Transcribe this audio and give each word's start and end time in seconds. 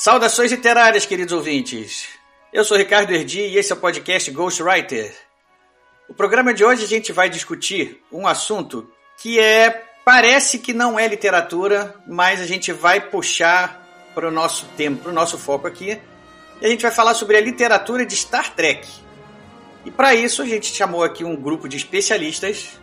Saudações 0.00 0.50
literárias, 0.50 1.04
queridos 1.04 1.34
ouvintes. 1.34 2.08
Eu 2.50 2.64
sou 2.64 2.74
Ricardo 2.78 3.12
Erdi 3.12 3.40
e 3.40 3.58
esse 3.58 3.70
é 3.70 3.74
o 3.74 3.78
podcast 3.78 4.30
Ghostwriter. 4.30 5.14
O 6.08 6.14
programa 6.14 6.54
de 6.54 6.64
hoje 6.64 6.84
a 6.84 6.88
gente 6.88 7.12
vai 7.12 7.28
discutir 7.28 8.02
um 8.10 8.26
assunto 8.26 8.90
que 9.18 9.38
é 9.38 9.84
parece 10.02 10.58
que 10.58 10.72
não 10.72 10.98
é 10.98 11.06
literatura, 11.06 11.94
mas 12.06 12.40
a 12.40 12.46
gente 12.46 12.72
vai 12.72 12.98
puxar 12.98 13.86
para 14.14 14.26
o 14.26 14.30
nosso 14.30 14.64
tempo, 14.74 15.02
para 15.02 15.10
o 15.10 15.14
nosso 15.14 15.36
foco 15.36 15.66
aqui. 15.66 16.00
E 16.62 16.64
a 16.64 16.68
gente 16.70 16.80
vai 16.80 16.90
falar 16.90 17.12
sobre 17.12 17.36
a 17.36 17.40
literatura 17.42 18.06
de 18.06 18.16
Star 18.16 18.54
Trek. 18.54 18.88
E 19.84 19.90
para 19.90 20.14
isso 20.14 20.40
a 20.40 20.46
gente 20.46 20.74
chamou 20.74 21.04
aqui 21.04 21.24
um 21.24 21.36
grupo 21.36 21.68
de 21.68 21.76
especialistas. 21.76 22.80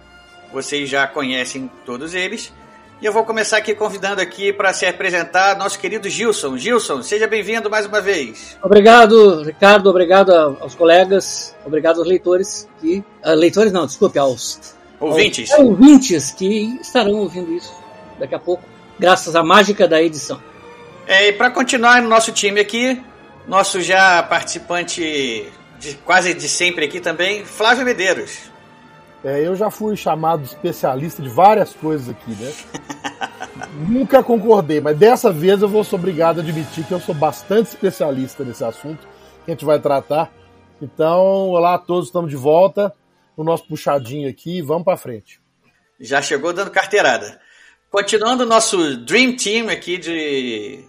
Vocês 0.54 0.88
já 0.88 1.08
conhecem 1.08 1.68
todos 1.84 2.14
eles. 2.14 2.54
E 3.00 3.06
eu 3.06 3.14
vou 3.14 3.24
começar 3.24 3.58
aqui 3.58 3.76
convidando 3.76 4.20
aqui 4.22 4.52
para 4.52 4.74
se 4.74 4.84
apresentar 4.84 5.56
nosso 5.56 5.78
querido 5.78 6.10
Gilson. 6.10 6.58
Gilson, 6.58 7.04
seja 7.04 7.28
bem-vindo 7.28 7.70
mais 7.70 7.86
uma 7.86 8.02
vez. 8.02 8.58
Obrigado, 8.64 9.44
Ricardo. 9.44 9.88
Obrigado 9.88 10.32
aos 10.34 10.74
colegas. 10.74 11.56
Obrigado 11.64 12.00
aos 12.00 12.08
leitores 12.08 12.68
que. 12.82 13.04
Uh, 13.24 13.36
leitores 13.36 13.72
não, 13.72 13.86
desculpe, 13.86 14.18
aos 14.18 14.76
ouvintes. 15.00 15.52
Aos 15.52 15.60
ouvintes 15.60 16.32
que 16.32 16.76
estarão 16.82 17.14
ouvindo 17.20 17.54
isso 17.54 17.72
daqui 18.18 18.34
a 18.34 18.40
pouco, 18.40 18.64
graças 18.98 19.36
à 19.36 19.44
mágica 19.44 19.88
da 19.88 20.02
edição. 20.02 20.42
É, 21.06 21.28
e 21.28 21.34
para 21.34 21.52
continuar 21.52 22.02
no 22.02 22.10
nosso 22.10 22.32
time 22.32 22.60
aqui, 22.60 23.00
nosso 23.48 23.80
já 23.80 24.24
participante 24.24 25.48
de, 25.80 25.94
quase 26.04 26.34
de 26.34 26.50
sempre 26.50 26.86
aqui 26.86 27.00
também, 27.00 27.46
Flávio 27.46 27.86
Medeiros. 27.86 28.57
É, 29.24 29.46
eu 29.46 29.56
já 29.56 29.72
fui 29.72 29.96
chamado 29.96 30.44
especialista 30.44 31.22
de 31.22 31.30
várias 31.30 31.74
coisas 31.74 32.10
aqui, 32.10 32.32
né? 32.32 32.54
Nunca 33.88 34.24
concordei, 34.24 34.80
mas 34.80 34.98
dessa 34.98 35.32
vez 35.32 35.62
eu 35.62 35.68
vou 35.68 35.84
ser 35.84 35.96
obrigado 35.96 36.40
a 36.40 36.42
admitir 36.44 36.86
que 36.86 36.92
eu 36.92 37.00
sou 37.00 37.16
bastante 37.16 37.68
especialista 37.68 38.44
nesse 38.44 38.64
assunto 38.64 39.08
que 39.44 39.52
a 39.52 39.54
gente 39.54 39.66
vai 39.66 39.80
tratar. 39.80 40.32
Então, 40.82 41.50
olá 41.50 41.76
a 41.76 41.80
todos, 41.80 42.08
estamos 42.08 42.30
de 42.30 42.36
volta 42.36 42.94
no 43.36 43.44
nosso 43.44 43.68
puxadinho 43.68 44.30
aqui, 44.30 44.62
vamos 44.62 44.84
para 44.84 44.98
frente. 44.98 45.42
Já 46.00 46.22
chegou 46.22 46.54
dando 46.54 46.72
carteirada. 46.72 47.40
Continuando 47.90 48.44
o 48.44 48.48
nosso 48.48 48.98
Dream 48.98 49.36
Team 49.36 49.70
aqui 49.70 49.98
de, 49.98 50.84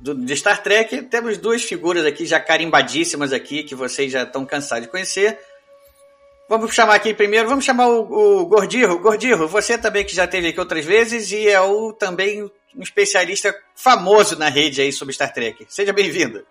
de 0.00 0.36
Star 0.36 0.62
Trek, 0.62 1.02
temos 1.02 1.36
duas 1.36 1.62
figuras 1.62 2.06
aqui 2.06 2.24
já 2.24 2.40
carimbadíssimas 2.40 3.32
aqui, 3.32 3.62
que 3.62 3.74
vocês 3.74 4.12
já 4.12 4.22
estão 4.22 4.46
cansados 4.46 4.84
de 4.84 4.90
conhecer. 4.90 5.38
Vamos 6.48 6.74
chamar 6.74 6.96
aqui 6.96 7.14
primeiro, 7.14 7.48
vamos 7.48 7.64
chamar 7.64 7.88
o, 7.88 8.40
o 8.40 8.46
Gordirro. 8.46 8.98
Gordirro, 8.98 9.48
você 9.48 9.78
também 9.78 10.04
que 10.04 10.14
já 10.14 10.24
esteve 10.24 10.48
aqui 10.48 10.60
outras 10.60 10.84
vezes 10.84 11.32
e 11.32 11.48
é 11.48 11.60
o 11.60 11.92
também 11.92 12.42
um 12.42 12.82
especialista 12.82 13.54
famoso 13.74 14.38
na 14.38 14.48
rede 14.48 14.80
aí 14.82 14.92
sobre 14.92 15.14
Star 15.14 15.32
Trek. 15.32 15.64
Seja 15.68 15.92
bem-vindo. 15.92 16.44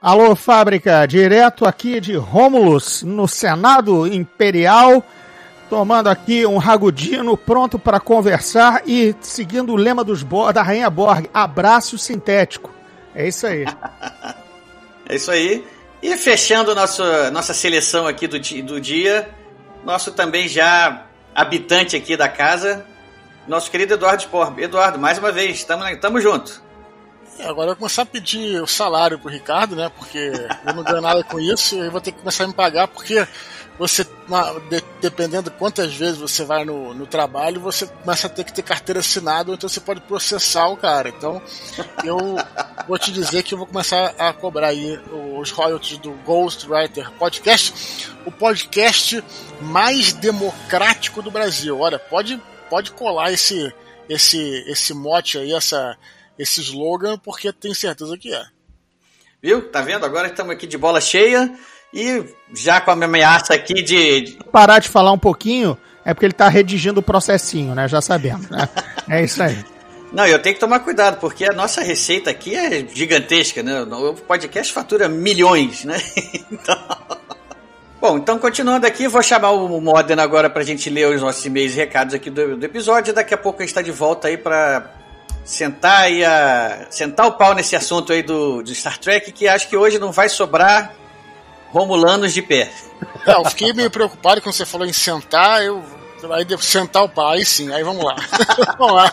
Alô, 0.00 0.34
fábrica, 0.34 1.06
direto 1.06 1.64
aqui 1.64 2.00
de 2.00 2.14
Rômulus, 2.14 3.02
no 3.04 3.28
Senado 3.28 4.06
Imperial, 4.06 5.02
tomando 5.70 6.08
aqui 6.08 6.44
um 6.44 6.58
ragudino 6.58 7.36
pronto 7.36 7.78
para 7.78 8.00
conversar 8.00 8.82
e 8.84 9.14
seguindo 9.20 9.72
o 9.72 9.76
lema 9.76 10.02
dos 10.02 10.24
da 10.52 10.62
Rainha 10.62 10.90
Borg, 10.90 11.30
abraço 11.32 11.96
sintético. 11.96 12.70
É 13.14 13.28
isso 13.28 13.46
aí. 13.46 13.64
é 15.08 15.14
isso 15.14 15.30
aí. 15.30 15.64
E 16.02 16.16
fechando 16.16 16.74
nosso, 16.74 17.04
nossa 17.30 17.54
seleção 17.54 18.08
aqui 18.08 18.26
do, 18.26 18.38
do 18.64 18.80
dia, 18.80 19.30
nosso 19.84 20.10
também 20.10 20.48
já 20.48 21.06
habitante 21.32 21.94
aqui 21.94 22.16
da 22.16 22.28
casa, 22.28 22.84
nosso 23.46 23.70
querido 23.70 23.94
Eduardo 23.94 24.22
Spor. 24.22 24.52
Eduardo, 24.58 24.98
mais 24.98 25.18
uma 25.18 25.30
vez, 25.30 25.64
estamos 25.92 26.20
junto. 26.20 26.60
É, 27.38 27.46
agora 27.46 27.66
eu 27.66 27.74
vou 27.74 27.76
começar 27.76 28.02
a 28.02 28.06
pedir 28.06 28.60
o 28.60 28.66
salário 28.66 29.18
pro 29.18 29.30
Ricardo, 29.30 29.76
né? 29.76 29.90
Porque 29.96 30.32
eu 30.66 30.74
não 30.74 30.82
ganho 30.82 31.00
nada 31.00 31.22
com 31.22 31.38
isso 31.38 31.76
e 31.76 31.88
vou 31.88 32.00
ter 32.00 32.10
que 32.10 32.18
começar 32.18 32.44
a 32.44 32.48
me 32.48 32.52
pagar, 32.52 32.88
porque 32.88 33.26
você, 33.82 34.06
dependendo 35.00 35.50
de 35.50 35.56
quantas 35.56 35.92
vezes 35.92 36.16
você 36.16 36.44
vai 36.44 36.64
no, 36.64 36.94
no 36.94 37.04
trabalho, 37.04 37.60
você 37.60 37.84
começa 37.84 38.28
a 38.28 38.30
ter 38.30 38.44
que 38.44 38.52
ter 38.52 38.62
carteira 38.62 39.00
assinada, 39.00 39.50
ou 39.50 39.56
então 39.56 39.68
você 39.68 39.80
pode 39.80 40.00
processar 40.02 40.68
o 40.68 40.76
cara. 40.76 41.08
Então, 41.08 41.42
eu 42.04 42.16
vou 42.86 42.96
te 42.96 43.10
dizer 43.10 43.42
que 43.42 43.54
eu 43.54 43.58
vou 43.58 43.66
começar 43.66 44.14
a 44.16 44.32
cobrar 44.32 44.68
aí 44.68 45.00
os 45.36 45.50
royalties 45.50 45.98
do 45.98 46.12
Ghostwriter 46.24 47.10
Podcast, 47.18 48.08
o 48.24 48.30
podcast 48.30 49.20
mais 49.60 50.12
democrático 50.12 51.20
do 51.20 51.32
Brasil. 51.32 51.76
Olha, 51.76 51.98
pode, 51.98 52.40
pode 52.70 52.92
colar 52.92 53.32
esse, 53.32 53.74
esse, 54.08 54.64
esse 54.68 54.94
mote 54.94 55.38
aí, 55.38 55.52
essa, 55.52 55.98
esse 56.38 56.60
slogan, 56.60 57.18
porque 57.18 57.52
tenho 57.52 57.74
certeza 57.74 58.16
que 58.16 58.32
é. 58.32 58.44
Viu? 59.42 59.68
Tá 59.72 59.82
vendo? 59.82 60.06
Agora 60.06 60.28
estamos 60.28 60.52
aqui 60.52 60.68
de 60.68 60.78
bola 60.78 61.00
cheia. 61.00 61.52
E 61.92 62.24
já 62.54 62.80
com 62.80 62.90
a 62.90 62.96
minha 62.96 63.06
ameaça 63.06 63.54
aqui 63.54 63.82
de. 63.82 64.38
Parar 64.50 64.78
de 64.78 64.88
falar 64.88 65.12
um 65.12 65.18
pouquinho, 65.18 65.76
é 66.04 66.14
porque 66.14 66.26
ele 66.26 66.32
tá 66.32 66.48
redigindo 66.48 67.00
o 67.00 67.02
processinho, 67.02 67.74
né? 67.74 67.86
Já 67.86 68.00
sabemos, 68.00 68.48
né? 68.48 68.68
É 69.08 69.22
isso 69.22 69.42
aí. 69.42 69.58
Não, 70.12 70.26
eu 70.26 70.38
tenho 70.38 70.54
que 70.54 70.60
tomar 70.60 70.80
cuidado, 70.80 71.18
porque 71.18 71.44
a 71.44 71.52
nossa 71.52 71.80
receita 71.80 72.30
aqui 72.30 72.54
é 72.54 72.86
gigantesca, 72.86 73.62
né? 73.62 73.82
O 73.82 74.12
podcast 74.14 74.70
fatura 74.72 75.08
milhões, 75.08 75.84
né? 75.84 76.00
Então. 76.52 76.76
Bom, 77.98 78.18
então 78.18 78.36
continuando 78.36 78.84
aqui, 78.84 79.06
vou 79.06 79.22
chamar 79.22 79.52
o 79.52 79.80
Modena 79.80 80.24
agora 80.24 80.50
pra 80.50 80.64
gente 80.64 80.90
ler 80.90 81.06
os 81.06 81.22
nossos 81.22 81.44
e-mails 81.46 81.72
e 81.72 81.76
recados 81.76 82.12
aqui 82.12 82.30
do, 82.30 82.56
do 82.56 82.66
episódio. 82.66 83.14
Daqui 83.14 83.32
a 83.32 83.38
pouco 83.38 83.60
a 83.60 83.62
gente 83.62 83.70
está 83.70 83.80
de 83.80 83.92
volta 83.92 84.26
aí 84.26 84.36
para 84.36 84.90
sentar 85.44 86.10
e 86.10 86.24
a, 86.24 86.88
sentar 86.90 87.26
o 87.26 87.32
pau 87.32 87.54
nesse 87.54 87.76
assunto 87.76 88.12
aí 88.12 88.22
do, 88.22 88.60
do 88.60 88.74
Star 88.74 88.98
Trek, 88.98 89.30
que 89.30 89.46
acho 89.46 89.68
que 89.68 89.76
hoje 89.76 90.00
não 90.00 90.10
vai 90.10 90.28
sobrar 90.28 90.92
Romulanos 91.72 92.34
de 92.34 92.42
pé. 92.42 92.70
É, 93.26 93.32
eu 93.32 93.44
fiquei 93.46 93.72
meio 93.72 93.90
preocupado 93.90 94.42
quando 94.42 94.54
você 94.54 94.66
falou 94.66 94.86
em 94.86 94.92
sentar, 94.92 95.64
eu. 95.64 95.82
Aí 96.30 96.44
devo 96.44 96.62
sentar 96.62 97.02
o 97.02 97.08
pai, 97.08 97.44
sim, 97.44 97.72
aí 97.72 97.82
vamos 97.82 98.04
lá. 98.04 98.14
vamos 98.78 98.94
lá. 98.94 99.12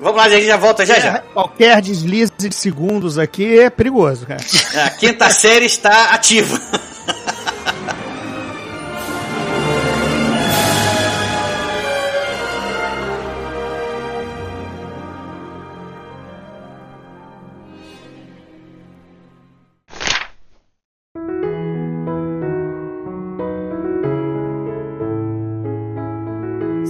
Vamos 0.00 0.16
lá, 0.16 0.24
a 0.24 0.28
gente 0.30 0.46
já 0.46 0.56
volta 0.56 0.86
já 0.86 0.98
já. 0.98 1.18
Qualquer 1.18 1.82
deslize 1.82 2.32
de 2.38 2.54
segundos 2.54 3.18
aqui 3.18 3.58
é 3.58 3.68
perigoso, 3.68 4.24
cara. 4.24 4.40
A 4.86 4.90
quinta 4.90 5.28
série 5.28 5.66
está 5.66 6.14
ativa. 6.14 6.58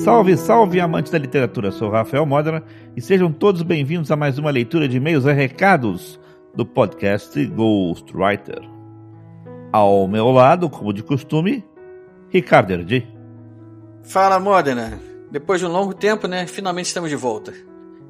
Salve, 0.09 0.39
salve, 0.39 0.81
amantes 0.81 1.13
da 1.13 1.19
literatura! 1.19 1.71
Sou 1.71 1.91
Rafael 1.91 2.25
Modena 2.25 2.65
e 2.97 3.01
sejam 3.01 3.31
todos 3.31 3.61
bem-vindos 3.61 4.11
a 4.11 4.17
mais 4.17 4.39
uma 4.39 4.51
leitura 4.51 4.89
de 4.89 4.97
e-mails 4.97 5.27
e 5.27 5.33
recados 5.35 6.19
do 6.55 6.65
podcast 6.65 7.45
Ghostwriter. 7.45 8.63
Ao 9.71 10.09
meu 10.09 10.31
lado, 10.31 10.71
como 10.71 10.95
de 10.95 11.03
costume, 11.03 11.63
Ricardo 12.31 12.71
Erdi. 12.71 13.07
Fala, 14.03 14.41
Modena! 14.41 14.99
Depois 15.31 15.61
de 15.61 15.67
um 15.67 15.71
longo 15.71 15.93
tempo, 15.93 16.27
né? 16.27 16.47
Finalmente 16.47 16.87
estamos 16.87 17.11
de 17.11 17.17
volta. 17.17 17.53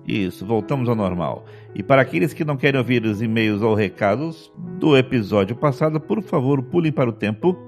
Isso, 0.07 0.47
voltamos 0.47 0.89
ao 0.89 0.95
normal. 0.95 1.47
E 1.75 1.83
para 1.83 2.01
aqueles 2.01 2.33
que 2.33 2.45
não 2.45 2.57
querem 2.57 2.79
ouvir 2.79 3.05
os 3.05 3.21
e-mails 3.21 3.61
ou 3.61 3.75
recados 3.75 4.53
do 4.79 4.97
episódio 4.97 5.57
passado, 5.57 5.99
por 5.99 6.23
favor, 6.23 6.63
pulem 6.63 6.93
para 6.93 7.11
o 7.11 7.13
tempo 7.13 7.59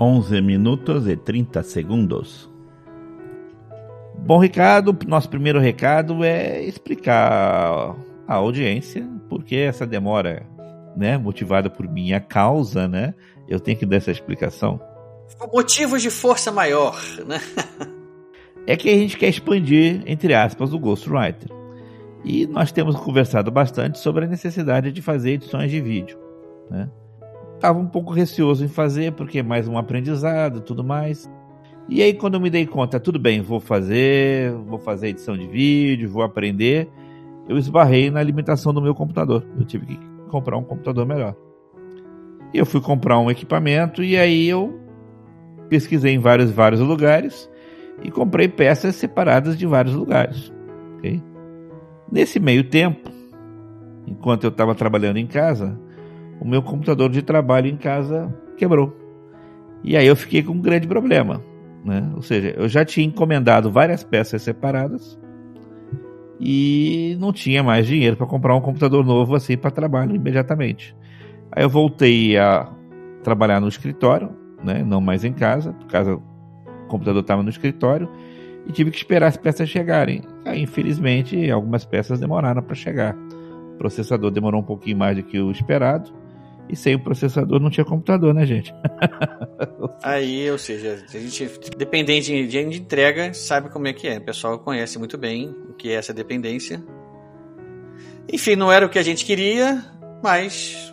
11 0.00 0.40
minutos 0.40 1.06
e 1.06 1.14
30 1.18 1.62
segundos. 1.62 2.55
Bom, 4.18 4.38
Ricardo, 4.38 4.96
nosso 5.06 5.28
primeiro 5.28 5.60
recado 5.60 6.24
é 6.24 6.62
explicar 6.62 7.96
à 8.26 8.34
audiência 8.34 9.06
por 9.28 9.44
que 9.44 9.56
essa 9.56 9.86
demora, 9.86 10.46
né, 10.96 11.16
motivada 11.16 11.70
por 11.70 11.88
minha 11.88 12.20
causa, 12.20 12.88
né? 12.88 13.14
Eu 13.48 13.60
tenho 13.60 13.78
que 13.78 13.86
dar 13.86 13.96
essa 13.96 14.10
explicação. 14.10 14.80
Motivos 15.52 16.02
de 16.02 16.10
força 16.10 16.50
maior, 16.50 17.00
né? 17.26 17.40
é 18.66 18.76
que 18.76 18.88
a 18.88 18.94
gente 18.94 19.16
quer 19.16 19.28
expandir, 19.28 20.02
entre 20.06 20.34
aspas, 20.34 20.72
o 20.72 20.78
Ghostwriter. 20.78 21.50
E 22.24 22.46
nós 22.46 22.72
temos 22.72 22.96
conversado 22.96 23.50
bastante 23.52 23.98
sobre 24.00 24.24
a 24.24 24.28
necessidade 24.28 24.90
de 24.90 25.00
fazer 25.00 25.32
edições 25.32 25.70
de 25.70 25.80
vídeo. 25.80 26.18
Né? 26.68 26.90
Estava 27.54 27.78
um 27.78 27.86
pouco 27.86 28.12
receoso 28.12 28.64
em 28.64 28.68
fazer, 28.68 29.12
porque 29.12 29.38
é 29.38 29.42
mais 29.42 29.68
um 29.68 29.78
aprendizado 29.78 30.58
e 30.58 30.62
tudo 30.62 30.82
mais. 30.82 31.30
E 31.88 32.02
aí, 32.02 32.14
quando 32.14 32.34
eu 32.34 32.40
me 32.40 32.50
dei 32.50 32.66
conta, 32.66 32.98
tudo 32.98 33.18
bem, 33.18 33.40
vou 33.40 33.60
fazer, 33.60 34.52
vou 34.66 34.78
fazer 34.78 35.08
edição 35.08 35.36
de 35.36 35.46
vídeo, 35.46 36.10
vou 36.10 36.22
aprender, 36.22 36.88
eu 37.48 37.56
esbarrei 37.56 38.10
na 38.10 38.22
limitação 38.22 38.74
do 38.74 38.82
meu 38.82 38.94
computador. 38.94 39.46
Eu 39.58 39.64
tive 39.64 39.86
que 39.86 39.98
comprar 40.28 40.56
um 40.56 40.64
computador 40.64 41.06
melhor. 41.06 41.36
E 42.52 42.58
eu 42.58 42.66
fui 42.66 42.80
comprar 42.80 43.18
um 43.18 43.30
equipamento 43.30 44.02
e 44.02 44.16
aí 44.16 44.48
eu 44.48 44.80
pesquisei 45.68 46.14
em 46.14 46.18
vários, 46.18 46.50
vários 46.50 46.80
lugares 46.80 47.50
e 48.02 48.10
comprei 48.10 48.48
peças 48.48 48.96
separadas 48.96 49.56
de 49.56 49.66
vários 49.66 49.94
lugares. 49.94 50.52
Okay? 50.98 51.22
Nesse 52.10 52.40
meio 52.40 52.64
tempo, 52.64 53.10
enquanto 54.06 54.44
eu 54.44 54.50
estava 54.50 54.74
trabalhando 54.74 55.18
em 55.18 55.26
casa, 55.26 55.78
o 56.40 56.46
meu 56.46 56.62
computador 56.62 57.10
de 57.10 57.22
trabalho 57.22 57.68
em 57.68 57.76
casa 57.76 58.32
quebrou. 58.56 58.96
E 59.84 59.96
aí 59.96 60.06
eu 60.06 60.16
fiquei 60.16 60.42
com 60.42 60.52
um 60.52 60.60
grande 60.60 60.86
problema. 60.86 61.42
Né? 61.86 62.10
Ou 62.16 62.20
seja, 62.20 62.52
eu 62.56 62.68
já 62.68 62.84
tinha 62.84 63.06
encomendado 63.06 63.70
várias 63.70 64.02
peças 64.02 64.42
separadas 64.42 65.16
e 66.40 67.16
não 67.20 67.32
tinha 67.32 67.62
mais 67.62 67.86
dinheiro 67.86 68.16
para 68.16 68.26
comprar 68.26 68.56
um 68.56 68.60
computador 68.60 69.06
novo 69.06 69.36
assim 69.36 69.56
para 69.56 69.70
trabalho 69.70 70.16
imediatamente. 70.16 70.96
Aí 71.52 71.62
eu 71.62 71.70
voltei 71.70 72.36
a 72.36 72.68
trabalhar 73.22 73.60
no 73.60 73.68
escritório, 73.68 74.30
né? 74.64 74.82
não 74.82 75.00
mais 75.00 75.24
em 75.24 75.32
casa, 75.32 75.72
por 75.74 75.86
causa 75.86 76.16
o 76.16 76.22
computador 76.88 77.22
estava 77.22 77.44
no 77.44 77.50
escritório 77.50 78.10
e 78.66 78.72
tive 78.72 78.90
que 78.90 78.96
esperar 78.96 79.28
as 79.28 79.36
peças 79.36 79.68
chegarem. 79.68 80.22
Aí, 80.44 80.62
infelizmente, 80.62 81.48
algumas 81.52 81.84
peças 81.84 82.18
demoraram 82.18 82.62
para 82.64 82.74
chegar. 82.74 83.14
O 83.74 83.78
processador 83.78 84.32
demorou 84.32 84.60
um 84.60 84.64
pouquinho 84.64 84.96
mais 84.96 85.16
do 85.16 85.22
que 85.22 85.38
o 85.38 85.52
esperado. 85.52 86.10
E 86.68 86.74
sem 86.74 86.96
o 86.96 87.02
processador 87.02 87.60
não 87.60 87.70
tinha 87.70 87.84
computador, 87.84 88.34
né, 88.34 88.44
gente? 88.44 88.74
Aí, 90.02 90.50
ou 90.50 90.58
seja, 90.58 91.04
a 91.08 91.18
gente, 91.18 91.48
dependente 91.76 92.26
de, 92.26 92.46
de 92.46 92.78
entrega, 92.78 93.32
sabe 93.32 93.70
como 93.70 93.86
é 93.86 93.92
que 93.92 94.08
é. 94.08 94.18
O 94.18 94.24
pessoal 94.24 94.58
conhece 94.58 94.98
muito 94.98 95.16
bem 95.16 95.54
o 95.68 95.74
que 95.74 95.90
é 95.90 95.94
essa 95.94 96.12
dependência. 96.12 96.82
Enfim, 98.32 98.56
não 98.56 98.72
era 98.72 98.84
o 98.84 98.88
que 98.88 98.98
a 98.98 99.02
gente 99.02 99.24
queria, 99.24 99.82
mas 100.22 100.92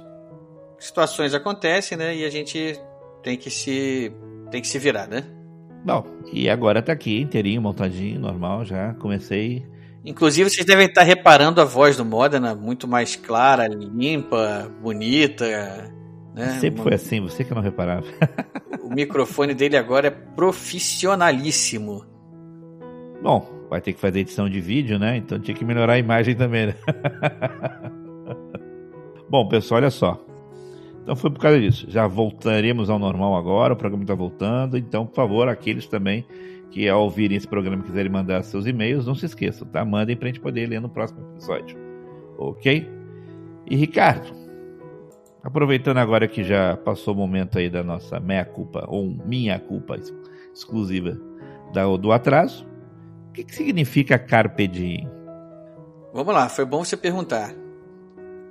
situações 0.78 1.34
acontecem, 1.34 1.98
né? 1.98 2.16
E 2.16 2.24
a 2.24 2.30
gente 2.30 2.80
tem 3.24 3.38
que 3.38 3.50
se 3.50 4.12
tem 4.52 4.62
que 4.62 4.68
se 4.68 4.78
virar, 4.78 5.08
né? 5.08 5.24
Bom, 5.84 6.06
e 6.32 6.50
agora 6.50 6.82
tá 6.82 6.94
aqui, 6.94 7.20
inteirinho, 7.20 7.62
montadinho, 7.62 8.20
normal, 8.20 8.64
já 8.64 8.94
comecei. 8.96 9.66
Inclusive, 10.06 10.50
vocês 10.50 10.66
devem 10.66 10.88
estar 10.88 11.04
reparando 11.04 11.62
a 11.62 11.66
voz 11.66 11.96
do 11.96 12.04
Modena 12.04 12.54
muito 12.54 12.88
mais 12.88 13.16
clara, 13.16 13.68
limpa, 13.68 14.70
bonita. 14.82 15.94
Né? 16.36 16.60
Sempre 16.60 16.82
foi 16.82 16.94
assim, 16.94 17.22
você 17.22 17.44
que 17.44 17.54
não 17.54 17.62
reparava. 17.62 18.06
o 18.84 18.94
microfone 18.94 19.54
dele 19.54 19.78
agora 19.78 20.08
é 20.08 20.12
profissionalíssimo. 20.12 22.04
Bom, 23.22 23.50
vai 23.70 23.80
ter 23.80 23.94
que 23.94 24.00
fazer 24.00 24.20
edição 24.20 24.50
de 24.50 24.60
vídeo, 24.60 25.00
né? 25.00 25.16
Então 25.16 25.40
tinha 25.40 25.56
que 25.56 25.64
melhorar 25.64 25.94
a 25.94 26.00
imagem 26.00 26.36
também, 26.36 26.68
né? 26.68 26.76
Bom, 29.30 29.48
pessoal, 29.48 29.80
olha 29.80 29.90
só. 29.90 30.22
Então 31.02 31.16
foi 31.16 31.32
por 31.32 31.40
causa 31.40 31.60
disso. 31.60 31.86
Já 31.90 32.08
voltaremos 32.08 32.90
ao 32.90 33.00
normal 33.00 33.38
agora, 33.38 33.74
o 33.74 33.78
programa 33.78 34.04
está 34.04 34.14
voltando. 34.14 34.78
Então, 34.78 35.06
por 35.06 35.16
favor, 35.16 35.48
aqueles 35.48 35.88
também 35.88 36.26
que 36.74 36.90
ao 36.90 37.04
ouvirem 37.04 37.38
esse 37.38 37.48
programa 37.48 37.84
quiserem 37.84 38.12
mandar 38.12 38.42
seus 38.44 38.66
e-mails, 38.66 39.06
não 39.06 39.14
se 39.14 39.28
esqueçam, 39.28 39.68
tá? 39.68 39.86
Mandem 39.86 40.18
para 40.18 40.26
a 40.28 40.32
gente 40.32 40.42
poder 40.42 40.68
ler 40.68 40.82
no 40.82 40.90
próximo 40.90 41.22
episódio. 41.32 41.78
Ok? 42.36 42.90
E 43.70 43.76
Ricardo, 43.76 44.34
aproveitando 45.44 46.00
agora 46.00 46.28
que 46.28 46.44
já 46.44 46.76
passou 46.76 47.14
o 47.14 47.18
momento 47.18 47.60
aí 47.60 47.70
da 47.70 47.84
nossa 47.84 48.20
meia 48.20 48.44
culpa, 48.44 48.86
ou 48.88 49.08
minha 49.08 49.60
culpa 49.60 49.98
exclusiva 50.52 51.16
do 52.02 52.12
atraso, 52.12 52.66
o 53.30 53.34
que, 53.34 53.44
que 53.44 53.56
significa 53.56 54.18
carpe 54.18 54.68
diem? 54.68 55.08
Vamos 56.12 56.34
lá, 56.34 56.50
foi 56.50 56.66
bom 56.66 56.84
você 56.84 56.98
perguntar. 56.98 57.54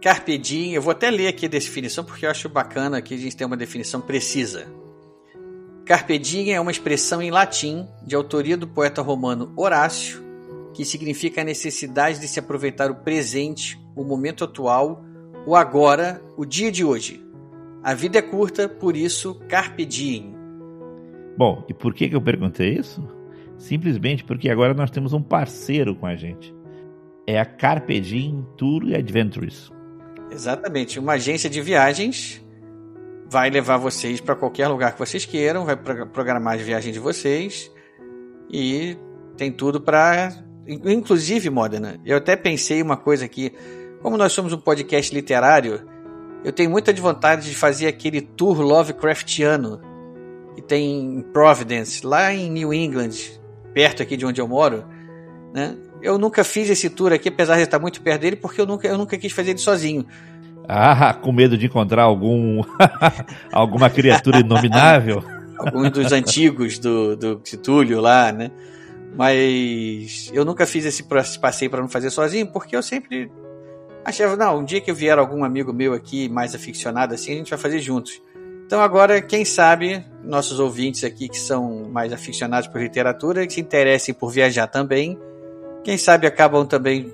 Carpe 0.00 0.38
diem, 0.38 0.74
eu 0.74 0.82
vou 0.82 0.92
até 0.92 1.10
ler 1.10 1.26
aqui 1.26 1.46
a 1.46 1.48
definição 1.48 2.04
porque 2.04 2.24
eu 2.24 2.30
acho 2.30 2.48
bacana 2.48 3.02
que 3.02 3.14
a 3.14 3.18
gente 3.18 3.36
tem 3.36 3.46
uma 3.46 3.56
definição 3.56 4.00
precisa. 4.00 4.81
Carpe 5.92 6.18
diem 6.18 6.54
é 6.54 6.58
uma 6.58 6.70
expressão 6.70 7.20
em 7.20 7.30
latim 7.30 7.86
de 8.02 8.16
autoria 8.16 8.56
do 8.56 8.66
poeta 8.66 9.02
romano 9.02 9.52
Horácio, 9.54 10.24
que 10.72 10.86
significa 10.86 11.42
a 11.42 11.44
necessidade 11.44 12.18
de 12.18 12.26
se 12.26 12.40
aproveitar 12.40 12.90
o 12.90 12.94
presente, 12.94 13.78
o 13.94 14.02
momento 14.02 14.42
atual, 14.42 15.04
o 15.44 15.54
agora, 15.54 16.22
o 16.34 16.46
dia 16.46 16.72
de 16.72 16.82
hoje. 16.82 17.22
A 17.84 17.92
vida 17.92 18.20
é 18.20 18.22
curta, 18.22 18.70
por 18.70 18.96
isso 18.96 19.34
carpe 19.50 19.84
diem. 19.84 20.34
Bom, 21.36 21.62
e 21.68 21.74
por 21.74 21.92
que, 21.92 22.08
eu 22.10 22.22
perguntei 22.22 22.72
isso? 22.72 23.06
Simplesmente 23.58 24.24
porque 24.24 24.48
agora 24.48 24.72
nós 24.72 24.90
temos 24.90 25.12
um 25.12 25.20
parceiro 25.20 25.94
com 25.94 26.06
a 26.06 26.16
gente. 26.16 26.54
É 27.26 27.38
a 27.38 27.44
Carpe 27.44 28.00
Diem 28.00 28.46
Tour 28.56 28.84
Adventures. 28.94 29.70
Exatamente. 30.30 30.98
Uma 30.98 31.12
agência 31.12 31.50
de 31.50 31.60
viagens 31.60 32.41
vai 33.32 33.48
levar 33.48 33.78
vocês 33.78 34.20
para 34.20 34.36
qualquer 34.36 34.68
lugar 34.68 34.92
que 34.92 34.98
vocês 34.98 35.24
queiram, 35.24 35.64
vai 35.64 35.74
programar 35.74 36.56
as 36.56 36.60
viagens 36.60 36.92
de 36.92 37.00
vocês 37.00 37.72
e 38.50 38.94
tem 39.38 39.50
tudo 39.50 39.80
para. 39.80 40.44
Inclusive, 40.68 41.48
Modena, 41.48 41.98
eu 42.04 42.18
até 42.18 42.36
pensei 42.36 42.82
uma 42.82 42.96
coisa 42.96 43.24
aqui. 43.24 43.54
Como 44.02 44.18
nós 44.18 44.34
somos 44.34 44.52
um 44.52 44.58
podcast 44.58 45.14
literário, 45.14 45.80
eu 46.44 46.52
tenho 46.52 46.68
muita 46.68 46.92
vontade 46.92 47.48
de 47.48 47.56
fazer 47.56 47.86
aquele 47.86 48.20
tour 48.20 48.60
Lovecraftiano 48.60 49.80
que 50.54 50.60
tem 50.60 51.16
em 51.16 51.22
Providence, 51.22 52.06
lá 52.06 52.34
em 52.34 52.50
New 52.50 52.74
England, 52.74 53.12
perto 53.72 54.02
aqui 54.02 54.14
de 54.14 54.26
onde 54.26 54.42
eu 54.42 54.46
moro, 54.46 54.84
né? 55.54 55.74
Eu 56.02 56.18
nunca 56.18 56.44
fiz 56.44 56.68
esse 56.68 56.90
tour 56.90 57.14
aqui, 57.14 57.30
apesar 57.30 57.56
de 57.56 57.62
estar 57.62 57.78
muito 57.78 58.02
perto 58.02 58.20
dele, 58.20 58.36
porque 58.36 58.60
eu 58.60 58.66
nunca, 58.66 58.86
eu 58.86 58.98
nunca 58.98 59.16
quis 59.16 59.32
fazer 59.32 59.52
ele 59.52 59.58
sozinho. 59.58 60.04
Ah, 60.68 61.12
com 61.14 61.32
medo 61.32 61.56
de 61.58 61.66
encontrar 61.66 62.02
algum 62.02 62.62
alguma 63.52 63.90
criatura 63.90 64.40
inominável? 64.40 65.22
Alguns 65.58 65.90
dos 65.90 66.12
antigos 66.12 66.78
do, 66.78 67.16
do 67.16 67.36
Titúlio 67.36 68.00
lá, 68.00 68.32
né? 68.32 68.50
Mas 69.16 70.30
eu 70.32 70.44
nunca 70.44 70.66
fiz 70.66 70.84
esse 70.84 71.04
passeio 71.38 71.70
para 71.70 71.80
não 71.80 71.88
fazer 71.88 72.10
sozinho, 72.10 72.46
porque 72.46 72.74
eu 72.74 72.82
sempre 72.82 73.30
achava, 74.04 74.36
não, 74.36 74.58
um 74.58 74.64
dia 74.64 74.80
que 74.80 74.92
vier 74.92 75.18
algum 75.18 75.44
amigo 75.44 75.72
meu 75.72 75.92
aqui 75.92 76.28
mais 76.28 76.54
aficionado 76.54 77.14
assim, 77.14 77.32
a 77.32 77.36
gente 77.36 77.50
vai 77.50 77.58
fazer 77.58 77.78
juntos. 77.78 78.22
Então 78.66 78.80
agora, 78.80 79.20
quem 79.20 79.44
sabe, 79.44 80.02
nossos 80.24 80.58
ouvintes 80.58 81.04
aqui 81.04 81.28
que 81.28 81.38
são 81.38 81.90
mais 81.90 82.12
aficionados 82.12 82.68
por 82.68 82.80
literatura, 82.80 83.46
que 83.46 83.52
se 83.52 83.60
interessem 83.60 84.14
por 84.14 84.30
viajar 84.30 84.66
também, 84.66 85.18
quem 85.84 85.98
sabe 85.98 86.26
acabam 86.26 86.66
também 86.66 87.12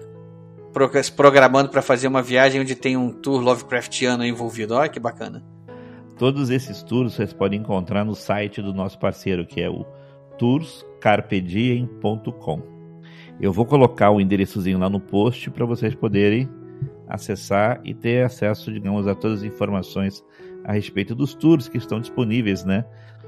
programando 1.16 1.70
para 1.70 1.82
fazer 1.82 2.08
uma 2.08 2.22
viagem 2.22 2.60
onde 2.60 2.74
tem 2.74 2.96
um 2.96 3.10
tour 3.10 3.40
Lovecraftiano 3.40 4.24
envolvido. 4.24 4.74
Olha 4.74 4.88
que 4.88 5.00
bacana. 5.00 5.44
Todos 6.18 6.50
esses 6.50 6.82
tours 6.82 7.14
vocês 7.14 7.32
podem 7.32 7.60
encontrar 7.60 8.04
no 8.04 8.14
site 8.14 8.60
do 8.60 8.74
nosso 8.74 8.98
parceiro, 8.98 9.46
que 9.46 9.60
é 9.60 9.70
o 9.70 9.86
tourscarpediem.com. 10.36 12.78
Eu 13.40 13.52
vou 13.52 13.64
colocar 13.64 14.10
o 14.10 14.20
endereçozinho 14.20 14.78
lá 14.78 14.90
no 14.90 14.98
post 14.98 15.48
para 15.50 15.64
vocês 15.64 15.94
poderem 15.94 16.50
acessar 17.08 17.80
e 17.84 17.94
ter 17.94 18.24
acesso, 18.24 18.72
digamos, 18.72 19.06
a 19.06 19.14
todas 19.14 19.38
as 19.38 19.44
informações 19.44 20.24
a 20.64 20.72
respeito 20.72 21.14
dos 21.14 21.34
tours 21.34 21.68
que 21.68 21.78
estão 21.78 22.00
disponíveis, 22.00 22.64
né? 22.64 22.84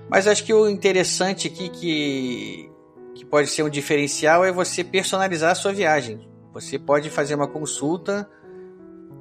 Mas 0.09 0.26
acho 0.26 0.42
que 0.44 0.52
o 0.52 0.68
interessante 0.68 1.47
aqui 1.47 1.68
que, 1.68 2.68
que 3.14 3.25
pode 3.25 3.49
ser 3.49 3.62
um 3.62 3.70
diferencial 3.70 4.44
é 4.44 4.50
você 4.52 4.82
personalizar 4.82 5.52
a 5.52 5.54
sua 5.54 5.73
viagem. 5.73 6.28
Você 6.52 6.78
pode 6.78 7.11
fazer 7.11 7.35
uma 7.35 7.47
consulta 7.47 8.28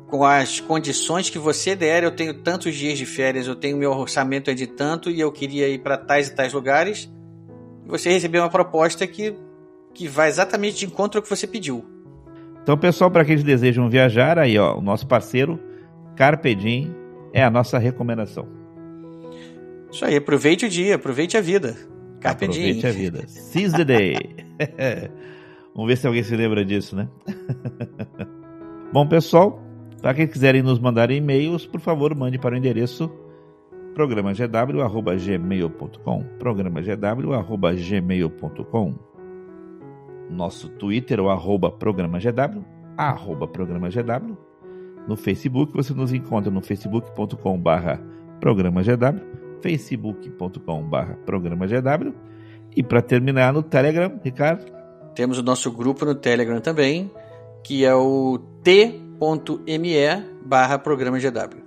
com 0.08 0.26
as 0.26 0.60
condições 0.60 1.30
que 1.30 1.38
você 1.38 1.76
der. 1.76 2.04
Eu 2.04 2.12
tenho 2.12 2.34
tantos 2.34 2.76
dias 2.76 2.98
de 2.98 3.06
férias, 3.06 3.48
eu 3.48 3.56
tenho 3.56 3.78
meu 3.78 3.92
orçamento 3.92 4.50
é 4.50 4.54
de 4.54 4.68
tanto 4.68 5.10
e 5.10 5.20
eu 5.20 5.32
queria 5.32 5.68
ir 5.68 5.80
para 5.80 5.98
tais 5.98 6.28
e 6.28 6.36
tais 6.36 6.54
lugares. 6.54 7.12
E 7.86 7.90
você 7.90 8.10
receber 8.10 8.40
uma 8.40 8.50
proposta 8.50 9.06
que, 9.06 9.36
que 9.94 10.08
vai 10.08 10.28
exatamente 10.28 10.78
de 10.78 10.86
encontro 10.86 11.20
ao 11.20 11.24
que 11.24 11.30
você 11.30 11.46
pediu. 11.46 11.86
Então, 12.64 12.78
pessoal, 12.78 13.10
para 13.10 13.22
aqueles 13.22 13.42
que 13.42 13.48
desejam 13.48 13.90
viajar, 13.90 14.38
aí 14.38 14.58
ó, 14.58 14.78
o 14.78 14.82
nosso 14.82 15.08
parceiro 15.08 15.60
Carpedim 16.16 16.94
é 17.34 17.44
a 17.44 17.50
nossa 17.50 17.78
recomendação. 17.78 18.48
Isso 19.92 20.06
aí, 20.06 20.16
aproveite 20.16 20.66
o 20.66 20.70
dia, 20.70 20.96
aproveite 20.96 21.38
a 21.38 21.42
vida. 21.42 21.76
Carpe 22.20 22.46
aproveite 22.46 22.86
a 22.86 22.92
vida. 22.92 23.28
Seize 23.28 23.76
the 23.76 23.86
day. 23.86 24.16
Vamos 25.74 25.88
ver 25.88 25.98
se 25.98 26.06
alguém 26.08 26.24
se 26.24 26.36
lembra 26.36 26.66
disso, 26.66 26.96
né? 26.96 27.08
Bom, 28.92 29.08
pessoal, 29.08 29.62
para 30.02 30.14
quem 30.14 30.28
quiserem 30.28 30.64
nos 30.64 30.80
mandar 30.80 31.12
e-mails, 31.12 31.66
por 31.66 31.80
favor, 31.80 32.14
mande 32.16 32.38
para 32.40 32.56
o 32.56 32.58
endereço 32.58 33.10
programagw.gmail.com 33.94 36.24
programagw.gmail.com 36.40 38.96
Nosso 40.30 40.70
Twitter, 40.70 41.20
o 41.20 41.30
arroba 41.30 41.70
programa 41.72 42.20
GW, 42.20 42.64
arroba 42.98 43.46
programa 43.48 43.90
GW. 43.90 44.38
No 45.08 45.18
Facebook, 45.18 45.74
você 45.74 45.94
nos 45.94 46.14
encontra 46.14 46.52
no 46.52 46.62
facebook.com 46.62 47.60
barra 47.60 48.02
programa 48.40 48.82
GW, 48.82 49.20
facebook.com 49.62 50.84
barra 50.84 51.16
programa 51.26 51.68
GW. 51.68 52.14
E 52.76 52.84
para 52.84 53.02
terminar, 53.02 53.52
no 53.52 53.64
Telegram, 53.64 54.20
Ricardo? 54.24 54.79
Temos 55.20 55.38
o 55.38 55.44
nosso 55.44 55.70
grupo 55.70 56.06
no 56.06 56.16
Telegram 56.16 56.62
também, 56.62 57.12
que 57.62 57.84
é 57.84 57.94
o 57.94 58.40
t.me 58.64 59.94
barra 60.46 60.80
programa 60.80 61.20
GW. 61.20 61.62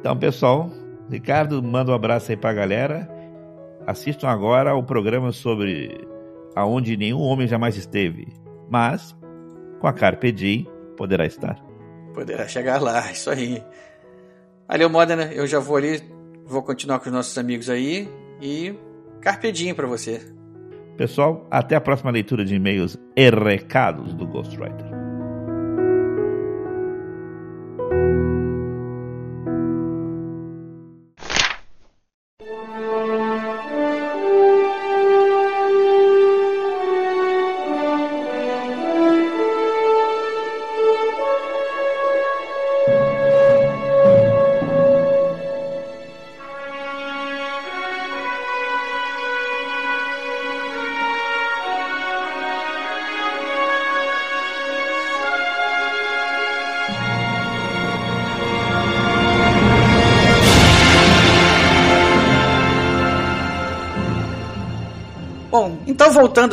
Então, 0.00 0.18
pessoal, 0.18 0.68
Ricardo, 1.08 1.62
manda 1.62 1.92
um 1.92 1.94
abraço 1.94 2.32
aí 2.32 2.36
pra 2.36 2.52
galera. 2.52 3.08
Assistam 3.86 4.26
agora 4.26 4.74
o 4.74 4.82
programa 4.82 5.30
sobre 5.30 6.08
aonde 6.56 6.96
nenhum 6.96 7.20
homem 7.20 7.46
jamais 7.46 7.76
esteve, 7.76 8.26
mas 8.68 9.16
com 9.78 9.86
a 9.86 9.92
Carpe 9.92 10.32
Diem 10.32 10.66
poderá 10.96 11.24
estar. 11.24 11.54
Poderá 12.12 12.48
chegar 12.48 12.82
lá, 12.82 13.08
isso 13.12 13.30
aí. 13.30 13.62
Valeu, 14.66 14.90
Modena, 14.90 15.32
eu 15.32 15.46
já 15.46 15.60
vou 15.60 15.76
ali, 15.76 16.02
vou 16.44 16.64
continuar 16.64 16.98
com 16.98 17.06
os 17.06 17.12
nossos 17.12 17.38
amigos 17.38 17.70
aí 17.70 18.08
e 18.42 18.74
Carpe 19.20 19.52
Diem 19.52 19.72
pra 19.72 19.86
você. 19.86 20.36
Pessoal, 20.98 21.46
até 21.48 21.76
a 21.76 21.80
próxima 21.80 22.10
leitura 22.10 22.44
de 22.44 22.56
e-mails 22.56 22.98
e 23.16 23.30
recados 23.30 24.12
do 24.14 24.26
Ghostwriter. 24.26 24.97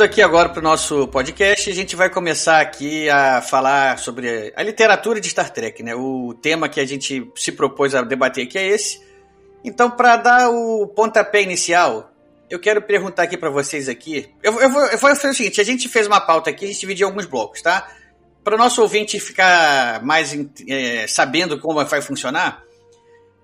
Aqui 0.06 0.22
agora 0.22 0.48
para 0.48 0.60
o 0.60 0.62
nosso 0.62 1.08
podcast, 1.08 1.68
a 1.68 1.74
gente 1.74 1.96
vai 1.96 2.08
começar 2.08 2.60
aqui 2.60 3.10
a 3.10 3.42
falar 3.42 3.98
sobre 3.98 4.52
a 4.54 4.62
literatura 4.62 5.20
de 5.20 5.28
Star 5.28 5.50
Trek, 5.50 5.82
né? 5.82 5.96
O 5.96 6.32
tema 6.32 6.68
que 6.68 6.78
a 6.78 6.86
gente 6.86 7.28
se 7.34 7.50
propôs 7.50 7.92
a 7.92 8.02
debater 8.02 8.44
aqui 8.44 8.56
é 8.56 8.68
esse. 8.68 9.00
Então, 9.64 9.90
para 9.90 10.16
dar 10.16 10.48
o 10.48 10.86
pontapé 10.86 11.42
inicial, 11.42 12.12
eu 12.48 12.60
quero 12.60 12.80
perguntar 12.82 13.24
aqui 13.24 13.36
para 13.36 13.50
vocês 13.50 13.88
aqui. 13.88 14.30
Eu, 14.44 14.60
eu, 14.60 14.70
vou, 14.70 14.82
eu 14.86 14.96
vou 14.96 15.16
fazer 15.16 15.30
o 15.30 15.34
seguinte: 15.34 15.60
a 15.60 15.64
gente 15.64 15.88
fez 15.88 16.06
uma 16.06 16.20
pauta 16.20 16.50
aqui, 16.50 16.64
a 16.64 16.68
gente 16.68 16.80
dividiu 16.80 17.08
alguns 17.08 17.26
blocos, 17.26 17.60
tá? 17.60 17.90
Para 18.44 18.54
o 18.54 18.58
nosso 18.58 18.80
ouvinte 18.80 19.18
ficar 19.18 20.04
mais 20.04 20.32
é, 20.68 21.06
sabendo 21.08 21.58
como 21.58 21.84
vai 21.84 22.00
funcionar, 22.00 22.62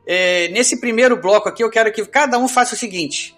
é, 0.07 0.47
nesse 0.49 0.81
primeiro 0.81 1.21
bloco 1.21 1.49
aqui 1.49 1.65
eu 1.65 1.71
quero 1.71 1.91
que 1.91 2.07
cada 2.07 2.39
um 2.39 2.47
faça 2.47 2.77
o 2.77 2.79
seguinte. 2.79 3.35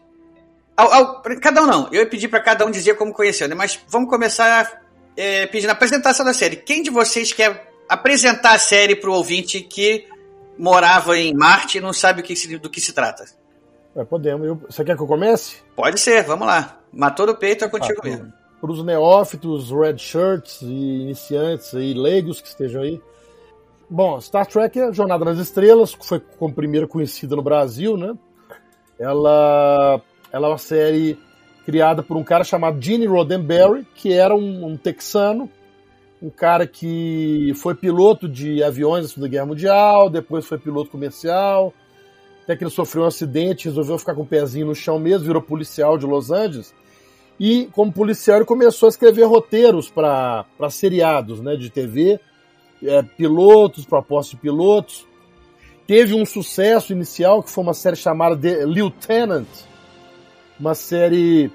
Ao, 0.76 0.92
ao, 0.92 1.22
cada 1.40 1.62
um 1.62 1.66
não, 1.66 1.88
eu 1.92 2.00
ia 2.00 2.06
pedir 2.08 2.28
para 2.28 2.40
cada 2.40 2.66
um 2.66 2.70
dizer 2.70 2.96
como 2.96 3.12
conheceu, 3.12 3.48
né? 3.48 3.54
Mas 3.54 3.80
vamos 3.88 4.10
começar 4.10 4.82
é, 5.16 5.46
pedindo 5.46 5.70
a 5.70 5.72
apresentação 5.72 6.24
da 6.24 6.34
série. 6.34 6.56
Quem 6.56 6.82
de 6.82 6.90
vocês 6.90 7.32
quer 7.32 7.72
apresentar 7.88 8.54
a 8.54 8.58
série 8.58 8.96
para 8.96 9.10
o 9.10 9.14
ouvinte 9.14 9.60
que 9.60 10.06
morava 10.58 11.16
em 11.16 11.34
Marte 11.34 11.78
e 11.78 11.80
não 11.80 11.92
sabe 11.92 12.22
que 12.22 12.34
se, 12.34 12.58
do 12.58 12.70
que 12.70 12.80
se 12.80 12.92
trata? 12.92 13.24
É, 13.94 14.04
podemos. 14.04 14.58
Você 14.68 14.84
quer 14.84 14.96
que 14.96 15.02
eu 15.02 15.06
comece? 15.06 15.56
Pode 15.76 16.00
ser, 16.00 16.24
vamos 16.24 16.46
lá. 16.46 16.80
Matou 16.92 17.26
no 17.26 17.36
peito 17.36 17.64
é 17.64 17.68
contigo 17.68 18.00
Ah, 18.02 18.06
mesmo. 18.06 18.32
Para 18.60 18.70
os 18.72 18.84
neófitos, 18.84 19.70
red 19.70 19.98
shirts 19.98 20.62
e 20.62 21.02
iniciantes 21.02 21.72
e 21.74 21.94
leigos 21.94 22.40
que 22.40 22.48
estejam 22.48 22.82
aí. 22.82 23.00
Bom, 23.88 24.20
Star 24.20 24.46
Trek 24.46 24.80
é 24.80 24.92
Jornada 24.92 25.24
nas 25.24 25.38
Estrelas, 25.38 25.96
foi 26.00 26.18
como 26.38 26.54
primeira 26.54 26.88
conhecida 26.88 27.36
no 27.36 27.42
Brasil, 27.42 27.96
né? 27.96 28.14
Ela, 28.98 30.00
ela 30.34 30.48
é 30.48 30.50
uma 30.50 30.58
série 30.58 31.16
criada 31.64 32.02
por 32.02 32.16
um 32.16 32.24
cara 32.24 32.42
chamado 32.42 32.82
Gene 32.82 33.06
Roddenberry, 33.06 33.86
que 33.94 34.12
era 34.12 34.34
um, 34.34 34.66
um 34.66 34.76
texano, 34.76 35.48
um 36.20 36.28
cara 36.28 36.66
que 36.66 37.52
foi 37.54 37.72
piloto 37.76 38.28
de 38.28 38.60
aviões 38.60 39.04
da 39.04 39.08
Segunda 39.10 39.28
Guerra 39.28 39.46
Mundial, 39.46 40.10
depois 40.10 40.44
foi 40.44 40.58
piloto 40.58 40.90
comercial, 40.90 41.72
até 42.42 42.56
que 42.56 42.64
ele 42.64 42.70
sofreu 42.70 43.04
um 43.04 43.06
acidente, 43.06 43.68
resolveu 43.68 43.96
ficar 43.96 44.16
com 44.16 44.22
o 44.22 44.26
pezinho 44.26 44.66
no 44.66 44.74
chão 44.74 44.98
mesmo, 44.98 45.24
virou 45.24 45.40
policial 45.40 45.96
de 45.96 46.04
Los 46.04 46.32
Angeles. 46.32 46.74
E, 47.38 47.66
como 47.66 47.92
policial, 47.92 48.38
ele 48.38 48.44
começou 48.44 48.88
a 48.88 48.90
escrever 48.90 49.26
roteiros 49.26 49.88
para 49.88 50.44
seriados 50.68 51.40
né, 51.40 51.54
de 51.54 51.70
TV, 51.70 52.18
é, 52.82 53.02
pilotos, 53.02 53.86
propostas 53.86 54.32
de 54.32 54.38
pilotos. 54.38 55.06
Teve 55.86 56.12
um 56.12 56.26
sucesso 56.26 56.92
inicial, 56.92 57.40
que 57.40 57.50
foi 57.50 57.62
uma 57.62 57.74
série 57.74 57.96
chamada 57.96 58.36
The 58.36 58.66
Lieutenant, 58.66 59.46
uma 60.58 60.74
série 60.74 61.50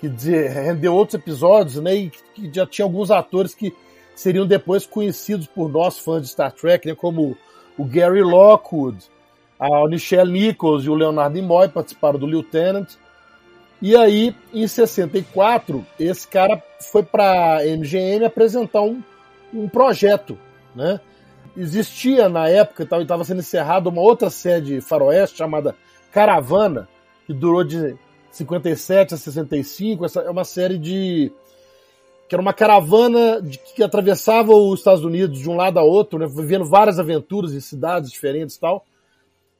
que 0.00 0.08
de- 0.08 0.48
rendeu 0.48 0.94
outros 0.94 1.14
episódios, 1.20 1.76
né, 1.76 1.94
e 1.94 2.10
que 2.10 2.50
já 2.52 2.66
tinha 2.66 2.84
alguns 2.84 3.10
atores 3.10 3.54
que 3.54 3.72
seriam 4.14 4.46
depois 4.46 4.84
conhecidos 4.86 5.46
por 5.46 5.68
nós, 5.70 5.98
fãs 5.98 6.22
de 6.22 6.28
Star 6.28 6.52
Trek, 6.52 6.86
né, 6.88 6.94
como 6.94 7.36
o 7.78 7.84
Gary 7.84 8.22
Lockwood, 8.22 8.98
a 9.58 9.88
Nichelle 9.88 10.30
Nichols 10.32 10.84
e 10.84 10.90
o 10.90 10.94
Leonard 10.94 11.32
Nimoy 11.34 11.68
participaram 11.68 12.18
do 12.18 12.26
Lieutenant. 12.26 12.90
E 13.80 13.96
aí, 13.96 14.34
em 14.52 14.66
64, 14.66 15.84
esse 15.98 16.26
cara 16.26 16.60
foi 16.90 17.02
para 17.02 17.64
MGM 17.64 18.24
apresentar 18.24 18.82
um, 18.82 19.02
um 19.54 19.68
projeto, 19.68 20.36
né? 20.74 21.00
Existia 21.56 22.28
na 22.28 22.48
época, 22.48 22.84
estava 22.84 23.24
sendo 23.24 23.40
encerrada 23.40 23.88
uma 23.88 24.00
outra 24.00 24.30
série 24.30 24.80
faroeste 24.80 25.36
chamada 25.38 25.76
Caravana, 26.10 26.88
que 27.26 27.32
durou 27.32 27.62
de 27.62 27.94
57 28.32 29.14
a 29.14 29.16
65. 29.16 30.04
Essa 30.04 30.20
é 30.20 30.30
uma 30.30 30.44
série 30.44 30.78
de 30.78 31.30
que 32.28 32.34
era 32.34 32.40
uma 32.40 32.54
caravana 32.54 33.42
de, 33.42 33.58
que 33.58 33.82
atravessava 33.82 34.52
os 34.54 34.80
Estados 34.80 35.04
Unidos 35.04 35.38
de 35.38 35.50
um 35.50 35.54
lado 35.54 35.78
a 35.78 35.82
outro, 35.82 36.18
né, 36.18 36.26
vivendo 36.26 36.64
várias 36.64 36.98
aventuras 36.98 37.52
em 37.52 37.60
cidades 37.60 38.10
diferentes 38.10 38.56
e 38.56 38.60
tal. 38.60 38.86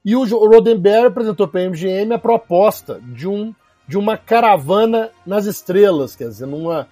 E 0.02 0.16
o 0.16 0.24
Roddenberry 0.24 1.06
apresentou 1.06 1.46
para 1.46 1.60
a 1.60 1.68
MGM 1.68 2.14
a 2.14 2.18
proposta 2.18 2.98
de, 3.02 3.28
um, 3.28 3.54
de 3.86 3.98
uma 3.98 4.16
caravana 4.16 5.10
nas 5.26 5.44
estrelas, 5.44 6.16
quer 6.16 6.28
dizer, 6.28 6.46
numa 6.46 6.88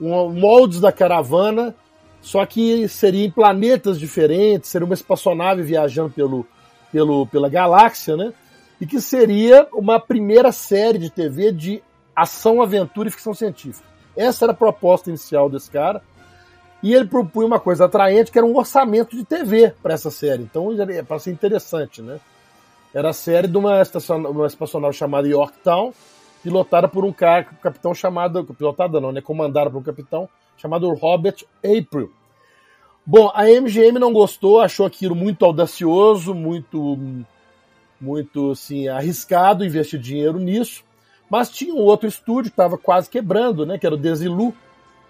um, 0.00 0.28
moldes 0.28 0.80
da 0.80 0.90
caravana, 0.90 1.72
só 2.20 2.44
que 2.44 2.88
seria 2.88 3.24
em 3.24 3.30
planetas 3.30 4.00
diferentes, 4.00 4.70
seria 4.70 4.84
uma 4.84 4.94
espaçonave 4.94 5.62
viajando 5.62 6.10
pelo, 6.10 6.44
pelo, 6.90 7.26
pela 7.28 7.48
galáxia, 7.48 8.16
né? 8.16 8.32
E 8.82 8.86
que 8.86 9.00
seria 9.00 9.68
uma 9.72 10.00
primeira 10.00 10.50
série 10.50 10.98
de 10.98 11.08
TV 11.08 11.52
de 11.52 11.80
ação, 12.16 12.60
aventura 12.60 13.08
e 13.08 13.12
ficção 13.12 13.32
científica. 13.32 13.86
Essa 14.16 14.44
era 14.44 14.50
a 14.50 14.56
proposta 14.56 15.08
inicial 15.08 15.48
desse 15.48 15.70
cara. 15.70 16.02
E 16.82 16.92
ele 16.92 17.04
propunha 17.04 17.46
uma 17.46 17.60
coisa 17.60 17.84
atraente, 17.84 18.32
que 18.32 18.38
era 18.38 18.44
um 18.44 18.56
orçamento 18.56 19.16
de 19.16 19.24
TV 19.24 19.72
para 19.80 19.94
essa 19.94 20.10
série. 20.10 20.42
Então, 20.42 20.70
para 21.06 21.20
ser 21.20 21.30
interessante, 21.30 22.02
né? 22.02 22.18
Era 22.92 23.10
a 23.10 23.12
série 23.12 23.46
de 23.46 23.56
uma, 23.56 23.80
estacion... 23.80 24.16
uma 24.16 24.48
espaçonave 24.48 24.96
chamada 24.96 25.28
Yorktown, 25.28 25.94
pilotada 26.42 26.88
por 26.88 27.04
um 27.04 27.12
cara, 27.12 27.46
um 27.52 27.62
capitão 27.62 27.94
chamado. 27.94 28.44
Pilotada 28.46 29.00
não, 29.00 29.12
né? 29.12 29.20
Comandada 29.20 29.70
por 29.70 29.78
um 29.78 29.84
capitão 29.84 30.28
chamado 30.56 30.92
Robert 30.92 31.36
April. 31.58 32.10
Bom, 33.06 33.30
a 33.32 33.44
MGM 33.44 34.00
não 34.00 34.12
gostou, 34.12 34.60
achou 34.60 34.84
aquilo 34.84 35.14
muito 35.14 35.44
audacioso, 35.44 36.34
muito, 36.34 36.98
muito 38.02 38.50
assim, 38.50 38.88
arriscado 38.88 39.64
investir 39.64 39.98
dinheiro 39.98 40.38
nisso. 40.38 40.84
Mas 41.30 41.48
tinha 41.48 41.72
um 41.72 41.78
outro 41.78 42.08
estúdio 42.08 42.50
que 42.50 42.54
estava 42.54 42.76
quase 42.76 43.08
quebrando, 43.08 43.64
né? 43.64 43.78
Que 43.78 43.86
era 43.86 43.94
o 43.94 43.98
Desilu, 43.98 44.52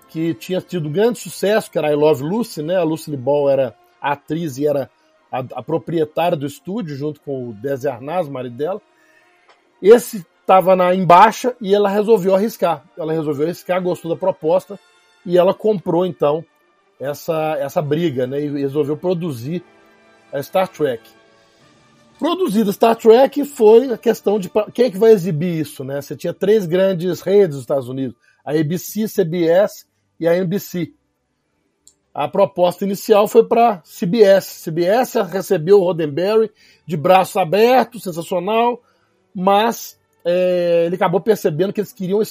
que 0.09 0.35
tinha 0.35 0.61
tido 0.61 0.89
grande 0.89 1.19
sucesso, 1.19 1.71
que 1.71 1.79
era 1.79 1.91
I 1.91 1.97
Love 1.97 2.23
Lucy, 2.23 2.63
né? 2.63 2.77
A 2.77 2.85
Lucy 2.85 3.17
Ball 3.17 3.51
era 3.51 3.75
a 4.01 4.13
atriz 4.13 4.59
e 4.59 4.67
era 4.67 4.91
a, 5.33 5.39
a 5.39 5.63
proprietária 5.63 6.37
do 6.37 6.47
estúdio, 6.47 6.95
junto 6.95 7.21
com 7.23 7.49
o 7.49 7.53
Desi 7.55 7.89
Arnaz, 7.89 8.29
o 8.29 8.31
marido 8.31 8.57
dela. 8.57 8.81
Esse 9.81 10.25
estava 10.43 10.77
na 10.77 10.95
em 10.95 11.05
baixa 11.05 11.57
e 11.61 11.75
ela 11.75 11.89
resolveu 11.89 12.35
arriscar. 12.35 12.85
Ela 12.97 13.13
resolveu 13.13 13.47
arriscar, 13.47 13.83
gostou 13.83 14.13
da 14.13 14.17
proposta 14.17 14.79
e 15.25 15.39
ela 15.39 15.55
comprou 15.55 16.05
então 16.05 16.45
essa, 17.01 17.57
essa 17.59 17.81
briga, 17.81 18.27
né? 18.27 18.41
E 18.43 18.49
resolveu 18.61 18.97
produzir 18.97 19.65
a 20.33 20.43
Star 20.43 20.69
Trek. 20.69 21.03
Produzida 22.23 22.71
Star 22.71 22.95
Trek 22.95 23.45
foi 23.45 23.93
a 23.93 23.99
questão 23.99 24.39
de 24.39 24.49
quem 24.73 24.85
é 24.85 24.91
que 24.93 24.97
vai 24.97 25.11
exibir 25.11 25.59
isso, 25.59 25.83
né? 25.83 26.01
Você 26.01 26.15
tinha 26.15 26.33
três 26.33 26.67
grandes 26.67 27.21
redes 27.21 27.57
dos 27.57 27.63
Estados 27.63 27.89
Unidos: 27.89 28.17
a 28.45 28.53
ABC, 28.53 29.09
CBS 29.09 29.89
e 30.21 30.29
a 30.29 30.37
NBC. 30.37 30.93
A 32.15 32.29
proposta 32.29 32.85
inicial 32.85 33.27
foi 33.27 33.45
para 33.45 33.79
CBS. 33.79 34.63
CBS 34.63 35.15
recebeu 35.33 35.81
o 35.81 35.83
Roddenberry 35.83 36.49
de 36.87 36.97
braços 36.97 37.37
abertos, 37.37 38.05
sensacional, 38.05 38.81
mas 39.35 39.99
é, 40.25 40.85
ele 40.87 40.95
acabou 40.95 41.21
percebendo 41.21 41.73
que 41.73 41.81
eles 41.81 41.93
queriam 41.93 42.23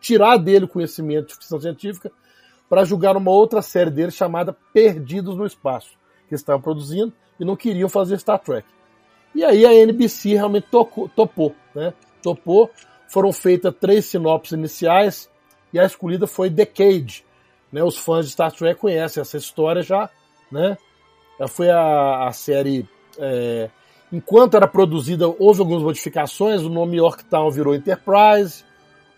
tirar 0.00 0.38
dele 0.38 0.64
o 0.64 0.68
conhecimento 0.68 1.28
de 1.28 1.34
ficção 1.34 1.60
científica 1.60 2.10
para 2.66 2.82
julgar 2.86 3.14
uma 3.14 3.30
outra 3.30 3.60
série 3.60 3.90
dele 3.90 4.10
chamada 4.10 4.56
Perdidos 4.72 5.36
no 5.36 5.44
Espaço, 5.44 5.98
que 6.30 6.34
estavam 6.34 6.62
produzindo 6.62 7.12
e 7.38 7.44
não 7.44 7.56
queriam 7.56 7.90
fazer 7.90 8.18
Star 8.18 8.38
Trek. 8.38 8.66
E 9.34 9.44
aí 9.44 9.66
a 9.66 9.74
NBC 9.74 10.34
realmente 10.34 10.68
tocou, 10.70 11.08
topou, 11.08 11.54
né? 11.74 11.92
Topou. 12.22 12.70
Foram 13.08 13.32
feitas 13.32 13.74
três 13.80 14.06
sinopses 14.06 14.52
iniciais 14.52 15.30
e 15.72 15.78
a 15.78 15.84
escolhida 15.84 16.26
foi 16.26 16.48
Decade. 16.48 17.24
Né? 17.72 17.82
Os 17.82 17.98
fãs 17.98 18.26
de 18.26 18.32
Star 18.32 18.52
Trek 18.52 18.80
conhecem 18.80 19.20
essa 19.20 19.36
história 19.36 19.82
já, 19.82 20.08
né? 20.50 20.78
Já 21.38 21.48
foi 21.48 21.68
a, 21.70 22.28
a 22.28 22.32
série. 22.32 22.88
É, 23.18 23.68
enquanto 24.12 24.56
era 24.56 24.68
produzida, 24.68 25.26
houve 25.28 25.60
algumas 25.60 25.82
modificações. 25.82 26.62
O 26.62 26.68
nome 26.68 26.98
Yorktown 26.98 27.50
virou 27.50 27.74
Enterprise. 27.74 28.64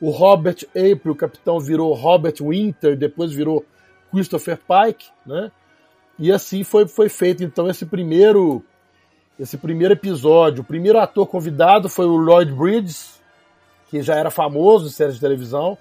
O 0.00 0.10
Robert 0.10 0.64
April, 0.70 1.12
o 1.12 1.16
capitão, 1.16 1.60
virou 1.60 1.92
Robert 1.94 2.36
Winter, 2.40 2.96
depois 2.96 3.32
virou 3.32 3.64
Christopher 4.10 4.58
Pike, 4.58 5.06
né? 5.26 5.50
E 6.18 6.32
assim 6.32 6.64
foi, 6.64 6.86
foi 6.86 7.08
feito 7.08 7.44
então 7.44 7.68
esse 7.68 7.84
primeiro 7.84 8.64
esse 9.38 9.56
primeiro 9.58 9.94
episódio. 9.94 10.62
O 10.62 10.64
primeiro 10.64 10.98
ator 10.98 11.26
convidado 11.26 11.88
foi 11.88 12.06
o 12.06 12.16
Lloyd 12.16 12.52
Bridges, 12.52 13.20
que 13.88 14.02
já 14.02 14.14
era 14.14 14.30
famoso 14.30 14.86
em 14.86 14.90
séries 14.90 15.14
de 15.14 15.20
televisão. 15.20 15.76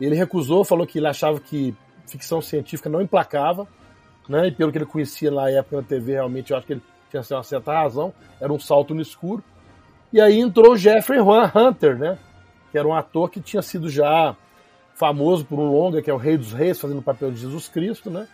Ele 0.00 0.14
recusou, 0.14 0.64
falou 0.64 0.86
que 0.86 0.98
ele 0.98 1.06
achava 1.06 1.38
que 1.40 1.74
ficção 2.06 2.40
científica 2.40 2.88
não 2.88 3.02
emplacava, 3.02 3.66
né? 4.28 4.48
E 4.48 4.52
pelo 4.52 4.72
que 4.72 4.78
ele 4.78 4.86
conhecia 4.86 5.30
na 5.30 5.50
época 5.50 5.76
na 5.76 5.82
TV, 5.82 6.12
realmente 6.12 6.50
eu 6.50 6.56
acho 6.56 6.66
que 6.66 6.74
ele 6.74 6.82
tinha 7.10 7.22
uma 7.30 7.42
certa 7.42 7.72
razão. 7.72 8.12
Era 8.40 8.52
um 8.52 8.58
salto 8.58 8.94
no 8.94 9.00
escuro. 9.00 9.42
E 10.12 10.20
aí 10.20 10.40
entrou 10.40 10.72
o 10.72 10.76
Jeffrey 10.76 11.20
Hunter, 11.20 11.98
né? 11.98 12.18
Que 12.70 12.78
era 12.78 12.86
um 12.86 12.94
ator 12.94 13.30
que 13.30 13.40
tinha 13.40 13.62
sido 13.62 13.88
já 13.88 14.36
famoso 14.94 15.44
por 15.44 15.58
um 15.58 15.70
longa, 15.70 16.00
que 16.00 16.10
é 16.10 16.14
o 16.14 16.16
Rei 16.16 16.38
dos 16.38 16.52
Reis, 16.52 16.80
fazendo 16.80 16.98
o 16.98 17.02
papel 17.02 17.30
de 17.30 17.40
Jesus 17.40 17.68
Cristo, 17.68 18.10
né? 18.10 18.26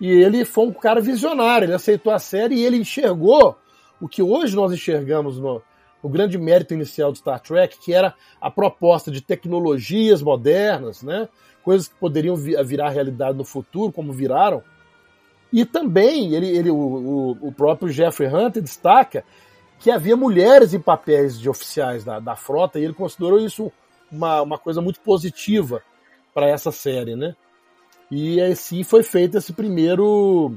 E 0.00 0.08
ele 0.08 0.44
foi 0.44 0.66
um 0.66 0.72
cara 0.72 1.00
visionário, 1.00 1.66
ele 1.66 1.74
aceitou 1.74 2.12
a 2.12 2.20
série 2.20 2.54
e 2.54 2.64
ele 2.64 2.76
enxergou 2.76 3.56
o 4.00 4.08
que 4.08 4.22
hoje 4.22 4.54
nós 4.54 4.72
enxergamos 4.72 5.38
no, 5.38 5.62
no 6.02 6.08
grande 6.08 6.38
mérito 6.38 6.74
inicial 6.74 7.12
de 7.12 7.18
Star 7.18 7.40
Trek, 7.40 7.78
que 7.78 7.92
era 7.92 8.14
a 8.40 8.50
proposta 8.50 9.10
de 9.10 9.20
tecnologias 9.20 10.22
modernas, 10.22 11.02
né? 11.02 11.28
coisas 11.62 11.88
que 11.88 11.94
poderiam 11.96 12.34
virar 12.34 12.88
realidade 12.88 13.36
no 13.36 13.44
futuro, 13.44 13.92
como 13.92 14.10
viraram. 14.10 14.62
E 15.52 15.66
também 15.66 16.34
ele, 16.34 16.48
ele 16.48 16.70
o, 16.70 17.36
o, 17.40 17.52
próprio 17.52 17.90
Jeffrey 17.90 18.26
Hunter 18.26 18.62
destaca 18.62 19.22
que 19.78 19.90
havia 19.90 20.16
mulheres 20.16 20.72
em 20.72 20.80
papéis 20.80 21.38
de 21.38 21.48
oficiais 21.48 22.04
da, 22.04 22.20
da 22.20 22.34
frota 22.34 22.78
e 22.78 22.84
ele 22.84 22.94
considerou 22.94 23.38
isso 23.38 23.70
uma, 24.10 24.40
uma 24.40 24.58
coisa 24.58 24.80
muito 24.80 25.00
positiva 25.00 25.82
para 26.32 26.48
essa 26.48 26.72
série, 26.72 27.14
né? 27.14 27.36
E 28.10 28.40
assim 28.40 28.82
foi 28.82 29.02
feito 29.02 29.36
esse 29.36 29.52
primeiro 29.52 30.54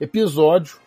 episódio 0.00 0.78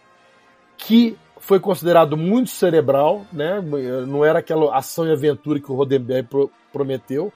que 0.77 1.17
foi 1.39 1.59
considerado 1.59 2.17
muito 2.17 2.49
cerebral, 2.49 3.25
né? 3.31 3.61
Não 4.07 4.23
era 4.23 4.39
aquela 4.39 4.75
ação 4.75 5.07
e 5.07 5.11
aventura 5.11 5.59
que 5.59 5.71
o 5.71 5.75
Rodenberg 5.75 6.27
pro, 6.27 6.51
prometeu. 6.71 7.31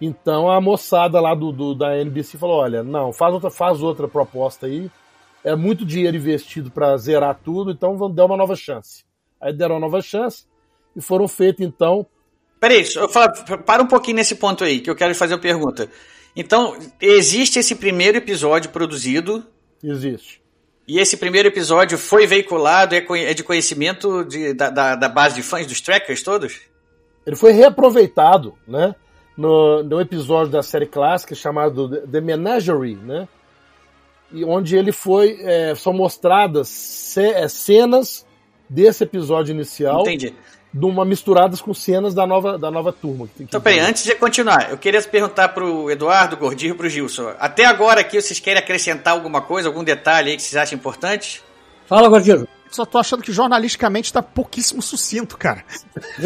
Então 0.00 0.50
a 0.50 0.60
moçada 0.60 1.20
lá 1.20 1.34
do, 1.34 1.52
do, 1.52 1.74
da 1.74 1.96
NBC 1.96 2.38
falou: 2.38 2.60
olha, 2.60 2.82
não, 2.82 3.12
faz 3.12 3.34
outra, 3.34 3.50
faz 3.50 3.82
outra 3.82 4.08
proposta 4.08 4.66
aí. 4.66 4.90
É 5.44 5.54
muito 5.54 5.84
dinheiro 5.84 6.16
investido 6.16 6.70
para 6.70 6.96
zerar 6.96 7.38
tudo, 7.44 7.70
então 7.70 7.96
vamos 7.96 8.16
dar 8.16 8.26
uma 8.26 8.36
nova 8.36 8.56
chance. 8.56 9.04
Aí 9.40 9.52
deram 9.52 9.76
uma 9.76 9.80
nova 9.82 10.00
chance 10.00 10.44
e 10.94 11.00
foram 11.00 11.28
feitos 11.28 11.64
então. 11.64 12.06
Peraí, 12.60 12.84
falo, 12.84 13.32
para 13.64 13.82
um 13.82 13.86
pouquinho 13.86 14.16
nesse 14.16 14.34
ponto 14.34 14.64
aí, 14.64 14.80
que 14.80 14.90
eu 14.90 14.96
quero 14.96 15.14
fazer 15.14 15.34
uma 15.34 15.40
pergunta. 15.40 15.88
Então, 16.34 16.76
existe 17.00 17.58
esse 17.58 17.76
primeiro 17.76 18.18
episódio 18.18 18.70
produzido? 18.70 19.46
Existe. 19.82 20.42
E 20.88 20.98
esse 20.98 21.18
primeiro 21.18 21.48
episódio 21.48 21.98
foi 21.98 22.26
veiculado, 22.26 22.94
é, 22.94 23.04
é 23.10 23.34
de 23.34 23.44
conhecimento 23.44 24.24
de, 24.24 24.54
da, 24.54 24.70
da, 24.70 24.94
da, 24.96 25.08
base 25.08 25.34
de 25.34 25.42
fãs 25.42 25.66
dos 25.66 25.82
trackers 25.82 26.22
todos? 26.22 26.62
Ele 27.26 27.36
foi 27.36 27.52
reaproveitado, 27.52 28.54
né? 28.66 28.94
No, 29.36 29.82
no 29.82 30.00
episódio 30.00 30.50
da 30.50 30.62
série 30.62 30.86
clássica 30.86 31.34
chamado 31.34 32.00
The 32.06 32.22
Menagerie, 32.22 32.96
né? 32.96 33.28
E 34.32 34.42
onde 34.44 34.76
ele 34.76 34.90
foi. 34.90 35.38
É, 35.42 35.74
são 35.74 35.92
mostradas 35.92 37.16
é, 37.18 37.46
cenas 37.48 38.26
desse 38.68 39.04
episódio 39.04 39.52
inicial. 39.52 40.00
Entendi 40.00 40.34
de 40.72 40.84
uma 40.84 41.04
misturadas 41.04 41.60
com 41.60 41.72
cenas 41.72 42.14
da 42.14 42.26
nova, 42.26 42.58
da 42.58 42.70
nova 42.70 42.92
turma. 42.92 43.26
Que 43.36 43.42
então, 43.42 43.60
peraí, 43.60 43.80
antes 43.80 44.04
de 44.04 44.14
continuar, 44.14 44.70
eu 44.70 44.78
queria 44.78 45.00
perguntar 45.02 45.48
pro 45.48 45.90
Eduardo, 45.90 46.36
Gordinho 46.36 46.74
e 46.74 46.76
pro 46.76 46.88
Gilson. 46.88 47.32
Até 47.38 47.64
agora 47.64 48.00
aqui, 48.00 48.20
vocês 48.20 48.38
querem 48.38 48.58
acrescentar 48.58 49.14
alguma 49.14 49.40
coisa, 49.40 49.68
algum 49.68 49.82
detalhe 49.82 50.30
aí 50.30 50.36
que 50.36 50.42
vocês 50.42 50.56
acham 50.56 50.78
importante? 50.78 51.42
Fala, 51.86 52.08
Gordinho. 52.08 52.46
Só 52.70 52.84
tô 52.84 52.98
achando 52.98 53.22
que 53.22 53.32
jornalisticamente 53.32 54.12
tá 54.12 54.22
pouquíssimo 54.22 54.82
sucinto, 54.82 55.36
cara. 55.36 55.64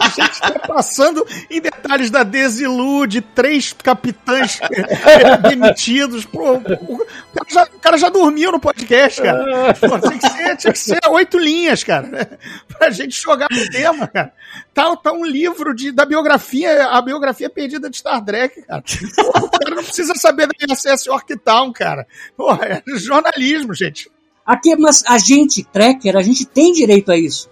a 0.00 0.08
gente 0.08 0.40
tá 0.40 0.58
passando 0.66 1.26
em 1.50 1.60
detalhes 1.60 2.10
da 2.10 2.22
desilude, 2.22 3.20
três 3.20 3.72
capitães 3.72 4.60
demitidos. 5.48 6.24
Pô, 6.24 6.54
o, 6.54 6.60
cara 6.60 7.48
já, 7.48 7.64
o 7.64 7.80
cara 7.80 7.96
já 7.96 8.08
dormiu 8.08 8.52
no 8.52 8.60
podcast, 8.60 9.22
cara. 9.22 9.74
Pô, 9.74 9.98
tinha, 9.98 10.18
que 10.18 10.28
ser, 10.28 10.56
tinha 10.56 10.72
que 10.72 10.78
ser 10.78 11.00
oito 11.08 11.38
linhas, 11.38 11.82
cara. 11.82 12.38
Pra 12.78 12.90
gente 12.90 13.20
jogar 13.20 13.48
o 13.50 13.70
tema, 13.70 14.06
cara. 14.06 14.32
Tá, 14.74 14.94
tá 14.96 15.12
um 15.12 15.24
livro 15.24 15.74
de, 15.74 15.90
da 15.90 16.04
biografia, 16.04 16.86
a 16.86 17.00
biografia 17.00 17.50
perdida 17.50 17.88
de 17.88 17.96
Star 17.96 18.24
Trek, 18.24 18.62
cara. 18.62 18.82
Pô, 19.16 19.46
o 19.46 19.50
cara 19.50 19.74
não 19.74 19.84
precisa 19.84 20.14
saber 20.14 20.46
da 20.46 20.74
ISS 20.74 21.06
Yorktown, 21.06 21.72
cara. 21.72 22.06
Pô, 22.36 22.52
é 22.52 22.82
jornalismo, 22.98 23.74
gente. 23.74 24.10
Aqui, 24.48 24.74
mas 24.76 25.04
a 25.06 25.18
gente, 25.18 25.62
tracker, 25.62 26.16
a 26.16 26.22
gente 26.22 26.46
tem 26.46 26.72
direito 26.72 27.12
a 27.12 27.18
isso. 27.18 27.50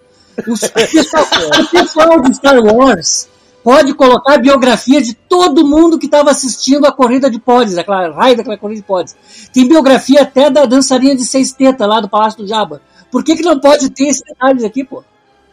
Os, 0.49 0.63
o, 0.63 0.73
pessoal, 0.73 1.27
o 1.61 1.67
pessoal 1.69 2.21
de 2.23 2.35
Star 2.35 2.59
Wars 2.59 3.29
pode 3.63 3.93
colocar 3.93 4.37
a 4.37 4.39
biografia 4.39 5.03
de 5.03 5.13
todo 5.13 5.67
mundo 5.67 5.99
que 5.99 6.07
estava 6.07 6.31
assistindo 6.31 6.87
a 6.87 6.93
corrida 6.93 7.29
de 7.31 7.39
pods, 7.39 7.77
aquela 7.77 8.11
raio 8.15 8.39
daquela 8.39 8.57
corrida 8.57 8.81
de 8.81 8.87
pods. 8.87 9.15
Tem 9.53 9.69
biografia 9.69 10.23
até 10.23 10.49
da 10.49 10.65
dançarinha 10.65 11.15
de 11.15 11.27
seis 11.27 11.53
tetas 11.53 11.87
lá 11.87 12.01
do 12.01 12.09
Palácio 12.09 12.39
do 12.39 12.49
Jabba. 12.49 12.81
Por 13.11 13.23
que, 13.23 13.37
que 13.37 13.43
não 13.43 13.61
pode 13.61 13.91
ter 13.91 14.05
esses 14.05 14.23
detalhes 14.23 14.65
aqui, 14.65 14.83
pô? 14.83 15.05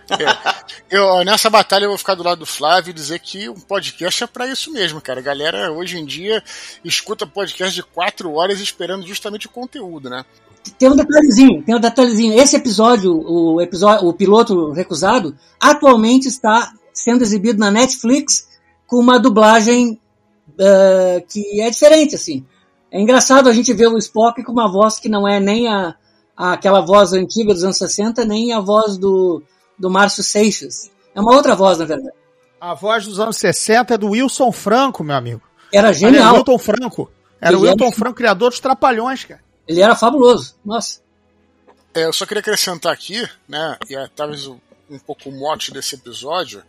É. 0.10 0.97
Eu, 0.97 1.25
nessa 1.25 1.49
batalha 1.49 1.86
eu 1.86 1.89
vou 1.89 1.97
ficar 1.97 2.15
do 2.15 2.23
lado 2.23 2.39
do 2.39 2.45
Flávio 2.45 2.91
e 2.91 2.93
dizer 2.93 3.19
que 3.19 3.49
um 3.49 3.60
podcast 3.60 4.23
é 4.23 4.27
para 4.27 4.47
isso 4.47 4.71
mesmo, 4.71 5.01
cara. 5.01 5.19
A 5.19 5.23
galera 5.23 5.73
hoje 5.73 5.97
em 5.97 6.06
dia 6.06 6.41
escuta 6.86 7.27
podcast 7.27 7.75
de 7.75 7.84
quatro 7.84 8.34
horas 8.34 8.62
esperando 8.62 9.06
justamente 9.06 9.47
o 9.47 9.49
conteúdo, 9.49 10.10
né? 10.10 10.23
Tem 10.71 10.89
um 10.89 10.95
detalhezinho, 10.95 11.63
tem 11.63 11.76
um 11.76 11.80
detalhezinho. 11.80 12.39
Esse 12.39 12.56
episódio, 12.56 13.13
o 13.13 13.62
episódio, 13.62 14.08
o 14.08 14.13
piloto 14.13 14.71
recusado, 14.71 15.36
atualmente 15.60 16.28
está 16.28 16.71
sendo 16.93 17.23
exibido 17.23 17.60
na 17.60 17.71
Netflix 17.71 18.47
com 18.88 18.97
uma 18.97 19.19
dublagem 19.19 19.99
uh, 20.49 21.26
que 21.28 21.62
é 21.62 21.69
diferente, 21.69 22.15
assim. 22.15 22.45
É 22.91 23.02
engraçado 23.02 23.49
a 23.49 23.54
gente 23.54 23.73
ver 23.73 23.88
o 23.88 23.97
Spock 23.97 24.43
com 24.43 24.52
uma 24.52 24.71
voz 24.71 24.99
que 24.99 25.10
não 25.10 25.28
é 25.28 25.39
nem 25.39 25.67
a, 25.67 25.95
a 26.38 26.54
aquela 26.54 26.82
voz 26.82 27.12
antiga 27.12 27.54
dos 27.54 27.63
anos 27.63 27.78
60, 27.78 28.23
nem 28.23 28.54
a 28.54 28.60
voz 28.60 28.97
do, 28.97 29.41
do 29.78 29.89
Márcio 29.89 30.23
Seixas. 30.23 30.91
É 31.15 31.19
uma 31.19 31.34
outra 31.34 31.56
voz, 31.56 31.80
na 31.80 31.86
verdade. 31.86 32.15
A 32.62 32.73
voz 32.73 33.06
dos 33.06 33.19
anos 33.19 33.38
60 33.38 33.95
é 33.95 33.97
do 33.97 34.12
Wilson 34.12 34.52
Franco, 34.52 35.04
meu 35.04 35.15
amigo. 35.15 35.41
Era 35.73 35.91
genial. 35.91 36.23
Era 36.23 36.34
o 36.34 36.36
Wilton 36.38 36.58
Franco. 36.58 37.12
Era 37.41 37.58
o 37.58 37.62
Wilton 37.62 37.91
Franco, 37.91 38.15
criador 38.15 38.52
dos 38.52 38.60
Trapalhões, 38.60 39.26
cara. 39.26 39.42
Ele 39.67 39.82
era 39.82 39.95
fabuloso. 39.95 40.56
Nossa. 40.63 41.02
É, 41.93 42.06
eu 42.06 42.13
só 42.13 42.26
queria 42.26 42.41
acrescentar 42.41 42.91
aqui, 42.91 43.28
né, 43.47 43.78
e 43.88 43.95
é, 43.95 44.08
talvez 44.15 44.47
um 44.47 44.99
pouco 45.06 45.30
o 45.30 45.32
mote 45.32 45.71
desse 45.71 45.95
episódio, 45.95 46.63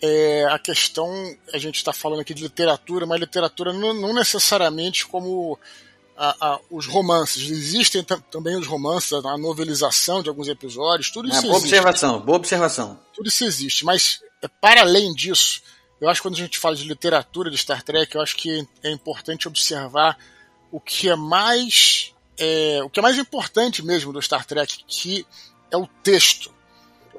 é 0.00 0.46
a 0.50 0.58
questão, 0.58 1.10
a 1.52 1.58
gente 1.58 1.76
está 1.76 1.92
falando 1.92 2.20
aqui 2.20 2.34
de 2.34 2.42
literatura, 2.42 3.06
mas 3.06 3.20
literatura 3.20 3.72
não, 3.72 3.94
não 3.94 4.12
necessariamente 4.12 5.06
como 5.06 5.58
a, 6.16 6.54
a, 6.54 6.60
os 6.70 6.86
romances. 6.86 7.50
Existem 7.50 8.04
também 8.30 8.56
os 8.56 8.66
romances, 8.66 9.12
a 9.12 9.38
novelização 9.38 10.22
de 10.22 10.28
alguns 10.28 10.48
episódios, 10.48 11.10
tudo 11.10 11.28
isso 11.28 11.38
é, 11.38 11.42
boa 11.42 11.56
existe. 11.56 11.74
observação, 11.74 12.20
boa 12.20 12.36
observação. 12.36 13.00
Tudo 13.14 13.28
isso 13.28 13.44
existe, 13.44 13.84
mas 13.84 14.20
é, 14.42 14.48
para 14.48 14.82
além 14.82 15.14
disso, 15.14 15.62
eu 16.00 16.08
acho 16.08 16.20
que 16.20 16.28
quando 16.28 16.34
a 16.34 16.38
gente 16.38 16.58
fala 16.58 16.76
de 16.76 16.84
literatura 16.84 17.50
de 17.50 17.56
Star 17.56 17.82
Trek, 17.82 18.14
eu 18.14 18.20
acho 18.20 18.36
que 18.36 18.66
é 18.82 18.90
importante 18.90 19.48
observar 19.48 20.18
o 20.70 20.80
que 20.80 21.08
é 21.08 21.16
mais 21.16 22.13
é, 22.38 22.80
o 22.82 22.90
que 22.90 22.98
é 22.98 23.02
mais 23.02 23.18
importante 23.18 23.84
mesmo 23.84 24.12
do 24.12 24.22
Star 24.22 24.44
Trek, 24.44 24.84
que 24.86 25.26
é 25.70 25.76
o 25.76 25.86
texto. 26.02 26.52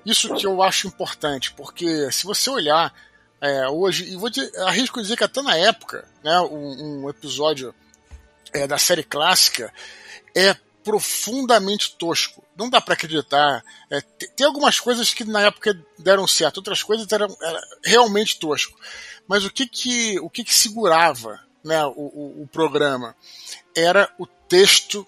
Isso 0.05 0.33
que 0.35 0.45
eu 0.45 0.61
acho 0.61 0.87
importante, 0.87 1.53
porque 1.53 2.11
se 2.11 2.25
você 2.25 2.49
olhar 2.49 2.93
é, 3.41 3.67
hoje, 3.67 4.05
e 4.11 4.15
vou 4.15 4.29
te, 4.29 4.41
arrisco 4.59 5.01
dizer 5.01 5.17
que 5.17 5.23
até 5.23 5.41
na 5.41 5.55
época, 5.57 6.07
né, 6.23 6.39
um, 6.41 7.03
um, 7.03 7.09
episódio 7.09 7.73
é, 8.53 8.67
da 8.67 8.77
série 8.77 9.03
clássica 9.03 9.73
é 10.35 10.55
profundamente 10.83 11.95
tosco. 11.97 12.43
Não 12.55 12.69
dá 12.69 12.79
para 12.79 12.93
acreditar. 12.93 13.63
É, 13.89 14.01
tem 14.01 14.45
algumas 14.45 14.79
coisas 14.79 15.13
que 15.13 15.23
na 15.23 15.41
época 15.41 15.75
deram 15.97 16.27
certo, 16.27 16.57
outras 16.57 16.83
coisas 16.83 17.11
eram, 17.11 17.35
eram 17.41 17.59
realmente 17.83 18.39
tosco. 18.39 18.79
Mas 19.27 19.43
o 19.43 19.51
que 19.51 19.67
que, 19.67 20.19
o 20.19 20.29
que, 20.29 20.43
que 20.43 20.53
segurava 20.53 21.39
né, 21.63 21.83
o, 21.85 21.93
o, 21.93 22.43
o 22.43 22.47
programa 22.47 23.15
era 23.75 24.09
o 24.19 24.27
texto 24.47 25.05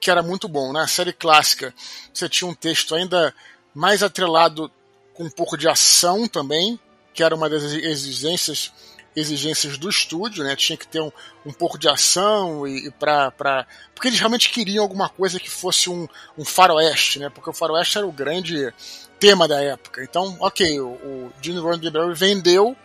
que 0.00 0.10
era 0.10 0.22
muito 0.22 0.48
bom. 0.48 0.72
Na 0.72 0.82
né? 0.82 0.86
série 0.86 1.12
clássica 1.12 1.74
você 2.12 2.28
tinha 2.28 2.48
um 2.48 2.54
texto 2.54 2.94
ainda 2.94 3.34
mais 3.74 4.02
atrelado 4.02 4.70
com 5.14 5.24
um 5.24 5.30
pouco 5.30 5.56
de 5.56 5.68
ação 5.68 6.26
também, 6.26 6.78
que 7.12 7.22
era 7.22 7.34
uma 7.34 7.48
das 7.48 7.62
exigências 7.62 8.72
exigências 9.14 9.76
do 9.76 9.90
estúdio, 9.90 10.44
né? 10.44 10.54
Tinha 10.54 10.76
que 10.76 10.86
ter 10.86 11.00
um, 11.00 11.10
um 11.44 11.52
pouco 11.52 11.76
de 11.76 11.88
ação 11.88 12.66
e, 12.66 12.86
e 12.86 12.90
para 12.92 13.66
porque 13.94 14.08
eles 14.08 14.20
realmente 14.20 14.50
queriam 14.50 14.82
alguma 14.82 15.08
coisa 15.08 15.40
que 15.40 15.50
fosse 15.50 15.90
um, 15.90 16.08
um 16.38 16.44
faroeste, 16.44 17.18
né? 17.18 17.28
Porque 17.28 17.50
o 17.50 17.52
faroeste 17.52 17.98
era 17.98 18.06
o 18.06 18.12
grande 18.12 18.72
tema 19.18 19.48
da 19.48 19.60
época. 19.60 20.02
Então, 20.02 20.36
ok, 20.40 20.80
o, 20.80 20.88
o 20.88 21.32
Gene 21.42 21.58
Roddenberry 21.58 22.14
vendeu 22.14 22.76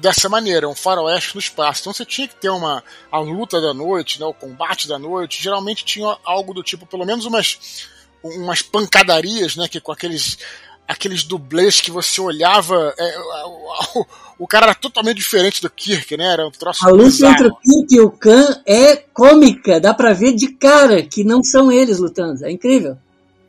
dessa 0.00 0.28
maneira, 0.28 0.68
um 0.68 0.74
faroeste 0.74 1.34
no 1.34 1.40
espaço. 1.40 1.82
Então 1.82 1.92
você 1.92 2.04
tinha 2.04 2.26
que 2.26 2.34
ter 2.34 2.50
uma 2.50 2.82
a 3.12 3.18
luta 3.18 3.60
da 3.60 3.74
noite, 3.74 4.18
né, 4.18 4.26
o 4.26 4.34
combate 4.34 4.88
da 4.88 4.98
noite. 4.98 5.42
Geralmente 5.42 5.84
tinha 5.84 6.16
algo 6.24 6.54
do 6.54 6.62
tipo, 6.62 6.86
pelo 6.86 7.04
menos 7.04 7.26
umas 7.26 7.88
umas 8.22 8.60
pancadarias, 8.60 9.56
né, 9.56 9.66
que 9.68 9.80
com 9.80 9.92
aqueles 9.92 10.38
aqueles 10.86 11.22
dublês 11.22 11.80
que 11.80 11.90
você 11.90 12.20
olhava, 12.20 12.92
é, 12.98 13.18
o, 13.18 14.00
o, 14.00 14.06
o, 14.40 14.46
cara 14.46 14.66
era 14.66 14.74
totalmente 14.74 15.18
diferente 15.18 15.62
do 15.62 15.70
Kirk, 15.70 16.16
né? 16.16 16.32
Era 16.32 16.48
um 16.48 16.50
troço 16.50 16.84
A 16.84 16.90
luta 16.90 17.26
entre 17.28 17.46
o 17.46 17.54
Kirk 17.54 17.94
e 17.94 18.00
o 18.00 18.10
Khan 18.10 18.60
é 18.66 18.96
cômica, 18.96 19.78
dá 19.78 19.94
pra 19.94 20.12
ver 20.12 20.34
de 20.34 20.48
cara 20.48 21.00
que 21.00 21.22
não 21.22 21.44
são 21.44 21.70
eles 21.70 21.98
lutando, 21.98 22.44
é 22.44 22.50
incrível. 22.50 22.98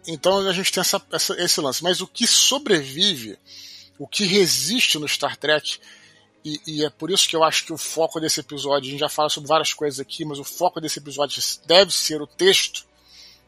Então 0.08 0.48
a 0.48 0.54
gente 0.54 0.72
tem 0.72 0.82
essa, 0.82 1.02
essa, 1.12 1.34
esse 1.42 1.60
lance. 1.60 1.84
Mas 1.84 2.00
o 2.00 2.08
que 2.08 2.28
sobrevive, 2.28 3.38
o 3.98 4.08
que 4.08 4.26
resiste 4.26 5.00
no 5.00 5.08
Star 5.08 5.36
Trek, 5.36 5.80
e, 6.44 6.62
e, 6.66 6.86
é 6.86 6.90
por 6.90 7.12
isso 7.12 7.28
que 7.28 7.36
eu 7.36 7.44
acho 7.44 7.66
que 7.66 7.74
o 7.74 7.78
foco 7.78 8.20
desse 8.20 8.40
episódio, 8.40 8.88
a 8.88 8.92
gente 8.92 9.00
já 9.00 9.10
fala 9.10 9.30
sobre 9.30 9.48
várias 9.48 9.74
coisas 9.74 10.00
aqui, 10.00 10.26
mas 10.26 10.40
o 10.40 10.44
foco 10.44 10.82
desse 10.82 11.00
episódio 11.00 11.42
deve 11.66 11.92
ser 11.92 12.22
o 12.22 12.28
texto, 12.28 12.86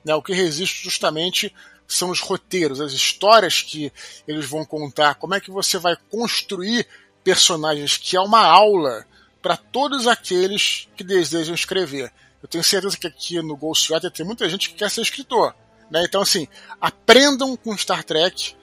né? 0.06 0.13
O 0.13 0.21
que 0.21 0.34
resiste 0.34 0.84
justamente 0.84 1.53
são 1.88 2.10
os 2.10 2.19
roteiros, 2.19 2.79
as 2.79 2.93
histórias 2.93 3.62
que 3.62 3.91
eles 4.27 4.45
vão 4.45 4.65
contar, 4.65 5.15
como 5.15 5.34
é 5.34 5.39
que 5.39 5.51
você 5.51 5.77
vai 5.77 5.95
construir 6.10 6.88
personagens, 7.23 7.97
que 7.97 8.15
é 8.15 8.21
uma 8.21 8.45
aula 8.45 9.06
para 9.41 9.58
todos 9.58 10.08
aqueles 10.08 10.88
que 10.95 11.03
desejam 11.03 11.56
escrever. 11.56 12.12
Eu 12.41 12.47
tenho 12.47 12.63
certeza 12.63 12.97
que 12.97 13.08
aqui 13.08 13.41
no 13.41 13.56
Ghostwriter 13.56 14.12
tem 14.12 14.25
muita 14.25 14.49
gente 14.49 14.69
que 14.69 14.75
quer 14.75 14.91
ser 14.91 15.01
escritor. 15.01 15.56
Né? 15.89 16.03
Então, 16.06 16.21
assim, 16.21 16.47
aprendam 16.79 17.56
com 17.56 17.77
Star 17.77 18.03
Trek 18.03 18.56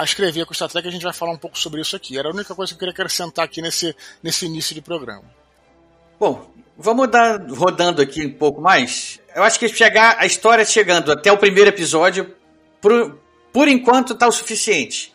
a 0.00 0.04
escrever 0.04 0.46
com 0.46 0.54
Star 0.54 0.68
Trek, 0.68 0.88
a 0.88 0.90
gente 0.90 1.02
vai 1.02 1.12
falar 1.12 1.32
um 1.32 1.36
pouco 1.36 1.58
sobre 1.58 1.80
isso 1.80 1.94
aqui. 1.94 2.18
Era 2.18 2.28
a 2.28 2.32
única 2.32 2.54
coisa 2.54 2.72
que 2.72 2.76
eu 2.76 2.78
queria 2.78 2.92
acrescentar 2.92 3.44
aqui 3.44 3.60
nesse, 3.60 3.94
nesse 4.22 4.46
início 4.46 4.74
de 4.74 4.80
programa. 4.80 5.24
Bom, 6.18 6.50
vamos 6.76 7.08
dar 7.10 7.38
rodando 7.50 8.00
aqui 8.00 8.26
um 8.26 8.32
pouco 8.32 8.62
mais. 8.62 9.20
Eu 9.34 9.42
acho 9.42 9.58
que 9.58 9.68
chegar 9.68 10.16
a 10.18 10.24
história 10.24 10.64
chegando 10.64 11.12
até 11.12 11.30
o 11.30 11.36
primeiro 11.36 11.68
episódio, 11.68 12.34
por, 12.80 13.18
por 13.52 13.68
enquanto 13.68 14.14
tá 14.14 14.26
o 14.26 14.32
suficiente. 14.32 15.12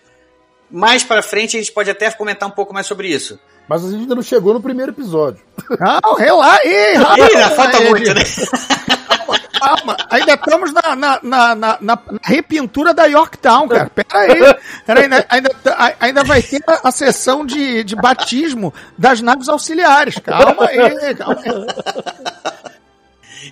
Mais 0.70 1.04
para 1.04 1.24
frente 1.24 1.58
a 1.58 1.60
gente 1.60 1.72
pode 1.72 1.90
até 1.90 2.12
comentar 2.12 2.48
um 2.48 2.52
pouco 2.52 2.72
mais 2.72 2.86
sobre 2.86 3.08
isso. 3.08 3.40
Mas 3.68 3.84
a 3.84 3.90
gente 3.90 4.02
ainda 4.02 4.16
não 4.16 4.22
chegou 4.22 4.54
no 4.54 4.62
primeiro 4.62 4.92
episódio. 4.92 5.44
Não, 5.80 6.14
relaxa. 6.16 6.68
Ih, 6.68 6.96
ainda 6.98 7.50
falta 7.56 7.82
muito, 7.82 8.14
né? 8.14 8.22
calma, 9.60 9.98
ainda 10.10 10.34
estamos 10.34 10.72
na, 10.72 10.96
na, 10.96 11.20
na, 11.22 11.56
na, 11.56 11.78
na 11.82 12.00
repintura 12.24 12.94
da 12.94 13.06
Yorktown, 13.06 13.68
cara. 13.68 13.90
Pera 13.90 14.20
aí. 14.20 14.56
Pera 14.86 15.00
aí 15.00 15.04
ainda, 15.06 15.26
ainda, 15.30 15.52
ainda 16.00 16.24
vai 16.24 16.42
ter 16.42 16.64
a, 16.68 16.90
a 16.90 16.92
sessão 16.92 17.46
de, 17.46 17.84
de 17.84 17.96
batismo 17.96 18.74
das 18.98 19.22
naves 19.22 19.50
auxiliares. 19.50 20.20
Calma 20.20 20.68
aí, 20.68 21.16
calma 21.16 21.42
aí. 21.42 22.56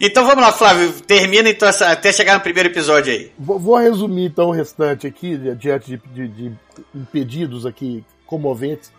Então 0.01 0.25
vamos 0.25 0.43
lá, 0.43 0.51
Flávio. 0.51 0.91
Termina 1.01 1.49
então 1.49 1.67
essa, 1.67 1.91
até 1.91 2.11
chegar 2.11 2.35
no 2.35 2.41
primeiro 2.41 2.69
episódio 2.69 3.13
aí. 3.13 3.31
Vou, 3.37 3.59
vou 3.59 3.77
resumir 3.77 4.25
então 4.25 4.47
o 4.47 4.51
restante 4.51 5.07
aqui, 5.07 5.37
diante 5.55 5.97
de, 5.97 6.27
de, 6.27 6.27
de, 6.27 6.51
impedidos 6.95 7.65
aqui 7.65 8.03
comoventes. 8.25 8.91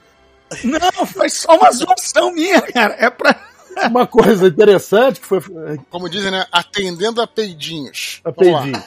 Não, 0.62 1.07
foi 1.07 1.29
só 1.29 1.57
uma 1.57 1.73
zoação 1.73 2.33
minha, 2.33 2.61
cara. 2.61 2.95
É 2.99 3.11
pra. 3.11 3.35
Uma 3.88 4.06
coisa 4.06 4.46
interessante 4.46 5.20
que 5.20 5.26
foi. 5.26 5.40
Como 5.90 6.08
dizem, 6.08 6.30
né? 6.30 6.46
Atendendo 6.50 7.20
a 7.20 7.26
peidinhos. 7.26 8.20
A 8.24 8.32
peidinho. 8.32 8.82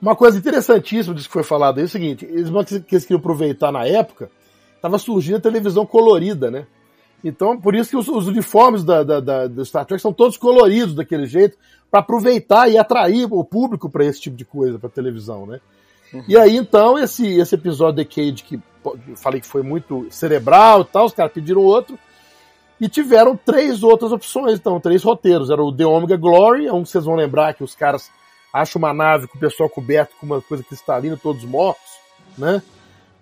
Uma 0.00 0.16
coisa 0.16 0.38
interessantíssima 0.38 1.14
disso 1.14 1.28
que 1.28 1.32
foi 1.32 1.42
falado 1.42 1.78
aí 1.78 1.82
é 1.82 1.86
o 1.86 1.88
seguinte: 1.88 2.24
eles, 2.24 2.50
que 2.86 2.94
eles 2.94 3.04
queriam 3.04 3.18
aproveitar 3.18 3.70
na 3.70 3.86
época, 3.86 4.30
estava 4.74 4.98
surgindo 4.98 5.36
a 5.36 5.40
televisão 5.40 5.84
colorida, 5.84 6.50
né? 6.50 6.66
Então, 7.22 7.60
por 7.60 7.74
isso 7.74 7.90
que 7.90 7.96
os, 7.96 8.08
os 8.08 8.26
uniformes 8.26 8.82
da, 8.82 9.02
da, 9.02 9.20
da, 9.20 9.46
do 9.46 9.64
Star 9.64 9.84
Trek 9.84 10.00
são 10.00 10.12
todos 10.12 10.38
coloridos 10.38 10.94
daquele 10.94 11.26
jeito, 11.26 11.58
para 11.90 12.00
aproveitar 12.00 12.68
e 12.70 12.78
atrair 12.78 13.26
o 13.30 13.44
público 13.44 13.90
para 13.90 14.04
esse 14.04 14.20
tipo 14.20 14.36
de 14.36 14.44
coisa, 14.44 14.78
para 14.78 14.88
televisão, 14.88 15.44
né? 15.44 15.60
Uhum. 16.14 16.24
E 16.26 16.36
aí, 16.36 16.56
então, 16.56 16.98
esse, 16.98 17.26
esse 17.26 17.54
episódio 17.54 18.02
de 18.02 18.04
Cage, 18.04 18.42
que 18.42 18.60
falei 19.16 19.40
que 19.40 19.46
foi 19.46 19.62
muito 19.62 20.06
cerebral 20.10 20.80
e 20.80 20.84
tal, 20.86 21.06
os 21.06 21.12
caras 21.12 21.32
pediram 21.32 21.60
outro, 21.60 21.98
e 22.80 22.88
tiveram 22.88 23.36
três 23.36 23.82
outras 23.82 24.10
opções, 24.10 24.58
então, 24.58 24.80
três 24.80 25.02
roteiros. 25.02 25.50
Era 25.50 25.62
o 25.62 25.74
The 25.74 25.84
Omega 25.84 26.16
Glory, 26.16 26.66
é 26.66 26.72
um 26.72 26.82
que 26.82 26.88
vocês 26.88 27.04
vão 27.04 27.14
lembrar 27.14 27.52
que 27.54 27.62
os 27.62 27.74
caras 27.74 28.10
acham 28.52 28.80
uma 28.80 28.94
nave 28.94 29.28
com 29.28 29.36
o 29.36 29.40
pessoal 29.40 29.68
coberto 29.68 30.14
com 30.18 30.26
uma 30.26 30.40
coisa 30.40 30.64
cristalina, 30.64 31.16
todos 31.16 31.44
mortos, 31.44 31.90
né? 32.38 32.62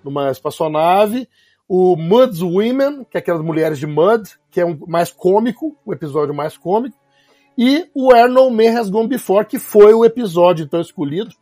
Numa 0.04 0.30
espaçonave. 0.30 1.28
O 1.68 1.96
Mud's 1.96 2.40
Women, 2.40 3.04
que 3.10 3.18
é 3.18 3.20
aquelas 3.20 3.42
mulheres 3.42 3.78
de 3.78 3.86
Mud, 3.86 4.30
que 4.50 4.60
é 4.60 4.64
um 4.64 4.78
mais 4.86 5.10
cômico, 5.10 5.76
o 5.84 5.90
um 5.90 5.92
episódio 5.92 6.34
mais 6.34 6.56
cômico. 6.56 6.96
E 7.58 7.90
o 7.92 8.12
Where 8.12 8.32
No 8.32 8.50
Man 8.50 8.78
Has 8.78 8.88
Gone 8.88 9.08
Before, 9.08 9.44
que 9.44 9.58
foi 9.58 9.92
o 9.92 10.04
episódio 10.04 10.64
então 10.64 10.80
escolhido 10.80 11.34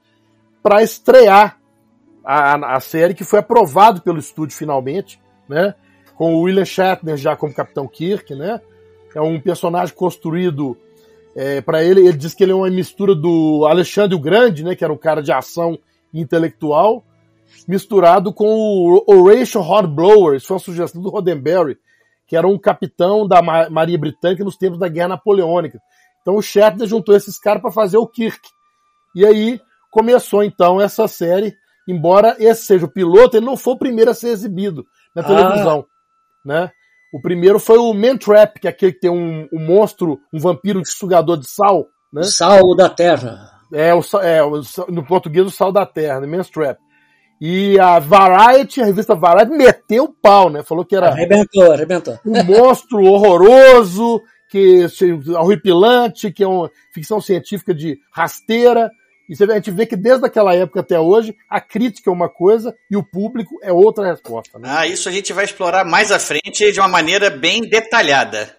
para 0.63 0.83
estrear 0.83 1.61
a, 2.25 2.77
a 2.77 2.81
série, 2.81 3.15
que 3.15 3.23
foi 3.23 3.39
aprovado 3.39 4.01
pelo 4.01 4.19
estúdio 4.19 4.57
finalmente, 4.57 5.21
né? 5.49 5.75
Com 6.17 6.35
o 6.35 6.43
William 6.43 6.65
Shatner 6.65 7.17
já 7.17 7.37
como 7.37 7.55
Capitão 7.55 7.87
Kirk, 7.87 8.35
né? 8.35 8.61
É 9.15 9.21
um 9.21 9.41
personagem 9.41 9.95
construído 9.95 10.77
é, 11.35 11.61
para 11.61 11.85
ele. 11.85 12.01
Ele 12.01 12.17
diz 12.17 12.35
que 12.35 12.43
ele 12.43 12.53
é 12.53 12.55
uma 12.55 12.71
mistura 12.71 13.15
do 13.15 13.67
Alexandre 13.67 14.17
o 14.17 14.21
Grande, 14.21 14.65
né? 14.65 14.75
Que 14.75 14.83
era 14.83 14.93
um 14.93 14.99
cara 14.99 15.23
de 15.23 15.31
ação 15.31 15.79
intelectual, 16.13 17.05
misturado 17.69 18.33
com 18.33 18.47
o 18.47 19.05
Horatio 19.07 19.61
Hornblower. 19.61 20.37
Isso 20.37 20.47
foi 20.47 20.55
uma 20.55 20.61
sugestão 20.63 21.03
do 21.03 21.11
Roddenberry, 21.11 21.77
que 22.27 22.37
era 22.37 22.49
um 22.49 22.59
capitão 22.59 23.29
da 23.29 23.43
Marinha 23.43 23.99
Britânica 23.99 24.43
nos 24.43 24.57
tempos 24.57 24.79
da 24.79 24.89
Guerra 24.89 25.09
Napoleônica. 25.09 25.79
Então 26.23 26.37
o 26.37 26.43
Shatner 26.43 26.89
juntou 26.89 27.15
esses 27.15 27.39
caras 27.39 27.61
para 27.61 27.71
fazer 27.71 27.99
o 27.99 28.07
Kirk. 28.07 28.41
E 29.15 29.25
aí 29.25 29.61
começou 29.91 30.43
então 30.43 30.81
essa 30.81 31.07
série. 31.07 31.55
Embora 31.87 32.35
esse 32.41 32.65
seja 32.65 32.87
o 32.87 32.91
piloto, 32.91 33.37
ele 33.37 33.47
não 33.47 33.57
foi 33.57 33.75
o 33.75 33.79
primeiro 33.79 34.11
a 34.11 34.15
ser 34.15 34.29
exibido 34.29 34.85
na 35.15 35.23
ah. 35.23 35.85
Né? 36.47 36.71
O 37.13 37.21
primeiro 37.21 37.59
foi 37.59 37.79
o 37.79 37.93
Mantrap, 37.93 38.59
que 38.61 38.67
é 38.67 38.71
aquele 38.71 38.93
que 38.93 39.01
tem 39.01 39.11
um, 39.11 39.49
um 39.53 39.65
monstro, 39.65 40.21
um 40.33 40.39
vampiro 40.39 40.83
de 40.83 40.91
sugador 40.91 41.39
de 41.39 41.49
sal, 41.49 41.87
né? 42.13 42.23
Sal 42.25 42.75
da 42.77 42.89
terra. 42.89 43.51
É, 43.73 43.93
o, 43.95 44.01
é 44.23 44.41
no 44.89 45.05
português 45.05 45.47
o 45.47 45.51
sal 45.51 45.73
da 45.73 45.85
terra, 45.85 46.21
né? 46.21 46.27
Mantrap. 46.27 46.79
E 47.41 47.79
a 47.79 47.99
Variety, 47.99 48.81
a 48.81 48.87
revista 48.87 49.15
Variety, 49.15 49.51
meteu 49.51 50.05
o 50.05 50.13
pau, 50.13 50.49
né? 50.49 50.63
Falou 50.63 50.85
que 50.85 50.97
era. 50.97 51.09
Arrebentou, 51.09 51.73
arrebentou. 51.73 52.19
Um 52.25 52.43
monstro 52.43 53.03
horroroso, 53.03 54.23
que 54.49 54.87
horripilante, 55.39 56.33
que 56.33 56.43
é 56.43 56.49
uma 56.49 56.71
ficção 56.93 57.21
científica 57.21 57.75
de 57.75 57.99
rasteira. 58.11 58.91
E 59.29 59.35
a 59.43 59.55
gente 59.55 59.71
vê 59.71 59.87
que 59.87 59.97
desde 59.97 60.25
aquela 60.25 60.55
época 60.55 60.81
até 60.81 60.99
hoje, 60.99 61.35
a 61.51 61.61
crítica 61.61 62.11
é 62.11 62.13
uma 62.13 62.29
coisa 62.29 62.75
e 62.91 62.97
o 62.97 63.03
público 63.03 63.59
é 63.63 63.73
outra 63.73 64.11
resposta. 64.11 64.59
Né? 64.59 64.69
Ah, 64.71 64.87
isso 64.87 65.09
a 65.09 65.13
gente 65.13 65.33
vai 65.33 65.45
explorar 65.45 65.85
mais 65.85 66.13
à 66.13 66.19
frente 66.19 66.73
de 66.73 66.79
uma 66.79 66.89
maneira 66.89 67.29
bem 67.29 67.63
detalhada. 67.63 68.57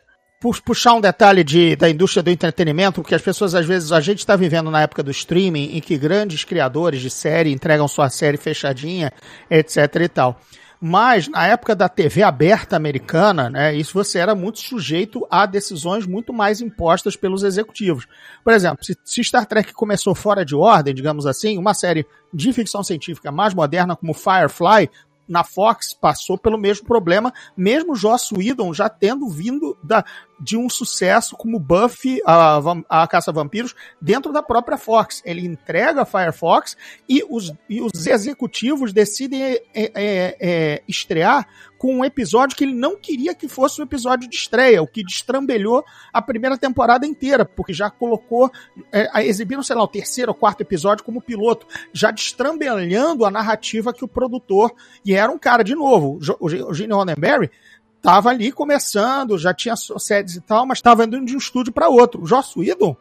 Puxar 0.63 0.93
um 0.93 1.01
detalhe 1.01 1.43
de, 1.43 1.75
da 1.75 1.89
indústria 1.89 2.21
do 2.21 2.29
entretenimento, 2.29 3.01
porque 3.01 3.15
as 3.15 3.21
pessoas, 3.21 3.55
às 3.55 3.65
vezes, 3.65 3.91
a 3.91 3.99
gente 3.99 4.19
está 4.19 4.35
vivendo 4.35 4.69
na 4.69 4.81
época 4.81 5.01
do 5.01 5.09
streaming, 5.09 5.75
em 5.75 5.81
que 5.81 5.97
grandes 5.97 6.43
criadores 6.43 7.01
de 7.01 7.09
série 7.09 7.51
entregam 7.51 7.87
sua 7.87 8.07
série 8.09 8.37
fechadinha, 8.37 9.11
etc 9.49 9.95
e 9.95 10.07
tal. 10.07 10.39
Mas 10.79 11.27
na 11.27 11.47
época 11.47 11.75
da 11.75 11.89
TV 11.89 12.21
aberta 12.21 12.75
americana, 12.75 13.49
né, 13.49 13.75
isso 13.75 13.93
você 13.93 14.19
era 14.19 14.35
muito 14.35 14.59
sujeito 14.59 15.25
a 15.29 15.45
decisões 15.45 16.05
muito 16.05 16.31
mais 16.31 16.61
impostas 16.61 17.15
pelos 17.15 17.43
executivos. 17.43 18.07
Por 18.43 18.53
exemplo, 18.53 18.85
se, 18.85 18.95
se 19.03 19.23
Star 19.23 19.45
Trek 19.45 19.73
começou 19.73 20.13
fora 20.13 20.45
de 20.45 20.55
ordem, 20.55 20.93
digamos 20.93 21.25
assim, 21.25 21.57
uma 21.57 21.73
série 21.73 22.05
de 22.31 22.53
ficção 22.53 22.83
científica 22.83 23.31
mais 23.31 23.53
moderna 23.53 23.95
como 23.95 24.13
Firefly 24.13 24.89
na 25.27 25.43
Fox 25.43 25.93
passou 25.93 26.37
pelo 26.37 26.57
mesmo 26.57 26.87
problema, 26.87 27.33
mesmo 27.55 27.95
Joss 27.95 28.33
Whedon 28.33 28.73
já 28.73 28.87
tendo 28.87 29.27
vindo 29.27 29.77
da 29.83 30.05
de 30.39 30.57
um 30.57 30.69
sucesso 30.69 31.35
como 31.35 31.59
Buffy, 31.59 32.21
a, 32.25 32.59
a 32.89 33.07
Caça 33.07 33.31
Vampiros, 33.31 33.75
dentro 34.01 34.31
da 34.31 34.43
própria 34.43 34.77
Fox. 34.77 35.21
Ele 35.25 35.45
entrega 35.45 36.01
a 36.01 36.05
Firefox 36.05 36.77
e 37.07 37.23
os, 37.29 37.53
e 37.69 37.81
os 37.81 38.05
executivos 38.05 38.93
decidem 38.93 39.43
é, 39.43 39.61
é, 39.73 39.91
é, 40.39 40.83
estrear 40.87 41.47
com 41.77 41.95
um 41.95 42.05
episódio 42.05 42.55
que 42.55 42.63
ele 42.63 42.73
não 42.73 42.97
queria 42.97 43.35
que 43.35 43.47
fosse 43.47 43.79
um 43.79 43.83
episódio 43.83 44.27
de 44.27 44.35
estreia, 44.35 44.81
o 44.81 44.87
que 44.87 45.03
destrambelhou 45.03 45.85
a 46.11 46.21
primeira 46.21 46.57
temporada 46.57 47.05
inteira, 47.05 47.45
porque 47.45 47.73
já 47.73 47.89
colocou, 47.89 48.51
é, 48.91 49.23
exibiram, 49.25 49.61
sei 49.61 49.75
lá, 49.75 49.83
o 49.83 49.87
terceiro 49.87 50.31
ou 50.31 50.35
quarto 50.35 50.61
episódio 50.61 51.03
como 51.03 51.21
piloto, 51.21 51.67
já 51.93 52.11
destrambelhando 52.11 53.25
a 53.25 53.31
narrativa 53.31 53.93
que 53.93 54.03
o 54.03 54.07
produtor, 54.07 54.73
e 55.05 55.13
era 55.13 55.31
um 55.31 55.37
cara, 55.37 55.63
de 55.63 55.75
novo, 55.75 56.19
o 56.39 56.73
Gene 56.73 56.93
Roddenberry, 56.93 57.51
estava 57.97 58.29
ali 58.29 58.51
começando, 58.51 59.37
já 59.37 59.53
tinha 59.53 59.75
séries 59.75 60.35
e 60.35 60.41
tal, 60.41 60.65
mas 60.65 60.77
estava 60.77 61.03
indo 61.03 61.23
de 61.25 61.35
um 61.35 61.37
estúdio 61.37 61.73
para 61.73 61.89
outro. 61.89 62.23
O 62.23 62.25
Joss 62.25 62.57
Whedon 62.57 62.95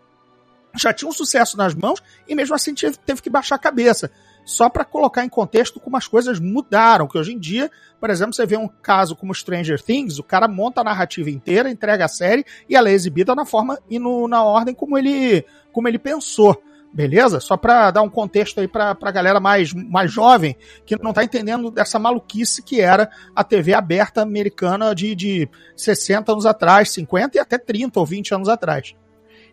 já 0.74 0.92
tinha 0.92 1.08
um 1.08 1.12
sucesso 1.12 1.56
nas 1.56 1.74
mãos 1.74 2.02
e 2.28 2.34
mesmo 2.34 2.54
assim 2.54 2.74
teve 2.74 3.22
que 3.22 3.30
baixar 3.30 3.56
a 3.56 3.58
cabeça. 3.58 4.10
Só 4.44 4.68
para 4.68 4.84
colocar 4.84 5.24
em 5.24 5.28
contexto 5.28 5.80
como 5.80 5.96
as 5.96 6.06
coisas 6.06 6.38
mudaram, 6.38 7.08
que 7.08 7.18
hoje 7.18 7.32
em 7.32 7.38
dia, 7.38 7.68
por 7.98 8.10
exemplo, 8.10 8.32
você 8.32 8.46
vê 8.46 8.56
um 8.56 8.68
caso 8.68 9.16
como 9.16 9.34
Stranger 9.34 9.82
Things, 9.82 10.20
o 10.20 10.22
cara 10.22 10.46
monta 10.46 10.80
a 10.80 10.84
narrativa 10.84 11.28
inteira, 11.30 11.68
entrega 11.68 12.04
a 12.04 12.08
série 12.08 12.44
e 12.68 12.76
ela 12.76 12.88
é 12.88 12.92
exibida 12.92 13.34
na 13.34 13.44
forma 13.44 13.76
e 13.90 13.98
no, 13.98 14.28
na 14.28 14.44
ordem 14.44 14.72
como 14.72 14.96
ele, 14.96 15.44
como 15.72 15.88
ele 15.88 15.98
pensou. 15.98 16.62
Beleza? 16.96 17.40
Só 17.40 17.58
para 17.58 17.90
dar 17.90 18.00
um 18.00 18.08
contexto 18.08 18.58
aí 18.58 18.66
para 18.66 18.96
a 18.98 19.10
galera 19.10 19.38
mais, 19.38 19.70
mais 19.74 20.10
jovem 20.10 20.56
que 20.86 20.96
não 20.96 21.12
tá 21.12 21.22
entendendo 21.22 21.70
dessa 21.70 21.98
maluquice 21.98 22.62
que 22.62 22.80
era 22.80 23.10
a 23.34 23.44
TV 23.44 23.74
aberta 23.74 24.22
americana 24.22 24.94
de, 24.94 25.14
de 25.14 25.46
60 25.76 26.32
anos 26.32 26.46
atrás, 26.46 26.90
50 26.92 27.36
e 27.36 27.38
até 27.38 27.58
30 27.58 28.00
ou 28.00 28.06
20 28.06 28.34
anos 28.34 28.48
atrás. 28.48 28.94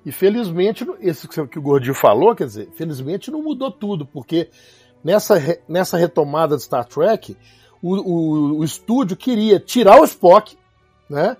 E 0.05 0.11
felizmente, 0.13 0.87
isso 1.01 1.27
que 1.27 1.59
o 1.59 1.61
Gordinho 1.61 1.93
falou, 1.93 2.33
quer 2.33 2.45
dizer, 2.45 2.69
felizmente 2.77 3.29
não 3.29 3.43
mudou 3.43 3.69
tudo, 3.69 4.05
porque 4.05 4.49
nessa, 5.03 5.35
nessa 5.67 5.97
retomada 5.97 6.55
de 6.55 6.63
Star 6.63 6.85
Trek, 6.85 7.35
o, 7.81 7.95
o, 7.95 8.59
o 8.59 8.63
estúdio 8.63 9.17
queria 9.17 9.59
tirar 9.59 9.99
o 9.99 10.05
Spock, 10.05 10.57
né? 11.09 11.35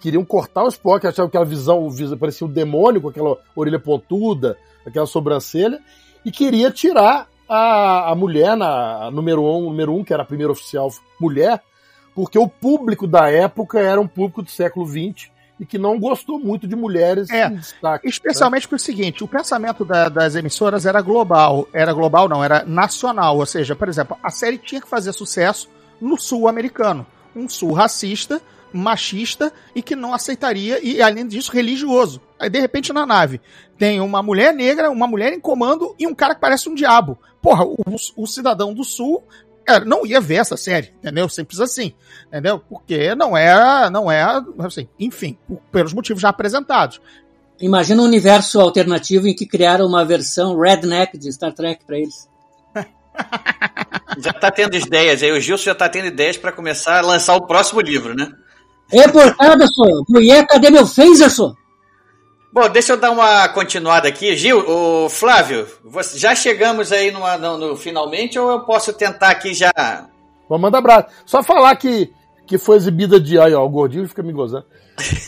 Queriam 0.00 0.24
cortar 0.24 0.64
o 0.64 0.68
Spock, 0.68 1.06
achavam 1.06 1.30
que 1.30 1.36
aquela 1.36 1.44
visão, 1.44 1.88
parecia 2.18 2.46
um 2.46 2.50
demônio 2.50 3.00
com 3.00 3.08
aquela 3.08 3.38
orelha 3.54 3.78
pontuda, 3.78 4.56
aquela 4.86 5.06
sobrancelha, 5.06 5.80
e 6.24 6.30
queria 6.30 6.70
tirar 6.70 7.28
a, 7.48 8.12
a 8.12 8.14
mulher 8.14 8.56
na 8.56 9.06
a 9.06 9.10
número 9.10 9.42
um, 9.42 9.62
número 9.62 9.94
um, 9.94 10.04
que 10.04 10.12
era 10.12 10.22
a 10.22 10.26
primeira 10.26 10.52
oficial 10.52 10.90
mulher, 11.20 11.62
porque 12.14 12.38
o 12.38 12.48
público 12.48 13.06
da 13.06 13.30
época 13.30 13.78
era 13.78 14.00
um 14.00 14.06
público 14.06 14.42
do 14.42 14.50
século 14.50 14.86
XX 14.86 15.30
e 15.58 15.64
que 15.64 15.78
não 15.78 15.98
gostou 15.98 16.38
muito 16.38 16.66
de 16.66 16.76
mulheres 16.76 17.30
é, 17.30 17.46
em 17.46 17.56
destaque. 17.56 18.08
Especialmente 18.08 18.64
né? 18.64 18.68
pelo 18.68 18.78
seguinte, 18.78 19.24
o 19.24 19.28
pensamento 19.28 19.84
da, 19.84 20.08
das 20.08 20.34
emissoras 20.34 20.84
era 20.84 21.00
global. 21.00 21.66
Era 21.72 21.92
global, 21.92 22.28
não, 22.28 22.44
era 22.44 22.64
nacional. 22.64 23.38
Ou 23.38 23.46
seja, 23.46 23.74
por 23.74 23.88
exemplo, 23.88 24.16
a 24.22 24.30
série 24.30 24.58
tinha 24.58 24.80
que 24.80 24.88
fazer 24.88 25.12
sucesso 25.12 25.68
no 26.00 26.18
sul 26.18 26.48
americano. 26.48 27.06
Um 27.34 27.48
sul 27.48 27.72
racista, 27.72 28.40
machista 28.72 29.52
e 29.74 29.82
que 29.82 29.96
não 29.96 30.12
aceitaria, 30.12 30.78
e 30.82 31.00
além 31.00 31.26
disso, 31.26 31.52
religioso. 31.52 32.20
Aí, 32.38 32.50
de 32.50 32.60
repente, 32.60 32.92
na 32.92 33.06
nave, 33.06 33.40
tem 33.78 34.00
uma 34.00 34.22
mulher 34.22 34.52
negra, 34.52 34.90
uma 34.90 35.06
mulher 35.06 35.32
em 35.32 35.40
comando 35.40 35.94
e 35.98 36.06
um 36.06 36.14
cara 36.14 36.34
que 36.34 36.40
parece 36.40 36.68
um 36.68 36.74
diabo. 36.74 37.18
Porra, 37.40 37.64
o, 37.64 37.76
o 38.16 38.26
cidadão 38.26 38.74
do 38.74 38.84
sul 38.84 39.22
é, 39.66 39.80
não 39.80 40.06
ia 40.06 40.20
ver 40.20 40.36
essa 40.36 40.56
série, 40.56 40.92
entendeu? 40.98 41.28
Simples 41.28 41.60
assim, 41.60 41.92
entendeu? 42.28 42.60
Porque 42.60 43.14
não 43.14 43.36
é, 43.36 43.90
não 43.90 44.10
é, 44.10 44.24
assim, 44.60 44.88
enfim, 44.98 45.36
pelos 45.72 45.92
motivos 45.92 46.22
já 46.22 46.28
apresentados. 46.28 47.00
Imagina 47.60 48.02
um 48.02 48.04
universo 48.04 48.60
alternativo 48.60 49.26
em 49.26 49.34
que 49.34 49.46
criaram 49.46 49.86
uma 49.86 50.04
versão 50.04 50.58
redneck 50.58 51.18
de 51.18 51.32
Star 51.32 51.52
Trek 51.52 51.84
para 51.84 51.98
eles. 51.98 52.28
já 54.18 54.32
tá 54.32 54.50
tendo 54.50 54.76
ideias 54.76 55.22
aí, 55.22 55.32
o 55.32 55.40
Gilson 55.40 55.64
já 55.64 55.74
tá 55.74 55.88
tendo 55.88 56.06
ideias 56.06 56.36
para 56.36 56.52
começar 56.52 56.98
a 56.98 57.06
lançar 57.06 57.34
o 57.34 57.46
próximo 57.46 57.80
livro, 57.80 58.14
né? 58.14 58.30
Reportada, 58.88 59.66
só. 59.66 59.84
Mulher, 60.08 60.46
cadê 60.46 60.70
meu 60.70 60.86
phaser, 60.86 61.30
só? 61.30 61.54
Bom, 62.52 62.68
deixa 62.68 62.94
eu 62.94 62.96
dar 62.96 63.10
uma 63.10 63.48
continuada 63.48 64.08
aqui. 64.08 64.34
Gil, 64.36 64.64
o 64.66 65.08
Flávio, 65.08 65.66
você, 65.84 66.18
já 66.18 66.34
chegamos 66.34 66.90
aí 66.90 67.10
numa, 67.10 67.36
no, 67.36 67.58
no, 67.58 67.76
finalmente 67.76 68.38
ou 68.38 68.50
eu 68.50 68.60
posso 68.60 68.92
tentar 68.92 69.30
aqui 69.30 69.52
já? 69.52 70.08
Vou 70.48 70.58
mandar 70.58 70.78
abraço. 70.78 71.08
Só 71.26 71.42
falar 71.42 71.76
que, 71.76 72.10
que 72.46 72.56
foi 72.56 72.76
exibida 72.76 73.20
de. 73.20 73.38
Aí, 73.38 73.52
ó, 73.52 73.64
o 73.64 73.68
gordinho 73.68 74.08
fica 74.08 74.22
me 74.22 74.32
gozando. 74.32 74.64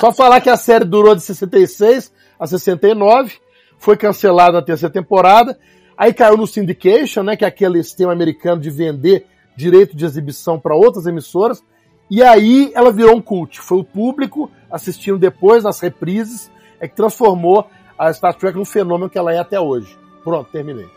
Só 0.00 0.12
falar 0.12 0.40
que 0.40 0.48
a 0.48 0.56
série 0.56 0.86
durou 0.86 1.14
de 1.14 1.22
66 1.22 2.10
a 2.38 2.46
69, 2.46 3.34
foi 3.78 3.98
cancelada 3.98 4.52
na 4.52 4.62
terceira 4.62 4.92
temporada, 4.92 5.58
aí 5.96 6.14
caiu 6.14 6.38
no 6.38 6.46
syndication, 6.46 7.22
né, 7.22 7.36
que 7.36 7.44
é 7.44 7.48
aquele 7.48 7.82
sistema 7.82 8.10
americano 8.10 8.62
de 8.62 8.70
vender 8.70 9.26
direito 9.54 9.94
de 9.94 10.06
exibição 10.06 10.58
para 10.58 10.74
outras 10.74 11.06
emissoras, 11.06 11.62
e 12.10 12.22
aí 12.22 12.72
ela 12.74 12.90
virou 12.90 13.16
um 13.16 13.22
cult. 13.22 13.60
Foi 13.60 13.78
o 13.78 13.84
público 13.84 14.50
assistindo 14.70 15.18
depois 15.18 15.62
nas 15.64 15.78
reprises 15.80 16.50
é 16.80 16.88
que 16.88 16.96
transformou 16.96 17.68
a 17.98 18.12
Star 18.12 18.34
Trek 18.34 18.56
num 18.56 18.64
fenômeno 18.64 19.10
que 19.10 19.18
ela 19.18 19.32
é 19.32 19.38
até 19.38 19.60
hoje. 19.60 19.96
Pronto, 20.24 20.50
terminei. 20.50 20.88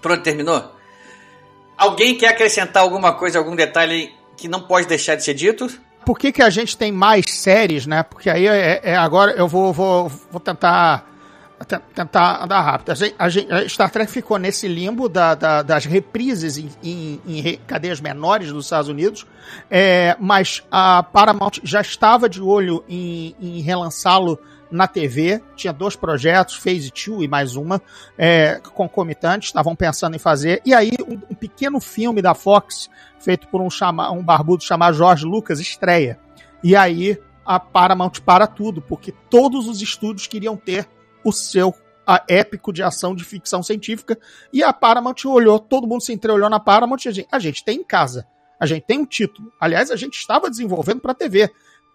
Pronto, 0.00 0.22
terminou? 0.22 0.62
Alguém 1.76 2.16
quer 2.16 2.28
acrescentar 2.28 2.82
alguma 2.82 3.14
coisa, 3.14 3.38
algum 3.38 3.56
detalhe 3.56 4.12
que 4.36 4.46
não 4.46 4.60
pode 4.60 4.86
deixar 4.86 5.14
de 5.14 5.24
ser 5.24 5.34
dito? 5.34 5.68
Por 6.04 6.18
que, 6.18 6.30
que 6.30 6.42
a 6.42 6.50
gente 6.50 6.76
tem 6.76 6.92
mais 6.92 7.26
séries, 7.30 7.86
né? 7.86 8.02
Porque 8.02 8.28
aí 8.28 8.46
é, 8.46 8.80
é 8.82 8.96
agora 8.96 9.32
eu 9.32 9.48
vou, 9.48 9.72
vou, 9.72 10.08
vou 10.30 10.40
tentar 10.40 11.11
tentar 11.64 12.44
andar 12.44 12.60
rápido. 12.60 12.90
A, 12.90 12.94
gente, 12.94 13.14
a, 13.18 13.28
gente, 13.28 13.68
Star 13.68 13.90
Trek 13.90 14.10
ficou 14.10 14.38
nesse 14.38 14.66
limbo 14.68 15.08
da, 15.08 15.34
da, 15.34 15.62
das 15.62 15.84
reprises 15.84 16.58
em, 16.58 16.70
em, 16.82 17.20
em, 17.26 17.56
cadeias 17.66 18.00
menores 18.00 18.52
dos 18.52 18.66
Estados 18.66 18.88
Unidos, 18.88 19.26
é, 19.70 20.16
mas 20.18 20.62
a 20.70 21.02
Paramount 21.02 21.60
já 21.62 21.80
estava 21.80 22.28
de 22.28 22.40
olho 22.40 22.84
em, 22.88 23.34
em 23.40 23.60
relançá-lo 23.60 24.38
na 24.70 24.88
TV, 24.88 25.42
tinha 25.54 25.72
dois 25.72 25.94
projetos, 25.94 26.56
Phase 26.56 26.90
2 26.90 27.24
e 27.24 27.28
mais 27.28 27.56
uma, 27.56 27.80
é, 28.16 28.58
concomitantes, 28.72 29.48
estavam 29.48 29.76
pensando 29.76 30.16
em 30.16 30.18
fazer, 30.18 30.62
e 30.64 30.72
aí 30.72 30.92
um, 31.06 31.20
um, 31.30 31.34
pequeno 31.34 31.78
filme 31.78 32.22
da 32.22 32.34
Fox, 32.34 32.88
feito 33.20 33.46
por 33.48 33.60
um, 33.60 33.68
chama, 33.68 34.10
um 34.10 34.22
barbudo 34.22 34.64
chamado 34.64 34.96
George 34.96 35.26
Lucas, 35.26 35.60
estreia. 35.60 36.18
E 36.64 36.74
aí 36.74 37.18
a 37.44 37.60
Paramount 37.60 38.20
para 38.24 38.46
tudo, 38.46 38.80
porque 38.80 39.12
todos 39.28 39.68
os 39.68 39.82
estúdios 39.82 40.26
queriam 40.26 40.56
ter 40.56 40.88
o 41.24 41.32
seu 41.32 41.74
a, 42.06 42.24
épico 42.28 42.72
de 42.72 42.82
ação 42.82 43.14
de 43.14 43.24
ficção 43.24 43.62
científica. 43.62 44.18
E 44.52 44.62
a 44.62 44.72
Paramount 44.72 45.16
olhou, 45.26 45.58
todo 45.58 45.86
mundo 45.86 46.02
se 46.02 46.12
entreolhou 46.12 46.50
na 46.50 46.60
Paramount 46.60 46.98
a 47.06 47.10
gente, 47.10 47.28
a 47.30 47.38
gente 47.38 47.64
tem 47.64 47.78
em 47.78 47.84
casa. 47.84 48.26
A 48.58 48.66
gente 48.66 48.84
tem 48.84 48.98
um 48.98 49.06
título. 49.06 49.52
Aliás, 49.60 49.90
a 49.90 49.96
gente 49.96 50.14
estava 50.14 50.48
desenvolvendo 50.48 51.00
para 51.00 51.14
TV 51.14 51.50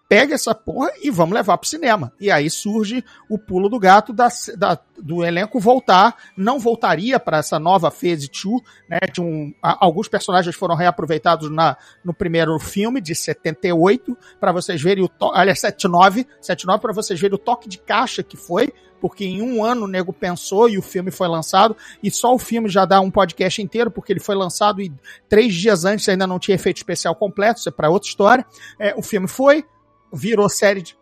pega 0.08 0.34
essa 0.34 0.54
porra 0.54 0.90
e 1.02 1.10
vamos 1.10 1.34
levar 1.34 1.58
pro 1.58 1.68
cinema. 1.68 2.12
E 2.18 2.30
aí 2.30 2.48
surge 2.48 3.04
o 3.28 3.38
pulo 3.38 3.68
do 3.68 3.78
gato 3.78 4.12
da, 4.12 4.28
da 4.56 4.78
do 5.00 5.24
elenco 5.24 5.60
voltar, 5.60 6.16
não 6.36 6.58
voltaria 6.58 7.20
para 7.20 7.38
essa 7.38 7.58
nova 7.58 7.90
Phase 7.90 8.28
2, 8.28 8.62
né, 8.88 8.98
de 9.12 9.20
um, 9.20 9.52
a, 9.62 9.84
alguns 9.84 10.08
personagens 10.08 10.56
foram 10.56 10.74
reaproveitados 10.74 11.50
na, 11.50 11.76
no 12.04 12.12
primeiro 12.12 12.58
filme 12.58 13.00
de 13.00 13.14
78, 13.14 14.16
para 14.40 14.50
vocês 14.50 14.82
verem 14.82 15.04
o, 15.04 15.08
to, 15.08 15.30
aliás, 15.32 15.60
79, 15.60 16.26
79 16.40 16.80
para 16.80 16.92
vocês 16.92 17.20
verem 17.20 17.36
o 17.36 17.38
toque 17.38 17.68
de 17.68 17.78
caixa 17.78 18.22
que 18.22 18.36
foi, 18.36 18.72
porque 19.00 19.24
em 19.24 19.40
um 19.40 19.64
ano 19.64 19.84
o 19.84 19.88
nego 19.88 20.12
pensou 20.12 20.68
e 20.68 20.76
o 20.76 20.82
filme 20.82 21.10
foi 21.10 21.28
lançado, 21.28 21.76
e 22.02 22.10
só 22.10 22.34
o 22.34 22.38
filme 22.38 22.68
já 22.68 22.84
dá 22.84 23.00
um 23.00 23.10
podcast 23.10 23.62
inteiro, 23.62 23.90
porque 23.90 24.12
ele 24.12 24.20
foi 24.20 24.34
lançado 24.34 24.82
e 24.82 24.92
três 25.28 25.54
dias 25.54 25.84
antes 25.84 26.08
ainda 26.08 26.26
não 26.26 26.38
tinha 26.38 26.56
efeito 26.56 26.78
especial 26.78 27.14
completo, 27.14 27.60
isso 27.60 27.68
é 27.68 27.72
para 27.72 27.88
outra 27.88 28.08
história. 28.08 28.44
É, 28.78 28.94
o 28.96 29.02
filme 29.02 29.28
foi, 29.28 29.64
virou 30.12 30.48
série 30.48 30.82
de, 30.82 30.96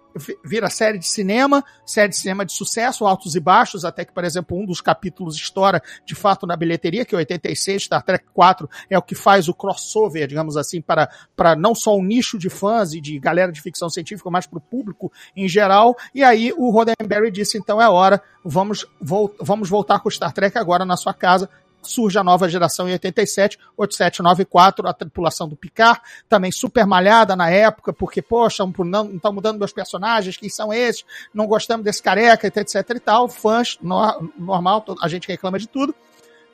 vira 0.45 0.69
série 0.71 0.99
de 0.99 1.07
cinema, 1.07 1.65
série 1.85 2.09
de 2.09 2.17
cinema 2.17 2.45
de 2.45 2.53
sucesso, 2.53 3.07
altos 3.07 3.35
e 3.35 3.41
baixos, 3.41 3.85
até 3.85 4.05
que, 4.05 4.13
por 4.13 4.25
exemplo, 4.25 4.59
um 4.59 4.65
dos 4.65 4.81
capítulos 4.81 5.37
estoura 5.37 5.83
de 6.05 6.15
fato 6.15 6.47
na 6.47 6.57
bilheteria, 6.57 7.05
que 7.05 7.15
é 7.15 7.19
86, 7.19 7.85
Star 7.85 8.03
Trek 8.03 8.25
4 8.33 8.69
é 8.89 8.99
o 8.99 9.03
que 9.03 9.15
faz 9.15 9.49
o 9.49 9.55
crossover, 9.55 10.27
digamos 10.27 10.57
assim, 10.57 10.81
para, 10.81 11.09
para 11.35 11.55
não 11.55 11.75
só 11.75 11.97
um 11.97 12.05
nicho 12.05 12.39
de 12.39 12.49
fãs 12.49 12.93
e 12.93 13.01
de 13.01 13.19
galera 13.19 13.53
de 13.53 13.61
ficção 13.61 13.89
científica, 13.89 14.31
mas 14.31 14.47
para 14.47 14.59
o 14.59 14.63
público 14.63 15.13
em 15.35 15.49
geral. 15.49 15.97
E 16.15 16.23
aí 16.23 16.53
o 16.57 16.71
Roddenberry 16.71 17.31
disse, 17.31 17.59
então 17.59 17.81
é 17.81 17.89
hora, 17.89 18.23
vamos, 18.45 18.87
vo 19.01 19.35
vamos 19.41 19.69
voltar 19.69 20.01
com 20.01 20.09
o 20.09 20.13
Star 20.13 20.33
Trek 20.33 20.57
agora 20.57 20.85
na 20.85 20.97
sua 20.97 21.13
casa, 21.13 21.49
surge 21.83 22.19
a 22.19 22.25
nova 22.25 22.49
geração 22.49 22.89
em 22.89 22.93
87, 22.93 23.59
8794, 23.77 24.89
a 24.89 24.93
tripulação 24.93 25.49
do 25.49 25.57
Picard, 25.57 26.01
também 26.29 26.51
super 26.51 26.87
malhada 26.87 27.37
na 27.37 27.51
época, 27.51 27.93
porque, 27.93 28.21
poxa, 28.21 28.65
não 28.79 29.15
estão 29.15 29.33
mudando 29.33 29.59
meus 29.59 29.73
personagens, 29.73 30.37
quem 30.37 30.49
são 30.49 30.73
esses, 30.73 31.05
não 31.33 31.47
gostamos 31.47 31.85
desse 31.85 32.03
careca, 32.03 32.47
etc 32.47 32.91
e 32.91 33.01
tal, 33.01 33.29
fãs, 33.29 33.79
no, 33.81 34.31
normal, 34.37 34.85
a 35.01 35.09
gente 35.09 35.29
reclama 35.29 35.59
de 35.59 35.69
tudo, 35.69 35.95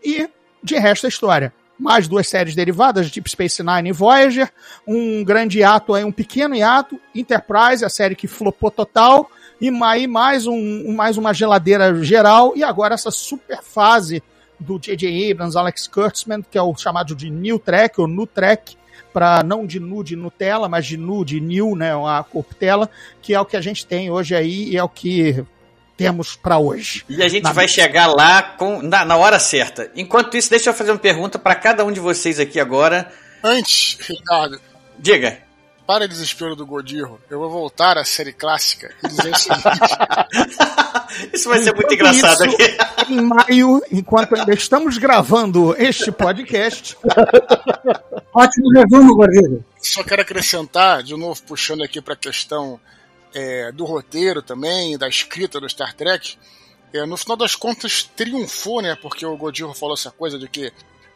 e 0.05 0.29
de 0.63 0.79
resto 0.79 1.07
a 1.07 1.09
história. 1.09 1.53
mais 1.79 2.07
duas 2.07 2.29
séries 2.29 2.55
derivadas, 2.55 3.11
Deep 3.11 3.29
Space 3.29 3.63
Nine 3.63 3.89
e 3.89 3.93
Voyager, 3.93 4.53
um 4.87 5.25
grande 5.25 5.65
ato 5.65 5.97
um 5.97 6.13
pequeno 6.13 6.55
hiato, 6.55 7.01
Enterprise, 7.15 7.85
a 7.85 7.89
série 7.89 8.15
que 8.15 8.29
flopou 8.29 8.71
total, 8.71 9.29
e 9.61 9.71
aí 9.85 10.07
mais, 10.07 10.47
um, 10.47 10.93
mais 10.93 11.17
uma 11.17 11.33
geladeira 11.33 11.95
geral, 12.05 12.53
e 12.55 12.63
agora 12.63 12.95
essa 12.95 13.11
super 13.11 13.63
fase 13.63 14.23
do 14.62 14.79
J.J. 14.79 15.31
Abrams, 15.31 15.57
Alex 15.57 15.87
Kurtzman, 15.87 16.42
que 16.48 16.57
é 16.57 16.62
o 16.62 16.75
chamado 16.75 17.14
de 17.14 17.29
New 17.31 17.59
Track, 17.59 18.01
ou 18.01 18.07
New 18.07 18.27
Track, 18.27 18.77
para 19.12 19.42
não 19.42 19.66
de 19.66 19.79
nu 19.79 20.03
de 20.03 20.16
Nutella, 20.16 20.68
mas 20.68 20.87
de 20.87 20.96
nu 20.96 21.25
de 21.25 21.40
New, 21.40 21.77
né, 21.77 21.94
uma 21.94 22.22
corptela, 22.25 22.88
que 23.20 23.35
é 23.35 23.40
o 23.40 23.44
que 23.44 23.57
a 23.57 23.61
gente 23.61 23.85
tem 23.85 24.11
hoje 24.11 24.35
aí 24.35 24.70
e 24.70 24.77
é 24.77 24.83
o 24.83 24.88
que 24.88 25.44
temos 25.96 26.35
para 26.35 26.59
hoje. 26.59 27.05
E 27.09 27.22
a 27.22 27.29
gente 27.29 27.44
na 27.44 27.53
vai 27.53 27.68
chegar 27.68 28.07
lá 28.07 28.42
com, 28.42 28.83
na, 28.83 29.05
na, 29.05 29.16
hora 29.16 29.38
certa. 29.38 29.90
Enquanto 29.94 30.37
isso, 30.37 30.51
deixa 30.51 30.70
eu 30.70 30.75
fazer 30.75 30.90
uma 30.90 30.98
pergunta 30.98 31.38
para 31.38 31.55
cada 31.55 31.85
um 31.85 31.92
de 31.92 32.01
vocês 32.01 32.40
aqui 32.40 32.59
agora. 32.59 33.12
Antes, 33.42 33.98
Ricardo. 34.01 34.61
Diga. 34.98 35.38
Para 35.87 36.07
desespero 36.07 36.55
do 36.55 36.64
Godirro, 36.64 37.21
eu 37.29 37.40
vou 37.40 37.51
voltar 37.51 37.99
à 37.99 38.05
série 38.05 38.33
clássica 38.33 38.95
e 39.03 39.09
dizer 39.09 39.33
o 39.33 39.38
seguinte. 39.38 39.62
Isso 41.35 41.49
vai 41.49 41.59
ser 41.59 41.75
muito 41.75 41.92
engraçado 41.92 42.47
isso, 42.47 42.55
aqui. 42.55 43.12
Em 43.12 43.21
maio, 43.21 43.83
enquanto 43.90 44.35
ainda 44.35 44.55
estamos 44.55 44.97
gravando 44.97 45.75
este 45.77 46.11
podcast. 46.11 46.97
Ótimo 48.33 48.71
resumo, 48.71 49.16
Gordilho. 49.16 49.64
Só 49.79 50.03
quero 50.03 50.23
acrescentar, 50.23 51.03
de 51.03 51.14
novo, 51.16 51.42
puxando 51.42 51.83
aqui 51.83 52.01
para 52.01 52.14
a 52.14 52.16
questão 52.16 52.81
é, 53.35 53.71
do 53.73 53.85
roteiro 53.85 54.40
também, 54.40 54.97
da 54.97 55.09
escrita 55.09 55.61
do 55.61 55.68
Star 55.68 55.95
Trek. 55.95 56.38
É, 56.95 57.05
no 57.05 57.16
final 57.16 57.37
das 57.37 57.55
contas, 57.55 58.05
triunfou, 58.16 58.81
né? 58.81 58.97
Porque 59.01 59.27
o 59.27 59.37
Godillo 59.37 59.75
falou 59.75 59.95
essa 59.95 60.11
coisa 60.11 60.38
de 60.38 60.49
que 60.49 60.73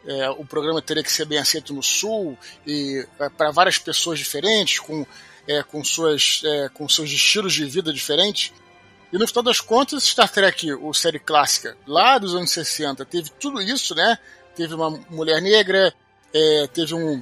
é, 0.07 0.29
o 0.29 0.45
programa 0.45 0.81
teria 0.81 1.03
que 1.03 1.11
ser 1.11 1.25
bem 1.25 1.37
aceito 1.37 1.73
no 1.73 1.83
Sul 1.83 2.37
e 2.65 3.05
é, 3.19 3.27
para 3.29 3.51
várias 3.51 3.77
pessoas 3.77 4.17
diferentes, 4.17 4.79
com, 4.79 5.05
é, 5.45 5.61
com, 5.61 5.83
suas, 5.83 6.41
é, 6.45 6.69
com 6.69 6.87
seus 6.87 7.11
estilos 7.11 7.53
de 7.53 7.65
vida 7.65 7.91
diferentes. 7.91 8.53
E 9.11 9.17
no 9.17 9.27
final 9.27 9.43
das 9.43 9.59
contas, 9.59 10.03
Star 10.05 10.31
Trek, 10.31 10.73
o 10.73 10.93
série 10.93 11.19
clássica, 11.19 11.77
lá 11.85 12.17
dos 12.17 12.33
anos 12.33 12.51
60, 12.51 13.05
teve 13.05 13.29
tudo 13.31 13.61
isso, 13.61 13.93
né? 13.93 14.17
Teve 14.55 14.73
uma 14.75 14.91
mulher 15.09 15.41
negra, 15.41 15.93
é, 16.33 16.67
teve 16.67 16.93
um, 16.93 17.21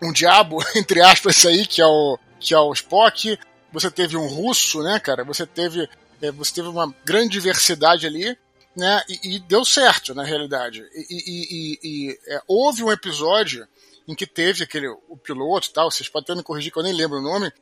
um 0.00 0.12
diabo, 0.12 0.58
entre 0.76 1.00
aspas, 1.00 1.44
aí, 1.44 1.66
que 1.66 1.82
é 1.82 1.86
o, 1.86 2.16
que 2.38 2.54
é 2.54 2.58
o 2.58 2.72
Spock. 2.72 3.36
Você 3.72 3.90
teve 3.90 4.16
um 4.16 4.28
russo, 4.28 4.80
né, 4.80 5.00
cara? 5.00 5.24
Você 5.24 5.44
teve, 5.44 5.88
você 6.36 6.54
teve 6.54 6.68
uma 6.68 6.94
grande 7.04 7.30
diversidade 7.30 8.06
ali, 8.06 8.36
né? 8.76 9.02
E, 9.08 9.36
e 9.36 9.38
deu 9.38 9.64
certo, 9.64 10.14
na 10.14 10.24
realidade. 10.24 10.86
E, 10.94 11.78
e, 11.82 12.18
é, 12.26 12.42
houve 12.46 12.82
um 12.82 12.92
episódio 12.92 13.66
em 14.06 14.14
que 14.14 14.26
teve 14.26 14.64
aquele, 14.64 14.88
o 15.08 15.16
piloto 15.16 15.72
tal, 15.72 15.90
vocês 15.90 16.08
podem 16.08 16.24
até 16.24 16.34
me 16.34 16.42
corrigir 16.42 16.72
que 16.72 16.78
eu 16.78 16.82
nem 16.82 16.92
lembro 16.92 17.18
o 17.18 17.22
nome, 17.22 17.52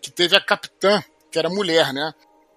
que 0.00 0.10
teve 0.10 0.36
a 0.36 0.40
capitã, 0.40 1.02
que 1.30 1.38
era 1.38 1.50
mulher, 1.50 1.92
né? 1.92 2.14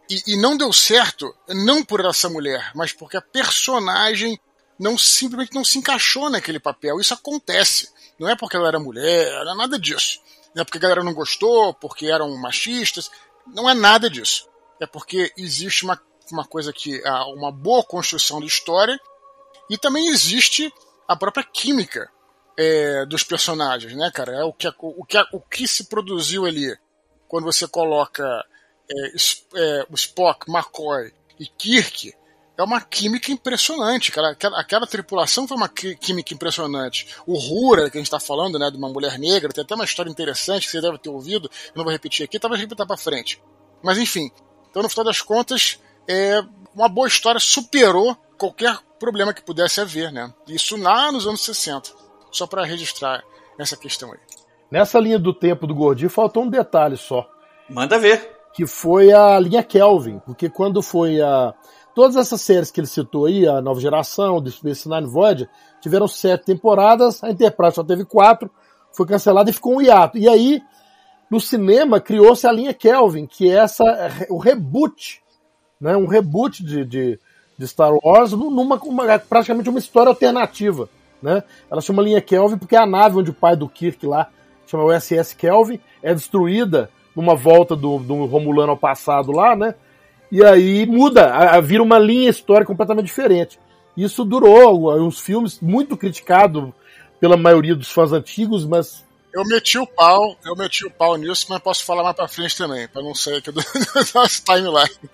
E, 0.10 0.34
e, 0.34 0.38
não 0.38 0.58
deu 0.58 0.72
certo, 0.74 1.34
não 1.48 1.84
por 1.84 2.04
essa 2.06 2.30
mulher, 2.30 2.72
mas 2.76 2.92
porque 2.92 3.18
a 3.18 3.22
personagem 3.22 4.40
não 4.78 4.98
simplesmente 4.98 5.54
não 5.54 5.64
se 5.64 5.78
encaixou 5.78 6.30
naquele 6.30 6.60
papel. 6.60 7.00
Isso 7.00 7.14
acontece. 7.14 7.90
Não 8.20 8.28
é 8.28 8.36
porque 8.36 8.56
ela 8.56 8.68
era 8.68 8.80
mulher, 8.80 9.32
não 9.46 9.54
é 9.54 9.56
nada 9.56 9.80
disso. 9.80 10.20
Não 10.54 10.62
é 10.62 10.66
porque 10.66 10.78
a 10.78 10.82
galera 10.82 11.04
não 11.04 11.14
gostou, 11.14 11.74
porque 11.74 12.08
eram 12.08 12.36
machistas. 12.38 13.10
Não 13.48 13.70
é 13.70 13.74
nada 13.74 14.10
disso. 14.10 14.50
É 14.80 14.86
porque 14.86 15.32
existe 15.38 15.86
uma, 15.86 16.02
uma 16.32 16.46
coisa 16.46 16.72
que. 16.74 17.02
uma 17.36 17.52
boa 17.52 17.84
construção 17.84 18.40
de 18.40 18.48
história 18.48 19.00
e 19.70 19.78
também 19.78 20.08
existe 20.10 20.74
a 21.08 21.16
própria 21.16 21.44
química 21.44 22.10
é, 22.58 23.06
dos 23.06 23.24
personagens, 23.24 23.96
né, 23.96 24.12
cara? 24.14 24.34
É 24.34 24.44
o 24.44 24.54
que, 24.54 24.68
o, 24.80 25.06
que, 25.06 25.18
o 25.34 25.40
que 25.40 25.68
se 25.68 25.86
produziu 25.86 26.46
ali 26.46 26.78
quando 27.28 27.46
você 27.46 27.68
coloca 27.68 28.24
é, 28.90 29.08
é, 29.56 29.86
o 29.90 29.96
Spock, 29.96 30.50
McCoy 30.50 31.14
e 31.40 31.48
Kirk 31.48 32.14
é 32.58 32.64
uma 32.64 32.82
química 32.82 33.32
impressionante. 33.32 34.12
Aquela, 34.12 34.32
aquela, 34.32 34.60
aquela, 34.60 34.88
tripulação 34.88 35.48
foi 35.48 35.58
uma 35.58 35.70
química 35.70 36.34
impressionante. 36.34 37.08
O 37.26 37.38
Rura, 37.38 37.90
que 37.90 37.98
a 37.98 38.00
gente 38.00 38.08
está 38.08 38.20
falando, 38.20 38.60
né, 38.60 38.70
de 38.70 38.78
uma 38.78 38.90
mulher 38.90 39.18
negra, 39.18 39.52
tem 39.52 39.64
até 39.64 39.74
uma 39.74 39.86
história 39.86 40.10
interessante 40.10 40.66
que 40.66 40.72
você 40.72 40.82
deve 40.82 40.98
ter 40.98 41.10
ouvido, 41.10 41.50
eu 41.68 41.72
não 41.78 41.84
vou 41.84 41.92
repetir 41.94 42.24
aqui, 42.24 42.38
talvez 42.38 42.62
repetir 42.62 42.86
para 42.86 42.98
frente. 42.98 43.42
Mas 43.82 43.98
enfim, 43.98 44.30
então 44.70 44.84
no 44.84 44.90
final 44.90 45.06
das 45.06 45.22
contas, 45.22 45.80
é, 46.08 46.42
uma 46.76 46.90
boa 46.90 47.08
história 47.08 47.40
superou 47.40 48.16
qualquer 48.38 48.78
problema 49.00 49.34
que 49.34 49.44
pudesse 49.44 49.82
haver, 49.82 50.12
né? 50.12 50.34
Isso 50.48 50.78
lá 50.78 51.12
nos 51.12 51.26
anos 51.28 51.44
60. 51.44 51.90
Só 52.32 52.48
para 52.48 52.64
registrar 52.64 53.24
essa 53.58 53.76
questão 53.76 54.12
aí. 54.12 54.20
Nessa 54.70 55.00
linha 55.00 55.20
do 55.20 55.34
tempo 55.34 55.68
do 55.68 55.76
Gordinho, 55.76 56.10
faltou 56.10 56.44
um 56.44 56.50
detalhe 56.50 56.96
só. 56.96 57.30
Manda 57.70 58.00
ver 58.00 58.42
que 58.54 58.66
foi 58.66 59.12
a 59.12 59.40
linha 59.40 59.64
Kelvin, 59.64 60.20
porque 60.20 60.50
quando 60.50 60.82
foi 60.82 61.22
a 61.22 61.54
todas 61.96 62.16
essas 62.16 62.42
séries 62.42 62.72
que 62.72 62.80
ele 62.80 62.88
citou 62.88 63.26
aí, 63.26 63.48
a 63.48 63.62
Nova 63.62 63.80
Geração, 63.80 64.44
The 64.44 64.50
Space 64.50 64.90
Nine 64.90 65.08
Void, 65.08 65.50
tiveram 65.82 66.08
sete 66.08 66.46
temporadas, 66.46 67.24
a 67.24 67.30
Enterprise 67.30 67.76
só 67.76 67.84
teve 67.84 68.06
quatro, 68.06 68.50
foi 68.94 69.06
cancelada 69.06 69.50
e 69.50 69.54
ficou 69.54 69.76
um 69.76 69.82
hiato. 69.82 70.18
E 70.18 70.28
aí, 70.28 70.62
no 71.30 71.40
cinema, 71.40 72.00
criou-se 72.00 72.46
a 72.46 72.52
linha 72.52 72.74
Kelvin, 72.74 73.26
que 73.26 73.50
é 73.50 73.56
essa, 73.56 73.84
o 74.30 74.38
reboot, 74.38 75.21
né, 75.82 75.98
um 75.98 76.06
reboot 76.06 76.64
de, 76.64 76.86
de, 76.86 77.20
de 77.58 77.68
Star 77.68 77.92
Wars 78.04 78.32
numa 78.32 78.76
uma, 78.76 79.20
praticamente 79.20 79.70
uma 79.70 79.80
história 79.80 80.10
alternativa. 80.10 80.88
Né? 81.22 81.44
Ela 81.70 81.82
chama 81.82 82.04
linha 82.04 82.22
Kelvin 82.22 82.58
porque 82.58 82.76
é 82.76 82.80
a 82.80 82.86
nave 82.86 83.18
onde 83.18 83.32
o 83.32 83.34
pai 83.34 83.56
do 83.56 83.68
Kirk 83.68 84.06
lá, 84.06 84.30
chama 84.68 84.84
o 84.84 85.00
SS 85.00 85.36
Kelvin, 85.36 85.80
é 86.02 86.14
destruída 86.14 86.90
numa 87.16 87.36
volta 87.36 87.76
do, 87.76 87.98
do 87.98 88.26
Romulano 88.26 88.72
ao 88.72 88.78
passado 88.78 89.32
lá, 89.32 89.56
né? 89.56 89.76
E 90.32 90.44
aí 90.46 90.86
muda, 90.86 91.26
a, 91.26 91.58
a, 91.58 91.62
vira 91.62 91.84
uma 91.84 92.00
linha 92.00 92.30
histórica 92.30 92.68
completamente 92.68 93.08
diferente. 93.08 93.60
Isso 93.98 94.24
durou 94.24 94.90
uns 95.06 95.20
filmes 95.20 95.60
muito 95.60 95.98
criticado 95.98 96.74
pela 97.20 97.36
maioria 97.36 97.76
dos 97.76 97.92
fãs 97.92 98.14
antigos, 98.14 98.66
mas 98.66 99.04
eu 99.34 99.46
meti 99.46 99.78
o 99.78 99.86
pau, 99.86 100.38
eu 100.46 100.56
meti 100.56 100.86
o 100.86 100.92
pau 100.92 101.16
nisso, 101.18 101.46
mas 101.50 101.62
posso 101.62 101.86
falar 101.86 102.04
mais 102.04 102.16
pra 102.16 102.28
frente 102.28 102.58
também, 102.58 102.88
para 102.88 103.02
não 103.02 103.14
sair 103.14 103.38
aqui 103.38 103.52
do 103.52 103.62
nosso 104.16 104.44
timeline. 104.44 105.10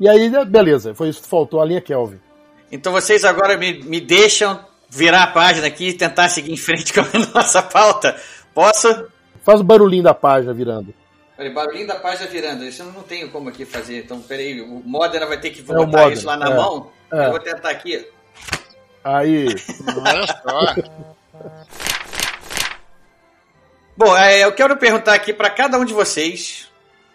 E 0.00 0.08
aí, 0.08 0.30
beleza, 0.46 0.94
foi 0.94 1.10
isso 1.10 1.20
que 1.20 1.28
faltou 1.28 1.60
a 1.60 1.64
linha 1.64 1.80
Kelvin. 1.80 2.18
Então 2.72 2.90
vocês 2.90 3.22
agora 3.22 3.58
me, 3.58 3.82
me 3.82 4.00
deixam 4.00 4.64
virar 4.88 5.24
a 5.24 5.26
página 5.26 5.66
aqui 5.66 5.88
e 5.88 5.92
tentar 5.92 6.30
seguir 6.30 6.52
em 6.52 6.56
frente 6.56 6.90
com 6.94 7.00
a 7.00 7.34
nossa 7.34 7.62
pauta. 7.62 8.18
Posso? 8.54 9.08
Faz 9.42 9.60
o 9.60 9.64
barulhinho 9.64 10.02
da 10.02 10.14
página 10.14 10.54
virando. 10.54 10.94
Peraí, 11.36 11.52
barulhinho 11.52 11.86
da 11.86 11.96
página 11.96 12.28
virando. 12.28 12.64
Isso 12.64 12.82
eu 12.82 12.86
não 12.86 13.02
tenho 13.02 13.30
como 13.30 13.50
aqui 13.50 13.66
fazer. 13.66 13.98
Então, 13.98 14.22
peraí, 14.22 14.60
o 14.62 14.82
Modena 14.84 15.26
vai 15.26 15.38
ter 15.38 15.50
que 15.50 15.60
é 15.60 15.74
botar 15.74 16.10
isso 16.10 16.26
lá 16.26 16.36
na 16.36 16.50
é. 16.50 16.54
mão. 16.54 16.90
É. 17.12 17.26
Eu 17.26 17.30
vou 17.30 17.40
tentar 17.40 17.70
aqui. 17.70 18.06
Aí. 19.04 19.48
Bom, 23.96 24.16
é, 24.16 24.44
eu 24.44 24.52
quero 24.52 24.76
perguntar 24.78 25.12
aqui 25.12 25.32
para 25.32 25.50
cada 25.50 25.78
um 25.78 25.84
de 25.84 25.92
vocês, 25.92 26.69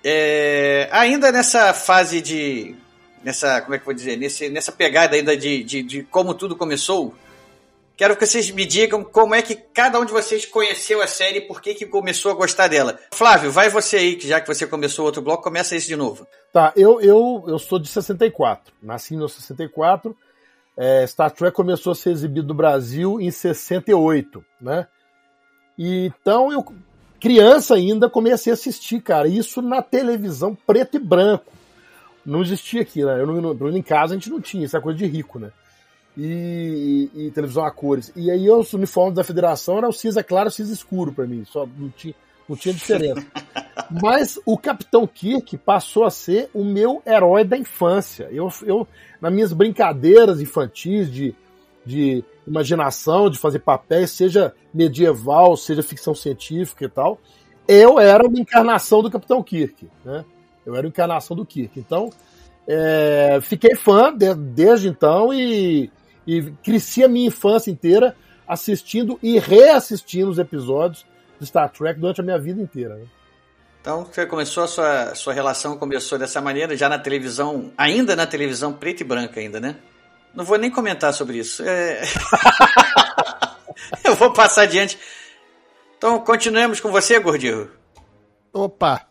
é, 0.06 0.88
ainda 0.92 1.32
nessa 1.32 1.74
fase 1.74 2.22
de, 2.22 2.76
nessa, 3.24 3.60
como 3.62 3.74
é 3.74 3.78
que 3.78 3.82
eu 3.82 3.86
vou 3.86 3.94
dizer, 3.94 4.16
nesse, 4.18 4.48
nessa 4.50 4.72
pegada 4.72 5.16
ainda 5.16 5.36
de, 5.36 5.64
de, 5.64 5.82
de 5.82 6.04
como 6.04 6.36
tudo 6.36 6.56
começou, 6.56 7.16
Quero 7.98 8.18
que 8.18 8.26
vocês 8.26 8.52
me 8.52 8.66
digam 8.66 9.06
como 9.06 9.34
é 9.34 9.42
que 9.42 9.56
cada 9.56 9.98
um 10.00 10.04
de 10.04 10.12
vocês 10.12 10.46
conheceu 10.46 11.02
a 11.02 11.08
série 11.08 11.38
e 11.38 11.42
por 11.42 11.62
que, 11.62 11.74
que 11.74 11.86
começou 11.86 12.30
a 12.30 12.36
gostar 12.36 12.68
dela. 12.68 13.00
Flávio, 13.14 13.50
vai 13.50 13.70
você 13.70 13.96
aí, 13.96 14.16
que 14.18 14.28
já 14.28 14.42
que 14.42 14.48
você 14.48 14.68
começou 14.68 15.06
outro 15.06 15.22
bloco, 15.22 15.44
começa 15.44 15.78
esse 15.78 15.88
de 15.88 15.96
novo. 15.96 16.28
Tá, 16.52 16.74
eu, 16.76 17.00
eu, 17.00 17.46
eu 17.48 17.58
sou 17.58 17.80
de 17.80 17.88
64. 17.88 18.74
Nasci 18.84 19.16
em 19.16 19.28
64. 19.28 20.16
É, 20.76 21.08
Star 21.08 21.32
Trek 21.32 21.56
começou 21.56 21.94
a 21.94 21.96
ser 21.96 22.10
exibido 22.10 22.50
no 22.50 22.54
Brasil 22.54 23.22
em 23.22 23.32
68, 23.32 24.44
né? 24.60 24.88
E, 25.78 26.08
então 26.08 26.52
eu, 26.52 26.66
criança 27.26 27.74
ainda, 27.74 28.08
comecei 28.08 28.52
a 28.52 28.54
assistir, 28.54 29.02
cara. 29.02 29.28
Isso 29.28 29.60
na 29.60 29.82
televisão 29.82 30.56
preto 30.68 30.98
e 30.98 31.00
branco. 31.00 31.52
Não 32.24 32.44
existia 32.44 32.84
aqui, 32.84 33.04
né? 33.04 33.20
Eu 33.20 33.26
não, 33.26 33.70
em 33.70 33.82
casa 33.82 34.14
a 34.14 34.18
gente 34.18 34.30
não 34.30 34.40
tinha, 34.40 34.66
isso 34.66 34.78
é 34.78 34.82
coisa 34.82 34.98
de 34.98 35.08
rico, 35.08 35.40
né? 35.40 35.52
e, 36.18 37.10
e, 37.14 37.26
e, 37.26 37.32
televisão 37.32 37.66
a 37.66 37.72
cores. 37.72 38.12
E 38.16 38.32
aí 38.32 38.50
os 38.50 38.74
uniformes 38.74 39.16
da 39.16 39.24
federação 39.24 39.78
eram 39.78 39.92
cinza 39.92 40.24
claro 40.24 40.50
e 40.50 40.52
cinza 40.52 40.74
escuro 40.74 41.12
para 41.12 41.26
mim, 41.26 41.44
só 41.46 41.68
não 41.78 41.90
tinha, 41.90 42.14
não 42.48 42.56
tinha 42.56 42.74
diferença. 42.74 43.26
Mas 44.02 44.40
o 44.46 44.58
Capitão 44.58 45.06
Kirk 45.06 45.58
passou 45.58 46.06
a 46.06 46.10
ser 46.10 46.50
o 46.54 46.64
meu 46.64 47.02
herói 47.06 47.44
da 47.44 47.58
infância. 47.58 48.30
Eu, 48.32 48.50
eu 48.64 48.88
nas 49.20 49.34
minhas 49.34 49.52
brincadeiras 49.52 50.40
infantis 50.40 51.12
de, 51.12 51.36
de 51.86 52.24
imaginação, 52.48 53.30
de 53.30 53.38
fazer 53.38 53.60
papéis, 53.60 54.12
seja 54.12 54.54
medieval, 54.74 55.56
seja 55.58 55.82
ficção 55.84 56.14
científica 56.14 56.86
e 56.86 56.90
tal, 56.90 57.20
eu 57.68 58.00
era 58.00 58.28
uma 58.28 58.40
encarnação 58.40 59.02
do 59.02 59.10
Capitão 59.10 59.42
Kirk, 59.42 59.90
né? 60.04 60.24
Eu 60.66 60.76
era 60.76 60.86
a 60.86 60.90
encarnação 60.90 61.36
do 61.36 61.46
Kirk. 61.46 61.80
Então, 61.80 62.10
é, 62.68 63.40
fiquei 63.42 63.76
fã 63.76 64.16
de, 64.16 64.34
desde 64.34 64.88
então 64.88 65.34
e 65.34 65.92
e 66.28 66.52
cresci 66.64 67.04
a 67.04 67.08
minha 67.08 67.28
infância 67.28 67.70
inteira 67.70 68.16
assistindo 68.48 69.20
e 69.22 69.40
reassistindo 69.40 70.30
os 70.30 70.40
episódios 70.40 71.06
de 71.40 71.46
Star 71.46 71.70
Trek 71.72 72.00
durante 72.00 72.22
a 72.22 72.24
minha 72.24 72.40
vida 72.40 72.62
inteira. 72.62 72.96
Né? 72.96 73.06
Então, 73.82 74.06
você 74.06 74.26
começou 74.26 74.64
a 74.64 74.68
sua, 74.68 75.16
sua 75.16 75.34
relação, 75.34 75.78
começou 75.78 76.18
dessa 76.18 76.42
maneira, 76.42 76.76
já 76.76 76.90
na 76.90 76.98
televisão, 76.98 77.72
ainda 77.78 78.16
na 78.16 78.26
televisão 78.26 78.74
preta 78.74 79.04
e 79.04 79.06
branca 79.06 79.40
ainda, 79.40 79.60
né? 79.60 79.76
Não 80.36 80.44
vou 80.44 80.58
nem 80.58 80.70
comentar 80.70 81.14
sobre 81.14 81.38
isso. 81.38 81.64
É... 81.64 82.02
Eu 84.04 84.16
vou 84.16 84.34
passar 84.34 84.64
adiante. 84.64 84.98
Então, 85.98 86.20
continuemos 86.20 86.80
com 86.80 86.92
você, 86.92 87.20
Gordinho. 87.20 87.70
Opa! 88.54 89.06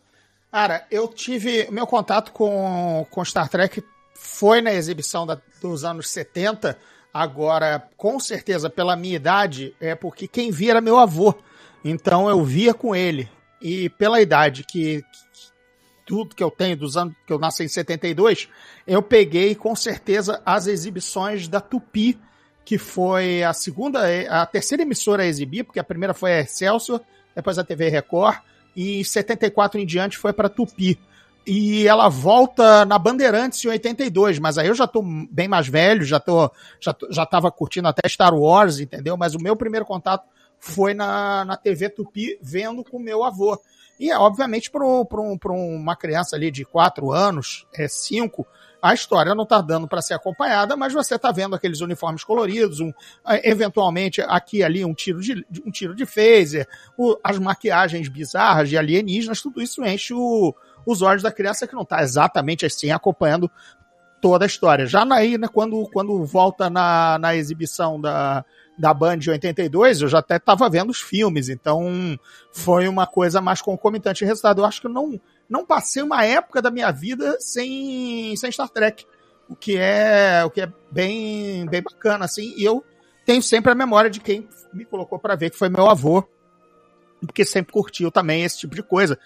Cara, 0.50 0.86
eu 0.90 1.08
tive. 1.08 1.68
Meu 1.70 1.86
contato 1.86 2.32
com, 2.32 3.06
com 3.10 3.24
Star 3.24 3.48
Trek 3.48 3.82
foi 4.14 4.60
na 4.60 4.72
exibição 4.72 5.26
da, 5.26 5.40
dos 5.60 5.84
anos 5.84 6.08
70. 6.10 6.78
Agora, 7.12 7.88
com 7.96 8.20
certeza, 8.20 8.70
pela 8.70 8.96
minha 8.96 9.16
idade, 9.16 9.74
é 9.80 9.94
porque 9.94 10.28
quem 10.28 10.50
via 10.50 10.72
era 10.72 10.80
meu 10.80 10.98
avô. 10.98 11.34
Então 11.84 12.28
eu 12.28 12.44
via 12.44 12.72
com 12.72 12.94
ele 12.94 13.28
e 13.60 13.88
pela 13.88 14.20
idade 14.20 14.62
que, 14.62 15.02
que, 15.02 15.23
tudo 16.04 16.34
que 16.34 16.42
eu 16.42 16.50
tenho 16.50 16.76
dos 16.76 16.96
anos 16.96 17.14
que 17.26 17.32
eu 17.32 17.38
nasci 17.38 17.64
em 17.64 17.68
72, 17.68 18.48
eu 18.86 19.02
peguei 19.02 19.54
com 19.54 19.74
certeza 19.74 20.42
as 20.44 20.66
exibições 20.66 21.48
da 21.48 21.60
Tupi, 21.60 22.18
que 22.64 22.78
foi 22.78 23.42
a 23.42 23.52
segunda, 23.52 24.00
a 24.28 24.46
terceira 24.46 24.82
emissora 24.82 25.22
a 25.22 25.26
exibir, 25.26 25.64
porque 25.64 25.80
a 25.80 25.84
primeira 25.84 26.14
foi 26.14 26.32
a 26.32 26.40
Excelsior, 26.40 27.00
depois 27.34 27.58
a 27.58 27.64
TV 27.64 27.88
Record, 27.88 28.38
e 28.74 29.00
em 29.00 29.04
74 29.04 29.80
em 29.80 29.86
diante 29.86 30.18
foi 30.18 30.32
para 30.32 30.48
Tupi. 30.48 30.98
E 31.46 31.86
ela 31.86 32.08
volta 32.08 32.86
na 32.86 32.98
Bandeirantes 32.98 33.62
em 33.64 33.68
82, 33.68 34.38
mas 34.38 34.56
aí 34.56 34.66
eu 34.66 34.74
já 34.74 34.86
tô 34.86 35.02
bem 35.30 35.46
mais 35.46 35.68
velho, 35.68 36.02
já 36.02 36.18
tô 36.18 36.50
já, 36.80 36.96
já 37.10 37.26
tava 37.26 37.50
curtindo 37.50 37.86
até 37.86 38.08
Star 38.08 38.34
Wars, 38.34 38.80
entendeu? 38.80 39.14
Mas 39.16 39.34
o 39.34 39.38
meu 39.38 39.54
primeiro 39.54 39.84
contato 39.84 40.26
foi 40.58 40.94
na, 40.94 41.44
na 41.44 41.56
TV 41.58 41.90
Tupi 41.90 42.38
vendo 42.40 42.82
com 42.82 42.98
meu 42.98 43.22
avô. 43.22 43.60
E, 43.98 44.12
obviamente, 44.12 44.70
para 44.70 44.84
um, 44.84 45.38
uma 45.52 45.96
criança 45.96 46.36
ali 46.36 46.50
de 46.50 46.64
4 46.64 47.12
anos, 47.12 47.66
é 47.72 47.86
5, 47.86 48.46
a 48.84 48.92
história 48.92 49.34
não 49.34 49.44
está 49.44 49.62
dando 49.62 49.88
para 49.88 50.02
ser 50.02 50.12
acompanhada, 50.12 50.76
mas 50.76 50.92
você 50.92 51.14
está 51.14 51.32
vendo 51.32 51.56
aqueles 51.56 51.80
uniformes 51.80 52.22
coloridos, 52.22 52.80
um, 52.80 52.92
é, 53.26 53.48
eventualmente 53.48 54.20
aqui 54.20 54.62
ali 54.62 54.84
um 54.84 54.92
tiro 54.92 55.20
de, 55.20 55.46
um 55.64 55.70
tiro 55.70 55.94
de 55.94 56.04
phaser, 56.04 56.68
o, 56.98 57.16
as 57.24 57.38
maquiagens 57.38 58.08
bizarras 58.08 58.68
de 58.68 58.76
alienígenas, 58.76 59.40
tudo 59.40 59.62
isso 59.62 59.82
enche 59.84 60.12
o, 60.12 60.54
os 60.84 61.00
olhos 61.00 61.22
da 61.22 61.32
criança 61.32 61.66
que 61.66 61.74
não 61.74 61.80
está 61.80 62.02
exatamente 62.02 62.66
assim 62.66 62.90
acompanhando 62.90 63.50
toda 64.20 64.44
a 64.44 64.46
história. 64.46 64.86
Já 64.86 65.02
aí, 65.14 65.38
né, 65.38 65.48
quando, 65.48 65.88
quando 65.90 66.22
volta 66.24 66.68
na, 66.68 67.18
na 67.18 67.34
exibição 67.34 67.98
da, 67.98 68.44
da 68.76 68.92
Band 68.92 69.18
de 69.18 69.30
82, 69.30 70.02
eu 70.02 70.08
já 70.08 70.18
até 70.18 70.36
estava 70.36 70.68
vendo 70.68 70.90
os 70.90 71.00
filmes, 71.00 71.48
então 71.48 72.18
foi 72.52 72.88
uma 72.88 73.06
coisa 73.06 73.40
mais 73.40 73.62
concomitante. 73.62 74.24
Resultado, 74.24 74.60
eu 74.60 74.64
acho 74.64 74.80
que 74.80 74.86
eu 74.86 74.92
não, 74.92 75.20
não 75.48 75.64
passei 75.64 76.02
uma 76.02 76.24
época 76.24 76.60
da 76.60 76.70
minha 76.70 76.90
vida 76.90 77.36
sem, 77.40 78.34
sem 78.36 78.50
Star 78.50 78.68
Trek, 78.68 79.06
o 79.48 79.54
que 79.54 79.76
é 79.76 80.42
o 80.44 80.50
que 80.50 80.60
é 80.60 80.72
bem, 80.90 81.66
bem 81.66 81.82
bacana, 81.82 82.24
assim, 82.24 82.54
e 82.56 82.64
eu 82.64 82.84
tenho 83.24 83.42
sempre 83.42 83.70
a 83.70 83.74
memória 83.74 84.10
de 84.10 84.20
quem 84.20 84.48
me 84.72 84.84
colocou 84.84 85.18
para 85.18 85.36
ver, 85.36 85.50
que 85.50 85.58
foi 85.58 85.68
meu 85.68 85.88
avô, 85.88 86.26
porque 87.20 87.44
sempre 87.44 87.72
curtiu 87.72 88.10
também 88.10 88.42
esse 88.42 88.58
tipo 88.58 88.74
de 88.74 88.82
coisa. 88.82 89.18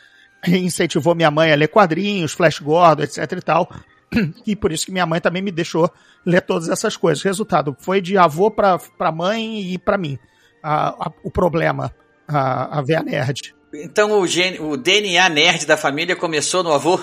Incentivou 0.47 1.15
minha 1.15 1.31
mãe 1.31 1.53
a 1.53 1.57
ler 1.57 1.69
quadrinhos, 1.69 2.33
Flash 2.33 2.61
Gordon, 2.61 3.03
etc 3.03 3.33
e 3.33 3.43
tal. 3.43 3.69
E 4.47 4.57
por 4.57 4.73
isso 4.73 4.87
que 4.87 4.93
minha 4.93 5.07
mãe 5.07 5.21
também 5.21 5.43
me 5.43 5.51
deixou 5.51 5.91
ler 6.25 6.41
todas 6.43 6.69
essas 6.69 6.97
coisas. 6.97 7.23
Resultado, 7.23 7.77
foi 7.79 8.01
de 8.01 8.17
avô 8.17 8.51
para 8.51 9.13
mãe 9.13 9.73
e 9.73 9.79
para 9.79 9.99
mim 9.99 10.19
a, 10.63 10.89
a, 11.07 11.13
o 11.23 11.31
problema, 11.31 11.95
a, 12.27 12.79
a 12.79 12.83
veia 12.83 13.03
nerd. 13.03 13.55
Então 13.73 14.19
o, 14.19 14.27
gen, 14.27 14.61
o 14.61 14.77
DNA 14.77 15.29
nerd 15.29 15.67
da 15.67 15.77
família 15.77 16.17
começou 16.17 16.63
no 16.63 16.73
avô? 16.73 16.99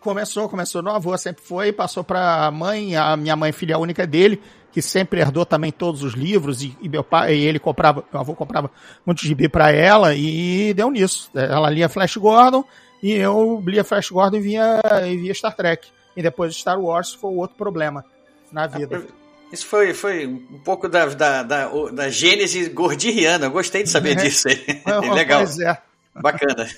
Começou, 0.00 0.48
começou 0.48 0.82
no 0.82 0.90
avô, 0.90 1.16
sempre 1.16 1.42
foi, 1.42 1.72
passou 1.72 2.04
para 2.04 2.46
a 2.46 2.50
mãe, 2.50 2.94
a 2.96 3.16
minha 3.16 3.34
mãe 3.34 3.50
filha 3.50 3.78
única 3.78 4.06
dele, 4.06 4.40
que 4.70 4.80
sempre 4.80 5.20
herdou 5.20 5.44
também 5.44 5.72
todos 5.72 6.02
os 6.02 6.14
livros 6.14 6.62
e, 6.62 6.76
e 6.80 6.88
meu 6.88 7.02
pai, 7.02 7.34
e 7.34 7.44
ele 7.44 7.58
comprava, 7.58 8.04
meu 8.12 8.20
avô 8.20 8.34
comprava 8.34 8.70
muito 9.04 9.22
gibi 9.22 9.48
para 9.48 9.72
ela 9.72 10.14
e 10.14 10.72
deu 10.74 10.90
nisso. 10.90 11.30
Ela 11.34 11.70
lia 11.70 11.88
Flash 11.88 12.16
Gordon 12.18 12.64
e 13.02 13.12
eu 13.12 13.62
lia 13.66 13.82
Flash 13.82 14.10
Gordon 14.10 14.36
e 14.36 14.40
via, 14.40 14.80
e 15.08 15.16
via 15.16 15.34
Star 15.34 15.56
Trek 15.56 15.88
e 16.16 16.22
depois 16.22 16.56
Star 16.56 16.80
Wars 16.80 17.12
foi 17.12 17.34
outro 17.34 17.56
problema 17.56 18.04
na 18.50 18.66
vida. 18.66 19.06
Isso 19.52 19.66
foi, 19.66 19.94
foi 19.94 20.26
um 20.26 20.58
pouco 20.64 20.88
da, 20.88 21.06
da, 21.06 21.42
da, 21.42 21.68
da 21.92 22.08
gênese 22.08 22.68
gordiana. 22.68 23.46
Eu 23.46 23.50
gostei 23.50 23.82
de 23.82 23.90
saber 23.90 24.16
disso 24.16 24.48
aí. 24.48 24.64
Legal. 25.14 25.42
Pois 25.42 25.60
é. 25.60 25.78
Bacana. 26.14 26.68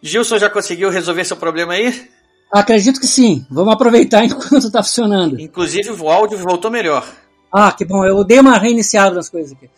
Gilson 0.00 0.38
já 0.38 0.48
conseguiu 0.48 0.90
resolver 0.90 1.24
seu 1.24 1.36
problema 1.36 1.74
aí? 1.74 2.08
Acredito 2.50 3.00
que 3.00 3.06
sim. 3.06 3.46
Vamos 3.50 3.74
aproveitar 3.74 4.24
enquanto 4.24 4.66
está 4.66 4.82
funcionando. 4.82 5.40
Inclusive 5.40 5.90
o 5.90 6.08
áudio 6.08 6.38
voltou 6.38 6.70
melhor. 6.70 7.06
Ah, 7.52 7.72
que 7.72 7.84
bom. 7.84 8.04
Eu 8.04 8.24
dei 8.24 8.38
uma 8.38 8.58
reiniciada 8.58 9.14
nas 9.14 9.28
coisas 9.28 9.52
aqui. 9.52 9.68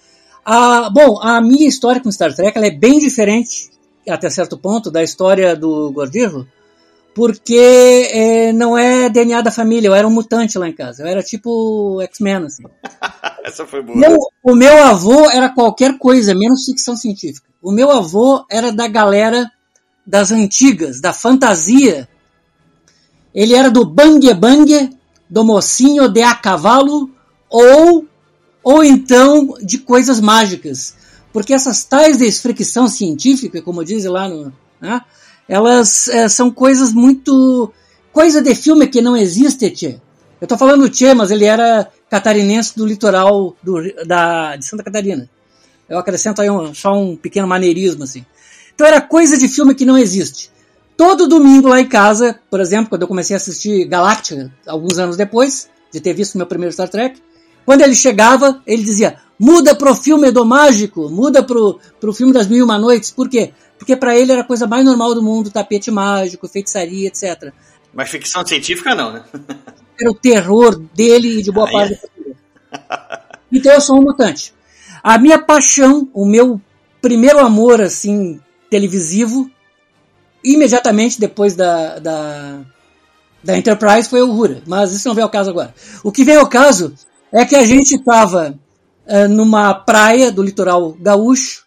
Ah, 0.45 0.91
bom, 0.91 1.19
a 1.21 1.41
minha 1.41 1.67
história 1.67 2.01
com 2.01 2.13
Star 2.13 2.35
Trek 2.35 2.59
é 2.59 2.71
bem 2.71 2.99
diferente, 2.99 3.71
até 4.07 4.29
certo 4.29 4.59
ponto, 4.59 4.91
da 4.91 5.03
história 5.03 5.57
do 5.57 5.91
Gordirro 5.91 6.47
porque 7.15 8.09
é, 8.11 8.53
não 8.53 8.77
é 8.77 9.09
DNA 9.09 9.41
da 9.41 9.51
família, 9.51 9.89
eu 9.89 9.95
era 9.95 10.07
um 10.07 10.11
mutante 10.11 10.59
lá 10.59 10.69
em 10.69 10.73
casa, 10.73 11.03
eu 11.03 11.07
era 11.07 11.23
tipo 11.23 12.01
X-Men, 12.03 12.47
assim. 12.47 12.65
Essa 13.45 13.67
foi 13.67 13.83
boa. 13.83 13.97
Meu, 13.97 14.19
o 14.43 14.55
meu 14.55 14.83
avô 14.85 15.31
era 15.31 15.49
qualquer 15.49 15.97
coisa, 15.99 16.35
menos 16.35 16.65
ficção 16.65 16.97
científica. 16.97 17.47
O 17.63 17.71
meu 17.71 17.91
avô 17.91 18.45
era 18.51 18.73
da 18.73 18.89
galera 18.89 19.51
das 20.05 20.33
antigas, 20.33 21.01
da 21.01 21.13
fantasia. 21.13 22.09
Ele 23.35 23.55
era 23.55 23.71
do 23.71 23.85
Bang 23.85 24.33
Bang, 24.35 24.91
do 25.29 25.45
mocinho 25.45 26.09
de 26.09 26.23
a 26.23 26.35
cavalo, 26.35 27.11
ou, 27.49 28.07
ou 28.63 28.83
então 28.85 29.55
de 29.63 29.79
coisas 29.79 30.21
mágicas. 30.21 30.97
Porque 31.33 31.53
essas 31.53 31.85
tais 31.85 32.19
de 32.19 32.31
fricção 32.33 32.89
científica, 32.89 33.63
como 33.63 33.85
diz 33.85 34.05
lá 34.05 34.29
no. 34.29 34.53
Né, 34.81 35.01
elas 35.49 36.09
é, 36.09 36.29
são 36.29 36.51
coisas 36.51 36.93
muito. 36.93 37.73
coisa 38.13 38.43
de 38.43 38.55
filme 38.55 38.87
que 38.87 39.01
não 39.01 39.17
existe, 39.17 39.71
Tchê. 39.71 39.97
Eu 40.41 40.49
tô 40.49 40.59
falando 40.59 40.89
Tchê, 40.89 41.15
mas 41.15 41.31
ele 41.31 41.45
era 41.45 41.89
catarinense 42.11 42.77
do 42.77 42.87
litoral 42.87 43.57
do, 43.63 43.81
da, 44.07 44.57
de 44.57 44.65
Santa 44.65 44.83
Catarina. 44.83 45.29
Eu 45.89 45.99
acrescento 45.99 46.41
aí 46.41 46.51
um, 46.51 46.75
só 46.75 46.93
um 46.93 47.17
pequeno 47.17 47.47
maneirismo, 47.47 48.05
assim. 48.05 48.25
Então 48.75 48.87
era 48.87 49.01
coisa 49.01 49.39
de 49.39 49.49
filme 49.49 49.75
que 49.75 49.85
não 49.85 49.99
existe. 49.99 50.51
Todo 50.97 51.29
domingo 51.29 51.69
lá 51.69 51.81
em 51.81 51.89
casa, 51.89 52.39
por 52.51 52.61
exemplo, 52.61 52.89
quando 52.89 53.03
eu 53.03 53.09
comecei 53.09 53.35
a 53.35 53.37
assistir 53.37 53.85
Galáctica, 53.87 54.53
alguns 54.67 54.99
anos 54.99 55.17
depois 55.17 55.69
de 55.93 56.01
ter 56.01 56.13
visto 56.13 56.39
meu 56.39 56.47
primeiro 56.47 56.73
Star 56.73 56.89
Trek, 56.89 57.21
quando 57.65 57.83
ele 57.83 57.95
chegava, 57.95 58.63
ele 58.67 58.83
dizia: 58.83 59.17
muda 59.39 59.75
pro 59.75 59.95
filme 59.95 60.31
do 60.31 60.45
mágico, 60.45 61.09
muda 61.09 61.43
pro, 61.43 61.79
pro 62.01 62.13
filme 62.13 62.33
das 62.33 62.47
mil 62.47 62.59
e 62.59 62.63
uma 62.63 62.79
noites. 62.79 63.11
Por 63.11 63.29
quê? 63.29 63.53
Porque 63.79 63.97
para 63.97 64.17
ele 64.17 64.33
era 64.33 64.43
a 64.43 64.47
coisa 64.47 64.67
mais 64.67 64.85
normal 64.85 65.15
do 65.15 65.23
mundo, 65.23 65.51
tapete 65.51 65.91
mágico, 65.91 66.49
feitiçaria, 66.49 67.09
etc. 67.09 67.53
Mas 67.93 68.11
ficção 68.11 68.47
científica 68.47 68.95
não, 68.95 69.13
né? 69.13 69.25
era 70.01 70.11
o 70.11 70.15
terror 70.15 70.77
dele 70.95 71.39
e 71.39 71.43
de 71.43 71.53
boa 71.53 71.71
parte 71.71 71.95
da 71.95 72.01
família. 72.01 72.37
Então 73.53 73.73
eu 73.73 73.81
sou 73.81 73.99
um 73.99 74.03
mutante. 74.03 74.53
A 75.03 75.19
minha 75.19 75.39
paixão, 75.39 76.09
o 76.13 76.27
meu 76.27 76.61
primeiro 77.01 77.39
amor, 77.39 77.81
assim, 77.81 78.41
televisivo, 78.71 79.51
imediatamente 80.43 81.21
depois 81.21 81.55
da, 81.55 81.99
da, 81.99 82.61
da 83.43 83.57
Enterprise 83.57 84.09
foi 84.09 84.23
o 84.23 84.29
Uhura. 84.29 84.63
Mas 84.67 84.93
isso 84.93 85.07
não 85.07 85.15
vem 85.15 85.23
ao 85.23 85.31
caso 85.31 85.51
agora. 85.51 85.75
O 86.03 86.11
que 86.11 86.25
vem 86.25 86.37
ao 86.37 86.49
caso 86.49 86.95
é 87.31 87.45
que 87.45 87.55
a 87.55 87.67
gente 87.67 87.97
estava 87.97 88.59
eh, 89.07 89.29
numa 89.29 89.75
praia 89.75 90.33
do 90.33 90.43
litoral 90.43 90.93
gaúcho, 90.93 91.64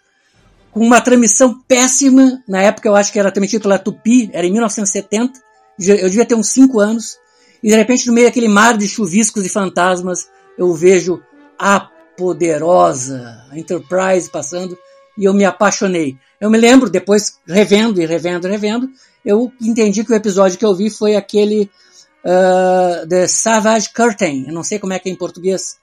uma 0.86 1.02
transmissão 1.02 1.60
péssima. 1.68 2.44
Na 2.48 2.62
época 2.62 2.88
eu 2.88 2.96
acho 2.96 3.12
que 3.12 3.20
era 3.20 3.32
transmitido 3.32 3.64
pela 3.64 3.80
Tupi, 3.80 4.30
era 4.34 4.46
em 4.46 4.52
1970. 4.52 5.40
Eu 5.80 6.10
devia 6.10 6.26
ter 6.26 6.36
uns 6.36 6.50
5 6.50 6.80
anos. 6.80 7.18
E 7.62 7.70
de 7.70 7.76
repente, 7.76 8.08
no 8.08 8.14
meio 8.14 8.28
daquele 8.28 8.48
mar 8.48 8.78
de 8.78 8.88
chuviscos 8.88 9.46
e 9.46 9.50
fantasmas, 9.50 10.28
eu 10.58 10.74
vejo 10.74 11.22
a 11.58 11.80
poderosa 12.18 13.46
Enterprise 13.54 14.30
passando 14.30 14.78
e 15.18 15.26
eu 15.26 15.34
me 15.34 15.46
apaixonei. 15.46 16.18
Eu 16.40 16.50
me 16.50 16.58
lembro, 16.58 16.90
depois 16.90 17.40
revendo 17.48 18.02
e 18.02 18.06
revendo 18.06 18.48
e 18.48 18.52
revendo, 18.52 18.90
eu 19.26 19.52
entendi 19.62 20.04
que 20.04 20.12
o 20.12 20.16
episódio 20.16 20.58
que 20.58 20.66
eu 20.66 20.76
vi 20.76 20.90
foi 20.90 21.16
aquele 21.16 21.70
uh, 22.24 23.08
The 23.08 23.28
Savage 23.28 23.90
Curtain. 23.94 24.46
Eu 24.48 24.54
não 24.54 24.64
sei 24.64 24.80
como 24.80 24.94
é 24.94 25.00
que 25.00 25.10
é 25.10 25.12
em 25.12 25.16
português. 25.16 25.78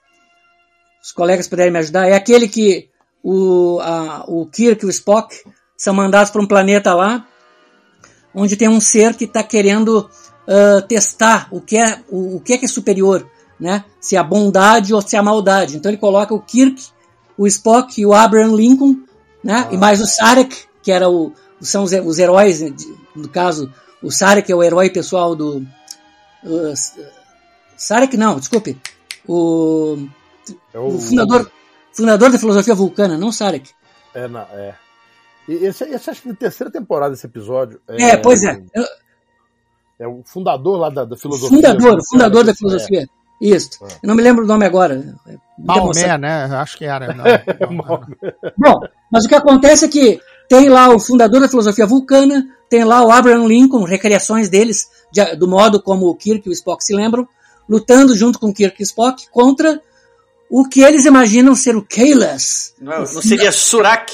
Os 1.03 1.11
colegas 1.11 1.47
puderem 1.47 1.71
me 1.71 1.79
ajudar. 1.79 2.07
É 2.07 2.13
aquele 2.13 2.47
que 2.47 2.89
o, 3.25 3.79
a, 3.81 4.23
o 4.27 4.45
Kirk 4.45 4.83
e 4.83 4.87
o 4.87 4.89
Spock 4.91 5.35
são 5.75 5.95
mandados 5.95 6.29
para 6.29 6.39
um 6.39 6.45
planeta 6.45 6.93
lá, 6.93 7.25
onde 8.35 8.55
tem 8.55 8.69
um 8.69 8.79
ser 8.79 9.15
que 9.15 9.23
está 9.23 9.41
querendo 9.41 10.07
uh, 10.47 10.81
testar 10.87 11.47
o 11.49 11.59
que, 11.59 11.75
é, 11.75 12.03
o, 12.07 12.35
o 12.35 12.39
que 12.39 12.53
é 12.53 12.57
que 12.59 12.65
é 12.65 12.67
superior, 12.67 13.27
né? 13.59 13.83
Se 13.99 14.15
é 14.15 14.19
a 14.19 14.23
bondade 14.23 14.93
ou 14.93 15.01
se 15.01 15.15
é 15.15 15.19
a 15.19 15.23
maldade. 15.23 15.75
Então 15.75 15.89
ele 15.89 15.97
coloca 15.97 16.35
o 16.35 16.39
Kirk, 16.39 16.85
o 17.35 17.47
Spock 17.47 17.99
e 17.99 18.05
o 18.05 18.13
Abraham 18.13 18.55
Lincoln, 18.55 18.95
né? 19.43 19.69
E 19.71 19.77
mais 19.77 19.99
o 20.01 20.05
Sarek, 20.05 20.55
que 20.83 20.91
era 20.91 21.09
o 21.09 21.33
são 21.61 21.81
os, 21.81 21.93
os 21.93 22.19
heróis, 22.19 22.61
né, 22.61 22.71
no 23.15 23.27
caso, 23.27 23.73
o 24.03 24.11
Sarek 24.11 24.51
é 24.51 24.55
o 24.55 24.61
herói 24.61 24.91
pessoal 24.91 25.35
do 25.35 25.65
uh, 26.43 26.73
Sarek 27.75 28.15
não, 28.17 28.37
desculpe. 28.37 28.77
O, 29.27 29.97
É 30.71 30.77
o 30.77 30.99
fundador 30.99 31.49
fundador 31.95 32.31
da 32.31 32.39
filosofia 32.39 32.75
vulcana, 32.75 33.17
não 33.17 33.31
Sarek. 33.31 33.71
É, 34.13 34.27
não, 34.27 34.41
é. 34.41 34.75
E 35.47 35.53
esse, 35.65 35.83
esse 35.85 36.09
acho 36.09 36.21
que 36.21 36.29
é 36.29 36.31
a 36.31 36.35
terceira 36.35 36.71
temporada 36.71 37.11
desse 37.11 37.25
episódio. 37.27 37.79
É, 37.87 38.17
pois 38.17 38.43
é. 38.43 38.61
Eu- 38.73 38.85
É 39.97 40.07
o 40.07 40.21
fundador 40.25 40.77
lá 40.77 40.89
da, 40.89 41.05
da 41.05 41.15
filosofia. 41.15 41.55
Fundador, 41.55 41.97
fundador 42.09 42.43
da 42.43 42.51
É. 42.51 42.55
filosofia. 42.55 43.07
Isso. 43.39 43.69
Eu 43.81 44.07
não 44.07 44.15
me 44.15 44.21
lembro 44.21 44.43
o 44.43 44.47
nome 44.47 44.65
agora. 44.65 44.95
Emoção. 44.95 45.39
Maomé, 45.57 46.17
né? 46.17 46.45
Acho 46.57 46.77
que 46.77 46.85
era. 46.85 47.13
Não, 47.13 47.23
Bom, 48.57 48.79
mas 49.11 49.25
o 49.25 49.27
que 49.29 49.35
acontece 49.35 49.85
é 49.85 49.87
que 49.87 50.19
tem 50.49 50.67
lá 50.69 50.89
o 50.89 50.99
fundador 50.99 51.39
da 51.41 51.47
filosofia 51.49 51.85
vulcana, 51.85 52.45
tem 52.69 52.83
lá 52.83 53.05
o 53.05 53.11
Abraham 53.11 53.45
Lincoln, 53.47 53.83
recriações 53.83 54.49
deles, 54.49 54.87
de- 55.11 55.35
do 55.35 55.47
modo 55.47 55.81
como 55.81 56.07
o 56.07 56.15
Kirk 56.15 56.47
e 56.47 56.49
o 56.49 56.53
Spock 56.53 56.83
se 56.83 56.93
lembram, 56.95 57.27
lutando 57.69 58.15
junto 58.15 58.39
com 58.39 58.53
Kirk 58.53 58.81
e 58.81 58.83
Spock 58.83 59.27
contra 59.31 59.81
o 60.57 60.63
que 60.63 60.81
eles 60.81 61.03
imaginam 61.03 61.53
ser 61.53 61.75
o 61.75 61.81
Kalas. 61.81 62.73
Não, 62.79 62.99
não 62.99 63.05
seria 63.05 63.51
Surak? 63.51 64.13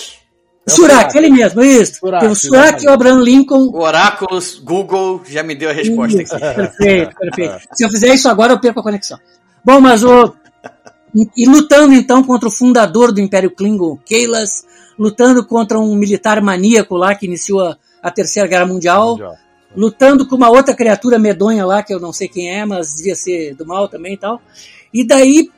É 0.67 0.71
o 0.71 0.75
Surak, 0.75 1.11
Surak. 1.11 1.17
ele 1.19 1.29
mesmo, 1.29 1.61
isso. 1.61 1.99
Surak, 1.99 2.19
tem 2.23 2.31
o 2.31 2.35
Surak 2.35 2.83
e 2.83 2.87
o 2.87 2.91
Abraham 2.91 3.21
Lincoln. 3.21 3.67
O 3.67 3.79
Oráculos, 3.79 4.57
Google 4.57 5.21
já 5.27 5.43
me 5.43 5.53
deu 5.53 5.69
a 5.69 5.73
resposta 5.73 6.19
Isso, 6.19 6.33
aqui. 6.33 6.55
perfeito, 6.55 7.15
perfeito. 7.15 7.59
Se 7.73 7.85
eu 7.85 7.89
fizer 7.91 8.15
isso 8.15 8.27
agora, 8.27 8.53
eu 8.53 8.59
perco 8.59 8.79
a 8.79 8.83
conexão. 8.83 9.19
Bom, 9.63 9.79
mas 9.79 10.03
o. 10.03 10.33
E, 11.37 11.45
lutando 11.45 11.93
então 11.93 12.23
contra 12.23 12.47
o 12.47 12.51
fundador 12.51 13.11
do 13.11 13.21
Império 13.21 13.51
Klingon, 13.51 13.99
Kailas, 14.09 14.65
lutando 14.97 15.45
contra 15.45 15.79
um 15.79 15.93
militar 15.93 16.41
maníaco 16.41 16.95
lá 16.95 17.13
que 17.13 17.27
iniciou 17.27 17.59
a, 17.59 17.77
a 18.01 18.09
Terceira 18.09 18.49
Guerra 18.49 18.65
Mundial, 18.65 19.15
Já. 19.15 19.31
lutando 19.75 20.27
com 20.27 20.37
uma 20.37 20.49
outra 20.49 20.73
criatura 20.73 21.19
medonha 21.19 21.67
lá, 21.67 21.83
que 21.83 21.93
eu 21.93 21.99
não 21.99 22.11
sei 22.11 22.27
quem 22.27 22.49
é, 22.49 22.65
mas 22.65 22.95
devia 22.95 23.15
ser 23.15 23.53
do 23.53 23.63
mal 23.63 23.87
também 23.87 24.15
e 24.15 24.17
tal. 24.17 24.41
E 24.91 25.05
daí 25.05 25.51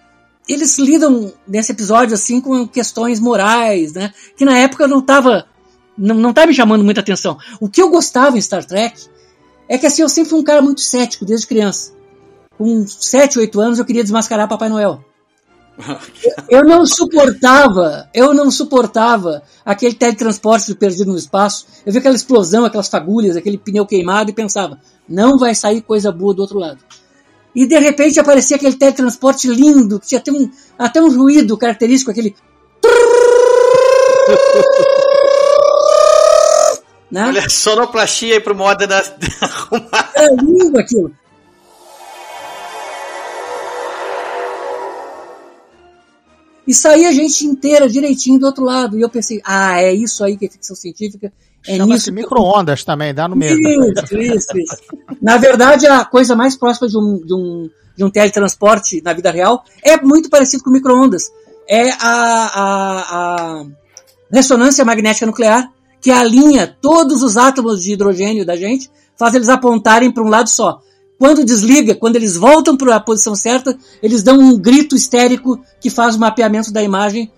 eles 0.47 0.77
lidam 0.77 1.31
nesse 1.47 1.71
episódio 1.71 2.13
assim 2.13 2.41
com 2.41 2.67
questões 2.67 3.19
morais, 3.19 3.93
né? 3.93 4.13
Que 4.35 4.45
na 4.45 4.57
época 4.57 4.87
não 4.87 5.01
tava 5.01 5.45
não, 5.97 6.15
não 6.15 6.33
tá 6.33 6.45
me 6.45 6.53
chamando 6.53 6.83
muita 6.83 7.01
atenção. 7.01 7.37
O 7.59 7.69
que 7.69 7.81
eu 7.81 7.89
gostava 7.89 8.37
em 8.37 8.41
Star 8.41 8.65
Trek 8.65 9.05
é 9.69 9.77
que 9.77 9.85
assim, 9.85 10.01
eu 10.01 10.09
sempre 10.09 10.29
fui 10.29 10.39
um 10.39 10.43
cara 10.43 10.61
muito 10.61 10.81
cético 10.81 11.25
desde 11.25 11.47
criança. 11.47 11.93
Com 12.57 12.85
7, 12.85 13.39
8 13.39 13.59
anos 13.59 13.79
eu 13.79 13.85
queria 13.85 14.03
desmascarar 14.03 14.47
Papai 14.47 14.69
Noel. 14.69 15.03
Eu 16.47 16.63
não 16.63 16.85
suportava, 16.85 18.07
eu 18.13 18.31
não 18.31 18.51
suportava 18.51 19.41
aquele 19.65 19.95
teletransporte 19.95 20.71
do 20.71 20.75
perdido 20.75 21.11
no 21.11 21.17
espaço. 21.17 21.65
Eu 21.83 21.91
vi 21.91 21.97
aquela 21.97 22.15
explosão, 22.15 22.63
aquelas 22.63 22.87
fagulhas, 22.87 23.35
aquele 23.35 23.57
pneu 23.57 23.83
queimado 23.83 24.29
e 24.29 24.33
pensava, 24.35 24.79
não 25.09 25.35
vai 25.35 25.55
sair 25.55 25.81
coisa 25.81 26.11
boa 26.11 26.31
do 26.31 26.43
outro 26.43 26.59
lado. 26.59 26.77
E 27.55 27.67
de 27.67 27.77
repente 27.77 28.19
aparecia 28.19 28.57
aquele 28.57 28.75
teletransporte 28.75 29.47
lindo, 29.47 29.99
que 29.99 30.07
tinha 30.07 30.19
até 30.19 30.31
um, 30.31 30.49
até 30.77 31.01
um 31.01 31.15
ruído 31.15 31.57
característico, 31.57 32.11
aquele. 32.11 32.35
né? 37.11 37.27
Olha, 37.27 37.49
sonoplastia 37.49 38.35
aí 38.35 38.39
pro 38.39 38.55
moda 38.55 38.87
da. 38.87 39.03
É 40.15 40.27
lindo 40.35 40.79
aquilo. 40.79 41.11
E 46.65 46.73
saía 46.73 47.09
a 47.09 47.11
gente 47.11 47.45
inteira 47.45 47.89
direitinho 47.89 48.39
do 48.39 48.45
outro 48.45 48.63
lado. 48.63 48.97
E 48.97 49.01
eu 49.01 49.09
pensei, 49.09 49.41
ah, 49.43 49.81
é 49.81 49.93
isso 49.93 50.23
aí 50.23 50.37
que 50.37 50.45
é 50.45 50.49
ficção 50.49 50.75
científica. 50.75 51.31
É 51.67 51.77
Chama-se 51.77 51.93
nisso 51.93 52.05
que 52.05 52.11
micro-ondas 52.11 52.83
também, 52.83 53.13
dá 53.13 53.27
no 53.27 53.35
mesmo. 53.35 53.59
Isso, 53.59 54.17
isso, 54.17 54.57
isso. 54.57 54.77
Na 55.21 55.37
verdade, 55.37 55.87
a 55.87 56.03
coisa 56.03 56.35
mais 56.35 56.55
próxima 56.55 56.87
de 56.87 56.97
um, 56.97 57.21
de 57.25 57.33
um, 57.33 57.69
de 57.95 58.03
um 58.03 58.09
teletransporte 58.09 59.01
na 59.01 59.13
vida 59.13 59.31
real 59.31 59.63
é 59.81 59.99
muito 60.01 60.29
parecido 60.29 60.63
com 60.63 60.69
micro-ondas. 60.69 61.31
É 61.67 61.89
a, 61.91 61.97
a, 62.01 63.61
a 63.61 63.65
ressonância 64.31 64.83
magnética 64.83 65.25
nuclear, 65.25 65.71
que 66.01 66.11
alinha 66.11 66.67
todos 66.81 67.23
os 67.23 67.37
átomos 67.37 67.81
de 67.81 67.93
hidrogênio 67.93 68.45
da 68.45 68.57
gente, 68.57 68.91
faz 69.17 69.33
eles 69.33 69.47
apontarem 69.47 70.11
para 70.11 70.23
um 70.23 70.29
lado 70.29 70.49
só. 70.49 70.81
Quando 71.17 71.45
desliga, 71.45 71.95
quando 71.95 72.17
eles 72.17 72.35
voltam 72.35 72.75
para 72.75 72.97
a 72.97 72.99
posição 72.99 73.35
certa, 73.35 73.77
eles 74.01 74.23
dão 74.23 74.37
um 74.37 74.57
grito 74.57 74.95
histérico 74.95 75.63
que 75.79 75.89
faz 75.89 76.15
o 76.15 76.19
mapeamento 76.19 76.73
da 76.73 76.83
imagem 76.83 77.31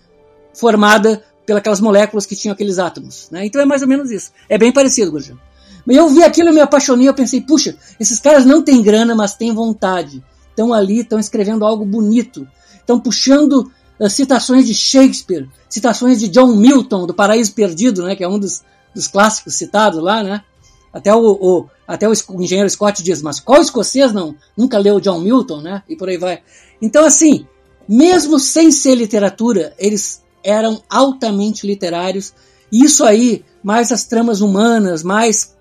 formada 0.53 1.23
pelas 1.45 1.79
moléculas 1.79 2.25
que 2.25 2.35
tinham 2.35 2.53
aqueles 2.53 2.79
átomos. 2.79 3.27
Né? 3.31 3.45
Então 3.45 3.61
é 3.61 3.65
mais 3.65 3.81
ou 3.81 3.87
menos 3.87 4.11
isso. 4.11 4.31
É 4.49 4.57
bem 4.57 4.71
parecido, 4.71 5.11
Gurgel. 5.11 5.37
Mas 5.85 5.97
eu 5.97 6.09
vi 6.09 6.23
aquilo, 6.23 6.49
eu 6.49 6.53
me 6.53 6.61
apaixonei, 6.61 7.07
eu 7.07 7.13
pensei, 7.13 7.41
puxa, 7.41 7.77
esses 7.99 8.19
caras 8.19 8.45
não 8.45 8.63
têm 8.63 8.81
grana, 8.81 9.13
mas 9.13 9.35
têm 9.35 9.53
vontade. 9.53 10.23
Estão 10.49 10.73
ali, 10.73 11.01
estão 11.01 11.19
escrevendo 11.19 11.63
algo 11.63 11.85
bonito. 11.85 12.47
Estão 12.79 12.99
puxando 12.99 13.71
uh, 13.99 14.09
citações 14.09 14.65
de 14.65 14.73
Shakespeare, 14.73 15.47
citações 15.69 16.19
de 16.19 16.27
John 16.27 16.55
Milton, 16.55 17.05
do 17.05 17.13
Paraíso 17.13 17.53
Perdido, 17.53 18.03
né, 18.03 18.15
que 18.15 18.23
é 18.23 18.27
um 18.27 18.39
dos, 18.39 18.63
dos 18.95 19.07
clássicos 19.07 19.55
citados 19.55 20.01
lá, 20.01 20.23
né? 20.23 20.41
Até 20.91 21.13
o, 21.13 21.19
o- 21.19 21.69
até 21.87 22.09
o, 22.09 22.13
o 22.29 22.41
engenheiro 22.41 22.69
Scott 22.69 23.03
diz, 23.03 23.21
mas 23.21 23.39
qual 23.39 23.61
escocês 23.61 24.11
não 24.11 24.33
nunca 24.57 24.77
leu 24.79 24.99
John 24.99 25.19
Milton, 25.19 25.61
né? 25.61 25.83
E 25.87 25.95
por 25.95 26.09
aí 26.09 26.17
vai. 26.17 26.41
Então, 26.81 27.05
assim, 27.05 27.45
mesmo 27.87 28.39
sem 28.39 28.71
ser 28.71 28.95
literatura, 28.95 29.73
eles 29.77 30.23
eram 30.45 30.81
altamente 30.89 31.65
literários. 31.65 32.33
E 32.71 32.85
isso 32.85 33.03
aí, 33.03 33.43
mais 33.63 33.91
as 33.91 34.05
tramas 34.05 34.39
humanas, 34.39 35.03
mais 35.03 35.55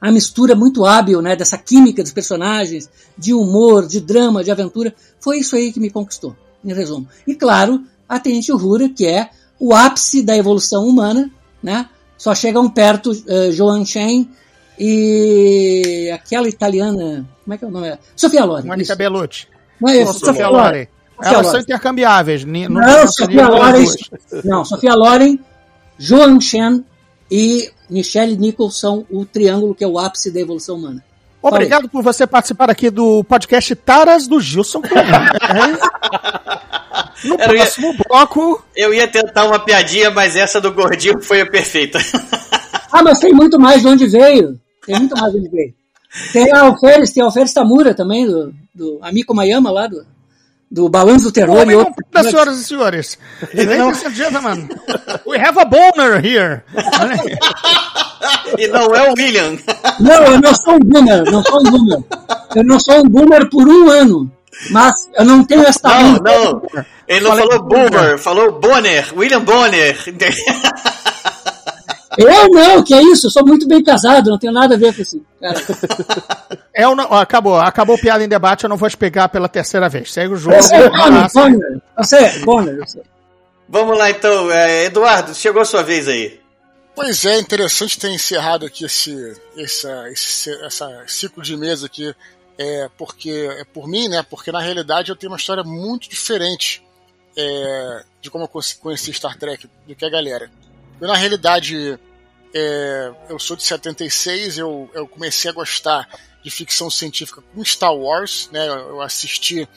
a 0.00 0.10
mistura 0.10 0.54
muito 0.54 0.84
hábil 0.84 1.22
né, 1.22 1.34
dessa 1.34 1.56
química 1.56 2.02
dos 2.02 2.12
personagens, 2.12 2.90
de 3.16 3.32
humor, 3.32 3.86
de 3.86 4.00
drama, 4.00 4.44
de 4.44 4.50
aventura, 4.50 4.94
foi 5.18 5.38
isso 5.38 5.56
aí 5.56 5.72
que 5.72 5.80
me 5.80 5.88
conquistou, 5.88 6.36
em 6.62 6.74
resumo. 6.74 7.08
E 7.26 7.34
claro, 7.34 7.82
a 8.06 8.18
Tenente 8.18 8.52
Uhura, 8.52 8.88
que 8.88 9.06
é 9.06 9.30
o 9.58 9.72
ápice 9.72 10.22
da 10.22 10.36
evolução 10.36 10.86
humana, 10.86 11.30
né? 11.62 11.88
Só 12.18 12.34
chegam 12.34 12.68
perto 12.68 13.12
uh, 13.12 13.52
Joan 13.52 13.84
Shen 13.84 14.28
e 14.78 16.10
aquela 16.12 16.48
italiana, 16.48 17.26
como 17.42 17.54
é 17.54 17.58
que 17.58 17.64
é 17.64 17.68
o 17.68 17.70
nome? 17.70 17.96
Sofia 18.14 18.44
Loren. 18.44 18.66
Mônica. 18.66 18.94
Bellucci. 18.94 19.46
Não 19.80 19.88
é 19.88 20.02
isso, 20.02 20.18
Sofia 20.18 20.48
Loren. 20.48 20.86
Elas 21.22 21.46
são 21.48 21.60
intercambiáveis. 21.60 22.44
Não, 22.44 22.80
tem 22.80 23.08
Sofia 23.08 23.48
Loren, 23.48 23.84
não, 24.44 24.64
Sofia 24.64 24.94
Loren, 24.94 25.38
Joan 25.98 26.40
Shen 26.40 26.84
e 27.30 27.70
Michelle 27.88 28.36
Nichols 28.36 28.78
são 28.78 29.06
o 29.10 29.24
triângulo 29.24 29.74
que 29.74 29.84
é 29.84 29.86
o 29.86 29.98
ápice 29.98 30.30
da 30.30 30.40
evolução 30.40 30.76
humana. 30.76 31.04
Obrigado 31.40 31.88
por 31.90 32.02
você 32.02 32.26
participar 32.26 32.70
aqui 32.70 32.88
do 32.90 33.22
podcast 33.24 33.74
Taras 33.76 34.26
do 34.26 34.40
Gilson. 34.40 34.80
No 37.24 37.34
Era- 37.34 37.54
próximo 37.54 37.94
bloco, 38.06 38.62
Eu 38.76 38.92
ia 38.92 39.08
tentar 39.08 39.46
uma 39.46 39.58
piadinha, 39.58 40.10
mas 40.10 40.36
essa 40.36 40.60
do 40.60 40.70
gordinho 40.72 41.20
foi 41.22 41.40
a 41.40 41.46
perfeita. 41.46 41.98
Ah, 42.96 43.02
mas 43.02 43.18
tem 43.18 43.32
muito 43.32 43.58
mais 43.58 43.80
de 43.80 43.88
onde 43.88 44.06
veio. 44.06 44.60
Tem 44.86 44.96
muito 44.96 45.16
mais 45.16 45.32
de 45.32 45.38
onde 45.40 45.48
veio. 45.48 45.74
Tem 46.32 46.52
a 46.52 46.60
Alferes, 46.60 47.10
tem 47.12 47.24
a 47.24 47.26
Alferes 47.26 47.52
Tamura 47.52 47.92
também, 47.92 48.24
do, 48.24 48.54
do 48.72 49.00
Amico 49.02 49.34
Mayama 49.34 49.68
lá, 49.72 49.88
do, 49.88 50.06
do 50.70 50.88
Balanço 50.88 51.24
do 51.24 51.32
Terror. 51.32 51.70
E 51.70 51.74
outro. 51.74 51.94
pula, 52.10 52.24
senhoras 52.24 52.58
e 52.58 52.64
senhores. 52.64 53.18
Ladies 53.54 54.04
and 54.04 54.14
gentlemen, 54.14 54.68
we 55.26 55.38
have 55.38 55.58
a 55.58 55.64
boner 55.64 56.24
here. 56.24 56.62
e 58.58 58.66
não 58.68 58.94
é 58.94 59.10
o 59.10 59.14
William. 59.14 59.58
Não, 60.00 60.24
eu 60.24 60.40
não 60.40 60.54
sou 60.54 60.74
um 60.74 60.78
boomer, 60.78 61.24
não 61.30 61.42
sou 61.42 61.60
um 61.60 61.70
boomer. 61.70 62.04
Eu 62.54 62.64
não 62.64 62.80
sou 62.80 62.98
um 62.98 63.08
boomer 63.08 63.48
por 63.48 63.68
um 63.68 63.90
ano. 63.90 64.30
Mas 64.70 64.94
eu 65.18 65.24
não 65.24 65.44
tenho 65.44 65.62
essa 65.62 65.80
Não, 65.88 66.12
não. 66.20 66.62
Ele 67.06 67.20
não 67.20 67.36
falou 67.36 67.62
Boomer. 67.62 67.90
Boomer, 67.90 68.18
falou 68.18 68.52
Bonner, 68.60 69.12
William 69.16 69.40
Bonner. 69.40 69.96
Eu 72.18 72.48
não, 72.48 72.82
que 72.82 72.94
é 72.94 73.02
isso? 73.02 73.26
Eu 73.26 73.30
sou 73.30 73.44
muito 73.44 73.66
bem 73.66 73.82
casado, 73.82 74.30
não 74.30 74.38
tenho 74.38 74.52
nada 74.52 74.74
a 74.74 74.78
ver 74.78 74.94
com 74.94 75.02
isso. 75.02 75.20
Cara. 75.40 75.60
É 76.76 76.88
o 76.88 76.94
não- 76.96 77.12
acabou, 77.12 77.54
acabou 77.56 77.96
piada 77.96 78.24
em 78.24 78.28
debate, 78.28 78.64
eu 78.64 78.68
não 78.68 78.76
vou 78.76 78.88
explicar 78.88 79.28
pela 79.28 79.48
terceira 79.48 79.88
vez. 79.88 80.12
Segue 80.12 80.34
o 80.34 80.36
jogo. 80.36 80.60
Sei, 80.60 80.88
Bonner, 80.88 81.02
abraço. 81.06 81.34
Bonner. 81.38 81.80
Sei, 82.02 82.38
Bonner. 82.40 82.88
sei. 82.88 83.02
Vamos 83.68 83.96
lá 83.96 84.10
então, 84.10 84.50
é, 84.50 84.86
Eduardo, 84.86 85.32
chegou 85.34 85.62
a 85.62 85.64
sua 85.64 85.82
vez 85.84 86.08
aí. 86.08 86.40
Pois 86.96 87.24
é, 87.24 87.38
interessante 87.38 87.96
ter 87.98 88.10
encerrado 88.10 88.66
aqui 88.66 88.84
esse, 88.84 89.36
essa, 89.56 90.08
esse 90.10 90.50
essa 90.64 90.88
ciclo 91.06 91.42
de 91.42 91.56
mesa 91.56 91.86
aqui, 91.86 92.12
é, 92.58 92.88
porque 92.98 93.30
é 93.58 93.64
por 93.64 93.86
mim, 93.88 94.08
né? 94.08 94.24
Porque 94.28 94.50
na 94.50 94.60
realidade 94.60 95.10
eu 95.10 95.16
tenho 95.16 95.30
uma 95.32 95.38
história 95.38 95.62
muito 95.62 96.08
diferente 96.08 96.82
é, 97.36 98.02
de 98.20 98.30
como 98.30 98.44
eu 98.44 98.48
conhe- 98.48 98.74
conheci 98.80 99.12
Star 99.12 99.36
Trek 99.38 99.68
do 99.86 99.94
que 99.94 100.04
a 100.04 100.10
galera. 100.10 100.50
Eu, 101.00 101.08
na 101.08 101.16
realidade, 101.16 101.98
é, 102.54 103.12
eu 103.28 103.38
sou 103.38 103.56
de 103.56 103.64
76, 103.64 104.58
eu, 104.58 104.90
eu 104.94 105.08
comecei 105.08 105.50
a 105.50 105.54
gostar 105.54 106.08
de 106.42 106.50
ficção 106.50 106.90
científica 106.90 107.42
com 107.42 107.64
Star 107.64 107.94
Wars, 107.94 108.48
né? 108.52 108.68
Eu 108.68 109.00
assisti 109.00 109.68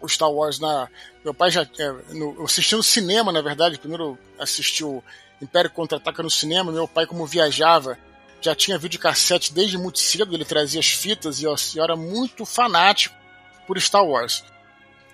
o 0.00 0.08
Star 0.08 0.30
Wars 0.30 0.58
na. 0.58 0.88
Meu 1.24 1.34
pai 1.34 1.50
já. 1.50 1.62
É, 1.62 2.14
no, 2.14 2.36
eu 2.38 2.44
assisti 2.44 2.76
no 2.76 2.82
cinema, 2.82 3.32
na 3.32 3.40
verdade. 3.40 3.78
Primeiro 3.78 4.18
assisti 4.38 4.84
o 4.84 5.02
Império 5.40 5.70
Contra-Ataca 5.70 6.22
no 6.22 6.30
cinema. 6.30 6.70
Meu 6.70 6.86
pai, 6.86 7.06
como 7.06 7.26
viajava, 7.26 7.98
já 8.40 8.54
tinha 8.54 8.78
videocassete 8.78 9.52
desde 9.52 9.78
muito 9.78 9.98
cedo. 9.98 10.34
Ele 10.34 10.44
trazia 10.44 10.80
as 10.80 10.88
fitas 10.88 11.40
e 11.40 11.44
eu, 11.44 11.54
eu 11.74 11.84
era 11.84 11.96
muito 11.96 12.44
fanático 12.44 13.16
por 13.66 13.80
Star 13.80 14.04
Wars. 14.04 14.44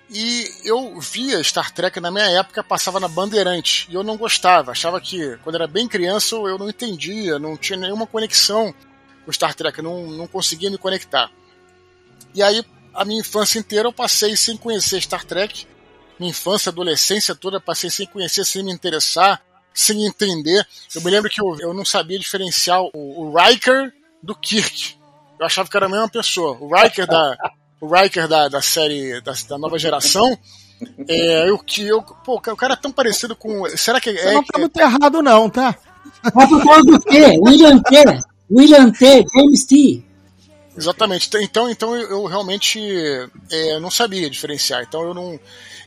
E 0.09 0.47
eu 0.63 0.99
via 0.99 1.43
Star 1.43 1.71
Trek 1.71 1.99
na 1.99 2.11
minha 2.11 2.29
época, 2.39 2.63
passava 2.63 2.99
na 2.99 3.07
Bandeirante. 3.07 3.87
E 3.89 3.95
eu 3.95 4.03
não 4.03 4.17
gostava. 4.17 4.71
Achava 4.71 5.01
que, 5.01 5.37
quando 5.43 5.55
era 5.55 5.67
bem 5.67 5.87
criança, 5.87 6.35
eu 6.35 6.57
não 6.57 6.69
entendia, 6.69 7.39
não 7.39 7.57
tinha 7.57 7.77
nenhuma 7.77 8.05
conexão 8.05 8.73
com 9.25 9.31
Star 9.31 9.55
Trek, 9.55 9.81
não, 9.81 10.05
não 10.07 10.27
conseguia 10.27 10.69
me 10.69 10.77
conectar. 10.77 11.31
E 12.33 12.43
aí, 12.43 12.63
a 12.93 13.03
minha 13.03 13.19
infância 13.19 13.57
inteira 13.57 13.87
eu 13.87 13.93
passei 13.93 14.37
sem 14.37 14.55
conhecer 14.55 15.01
Star 15.01 15.25
Trek. 15.25 15.67
Minha 16.19 16.29
infância, 16.29 16.69
adolescência 16.69 17.35
toda, 17.35 17.59
passei 17.59 17.89
sem 17.89 18.05
conhecer, 18.05 18.45
sem 18.45 18.63
me 18.63 18.71
interessar, 18.71 19.41
sem 19.73 20.05
entender. 20.05 20.65
Eu 20.93 21.01
me 21.01 21.11
lembro 21.11 21.29
que 21.29 21.41
eu, 21.41 21.57
eu 21.59 21.73
não 21.73 21.83
sabia 21.83 22.19
diferenciar 22.19 22.81
o, 22.81 22.91
o 22.93 23.35
Riker 23.35 23.91
do 24.21 24.35
Kirk. 24.35 24.97
Eu 25.39 25.45
achava 25.45 25.67
que 25.67 25.75
era 25.75 25.87
a 25.87 25.89
mesma 25.89 26.07
pessoa. 26.07 26.57
O 26.61 26.73
Riker 26.73 27.07
da, 27.07 27.35
o 27.85 27.93
Riker 27.93 28.27
da, 28.27 28.47
da 28.47 28.61
série 28.61 29.21
da, 29.21 29.33
da 29.47 29.57
nova 29.57 29.77
geração. 29.77 30.37
É, 31.07 31.51
o 31.51 31.59
que 31.59 31.87
eu, 31.87 32.01
pô, 32.01 32.35
o 32.35 32.55
cara 32.55 32.73
é 32.73 32.77
tão 32.77 32.91
parecido 32.91 33.35
com. 33.35 33.65
Será 33.77 34.01
que 34.01 34.11
Você 34.11 34.27
é. 34.27 34.33
não 34.33 34.43
tá 34.43 34.59
muito 34.59 34.77
errado, 34.77 35.21
não, 35.21 35.49
tá? 35.49 35.75
Mas 36.33 36.49
por 36.49 36.63
causa 36.63 36.83
do 36.83 36.99
quê? 36.99 37.39
William 37.41 37.79
T. 37.79 37.95
William 38.51 38.91
T. 38.91 39.23
James 39.33 39.65
T. 39.65 40.03
Exatamente. 40.77 41.27
Então, 41.27 41.41
então, 41.41 41.69
então 41.69 41.95
eu, 41.95 42.09
eu 42.09 42.25
realmente 42.25 42.79
é, 43.49 43.79
não 43.79 43.89
sabia 43.89 44.29
diferenciar. 44.29 44.83
Então 44.83 45.03
eu 45.03 45.13
não. 45.13 45.39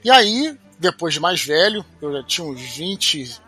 E 0.03 0.11
aí, 0.11 0.57
depois 0.79 1.13
de 1.13 1.21
mais 1.21 1.43
velho, 1.43 1.85
eu 2.01 2.13
já 2.13 2.23
tinha 2.23 2.47
uns 2.47 2.61
20, 2.61 3.41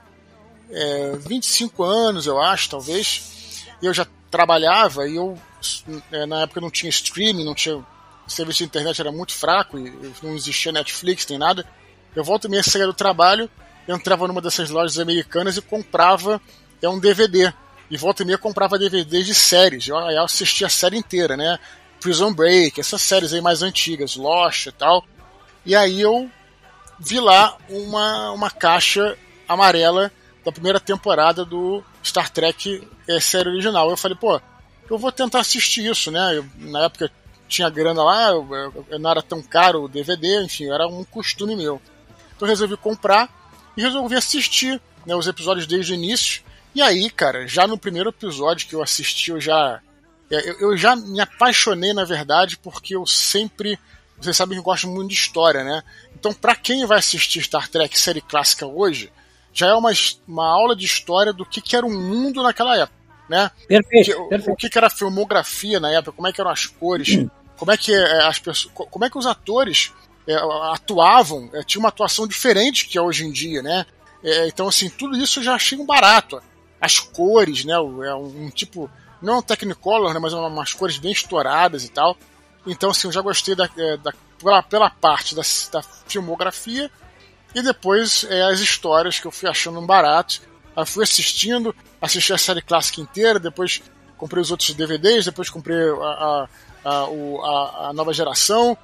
é, 0.71 1.17
25 1.27 1.83
anos, 1.83 2.27
eu 2.27 2.41
acho, 2.41 2.69
talvez. 2.69 3.65
E 3.81 3.87
eu 3.87 3.95
já 3.95 4.07
trabalhava 4.31 5.09
e 5.09 5.17
eu 5.17 5.39
é, 6.11 6.27
na 6.27 6.43
época 6.43 6.61
não 6.61 6.71
tinha 6.71 6.91
streaming, 6.91 7.45
não 7.45 7.55
tinha. 7.55 7.85
O 8.31 8.33
serviço 8.33 8.59
de 8.59 8.65
internet 8.67 9.01
era 9.01 9.11
muito 9.11 9.35
fraco 9.35 9.77
e 9.77 9.93
não 10.23 10.37
existia 10.37 10.71
Netflix 10.71 11.27
nem 11.29 11.37
nada. 11.37 11.67
Eu 12.15 12.23
volto 12.23 12.47
e 12.47 12.49
meia 12.49 12.63
saía 12.63 12.87
do 12.87 12.95
trabalho, 12.95 13.51
entrava 13.89 14.29
numa 14.29 14.41
dessas 14.41 14.71
lojas 14.71 15.01
americanas 15.01 15.57
e 15.57 15.61
comprava 15.61 16.41
é 16.81 16.89
um 16.89 17.01
DVD. 17.01 17.53
E 17.91 17.97
volta 17.97 18.23
e 18.23 18.27
meia 18.27 18.39
comprava 18.39 18.79
DVDs 18.79 19.27
de 19.27 19.35
séries. 19.35 19.89
Eu, 19.89 19.97
eu 19.97 20.23
assistia 20.23 20.69
a 20.69 20.71
série 20.71 20.97
inteira, 20.97 21.37
né? 21.37 21.59
Prison 22.01 22.33
Break, 22.33 22.79
essas 22.79 23.03
séries 23.03 23.33
aí 23.33 23.41
mais 23.41 23.63
antigas, 23.63 24.15
Lost 24.15 24.67
e 24.67 24.73
tal. 24.73 25.05
E 25.67 25.75
aí 25.75 26.01
eu 26.01 26.31
vi 27.01 27.19
lá 27.19 27.59
uma, 27.69 28.31
uma 28.31 28.51
caixa 28.51 29.19
amarela 29.49 30.13
da 30.45 30.53
primeira 30.53 30.79
temporada 30.79 31.45
do 31.45 31.83
Star 32.03 32.31
Trek 32.31 32.89
é, 33.09 33.19
série 33.19 33.49
original. 33.49 33.91
Eu 33.91 33.97
falei, 33.97 34.17
pô, 34.17 34.41
eu 34.89 34.99
vou 34.99 35.11
tentar 35.11 35.41
assistir 35.41 35.85
isso, 35.91 36.13
né? 36.13 36.39
Eu, 36.39 36.47
na 36.59 36.85
época 36.85 37.11
tinha 37.51 37.69
grana 37.69 38.03
lá, 38.03 38.31
eu, 38.31 38.49
eu, 38.55 38.87
eu 38.91 38.99
não 38.99 39.11
era 39.11 39.23
tão 39.23 39.43
caro 39.43 39.83
o 39.83 39.89
DVD, 39.89 40.43
enfim, 40.43 40.71
era 40.71 40.87
um 40.87 41.05
costume 41.05 41.57
meu. 41.57 41.83
Então 42.37 42.47
eu 42.47 42.51
resolvi 42.51 42.77
comprar 42.77 43.29
e 43.77 43.83
resolvi 43.83 44.17
assistir 44.17 44.81
né, 45.05 45.15
os 45.15 45.27
episódios 45.27 45.67
desde 45.67 45.93
o 45.93 45.95
início. 45.95 46.43
E 46.75 46.81
aí, 46.81 47.11
cara, 47.11 47.47
já 47.47 47.67
no 47.67 47.77
primeiro 47.77 48.11
episódio 48.11 48.67
que 48.69 48.75
eu 48.75 48.83
assisti, 48.83 49.31
eu 49.31 49.41
já. 49.41 49.81
Eu, 50.31 50.61
eu 50.61 50.77
já 50.77 50.95
me 50.95 51.21
apaixonei, 51.21 51.93
na 51.93 52.05
verdade, 52.05 52.57
porque 52.57 52.95
eu 52.95 53.05
sempre. 53.05 53.79
Vocês 54.19 54.37
sabem 54.37 54.55
que 54.55 54.61
eu 54.61 54.65
gosto 54.65 54.87
muito 54.87 55.09
de 55.09 55.15
história, 55.15 55.65
né? 55.65 55.83
Então, 56.15 56.33
para 56.33 56.55
quem 56.55 56.87
vai 56.87 56.99
assistir 56.99 57.43
Star 57.43 57.69
Trek 57.69 57.99
série 57.99 58.21
clássica 58.21 58.67
hoje, 58.67 59.11
já 59.53 59.69
é 59.69 59.75
uma, 59.75 59.91
uma 60.29 60.47
aula 60.47 60.77
de 60.77 60.85
história 60.85 61.33
do 61.33 61.45
que, 61.45 61.61
que 61.61 61.75
era 61.75 61.87
o 61.87 61.91
mundo 61.91 62.43
naquela 62.43 62.77
época, 62.77 62.99
né? 63.29 63.51
Perfeito, 63.67 64.21
O, 64.21 64.29
perfeito. 64.29 64.53
o 64.53 64.57
que, 64.57 64.69
que 64.69 64.79
era 64.79 64.87
a 64.87 64.91
filmografia 64.91 65.81
na 65.81 65.91
época, 65.91 66.13
como 66.13 66.29
é 66.29 66.33
que 66.33 66.41
eram 66.41 66.51
as 66.51 66.67
cores, 66.67 67.09
como 67.61 67.71
é 67.73 67.77
que 67.77 67.95
é, 67.95 68.23
as 68.27 68.39
pessoas, 68.39 68.73
como 68.75 69.05
é 69.05 69.11
que 69.11 69.19
os 69.19 69.27
atores 69.27 69.93
é, 70.27 70.35
atuavam, 70.73 71.51
é, 71.53 71.63
tinha 71.63 71.79
uma 71.79 71.91
atuação 71.91 72.27
diferente 72.27 72.87
que 72.87 72.97
é 72.97 73.03
hoje 73.03 73.27
em 73.27 73.31
dia, 73.31 73.61
né? 73.63 73.85
É, 74.25 74.49
então, 74.49 74.67
assim, 74.67 74.89
tudo 74.89 75.15
isso 75.19 75.41
eu 75.41 75.45
já 75.45 75.55
achei 75.55 75.79
um 75.79 75.85
barato. 75.85 76.43
As 76.81 76.99
cores, 76.99 77.67
né? 77.67 77.75
É 77.75 78.15
um, 78.15 78.47
um 78.47 78.51
tipo, 78.51 78.91
não 79.21 79.41
um 79.41 79.43
Technicolor, 79.43 80.15
né? 80.15 80.19
Mas 80.19 80.33
uma- 80.33 80.47
umas 80.49 80.73
cores 80.73 80.97
bem 80.97 81.13
estouradas 81.13 81.85
e 81.85 81.91
tal. 81.91 82.17
Então, 82.67 82.91
assim, 82.91 83.09
eu 83.09 83.13
já 83.13 83.21
gostei 83.21 83.55
da, 83.55 83.69
é, 83.77 83.97
da- 83.99 84.15
pela, 84.39 84.63
pela 84.63 84.89
parte 84.89 85.35
da, 85.35 85.43
da 85.71 85.83
filmografia 86.07 86.91
e 87.55 87.61
depois 87.63 88.25
é, 88.31 88.43
as 88.43 88.61
histórias 88.61 89.21
que 89.21 89.27
eu 89.27 89.31
fui 89.31 89.51
achando 89.51 89.79
um 89.79 89.87
barato. 89.87 90.41
Aí 90.75 90.87
fui 90.87 91.05
assistindo, 91.05 91.75
assisti 92.01 92.33
a 92.33 92.39
série 92.39 92.63
clássica 92.63 93.03
inteira, 93.03 93.39
depois 93.39 93.83
comprei 94.17 94.41
os 94.41 94.51
outros 94.51 94.73
DVDs, 94.75 95.27
depois 95.27 95.51
comprei 95.51 95.77
a, 95.77 95.93
a, 95.93 96.49
a, 96.85 97.05
o- 97.09 97.43
a- 97.45 97.89
a 97.89 97.93
nova 97.93 98.13
geração. 98.13 98.77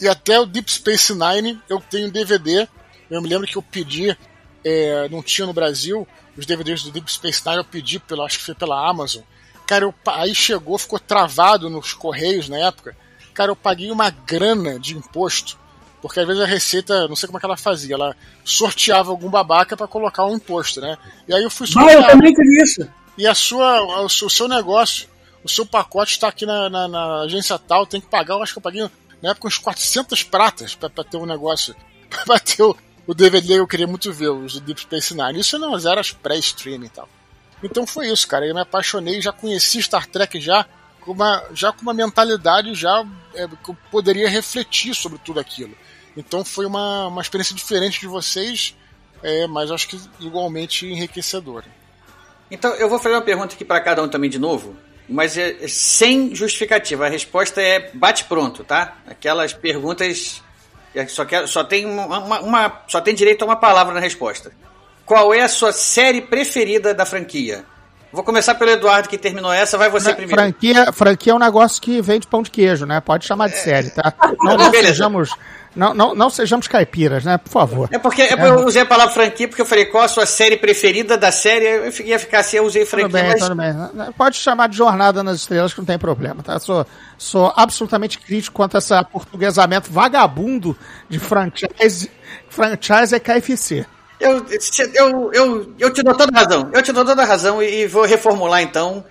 E 0.00 0.06
até 0.08 0.38
o 0.38 0.46
Deep 0.46 0.70
Space 0.70 1.12
Nine 1.14 1.60
eu 1.68 1.80
tenho 1.80 2.10
DVD. 2.10 2.68
Eu 3.10 3.20
me 3.22 3.28
lembro 3.28 3.46
que 3.46 3.56
eu 3.56 3.62
pedi, 3.62 4.16
é, 4.64 5.08
não 5.08 5.22
tinha 5.22 5.46
no 5.46 5.52
Brasil, 5.52 6.06
os 6.36 6.46
DVDs 6.46 6.82
do 6.82 6.90
Deep 6.90 7.10
Space 7.12 7.42
Nine 7.44 7.58
eu 7.58 7.64
pedi, 7.64 7.98
pela, 7.98 8.24
acho 8.24 8.38
que 8.38 8.44
foi 8.44 8.54
pela 8.54 8.88
Amazon. 8.88 9.22
Cara, 9.66 9.84
eu, 9.84 9.94
aí 10.06 10.34
chegou, 10.34 10.78
ficou 10.78 10.98
travado 10.98 11.68
nos 11.68 11.92
correios 11.92 12.48
na 12.48 12.58
época. 12.58 12.96
Cara, 13.34 13.50
eu 13.50 13.56
paguei 13.56 13.90
uma 13.90 14.08
grana 14.10 14.78
de 14.78 14.96
imposto. 14.96 15.58
Porque 16.00 16.20
às 16.20 16.26
vezes 16.26 16.40
a 16.40 16.46
Receita, 16.46 17.08
não 17.08 17.16
sei 17.16 17.26
como 17.26 17.38
é 17.38 17.40
que 17.40 17.46
ela 17.46 17.56
fazia, 17.56 17.94
ela 17.96 18.14
sorteava 18.44 19.10
algum 19.10 19.28
babaca 19.28 19.76
para 19.76 19.88
colocar 19.88 20.24
um 20.26 20.36
imposto, 20.36 20.80
né? 20.80 20.96
E 21.26 21.34
aí 21.34 21.42
eu 21.42 21.50
fui 21.50 21.66
Ah, 21.66 21.70
eu 21.70 21.82
sorteado. 21.90 22.06
também 22.12 22.34
fiz 22.36 22.62
isso. 22.70 22.88
E 23.16 23.26
a 23.26 23.34
sua, 23.34 24.04
o 24.04 24.08
seu 24.08 24.46
negócio, 24.46 25.08
o 25.44 25.48
seu 25.48 25.64
pacote 25.66 26.12
está 26.12 26.28
aqui 26.28 26.44
na, 26.46 26.68
na- 26.68 26.88
na 26.88 27.20
agência 27.22 27.58
tal, 27.58 27.86
tem 27.86 28.00
que 28.00 28.06
pagar, 28.08 28.34
eu 28.34 28.42
acho 28.42 28.52
que 28.52 28.58
eu 28.58 28.62
paguei 28.62 28.88
na 29.22 29.30
época 29.30 29.48
uns 29.48 29.58
400 29.58 30.22
pratas 30.24 30.74
para 30.74 30.88
ter 31.04 31.16
um 31.16 31.26
negócio, 31.26 31.74
para 32.26 32.38
ter 32.40 32.62
o, 32.62 32.76
o 33.06 33.14
DVD 33.14 33.54
eu 33.58 33.66
queria 33.66 33.86
muito 33.86 34.12
ver, 34.12 34.28
os 34.28 34.54
do 34.54 34.60
Deep 34.60 34.80
Space 34.82 35.14
Nine. 35.14 35.40
Isso 35.40 35.58
não 35.58 35.76
era 35.78 36.02
pré-streaming 36.22 36.86
e 36.86 36.90
tal. 36.90 37.08
Então 37.62 37.86
foi 37.86 38.08
isso, 38.08 38.26
cara. 38.28 38.46
Eu 38.46 38.54
me 38.54 38.60
apaixonei, 38.60 39.20
já 39.20 39.32
conheci 39.32 39.82
Star 39.82 40.06
Trek 40.06 40.40
já 40.40 40.64
com 41.00 41.12
uma, 41.12 41.42
já 41.52 41.72
com 41.72 41.82
uma 41.82 41.94
mentalidade 41.94 42.74
já 42.74 43.04
é, 43.34 43.48
que 43.48 43.70
eu 43.70 43.76
poderia 43.90 44.28
refletir 44.28 44.94
sobre 44.94 45.18
tudo 45.18 45.40
aquilo. 45.40 45.74
Então 46.16 46.44
foi 46.44 46.66
uma, 46.66 47.08
uma 47.08 47.22
experiência 47.22 47.54
diferente 47.54 47.98
de 48.00 48.06
vocês, 48.06 48.76
é, 49.22 49.46
mas 49.46 49.70
acho 49.70 49.88
que 49.88 50.00
igualmente 50.20 50.86
enriquecedora. 50.86 51.66
Então, 52.50 52.72
eu 52.74 52.88
vou 52.88 52.98
fazer 52.98 53.14
uma 53.14 53.22
pergunta 53.22 53.54
aqui 53.54 53.64
para 53.64 53.80
cada 53.80 54.02
um 54.02 54.08
também 54.08 54.30
de 54.30 54.38
novo, 54.38 54.76
mas 55.08 55.36
é 55.38 55.56
é 55.62 55.68
sem 55.68 56.34
justificativa. 56.34 57.06
A 57.06 57.08
resposta 57.08 57.60
é 57.62 57.90
bate 57.94 58.24
pronto, 58.24 58.62
tá? 58.64 58.94
Aquelas 59.08 59.52
perguntas 59.52 60.42
que 60.92 61.06
só, 61.08 61.24
quer, 61.24 61.46
só, 61.46 61.62
tem 61.62 61.86
uma, 61.86 62.40
uma- 62.40 62.82
só 62.88 63.00
tem 63.00 63.14
direito 63.14 63.42
a 63.42 63.44
uma 63.46 63.56
palavra 63.56 63.94
na 63.94 64.00
resposta. 64.00 64.50
Qual 65.06 65.32
é 65.32 65.42
a 65.42 65.48
sua 65.48 65.72
série 65.72 66.20
preferida 66.20 66.92
da 66.92 67.06
franquia? 67.06 67.64
Vou 68.12 68.24
começar 68.24 68.54
pelo 68.54 68.70
Eduardo, 68.70 69.08
que 69.08 69.18
terminou 69.18 69.52
essa. 69.52 69.76
Vai 69.76 69.90
você 69.90 70.14
primeiro. 70.14 70.40
Franquia, 70.40 70.92
franquia 70.92 71.32
é 71.32 71.36
um 71.36 71.38
negócio 71.38 71.80
que 71.80 72.00
vende 72.00 72.26
pão 72.26 72.42
de 72.42 72.50
queijo, 72.50 72.86
né? 72.86 73.00
Pode 73.00 73.26
chamar 73.26 73.48
de 73.48 73.58
série, 73.58 73.90
tá? 73.90 74.14
Não, 74.40 74.56
não 74.56 74.70
sejamos, 74.70 75.30
não, 75.74 75.94
não, 75.94 76.14
não 76.14 76.30
sejamos 76.30 76.66
caipiras, 76.66 77.24
né? 77.24 77.38
Por 77.38 77.50
favor. 77.50 77.88
É 77.92 77.98
porque 77.98 78.22
é 78.22 78.34
eu 78.34 78.64
usei 78.66 78.82
a 78.82 78.86
palavra 78.86 79.12
franquia 79.12 79.46
porque 79.48 79.62
eu 79.62 79.66
falei 79.66 79.86
qual 79.86 80.04
a 80.04 80.08
sua 80.08 80.26
série 80.26 80.56
preferida 80.56 81.16
da 81.16 81.30
série. 81.30 81.64
Eu 81.64 82.06
ia 82.06 82.18
ficar 82.18 82.40
assim, 82.40 82.56
eu 82.56 82.64
usei 82.64 82.84
Tudo 82.84 82.90
franquia, 82.90 83.20
bem, 83.20 83.30
mas 83.30 83.40
tudo 83.40 83.54
bem. 83.54 84.12
Pode 84.16 84.36
chamar 84.36 84.68
de 84.68 84.76
Jornada 84.76 85.22
nas 85.22 85.36
Estrelas, 85.36 85.72
que 85.72 85.78
não 85.78 85.86
tem 85.86 85.98
problema, 85.98 86.42
tá? 86.42 86.58
Sou, 86.58 86.86
sou 87.16 87.52
absolutamente 87.56 88.18
crítico 88.18 88.56
quanto 88.56 88.76
a 88.76 88.78
esse 88.78 89.04
portuguesamento 89.04 89.90
vagabundo 89.90 90.76
de 91.08 91.18
franchise. 91.18 92.10
Franchise 92.48 93.14
é 93.14 93.20
KFC. 93.20 93.86
Eu, 94.20 94.44
eu, 94.94 95.32
eu, 95.32 95.74
eu 95.78 95.92
te 95.92 96.02
dou 96.02 96.14
toda 96.14 96.36
a 96.36 96.40
razão. 96.40 96.70
Eu 96.72 96.82
te 96.82 96.92
dou 96.92 97.04
toda 97.04 97.22
a 97.22 97.26
razão 97.26 97.62
e 97.62 97.86
vou 97.86 98.04
reformular 98.04 98.62
então. 98.62 99.04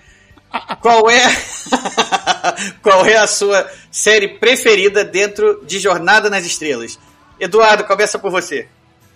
Qual 0.82 1.10
é 1.10 1.24
qual 2.82 3.06
é 3.06 3.18
a 3.18 3.28
sua 3.28 3.70
série 3.92 4.38
preferida 4.40 5.04
dentro 5.04 5.64
de 5.66 5.80
Jornada 5.80 6.30
nas 6.30 6.46
Estrelas? 6.46 6.98
Eduardo, 7.40 7.84
começa 7.84 8.18
por 8.18 8.32
você. 8.32 8.68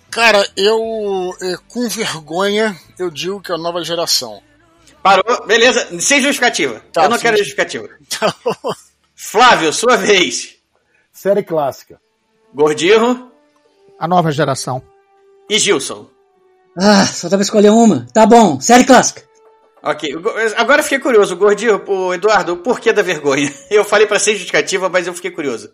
Cara, 0.09 0.45
eu, 0.57 1.33
eh, 1.41 1.55
com 1.69 1.87
vergonha, 1.87 2.77
eu 2.99 3.09
digo 3.09 3.41
que 3.41 3.51
é 3.51 3.55
a 3.55 3.57
nova 3.57 3.83
geração. 3.83 4.41
Parou? 5.01 5.45
Beleza, 5.47 5.87
sem 5.99 6.21
justificativa. 6.21 6.83
Tá, 6.91 7.05
eu 7.05 7.09
não 7.09 7.17
sem 7.17 7.23
quero 7.23 7.37
justificativa. 7.37 7.89
Flávio, 9.15 9.71
sua 9.71 9.95
vez. 9.95 10.55
Série 11.13 11.43
clássica. 11.43 11.99
Gordirro 12.53 13.31
A 13.99 14.07
nova 14.07 14.31
geração. 14.31 14.81
e 15.49 15.57
Gilson. 15.57 16.07
Ah, 16.77 17.05
só 17.05 17.27
dava 17.29 17.41
escolher 17.43 17.69
uma. 17.69 18.05
Tá 18.13 18.25
bom, 18.25 18.59
série 18.59 18.83
clássica. 18.83 19.23
Ok, 19.83 20.13
agora 20.57 20.83
fiquei 20.83 20.99
curioso, 20.99 21.35
Gordinho, 21.35 21.83
o 21.87 22.13
Eduardo, 22.13 22.53
o 22.53 22.57
porquê 22.57 22.93
da 22.93 23.01
vergonha? 23.01 23.51
Eu 23.69 23.83
falei 23.83 24.05
para 24.05 24.19
ser 24.19 24.33
justificativa, 24.33 24.87
mas 24.89 25.07
eu 25.07 25.13
fiquei 25.13 25.31
curioso. 25.31 25.71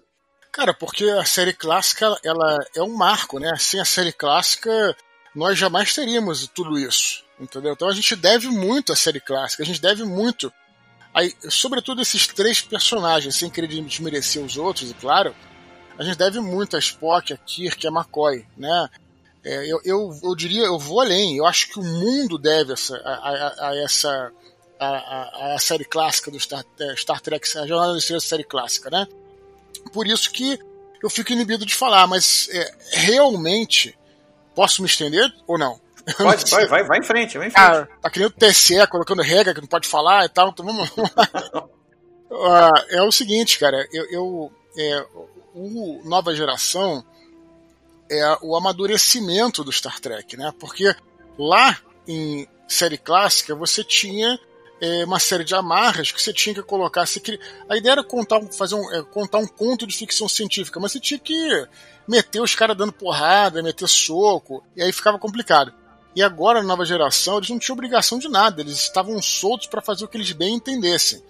Cara, 0.52 0.74
porque 0.74 1.04
a 1.04 1.26
série 1.26 1.54
clássica, 1.54 2.18
ela 2.24 2.58
é 2.76 2.82
um 2.82 2.96
marco, 2.96 3.38
né? 3.38 3.54
Sem 3.60 3.80
a 3.80 3.86
série 3.86 4.14
clássica, 4.14 4.96
nós 5.36 5.58
jamais 5.58 5.94
teríamos 5.94 6.48
tudo 6.48 6.80
isso, 6.80 7.24
entendeu? 7.40 7.74
Então 7.74 7.90
a 7.90 7.94
gente 7.94 8.16
deve 8.16 8.48
muito 8.48 8.94
à 8.94 8.96
série 8.96 9.20
clássica, 9.20 9.62
a 9.62 9.66
gente 9.66 9.82
deve 9.82 10.04
muito, 10.04 10.52
aí, 11.14 11.34
sobretudo 11.50 12.02
esses 12.02 12.26
três 12.28 12.62
personagens, 12.62 13.36
sem 13.36 13.50
querer 13.50 13.68
desmerecer 13.68 14.42
os 14.42 14.58
outros, 14.58 14.90
e 14.90 14.94
claro, 14.94 15.36
a 16.00 16.04
gente 16.04 16.18
deve 16.18 16.40
muito 16.40 16.76
a 16.76 16.80
Spock, 16.80 17.34
a 17.34 17.38
Kirk, 17.38 17.86
a 17.86 17.92
McCoy, 17.92 18.46
né? 18.58 18.90
É, 19.44 19.72
eu, 19.72 19.80
eu, 19.84 20.20
eu 20.24 20.36
diria, 20.36 20.64
eu 20.64 20.78
vou 20.78 21.00
além. 21.00 21.38
Eu 21.38 21.46
acho 21.46 21.70
que 21.70 21.80
o 21.80 21.84
mundo 21.84 22.38
deve 22.38 22.74
essa, 22.74 22.98
a, 22.98 23.12
a, 23.12 23.70
a 23.70 23.78
essa 23.84 24.32
a, 24.80 25.56
a, 25.56 25.60
série 25.60 25.86
clássica 25.86 26.30
do 26.30 26.40
Star, 26.40 26.64
é, 26.80 26.96
Star 26.96 27.22
Trek, 27.22 27.46
a 27.58 27.66
Jornada 27.66 27.94
da 27.94 27.98
Estrela 27.98 28.20
série 28.20 28.44
clássica, 28.44 28.90
né? 28.90 29.08
Por 29.92 30.08
isso 30.08 30.32
que 30.32 30.60
eu 31.02 31.10
fico 31.10 31.32
inibido 31.32 31.66
de 31.66 31.76
falar, 31.76 32.08
mas 32.08 32.50
é, 32.52 32.76
realmente 32.92 33.98
posso 34.56 34.82
me 34.82 34.88
estender 34.88 35.32
ou 35.46 35.58
não? 35.58 35.80
Pode, 36.18 36.50
vai, 36.50 36.66
vai, 36.68 36.84
vai 36.84 37.00
em 37.00 37.04
frente, 37.04 37.38
vai 37.38 37.48
em 37.48 37.52
frente. 37.52 37.64
Ah, 37.64 37.88
tá 38.02 38.10
que 38.10 38.20
nem 38.20 38.28
o 38.28 38.32
TCE 38.32 38.88
colocando 38.88 39.22
regra 39.22 39.54
que 39.54 39.60
não 39.60 39.68
pode 39.68 39.90
falar 39.90 40.24
e 40.24 40.30
tal, 40.30 40.50
então 40.50 40.66
vamos, 40.66 40.90
lá. 40.96 41.68
Ah, 42.30 42.86
é 42.90 43.02
o 43.02 43.12
seguinte, 43.12 43.58
cara, 43.58 43.88
eu, 43.92 44.06
eu 44.12 44.52
é, 44.78 45.06
o 45.54 46.02
Nova 46.04 46.36
Geração 46.36 47.04
é 48.10 48.38
o 48.42 48.56
amadurecimento 48.56 49.64
do 49.64 49.72
Star 49.72 50.00
Trek, 50.00 50.38
né? 50.38 50.54
Porque 50.60 50.96
lá 51.38 51.78
em 52.08 52.48
série 52.68 52.98
clássica 52.98 53.56
você 53.56 53.84
tinha 53.84 54.40
é, 54.82 55.06
uma 55.06 55.20
série 55.20 55.44
de 55.44 55.56
amarras 55.56 56.12
que 56.12 56.22
você 56.22 56.34
tinha 56.34 56.56
que 56.56 56.62
colocar. 56.62 57.06
Você 57.06 57.20
queria... 57.20 57.40
A 57.70 57.78
ideia 57.78 57.94
era 57.94 58.04
contar, 58.04 58.42
fazer 58.52 58.76
um, 58.76 58.94
é, 58.94 59.04
contar 59.04 59.40
um 59.40 59.48
conto 59.48 59.88
de 59.88 59.96
ficção 59.96 60.28
científica, 60.28 60.80
mas 60.80 60.92
você 60.92 61.00
tinha 61.00 61.20
que 61.20 61.68
meter 62.08 62.42
os 62.42 62.56
caras 62.56 62.78
dando 62.78 62.94
porrada, 62.94 63.64
meter 63.64 63.88
soco, 63.88 64.64
e 64.76 64.82
aí 64.82 64.92
ficava 64.92 65.20
complicado. 65.20 65.74
E 66.16 66.24
agora, 66.24 66.62
na 66.62 66.68
nova 66.68 66.86
geração, 66.86 67.38
eles 67.38 67.50
não 67.50 67.60
tinham 67.60 67.76
obrigação 67.76 68.18
de 68.18 68.28
nada, 68.28 68.62
eles 68.62 68.80
estavam 68.80 69.22
soltos 69.22 69.68
para 69.68 69.82
fazer 69.82 70.06
o 70.06 70.08
que 70.08 70.18
eles 70.18 70.32
bem 70.32 70.56
entendessem. 70.56 71.22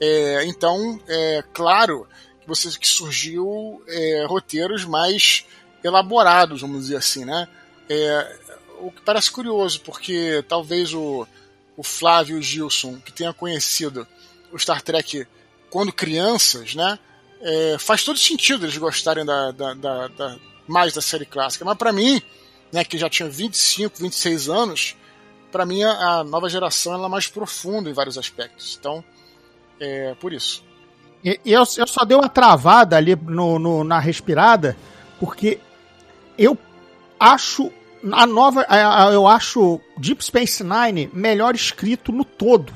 É, 0.00 0.44
então, 0.44 1.00
é 1.08 1.42
claro 1.52 2.06
que, 2.40 2.46
você, 2.46 2.68
que 2.78 2.86
surgiu 2.86 3.82
é, 3.88 4.26
roteiros 4.28 4.84
mais 4.84 5.44
elaborados, 5.88 6.60
vamos 6.60 6.82
dizer 6.82 6.96
assim, 6.96 7.24
né? 7.24 7.48
É, 7.88 8.38
o 8.80 8.90
que 8.90 9.02
parece 9.02 9.30
curioso, 9.30 9.80
porque 9.80 10.44
talvez 10.48 10.94
o, 10.94 11.26
o 11.76 11.82
Flávio 11.82 12.40
Gilson, 12.40 12.98
que 13.04 13.12
tenha 13.12 13.32
conhecido 13.32 14.06
o 14.52 14.58
Star 14.58 14.82
Trek 14.82 15.26
quando 15.70 15.92
crianças, 15.92 16.74
né? 16.74 16.98
É, 17.40 17.76
faz 17.78 18.02
todo 18.02 18.18
sentido 18.18 18.66
eles 18.66 18.76
gostarem 18.76 19.24
da, 19.24 19.52
da, 19.52 19.74
da, 19.74 20.08
da 20.08 20.36
mais 20.66 20.92
da 20.92 21.00
série 21.00 21.24
clássica. 21.24 21.64
Mas 21.64 21.78
para 21.78 21.92
mim, 21.92 22.20
né, 22.72 22.84
que 22.84 22.98
já 22.98 23.08
tinha 23.08 23.28
25, 23.28 23.98
26 23.98 24.48
anos, 24.48 24.96
para 25.50 25.64
mim 25.64 25.82
a, 25.82 26.22
nova 26.24 26.48
geração 26.48 26.94
ela 26.94 27.06
é 27.06 27.08
mais 27.08 27.26
profunda 27.26 27.88
em 27.88 27.92
vários 27.92 28.18
aspectos. 28.18 28.76
Então, 28.78 29.02
é 29.80 30.14
por 30.20 30.32
isso. 30.32 30.64
Eu, 31.24 31.64
eu 31.76 31.86
só 31.86 32.04
dei 32.04 32.16
uma 32.16 32.28
travada 32.28 32.96
ali 32.96 33.16
no, 33.16 33.58
no 33.58 33.82
na 33.82 33.98
respirada, 33.98 34.76
porque 35.18 35.58
eu 36.38 36.56
acho 37.18 37.72
a 38.12 38.26
nova, 38.26 38.64
eu 39.12 39.26
acho 39.26 39.80
Deep 39.96 40.24
Space 40.24 40.62
Nine 40.62 41.10
melhor 41.12 41.54
escrito 41.54 42.12
no 42.12 42.24
todo. 42.24 42.72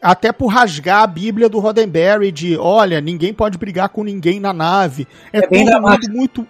Até 0.00 0.30
por 0.30 0.46
rasgar 0.46 1.02
a 1.02 1.06
Bíblia 1.06 1.48
do 1.48 1.58
Roddenberry 1.58 2.30
de, 2.30 2.56
olha, 2.56 3.00
ninguém 3.00 3.34
pode 3.34 3.58
brigar 3.58 3.88
com 3.88 4.04
ninguém 4.04 4.38
na 4.38 4.52
nave. 4.52 5.06
É, 5.32 5.38
é 5.38 5.42
tudo 5.42 5.80
muito, 5.80 6.10
muito 6.10 6.48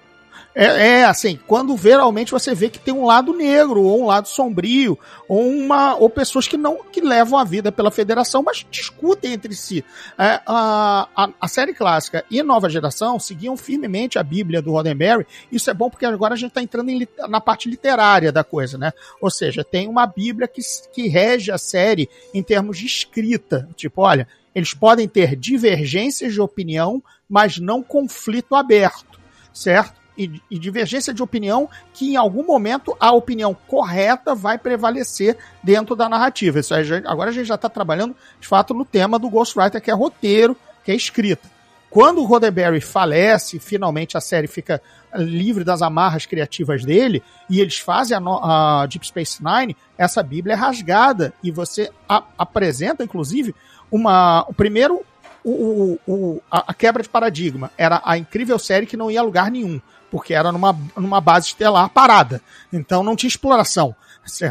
é, 0.59 1.01
é, 1.01 1.05
assim, 1.05 1.39
quando 1.47 1.77
geralmente 1.77 2.33
você 2.33 2.55
vê 2.55 2.71
que 2.71 2.79
tem 2.79 2.95
um 2.95 3.05
lado 3.05 3.35
negro, 3.35 3.83
ou 3.83 4.03
um 4.03 4.07
lado 4.07 4.27
sombrio, 4.27 4.99
ou 5.29 5.47
uma 5.47 5.97
ou 5.97 6.09
pessoas 6.09 6.49
que 6.49 6.57
não 6.57 6.83
que 6.91 7.03
levam 7.03 7.39
a 7.39 7.45
vida 7.45 7.71
pela 7.71 7.91
federação, 7.91 8.43
mas 8.43 8.65
discutem 8.71 9.35
entre 9.35 9.55
si. 9.55 9.85
É, 10.19 10.41
a, 10.47 11.09
a, 11.15 11.29
a, 11.39 11.47
série 11.47 11.75
clássica 11.75 12.25
e 12.31 12.43
nova 12.43 12.71
geração 12.71 13.21
seguiam 13.21 13.55
firmemente 13.55 14.19
a 14.19 14.23
Bíblia 14.23 14.63
do 14.63 14.73
Roddenberry. 14.73 15.27
Isso 15.53 15.69
é 15.69 15.75
bom 15.75 15.91
porque 15.91 16.07
agora 16.07 16.33
a 16.33 16.39
gente 16.39 16.53
está 16.53 16.63
entrando 16.63 16.89
em, 16.89 17.07
na 17.29 17.39
parte 17.41 17.69
literária 17.69 18.33
da 18.33 18.43
coisa, 18.43 18.79
né? 18.79 18.95
Ou 19.21 19.31
seja, 19.31 19.63
tem 19.63 19.87
uma 19.87 20.07
Bíblia 20.07 20.49
que, 20.49 20.63
que 20.91 21.07
rege 21.07 21.53
a 21.53 21.59
série 21.59 22.09
em 22.33 22.43
termos 22.43 22.79
de 22.79 22.87
escrita. 22.87 23.69
Tipo, 23.77 24.01
olha, 24.01 24.27
eles 24.55 24.73
podem 24.73 25.07
ter 25.07 25.37
divergências 25.37 26.33
de 26.33 26.41
opinião, 26.41 27.03
mas 27.29 27.59
não 27.59 27.83
conflito 27.83 28.55
aberto, 28.55 29.21
certo? 29.53 30.06
E, 30.17 30.41
e, 30.51 30.59
divergência 30.59 31.13
de 31.13 31.23
opinião 31.23 31.69
que 31.93 32.13
em 32.13 32.17
algum 32.17 32.45
momento 32.45 32.97
a 32.99 33.13
opinião 33.13 33.57
correta 33.67 34.35
vai 34.35 34.59
prevalecer 34.59 35.37
dentro 35.63 35.95
da 35.95 36.09
narrativa. 36.09 36.61
Isso 36.61 36.75
aí, 36.75 36.85
agora 37.05 37.31
a 37.31 37.33
gente 37.33 37.47
já 37.47 37.57
está 37.57 37.69
trabalhando, 37.69 38.17
de 38.41 38.49
fato, 38.49 38.73
no 38.73 38.85
tema 38.85 39.19
do 39.19 39.29
Ghostwriter, 39.29 39.81
que 39.81 39.91
é 39.91 39.95
roteiro, 39.95 40.57
que 40.85 40.91
é 40.91 40.95
escrita. 40.95 41.57
Quando 41.91 42.21
o 42.21 42.25
Roddenberry 42.25 42.81
falece, 42.81 43.59
finalmente 43.59 44.17
a 44.17 44.21
série 44.21 44.47
fica 44.47 44.83
livre 45.15 45.65
das 45.65 45.81
amarras 45.81 46.27
criativas 46.27 46.85
dele, 46.85 47.23
e 47.49 47.61
eles 47.61 47.79
fazem 47.79 48.17
a, 48.17 48.21
a 48.83 48.87
Deep 48.87 49.07
Space 49.07 49.43
Nine, 49.43 49.77
essa 49.97 50.23
Bíblia 50.23 50.55
é 50.55 50.57
rasgada, 50.57 51.33
e 51.43 51.51
você 51.51 51.91
a, 52.09 52.23
apresenta, 52.37 53.03
inclusive, 53.03 53.55
uma, 53.91 54.45
o 54.49 54.53
primeiro 54.53 55.05
o, 55.49 55.99
o, 56.09 56.43
a, 56.51 56.75
quebra 56.75 57.03
de 57.03 57.09
paradigma. 57.09 57.71
Era 57.79 58.03
a 58.05 58.19
incrível 58.19 58.59
série 58.59 58.85
que 58.85 58.97
não 58.97 59.11
ia 59.11 59.21
a 59.21 59.23
lugar 59.23 59.49
nenhum 59.49 59.81
porque 60.11 60.35
era 60.35 60.53
numa, 60.53 60.79
numa 60.97 61.21
base 61.21 61.49
estelar 61.49 61.89
parada. 61.91 62.41
Então 62.73 63.03
não 63.03 63.17
tinha 63.17 63.29
exploração. 63.29 63.95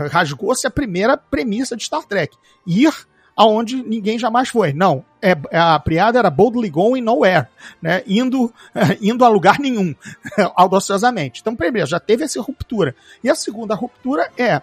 Rasgou-se 0.10 0.66
a 0.66 0.72
primeira 0.72 1.18
premissa 1.18 1.76
de 1.76 1.84
Star 1.84 2.04
Trek. 2.04 2.36
Ir 2.66 2.94
aonde 3.36 3.84
ninguém 3.84 4.18
jamais 4.18 4.50
foi. 4.50 4.72
Não, 4.74 5.04
é, 5.22 5.32
é 5.52 5.60
a 5.60 5.78
piada 5.80 6.18
era 6.18 6.30
boldly 6.30 6.70
going 6.70 7.02
nowhere, 7.02 7.48
né? 7.82 8.02
Indo, 8.08 8.54
indo 9.02 9.26
a 9.26 9.28
lugar 9.28 9.60
nenhum, 9.60 9.94
audaciosamente. 10.56 11.42
Então, 11.42 11.56
primeiro, 11.56 11.88
já 11.88 12.00
teve 12.00 12.24
essa 12.24 12.42
ruptura. 12.42 12.96
E 13.24 13.30
a 13.30 13.36
segunda 13.36 13.76
ruptura 13.76 14.32
é 14.38 14.62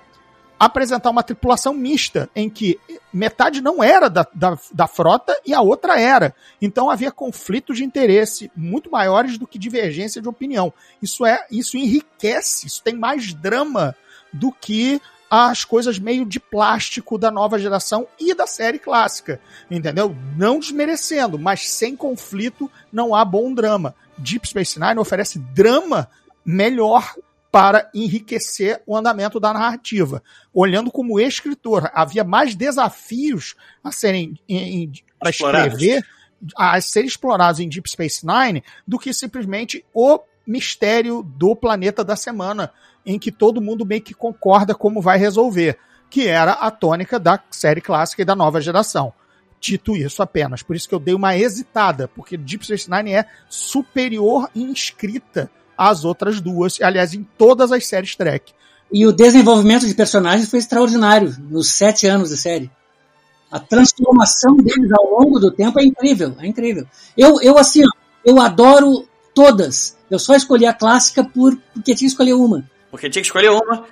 apresentar 0.65 1.11
uma 1.11 1.25
tripulação 1.25 1.75
mista, 1.75 2.31
em 2.37 2.49
que 2.49 2.79
metade 3.13 3.61
não 3.61 3.83
era 3.83 4.09
da, 4.09 4.25
da, 4.33 4.57
da, 4.73 4.87
frota 4.87 5.37
e 5.45 5.53
a 5.53 5.61
outra 5.61 6.01
era. 6.01 6.33
Então 6.61 6.89
havia 6.89 7.11
conflitos 7.11 7.79
de 7.79 7.85
interesse 7.85 8.49
muito 8.55 8.89
maiores 8.89 9.37
do 9.37 9.45
que 9.45 9.59
divergência 9.59 10.23
de 10.23 10.29
opinião. 10.29 10.73
Isso 11.03 11.27
é, 11.27 11.45
isso 11.51 11.77
enriquece, 11.77 12.69
isso 12.69 12.81
tem 12.81 12.95
mais 12.95 13.35
drama 13.35 13.97
do 14.33 14.53
que 14.53 15.03
as 15.29 15.65
coisas 15.65 15.99
meio 15.99 16.25
de 16.25 16.39
plástico 16.39 17.19
da 17.19 17.33
nova 17.33 17.59
geração 17.59 18.07
e 18.21 18.33
da 18.33 18.47
série 18.47 18.79
clássica, 18.79 19.41
entendeu? 19.69 20.15
Não 20.37 20.61
desmerecendo, 20.61 21.41
mas 21.41 21.69
sem 21.69 21.97
conflito 21.97 22.71
não 22.93 23.17
há 23.17 23.25
bom 23.25 23.53
drama. 23.53 23.97
Deep 24.17 24.47
Space 24.47 24.79
Nine 24.79 25.01
oferece 25.01 25.41
drama 25.41 26.09
melhor 26.45 27.17
para 27.53 27.91
enriquecer 27.93 28.81
o 28.87 28.97
andamento 28.97 29.39
da 29.39 29.53
narrativa. 29.53 30.23
Olhando 30.55 30.91
como 30.91 31.21
escritor, 31.21 31.91
havia 31.93 32.25
mais 32.25 32.55
desafios 32.55 33.55
a 33.85 33.93
serem 33.93 34.41
para 35.21 35.29
escrever, 35.29 36.03
a 36.57 36.81
serem 36.81 37.07
explorados 37.07 37.61
em 37.61 37.69
Deep 37.69 37.91
Space 37.91 38.27
Nine 38.27 38.65
do 38.89 38.99
que 38.99 39.13
simplesmente 39.13 39.85
o 39.93 40.19
mistério 40.47 41.23
do 41.23 41.55
planeta 41.55 42.03
da 42.03 42.17
semana, 42.17 42.73
em 43.05 43.19
que 43.19 43.31
todo 43.31 43.61
mundo 43.61 43.85
meio 43.85 44.01
que 44.01 44.15
concorda 44.15 44.75
como 44.75 45.03
vai 45.03 45.19
resolver, 45.19 45.79
que 46.09 46.27
era 46.27 46.53
a 46.53 46.71
tônica 46.71 47.21
da 47.21 47.39
série 47.51 47.83
clássica 47.83 48.23
e 48.23 48.25
da 48.25 48.35
nova 48.35 48.63
geração. 48.63 49.13
Dito 49.61 49.95
isso 49.95 50.23
apenas, 50.23 50.63
por 50.63 50.75
isso 50.75 50.89
que 50.89 50.95
eu 50.95 50.99
dei 50.99 51.15
uma 51.15 51.37
hesitada, 51.37 52.09
porque 52.09 52.37
Deep 52.37 52.65
Space 52.65 52.91
Nine 52.91 53.13
é 53.13 53.27
superior 53.49 54.51
em 54.57 54.73
escrita 54.73 55.51
as 55.91 56.05
outras 56.05 56.41
duas, 56.41 56.81
aliás, 56.81 57.15
em 57.15 57.27
todas 57.37 57.73
as 57.73 57.87
séries 57.87 58.15
Trek. 58.15 58.53
E 58.93 59.07
o 59.07 59.13
desenvolvimento 59.13 59.87
de 59.87 59.95
personagens 59.95 60.49
foi 60.51 60.59
extraordinário 60.59 61.35
nos 61.51 61.73
sete 61.73 62.07
anos 62.07 62.29
de 62.29 62.37
série. 62.37 62.71
A 63.51 63.59
transformação 63.59 64.57
deles 64.57 64.91
ao 64.93 65.11
longo 65.11 65.39
do 65.39 65.51
tempo 65.51 65.81
é 65.81 65.85
incrível, 65.85 66.37
é 66.39 66.47
incrível. 66.47 66.87
Eu, 67.17 67.41
eu 67.41 67.59
assim, 67.59 67.83
eu 68.25 68.41
adoro 68.41 69.07
todas. 69.35 69.97
Eu 70.11 70.19
só 70.19 70.35
escolhi 70.35 70.67
a 70.67 70.73
clássica 70.73 71.25
por, 71.25 71.57
porque 71.75 71.95
tinha 71.95 72.07
que 72.09 72.13
escolher 72.13 72.35
uma. 72.35 72.65
Porque 72.91 73.11
tinha 73.11 73.23
que 73.23 73.29
escolher 73.29 73.51
uma. 73.51 73.85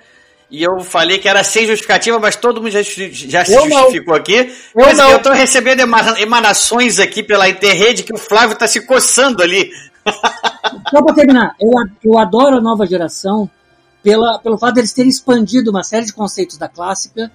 E 0.49 0.61
eu 0.61 0.79
falei 0.81 1.17
que 1.17 1.29
era 1.29 1.43
sem 1.43 1.65
justificativa, 1.65 2.19
mas 2.19 2.35
todo 2.35 2.61
mundo 2.61 2.71
já, 2.71 2.81
já 2.81 3.45
se 3.45 3.53
eu 3.53 3.69
justificou 3.69 4.13
não. 4.13 4.21
aqui. 4.21 4.35
Eu 4.75 4.85
mas 4.85 4.97
não. 4.97 5.11
eu 5.11 5.19
tô 5.19 5.31
recebendo 5.31 5.81
emanações 6.19 6.99
aqui 6.99 7.23
pela 7.23 7.47
interrede 7.47 8.03
que 8.03 8.13
o 8.13 8.17
Flávio 8.17 8.57
tá 8.57 8.67
se 8.67 8.81
coçando 8.81 9.41
ali. 9.41 9.71
Só 10.91 11.01
para 11.01 11.15
terminar, 11.15 11.55
eu, 11.59 11.71
eu 12.03 12.17
adoro 12.19 12.57
a 12.57 12.61
nova 12.61 12.85
geração 12.85 13.49
pela, 14.03 14.39
pelo 14.39 14.57
fato 14.57 14.73
de 14.75 14.81
eles 14.81 14.93
terem 14.93 15.09
expandido 15.09 15.71
uma 15.71 15.83
série 15.83 16.05
de 16.05 16.13
conceitos 16.13 16.57
da 16.57 16.67
clássica 16.67 17.31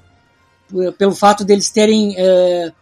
pelo 0.98 1.14
fato 1.14 1.44
deles 1.44 1.70
terem 1.70 2.14
é, 2.18 2.72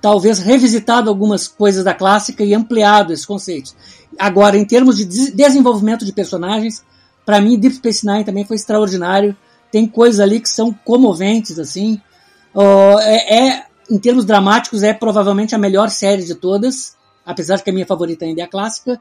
talvez 0.00 0.38
revisitado 0.38 1.10
algumas 1.10 1.48
coisas 1.48 1.82
da 1.84 1.92
clássica 1.92 2.44
e 2.44 2.54
ampliado 2.54 3.12
esses 3.12 3.26
conceitos. 3.26 3.74
Agora, 4.18 4.56
em 4.56 4.64
termos 4.64 4.96
de 4.96 5.04
des- 5.04 5.32
desenvolvimento 5.34 6.04
de 6.04 6.12
personagens, 6.12 6.84
para 7.24 7.40
mim 7.40 7.58
Deep 7.58 7.76
Space 7.76 8.06
Nine 8.06 8.24
também 8.24 8.44
foi 8.44 8.56
extraordinário. 8.56 9.36
Tem 9.72 9.86
coisas 9.86 10.20
ali 10.20 10.38
que 10.40 10.48
são 10.48 10.72
comoventes, 10.72 11.58
assim. 11.58 12.00
Ó, 12.54 13.00
é, 13.00 13.48
é- 13.48 13.66
em 13.90 13.98
termos 13.98 14.24
dramáticos, 14.24 14.82
é 14.82 14.92
provavelmente 14.92 15.54
a 15.54 15.58
melhor 15.58 15.90
série 15.90 16.24
de 16.24 16.34
todas, 16.34 16.96
apesar 17.24 17.56
de 17.56 17.64
que 17.64 17.70
a 17.70 17.72
minha 17.72 17.86
favorita 17.86 18.24
ainda 18.24 18.40
é 18.40 18.44
a 18.44 18.48
clássica. 18.48 19.00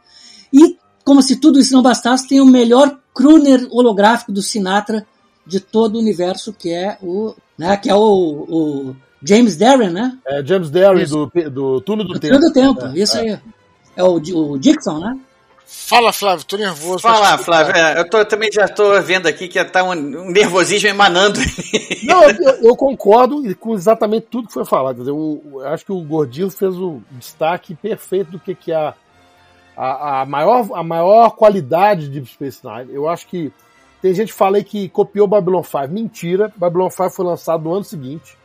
E, 0.52 0.78
como 1.06 1.22
se 1.22 1.38
tudo 1.38 1.60
isso 1.60 1.72
não 1.74 1.82
bastasse, 1.82 2.28
tem 2.28 2.42
o 2.42 2.46
melhor 2.46 2.98
crooner 3.14 3.66
holográfico 3.72 4.32
do 4.34 4.42
Sinatra 4.42 5.06
de 5.48 5.60
todo 5.62 5.96
o 5.96 6.00
universo, 6.00 6.52
que 6.52 6.74
é 6.74 6.98
o, 7.02 7.34
né, 7.58 7.78
que 7.78 7.90
é 7.90 7.96
o, 7.96 8.00
o 8.02 8.96
James 9.24 9.56
Darren, 9.56 9.92
né? 9.92 10.18
É 10.28 10.44
James 10.44 10.70
Derry 10.70 11.04
Isso. 11.04 11.30
do, 11.34 11.50
do 11.50 11.82
Túnel 11.82 12.06
do 12.08 12.14
Do 12.14 12.20
Tempo. 12.20 12.36
Trio 12.36 12.48
do 12.50 12.54
Tempo, 12.54 12.86
É, 12.88 13.00
isso 13.00 13.18
aí. 13.18 13.40
É 13.96 14.04
o, 14.04 14.16
o 14.16 14.58
Dixon, 14.58 15.00
né? 15.00 15.18
Fala, 15.68 16.12
Flávio, 16.14 16.46
tô 16.46 16.58
nervoso. 16.58 17.00
Fala, 17.00 17.38
Flávio. 17.40 17.76
É, 17.76 18.00
eu 18.00 18.10
tô- 18.10 18.24
também 18.26 18.50
já 18.52 18.66
estou 18.66 19.02
vendo 19.02 19.28
aqui 19.28 19.48
que 19.48 19.64
tá 19.66 19.84
um, 19.84 19.92
um 19.94 20.32
nervosismo 20.32 20.90
emanando. 20.90 21.40
Não, 22.04 22.24
eu, 22.24 22.52
eu 22.70 22.76
concordo 22.76 23.42
com 23.56 23.74
exatamente 23.74 24.28
tudo 24.30 24.48
que 24.48 24.54
foi 24.54 24.66
falado. 24.66 25.08
Eu, 25.08 25.42
eu 25.54 25.68
acho 25.68 25.86
que 25.86 25.92
o 25.92 26.02
Gordinho 26.02 26.52
fez 26.52 26.76
o 26.76 27.02
destaque 27.12 27.74
perfeito 27.76 28.32
do 28.32 28.40
que, 28.40 28.54
que 28.54 28.72
é 28.72 28.76
a, 28.76 28.94
a, 29.78 30.22
a, 30.22 30.26
maior, 30.26 30.68
a 30.74 30.84
maior 30.84 31.32
qualidade 31.32 32.04
de 32.04 32.20
Deep 32.20 32.28
Space 32.30 32.60
Nine. 32.64 32.94
Eu 32.94 33.08
acho 33.10 33.28
que 33.28 33.52
tem 34.02 34.14
gente 34.14 34.32
que 34.32 34.38
fala 34.38 34.58
aí 34.58 34.64
que 34.64 34.88
copiou 34.90 35.28
Babylon 35.28 35.64
5. 35.64 35.88
Mentira, 35.90 36.52
Babylon 36.56 36.90
5 36.90 37.10
foi 37.10 37.26
lançado 37.26 37.64
no 37.64 37.74
ano 37.74 37.84
seguinte. 37.84 38.38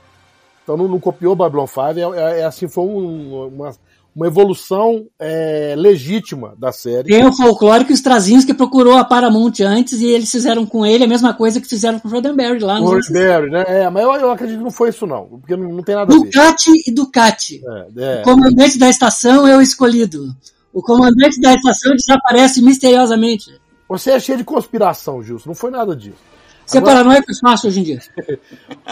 Então 0.62 0.76
não, 0.76 0.88
não 0.88 1.00
copiou 1.00 1.34
Babylon 1.36 1.66
5. 1.66 1.80
É, 1.80 2.00
é- 2.00 2.40
é 2.40 2.44
assim, 2.44 2.66
foi 2.68 2.84
um- 2.84 3.48
uma, 3.48 3.70
uma 4.16 4.26
evolução 4.26 5.06
é, 5.18 5.74
legítima 5.76 6.54
da 6.58 6.72
série. 6.72 7.08
Tem 7.08 7.24
o 7.26 7.32
folclórico 7.32 7.92
Strazinski 7.92 8.52
que 8.52 8.56
procurou 8.56 8.96
a 8.96 9.04
Paramount 9.04 9.52
antes 9.60 10.00
e 10.00 10.06
eles 10.06 10.30
fizeram 10.30 10.64
com 10.66 10.84
ele 10.86 11.04
a 11.04 11.08
mesma 11.08 11.32
coisa 11.34 11.60
que 11.60 11.68
fizeram 11.68 11.98
com 12.00 12.08
o 12.08 12.10
Roddenberry 12.10 12.58
lá 12.60 12.74
anos 12.74 12.90
Roddenberry, 12.90 13.50
né? 13.50 13.64
É, 13.68 13.90
mas 13.90 14.02
eu, 14.02 14.12
eu 14.14 14.30
acredito 14.30 14.58
que 14.58 14.64
não 14.64 14.70
foi 14.70 14.88
isso, 14.88 15.06
não. 15.06 15.26
Porque 15.26 15.54
não, 15.56 15.68
não 15.68 15.82
tem 15.82 15.94
nada 15.94 16.12
a 16.12 16.16
ver. 16.18 16.24
Ducati 16.24 16.70
e 16.86 16.92
Ducati. 16.92 17.60
É, 17.96 18.18
é. 18.18 18.20
O 18.20 18.24
comandante 18.24 18.78
da 18.78 18.88
estação 18.88 19.46
é 19.46 19.56
o 19.56 19.60
escolhido. 19.60 20.34
O 20.72 20.82
comandante 20.82 21.40
da 21.40 21.54
estação 21.54 21.92
desaparece 21.96 22.62
misteriosamente. 22.62 23.60
Você 23.88 24.12
é 24.12 24.20
cheio 24.20 24.38
de 24.38 24.44
conspiração, 24.44 25.22
Gilson. 25.22 25.48
Não 25.50 25.54
foi 25.54 25.70
nada 25.70 25.96
disso. 25.96 26.18
Ser 26.64 26.78
Agora- 26.78 26.96
paranoico 26.98 27.30
é 27.30 27.34
fácil 27.40 27.68
hoje 27.68 27.80
em 27.80 27.82
dia. 27.82 28.00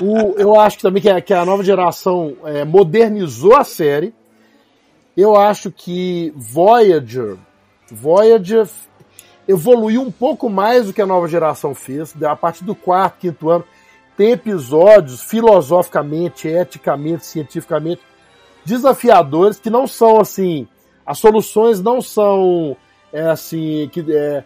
O- 0.02 0.34
eu 0.38 0.58
acho 0.58 0.78
também 0.78 1.00
que 1.02 1.08
a, 1.08 1.20
que 1.20 1.32
a 1.32 1.44
nova 1.44 1.62
geração 1.62 2.36
é, 2.44 2.64
modernizou 2.64 3.56
a 3.56 3.62
série. 3.64 4.12
Eu 5.16 5.36
acho 5.36 5.70
que 5.70 6.32
Voyager, 6.36 7.36
Voyager 7.90 8.68
evoluiu 9.46 10.02
um 10.02 10.10
pouco 10.10 10.48
mais 10.48 10.86
do 10.86 10.92
que 10.92 11.02
a 11.02 11.06
nova 11.06 11.26
geração 11.28 11.74
fez. 11.74 12.14
A 12.22 12.36
partir 12.36 12.64
do 12.64 12.74
quarto, 12.74 13.18
quinto 13.20 13.48
ano, 13.50 13.64
tem 14.16 14.30
episódios 14.32 15.22
filosoficamente, 15.22 16.46
eticamente, 16.48 17.24
cientificamente 17.26 18.00
desafiadores 18.64 19.58
que 19.58 19.70
não 19.70 19.86
são 19.86 20.20
assim. 20.20 20.66
As 21.08 21.18
soluções 21.18 21.80
não 21.80 22.02
são 22.02 22.76
é, 23.10 23.22
assim 23.22 23.88
que 23.90 24.04
é, 24.12 24.44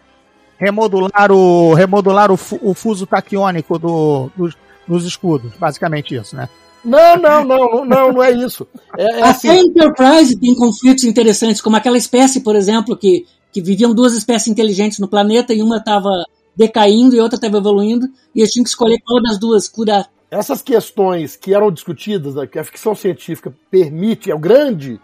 Remodular 0.57 1.29
o, 1.29 1.73
remodular 1.73 2.31
o, 2.31 2.39
o 2.61 2.73
fuso 2.73 3.05
taquiônico 3.05 3.77
do, 3.77 4.29
dos, 4.33 4.55
dos 4.87 5.05
escudos. 5.05 5.51
Basicamente 5.59 6.15
isso, 6.15 6.37
né? 6.37 6.47
não, 6.85 7.17
não, 7.17 7.43
não, 7.43 7.85
não, 7.85 8.13
não, 8.13 8.23
é 8.23 8.31
isso. 8.31 8.65
É, 8.97 9.03
é 9.03 9.23
assim, 9.23 9.49
Até 9.49 9.57
a 9.57 9.61
Enterprise 9.61 10.39
tem 10.39 10.55
conflitos 10.55 11.03
interessantes, 11.03 11.59
como 11.59 11.75
aquela 11.75 11.97
espécie, 11.97 12.39
por 12.39 12.55
exemplo, 12.55 12.95
que, 12.95 13.25
que 13.51 13.61
viviam 13.61 13.93
duas 13.93 14.13
espécies 14.13 14.47
inteligentes 14.47 14.99
no 14.99 15.07
planeta 15.09 15.53
e 15.53 15.61
uma 15.61 15.77
estava 15.77 16.09
decaindo 16.55 17.13
e 17.13 17.19
outra 17.19 17.35
estava 17.35 17.57
evoluindo, 17.57 18.07
e 18.33 18.39
eles 18.39 18.51
tinham 18.51 18.63
que 18.63 18.69
escolher 18.69 18.99
qual 19.03 19.21
das 19.21 19.37
duas 19.37 19.67
curar. 19.67 20.07
essas 20.31 20.61
questões 20.61 21.35
que 21.35 21.53
eram 21.53 21.71
discutidas, 21.71 22.35
né, 22.35 22.47
que 22.47 22.59
a 22.59 22.63
ficção 22.63 22.95
científica 22.95 23.53
permite, 23.69 24.31
é 24.31 24.35
o 24.35 24.39
grande, 24.39 24.97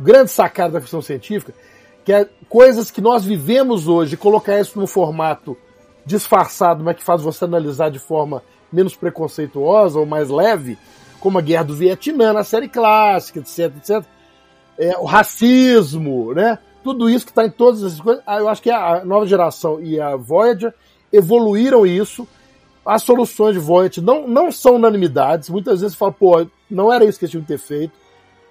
grande 0.00 0.30
sacado 0.30 0.72
da 0.72 0.80
ficção 0.80 1.02
científica, 1.02 1.54
que 2.04 2.12
é 2.12 2.28
coisas 2.48 2.90
que 2.90 3.00
nós 3.00 3.24
vivemos 3.24 3.86
hoje, 3.86 4.16
colocar 4.16 4.58
isso 4.58 4.78
num 4.78 4.86
formato 4.86 5.56
disfarçado, 6.04 6.82
mas 6.82 6.96
que 6.96 7.04
faz 7.04 7.22
você 7.22 7.44
analisar 7.44 7.90
de 7.90 7.98
forma 7.98 8.42
menos 8.72 8.96
preconceituosa 8.96 9.98
ou 9.98 10.06
mais 10.06 10.30
leve, 10.30 10.78
como 11.20 11.38
a 11.38 11.42
Guerra 11.42 11.64
do 11.64 11.74
Vietnã 11.74 12.32
na 12.32 12.42
série 12.42 12.68
clássica, 12.68 13.40
etc, 13.40 13.76
etc. 13.76 14.04
É, 14.78 14.96
o 14.96 15.04
racismo, 15.04 16.32
né? 16.32 16.58
Tudo 16.82 17.10
isso 17.10 17.26
que 17.26 17.32
está 17.32 17.44
em 17.44 17.50
todas 17.50 17.82
essas 17.82 18.00
coisas. 18.00 18.22
Ah, 18.26 18.38
Eu 18.38 18.48
acho 18.48 18.62
que 18.62 18.70
a 18.70 19.04
nova 19.04 19.26
geração 19.26 19.82
e 19.82 20.00
a 20.00 20.16
Voyager 20.16 20.72
evoluíram 21.12 21.86
isso. 21.86 22.26
As 22.86 23.02
soluções 23.02 23.52
de 23.52 23.60
Voyager 23.60 24.02
não, 24.02 24.26
não 24.26 24.50
são 24.50 24.76
unanimidades. 24.76 25.50
Muitas 25.50 25.82
vezes 25.82 25.94
você 25.94 25.98
fala, 25.98 26.12
pô, 26.12 26.46
não 26.70 26.90
era 26.90 27.04
isso 27.04 27.18
que 27.18 27.26
eles 27.26 27.32
tinham 27.32 27.42
que 27.42 27.48
ter 27.48 27.58
feito. 27.58 27.92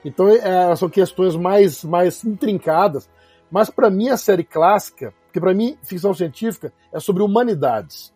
Então 0.03 0.29
é, 0.29 0.75
são 0.75 0.89
questões 0.89 1.35
mais, 1.35 1.83
mais 1.83 2.23
intrincadas. 2.23 3.09
Mas 3.51 3.69
para 3.69 3.89
mim 3.89 4.09
a 4.09 4.17
série 4.17 4.43
clássica, 4.43 5.13
porque 5.25 5.39
para 5.39 5.53
mim 5.53 5.77
ficção 5.83 6.13
científica 6.13 6.71
é 6.93 6.99
sobre 6.99 7.23
humanidades. 7.23 8.13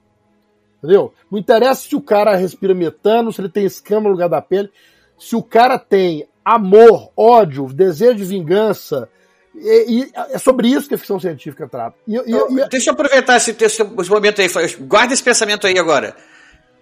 Entendeu? 0.78 1.14
Não 1.32 1.40
interessa 1.40 1.88
se 1.88 1.96
o 1.96 2.02
cara 2.02 2.36
respira 2.36 2.74
metano, 2.74 3.32
se 3.32 3.40
ele 3.42 3.50
tem 3.50 3.66
escama 3.66 4.02
no 4.08 4.10
lugar 4.12 4.30
da 4.30 4.42
pele. 4.42 4.70
Se 5.18 5.36
o 5.36 5.42
cara 5.42 5.80
tem 5.80 6.28
amor, 6.44 7.12
ódio, 7.16 7.66
desejo 7.68 8.16
de 8.16 8.24
vingança, 8.26 9.08
e, 9.56 10.02
e 10.04 10.12
é 10.32 10.38
sobre 10.38 10.68
isso 10.68 10.88
que 10.90 10.96
a 10.96 10.98
ficção 10.98 11.20
científica 11.20 11.68
trata. 11.70 11.96
E, 12.08 12.16
e- 12.16 12.62
e- 12.62 12.68
Deixa 12.70 12.90
eu 12.90 12.94
aproveitar 12.94 13.38
esse, 13.38 13.56
esse 13.64 13.84
momento 14.10 14.42
aí. 14.42 14.48
Guarda 14.82 15.14
esse 15.14 15.24
pensamento 15.24 15.66
aí 15.68 15.78
agora. 15.80 16.16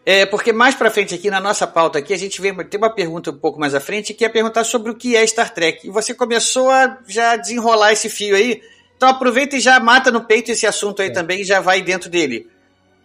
É, 0.04 0.26
porque 0.26 0.52
mais 0.52 0.74
pra 0.74 0.90
frente 0.90 1.14
aqui 1.14 1.30
na 1.30 1.40
nossa 1.40 1.68
pauta 1.68 2.00
aqui, 2.00 2.12
a 2.14 2.18
gente 2.18 2.42
vê, 2.42 2.52
tem 2.64 2.80
uma 2.80 2.90
pergunta 2.90 3.30
um 3.30 3.38
pouco 3.38 3.60
mais 3.60 3.76
à 3.76 3.80
frente 3.80 4.14
que 4.16 4.26
é 4.26 4.30
perguntar 4.30 4.64
sobre 4.64 4.92
o 4.92 4.96
que 4.96 5.16
é 5.16 5.26
Star 5.28 5.54
Trek. 5.54 5.88
E 5.88 5.92
você 5.92 6.14
começou 6.14 6.70
a 6.72 6.98
já 7.08 7.36
desenrolar 7.36 7.92
esse 7.94 8.10
fio 8.10 8.36
aí. 8.36 8.62
Então 8.98 9.10
aproveita 9.10 9.56
e 9.56 9.60
já 9.60 9.80
mata 9.80 10.10
no 10.12 10.22
peito 10.26 10.52
esse 10.52 10.66
assunto 10.66 11.02
aí 11.04 11.12
também 11.12 11.42
e 11.42 11.44
já 11.44 11.60
vai 11.60 11.82
dentro 11.84 12.10
dele. 12.10 12.48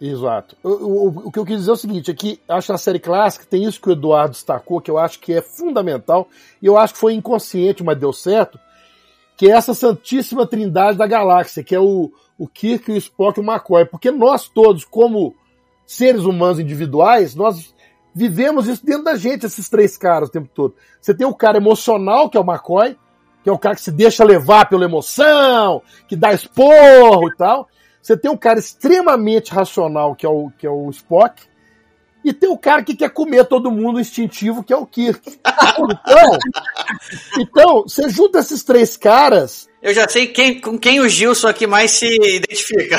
Exato. 0.01 0.55
O, 0.63 0.69
o- 0.69 1.07
o 1.27 1.31
que 1.31 1.37
eu 1.39 1.45
quis 1.45 1.57
dizer 1.57 1.69
é 1.71 1.73
o 1.73 1.77
seguinte, 1.77 2.09
é 2.11 2.13
que 2.15 2.39
acho 2.47 2.67
que 2.67 2.73
a 2.73 2.77
série 2.77 2.99
clássica 2.99 3.45
tem 3.49 3.63
isso 3.63 3.79
que 3.81 3.89
o 3.89 3.93
Eduardo 3.93 4.31
destacou, 4.31 4.81
que 4.81 4.89
eu 4.91 4.97
acho 4.97 5.19
que 5.19 5.33
é 5.33 5.41
fundamental, 5.41 6.27
e 6.61 6.65
eu 6.67 6.77
acho 6.77 6.93
que 6.93 6.99
foi 6.99 7.13
inconsciente, 7.13 7.83
mas 7.83 7.97
deu 7.99 8.13
certo, 8.13 8.59
que 9.35 9.47
é 9.51 9.55
essa 9.55 9.73
santíssima 9.73 10.45
trindade 10.47 10.97
da 10.97 11.05
galáxia, 11.07 11.63
que 11.63 11.73
é 11.75 11.79
o, 11.79 12.11
o 12.37 12.47
Kirk, 12.47 12.91
o 12.91 12.97
Spock 12.97 13.39
e 13.39 13.43
o 13.43 13.45
McCoy. 13.51 13.85
Porque 13.85 14.09
nós 14.11 14.47
todos, 14.47 14.83
como 14.85 15.35
seres 15.87 16.23
humanos 16.23 16.59
individuais, 16.59 17.33
nós 17.33 17.73
vivemos 18.13 18.67
isso 18.67 18.85
dentro 18.85 19.05
da 19.05 19.15
gente, 19.15 19.45
esses 19.45 19.69
três 19.69 19.97
caras 19.97 20.27
o 20.27 20.31
tempo 20.31 20.49
todo. 20.53 20.75
Você 21.01 21.13
tem 21.13 21.25
o 21.25 21.33
cara 21.33 21.57
emocional, 21.57 22.29
que 22.29 22.37
é 22.37 22.41
o 22.41 22.43
McCoy, 22.43 22.97
que 23.43 23.49
é 23.49 23.53
o 23.53 23.57
cara 23.57 23.75
que 23.75 23.81
se 23.81 23.91
deixa 23.91 24.25
levar 24.25 24.67
pela 24.67 24.83
emoção, 24.83 25.81
que 26.07 26.15
dá 26.15 26.33
esporro 26.33 27.29
e 27.29 27.35
tal. 27.37 27.69
Você 28.01 28.17
tem 28.17 28.29
um 28.29 28.37
cara 28.37 28.59
extremamente 28.59 29.51
racional, 29.51 30.13
que 30.13 30.25
é 30.25 30.29
o, 30.29 30.51
que 30.57 30.67
é 30.67 30.69
o 30.69 30.89
Spock, 30.89 31.43
e 32.23 32.33
tem 32.33 32.49
o 32.49 32.57
cara 32.57 32.83
que 32.83 32.95
quer 32.95 33.09
comer 33.09 33.45
todo 33.45 33.71
mundo 33.71 33.99
instintivo, 33.99 34.63
que 34.63 34.73
é 34.73 34.77
o 34.77 34.85
Kirk. 34.85 35.39
Então, 35.77 36.37
então 37.39 37.83
você 37.83 38.09
junta 38.09 38.39
esses 38.39 38.63
três 38.63 38.97
caras, 38.97 39.69
Eu 39.81 39.93
já 39.93 40.07
sei 40.07 40.27
quem, 40.27 40.59
com 40.59 40.77
quem 40.77 40.99
o 40.99 41.07
Gilson 41.07 41.47
aqui 41.47 41.67
mais 41.67 41.91
se 41.91 42.05
identifica. 42.05 42.97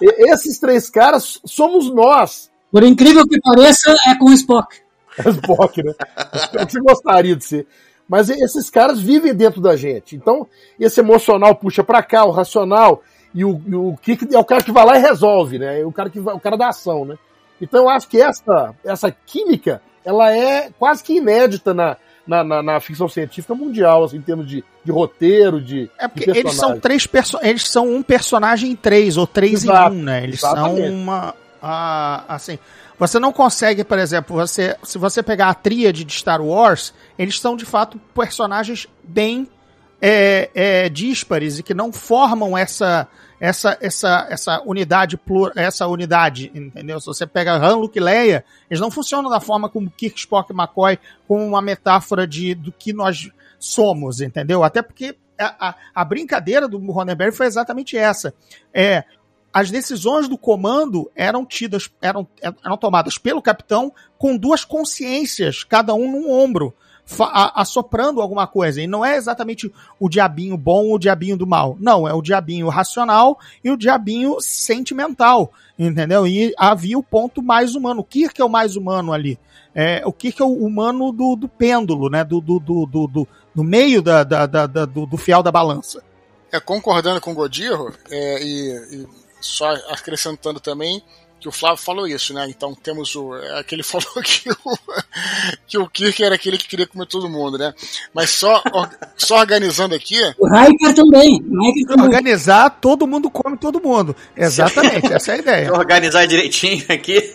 Esses 0.00 0.58
três 0.58 0.88
caras 0.90 1.40
somos 1.44 1.92
nós. 1.92 2.50
Por 2.70 2.82
incrível 2.82 3.26
que 3.26 3.38
pareça, 3.40 3.94
é 4.06 4.14
com 4.14 4.26
o 4.26 4.32
Spock. 4.32 4.76
Spock, 5.18 5.82
né? 5.82 5.92
É 6.54 6.62
o 6.62 6.66
que 6.66 6.72
você 6.72 6.80
gostaria 6.80 7.36
de 7.36 7.44
ser. 7.44 7.66
Mas 8.08 8.28
esses 8.28 8.70
caras 8.70 9.00
vivem 9.00 9.34
dentro 9.34 9.60
da 9.60 9.74
gente. 9.76 10.14
Então, 10.14 10.46
esse 10.78 11.00
emocional 11.00 11.54
puxa 11.56 11.82
pra 11.82 12.02
cá, 12.02 12.24
o 12.24 12.30
racional, 12.30 13.02
e 13.34 13.44
o, 13.44 13.60
e 13.66 13.74
o 13.74 13.96
Kirk 14.00 14.32
é 14.34 14.38
o 14.38 14.44
cara 14.44 14.62
que 14.62 14.72
vai 14.72 14.84
lá 14.84 14.96
e 14.98 15.02
resolve, 15.02 15.58
né? 15.58 15.80
É 15.80 15.84
o 15.84 15.92
cara, 15.92 16.08
que 16.08 16.20
vai- 16.20 16.34
o 16.34 16.40
cara 16.40 16.56
da 16.56 16.68
ação, 16.68 17.04
né? 17.04 17.16
Então 17.60 17.84
eu 17.84 17.88
acho 17.88 18.08
que 18.08 18.20
essa, 18.20 18.74
essa 18.84 19.10
química, 19.10 19.82
ela 20.04 20.30
é 20.32 20.70
quase 20.78 21.02
que 21.02 21.16
inédita 21.16 21.74
na, 21.74 21.96
na, 22.26 22.42
na, 22.42 22.62
na 22.62 22.80
ficção 22.80 23.08
científica 23.08 23.54
mundial, 23.54 24.04
assim, 24.04 24.16
em 24.16 24.22
termos 24.22 24.48
de, 24.48 24.64
de 24.84 24.90
roteiro, 24.90 25.60
de. 25.60 25.90
É 25.98 26.08
de 26.08 26.14
porque 26.14 26.30
eles 26.30 26.54
são 26.54 26.78
três 26.80 27.06
perso 27.06 27.38
eles 27.42 27.68
são 27.68 27.88
um 27.94 28.02
personagem 28.02 28.72
em 28.72 28.76
três, 28.76 29.16
ou 29.16 29.26
três 29.26 29.64
Exato, 29.64 29.94
em 29.94 29.98
um, 29.98 30.02
né? 30.02 30.24
Eles 30.24 30.40
exatamente. 30.40 30.88
são 30.88 30.96
uma. 30.96 31.34
ah, 31.62 32.24
assim. 32.28 32.58
Você 32.98 33.18
não 33.18 33.30
consegue, 33.30 33.84
por 33.84 33.98
exemplo, 33.98 34.34
você, 34.34 34.74
se 34.82 34.96
você 34.96 35.22
pegar 35.22 35.50
a 35.50 35.54
tríade 35.54 36.02
de 36.02 36.12
Star 36.14 36.40
Wars, 36.40 36.94
eles 37.18 37.38
são 37.38 37.54
de 37.54 37.66
fato 37.66 38.00
personagens 38.14 38.86
bem 39.04 39.46
é, 40.00 40.50
é, 40.54 40.88
díspares 40.88 41.58
e 41.58 41.62
que 41.62 41.74
não 41.74 41.92
formam 41.92 42.56
essa, 42.56 43.06
essa, 43.38 43.76
essa, 43.80 44.26
essa 44.30 44.62
unidade 44.62 45.16
plur, 45.16 45.52
essa 45.54 45.86
unidade, 45.86 46.50
entendeu? 46.54 46.98
Se 47.00 47.06
você 47.06 47.26
pega 47.26 47.54
Han, 47.54 47.76
Luke 47.76 47.98
e 47.98 48.02
Leia, 48.02 48.44
eles 48.70 48.80
não 48.80 48.90
funcionam 48.90 49.30
da 49.30 49.40
forma 49.40 49.68
como 49.68 49.90
Kirk, 49.90 50.18
Spock 50.18 50.52
e 50.52 50.54
McCoy, 50.54 50.98
como 51.28 51.44
uma 51.44 51.60
metáfora 51.60 52.26
de, 52.26 52.54
do 52.54 52.72
que 52.72 52.92
nós 52.92 53.30
somos, 53.58 54.20
entendeu? 54.20 54.64
Até 54.64 54.82
porque 54.82 55.16
a, 55.38 55.68
a, 55.68 55.74
a 55.94 56.04
brincadeira 56.04 56.66
do 56.66 56.78
Roddenberry 56.90 57.32
foi 57.32 57.46
exatamente 57.46 57.96
essa. 57.96 58.32
É, 58.72 59.04
as 59.52 59.70
decisões 59.70 60.28
do 60.28 60.36
comando 60.36 61.10
eram 61.14 61.44
tidas, 61.44 61.90
eram, 62.00 62.26
eram 62.42 62.76
tomadas 62.76 63.18
pelo 63.18 63.42
capitão 63.42 63.92
com 64.18 64.36
duas 64.36 64.64
consciências, 64.64 65.64
cada 65.64 65.94
um 65.94 66.10
num 66.10 66.30
ombro 66.30 66.74
assoprando 67.54 68.20
alguma 68.20 68.46
coisa. 68.46 68.80
E 68.80 68.86
não 68.86 69.04
é 69.04 69.16
exatamente 69.16 69.72
o 69.98 70.08
diabinho 70.08 70.56
bom 70.56 70.86
ou 70.86 70.94
o 70.94 70.98
diabinho 70.98 71.36
do 71.36 71.46
mal. 71.46 71.76
Não, 71.80 72.06
é 72.06 72.12
o 72.12 72.22
diabinho 72.22 72.68
racional 72.68 73.38
e 73.62 73.70
o 73.70 73.76
diabinho 73.76 74.40
sentimental. 74.40 75.52
Entendeu? 75.78 76.26
E 76.26 76.52
havia 76.58 76.98
o 76.98 77.02
ponto 77.02 77.42
mais 77.42 77.74
humano. 77.74 78.00
O 78.00 78.04
Kirk 78.04 78.40
é 78.40 78.44
o 78.44 78.48
mais 78.48 78.76
humano 78.76 79.12
ali. 79.12 79.38
É, 79.74 80.02
o 80.06 80.12
Kirk 80.12 80.40
é 80.40 80.44
o 80.44 80.52
humano 80.52 81.12
do, 81.12 81.36
do 81.36 81.48
pêndulo, 81.48 82.08
né? 82.08 82.24
Do, 82.24 82.40
do, 82.40 82.58
do, 82.58 82.86
do, 82.86 83.28
do 83.54 83.64
meio 83.64 84.00
da, 84.00 84.24
da, 84.24 84.46
da, 84.46 84.66
da 84.66 84.84
do, 84.86 85.06
do 85.06 85.16
fiel 85.16 85.42
da 85.42 85.52
balança. 85.52 86.02
É, 86.50 86.58
concordando 86.58 87.20
com 87.20 87.32
o 87.32 87.34
Godiro, 87.34 87.92
é, 88.10 88.42
e, 88.42 89.02
e 89.02 89.08
só 89.40 89.70
acrescentando 89.90 90.60
também, 90.60 91.02
que 91.40 91.48
o 91.48 91.52
Flávio 91.52 91.82
falou 91.82 92.06
isso, 92.06 92.32
né? 92.32 92.46
Então 92.48 92.74
temos 92.74 93.14
o. 93.14 93.34
É, 93.36 93.62
que 93.62 93.74
ele 93.74 93.82
falou 93.84 94.06
que 94.22 94.50
o, 94.50 94.78
que 95.66 95.78
o 95.78 95.88
Kirk 95.88 96.22
era 96.22 96.34
aquele 96.34 96.58
que 96.58 96.68
queria 96.68 96.86
comer 96.86 97.06
todo 97.06 97.28
mundo, 97.28 97.58
né? 97.58 97.74
Mas 98.14 98.30
só, 98.30 98.62
só 99.16 99.38
organizando 99.38 99.94
aqui. 99.94 100.18
O 100.38 100.48
Riker 100.48 100.94
também. 100.94 101.42
Também. 101.42 102.04
Organizar, 102.04 102.70
todo 102.70 103.06
mundo 103.06 103.30
come 103.30 103.56
todo 103.56 103.80
mundo. 103.80 104.14
Exatamente, 104.36 105.12
essa 105.12 105.32
é 105.32 105.34
a 105.34 105.38
ideia. 105.38 105.72
Organizar 105.72 106.26
direitinho 106.26 106.84
aqui. 106.88 107.32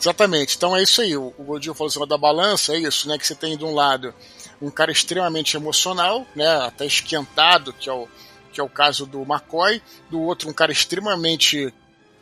Exatamente. 0.00 0.56
Então 0.56 0.76
é 0.76 0.82
isso 0.82 1.00
aí. 1.00 1.16
O 1.16 1.32
Godinho 1.38 1.74
falou 1.74 1.88
assim, 1.88 2.06
da 2.06 2.18
balança, 2.18 2.74
é 2.74 2.78
isso, 2.78 3.08
né? 3.08 3.16
Que 3.16 3.26
você 3.26 3.34
tem 3.34 3.56
de 3.56 3.64
um 3.64 3.74
lado 3.74 4.12
um 4.60 4.70
cara 4.70 4.92
extremamente 4.92 5.56
emocional, 5.56 6.24
né? 6.34 6.46
Até 6.64 6.86
esquentado, 6.86 7.72
que 7.72 7.88
é 7.88 7.92
o, 7.92 8.06
que 8.52 8.60
é 8.60 8.64
o 8.64 8.68
caso 8.68 9.06
do 9.06 9.22
McCoy, 9.22 9.82
do 10.08 10.20
outro 10.20 10.48
um 10.48 10.52
cara 10.52 10.70
extremamente 10.70 11.72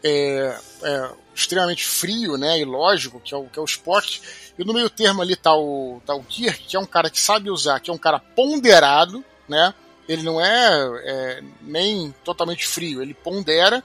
é, 0.02 0.58
é, 0.82 1.10
extremamente 1.34 1.86
frio, 1.86 2.36
né, 2.36 2.58
e 2.58 2.64
lógico, 2.64 3.20
que 3.20 3.34
é 3.34 3.36
o, 3.36 3.44
que 3.44 3.58
é 3.58 3.62
o 3.62 3.66
Spock, 3.66 4.20
e 4.58 4.64
no 4.64 4.74
meio 4.74 4.90
termo 4.90 5.22
ali 5.22 5.36
tá 5.36 5.54
o, 5.54 6.00
tá 6.04 6.14
o 6.14 6.22
Kirk, 6.22 6.64
que 6.64 6.76
é 6.76 6.80
um 6.80 6.86
cara 6.86 7.10
que 7.10 7.20
sabe 7.20 7.50
usar, 7.50 7.80
que 7.80 7.90
é 7.90 7.92
um 7.92 7.98
cara 7.98 8.18
ponderado, 8.18 9.24
né, 9.48 9.74
ele 10.08 10.22
não 10.22 10.40
é, 10.40 11.00
é 11.04 11.42
nem 11.62 12.14
totalmente 12.24 12.66
frio, 12.66 13.02
ele 13.02 13.14
pondera, 13.14 13.82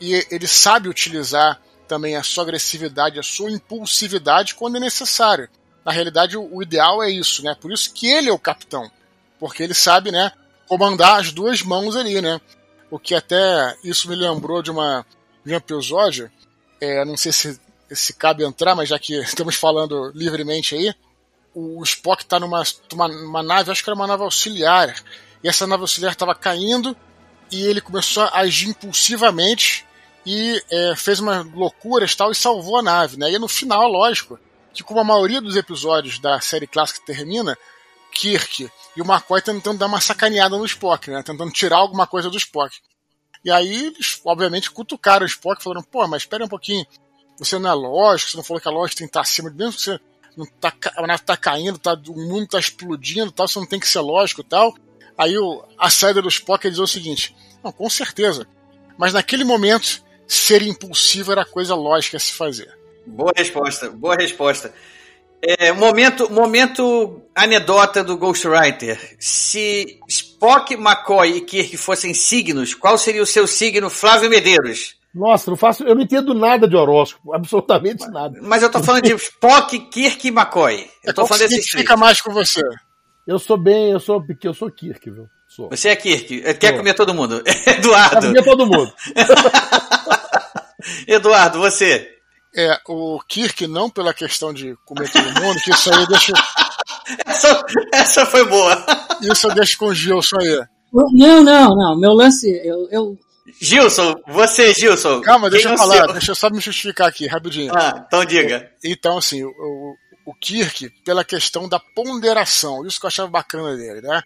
e 0.00 0.26
ele 0.30 0.46
sabe 0.46 0.88
utilizar 0.88 1.60
também 1.88 2.16
a 2.16 2.22
sua 2.22 2.44
agressividade, 2.44 3.18
a 3.18 3.22
sua 3.22 3.50
impulsividade 3.50 4.54
quando 4.54 4.76
é 4.76 4.80
necessário. 4.80 5.48
Na 5.84 5.92
realidade, 5.92 6.36
o, 6.36 6.56
o 6.56 6.62
ideal 6.62 7.02
é 7.02 7.10
isso, 7.10 7.42
né, 7.42 7.56
por 7.58 7.72
isso 7.72 7.92
que 7.92 8.06
ele 8.06 8.28
é 8.28 8.32
o 8.32 8.38
capitão, 8.38 8.90
porque 9.38 9.62
ele 9.62 9.74
sabe, 9.74 10.10
né, 10.10 10.32
comandar 10.68 11.20
as 11.20 11.32
duas 11.32 11.62
mãos 11.62 11.96
ali, 11.96 12.20
né, 12.20 12.40
o 12.90 12.98
que 12.98 13.14
até 13.14 13.76
isso 13.82 14.08
me 14.08 14.14
lembrou 14.14 14.62
de 14.62 14.70
uma 14.70 15.04
de 15.46 15.54
episódio, 15.54 16.30
é, 16.80 17.04
não 17.04 17.16
sei 17.16 17.30
se, 17.30 17.60
se 17.90 18.12
cabe 18.14 18.44
entrar, 18.44 18.74
mas 18.74 18.88
já 18.88 18.98
que 18.98 19.14
estamos 19.22 19.54
falando 19.54 20.10
livremente 20.14 20.74
aí, 20.74 20.92
o 21.54 21.82
Spock 21.84 22.22
está 22.22 22.38
numa, 22.38 22.62
numa 22.92 23.42
nave, 23.42 23.70
acho 23.70 23.82
que 23.82 23.88
era 23.88 23.94
uma 23.94 24.06
nave 24.06 24.24
auxiliar, 24.24 24.94
e 25.42 25.48
essa 25.48 25.66
nave 25.66 25.82
auxiliar 25.82 26.12
estava 26.12 26.34
caindo 26.34 26.96
e 27.50 27.64
ele 27.64 27.80
começou 27.80 28.24
a 28.24 28.40
agir 28.40 28.68
impulsivamente 28.68 29.86
e 30.26 30.60
é, 30.70 30.96
fez 30.96 31.20
umas 31.20 31.46
loucuras 31.52 32.14
tal 32.16 32.32
e 32.32 32.34
salvou 32.34 32.78
a 32.78 32.82
nave, 32.82 33.16
né? 33.16 33.30
E 33.30 33.38
no 33.38 33.46
final, 33.46 33.88
lógico, 33.88 34.38
que 34.74 34.82
como 34.82 34.98
a 34.98 35.04
maioria 35.04 35.40
dos 35.40 35.54
episódios 35.54 36.18
da 36.18 36.40
série 36.40 36.66
clássica 36.66 37.06
termina, 37.06 37.56
Kirk 38.12 38.68
e 38.96 39.00
o 39.00 39.04
McCoy 39.04 39.40
tentando 39.40 39.78
dar 39.78 39.86
uma 39.86 40.00
sacaneada 40.00 40.58
no 40.58 40.66
Spock, 40.66 41.08
né? 41.10 41.22
Tentando 41.22 41.52
tirar 41.52 41.76
alguma 41.76 42.06
coisa 42.06 42.28
do 42.28 42.36
Spock. 42.36 42.76
E 43.46 43.50
aí 43.52 43.86
eles, 43.86 44.20
obviamente, 44.24 44.72
cutucaram 44.72 45.22
o 45.22 45.28
Spock, 45.28 45.62
falando, 45.62 45.84
pô, 45.84 46.04
mas 46.08 46.22
espera 46.22 46.44
um 46.44 46.48
pouquinho, 46.48 46.84
você 47.38 47.56
não 47.60 47.70
é 47.70 47.74
lógico, 47.74 48.32
você 48.32 48.36
não 48.36 48.42
falou 48.42 48.60
que 48.60 48.66
a 48.66 48.72
lógica 48.72 48.98
tem 48.98 49.06
que 49.06 49.10
estar 49.10 49.20
acima 49.20 49.48
de 49.48 49.56
mesmo 49.56 49.78
você 49.78 50.00
não 50.36 50.44
tá, 50.60 50.74
a 50.96 51.06
nave 51.06 51.22
tá 51.22 51.36
caindo, 51.36 51.78
tá, 51.78 51.96
o 52.08 52.28
mundo 52.28 52.48
tá 52.48 52.58
explodindo 52.58 53.30
tal, 53.30 53.46
você 53.46 53.60
não 53.60 53.66
tem 53.66 53.78
que 53.78 53.86
ser 53.86 54.00
lógico 54.00 54.42
tal. 54.42 54.74
Aí 55.16 55.38
o, 55.38 55.64
a 55.78 55.88
saída 55.88 56.20
do 56.20 56.28
Spock 56.28 56.68
diz 56.68 56.80
o 56.80 56.88
seguinte, 56.88 57.36
não, 57.62 57.70
com 57.70 57.88
certeza, 57.88 58.48
mas 58.98 59.12
naquele 59.12 59.44
momento, 59.44 60.02
ser 60.26 60.62
impulsivo 60.62 61.30
era 61.30 61.42
a 61.42 61.46
coisa 61.46 61.76
lógica 61.76 62.16
a 62.16 62.20
se 62.20 62.32
fazer. 62.32 62.76
Boa 63.06 63.32
resposta, 63.36 63.90
boa 63.90 64.16
resposta. 64.16 64.74
É, 65.42 65.70
momento, 65.72 66.30
momento 66.32 67.22
anedota 67.34 68.02
do 68.02 68.16
Ghostwriter. 68.16 69.16
Se 69.18 70.00
Spock, 70.08 70.74
McCoy 70.74 71.36
e 71.36 71.40
Kirk 71.42 71.76
fossem 71.76 72.14
signos, 72.14 72.74
qual 72.74 72.96
seria 72.96 73.22
o 73.22 73.26
seu 73.26 73.46
signo, 73.46 73.90
Flávio 73.90 74.30
Medeiros? 74.30 74.96
Nossa, 75.14 75.50
não 75.50 75.56
faço, 75.56 75.82
eu 75.84 75.94
não 75.94 76.02
entendo 76.02 76.34
nada 76.34 76.68
de 76.68 76.76
horóscopo, 76.76 77.32
absolutamente 77.32 78.06
nada. 78.10 78.38
Mas 78.42 78.62
eu 78.62 78.70
tô 78.70 78.82
falando 78.82 79.04
de 79.04 79.14
Spock, 79.14 79.78
Kirk 79.88 80.26
e 80.26 80.30
McCoy. 80.30 80.90
Eu 81.02 81.14
tô 81.14 81.22
qual 81.22 81.28
falando 81.28 81.48
desses 81.48 81.70
fica 81.70 81.96
mais 81.96 82.20
com 82.20 82.32
você. 82.32 82.60
Eu 83.26 83.38
sou 83.38 83.56
bem, 83.56 83.92
eu 83.92 84.00
sou, 84.00 84.22
eu 84.42 84.54
sou 84.54 84.70
Kirk, 84.70 85.10
viu? 85.10 85.26
Sou. 85.48 85.70
Você 85.70 85.88
é 85.88 85.96
Kirk, 85.96 86.42
quer 86.54 86.68
sou. 86.68 86.76
comer 86.76 86.94
todo 86.94 87.14
mundo. 87.14 87.42
Eduardo. 87.66 88.20
Quer 88.20 88.26
comer 88.26 88.44
todo 88.44 88.66
mundo. 88.66 88.92
Eduardo, 91.08 91.58
você? 91.58 92.15
É, 92.56 92.80
o 92.88 93.20
Kirk 93.28 93.66
não 93.66 93.90
pela 93.90 94.14
questão 94.14 94.50
de 94.50 94.74
comer 94.86 95.12
todo 95.12 95.42
mundo, 95.42 95.60
que 95.60 95.70
isso 95.70 95.92
aí 95.92 96.06
deixa. 96.06 96.32
essa, 97.26 97.66
essa 97.92 98.26
foi 98.26 98.46
boa. 98.46 98.82
Isso 99.20 99.46
eu 99.46 99.54
deixo 99.54 99.76
com 99.76 99.88
o 99.88 99.94
Gilson 99.94 100.38
aí. 100.40 100.64
Não, 101.12 101.42
não, 101.42 101.76
não. 101.76 102.00
Meu 102.00 102.12
lance. 102.12 102.48
Eu, 102.64 102.88
eu... 102.90 103.18
Gilson, 103.60 104.14
você, 104.26 104.72
Gilson. 104.72 105.20
Calma, 105.20 105.50
deixa 105.50 105.68
eu 105.68 105.74
é 105.74 105.76
falar, 105.76 106.04
seu? 106.04 106.12
deixa 106.14 106.30
eu 106.30 106.34
só 106.34 106.48
me 106.48 106.58
justificar 106.58 107.08
aqui, 107.08 107.26
rapidinho. 107.26 107.72
Ah, 107.76 108.04
então 108.06 108.24
diga. 108.24 108.72
Então, 108.82 109.18
assim, 109.18 109.44
o, 109.44 109.48
o, 109.48 109.94
o 110.30 110.34
Kirk, 110.34 110.88
pela 111.04 111.24
questão 111.24 111.68
da 111.68 111.78
ponderação, 111.78 112.86
isso 112.86 112.98
que 112.98 113.04
eu 113.04 113.08
achava 113.08 113.28
bacana 113.28 113.76
dele, 113.76 114.00
né? 114.00 114.22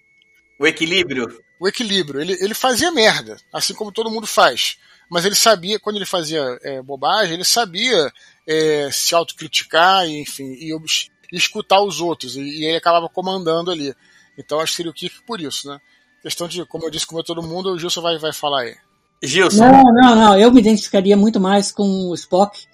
O 0.59 0.69
equilíbrio. 0.69 1.37
O 1.61 1.67
equilíbrio. 1.67 2.21
Ele, 2.21 2.37
ele 2.41 2.55
fazia 2.55 2.93
merda, 2.93 3.37
assim 3.53 3.75
como 3.75 3.91
todo 3.91 4.11
mundo 4.11 4.27
faz 4.27 4.79
mas 5.11 5.25
ele 5.25 5.35
sabia, 5.35 5.81
quando 5.81 5.97
ele 5.97 6.07
fazia 6.07 6.59
é, 6.63 6.81
bobagem, 6.81 7.35
ele 7.35 7.45
sabia 7.45 8.13
é, 8.47 8.89
se 8.93 9.13
autocriticar, 9.15 10.07
e, 10.07 10.21
enfim, 10.21 10.45
e, 10.45 10.73
e, 10.73 11.37
escutar 11.37 11.83
os 11.83 12.01
outros, 12.01 12.37
e, 12.37 12.41
e, 12.41 12.65
ele 12.65 12.77
acabava 12.77 13.09
comandando 13.09 13.73
ali. 13.73 13.93
Então 14.39 14.61
acho 14.61 14.73
que 14.73 14.77
seria 14.77 14.91
o 14.91 14.95
Kirk 14.95 15.23
por 15.27 15.41
isso, 15.41 15.69
né? 15.69 15.81
Questão 16.23 16.47
de, 16.47 16.65
como 16.65 16.85
eu 16.85 16.91
disse, 16.91 17.07
como 17.07 17.25
todo 17.25 17.43
mundo, 17.43 17.73
o 17.73 17.79
Gilson 17.79 18.01
vai, 18.01 18.19
vai 18.19 18.33
falar 18.33 18.63
aí. 18.63 18.77
Gilson. 19.23 19.65
Não, 19.65 19.83
não, 19.83 20.15
não, 20.15 20.39
eu 20.39 20.53
me 20.53 20.61
identificaria 20.61 21.17
muito 21.17 21.41
mais 21.41 21.73
com 21.73 21.83
o 22.09 22.15
Spock, 22.15 22.67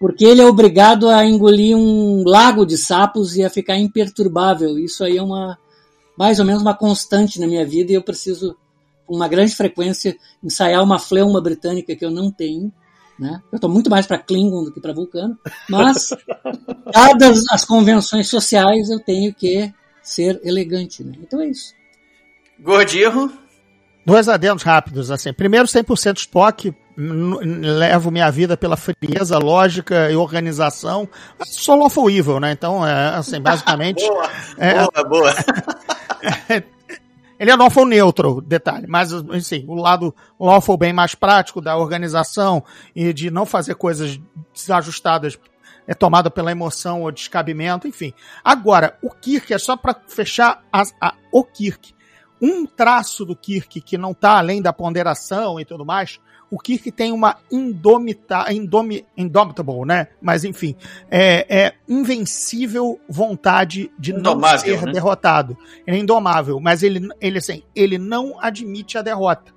porque 0.00 0.24
ele 0.24 0.40
é 0.40 0.46
obrigado 0.46 1.08
a 1.08 1.24
engolir 1.26 1.76
um 1.76 2.24
lago 2.26 2.64
de 2.64 2.78
sapos 2.78 3.36
e 3.36 3.44
a 3.44 3.50
ficar 3.50 3.76
imperturbável. 3.76 4.78
Isso 4.78 5.04
aí 5.04 5.18
é 5.18 5.22
uma 5.22 5.58
mais 6.16 6.38
ou 6.38 6.44
menos 6.44 6.62
uma 6.62 6.74
constante 6.74 7.38
na 7.38 7.46
minha 7.46 7.66
vida 7.66 7.92
e 7.92 7.94
eu 7.94 8.02
preciso 8.02 8.56
com 9.12 9.16
uma 9.16 9.28
grande 9.28 9.54
frequência 9.54 10.16
ensaiar 10.42 10.82
uma 10.82 10.98
fleuma 10.98 11.38
britânica 11.38 11.94
que 11.94 12.02
eu 12.02 12.10
não 12.10 12.30
tenho. 12.30 12.72
Né? 13.18 13.42
Eu 13.52 13.56
estou 13.56 13.68
muito 13.68 13.90
mais 13.90 14.06
para 14.06 14.16
Klingon 14.16 14.64
do 14.64 14.72
que 14.72 14.80
para 14.80 14.94
Vulcano, 14.94 15.38
mas 15.68 16.14
dadas 16.90 17.44
as 17.50 17.62
convenções 17.62 18.26
sociais 18.30 18.88
eu 18.88 18.98
tenho 18.98 19.34
que 19.34 19.70
ser 20.02 20.40
elegante. 20.42 21.04
Né? 21.04 21.12
Então 21.20 21.42
é 21.42 21.48
isso. 21.48 21.74
Gordinho? 22.58 23.30
Dois 24.06 24.30
adendos 24.30 24.62
rápidos. 24.62 25.10
assim. 25.10 25.30
Primeiro, 25.30 25.66
100% 25.66 26.16
Spock. 26.16 26.74
Levo 26.96 28.10
minha 28.10 28.30
vida 28.30 28.56
pela 28.56 28.78
frieza, 28.78 29.38
lógica 29.38 30.10
e 30.10 30.16
organização. 30.16 31.06
Sou 31.44 31.76
lawful 31.76 32.10
evil, 32.10 32.40
né? 32.40 32.52
Então, 32.52 32.86
é, 32.86 33.16
assim, 33.16 33.40
basicamente... 33.40 34.04
boa, 34.08 34.30
é, 34.56 34.74
boa, 34.74 35.08
boa. 35.08 35.34
Ele 37.42 37.50
é 37.50 37.56
lawful 37.56 37.84
neutro, 37.84 38.40
detalhe, 38.40 38.86
mas 38.86 39.12
assim, 39.12 39.64
o 39.66 39.74
lado 39.74 40.14
lawful 40.38 40.76
bem 40.76 40.92
mais 40.92 41.16
prático 41.16 41.60
da 41.60 41.76
organização 41.76 42.62
e 42.94 43.12
de 43.12 43.32
não 43.32 43.44
fazer 43.44 43.74
coisas 43.74 44.20
desajustadas 44.54 45.36
é 45.84 45.92
tomada 45.92 46.30
pela 46.30 46.52
emoção 46.52 47.02
ou 47.02 47.10
descabimento, 47.10 47.88
enfim. 47.88 48.14
Agora, 48.44 48.96
o 49.02 49.10
Kirk 49.10 49.52
é 49.52 49.58
só 49.58 49.76
para 49.76 50.00
fechar 50.06 50.62
a, 50.72 50.84
a, 51.00 51.14
o 51.32 51.42
Kirk. 51.42 51.92
Um 52.40 52.64
traço 52.64 53.24
do 53.24 53.34
Kirk 53.34 53.80
que 53.80 53.98
não 53.98 54.12
está 54.12 54.38
além 54.38 54.62
da 54.62 54.72
ponderação 54.72 55.58
e 55.58 55.64
tudo 55.64 55.84
mais, 55.84 56.20
o 56.52 56.58
Kirk 56.58 56.92
tem 56.92 57.12
uma 57.12 57.38
indomita, 57.50 58.52
indomi, 58.52 59.06
indomitable, 59.16 59.86
né? 59.86 60.08
Mas 60.20 60.44
enfim, 60.44 60.76
é, 61.10 61.46
é 61.48 61.74
invencível 61.88 63.00
vontade 63.08 63.90
de 63.98 64.12
indomável, 64.12 64.74
não 64.74 64.80
ser 64.80 64.86
né? 64.86 64.92
derrotado. 64.92 65.56
Ele 65.86 65.96
é 65.96 66.00
indomável, 66.00 66.60
mas 66.60 66.82
ele, 66.82 67.08
ele, 67.22 67.38
assim, 67.38 67.62
ele 67.74 67.96
não 67.96 68.38
admite 68.38 68.98
a 68.98 69.02
derrota. 69.02 69.50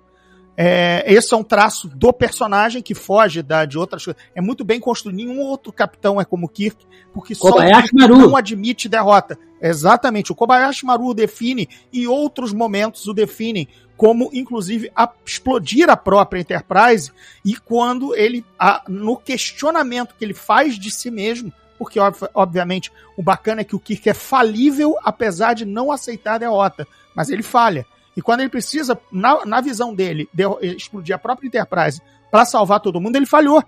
É, 0.58 1.04
esse 1.06 1.34
é 1.34 1.38
um 1.38 1.44
traço 1.44 1.90
do 1.90 2.14
personagem 2.14 2.82
que 2.82 2.96
foge 2.96 3.42
da, 3.42 3.66
de 3.66 3.78
outras 3.78 4.06
coisas. 4.06 4.22
É 4.34 4.40
muito 4.40 4.64
bem 4.64 4.80
construído. 4.80 5.18
Nenhum 5.18 5.42
outro 5.42 5.74
capitão 5.74 6.22
é 6.22 6.24
como 6.24 6.48
Kirk, 6.48 6.86
porque 7.14 7.36
Kobayashi 7.36 7.90
só 7.90 8.08
Maru. 8.08 8.18
não 8.20 8.38
admite 8.38 8.88
derrota. 8.88 9.38
Exatamente. 9.62 10.32
O 10.32 10.36
Kobayashi 10.36 10.86
Maru 10.86 11.08
o 11.08 11.14
define 11.14 11.68
e 11.92 12.08
outros 12.08 12.54
momentos 12.54 13.06
o 13.06 13.14
definem 13.14 13.68
como, 13.98 14.30
inclusive, 14.34 14.92
a, 14.96 15.10
explodir 15.26 15.90
a 15.90 15.96
própria 15.96 16.40
Enterprise 16.40 17.12
e 17.44 17.56
quando 17.56 18.16
ele, 18.16 18.46
a, 18.60 18.84
no 18.88 19.18
questionamento 19.18 20.16
que 20.18 20.26
ele 20.26 20.34
faz 20.34 20.78
de 20.78 20.92
si 20.92 21.10
mesmo, 21.10 21.52
porque, 21.78 22.00
ob- 22.00 22.30
obviamente, 22.34 22.92
o 23.18 23.24
bacana 23.24 23.62
é 23.62 23.64
que 23.64 23.76
o 23.76 23.80
Kirk 23.80 24.10
é 24.10 24.14
falível, 24.14 24.96
apesar 25.04 25.54
de 25.54 25.66
não 25.66 25.92
aceitar 25.92 26.36
a 26.36 26.40
derrota, 26.40 26.88
mas 27.16 27.30
ele 27.30 27.44
falha. 27.44 27.86
E 28.16 28.22
quando 28.22 28.42
ele 28.42 28.50
precisa, 28.50 29.00
na, 29.12 29.46
na 29.46 29.62
visão 29.62 29.94
dele, 29.94 30.30
de, 30.34 30.44
explodir 30.76 31.16
a 31.16 31.20
própria 31.20 31.48
Enterprise 31.48 32.02
para 32.32 32.46
salvar 32.46 32.80
todo 32.80 33.00
mundo, 33.00 33.16
ele 33.16 33.26
falhou. 33.26 33.64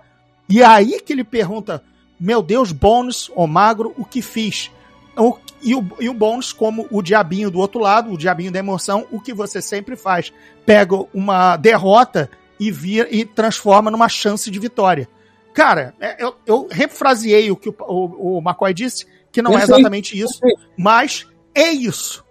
E 0.50 0.62
é 0.62 0.66
aí 0.66 1.02
que 1.02 1.12
ele 1.12 1.24
pergunta: 1.24 1.84
Meu 2.20 2.42
Deus, 2.42 2.72
Bones, 2.72 3.30
ou 3.36 3.46
magro, 3.46 3.94
o 3.98 4.06
que 4.06 4.22
fiz? 4.22 4.72
O- 5.18 5.38
e, 5.62 5.76
o, 5.76 5.86
e 6.00 6.08
o 6.10 6.14
Bones, 6.14 6.54
como 6.54 6.88
o 6.92 7.02
diabinho 7.02 7.50
do 7.50 7.60
outro 7.60 7.80
lado, 7.80 8.12
o 8.12 8.18
diabinho 8.18 8.52
da 8.52 8.60
emoção, 8.60 9.08
o 9.12 9.20
que 9.20 9.34
você 9.34 9.62
sempre 9.62 9.96
faz? 9.96 10.32
Pega 10.66 10.96
uma 11.14 11.58
derrota 11.58 12.30
e, 12.60 12.72
vira, 12.72 13.08
e 13.12 13.26
transforma 13.26 13.90
numa 13.90 14.08
chance 14.08 14.50
de 14.52 14.60
vitória. 14.60 15.10
Cara, 15.54 15.96
é, 16.00 16.24
eu, 16.24 16.36
eu 16.46 16.68
refraseei 16.70 17.50
o 17.50 17.56
que 17.56 17.70
o, 17.70 17.76
o, 17.80 18.38
o 18.38 18.40
McCoy 18.40 18.74
disse, 18.74 19.08
que 19.32 19.42
não 19.42 19.52
é 19.52 19.58
Perfeito, 19.58 19.74
exatamente 19.80 20.20
isso, 20.20 20.40
mas 20.78 21.28
é 21.54 21.70
isso. 21.70 22.24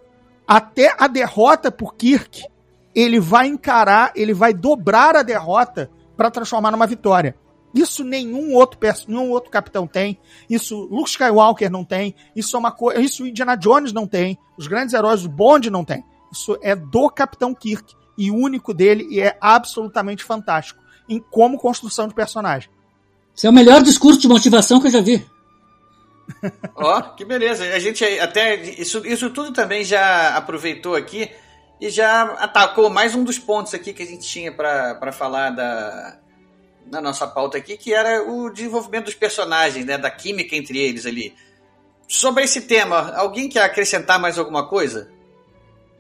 Até 0.47 0.95
a 0.97 1.09
derrota 1.09 1.73
por 1.73 1.97
Kirk, 1.97 2.45
ele 2.95 3.19
vai 3.19 3.49
encarar, 3.49 4.13
ele 4.15 4.33
vai 4.33 4.55
dobrar 4.55 5.17
a 5.17 5.23
derrota 5.23 5.91
para 6.17 6.31
transformar 6.31 6.71
numa 6.71 6.87
vitória. 6.87 7.35
Isso 7.75 8.03
nenhum 8.05 8.55
outro, 8.55 8.79
perso- 8.79 9.11
nenhum 9.11 9.31
outro 9.31 9.51
capitão 9.51 9.87
tem. 9.87 10.19
Isso 10.49 10.89
Luke 10.91 11.11
Skywalker 11.11 11.71
não 11.71 11.85
tem. 11.85 12.15
Isso 12.35 12.57
é 12.57 12.59
uma 12.59 12.73
coisa. 12.73 13.01
Isso 13.01 13.27
Indiana 13.27 13.55
Jones 13.57 13.93
não 13.93 14.07
tem. 14.07 14.39
Os 14.57 14.67
grandes 14.67 14.95
heróis 14.95 15.23
do 15.23 15.29
Bond 15.29 15.69
não 15.71 15.85
tem. 15.85 16.03
Isso 16.33 16.59
é 16.63 16.75
do 16.75 17.11
Capitão 17.11 17.55
Kirk 17.55 17.95
e 18.17 18.31
único 18.31 18.73
dele 18.73 19.07
e 19.11 19.21
é 19.21 19.37
absolutamente 19.41 20.25
fantástico 20.25 20.83
em 21.09 21.21
como 21.21 21.59
construção 21.59 22.09
de 22.09 22.15
personagem. 22.15 22.71
Esse 23.37 23.47
é 23.47 23.51
o 23.51 23.53
melhor 23.53 23.83
discurso 23.83 24.19
de 24.19 24.27
motivação 24.29 24.81
que 24.81 24.87
eu 24.87 24.91
já 24.91 25.01
vi. 25.03 25.25
Ó, 26.75 27.01
que 27.03 27.25
beleza. 27.25 27.65
A 27.75 27.79
gente 27.79 28.05
até. 28.19 28.57
Isso, 28.57 29.07
isso 29.07 29.31
tudo 29.31 29.53
também 29.53 29.85
já 29.85 30.35
aproveitou 30.37 30.95
aqui 30.95 31.31
e 31.81 31.91
já 31.91 32.23
atacou 32.39 32.89
mais 32.91 33.15
um 33.15 33.23
dos 33.23 33.39
pontos 33.39 33.75
aqui 33.75 33.93
que 33.93 34.03
a 34.03 34.07
gente 34.07 34.27
tinha 34.27 34.51
para 34.53 35.13
falar 35.13 35.51
da, 35.51 36.19
na 36.91 37.01
nossa 37.01 37.27
pauta 37.27 37.59
aqui, 37.59 37.77
que 37.77 37.93
era 37.93 38.23
o 38.23 38.51
desenvolvimento 38.51 39.07
dos 39.07 39.15
personagens, 39.15 39.85
né? 39.85 39.99
Da 39.99 40.11
química 40.11 40.55
entre 40.55 40.79
eles 40.79 41.07
ali. 41.07 41.35
Sobre 42.09 42.45
esse 42.45 42.63
tema, 42.63 43.13
alguém 43.17 43.49
quer 43.49 43.63
acrescentar 43.63 44.19
mais 44.19 44.39
alguma 44.39 44.69
coisa? 44.69 45.11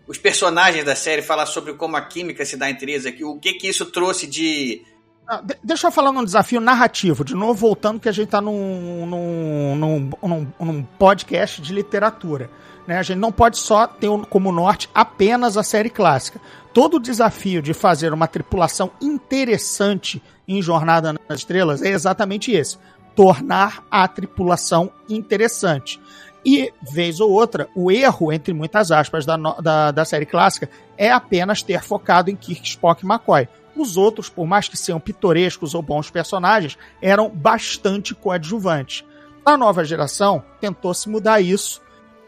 Os 0.06 0.18
personagens 0.18 0.84
da 0.84 0.94
série, 0.94 1.20
falar 1.20 1.46
sobre 1.46 1.74
como 1.74 1.96
a 1.96 2.02
química 2.02 2.44
se 2.44 2.56
dá 2.56 2.70
entre 2.70 2.92
eles 2.92 3.06
aqui, 3.06 3.24
o 3.24 3.38
que 3.38 3.54
que 3.54 3.68
isso 3.68 3.86
trouxe 3.86 4.26
de. 4.26 4.84
Ah, 5.28 5.40
de- 5.42 5.56
deixa 5.62 5.88
eu 5.88 5.90
falar 5.90 6.12
num 6.12 6.24
desafio 6.24 6.60
narrativo, 6.60 7.24
de 7.24 7.34
novo 7.34 7.54
voltando 7.54 7.98
que 7.98 8.08
a 8.08 8.12
gente 8.12 8.26
está 8.26 8.40
num, 8.40 9.04
num, 9.06 9.76
num, 9.76 10.10
num, 10.22 10.46
num 10.60 10.82
podcast 10.98 11.60
de 11.60 11.72
literatura. 11.72 12.48
Né? 12.86 12.98
A 12.98 13.02
gente 13.02 13.18
não 13.18 13.32
pode 13.32 13.58
só 13.58 13.86
ter 13.86 14.08
como 14.30 14.52
norte 14.52 14.88
apenas 14.94 15.56
a 15.56 15.62
série 15.64 15.90
clássica. 15.90 16.40
Todo 16.72 16.98
o 16.98 17.00
desafio 17.00 17.60
de 17.60 17.74
fazer 17.74 18.12
uma 18.12 18.28
tripulação 18.28 18.92
interessante 19.00 20.22
em 20.46 20.62
Jornada 20.62 21.12
nas 21.12 21.38
Estrelas 21.40 21.82
é 21.82 21.88
exatamente 21.88 22.52
esse: 22.52 22.78
tornar 23.16 23.84
a 23.90 24.06
tripulação 24.06 24.92
interessante. 25.08 26.00
E, 26.44 26.72
vez 26.80 27.18
ou 27.18 27.32
outra, 27.32 27.68
o 27.74 27.90
erro, 27.90 28.32
entre 28.32 28.54
muitas 28.54 28.92
aspas, 28.92 29.26
da, 29.26 29.36
da, 29.36 29.90
da 29.90 30.04
série 30.04 30.26
clássica 30.26 30.70
é 30.96 31.10
apenas 31.10 31.60
ter 31.60 31.82
focado 31.82 32.30
em 32.30 32.36
Kirk, 32.36 32.64
Spock 32.68 33.04
e 33.04 33.08
McCoy. 33.08 33.48
Os 33.76 33.96
outros, 33.96 34.28
por 34.28 34.46
mais 34.46 34.68
que 34.68 34.76
sejam 34.76 34.98
pitorescos 34.98 35.74
ou 35.74 35.82
bons 35.82 36.10
personagens, 36.10 36.78
eram 37.00 37.28
bastante 37.28 38.14
coadjuvantes. 38.14 39.04
Na 39.44 39.56
nova 39.56 39.84
geração, 39.84 40.42
tentou-se 40.60 41.08
mudar 41.08 41.40
isso. 41.40 41.80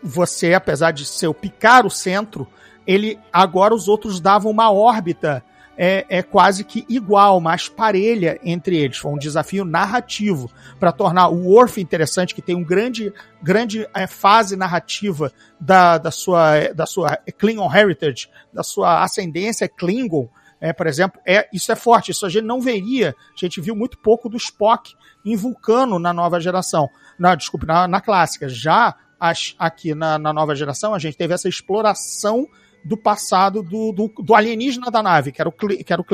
Você, 0.02 0.54
apesar 0.54 0.92
de 0.92 1.04
ser 1.04 1.26
o 1.26 1.34
picar 1.34 1.86
o 1.86 1.90
centro, 1.90 2.46
ele 2.86 3.18
agora 3.32 3.74
os 3.74 3.88
outros 3.88 4.20
davam 4.20 4.50
uma 4.50 4.70
órbita 4.70 5.42
é, 5.78 6.04
é 6.08 6.22
quase 6.22 6.64
que 6.64 6.84
igual, 6.88 7.40
mais 7.40 7.68
parelha 7.68 8.40
entre 8.42 8.76
eles. 8.76 8.98
Foi 8.98 9.12
um 9.12 9.18
desafio 9.18 9.64
narrativo 9.64 10.50
para 10.80 10.90
tornar 10.90 11.28
o 11.28 11.46
Worf 11.46 11.80
interessante, 11.80 12.34
que 12.34 12.42
tem 12.42 12.56
um 12.56 12.64
grande, 12.64 13.12
grande 13.40 13.88
é, 13.94 14.06
fase 14.08 14.56
narrativa 14.56 15.32
da, 15.60 15.96
da, 15.96 16.10
sua, 16.10 16.72
da 16.74 16.84
sua 16.84 17.16
Klingon 17.38 17.72
heritage, 17.72 18.28
da 18.52 18.64
sua 18.64 19.04
ascendência 19.04 19.68
Klingon. 19.68 20.28
É, 20.60 20.72
por 20.72 20.86
exemplo, 20.86 21.20
é, 21.26 21.48
isso 21.52 21.70
é 21.70 21.76
forte, 21.76 22.10
isso 22.10 22.26
a 22.26 22.28
gente 22.28 22.44
não 22.44 22.60
veria, 22.60 23.14
a 23.30 23.38
gente 23.38 23.60
viu 23.60 23.76
muito 23.76 23.96
pouco 23.98 24.28
do 24.28 24.36
Spock 24.36 24.94
em 25.24 25.36
Vulcano 25.36 25.98
na 25.98 26.12
nova 26.12 26.40
geração, 26.40 26.88
na, 27.18 27.34
desculpe, 27.34 27.66
na, 27.66 27.86
na 27.86 28.00
clássica. 28.00 28.48
Já 28.48 28.96
as, 29.20 29.54
aqui 29.58 29.94
na, 29.94 30.18
na 30.18 30.32
nova 30.32 30.54
geração, 30.54 30.94
a 30.94 30.98
gente 30.98 31.16
teve 31.16 31.34
essa 31.34 31.48
exploração 31.48 32.46
do 32.84 32.96
passado 32.96 33.62
do, 33.62 33.92
do, 33.92 34.08
do 34.22 34.34
alienígena 34.34 34.90
da 34.90 35.02
nave, 35.02 35.32
que 35.32 35.40
era 35.40 35.48
o, 35.48 35.52
que 35.52 35.92
era 35.92 36.00
o 36.00 36.04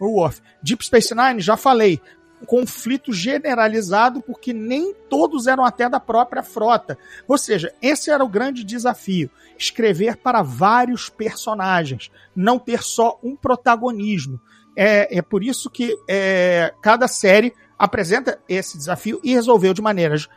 o 0.00 0.20
Worf. 0.20 0.40
Deep 0.62 0.84
Space 0.84 1.14
Nine, 1.14 1.40
já 1.40 1.56
falei, 1.56 2.00
conflito 2.46 3.12
generalizado 3.12 4.20
porque 4.20 4.52
nem 4.52 4.94
todos 5.08 5.46
eram 5.46 5.64
até 5.64 5.88
da 5.88 6.00
própria 6.00 6.42
frota. 6.42 6.98
Ou 7.26 7.38
seja, 7.38 7.72
esse 7.80 8.10
era 8.10 8.24
o 8.24 8.28
grande 8.28 8.64
desafio: 8.64 9.30
escrever 9.58 10.16
para 10.16 10.42
vários 10.42 11.08
personagens, 11.08 12.10
não 12.34 12.58
ter 12.58 12.82
só 12.82 13.18
um 13.22 13.36
protagonismo. 13.36 14.40
É, 14.76 15.18
é 15.18 15.22
por 15.22 15.44
isso 15.44 15.70
que 15.70 15.96
é, 16.08 16.72
cada 16.82 17.06
série 17.06 17.54
apresenta 17.78 18.40
esse 18.48 18.76
desafio 18.76 19.20
e 19.22 19.32
resolveu 19.32 19.72
de 19.72 19.82
maneiras 19.82 20.28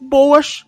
boas 0.00 0.66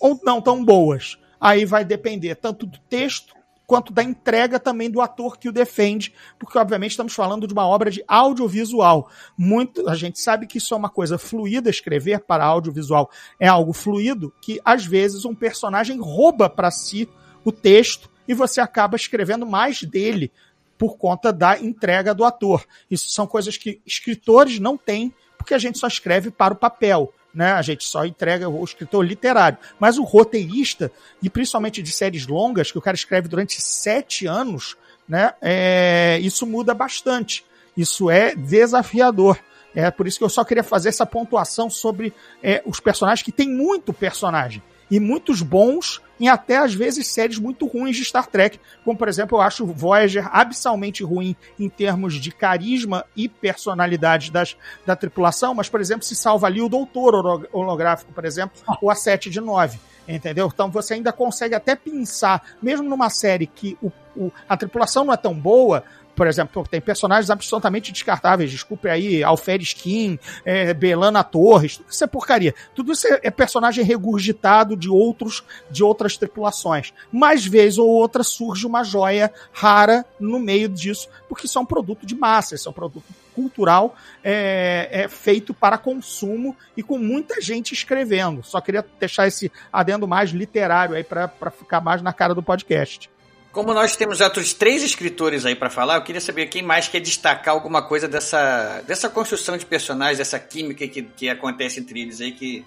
ou 0.00 0.18
não 0.24 0.40
tão 0.40 0.64
boas. 0.64 1.18
Aí 1.40 1.64
vai 1.64 1.84
depender 1.84 2.34
tanto 2.34 2.66
do 2.66 2.78
texto 2.88 3.35
quanto 3.66 3.92
da 3.92 4.02
entrega 4.02 4.60
também 4.60 4.90
do 4.90 5.00
ator 5.00 5.36
que 5.36 5.48
o 5.48 5.52
defende, 5.52 6.14
porque 6.38 6.56
obviamente 6.56 6.92
estamos 6.92 7.12
falando 7.12 7.46
de 7.46 7.52
uma 7.52 7.66
obra 7.66 7.90
de 7.90 8.04
audiovisual. 8.06 9.10
Muito, 9.36 9.88
a 9.88 9.94
gente 9.94 10.20
sabe 10.20 10.46
que 10.46 10.58
isso 10.58 10.72
é 10.72 10.76
uma 10.76 10.88
coisa 10.88 11.18
fluida, 11.18 11.68
escrever 11.68 12.20
para 12.20 12.44
audiovisual 12.44 13.10
é 13.40 13.48
algo 13.48 13.72
fluido, 13.72 14.32
que 14.40 14.60
às 14.64 14.86
vezes 14.86 15.24
um 15.24 15.34
personagem 15.34 15.98
rouba 15.98 16.48
para 16.48 16.70
si 16.70 17.08
o 17.44 17.50
texto 17.50 18.08
e 18.28 18.34
você 18.34 18.60
acaba 18.60 18.96
escrevendo 18.96 19.46
mais 19.46 19.82
dele 19.82 20.32
por 20.78 20.96
conta 20.96 21.32
da 21.32 21.58
entrega 21.58 22.14
do 22.14 22.24
ator. 22.24 22.64
Isso 22.90 23.10
são 23.10 23.26
coisas 23.26 23.56
que 23.56 23.80
escritores 23.86 24.58
não 24.60 24.76
têm, 24.76 25.12
porque 25.38 25.54
a 25.54 25.58
gente 25.58 25.78
só 25.78 25.86
escreve 25.86 26.30
para 26.30 26.54
o 26.54 26.56
papel 26.56 27.12
né? 27.36 27.52
A 27.52 27.60
gente 27.60 27.84
só 27.84 28.06
entrega 28.06 28.48
o 28.48 28.64
escritor 28.64 29.04
literário. 29.04 29.58
Mas 29.78 29.98
o 29.98 30.02
roteirista, 30.02 30.90
e 31.22 31.28
principalmente 31.28 31.82
de 31.82 31.92
séries 31.92 32.26
longas, 32.26 32.72
que 32.72 32.78
o 32.78 32.80
cara 32.80 32.94
escreve 32.94 33.28
durante 33.28 33.60
sete 33.60 34.26
anos, 34.26 34.74
né? 35.06 35.34
É, 35.42 36.18
isso 36.22 36.46
muda 36.46 36.72
bastante. 36.72 37.44
Isso 37.76 38.10
é 38.10 38.34
desafiador. 38.34 39.38
É 39.74 39.90
por 39.90 40.06
isso 40.06 40.16
que 40.16 40.24
eu 40.24 40.30
só 40.30 40.42
queria 40.42 40.64
fazer 40.64 40.88
essa 40.88 41.04
pontuação 41.04 41.68
sobre 41.68 42.10
é, 42.42 42.62
os 42.64 42.80
personagens, 42.80 43.22
que 43.22 43.30
tem 43.30 43.46
muito 43.46 43.92
personagem. 43.92 44.62
E 44.90 45.00
muitos 45.00 45.42
bons, 45.42 46.00
em 46.20 46.28
até 46.28 46.56
às 46.58 46.72
vezes 46.72 47.08
séries 47.08 47.38
muito 47.38 47.66
ruins 47.66 47.96
de 47.96 48.04
Star 48.04 48.26
Trek. 48.28 48.60
Como, 48.84 48.96
por 48.96 49.08
exemplo, 49.08 49.36
eu 49.38 49.42
acho 49.42 49.66
Voyager 49.66 50.28
abissalmente 50.32 51.02
ruim 51.02 51.34
em 51.58 51.68
termos 51.68 52.14
de 52.14 52.30
carisma 52.30 53.04
e 53.16 53.28
personalidade 53.28 54.30
das, 54.30 54.56
da 54.86 54.94
tripulação, 54.94 55.54
mas, 55.54 55.68
por 55.68 55.80
exemplo, 55.80 56.04
se 56.04 56.14
salva 56.14 56.46
ali 56.46 56.60
o 56.62 56.68
Doutor 56.68 57.14
holo- 57.14 57.48
Holográfico, 57.52 58.12
por 58.12 58.24
exemplo, 58.24 58.56
ou 58.80 58.90
a 58.90 58.94
7 58.94 59.28
de 59.28 59.40
9. 59.40 59.78
Entendeu? 60.08 60.48
Então 60.54 60.70
você 60.70 60.94
ainda 60.94 61.12
consegue 61.12 61.56
até 61.56 61.74
pensar, 61.74 62.40
mesmo 62.62 62.88
numa 62.88 63.10
série 63.10 63.44
que 63.48 63.76
o, 63.82 63.90
o- 64.16 64.30
a 64.48 64.56
tripulação 64.56 65.04
não 65.04 65.12
é 65.12 65.16
tão 65.16 65.34
boa, 65.34 65.82
por 66.16 66.26
exemplo, 66.26 66.66
tem 66.68 66.80
personagens 66.80 67.28
absolutamente 67.28 67.92
descartáveis, 67.92 68.50
desculpe 68.50 68.88
aí, 68.88 69.22
Alferes 69.22 69.74
Kim, 69.74 70.18
é, 70.44 70.72
Belana 70.72 71.22
Torres, 71.22 71.76
tudo 71.76 71.90
isso 71.90 72.02
é 72.02 72.06
porcaria. 72.06 72.54
Tudo 72.74 72.92
isso 72.92 73.06
é, 73.06 73.20
é 73.24 73.30
personagem 73.30 73.84
regurgitado 73.84 74.74
de 74.74 74.88
outros, 74.88 75.44
de 75.70 75.84
outras 75.84 76.16
tripulações. 76.16 76.94
Mas 77.12 77.44
vez 77.44 77.76
ou 77.76 77.86
outra 77.86 78.24
surge 78.24 78.66
uma 78.66 78.82
joia 78.82 79.30
rara 79.52 80.06
no 80.18 80.40
meio 80.40 80.70
disso, 80.70 81.08
porque 81.28 81.44
isso 81.44 81.58
é 81.58 81.60
um 81.60 81.66
produto 81.66 82.06
de 82.06 82.14
massa, 82.14 82.54
isso 82.54 82.66
é 82.66 82.70
um 82.70 82.74
produto 82.74 83.04
cultural 83.34 83.94
é, 84.24 84.88
é 84.90 85.08
feito 85.08 85.52
para 85.52 85.76
consumo 85.76 86.56
e 86.74 86.82
com 86.82 86.98
muita 86.98 87.38
gente 87.42 87.74
escrevendo. 87.74 88.42
Só 88.42 88.58
queria 88.62 88.84
deixar 88.98 89.28
esse 89.28 89.52
adendo 89.70 90.08
mais 90.08 90.30
literário 90.30 90.96
aí 90.96 91.04
para 91.04 91.28
ficar 91.50 91.82
mais 91.82 92.00
na 92.00 92.14
cara 92.14 92.34
do 92.34 92.42
podcast. 92.42 93.10
Como 93.56 93.72
nós 93.72 93.96
temos 93.96 94.20
outros 94.20 94.52
três 94.52 94.82
escritores 94.82 95.46
aí 95.46 95.54
para 95.54 95.70
falar, 95.70 95.96
eu 95.96 96.02
queria 96.02 96.20
saber 96.20 96.44
quem 96.44 96.62
mais 96.62 96.88
quer 96.88 97.00
destacar 97.00 97.54
alguma 97.54 97.80
coisa 97.80 98.06
dessa, 98.06 98.82
dessa 98.86 99.08
construção 99.08 99.56
de 99.56 99.64
personagens, 99.64 100.18
dessa 100.18 100.38
química 100.38 100.86
que, 100.86 101.00
que 101.00 101.26
acontece 101.30 101.80
entre 101.80 102.02
eles 102.02 102.20
aí, 102.20 102.32
que, 102.32 102.66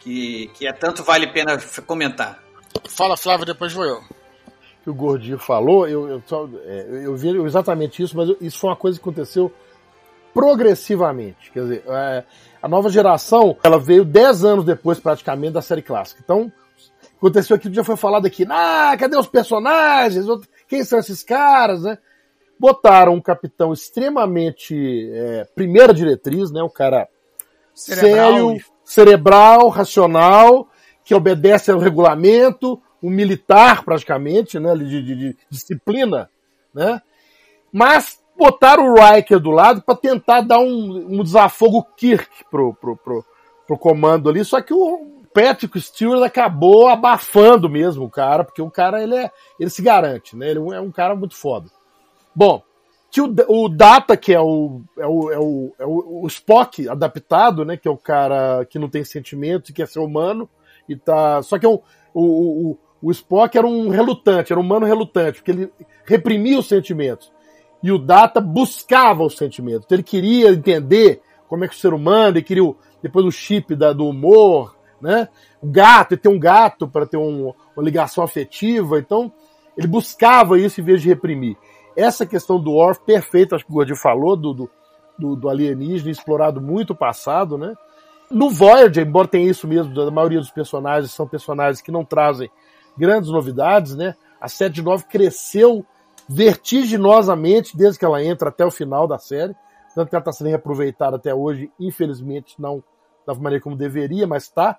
que, 0.00 0.50
que 0.52 0.66
é 0.66 0.72
tanto 0.72 1.04
vale 1.04 1.26
a 1.26 1.32
pena 1.32 1.56
comentar. 1.86 2.42
Fala, 2.88 3.16
Flávio, 3.16 3.46
depois 3.46 3.72
vou 3.72 3.84
eu. 3.84 4.00
Que 4.82 4.90
o 4.90 4.94
Gordinho 4.94 5.38
falou, 5.38 5.86
eu, 5.86 6.08
eu, 6.08 6.22
só, 6.26 6.48
é, 6.64 7.02
eu 7.04 7.14
vi 7.14 7.28
exatamente 7.44 8.02
isso, 8.02 8.16
mas 8.16 8.28
isso 8.40 8.58
foi 8.58 8.70
uma 8.70 8.76
coisa 8.76 8.98
que 8.98 9.04
aconteceu 9.04 9.54
progressivamente. 10.34 11.52
Quer 11.52 11.60
dizer, 11.60 11.84
é, 11.86 12.24
a 12.60 12.66
nova 12.66 12.90
geração 12.90 13.56
ela 13.62 13.78
veio 13.78 14.04
10 14.04 14.44
anos 14.44 14.64
depois, 14.64 14.98
praticamente, 14.98 15.52
da 15.52 15.62
série 15.62 15.82
clássica. 15.82 16.20
Então, 16.24 16.50
aconteceu 17.16 17.56
aquilo 17.56 17.74
já 17.74 17.84
foi 17.84 17.96
falado 17.96 18.26
aqui. 18.26 18.46
Ah, 18.48 18.96
cadê 18.98 19.16
os 19.16 19.26
personagens? 19.26 20.26
Quem 20.68 20.84
são 20.84 20.98
esses 20.98 21.22
caras, 21.22 21.82
né? 21.82 21.98
Botaram 22.58 23.14
um 23.14 23.20
capitão 23.20 23.72
extremamente 23.72 25.10
é, 25.12 25.44
primeira 25.54 25.92
diretriz, 25.92 26.50
né? 26.50 26.62
Um 26.62 26.68
cara 26.68 27.08
cerebral. 27.74 28.32
sério, 28.32 28.64
cerebral, 28.84 29.68
racional, 29.68 30.68
que 31.04 31.14
obedece 31.14 31.70
ao 31.70 31.78
regulamento, 31.78 32.80
um 33.02 33.10
militar 33.10 33.84
praticamente, 33.84 34.58
né? 34.58 34.74
De, 34.74 35.02
de, 35.02 35.16
de 35.16 35.36
disciplina, 35.50 36.30
né? 36.72 37.00
Mas 37.72 38.18
botaram 38.36 38.92
o 38.92 38.94
Riker 38.94 39.40
do 39.40 39.50
lado 39.50 39.82
para 39.82 39.96
tentar 39.96 40.42
dar 40.42 40.58
um, 40.58 41.20
um 41.20 41.22
desafogo 41.22 41.86
Kirk 41.96 42.44
pro, 42.50 42.74
pro, 42.74 42.96
pro, 42.96 43.24
pro 43.66 43.78
comando 43.78 44.28
ali, 44.28 44.44
só 44.44 44.60
que 44.60 44.72
o 44.72 45.15
Patrick 45.36 45.78
Stewart 45.78 46.22
acabou 46.22 46.88
abafando 46.88 47.68
mesmo 47.68 48.06
o 48.06 48.10
cara, 48.10 48.42
porque 48.42 48.62
o 48.62 48.70
cara 48.70 49.02
ele, 49.02 49.14
é, 49.14 49.30
ele 49.60 49.68
se 49.68 49.82
garante, 49.82 50.34
né? 50.34 50.50
Ele 50.50 50.60
é 50.74 50.80
um 50.80 50.90
cara 50.90 51.14
muito 51.14 51.36
foda. 51.36 51.66
Bom, 52.34 52.62
tinha 53.10 53.26
o, 53.26 53.64
o 53.64 53.68
Data, 53.68 54.16
que 54.16 54.32
é 54.32 54.40
o, 54.40 54.80
é 54.96 55.06
o, 55.06 55.30
é 55.30 55.38
o, 55.38 55.74
é 55.78 55.84
o, 55.84 56.26
Spock 56.26 56.88
adaptado, 56.88 57.66
né? 57.66 57.76
Que 57.76 57.86
é 57.86 57.90
o 57.90 57.98
cara 57.98 58.64
que 58.64 58.78
não 58.78 58.88
tem 58.88 59.04
sentimentos 59.04 59.68
e 59.68 59.74
quer 59.74 59.86
ser 59.86 59.98
humano. 59.98 60.48
E 60.88 60.96
tá. 60.96 61.42
Só 61.42 61.58
que 61.58 61.66
é 61.66 61.68
um, 61.68 61.80
o, 62.14 62.70
o, 62.70 62.78
o 63.02 63.10
Spock 63.10 63.58
era 63.58 63.66
um 63.66 63.90
relutante, 63.90 64.54
era 64.54 64.60
um 64.60 64.64
humano 64.64 64.86
relutante, 64.86 65.42
porque 65.42 65.50
ele 65.50 65.70
reprimia 66.06 66.58
os 66.58 66.66
sentimentos. 66.66 67.30
E 67.82 67.92
o 67.92 67.98
Data 67.98 68.40
buscava 68.40 69.22
os 69.22 69.36
sentimentos. 69.36 69.82
Então 69.84 69.96
ele 69.96 70.02
queria 70.02 70.48
entender 70.48 71.20
como 71.46 71.62
é 71.62 71.68
que 71.68 71.74
o 71.74 71.78
ser 71.78 71.92
humano, 71.92 72.38
ele 72.38 72.42
queria 72.42 72.64
o, 72.64 72.74
depois 73.02 73.26
o 73.26 73.30
chip 73.30 73.76
da, 73.76 73.92
do 73.92 74.08
humor, 74.08 74.75
né? 75.00 75.28
O 75.60 75.66
gato, 75.66 76.12
ele 76.12 76.20
tem 76.20 76.32
um 76.32 76.38
gato 76.38 76.88
para 76.88 77.06
ter 77.06 77.16
um, 77.16 77.52
uma 77.76 77.84
ligação 77.84 78.22
afetiva. 78.22 78.98
Então 78.98 79.32
ele 79.76 79.86
buscava 79.86 80.58
isso 80.58 80.80
em 80.80 80.84
vez 80.84 81.02
de 81.02 81.08
reprimir. 81.08 81.56
Essa 81.96 82.26
questão 82.26 82.60
do 82.60 82.72
Orf, 82.72 83.00
perfeito, 83.00 83.54
acho 83.54 83.64
que 83.64 83.70
o 83.70 83.74
Gordinho 83.74 83.96
falou, 83.96 84.36
do, 84.36 84.70
do, 85.18 85.36
do 85.36 85.48
alienígena, 85.48 86.10
explorado 86.10 86.60
muito 86.60 86.90
o 86.90 86.96
passado, 86.96 87.56
né? 87.56 87.74
No 88.30 88.50
Voyager, 88.50 89.06
embora 89.06 89.28
tenha 89.28 89.48
isso 89.48 89.68
mesmo, 89.68 89.94
da 89.94 90.10
maioria 90.10 90.40
dos 90.40 90.50
personagens 90.50 91.12
são 91.12 91.28
personagens 91.28 91.80
que 91.80 91.92
não 91.92 92.04
trazem 92.04 92.50
grandes 92.98 93.30
novidades, 93.30 93.94
né? 93.94 94.14
A 94.40 94.48
7 94.48 94.82
cresceu 95.08 95.86
vertiginosamente 96.28 97.76
desde 97.76 97.98
que 97.98 98.04
ela 98.04 98.22
entra 98.22 98.48
até 98.48 98.64
o 98.64 98.70
final 98.70 99.06
da 99.06 99.18
série. 99.18 99.54
Tanto 99.94 100.10
que 100.10 100.14
ela 100.14 100.20
está 100.20 100.32
sendo 100.32 100.48
reaproveitada 100.48 101.16
até 101.16 101.34
hoje, 101.34 101.70
infelizmente 101.80 102.60
não 102.60 102.82
da 103.26 103.34
maneira 103.34 103.62
como 103.62 103.74
deveria, 103.74 104.26
mas 104.26 104.44
está. 104.44 104.78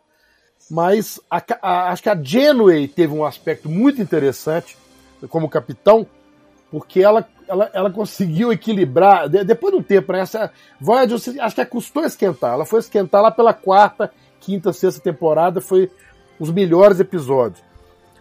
Mas 0.70 1.20
a, 1.30 1.42
a, 1.62 1.92
acho 1.92 2.04
que 2.04 2.10
a 2.10 2.22
Genway 2.22 2.88
teve 2.88 3.14
um 3.14 3.24
aspecto 3.24 3.70
muito 3.70 4.02
interessante 4.02 4.78
como 5.30 5.50
capitão, 5.50 6.06
porque 6.70 7.02
ela, 7.02 7.28
ela, 7.48 7.70
ela 7.74 7.90
conseguiu 7.90 8.52
equilibrar, 8.52 9.30
de, 9.30 9.44
depois 9.44 9.74
de 9.74 9.80
um 9.80 9.84
tempo, 9.84 10.12
né, 10.12 10.20
essa 10.20 10.52
Voyager 10.80 11.18
acho 11.42 11.56
que 11.56 11.66
custou 11.66 12.04
esquentar, 12.04 12.54
ela 12.54 12.66
foi 12.66 12.80
esquentar 12.80 13.22
lá 13.22 13.32
pela 13.32 13.54
quarta, 13.54 14.12
quinta, 14.40 14.74
sexta 14.74 15.02
temporada, 15.02 15.62
foi 15.62 15.90
os 16.40 16.52
melhores 16.52 17.00
episódios 17.00 17.68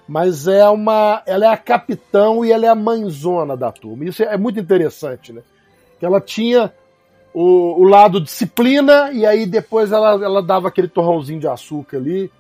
mas 0.08 0.46
é 0.46 0.68
uma, 0.68 1.22
ela 1.26 1.46
é 1.46 1.48
a 1.48 1.56
capitão 1.56 2.44
e 2.44 2.52
ela 2.52 2.66
é 2.66 2.68
a 2.68 2.74
mãezona 2.74 3.56
da 3.56 3.72
turma. 3.72 4.04
Isso 4.04 4.22
é 4.22 4.36
muito 4.36 4.60
interessante, 4.60 5.32
né? 5.32 5.42
Que 5.98 6.06
ela 6.06 6.20
tinha 6.20 6.72
o, 7.38 7.82
o 7.82 7.84
lado 7.84 8.18
disciplina 8.18 9.10
e 9.12 9.26
aí 9.26 9.44
depois 9.44 9.92
ela, 9.92 10.12
ela 10.12 10.42
dava 10.42 10.68
aquele 10.68 10.88
torrãozinho 10.88 11.38
de 11.38 11.46
açúcar 11.46 11.98
ali, 11.98 12.32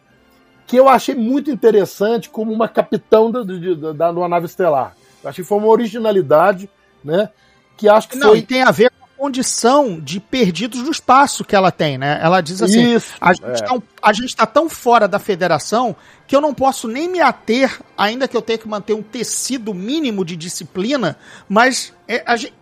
que 0.66 0.74
eu 0.74 0.88
achei 0.88 1.14
muito 1.14 1.50
interessante 1.50 2.30
como 2.30 2.50
uma 2.50 2.66
capitão 2.66 3.30
da, 3.30 3.42
da, 3.42 3.92
da, 3.92 4.12
da 4.12 4.28
nave 4.28 4.46
estelar. 4.46 4.96
Eu 5.22 5.28
achei 5.28 5.44
que 5.44 5.48
foi 5.48 5.58
uma 5.58 5.66
originalidade, 5.66 6.70
né? 7.04 7.28
Que 7.76 7.90
acho 7.90 8.08
que 8.08 8.16
Não, 8.16 8.28
foi... 8.30 8.38
e 8.38 8.42
tem 8.42 8.62
a 8.62 8.70
ver 8.70 8.90
condição 9.18 10.00
de 10.00 10.18
perdidos 10.18 10.82
no 10.82 10.90
espaço 10.90 11.44
que 11.44 11.54
ela 11.54 11.70
tem, 11.70 11.98
né? 11.98 12.18
Ela 12.22 12.40
diz 12.40 12.62
assim: 12.62 12.94
Isso, 12.94 13.14
a, 13.20 13.34
gente 13.34 13.62
é. 13.62 13.66
tá, 13.66 13.82
a 14.00 14.12
gente 14.14 14.34
tá 14.34 14.46
tão 14.46 14.66
fora 14.66 15.06
da 15.06 15.18
federação 15.18 15.94
que 16.26 16.34
eu 16.34 16.40
não 16.40 16.54
posso 16.54 16.88
nem 16.88 17.06
me 17.06 17.20
ater, 17.20 17.80
ainda 17.98 18.26
que 18.26 18.36
eu 18.36 18.40
tenha 18.40 18.58
que 18.58 18.68
manter 18.68 18.94
um 18.94 19.02
tecido 19.02 19.74
mínimo 19.74 20.24
de 20.24 20.36
disciplina, 20.36 21.18
mas 21.48 21.92
é, 22.08 22.22
a 22.26 22.34
gente 22.36 22.54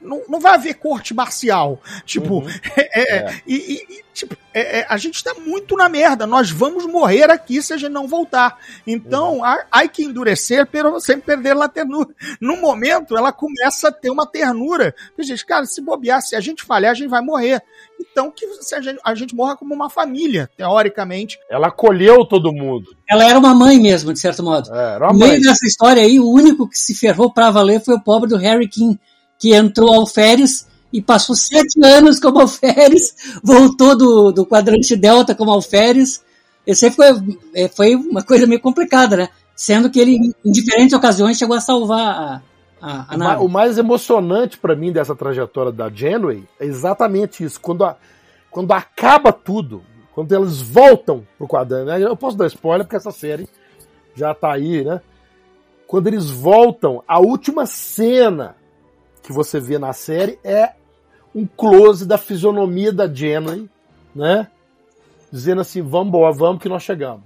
não, 0.00 0.22
não 0.28 0.40
vai 0.40 0.54
haver 0.54 0.74
corte 0.74 1.14
marcial. 1.14 1.80
Tipo, 2.04 2.40
uhum. 2.40 2.48
é, 2.76 3.16
é. 3.16 3.42
E, 3.46 3.54
e, 3.54 4.04
tipo, 4.12 4.36
é, 4.54 4.80
é, 4.80 4.86
a 4.88 4.96
gente 4.96 5.22
tá 5.22 5.34
muito 5.34 5.76
na 5.76 5.88
merda. 5.88 6.26
Nós 6.26 6.50
vamos 6.50 6.86
morrer 6.86 7.30
aqui 7.30 7.62
se 7.62 7.72
a 7.72 7.76
gente 7.76 7.90
não 7.90 8.06
voltar. 8.06 8.58
Então, 8.86 9.38
uhum. 9.38 9.44
há, 9.44 9.88
que 9.88 10.04
endurecer 10.04 10.66
pero 10.66 11.00
sem 11.00 11.18
perder 11.18 11.56
a 11.56 11.68
ternura. 11.68 12.08
No 12.40 12.56
momento, 12.56 13.16
ela 13.16 13.32
começa 13.32 13.88
a 13.88 13.92
ter 13.92 14.10
uma 14.10 14.26
ternura. 14.26 14.94
E, 15.18 15.22
gente, 15.22 15.44
cara, 15.44 15.64
se 15.64 15.80
bobear, 15.80 16.20
se 16.22 16.36
a 16.36 16.40
gente 16.40 16.62
falhar, 16.62 16.92
a 16.92 16.94
gente 16.94 17.08
vai 17.08 17.22
morrer. 17.22 17.62
Então, 18.00 18.30
que 18.30 18.46
se 18.60 18.74
a 18.74 18.80
gente, 18.80 19.00
a 19.04 19.14
gente 19.14 19.34
morra 19.34 19.56
como 19.56 19.74
uma 19.74 19.88
família, 19.88 20.50
teoricamente. 20.56 21.38
Ela 21.48 21.68
acolheu 21.68 22.26
todo 22.26 22.52
mundo. 22.52 22.94
Ela 23.08 23.24
era 23.24 23.38
uma 23.38 23.54
mãe 23.54 23.78
mesmo, 23.78 24.12
de 24.12 24.18
certo 24.18 24.42
modo. 24.42 24.72
É, 24.74 24.98
no 24.98 25.14
meio 25.14 25.40
dessa 25.40 25.66
história 25.66 26.02
aí, 26.02 26.18
o 26.18 26.28
único 26.28 26.68
que 26.68 26.78
se 26.78 26.94
ferrou 26.94 27.32
pra 27.32 27.50
valer 27.50 27.82
foi 27.82 27.94
o 27.94 28.00
pobre 28.00 28.28
do 28.28 28.36
Harry 28.36 28.68
King 28.68 28.98
que 29.42 29.52
entrou 29.52 29.92
alferes 29.92 30.68
e 30.92 31.02
passou 31.02 31.34
sete 31.34 31.84
anos 31.84 32.20
como 32.20 32.40
alferes, 32.40 33.12
voltou 33.42 33.98
do, 33.98 34.30
do 34.30 34.46
quadrante 34.46 34.94
delta 34.94 35.34
como 35.34 35.50
alferes. 35.50 36.24
Esse 36.64 36.86
aí 36.86 36.92
foi, 36.92 37.06
é, 37.52 37.66
foi 37.66 37.96
uma 37.96 38.22
coisa 38.22 38.46
meio 38.46 38.60
complicada, 38.60 39.16
né? 39.16 39.28
Sendo 39.56 39.90
que 39.90 39.98
ele, 39.98 40.32
em 40.44 40.52
diferentes 40.52 40.96
ocasiões, 40.96 41.36
chegou 41.36 41.56
a 41.56 41.60
salvar 41.60 41.98
a, 42.00 42.42
a, 42.80 43.14
a 43.14 43.16
nave. 43.16 43.44
O 43.44 43.48
mais 43.48 43.78
emocionante 43.78 44.56
para 44.56 44.76
mim 44.76 44.92
dessa 44.92 45.16
trajetória 45.16 45.72
da 45.72 45.90
Janeway 45.90 46.44
é 46.60 46.64
exatamente 46.64 47.42
isso. 47.42 47.60
Quando, 47.60 47.84
a, 47.84 47.96
quando 48.48 48.70
acaba 48.70 49.32
tudo, 49.32 49.82
quando 50.14 50.32
eles 50.32 50.62
voltam 50.62 51.26
pro 51.36 51.48
quadrante. 51.48 51.86
Né? 51.86 52.00
Eu 52.00 52.16
posso 52.16 52.36
dar 52.36 52.46
spoiler 52.46 52.86
porque 52.86 52.96
essa 52.96 53.10
série 53.10 53.48
já 54.14 54.32
tá 54.32 54.52
aí, 54.52 54.84
né? 54.84 55.00
Quando 55.84 56.06
eles 56.06 56.30
voltam, 56.30 57.02
a 57.08 57.18
última 57.18 57.66
cena 57.66 58.61
que 59.22 59.32
você 59.32 59.60
vê 59.60 59.78
na 59.78 59.92
série 59.92 60.38
é 60.42 60.72
um 61.34 61.46
close 61.46 62.06
da 62.06 62.18
fisionomia 62.18 62.92
da 62.92 63.06
Jenny, 63.06 63.70
né? 64.14 64.48
Dizendo 65.30 65.60
assim, 65.60 65.80
vamos 65.80 66.12
vamos 66.36 66.60
que 66.60 66.68
nós 66.68 66.82
chegamos. 66.82 67.22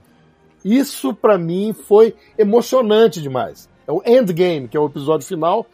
Isso 0.64 1.14
para 1.14 1.38
mim 1.38 1.72
foi 1.72 2.14
emocionante 2.36 3.20
demais. 3.20 3.68
É 3.86 3.92
o 3.92 4.02
Endgame, 4.04 4.68
que 4.68 4.76
é 4.76 4.80
o 4.80 4.86
episódio 4.86 5.26
final, 5.26 5.66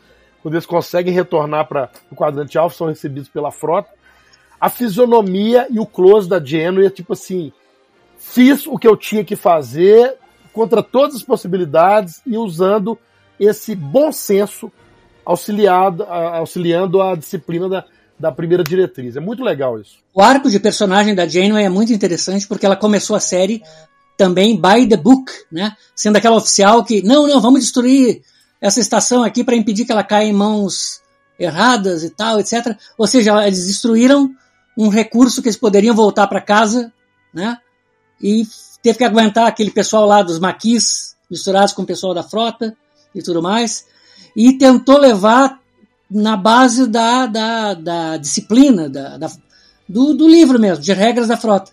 quando 0.42 0.54
eles 0.54 0.66
conseguem 0.66 1.14
retornar 1.14 1.66
para 1.66 1.90
o 2.10 2.16
quadrante 2.16 2.58
alfa, 2.58 2.76
são 2.76 2.86
recebidos 2.88 3.28
pela 3.28 3.50
frota. 3.50 3.90
A 4.60 4.68
fisionomia 4.68 5.66
e 5.70 5.80
o 5.80 5.86
close 5.86 6.28
da 6.28 6.42
Jenny 6.42 6.86
é 6.86 6.90
tipo 6.90 7.14
assim, 7.14 7.52
fiz 8.16 8.66
o 8.66 8.78
que 8.78 8.86
eu 8.86 8.96
tinha 8.96 9.24
que 9.24 9.34
fazer 9.34 10.16
contra 10.52 10.82
todas 10.82 11.16
as 11.16 11.22
possibilidades 11.22 12.20
e 12.26 12.36
usando 12.36 12.98
esse 13.40 13.74
bom 13.74 14.12
senso 14.12 14.70
auxiliado, 15.24 16.04
auxiliando 16.04 17.00
a 17.00 17.14
disciplina 17.14 17.68
da, 17.68 17.84
da 18.18 18.32
primeira 18.32 18.62
diretriz. 18.62 19.16
É 19.16 19.20
muito 19.20 19.42
legal 19.42 19.80
isso. 19.80 19.96
O 20.14 20.20
arco 20.20 20.50
de 20.50 20.60
personagem 20.60 21.14
da 21.14 21.26
Janeway 21.26 21.64
é 21.64 21.68
muito 21.68 21.92
interessante 21.92 22.46
porque 22.46 22.66
ela 22.66 22.76
começou 22.76 23.16
a 23.16 23.20
série 23.20 23.62
também 24.16 24.60
by 24.60 24.88
the 24.88 24.96
book, 24.96 25.32
né? 25.50 25.76
Sendo 25.94 26.16
aquela 26.16 26.36
oficial 26.36 26.84
que, 26.84 27.02
não, 27.02 27.26
não, 27.26 27.40
vamos 27.40 27.60
destruir 27.60 28.22
essa 28.60 28.80
estação 28.80 29.24
aqui 29.24 29.42
para 29.42 29.56
impedir 29.56 29.84
que 29.84 29.92
ela 29.92 30.04
caia 30.04 30.28
em 30.28 30.32
mãos 30.32 31.00
erradas 31.38 32.04
e 32.04 32.10
tal, 32.10 32.38
etc. 32.38 32.76
Ou 32.96 33.06
seja, 33.06 33.46
eles 33.46 33.66
destruíram 33.66 34.30
um 34.76 34.88
recurso 34.88 35.42
que 35.42 35.48
eles 35.48 35.58
poderiam 35.58 35.94
voltar 35.94 36.26
para 36.26 36.40
casa, 36.40 36.92
né? 37.34 37.58
E 38.20 38.46
teve 38.82 38.98
que 38.98 39.04
aguentar 39.04 39.46
aquele 39.46 39.70
pessoal 39.70 40.06
lá 40.06 40.22
dos 40.22 40.38
maquis 40.38 41.16
misturados 41.30 41.72
com 41.72 41.82
o 41.82 41.86
pessoal 41.86 42.14
da 42.14 42.22
frota 42.22 42.76
e 43.14 43.22
tudo 43.22 43.42
mais 43.42 43.86
e 44.36 44.56
tentou 44.58 44.98
levar 44.98 45.60
na 46.10 46.36
base 46.36 46.86
da, 46.86 47.26
da, 47.26 47.74
da 47.74 48.16
disciplina, 48.16 48.88
da, 48.88 49.16
da 49.16 49.30
do, 49.88 50.14
do 50.14 50.28
livro 50.28 50.58
mesmo, 50.58 50.82
de 50.82 50.92
regras 50.92 51.28
da 51.28 51.36
frota. 51.36 51.72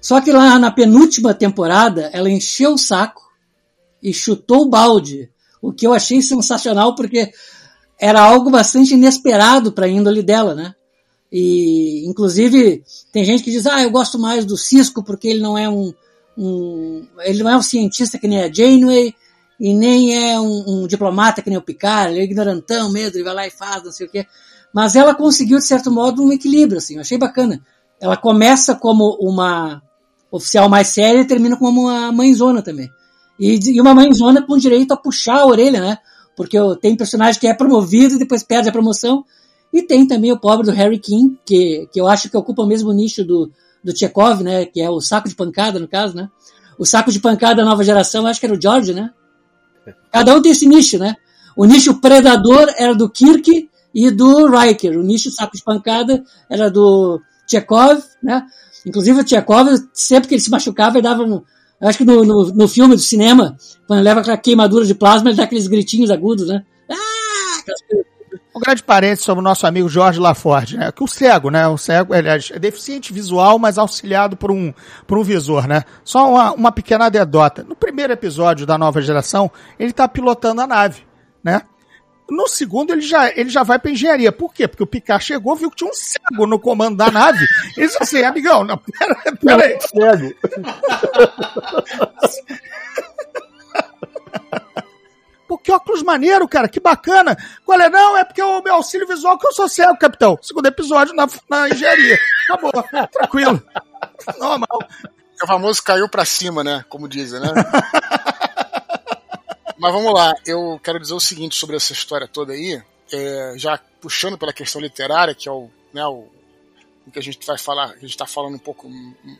Só 0.00 0.20
que 0.20 0.32
lá 0.32 0.58
na 0.58 0.70
penúltima 0.70 1.34
temporada, 1.34 2.10
ela 2.12 2.30
encheu 2.30 2.74
o 2.74 2.78
saco 2.78 3.22
e 4.02 4.12
chutou 4.12 4.62
o 4.62 4.68
balde 4.68 5.28
O 5.60 5.72
que 5.72 5.86
eu 5.86 5.92
achei 5.92 6.22
sensacional, 6.22 6.94
porque 6.94 7.32
era 8.00 8.20
algo 8.20 8.48
bastante 8.50 8.94
inesperado 8.94 9.72
para 9.72 9.86
a 9.86 9.88
índole 9.88 10.22
dela, 10.22 10.54
né? 10.54 10.74
E, 11.32 12.06
inclusive, 12.06 12.82
tem 13.12 13.24
gente 13.24 13.42
que 13.42 13.50
diz, 13.50 13.66
ah, 13.66 13.82
eu 13.82 13.90
gosto 13.90 14.18
mais 14.18 14.44
do 14.44 14.56
Cisco 14.56 15.02
porque 15.02 15.28
ele 15.28 15.40
não 15.40 15.58
é 15.58 15.68
um, 15.68 15.92
um 16.36 17.06
ele 17.20 17.42
não 17.42 17.50
é 17.50 17.56
um 17.56 17.62
cientista 17.62 18.18
que 18.18 18.28
nem 18.28 18.42
a 18.42 18.52
Janeway 18.52 19.14
e 19.60 19.74
nem 19.74 20.30
é 20.30 20.40
um, 20.40 20.64
um, 20.66 20.86
diplomata 20.86 21.42
que 21.42 21.50
nem 21.50 21.58
o 21.58 21.62
Picard, 21.62 22.12
ele 22.12 22.20
é 22.20 22.24
ignorantão 22.24 22.90
mesmo, 22.92 23.16
ele 23.16 23.24
vai 23.24 23.34
lá 23.34 23.46
e 23.46 23.50
faz, 23.50 23.82
não 23.82 23.90
sei 23.90 24.06
o 24.06 24.10
quê. 24.10 24.26
Mas 24.72 24.94
ela 24.94 25.14
conseguiu, 25.14 25.58
de 25.58 25.66
certo 25.66 25.90
modo, 25.90 26.22
um 26.22 26.32
equilíbrio, 26.32 26.78
assim, 26.78 26.94
eu 26.94 27.00
achei 27.00 27.18
bacana. 27.18 27.60
Ela 28.00 28.16
começa 28.16 28.74
como 28.76 29.16
uma 29.20 29.82
oficial 30.30 30.68
mais 30.68 30.88
séria 30.88 31.20
e 31.20 31.26
termina 31.26 31.56
como 31.56 31.82
uma 31.82 32.12
mãezona 32.12 32.62
também. 32.62 32.88
E, 33.38 33.58
e 33.74 33.80
uma 33.80 33.94
mãezona 33.94 34.42
com 34.42 34.56
direito 34.56 34.92
a 34.92 34.96
puxar 34.96 35.40
a 35.40 35.46
orelha, 35.46 35.80
né? 35.80 35.98
Porque 36.36 36.56
tem 36.80 36.96
personagem 36.96 37.40
que 37.40 37.48
é 37.48 37.54
promovido 37.54 38.14
e 38.14 38.18
depois 38.18 38.44
perde 38.44 38.68
a 38.68 38.72
promoção. 38.72 39.24
E 39.72 39.82
tem 39.82 40.06
também 40.06 40.30
o 40.30 40.38
pobre 40.38 40.66
do 40.66 40.72
Harry 40.72 40.98
King, 40.98 41.36
que, 41.44 41.88
que 41.92 42.00
eu 42.00 42.06
acho 42.06 42.30
que 42.30 42.36
ocupa 42.36 42.62
o 42.62 42.66
mesmo 42.66 42.92
nicho 42.92 43.24
do, 43.24 43.50
do 43.82 43.96
Chekhov, 43.96 44.42
né? 44.42 44.64
Que 44.64 44.80
é 44.80 44.88
o 44.88 45.00
saco 45.00 45.28
de 45.28 45.34
pancada, 45.34 45.80
no 45.80 45.88
caso, 45.88 46.14
né? 46.14 46.28
O 46.78 46.86
saco 46.86 47.10
de 47.10 47.18
pancada 47.18 47.56
da 47.56 47.64
nova 47.64 47.82
geração, 47.82 48.26
acho 48.26 48.38
que 48.38 48.46
era 48.46 48.54
o 48.54 48.60
George, 48.60 48.94
né? 48.94 49.10
Cada 50.12 50.34
um 50.34 50.42
tem 50.42 50.52
esse 50.52 50.66
nicho, 50.66 50.98
né? 50.98 51.16
O 51.56 51.64
nicho 51.64 52.00
predador 52.00 52.72
era 52.76 52.94
do 52.94 53.10
Kirk 53.10 53.68
e 53.94 54.10
do 54.10 54.46
Riker. 54.46 54.98
O 54.98 55.02
nicho 55.02 55.30
saco 55.30 55.56
de 55.56 55.62
pancada 55.62 56.22
era 56.48 56.70
do 56.70 57.20
Chekhov, 57.46 58.02
né? 58.22 58.46
Inclusive 58.86 59.20
o 59.20 59.28
Chekhov, 59.28 59.68
sempre 59.92 60.28
que 60.28 60.34
ele 60.34 60.42
se 60.42 60.50
machucava, 60.50 60.96
ele 60.96 61.02
dava 61.02 61.22
um, 61.22 61.42
acho 61.80 61.98
que 61.98 62.04
no, 62.04 62.24
no, 62.24 62.52
no, 62.54 62.68
filme 62.68 62.94
do 62.94 63.00
cinema, 63.00 63.56
quando 63.86 64.02
leva 64.02 64.20
aquela 64.20 64.36
queimadura 64.36 64.84
de 64.84 64.94
plasma, 64.94 65.30
ele 65.30 65.36
dá 65.36 65.44
aqueles 65.44 65.66
gritinhos 65.66 66.10
agudos, 66.10 66.46
né? 66.48 66.64
Ah! 66.90 67.62
Um 68.58 68.60
grande 68.60 68.82
parênteses 68.82 69.24
sobre 69.24 69.38
o 69.38 69.44
nosso 69.44 69.68
amigo 69.68 69.88
Jorge 69.88 70.18
Laforte, 70.18 70.76
né? 70.76 70.90
Que 70.90 71.04
o 71.04 71.06
cego, 71.06 71.48
né? 71.48 71.68
O 71.68 71.78
cego, 71.78 72.12
aliás, 72.12 72.50
é 72.52 72.58
deficiente 72.58 73.12
visual, 73.12 73.56
mas 73.56 73.78
auxiliado 73.78 74.36
por 74.36 74.50
um, 74.50 74.74
por 75.06 75.16
um 75.16 75.22
visor, 75.22 75.68
né? 75.68 75.84
Só 76.02 76.28
uma, 76.28 76.52
uma 76.52 76.72
pequena 76.72 77.06
anedota. 77.06 77.62
No 77.62 77.76
primeiro 77.76 78.12
episódio 78.12 78.66
da 78.66 78.76
nova 78.76 79.00
geração, 79.00 79.48
ele 79.78 79.92
tá 79.92 80.08
pilotando 80.08 80.60
a 80.60 80.66
nave, 80.66 81.06
né? 81.42 81.62
No 82.28 82.48
segundo, 82.48 82.92
ele 82.92 83.00
já, 83.00 83.30
ele 83.30 83.48
já 83.48 83.62
vai 83.62 83.78
pra 83.78 83.92
engenharia. 83.92 84.32
Por 84.32 84.52
quê? 84.52 84.66
Porque 84.66 84.82
o 84.82 84.88
Picard 84.88 85.24
chegou, 85.24 85.54
viu 85.54 85.70
que 85.70 85.76
tinha 85.76 85.90
um 85.90 85.94
cego 85.94 86.44
no 86.44 86.58
comando 86.58 86.96
da 86.96 87.12
nave. 87.12 87.46
Ele 87.76 87.86
disse 87.86 88.02
assim, 88.02 88.24
amigão, 88.24 88.64
não, 88.64 88.76
pera, 88.76 89.14
pera 89.40 89.66
aí. 89.66 89.78
Cego. 89.80 90.34
Pô, 95.48 95.56
que 95.56 95.72
óculos 95.72 96.02
maneiro, 96.02 96.46
cara, 96.46 96.68
que 96.68 96.78
bacana. 96.78 97.34
Qual 97.64 97.80
é? 97.80 97.88
Não, 97.88 98.18
é 98.18 98.22
porque 98.22 98.42
o 98.42 98.60
meu 98.62 98.74
auxílio 98.74 99.08
visual 99.08 99.38
que 99.38 99.46
eu 99.46 99.52
sou 99.52 99.66
cego, 99.66 99.96
capitão. 99.96 100.38
Segundo 100.42 100.66
episódio 100.66 101.14
na, 101.14 101.26
na 101.48 101.70
engenharia. 101.70 102.18
Acabou, 102.44 102.70
tranquilo. 103.10 103.62
Normal. 104.38 104.78
O 105.42 105.46
famoso 105.46 105.82
caiu 105.82 106.06
pra 106.06 106.26
cima, 106.26 106.62
né? 106.62 106.84
Como 106.90 107.08
dizem, 107.08 107.40
né? 107.40 107.48
Mas 109.78 109.92
vamos 109.92 110.12
lá, 110.12 110.34
eu 110.44 110.78
quero 110.82 110.98
dizer 110.98 111.14
o 111.14 111.20
seguinte 111.20 111.54
sobre 111.54 111.76
essa 111.76 111.92
história 111.92 112.26
toda 112.26 112.52
aí, 112.52 112.82
é, 113.12 113.54
já 113.56 113.78
puxando 114.00 114.36
pela 114.36 114.52
questão 114.52 114.80
literária, 114.80 115.36
que 115.36 115.48
é 115.48 115.52
o, 115.52 115.70
né, 115.94 116.04
o, 116.04 116.26
o 117.06 117.10
que 117.12 117.18
a 117.18 117.22
gente 117.22 117.46
vai 117.46 117.56
falar, 117.56 117.90
a 117.90 117.94
gente 117.94 118.10
está 118.10 118.26
falando 118.26 118.56
um 118.56 118.58
pouco 118.58 118.90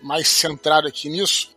mais 0.00 0.28
centrado 0.28 0.86
aqui 0.86 1.08
nisso. 1.08 1.50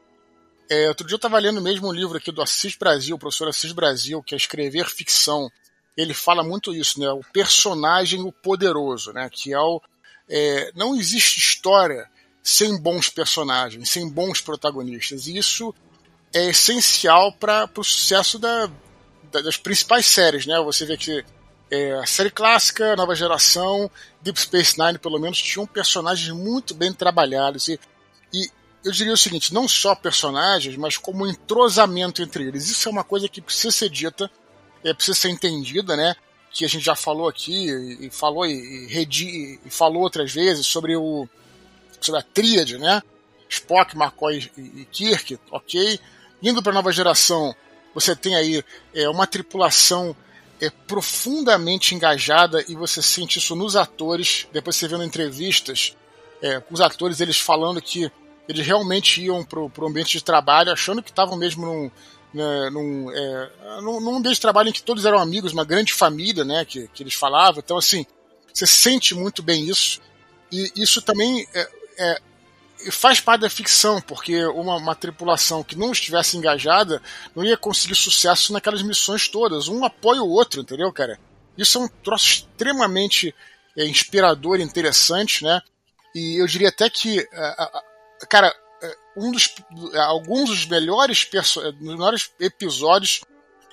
É, 0.71 0.87
outro 0.87 1.05
dia 1.05 1.15
eu 1.15 1.17
estava 1.17 1.37
lendo 1.37 1.61
mesmo 1.61 1.89
um 1.89 1.91
livro 1.91 2.17
aqui 2.17 2.31
do 2.31 2.41
Assis 2.41 2.77
Brasil, 2.77 3.17
o 3.17 3.19
professor 3.19 3.49
Assis 3.49 3.73
Brasil, 3.73 4.23
que 4.23 4.33
é 4.33 4.37
Escrever 4.37 4.85
Ficção. 4.85 5.51
Ele 5.97 6.13
fala 6.13 6.45
muito 6.45 6.73
isso, 6.73 6.97
né? 6.97 7.11
O 7.11 7.19
personagem, 7.33 8.21
o 8.21 8.31
poderoso, 8.31 9.11
né? 9.11 9.29
Que 9.29 9.51
é 9.51 9.59
o. 9.59 9.81
É, 10.29 10.71
não 10.73 10.95
existe 10.95 11.41
história 11.41 12.09
sem 12.41 12.81
bons 12.81 13.09
personagens, 13.09 13.89
sem 13.89 14.09
bons 14.09 14.39
protagonistas. 14.39 15.27
E 15.27 15.37
isso 15.37 15.75
é 16.33 16.45
essencial 16.51 17.33
para 17.33 17.69
o 17.75 17.83
sucesso 17.83 18.39
da, 18.39 18.69
da, 19.29 19.41
das 19.41 19.57
principais 19.57 20.05
séries, 20.05 20.45
né? 20.45 20.57
Você 20.61 20.85
vê 20.85 20.95
que 20.95 21.21
é, 21.69 21.91
a 21.95 22.05
série 22.05 22.31
clássica, 22.31 22.95
nova 22.95 23.13
geração, 23.13 23.91
Deep 24.21 24.39
Space 24.39 24.79
Nine, 24.79 24.99
pelo 24.99 25.19
menos, 25.19 25.41
tinham 25.41 25.67
personagens 25.67 26.29
muito 26.29 26.73
bem 26.73 26.93
trabalhados. 26.93 27.67
E, 27.67 27.77
eu 28.83 28.91
diria 28.91 29.13
o 29.13 29.17
seguinte: 29.17 29.53
não 29.53 29.67
só 29.67 29.95
personagens, 29.95 30.75
mas 30.75 30.97
como 30.97 31.27
entrosamento 31.27 32.21
entre 32.21 32.45
eles. 32.45 32.69
Isso 32.69 32.87
é 32.87 32.91
uma 32.91 33.03
coisa 33.03 33.27
que 33.27 33.41
precisa 33.41 33.71
ser 33.71 33.89
dita, 33.89 34.29
é, 34.83 34.93
precisa 34.93 35.17
ser 35.17 35.29
entendida, 35.29 35.95
né? 35.95 36.15
Que 36.51 36.65
a 36.65 36.67
gente 36.67 36.83
já 36.83 36.95
falou 36.95 37.27
aqui, 37.27 37.69
e, 38.01 38.09
falou 38.09 38.45
e, 38.45 38.87
e, 38.91 39.59
e 39.65 39.69
falou 39.69 40.03
outras 40.03 40.33
vezes 40.33 40.65
sobre 40.65 40.95
o 40.95 41.27
sobre 41.99 42.19
a 42.19 42.23
tríade, 42.23 42.77
né? 42.77 43.01
Spock, 43.47 43.95
McCoy 43.95 44.51
e, 44.57 44.61
e 44.81 44.85
Kirk, 44.85 45.39
ok? 45.51 45.99
Indo 46.41 46.63
para 46.63 46.71
a 46.71 46.75
nova 46.75 46.91
geração, 46.91 47.55
você 47.93 48.15
tem 48.15 48.35
aí 48.35 48.63
é, 48.93 49.07
uma 49.09 49.27
tripulação 49.27 50.15
é, 50.59 50.69
profundamente 50.69 51.93
engajada 51.93 52.63
e 52.67 52.75
você 52.75 53.01
sente 53.01 53.39
isso 53.39 53.55
nos 53.55 53.75
atores. 53.75 54.47
Depois 54.51 54.75
você 54.75 54.87
em 54.87 55.03
entrevistas 55.03 55.95
é, 56.41 56.59
com 56.59 56.73
os 56.73 56.81
atores, 56.81 57.19
eles 57.19 57.37
falando 57.37 57.81
que 57.81 58.11
eles 58.51 58.65
realmente 58.65 59.21
iam 59.21 59.43
para 59.43 59.59
o 59.59 59.87
ambiente 59.87 60.17
de 60.17 60.23
trabalho 60.23 60.71
achando 60.71 61.01
que 61.01 61.09
estavam 61.09 61.37
mesmo 61.37 61.65
num, 61.65 61.91
né, 62.33 62.69
num, 62.69 63.11
é, 63.11 63.51
num, 63.81 64.15
ambiente 64.17 64.35
de 64.35 64.41
trabalho 64.41 64.69
em 64.69 64.73
que 64.73 64.83
todos 64.83 65.05
eram 65.05 65.19
amigos, 65.19 65.53
uma 65.53 65.65
grande 65.65 65.93
família, 65.93 66.43
né, 66.43 66.65
que, 66.65 66.87
que 66.89 67.03
eles 67.03 67.13
falavam. 67.13 67.61
Então, 67.63 67.77
assim, 67.77 68.05
você 68.53 68.67
sente 68.67 69.15
muito 69.15 69.41
bem 69.41 69.67
isso. 69.67 70.01
E 70.51 70.71
isso 70.75 71.01
também 71.01 71.47
é, 71.53 71.69
é, 71.97 72.21
faz 72.91 73.19
parte 73.19 73.41
da 73.41 73.49
ficção, 73.49 74.01
porque 74.01 74.43
uma, 74.45 74.75
uma, 74.75 74.95
tripulação 74.95 75.63
que 75.63 75.77
não 75.77 75.91
estivesse 75.91 76.35
engajada 76.35 77.01
não 77.35 77.43
ia 77.43 77.55
conseguir 77.55 77.95
sucesso 77.95 78.51
naquelas 78.51 78.81
missões 78.81 79.27
todas. 79.27 79.67
Um 79.67 79.85
apoia 79.85 80.21
o 80.21 80.29
outro, 80.29 80.61
entendeu, 80.61 80.91
cara? 80.91 81.19
Isso 81.57 81.77
é 81.77 81.81
um 81.81 81.87
troço 81.87 82.25
extremamente 82.25 83.33
é, 83.77 83.85
inspirador 83.85 84.59
interessante, 84.59 85.43
né? 85.43 85.61
E 86.13 86.41
eu 86.41 86.47
diria 86.47 86.69
até 86.69 86.89
que, 86.89 87.19
é, 87.19 87.55
cara, 88.29 88.53
é, 88.81 88.95
um 89.17 89.31
dos, 89.31 89.53
alguns 90.07 90.49
dos 90.49 90.65
melhores, 90.65 91.27
melhores 91.79 92.31
episódios 92.39 93.21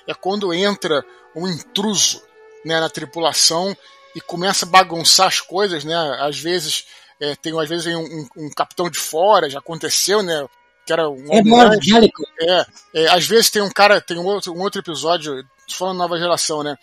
é 0.07 0.13
quando 0.13 0.53
entra 0.53 1.05
um 1.35 1.47
intruso 1.47 2.21
né, 2.65 2.79
na 2.79 2.89
tripulação 2.89 3.75
e 4.15 4.21
começa 4.21 4.65
a 4.65 4.69
bagunçar 4.69 5.27
as 5.27 5.39
coisas, 5.39 5.83
né? 5.83 5.95
Às 6.19 6.39
vezes 6.39 6.85
é, 7.19 7.35
tem 7.35 7.57
às 7.59 7.69
vezes 7.69 7.85
um, 7.95 8.01
um, 8.01 8.29
um, 8.45 8.49
capitão 8.49 8.89
de 8.89 8.97
fora, 8.97 9.49
já 9.49 9.59
aconteceu, 9.59 10.23
né? 10.23 10.47
Que 10.85 10.93
era 10.93 11.09
um 11.09 11.31
é 11.31 11.37
evangélico. 11.39 12.23
É, 12.41 12.65
é, 12.93 13.07
às 13.09 13.25
vezes 13.27 13.51
tem 13.51 13.61
um 13.61 13.69
cara, 13.69 14.01
tem 14.01 14.17
um 14.17 14.25
outro, 14.25 14.53
um 14.53 14.61
outro 14.61 14.81
episódio, 14.81 15.43
falando 15.69 15.97
nova 15.97 16.17
geração, 16.17 16.63
né? 16.63 16.75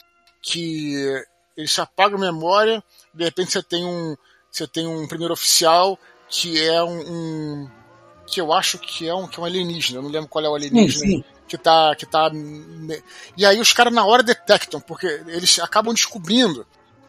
Que 0.42 0.94
ele 1.56 1.66
se 1.66 1.80
apaga 1.80 2.16
a 2.16 2.20
memória, 2.20 2.82
de 3.12 3.24
repente 3.24 3.52
você 3.52 3.62
tem 3.62 3.84
um, 3.84 4.16
você 4.50 4.66
tem 4.66 4.86
um 4.86 5.08
primeiro 5.08 5.34
oficial 5.34 5.98
que 6.28 6.62
é 6.62 6.82
um, 6.82 7.00
um 7.00 7.70
que 8.26 8.40
eu 8.40 8.52
acho 8.52 8.78
que 8.78 9.08
é 9.08 9.14
um 9.14 9.26
que 9.26 9.38
é 9.38 9.42
um 9.42 9.46
alienígena, 9.46 9.98
eu 9.98 10.02
não 10.02 10.10
lembro 10.10 10.28
qual 10.28 10.44
é 10.44 10.48
o 10.48 10.54
alienígena. 10.54 11.06
Sim, 11.06 11.16
sim. 11.18 11.24
Que 11.46 11.56
tá, 11.56 11.94
que 11.94 12.04
tá. 12.04 12.28
E 13.36 13.46
aí 13.46 13.60
os 13.60 13.72
caras 13.72 13.94
na 13.94 14.04
hora 14.04 14.22
detectam, 14.22 14.80
porque 14.80 15.06
eles 15.28 15.60
acabam 15.60 15.94
descobrindo 15.94 16.66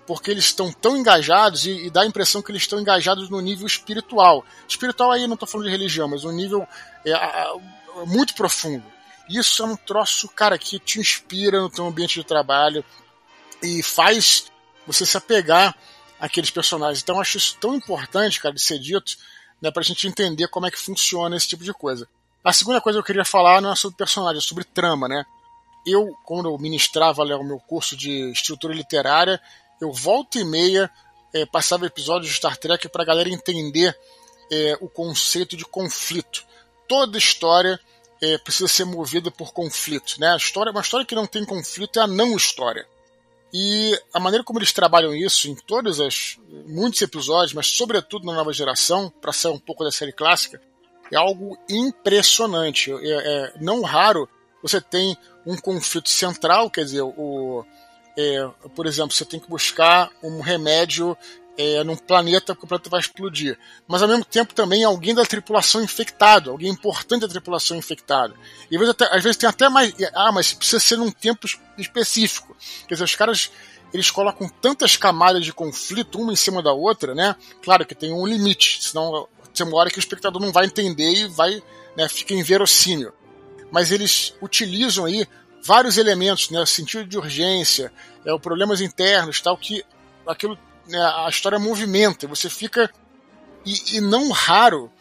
porque 0.07 0.31
eles 0.31 0.45
estão 0.45 0.71
tão 0.71 0.95
engajados 0.95 1.65
e, 1.65 1.87
e, 1.87 1.89
dá 1.89 2.01
a 2.01 2.05
impressão 2.05 2.41
que 2.41 2.49
eles 2.49 2.61
estão 2.61 2.79
engajados 2.79 3.29
no 3.29 3.41
nível 3.41 3.67
espiritual. 3.67 4.43
Espiritual 4.67 5.11
aí 5.11 5.27
não 5.27 5.33
estou 5.33 5.47
falando 5.47 5.65
de 5.65 5.71
religião, 5.71 6.07
mas 6.07 6.23
um 6.23 6.31
nível 6.31 6.65
é, 7.05 7.11
é, 7.11 7.53
muito 8.05 8.33
profundo. 8.33 8.85
Isso 9.29 9.61
é 9.61 9.65
um 9.65 9.75
troço, 9.75 10.29
cara, 10.29 10.57
que 10.57 10.79
te 10.79 11.01
inspira 11.01 11.59
no 11.59 11.69
teu 11.69 11.85
ambiente 11.85 12.15
de 12.15 12.25
trabalho 12.25 12.85
e 13.61 13.83
faz 13.83 14.45
você 14.87 15.05
se 15.05 15.17
apegar 15.17 15.75
àqueles 16.19 16.49
personagens. 16.49 17.01
Então 17.01 17.15
eu 17.15 17.21
acho 17.21 17.37
isso 17.37 17.57
tão 17.59 17.75
importante, 17.75 18.39
cara, 18.39 18.53
de 18.53 18.61
ser 18.61 18.79
dito, 18.79 19.17
né, 19.61 19.71
para 19.71 19.81
a 19.81 19.85
gente 19.85 20.07
entender 20.07 20.47
como 20.47 20.65
é 20.65 20.71
que 20.71 20.79
funciona 20.79 21.35
esse 21.35 21.47
tipo 21.47 21.63
de 21.63 21.73
coisa. 21.73 22.07
A 22.43 22.53
segunda 22.53 22.79
coisa 22.79 22.97
que 22.97 23.01
eu 23.01 23.05
queria 23.05 23.25
falar 23.25 23.61
não 23.61 23.71
é 23.71 23.75
sobre 23.75 23.97
personagem, 23.97 24.37
é 24.37 24.41
sobre 24.41 24.63
trama, 24.63 25.07
né? 25.07 25.25
Eu, 25.85 26.15
quando 26.25 26.49
eu 26.49 26.57
ministrava 26.57 27.23
o 27.23 27.43
meu 27.43 27.59
curso 27.59 27.95
de 27.95 28.31
estrutura 28.31 28.73
literária, 28.73 29.41
eu 29.81 29.91
volta 29.91 30.39
e 30.39 30.43
meia 30.43 30.89
é, 31.33 31.45
passava 31.45 31.85
episódios 31.85 32.31
de 32.31 32.37
Star 32.37 32.57
Trek 32.57 32.87
para 32.89 33.03
a 33.03 33.05
galera 33.05 33.29
entender 33.29 33.97
é, 34.51 34.77
o 34.81 34.87
conceito 34.87 35.55
de 35.55 35.65
conflito. 35.65 36.45
Toda 36.87 37.17
história 37.17 37.79
é, 38.21 38.37
precisa 38.37 38.67
ser 38.67 38.85
movida 38.85 39.29
por 39.29 39.53
conflito. 39.53 40.19
Né? 40.19 40.29
A 40.29 40.37
história, 40.37 40.71
uma 40.71 40.81
história 40.81 41.05
que 41.05 41.15
não 41.15 41.27
tem 41.27 41.45
conflito 41.45 41.99
é 41.99 42.03
a 42.03 42.07
não 42.07 42.35
história. 42.35 42.87
E 43.53 43.97
a 44.13 44.19
maneira 44.19 44.43
como 44.43 44.59
eles 44.59 44.73
trabalham 44.73 45.15
isso 45.15 45.49
em 45.49 45.55
todos 45.55 45.99
os 45.99 46.37
muitos 46.67 47.01
episódios, 47.01 47.53
mas 47.53 47.67
sobretudo 47.67 48.25
na 48.25 48.33
nova 48.33 48.51
geração, 48.51 49.09
para 49.21 49.31
sair 49.31 49.51
um 49.51 49.59
pouco 49.59 49.83
da 49.83 49.91
série 49.91 50.11
clássica, 50.11 50.61
é 51.11 51.15
algo 51.15 51.57
impressionante. 51.69 52.91
É, 52.91 52.97
é, 53.01 53.53
não 53.61 53.81
raro 53.81 54.27
você 54.61 54.81
tem 54.81 55.15
um 55.45 55.55
conflito 55.55 56.09
central, 56.09 56.69
quer 56.69 56.83
dizer, 56.83 57.01
o, 57.01 57.63
é, 58.17 58.49
por 58.75 58.85
exemplo, 58.85 59.11
você 59.11 59.23
tem 59.23 59.39
que 59.39 59.49
buscar 59.49 60.11
um 60.21 60.41
remédio 60.41 61.15
é, 61.57 61.83
num 61.83 61.95
planeta 61.95 62.55
que 62.55 62.63
o 62.63 62.67
planeta 62.67 62.89
vai 62.89 62.99
explodir. 62.99 63.57
Mas 63.87 64.01
ao 64.01 64.07
mesmo 64.07 64.23
tempo 64.23 64.53
também 64.53 64.83
alguém 64.83 65.15
da 65.15 65.25
tripulação 65.25 65.83
infectado, 65.83 66.51
alguém 66.51 66.71
importante 66.71 67.21
da 67.21 67.27
tripulação 67.27 67.75
infectado. 67.75 68.35
E 68.69 68.75
às 68.75 68.79
vezes, 68.79 68.89
até, 68.91 69.05
às 69.05 69.23
vezes 69.23 69.37
tem 69.37 69.49
até 69.49 69.67
mais. 69.67 69.93
Ah, 70.13 70.31
mas 70.31 70.53
precisa 70.53 70.79
ser 70.79 70.97
num 70.97 71.11
tempo 71.11 71.47
específico. 71.77 72.55
Quer 72.87 72.93
dizer, 72.93 73.03
os 73.03 73.15
caras 73.15 73.51
eles 73.93 74.11
colocam 74.11 74.49
tantas 74.49 74.95
camadas 74.97 75.43
de 75.43 75.53
conflito 75.53 76.19
uma 76.21 76.33
em 76.33 76.35
cima 76.35 76.61
da 76.61 76.73
outra, 76.73 77.15
né? 77.15 77.35
Claro 77.63 77.85
que 77.85 77.95
tem 77.95 78.13
um 78.13 78.25
limite, 78.25 78.83
senão 78.83 79.27
tem 79.53 79.65
uma 79.65 79.77
hora 79.77 79.89
que 79.89 79.97
o 79.97 79.99
espectador 79.99 80.41
não 80.41 80.51
vai 80.51 80.65
entender 80.65 81.09
e 81.11 81.27
vai, 81.27 81.61
né, 81.95 82.07
fica 82.07 82.33
inverossímil. 82.33 83.11
Mas 83.71 83.91
eles 83.91 84.35
utilizam 84.41 85.05
aí 85.05 85.25
vários 85.63 85.97
elementos, 85.97 86.49
né, 86.49 86.65
sentido 86.65 87.05
de 87.05 87.17
urgência, 87.17 87.91
é, 88.25 88.37
problemas 88.37 88.81
internos, 88.81 89.41
tal, 89.41 89.57
que 89.57 89.83
aquilo 90.27 90.57
né, 90.87 90.99
a 90.99 91.27
história 91.29 91.59
movimenta, 91.59 92.27
você 92.27 92.49
fica. 92.49 92.91
E, 93.65 93.97
e 93.97 94.01
não 94.01 94.31
raro, 94.31 94.91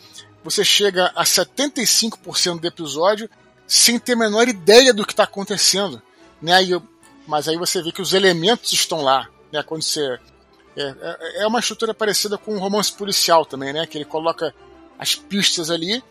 você 0.43 0.65
chega 0.65 1.13
a 1.15 1.25
75% 1.25 2.61
do 2.61 2.67
episódio 2.67 3.31
sem 3.67 3.99
ter 3.99 4.15
a 4.15 4.17
menor 4.17 4.49
ideia 4.49 4.93
do 4.93 5.05
que 5.05 5.13
está 5.13 5.25
acontecendo. 5.25 6.03
Né? 6.43 6.65
E, 6.65 6.83
mas 7.27 7.49
aí 7.49 7.57
você 7.57 7.83
vê 7.83 7.93
que 7.93 8.03
os 8.03 8.13
elementos 8.13 8.73
estão 8.73 9.03
lá. 9.03 9.29
Né? 9.53 9.63
Quando 9.63 9.83
você. 9.83 10.19
É, 10.77 10.83
é, 10.83 11.43
é 11.43 11.47
uma 11.47 11.61
estrutura 11.61 11.95
parecida 11.95 12.37
com 12.37 12.55
um 12.55 12.59
romance 12.59 12.93
policial 12.93 13.47
também, 13.47 13.73
né? 13.73 13.87
Que 13.87 13.97
ele 13.97 14.05
coloca 14.05 14.55
as 14.99 15.15
pistas 15.15 15.71
ali 15.71 16.03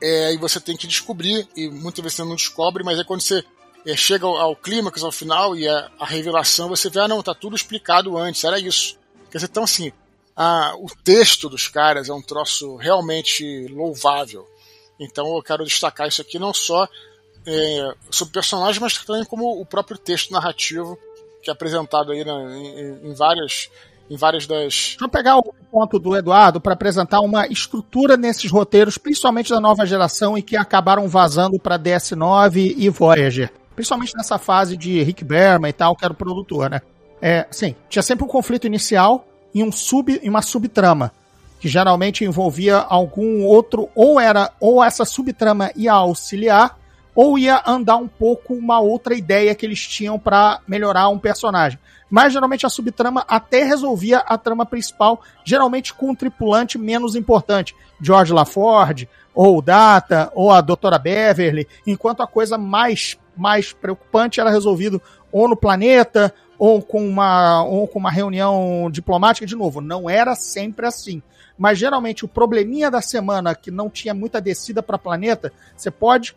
é, 0.00 0.34
e 0.34 0.36
você 0.36 0.60
tem 0.60 0.76
que 0.76 0.86
descobrir, 0.86 1.48
e 1.56 1.68
muitas 1.68 2.02
vezes 2.02 2.16
você 2.16 2.24
não 2.24 2.36
descobre, 2.36 2.84
mas 2.84 2.98
é 2.98 3.04
quando 3.04 3.22
você 3.22 3.44
é, 3.86 3.96
chega 3.96 4.26
ao, 4.26 4.36
ao 4.36 4.56
clímax, 4.56 5.02
ao 5.04 5.12
final, 5.12 5.56
e 5.56 5.68
a, 5.68 5.88
a, 5.98 6.04
revelação, 6.04 6.68
você 6.68 6.90
vê, 6.90 7.00
ah, 7.00 7.08
não, 7.08 7.22
tá 7.22 7.32
tudo 7.32 7.54
explicado 7.54 8.18
antes, 8.18 8.42
era 8.42 8.58
isso. 8.58 8.98
Quer 9.30 9.38
dizer, 9.38 9.48
então, 9.50 9.62
assim, 9.62 9.92
a, 10.34 10.74
o 10.76 10.88
texto 11.04 11.48
dos 11.48 11.68
caras 11.68 12.08
é 12.08 12.12
um 12.12 12.20
troço 12.20 12.74
realmente 12.76 13.68
louvável. 13.68 14.44
Então, 14.98 15.36
eu 15.36 15.42
quero 15.42 15.64
destacar 15.64 16.08
isso 16.08 16.20
aqui, 16.20 16.36
não 16.36 16.52
só 16.52 16.88
é, 17.46 17.94
sobre 18.10 18.34
personagens, 18.34 18.78
mas 18.80 18.98
também 19.04 19.24
como 19.24 19.60
o 19.60 19.64
próprio 19.64 19.96
texto 19.96 20.32
narrativo, 20.32 20.98
que 21.40 21.48
é 21.48 21.52
apresentado 21.52 22.10
aí 22.10 22.24
na, 22.24 22.56
em, 22.56 23.10
em 23.10 23.14
várias 23.14 23.70
em 24.08 24.16
várias 24.16 24.46
das. 24.46 24.58
Deixa 24.58 25.04
eu 25.04 25.08
pegar 25.08 25.36
o 25.36 25.52
ponto 25.68 25.98
do 25.98 26.16
Eduardo 26.16 26.60
para 26.60 26.74
apresentar 26.74 27.20
uma 27.20 27.48
estrutura 27.48 28.16
nesses 28.16 28.48
roteiros, 28.48 28.96
principalmente 28.96 29.50
da 29.50 29.60
nova 29.60 29.84
geração 29.84 30.38
e 30.38 30.42
que 30.42 30.56
acabaram 30.56 31.08
vazando 31.08 31.58
para 31.58 31.76
DS9 31.76 32.74
e 32.76 32.88
Voyager 32.88 33.52
principalmente 33.76 34.16
nessa 34.16 34.38
fase 34.38 34.76
de 34.76 35.02
Rick 35.02 35.22
Berman 35.22 35.68
e 35.68 35.72
tal, 35.72 35.94
que 35.94 36.04
era 36.04 36.12
o 36.12 36.16
produtor, 36.16 36.70
né? 36.70 36.80
É, 37.20 37.46
sim, 37.50 37.76
tinha 37.88 38.02
sempre 38.02 38.24
um 38.24 38.28
conflito 38.28 38.66
inicial 38.66 39.26
e 39.54 39.62
um 39.62 39.70
sub, 39.70 40.18
e 40.22 40.28
uma 40.28 40.42
subtrama, 40.42 41.12
que 41.60 41.68
geralmente 41.68 42.24
envolvia 42.24 42.78
algum 42.78 43.44
outro, 43.44 43.88
ou 43.94 44.18
era, 44.18 44.50
ou 44.58 44.82
essa 44.82 45.04
subtrama 45.04 45.70
ia 45.76 45.92
auxiliar, 45.92 46.78
ou 47.14 47.38
ia 47.38 47.62
andar 47.66 47.96
um 47.96 48.08
pouco 48.08 48.54
uma 48.54 48.80
outra 48.80 49.14
ideia 49.14 49.54
que 49.54 49.64
eles 49.64 49.86
tinham 49.86 50.18
para 50.18 50.60
melhorar 50.66 51.08
um 51.08 51.18
personagem. 51.18 51.78
Mas 52.10 52.32
geralmente 52.32 52.66
a 52.66 52.70
subtrama 52.70 53.24
até 53.26 53.64
resolvia 53.64 54.18
a 54.18 54.36
trama 54.38 54.66
principal, 54.66 55.20
geralmente 55.44 55.94
com 55.94 56.10
um 56.10 56.14
tripulante 56.14 56.78
menos 56.78 57.16
importante. 57.16 57.74
George 58.00 58.32
LaForge, 58.32 59.08
ou 59.34 59.60
Data, 59.60 60.30
ou 60.34 60.50
a 60.50 60.60
Doutora 60.60 60.98
Beverly, 60.98 61.66
enquanto 61.86 62.22
a 62.22 62.26
coisa 62.26 62.56
mais 62.56 63.18
mais 63.36 63.72
preocupante 63.72 64.40
era 64.40 64.50
resolvido 64.50 65.00
ou 65.30 65.48
no 65.48 65.56
planeta 65.56 66.32
ou 66.58 66.80
com 66.80 67.06
uma, 67.06 67.64
ou 67.64 67.86
com 67.86 67.98
uma 67.98 68.10
reunião 68.10 68.88
diplomática. 68.90 69.46
De 69.46 69.54
novo, 69.54 69.80
não 69.80 70.08
era 70.08 70.34
sempre 70.34 70.86
assim. 70.86 71.22
Mas 71.58 71.78
geralmente 71.78 72.24
o 72.24 72.28
probleminha 72.28 72.90
da 72.90 73.00
semana 73.00 73.54
que 73.54 73.70
não 73.70 73.88
tinha 73.88 74.14
muita 74.14 74.40
descida 74.40 74.82
para 74.82 74.98
planeta, 74.98 75.52
você 75.76 75.90
pode, 75.90 76.34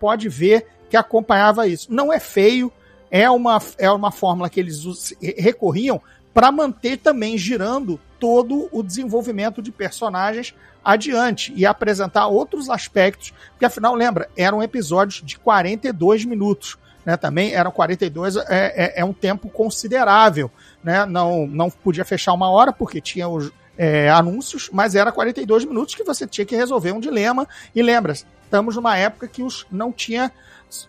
pode 0.00 0.28
ver 0.28 0.66
que 0.90 0.96
acompanhava 0.96 1.66
isso. 1.66 1.92
Não 1.92 2.12
é 2.12 2.18
feio, 2.18 2.72
é 3.10 3.30
uma, 3.30 3.60
é 3.78 3.90
uma 3.90 4.10
fórmula 4.10 4.50
que 4.50 4.60
eles 4.60 5.14
recorriam 5.20 6.00
para 6.36 6.52
manter 6.52 6.98
também 6.98 7.38
girando 7.38 7.98
todo 8.20 8.68
o 8.70 8.82
desenvolvimento 8.82 9.62
de 9.62 9.72
personagens 9.72 10.54
adiante 10.84 11.50
e 11.56 11.64
apresentar 11.64 12.26
outros 12.26 12.68
aspectos, 12.68 13.32
porque 13.52 13.64
afinal, 13.64 13.94
lembra, 13.94 14.28
eram 14.36 14.62
episódios 14.62 15.22
de 15.24 15.38
42 15.38 16.26
minutos. 16.26 16.76
Né, 17.06 17.16
também 17.16 17.54
eram 17.54 17.70
42, 17.70 18.36
é, 18.36 18.44
é, 18.50 19.00
é 19.00 19.04
um 19.04 19.14
tempo 19.14 19.48
considerável. 19.48 20.50
Né? 20.84 21.06
Não, 21.06 21.46
não 21.46 21.70
podia 21.70 22.04
fechar 22.04 22.34
uma 22.34 22.50
hora, 22.50 22.70
porque 22.70 23.00
tinha 23.00 23.26
os 23.26 23.50
é, 23.78 24.10
anúncios, 24.10 24.68
mas 24.70 24.94
era 24.94 25.10
42 25.10 25.64
minutos 25.64 25.94
que 25.94 26.04
você 26.04 26.26
tinha 26.26 26.44
que 26.44 26.54
resolver 26.54 26.92
um 26.92 27.00
dilema. 27.00 27.48
E 27.74 27.80
lembra, 27.80 28.12
estamos 28.12 28.76
numa 28.76 28.98
época 28.98 29.26
que 29.26 29.42
os 29.42 29.66
não 29.70 29.90
tinha 29.90 30.30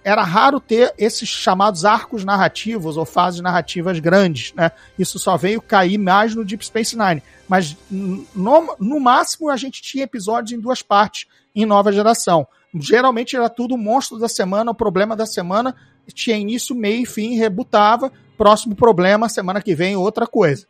era 0.04 0.24
raro 0.24 0.60
ter 0.60 0.94
esses 0.98 1.30
chamados 1.30 1.86
arcos 1.86 2.24
narrativos 2.24 2.98
ou 2.98 3.06
fases 3.06 3.42
narrativas 3.42 4.00
grandes, 4.00 4.54
né? 4.54 4.72
Isso 4.98 5.20
só 5.20 5.38
veio 5.38 5.62
cair 5.62 5.98
mais 5.98 6.36
no 6.36 6.44
Deep 6.44 6.66
Space 6.66 6.98
Nine. 6.98 7.22
Mas 7.48 7.78
no, 7.90 8.76
no 8.80 9.00
máximo 9.00 9.50
a 9.50 9.58
gente 9.58 9.82
tinha 9.82 10.04
episódios 10.04 10.52
em 10.52 10.60
duas 10.60 10.82
partes 10.82 11.28
em 11.56 11.66
nova 11.66 11.92
geração. 11.92 12.48
Geralmente 12.76 13.36
era 13.36 13.50
tudo 13.50 13.76
o 13.76 13.78
monstro 13.78 14.20
da 14.20 14.28
semana, 14.28 14.72
o 14.72 14.76
problema 14.76 15.16
da 15.16 15.26
semana, 15.26 15.76
tinha 16.14 16.38
início, 16.38 16.76
meio 16.76 17.04
e 17.04 17.06
fim, 17.06 17.38
rebutava, 17.38 18.12
próximo 18.38 18.76
problema, 18.76 19.30
semana 19.30 19.62
que 19.62 19.74
vem 19.74 19.96
outra 19.96 20.28
coisa. 20.28 20.68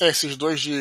É, 0.00 0.08
esses 0.08 0.34
dois 0.36 0.60
de. 0.60 0.72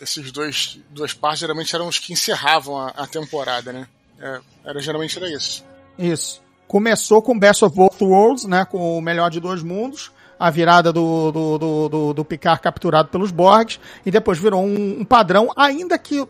Esses 0.00 0.32
dois 0.32 0.80
duas 0.90 1.12
partes 1.12 1.40
geralmente 1.40 1.74
eram 1.74 1.86
os 1.86 1.98
que 1.98 2.12
encerravam 2.12 2.76
a, 2.76 2.88
a 2.88 3.06
temporada, 3.06 3.72
né? 3.72 3.86
É, 4.18 4.40
era, 4.64 4.80
geralmente 4.80 5.16
era 5.16 5.30
isso. 5.30 5.64
Isso. 5.96 6.42
Começou 6.66 7.22
com 7.22 7.38
Best 7.38 7.64
of 7.64 7.74
Both 7.74 8.00
Worlds, 8.02 8.44
né? 8.44 8.64
Com 8.64 8.98
o 8.98 9.00
melhor 9.00 9.30
de 9.30 9.40
dois 9.40 9.62
mundos. 9.62 10.10
A 10.38 10.50
virada 10.50 10.92
do, 10.92 11.30
do, 11.30 11.58
do, 11.58 11.88
do, 11.88 12.14
do 12.14 12.24
Picard 12.24 12.60
capturado 12.60 13.08
pelos 13.08 13.30
Borgs. 13.30 13.78
E 14.04 14.10
depois 14.10 14.38
virou 14.38 14.62
um, 14.62 15.00
um 15.00 15.04
padrão, 15.04 15.50
ainda 15.56 15.96
que 15.98 16.26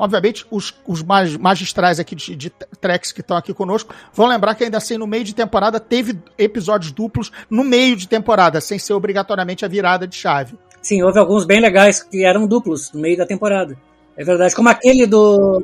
obviamente, 0.00 0.46
os, 0.50 0.74
os 0.86 1.02
magistrais 1.02 2.00
aqui 2.00 2.14
de, 2.14 2.34
de 2.34 2.50
tracks 2.80 3.12
que 3.12 3.20
estão 3.20 3.36
aqui 3.36 3.52
conosco 3.52 3.94
vão 4.14 4.26
lembrar 4.26 4.54
que 4.54 4.64
ainda 4.64 4.78
assim, 4.78 4.96
no 4.96 5.06
meio 5.06 5.24
de 5.24 5.34
temporada, 5.34 5.78
teve 5.78 6.18
episódios 6.38 6.90
duplos 6.90 7.30
no 7.50 7.62
meio 7.62 7.94
de 7.94 8.08
temporada, 8.08 8.62
sem 8.62 8.78
ser 8.78 8.94
obrigatoriamente 8.94 9.62
a 9.62 9.68
virada 9.68 10.06
de 10.06 10.16
chave. 10.16 10.58
Sim, 10.80 11.02
houve 11.02 11.18
alguns 11.18 11.44
bem 11.44 11.60
legais 11.60 12.02
que 12.02 12.24
eram 12.24 12.46
duplos 12.46 12.90
no 12.92 13.00
meio 13.00 13.18
da 13.18 13.26
temporada. 13.26 13.76
É 14.16 14.24
verdade. 14.24 14.54
Como 14.54 14.70
aquele 14.70 15.06
do 15.06 15.62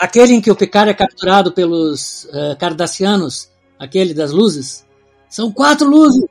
Aquele 0.00 0.32
em 0.32 0.40
que 0.40 0.50
o 0.50 0.56
Picard 0.56 0.90
é 0.90 0.94
capturado 0.94 1.52
pelos 1.52 2.24
uh, 2.24 2.56
Cardassianos, 2.58 3.50
aquele 3.78 4.14
das 4.14 4.32
luzes, 4.32 4.86
são 5.28 5.52
quatro 5.52 5.86
luzes. 5.86 6.24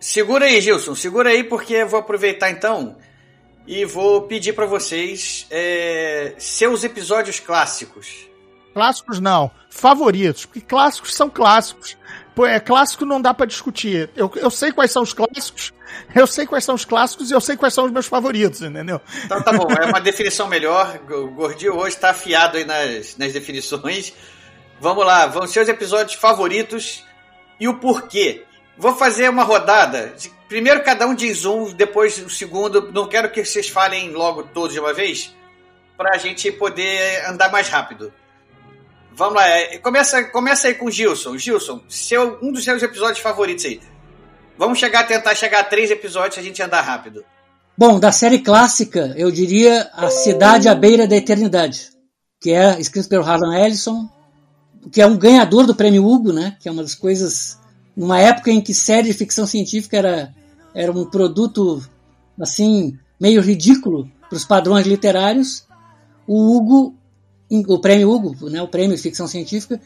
Segura 0.00 0.46
aí, 0.46 0.58
Gilson, 0.58 0.94
segura 0.94 1.28
aí, 1.28 1.44
porque 1.44 1.74
eu 1.74 1.86
vou 1.86 2.00
aproveitar 2.00 2.50
então 2.50 2.96
e 3.66 3.84
vou 3.84 4.22
pedir 4.22 4.54
para 4.54 4.64
vocês 4.64 5.46
é, 5.50 6.32
seus 6.38 6.82
episódios 6.82 7.38
clássicos. 7.38 8.26
Clássicos 8.72 9.20
não, 9.20 9.50
favoritos, 9.68 10.46
porque 10.46 10.62
clássicos 10.62 11.14
são 11.14 11.28
clássicos. 11.28 11.98
Pô, 12.34 12.46
é 12.46 12.58
clássico 12.58 13.04
não 13.04 13.20
dá 13.20 13.34
para 13.34 13.44
discutir. 13.44 14.08
Eu, 14.16 14.32
eu 14.36 14.50
sei 14.50 14.72
quais 14.72 14.92
são 14.92 15.02
os 15.02 15.12
clássicos, 15.12 15.74
eu 16.14 16.26
sei 16.26 16.46
quais 16.46 16.64
são 16.64 16.74
os 16.74 16.84
clássicos 16.84 17.30
e 17.30 17.34
eu 17.34 17.40
sei 17.40 17.56
quais 17.56 17.74
são 17.74 17.84
os 17.84 17.92
meus 17.92 18.06
favoritos, 18.06 18.62
entendeu? 18.62 19.00
Então 19.24 19.42
tá 19.42 19.52
bom, 19.52 19.66
é 19.72 19.86
uma 19.86 20.00
definição 20.00 20.48
melhor. 20.48 21.00
O 21.10 21.28
Gordinho 21.28 21.76
hoje 21.76 21.96
tá 21.96 22.10
afiado 22.10 22.56
aí 22.56 22.64
nas, 22.64 23.16
nas 23.16 23.32
definições. 23.32 24.12
Vamos 24.80 25.04
lá, 25.04 25.26
vamos 25.26 25.50
ser 25.50 25.60
os 25.60 25.68
episódios 25.68 26.14
favoritos 26.14 27.04
e 27.58 27.68
o 27.68 27.74
porquê. 27.74 28.44
Vou 28.76 28.94
fazer 28.94 29.28
uma 29.28 29.42
rodada. 29.42 30.14
Primeiro 30.48 30.82
cada 30.82 31.06
um 31.06 31.14
diz 31.14 31.44
um, 31.44 31.72
depois 31.72 32.18
o 32.18 32.30
segundo. 32.30 32.90
Não 32.92 33.06
quero 33.06 33.30
que 33.30 33.44
vocês 33.44 33.68
falem 33.68 34.10
logo 34.10 34.42
todos 34.42 34.72
de 34.72 34.80
uma 34.80 34.94
vez, 34.94 35.34
pra 35.96 36.16
gente 36.16 36.50
poder 36.50 37.26
andar 37.26 37.52
mais 37.52 37.68
rápido. 37.68 38.12
Vamos 39.12 39.34
lá, 39.34 39.46
é, 39.46 39.76
começa, 39.78 40.24
começa 40.24 40.68
aí 40.68 40.74
com 40.74 40.86
o 40.86 40.90
Gilson. 40.90 41.36
Gilson, 41.36 41.82
seu, 41.88 42.38
um 42.40 42.50
dos 42.50 42.64
seus 42.64 42.82
episódios 42.82 43.18
favoritos 43.18 43.66
aí. 43.66 43.80
Vamos 44.56 44.78
chegar, 44.78 45.06
tentar 45.06 45.34
chegar 45.34 45.60
a 45.60 45.64
três 45.64 45.90
episódios 45.90 46.34
se 46.34 46.40
a 46.40 46.42
gente 46.42 46.62
andar 46.62 46.82
rápido. 46.82 47.24
Bom, 47.76 47.98
da 47.98 48.12
série 48.12 48.40
clássica, 48.40 49.14
eu 49.16 49.30
diria 49.30 49.88
A 49.94 50.10
Cidade 50.10 50.68
à 50.68 50.74
Beira 50.74 51.06
da 51.06 51.16
Eternidade, 51.16 51.88
que 52.40 52.50
é 52.50 52.78
escrito 52.78 53.08
pelo 53.08 53.24
Harlan 53.24 53.58
Ellison, 53.58 54.08
que 54.92 55.00
é 55.00 55.06
um 55.06 55.16
ganhador 55.16 55.66
do 55.66 55.74
Prêmio 55.74 56.04
Hugo, 56.04 56.32
né? 56.32 56.56
Que 56.60 56.68
é 56.68 56.72
uma 56.72 56.82
das 56.82 56.94
coisas 56.94 57.58
numa 57.96 58.18
época 58.18 58.50
em 58.50 58.60
que 58.60 58.74
série 58.74 59.08
de 59.08 59.14
ficção 59.14 59.46
científica 59.46 59.96
era 59.96 60.34
era 60.74 60.92
um 60.92 61.04
produto 61.04 61.82
assim 62.40 62.98
meio 63.20 63.40
ridículo 63.40 64.10
para 64.28 64.36
os 64.36 64.44
padrões 64.44 64.86
literários. 64.86 65.66
O 66.26 66.56
Hugo, 66.56 66.94
o 67.50 67.78
Prêmio 67.80 68.10
Hugo, 68.10 68.48
né? 68.48 68.62
O 68.62 68.68
Prêmio 68.68 68.96
de 68.96 69.02
Ficção 69.02 69.26
Científica 69.26 69.80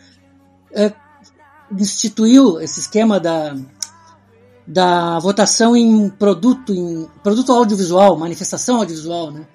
é, 0.73 0.93
instituiu 1.77 2.61
esse 2.61 2.81
esquema 2.81 3.19
da, 3.19 3.57
da 4.67 5.19
votação 5.19 5.77
em 5.77 6.09
produto, 6.09 6.73
em 6.73 7.07
produto 7.23 7.53
audiovisual, 7.53 8.17
manifestação 8.17 8.79
audiovisual, 8.79 9.31
né? 9.31 9.47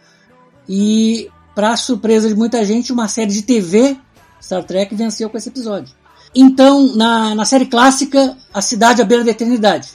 E, 0.68 1.30
para 1.56 1.76
surpresa 1.76 2.28
de 2.28 2.36
muita 2.36 2.64
gente, 2.64 2.94
uma 2.94 3.08
série 3.08 3.32
de 3.32 3.42
TV, 3.42 3.98
Star 4.42 4.64
Trek, 4.64 4.94
venceu 4.94 5.30
com 5.30 5.38
esse 5.38 5.50
episódio. 5.50 5.94
Então, 6.34 6.96
na, 6.96 7.34
na 7.34 7.46
série 7.46 7.66
clássica, 7.66 8.38
A 8.54 8.62
Cidade 8.62 9.02
à 9.02 9.06
Beira 9.06 9.24
da 9.24 9.32
Eternidade. 9.32 9.90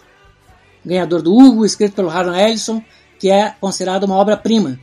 Ganhador 0.84 1.22
do 1.22 1.32
Hugo, 1.32 1.64
escrito 1.64 1.94
pelo 1.94 2.10
Harlan 2.10 2.36
Ellison, 2.36 2.82
que 3.18 3.30
é 3.30 3.54
considerado 3.60 4.04
uma 4.04 4.16
obra-prima. 4.16 4.78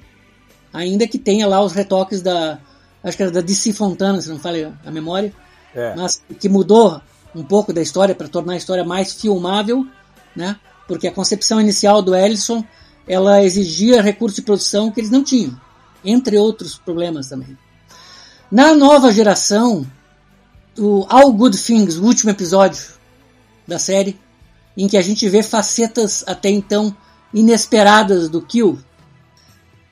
Ainda 0.74 1.06
que 1.08 1.20
tenha 1.20 1.46
lá 1.46 1.62
os 1.62 1.74
retoques 1.74 2.22
da. 2.22 2.60
Acho 3.04 3.18
que 3.18 3.24
era 3.24 3.32
da 3.32 3.42
DC 3.42 3.74
Fontana, 3.74 4.22
se 4.22 4.30
não 4.30 4.40
falei 4.40 4.72
a 4.86 4.92
memória. 4.92 5.34
É. 5.76 5.94
Mas 5.96 6.24
que 6.40 6.48
mudou 6.48 7.02
um 7.36 7.44
pouco 7.44 7.74
da 7.74 7.82
história 7.82 8.16
para 8.16 8.28
tornar 8.28 8.54
a 8.54 8.58
história 8.58 8.84
mais 8.84 9.14
filmável, 9.14 9.86
né? 10.36 10.58
Porque 10.88 11.08
a 11.08 11.12
concepção 11.12 11.60
inicial 11.60 12.02
do 12.02 12.16
Ellison 12.16 12.64
ela 13.08 13.44
exigia 13.44 14.02
recursos 14.02 14.36
de 14.36 14.42
produção 14.42 14.92
que 14.92 15.00
eles 15.00 15.12
não 15.12 15.24
tinham, 15.24 15.60
entre 16.04 16.38
outros 16.38 16.78
problemas 16.78 17.28
também. 17.28 17.58
Na 18.52 18.76
nova 18.76 19.12
geração, 19.12 19.86
o 20.78 21.06
All 21.10 21.32
Good 21.32 21.58
Things, 21.58 21.98
o 21.98 22.04
último 22.04 22.32
episódio 22.32 22.82
da 23.68 23.80
série, 23.80 24.20
em 24.78 24.88
que 24.88 24.98
a 24.98 25.02
gente 25.02 25.28
vê 25.28 25.44
facetas 25.44 26.24
até 26.28 26.50
então 26.50 26.96
inesperadas 27.34 28.30
do 28.30 28.42
Kill. 28.42 28.80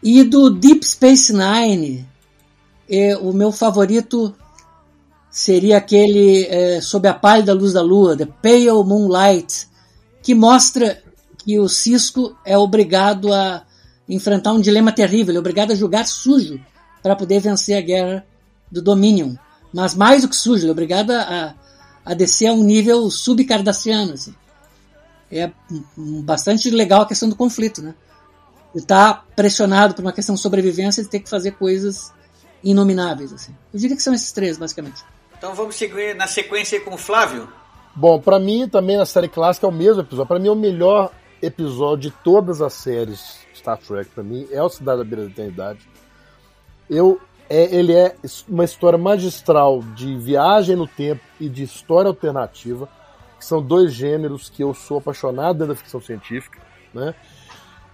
E 0.02 0.24
do 0.24 0.50
Deep 0.50 0.86
Space 0.86 1.34
Nine, 1.34 2.08
é, 2.90 3.18
o 3.18 3.34
meu 3.34 3.52
favorito 3.52 4.34
seria 5.30 5.78
aquele 5.78 6.46
é, 6.46 6.82
Sob 6.82 7.08
a 7.08 7.14
Pálida 7.14 7.54
Luz 7.54 7.74
da 7.74 7.82
Lua, 7.82 8.16
The 8.16 8.26
Pale 8.26 8.84
Moonlight, 8.86 9.68
que 10.22 10.36
mostra 10.36 11.02
que 11.38 11.60
o 11.60 11.68
Cisco 11.68 12.38
é 12.46 12.58
obrigado 12.58 13.34
a 13.34 13.64
enfrentar 14.08 14.54
um 14.54 14.62
dilema 14.62 14.92
terrível, 14.92 15.36
é 15.36 15.40
obrigado 15.40 15.72
a 15.72 15.76
jogar 15.76 16.06
sujo 16.06 16.60
para 17.02 17.16
poder 17.16 17.40
vencer 17.40 17.78
a 17.78 17.82
guerra 17.82 18.26
do 18.72 18.82
Dominion. 18.82 19.36
Mas 19.74 19.94
mais 19.94 20.24
do 20.24 20.30
que 20.30 20.36
sujo, 20.36 20.68
é 20.68 20.72
obrigado 20.72 21.12
a, 21.12 21.56
a 22.04 22.14
descer 22.14 22.48
a 22.48 22.54
um 22.54 22.64
nível 22.64 23.10
subcardassiano. 23.10 24.14
Assim. 24.14 24.34
É 25.32 25.52
bastante 25.96 26.70
legal 26.70 27.04
a 27.04 27.08
questão 27.08 27.30
do 27.30 27.36
conflito, 27.36 27.82
né? 27.82 27.94
Ele 28.74 28.84
está 28.84 29.24
pressionado 29.36 29.94
por 29.94 30.02
uma 30.02 30.14
questão 30.14 30.36
de 30.36 30.42
sobrevivência 30.42 31.02
e 31.02 31.06
tem 31.06 31.22
que 31.22 31.30
fazer 31.30 31.52
coisas 31.52 32.12
inomináveis. 32.64 33.32
Assim. 33.32 33.56
Eu 33.74 33.80
diria 33.80 33.96
que 33.96 34.04
são 34.04 34.14
esses 34.14 34.32
três, 34.32 34.58
basicamente. 34.58 35.04
Então 35.38 35.54
vamos 35.56 35.76
seguir 35.76 36.16
na 36.16 36.28
sequência 36.28 36.82
com 36.82 36.94
o 36.94 36.98
Flávio. 36.98 37.48
Bom, 38.00 38.18
para 38.18 38.40
mim 38.40 38.66
também 38.66 38.96
na 38.96 39.06
série 39.06 39.28
clássica 39.28 39.68
é 39.68 39.70
o 39.70 39.74
mesmo 39.74 40.02
episódio. 40.02 40.26
Para 40.26 40.40
mim 40.40 40.48
é 40.48 40.52
o 40.52 40.56
melhor 40.56 41.12
episódio 41.42 42.10
de 42.10 42.18
todas 42.24 42.62
as 42.62 42.72
séries 42.72 43.46
Star 43.54 43.78
Trek. 43.78 44.10
Para 44.12 44.24
mim 44.24 44.48
é 44.54 44.64
o 44.64 44.70
Cidade 44.70 45.00
da 45.00 45.04
Beira 45.04 45.26
da 45.26 45.32
Eternidade. 45.32 45.82
Eu, 46.90 47.20
é, 47.50 47.76
ele 47.76 47.92
é 47.92 48.16
uma 48.48 48.64
história 48.64 48.98
magistral 48.98 49.82
de 49.98 50.18
viagem 50.18 50.78
no 50.78 50.88
tempo 50.88 51.22
e 51.42 51.50
de 51.50 51.64
história 51.64 52.08
alternativa, 52.08 52.88
que 53.38 53.44
são 53.44 53.62
dois 53.62 53.92
gêneros 53.92 54.48
que 54.48 54.64
eu 54.64 54.74
sou 54.74 55.00
apaixonado 55.00 55.68
da 55.68 55.76
ficção 55.76 56.00
científica, 56.00 56.58
né? 56.94 57.14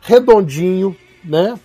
Redondinho, 0.02 0.95
né? 1.23 1.60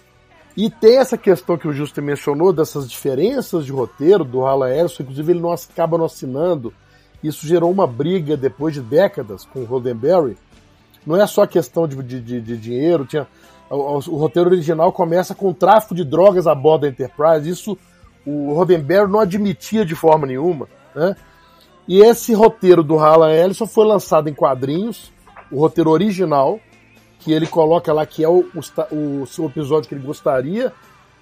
E 0.57 0.71
tem 0.71 0.97
essa 0.97 1.19
questão 1.19 1.59
que 1.59 1.69
o 1.69 1.75
Justo 1.75 2.01
mencionou 2.01 2.55
dessas 2.55 2.89
diferenças 2.89 3.67
de 3.67 3.71
roteiro 3.71 4.25
do 4.25 4.47
Hala 4.47 4.75
Ellison, 4.75 5.03
inclusive 5.03 5.31
ele 5.31 5.41
não 5.41 5.53
acaba 5.53 5.99
não 5.99 6.07
assinando. 6.07 6.73
Isso 7.23 7.47
gerou 7.47 7.71
uma 7.71 7.87
briga 7.87 8.37
depois 8.37 8.75
de 8.75 8.81
décadas 8.81 9.45
com 9.45 9.61
o 9.61 9.65
Roddenberry. 9.65 10.37
Não 11.07 11.17
é 11.17 11.27
só 11.27 11.47
questão 11.47 11.87
de, 11.87 12.03
de, 12.03 12.41
de 12.41 12.57
dinheiro, 12.57 13.05
tinha 13.05 13.27
o, 13.71 13.97
o, 13.97 14.17
roteiro 14.17 14.51
original 14.51 14.93
começa 14.93 15.35
com 15.35 15.51
o 15.51 15.55
tráfico 15.55 15.95
de 15.95 16.05
drogas 16.05 16.47
a 16.47 16.55
bordo 16.55 16.83
da 16.83 16.89
Enterprise. 16.89 17.49
Isso 17.49 17.79
o 18.27 18.53
Roddenberry 18.53 19.11
não 19.11 19.21
admitia 19.21 19.85
de 19.85 19.95
forma 19.95 20.27
nenhuma, 20.27 20.69
né? 20.95 21.15
E 21.89 22.01
esse 22.01 22.35
roteiro 22.35 22.83
do 22.83 22.99
Hala 22.99 23.33
Ellison 23.33 23.67
foi 23.67 23.85
lançado 23.85 24.29
em 24.29 24.35
quadrinhos, 24.35 25.13
o 25.51 25.59
roteiro 25.59 25.91
original, 25.91 26.61
que 27.19 27.33
ele 27.33 27.47
coloca 27.47 27.93
lá 27.93 28.07
que 28.07 28.23
é 28.23 28.29
o, 28.29 28.47
o, 28.93 29.25
o 29.43 29.47
episódio 29.47 29.89
que 29.89 29.95
ele 29.95 30.05
gostaria 30.05 30.73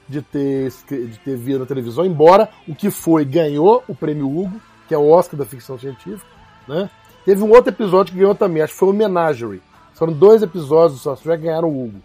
de 0.08 0.22
ter, 0.22 0.72
de 0.88 1.18
ter 1.18 1.36
visto 1.36 1.60
na 1.60 1.66
televisão, 1.66 2.04
embora 2.04 2.48
o 2.66 2.74
que 2.74 2.90
foi 2.90 3.24
ganhou 3.24 3.82
o 3.86 3.94
prêmio 3.94 4.26
Hugo, 4.26 4.60
que 4.88 4.94
é 4.94 4.98
o 4.98 5.08
Oscar 5.08 5.38
da 5.38 5.44
ficção 5.44 5.78
científica, 5.78 6.26
né? 6.66 6.90
Teve 7.24 7.42
um 7.42 7.50
outro 7.50 7.70
episódio 7.70 8.12
que 8.12 8.18
ganhou 8.18 8.34
também, 8.34 8.62
acho 8.62 8.72
que 8.72 8.78
foi 8.78 8.88
o 8.88 8.94
Menagerie. 8.94 9.62
Foram 9.94 10.14
dois 10.14 10.42
episódios 10.42 10.94
do 10.94 10.98
Star 10.98 11.16
Trek 11.16 11.42
que 11.42 11.46
ganharam 11.46 11.68
o 11.68 11.84
Hugo. 11.84 12.00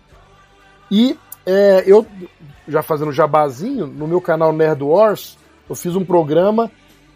E 0.91 1.17
é, 1.45 1.83
eu, 1.85 2.05
já 2.67 2.83
fazendo 2.83 3.11
jabazinho, 3.11 3.87
no 3.87 4.07
meu 4.07 4.19
canal 4.19 4.51
Nerd 4.51 4.83
Wars, 4.83 5.37
eu 5.69 5.75
fiz 5.75 5.95
um 5.95 6.03
programa 6.03 6.69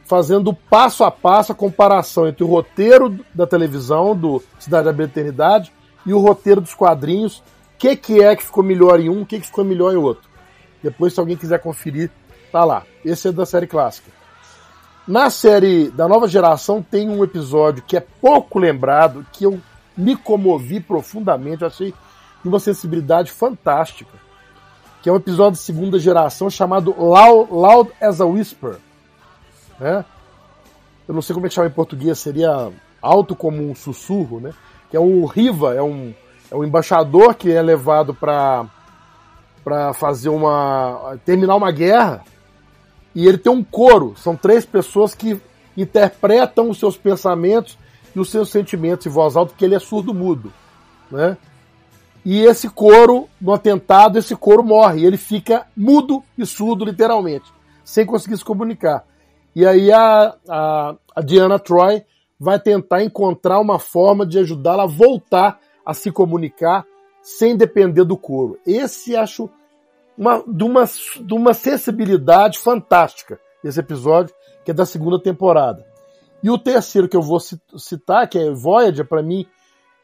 fazendo 0.05 0.53
passo 0.53 1.03
a 1.03 1.11
passo 1.11 1.51
a 1.51 1.55
comparação 1.55 2.27
entre 2.27 2.43
o 2.43 2.47
roteiro 2.47 3.19
da 3.33 3.45
televisão, 3.45 4.15
do 4.15 4.41
Cidade 4.57 4.91
da 4.91 5.03
Eternidade, 5.03 5.73
e 6.05 6.13
o 6.13 6.19
roteiro 6.19 6.61
dos 6.61 6.73
quadrinhos, 6.73 7.39
o 7.39 7.43
que, 7.77 7.95
que 7.95 8.23
é 8.23 8.35
que 8.35 8.43
ficou 8.43 8.63
melhor 8.63 8.99
em 8.99 9.09
um, 9.09 9.23
o 9.23 9.25
que, 9.25 9.39
que 9.39 9.47
ficou 9.47 9.65
melhor 9.65 9.93
em 9.93 9.97
outro. 9.97 10.29
Depois, 10.81 11.13
se 11.13 11.19
alguém 11.19 11.35
quiser 11.35 11.59
conferir, 11.59 12.09
tá 12.51 12.63
lá. 12.63 12.83
Esse 13.03 13.27
é 13.27 13.31
da 13.31 13.45
série 13.45 13.67
clássica. 13.67 14.09
Na 15.07 15.29
série 15.29 15.89
da 15.89 16.05
nova 16.05 16.27
geração 16.27 16.83
tem 16.83 17.09
um 17.09 17.23
episódio 17.23 17.81
que 17.81 17.95
é 17.95 18.01
pouco 18.01 18.59
lembrado, 18.59 19.25
que 19.31 19.45
eu 19.45 19.57
me 19.95 20.17
comovi 20.17 20.81
profundamente, 20.81 21.63
achei 21.63 21.93
de 22.43 22.49
uma 22.49 22.59
sensibilidade 22.59 23.31
fantástica, 23.31 24.11
que 25.01 25.07
é 25.07 25.11
um 25.11 25.15
episódio 25.15 25.53
de 25.53 25.59
segunda 25.59 25.97
geração 25.97 26.49
chamado 26.49 26.93
Loud, 26.97 27.49
Loud 27.49 27.91
as 28.01 28.19
a 28.19 28.25
Whisper. 28.25 28.75
Né? 29.79 30.03
Eu 31.07 31.13
não 31.13 31.21
sei 31.21 31.33
como 31.33 31.45
é 31.45 31.49
que 31.49 31.55
chama 31.55 31.67
em 31.67 31.71
português, 31.71 32.19
seria 32.19 32.69
alto 33.01 33.33
como 33.33 33.63
um 33.63 33.73
sussurro, 33.73 34.41
né? 34.41 34.51
que 34.89 34.97
é 34.97 34.99
o 34.99 35.25
Riva, 35.25 35.73
é 35.73 35.81
um, 35.81 36.13
é 36.51 36.55
um 36.55 36.65
embaixador 36.65 37.33
que 37.33 37.49
é 37.49 37.61
levado 37.61 38.13
para 38.13 38.65
para 39.63 39.93
fazer 39.93 40.29
uma 40.29 41.17
terminar 41.25 41.57
uma 41.57 41.71
guerra 41.71 42.23
e 43.17 43.27
ele 43.27 43.39
tem 43.39 43.51
um 43.51 43.63
coro, 43.63 44.13
são 44.15 44.35
três 44.35 44.63
pessoas 44.63 45.15
que 45.15 45.41
interpretam 45.75 46.69
os 46.69 46.77
seus 46.77 46.95
pensamentos 46.95 47.75
e 48.15 48.19
os 48.19 48.29
seus 48.29 48.51
sentimentos 48.51 49.07
em 49.07 49.09
voz 49.09 49.35
alta, 49.35 49.53
porque 49.53 49.65
ele 49.65 49.73
é 49.73 49.79
surdo-mudo, 49.79 50.53
né? 51.09 51.35
E 52.23 52.43
esse 52.43 52.69
coro, 52.69 53.27
no 53.41 53.53
atentado, 53.53 54.19
esse 54.19 54.35
coro 54.35 54.63
morre, 54.63 55.03
ele 55.03 55.17
fica 55.17 55.65
mudo 55.75 56.23
e 56.37 56.45
surdo, 56.45 56.85
literalmente, 56.85 57.51
sem 57.83 58.05
conseguir 58.05 58.37
se 58.37 58.45
comunicar. 58.45 59.03
E 59.55 59.65
aí 59.65 59.91
a, 59.91 60.35
a, 60.47 60.95
a 61.15 61.21
Diana 61.21 61.57
Troy 61.57 62.03
vai 62.39 62.59
tentar 62.59 63.03
encontrar 63.03 63.59
uma 63.59 63.79
forma 63.79 64.27
de 64.27 64.37
ajudá-la 64.37 64.83
a 64.83 64.87
voltar 64.87 65.59
a 65.83 65.91
se 65.91 66.11
comunicar 66.11 66.85
sem 67.23 67.57
depender 67.57 68.03
do 68.03 68.15
coro. 68.15 68.59
Esse 68.63 69.15
acho 69.15 69.49
uma, 70.17 70.43
de, 70.45 70.63
uma, 70.63 70.83
de 70.85 71.33
uma 71.33 71.53
sensibilidade 71.53 72.57
fantástica, 72.59 73.39
esse 73.63 73.79
episódio, 73.79 74.33
que 74.65 74.71
é 74.71 74.73
da 74.73 74.85
segunda 74.85 75.21
temporada. 75.21 75.85
E 76.41 76.49
o 76.49 76.57
terceiro 76.57 77.07
que 77.07 77.15
eu 77.15 77.21
vou 77.21 77.39
citar, 77.39 78.27
que 78.27 78.37
é 78.37 78.51
Voyager, 78.51 79.05
para 79.05 79.21
mim 79.21 79.45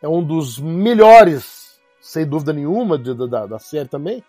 é 0.02 0.08
um 0.08 0.24
dos 0.24 0.60
melhores, 0.60 1.80
sem 2.02 2.26
dúvida 2.26 2.54
nenhuma, 2.54 2.98
de, 2.98 3.14
da, 3.28 3.46
da 3.46 3.60
série 3.60 3.88
também. 3.88 4.24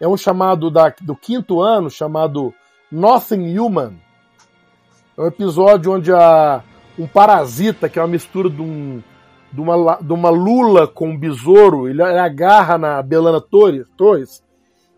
É 0.00 0.06
um 0.06 0.16
chamado 0.16 0.70
da, 0.70 0.94
do 1.00 1.16
quinto 1.16 1.60
ano, 1.60 1.90
chamado 1.90 2.52
Nothing 2.90 3.58
Human. 3.58 3.94
É 5.16 5.22
um 5.22 5.26
episódio 5.26 5.92
onde 5.92 6.12
a, 6.12 6.62
um 6.98 7.06
parasita, 7.06 7.88
que 7.88 7.98
é 7.98 8.02
uma 8.02 8.08
mistura 8.08 8.48
de, 8.48 8.60
um, 8.60 9.02
de, 9.52 9.60
uma, 9.60 9.96
de 9.96 10.12
uma 10.12 10.30
lula 10.30 10.86
com 10.86 11.10
um 11.10 11.18
besouro, 11.18 11.88
ele, 11.88 12.02
ele 12.02 12.18
agarra 12.18 12.78
na 12.78 13.02
Belana 13.02 13.40
Torres, 13.40 13.88
Torres 13.96 14.42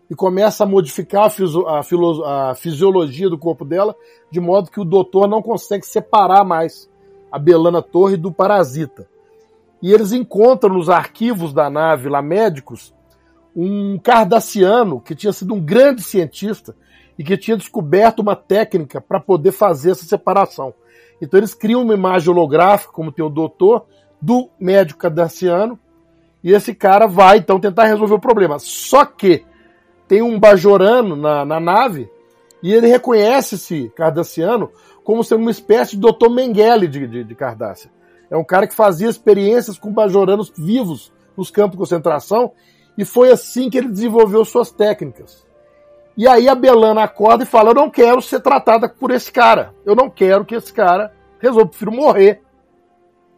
e 0.09 0.15
começa 0.15 0.63
a 0.63 0.67
modificar 0.67 1.29
a, 1.29 1.77
a, 1.77 2.49
a, 2.49 2.55
fisiologia 2.55 3.29
do 3.29 3.37
corpo 3.37 3.63
dela, 3.63 3.95
de 4.31 4.39
modo 4.39 4.71
que 4.71 4.79
o 4.79 4.85
doutor 4.85 5.27
não 5.27 5.41
consegue 5.41 5.85
separar 5.85 6.43
mais 6.43 6.89
a 7.31 7.37
Belana 7.37 7.81
Torre 7.81 8.17
do 8.17 8.31
parasita. 8.31 9.07
E 9.81 9.93
eles 9.93 10.11
encontram 10.11 10.73
nos 10.73 10.89
arquivos 10.89 11.53
da 11.53 11.69
nave, 11.69 12.09
lá 12.09 12.21
médicos, 12.21 12.93
um 13.55 13.99
cardassiano 13.99 14.99
que 14.99 15.15
tinha 15.15 15.31
sido 15.31 15.53
um 15.53 15.61
grande 15.61 16.01
cientista 16.01 16.75
e 17.17 17.23
que 17.23 17.37
tinha 17.37 17.57
descoberto 17.57 18.19
uma 18.19 18.35
técnica 18.35 18.99
para 18.99 19.19
poder 19.19 19.51
fazer 19.51 19.91
essa 19.91 20.05
separação. 20.05 20.73
Então 21.21 21.39
eles 21.39 21.53
criam 21.53 21.83
uma 21.83 21.93
imagem 21.93 22.29
holográfica, 22.29 22.91
como 22.91 23.11
tem 23.11 23.23
o 23.23 23.29
doutor, 23.29 23.85
do 24.21 24.49
médico 24.59 24.99
cardassiano, 24.99 25.79
e 26.43 26.51
esse 26.51 26.73
cara 26.73 27.05
vai 27.05 27.37
então 27.37 27.59
tentar 27.59 27.85
resolver 27.85 28.15
o 28.15 28.19
problema. 28.19 28.57
Só 28.59 29.05
que 29.05 29.45
tem 30.09 30.23
um 30.23 30.39
bajorano 30.39 31.15
na, 31.15 31.45
na 31.45 31.59
nave, 31.59 32.09
e 32.63 32.73
ele 32.73 32.87
reconhece 32.87 33.55
esse 33.55 33.89
cardassiano 33.95 34.71
como 35.03 35.23
sendo 35.23 35.41
uma 35.41 35.51
espécie 35.51 35.95
de 35.95 36.01
Dr. 36.01 36.29
Mengele 36.29 36.87
de, 36.87 37.07
de, 37.07 37.23
de 37.23 37.35
Cardácia. 37.35 37.91
É 38.29 38.35
um 38.35 38.43
cara 38.43 38.67
que 38.67 38.73
fazia 38.75 39.07
experiências 39.07 39.77
com 39.77 39.93
bajoranos 39.93 40.51
vivos 40.57 41.13
nos 41.37 41.51
campos 41.51 41.73
de 41.73 41.77
concentração 41.77 42.51
e 42.97 43.05
foi 43.05 43.31
assim 43.31 43.69
que 43.69 43.77
ele 43.77 43.87
desenvolveu 43.87 44.43
suas 44.43 44.71
técnicas. 44.71 45.47
E 46.17 46.27
aí 46.27 46.49
a 46.49 46.55
Belana 46.55 47.03
acorda 47.03 47.43
e 47.43 47.47
fala: 47.47 47.69
Eu 47.69 47.75
não 47.75 47.89
quero 47.89 48.21
ser 48.21 48.41
tratada 48.41 48.89
por 48.89 49.11
esse 49.11 49.31
cara. 49.31 49.73
Eu 49.85 49.95
não 49.95 50.09
quero 50.09 50.43
que 50.43 50.55
esse 50.55 50.73
cara 50.73 51.13
resolva, 51.39 51.69
prefiro 51.69 51.91
morrer. 51.91 52.41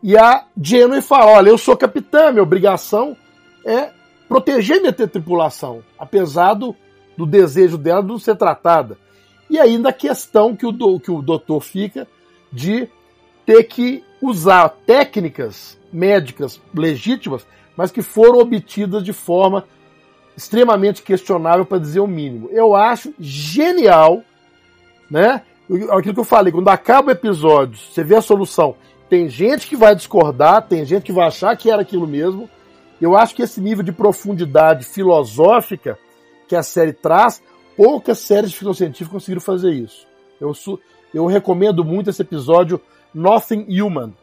E 0.01 0.17
a 0.17 0.45
Genway 0.59 1.01
fala: 1.01 1.33
Olha, 1.33 1.49
eu 1.49 1.57
sou 1.57 1.77
capitã, 1.77 2.31
minha 2.31 2.43
obrigação 2.43 3.15
é 3.65 3.91
proteger 4.31 4.79
minha 4.79 4.93
tripulação, 4.93 5.83
apesar 5.99 6.53
do, 6.53 6.73
do 7.17 7.25
desejo 7.25 7.77
dela 7.77 8.01
de 8.01 8.07
não 8.07 8.17
ser 8.17 8.37
tratada. 8.37 8.97
E 9.49 9.59
ainda 9.59 9.89
a 9.89 9.93
questão 9.93 10.55
que 10.55 10.65
o, 10.65 10.71
do, 10.71 10.97
que 11.01 11.11
o 11.11 11.21
doutor 11.21 11.59
fica 11.59 12.07
de 12.49 12.87
ter 13.45 13.61
que 13.65 14.01
usar 14.21 14.69
técnicas 14.69 15.77
médicas 15.91 16.61
legítimas, 16.73 17.45
mas 17.75 17.91
que 17.91 18.01
foram 18.01 18.39
obtidas 18.39 19.03
de 19.03 19.11
forma 19.11 19.65
extremamente 20.37 21.01
questionável, 21.01 21.65
para 21.65 21.79
dizer 21.79 21.99
o 21.99 22.07
mínimo. 22.07 22.47
Eu 22.53 22.73
acho 22.73 23.13
genial, 23.19 24.23
né? 25.09 25.41
Aquilo 25.89 26.13
que 26.13 26.19
eu 26.21 26.23
falei, 26.23 26.53
quando 26.53 26.69
acaba 26.69 27.09
o 27.09 27.11
episódio, 27.11 27.77
você 27.77 28.01
vê 28.01 28.15
a 28.15 28.21
solução. 28.21 28.75
Tem 29.09 29.27
gente 29.27 29.67
que 29.67 29.75
vai 29.75 29.93
discordar, 29.93 30.65
tem 30.69 30.85
gente 30.85 31.03
que 31.03 31.11
vai 31.11 31.27
achar 31.27 31.53
que 31.57 31.69
era 31.69 31.81
aquilo 31.81 32.07
mesmo. 32.07 32.49
Eu 33.01 33.17
acho 33.17 33.33
que 33.33 33.41
esse 33.41 33.59
nível 33.59 33.83
de 33.83 33.91
profundidade 33.91 34.85
filosófica 34.85 35.97
que 36.47 36.55
a 36.55 36.61
série 36.61 36.93
traz, 36.93 37.41
poucas 37.75 38.19
séries 38.19 38.51
de 38.51 38.57
ficção 38.57 38.73
científica 38.73 39.11
conseguiram 39.11 39.41
fazer 39.41 39.71
isso. 39.71 40.05
Eu, 40.39 40.53
eu 41.13 41.25
recomendo 41.25 41.83
muito 41.83 42.09
esse 42.09 42.21
episódio 42.21 42.79
Nothing 43.13 43.65
Human. 43.81 44.13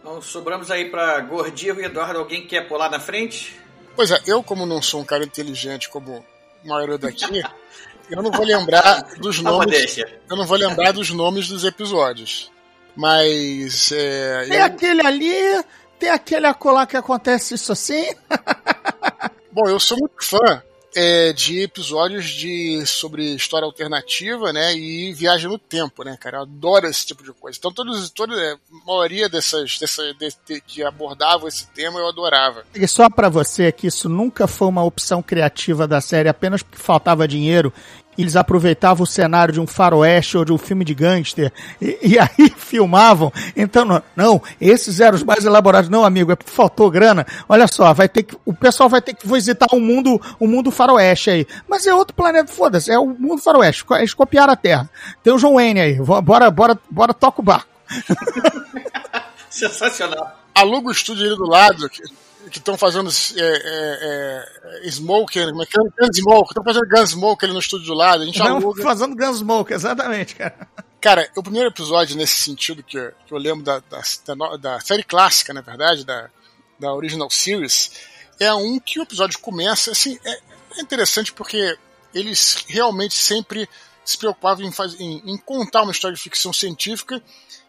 Então, 0.00 0.20
sobramos 0.22 0.70
aí 0.70 0.90
para 0.90 1.20
Gordinho 1.20 1.80
e 1.80 1.84
Eduardo. 1.84 2.18
Alguém 2.18 2.46
quer 2.46 2.68
pular 2.68 2.90
na 2.90 2.98
frente? 2.98 3.58
Pois 3.94 4.10
é, 4.10 4.20
eu, 4.26 4.42
como 4.42 4.66
não 4.66 4.82
sou 4.82 5.00
um 5.00 5.04
cara 5.04 5.24
inteligente 5.24 5.88
como 5.88 6.24
a 6.64 6.68
maioria 6.68 6.98
daqui, 6.98 7.42
eu 8.10 8.22
não 8.22 8.30
vou 8.30 8.44
lembrar 8.44 9.02
dos 9.18 9.40
nomes. 9.40 9.98
Eu 9.98 10.36
não 10.36 10.46
vou 10.46 10.56
lembrar 10.56 10.92
dos 10.92 11.10
nomes 11.10 11.48
dos 11.48 11.64
episódios. 11.64 12.50
Mas. 12.94 13.92
É, 13.92 14.46
tem 14.48 14.58
eu... 14.58 14.64
aquele 14.64 15.06
ali, 15.06 15.64
tem 15.98 16.10
aquele 16.10 16.46
acolá 16.46 16.86
que 16.86 16.96
acontece 16.96 17.54
isso 17.54 17.72
assim. 17.72 18.06
Bom, 19.52 19.68
eu 19.68 19.80
sou 19.80 19.98
muito 19.98 20.22
fã 20.22 20.62
é, 20.96 21.30
de 21.34 21.60
episódios 21.60 22.30
de 22.30 22.84
sobre 22.86 23.34
história 23.34 23.66
alternativa, 23.66 24.50
né, 24.50 24.74
e 24.74 25.12
viagem 25.12 25.48
no 25.48 25.58
tempo, 25.58 26.02
né, 26.02 26.16
cara. 26.18 26.38
Eu 26.38 26.42
adoro 26.42 26.86
esse 26.86 27.04
tipo 27.04 27.22
de 27.22 27.32
coisa. 27.34 27.58
Então, 27.58 27.70
todos, 27.70 28.08
toda 28.10 28.34
é, 28.34 28.52
a 28.52 28.58
maioria 28.86 29.28
dessas, 29.28 29.78
dessas 29.78 30.16
de, 30.16 30.28
de, 30.46 30.60
que 30.62 30.82
abordavam 30.82 31.46
esse 31.46 31.66
tema 31.68 31.98
eu 31.98 32.08
adorava. 32.08 32.64
E 32.74 32.88
só 32.88 33.10
para 33.10 33.28
você 33.28 33.70
que 33.70 33.86
isso 33.86 34.08
nunca 34.08 34.46
foi 34.46 34.68
uma 34.68 34.84
opção 34.84 35.22
criativa 35.22 35.86
da 35.86 36.00
série 36.00 36.30
apenas 36.30 36.62
porque 36.62 36.78
faltava 36.78 37.28
dinheiro 37.28 37.72
eles 38.22 38.36
aproveitavam 38.36 39.04
o 39.04 39.06
cenário 39.06 39.52
de 39.52 39.60
um 39.60 39.66
faroeste 39.66 40.36
ou 40.36 40.44
de 40.44 40.52
um 40.52 40.58
filme 40.58 40.84
de 40.84 40.94
gangster 40.94 41.52
e, 41.80 41.98
e 42.02 42.18
aí 42.20 42.50
filmavam. 42.56 43.32
Então, 43.56 43.84
não, 43.84 44.02
não, 44.14 44.42
esses 44.60 45.00
eram 45.00 45.16
os 45.16 45.22
mais 45.22 45.44
elaborados. 45.44 45.90
Não, 45.90 46.04
amigo, 46.04 46.32
é 46.32 46.36
porque 46.36 46.50
faltou 46.50 46.90
grana. 46.90 47.26
Olha 47.48 47.66
só, 47.66 47.92
vai 47.92 48.08
ter 48.08 48.22
que, 48.22 48.36
o 48.44 48.54
pessoal 48.54 48.88
vai 48.88 49.00
ter 49.00 49.14
que 49.14 49.26
visitar 49.26 49.66
o 49.72 49.76
um 49.76 49.80
mundo, 49.80 50.20
o 50.38 50.44
um 50.44 50.48
mundo 50.48 50.70
faroeste 50.70 51.30
aí. 51.30 51.46
Mas 51.68 51.86
é 51.86 51.94
outro 51.94 52.14
planeta, 52.14 52.52
foda-se, 52.52 52.90
é 52.90 52.98
o 52.98 53.06
mundo 53.06 53.42
faroeste. 53.42 53.84
Eles 53.92 54.14
copiaram 54.14 54.52
a 54.52 54.56
Terra. 54.56 54.88
Tem 55.22 55.32
o 55.32 55.38
John 55.38 55.54
Wayne 55.54 55.80
aí. 55.80 55.94
Bora, 55.94 56.50
bora, 56.50 56.78
bora, 56.90 57.14
toca 57.14 57.40
o 57.40 57.44
barco. 57.44 57.68
Sensacional. 59.50 60.40
Aluga 60.54 60.88
o 60.88 60.92
estúdio 60.92 61.26
ali 61.26 61.36
do 61.36 61.46
lado, 61.46 61.88
que 61.88 62.02
estão 62.48 62.78
fazendo 62.78 63.10
é, 63.10 63.40
é, 63.40 64.84
é, 64.84 64.90
Smoke, 64.90 65.44
como 65.46 65.62
é 65.62 65.66
que 65.66 65.78
é? 65.78 65.82
Gunsmoke, 66.06 66.50
estão 66.50 66.64
fazendo 66.64 66.88
Gunsmoke 66.88 67.44
ali 67.44 67.52
no 67.52 67.60
estúdio 67.60 67.86
do 67.86 67.94
lado, 67.94 68.22
a 68.22 68.26
gente 68.26 68.38
Não, 68.38 68.56
aluga. 68.56 68.82
fazendo 68.82 69.16
Gunsmoke, 69.16 69.72
exatamente, 69.72 70.34
cara. 70.34 70.68
Cara, 71.00 71.30
o 71.36 71.42
primeiro 71.42 71.68
episódio 71.68 72.16
nesse 72.16 72.40
sentido 72.40 72.82
que, 72.82 72.96
eu, 72.96 73.12
que 73.26 73.32
eu 73.32 73.38
lembro 73.38 73.64
da, 73.64 73.80
da, 73.80 74.56
da, 74.56 74.80
série 74.80 75.02
clássica, 75.02 75.52
na 75.52 75.60
verdade, 75.60 76.04
da, 76.04 76.30
da 76.78 76.92
Original 76.92 77.30
Series, 77.30 77.92
é 78.40 78.52
um 78.54 78.78
que 78.78 78.98
o 78.98 79.02
episódio 79.02 79.38
começa, 79.38 79.92
assim, 79.92 80.18
é, 80.24 80.40
é 80.78 80.80
interessante 80.80 81.32
porque 81.32 81.76
eles 82.14 82.64
realmente 82.68 83.14
sempre 83.14 83.68
se 84.04 84.16
preocupavam 84.16 84.64
em, 84.64 84.72
faz, 84.72 84.98
em, 85.00 85.22
em 85.26 85.36
contar 85.36 85.82
uma 85.82 85.92
história 85.92 86.16
de 86.16 86.22
ficção 86.22 86.52
científica 86.52 87.22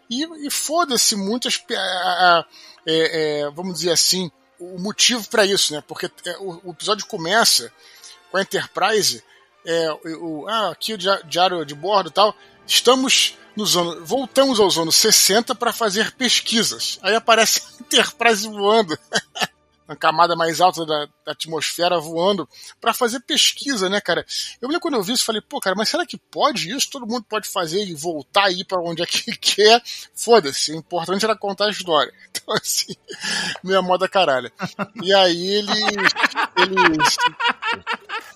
e, 0.10 0.24
e 0.46 0.50
foda-se 0.50 1.16
muitas, 1.16 1.62
é, 1.70 2.46
é, 2.86 3.50
vamos 3.52 3.80
dizer 3.80 3.92
assim, 3.92 4.32
o 4.60 4.80
motivo 4.80 5.28
para 5.28 5.46
isso, 5.46 5.74
né? 5.74 5.84
Porque 5.88 6.10
é, 6.26 6.38
o, 6.40 6.72
episódio 6.72 7.06
começa 7.06 7.72
com 8.32 8.38
a 8.38 8.42
Enterprise, 8.42 9.24
é, 9.66 9.92
o, 10.20 10.48
ah, 10.48 10.72
aqui 10.72 10.94
o 10.94 10.98
diário 10.98 11.66
de 11.66 11.76
bordo 11.76 12.10
e 12.10 12.14
tal. 12.14 12.36
Estamos 12.66 13.38
nos 13.56 13.76
anos, 13.76 14.08
voltamos 14.08 14.60
aos 14.60 14.78
anos 14.78 14.96
60 14.96 15.56
para 15.56 15.74
fazer 15.74 16.12
pesquisas. 16.14 17.00
Aí 17.02 17.16
aparece 17.16 17.62
a 17.62 17.82
Enterprise 17.82 18.48
voando. 18.48 18.98
na 19.88 19.96
camada 19.96 20.36
mais 20.36 20.60
alta 20.60 20.86
da, 20.86 21.08
da 21.26 21.32
atmosfera 21.32 22.00
voando 22.00 22.48
para 22.80 22.94
fazer 22.94 23.20
pesquisa, 23.22 23.90
né, 23.90 24.02
cara? 24.02 24.26
Eu 24.62 24.68
lembro 24.68 24.82
quando 24.82 24.96
eu 24.96 25.04
vi 25.04 25.14
isso, 25.14 25.26
falei, 25.26 25.42
pô, 25.42 25.60
cara, 25.60 25.76
mas 25.76 25.90
será 25.90 26.06
que 26.06 26.18
pode 26.18 26.70
isso? 26.72 26.90
Todo 26.90 27.08
mundo 27.08 27.24
pode 27.24 27.48
fazer 27.48 27.84
e 27.86 27.94
voltar 27.94 28.46
aí 28.46 28.66
para 28.66 28.82
onde 28.82 29.02
é 29.02 29.06
que 29.06 29.32
quer? 29.38 29.82
Foda-se, 30.14 30.72
o 30.72 30.76
importante 30.76 31.24
era 31.24 31.36
contar 31.36 31.66
a 31.66 31.72
história. 31.72 32.14
Então, 32.38 32.56
assim, 32.56 32.94
minha 33.64 33.82
moda 33.82 34.08
caralho. 34.08 34.52
E 35.02 35.12
aí 35.12 35.56
eles. 35.56 35.76
eles 36.56 37.18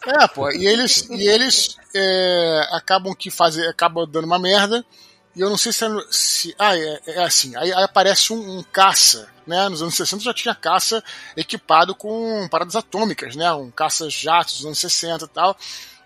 é, 0.08 0.28
pô, 0.28 0.50
e 0.52 0.66
eles, 0.66 1.08
e 1.10 1.30
eles 1.30 1.78
é, 1.94 2.68
acabam 2.72 3.14
que 3.14 3.30
fazer, 3.30 3.68
acabam 3.68 4.10
dando 4.10 4.26
uma 4.26 4.40
merda. 4.40 4.84
E 5.36 5.42
eu 5.42 5.50
não 5.50 5.58
sei 5.58 5.72
se, 5.72 5.86
é, 5.86 5.90
se 6.10 6.56
ah, 6.60 6.78
é, 6.78 7.02
é 7.08 7.24
assim, 7.24 7.56
aí, 7.56 7.72
aí 7.72 7.84
aparece 7.84 8.34
um, 8.34 8.60
um 8.60 8.64
caça 8.64 9.30
né, 9.46 9.68
nos 9.70 9.82
anos 9.82 9.96
60 9.96 10.24
já 10.24 10.34
tinha 10.34 10.56
caça 10.56 11.04
equipado 11.36 11.96
com 11.96 12.48
paradas 12.50 12.76
atômicas, 12.76 13.36
né, 13.36 13.52
um 13.54 13.72
caça-jatos 13.72 14.58
dos 14.58 14.66
anos 14.66 14.80
60 14.80 15.26
e 15.26 15.28
tal, 15.28 15.58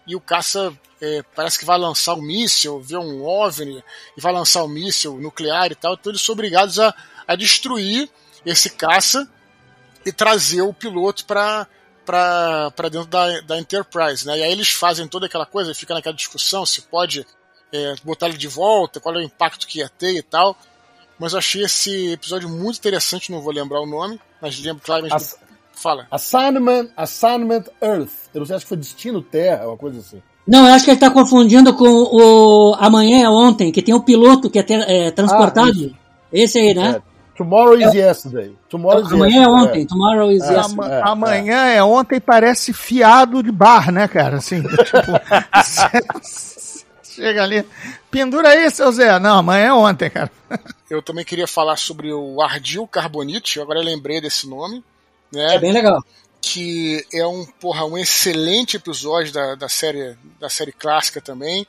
e 0.07 0.15
o 0.15 0.22
caça 0.22 0.73
é, 1.02 1.23
parece 1.35 1.60
que 1.60 1.65
vai 1.65 1.77
lançar 1.77 2.14
um 2.14 2.22
míssil, 2.22 2.80
vê 2.81 2.97
um 2.97 3.23
OVNI 3.23 3.84
e 4.18 4.22
vai 4.22 4.31
lançar 4.31 4.64
um 4.64 4.68
míssil 4.68 5.18
nuclear 5.18 5.72
e 5.72 5.76
tal, 5.76 5.93
então 5.93 6.11
eles 6.11 6.22
são 6.22 6.34
obrigados 6.34 6.80
a, 6.80 6.93
a 7.27 7.35
destruir 7.35 8.10
esse 8.45 8.69
caça 8.69 9.30
e 10.06 10.11
trazer 10.11 10.61
o 10.61 10.73
piloto 10.73 11.26
para 11.26 11.68
para 12.06 12.88
dentro 12.91 13.07
da, 13.07 13.41
da 13.41 13.57
Enterprise, 13.57 14.27
né? 14.27 14.38
E 14.38 14.43
aí 14.43 14.52
eles 14.52 14.69
fazem 14.69 15.07
toda 15.07 15.26
aquela 15.26 15.45
coisa, 15.45 15.73
fica 15.73 15.95
naquela 15.95 16.15
discussão 16.15 16.64
se 16.64 16.84
pode 16.84 17.26
é, 17.73 17.95
botar 18.03 18.27
ele 18.27 18.37
de 18.37 18.47
volta, 18.47 18.99
qual 18.99 19.15
é 19.15 19.19
o 19.19 19.23
impacto 19.23 19.67
que 19.67 19.79
ia 19.79 19.89
ter 19.89 20.15
e 20.15 20.21
tal. 20.21 20.55
Mas 21.19 21.33
eu 21.33 21.39
achei 21.39 21.63
esse 21.63 22.11
episódio 22.11 22.49
muito 22.49 22.77
interessante, 22.77 23.31
não 23.31 23.41
vou 23.41 23.53
lembrar 23.53 23.81
o 23.81 23.85
nome, 23.85 24.19
mas 24.41 24.59
lembro 24.59 24.83
claramente. 24.83 25.13
As... 25.13 25.37
Fala. 25.73 26.07
Assignment, 26.09 26.89
Assignment 26.95 27.65
Earth. 27.81 28.29
Eu 28.33 28.39
não 28.39 28.45
sei, 28.45 28.55
acho 28.55 28.65
que 28.65 28.69
foi 28.69 28.77
Destino 28.77 29.21
Terra, 29.21 29.67
uma 29.67 29.77
coisa 29.77 29.99
assim. 29.99 30.21
Não, 30.47 30.67
eu 30.67 30.73
acho 30.73 30.85
que 30.85 30.91
ele 30.91 30.97
está 30.97 31.09
confundindo 31.09 31.73
com 31.73 31.87
o 31.87 32.75
Amanhã 32.79 33.23
é 33.23 33.29
Ontem, 33.29 33.71
que 33.71 33.81
tem 33.81 33.93
o 33.93 33.97
um 33.97 34.01
piloto 34.01 34.49
que 34.49 34.59
é, 34.59 34.63
ter, 34.63 34.79
é 34.87 35.11
transportado. 35.11 35.93
Ah, 35.93 35.97
Esse 36.31 36.59
aí, 36.59 36.73
né? 36.73 37.01
É. 37.01 37.15
Tomorrow 37.35 37.77
is 37.77 37.93
yesterday. 37.93 38.55
Tomorrow 38.69 39.01
is 39.01 39.11
amanhã 39.11 39.43
é 39.43 39.47
ontem. 39.47 39.81
É. 39.81 39.85
Tomorrow 39.85 40.31
is 40.31 40.43
é. 40.43 40.53
yesterday. 40.53 40.91
É, 40.91 41.01
amanhã 41.03 41.65
é. 41.67 41.83
ontem 41.83 42.21
parece 42.21 42.71
fiado 42.71 43.43
de 43.43 43.51
bar, 43.51 43.91
né, 43.91 44.07
cara? 44.07 44.37
Assim, 44.37 44.61
tipo, 44.63 45.11
chega 47.15 47.43
ali. 47.43 47.65
Pendura 48.11 48.49
aí, 48.49 48.69
seu 48.69 48.91
Zé. 48.91 49.17
Não, 49.19 49.39
amanhã 49.39 49.67
é 49.67 49.73
ontem, 49.73 50.09
cara. 50.09 50.31
Eu 50.89 51.01
também 51.01 51.25
queria 51.25 51.47
falar 51.47 51.77
sobre 51.77 52.13
o 52.13 52.41
Ardil 52.41 52.85
Carbonite, 52.85 53.59
agora 53.59 53.79
eu 53.79 53.83
lembrei 53.83 54.21
desse 54.21 54.47
nome. 54.47 54.83
Né? 55.31 55.55
É 55.55 55.59
bem 55.59 55.71
legal. 55.71 55.99
Que 56.39 57.03
é 57.11 57.25
um, 57.25 57.43
porra, 57.43 57.83
um 57.85 57.97
excelente 57.97 58.77
episódio 58.77 59.33
da, 59.33 59.55
da, 59.55 59.67
série, 59.67 60.15
da 60.39 60.47
série 60.47 60.71
clássica 60.71 61.19
também. 61.19 61.65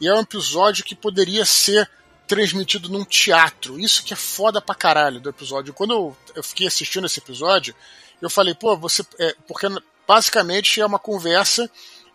E 0.00 0.06
é 0.06 0.14
um 0.14 0.20
episódio 0.20 0.84
que 0.84 0.94
poderia 0.94 1.44
ser 1.44 1.90
transmitido 2.28 2.88
num 2.88 3.04
teatro. 3.04 3.80
Isso 3.80 4.04
que 4.04 4.12
é 4.12 4.16
foda 4.16 4.62
pra 4.62 4.76
caralho 4.76 5.18
do 5.18 5.28
episódio. 5.28 5.74
Quando 5.74 5.92
eu, 5.92 6.16
eu 6.36 6.42
fiquei 6.44 6.68
assistindo 6.68 7.06
esse 7.06 7.18
episódio, 7.18 7.74
eu 8.20 8.30
falei, 8.30 8.54
pô, 8.54 8.76
você. 8.76 9.04
É, 9.18 9.34
porque 9.48 9.66
basicamente 10.06 10.80
é 10.80 10.86
uma 10.86 11.00
conversa 11.00 11.68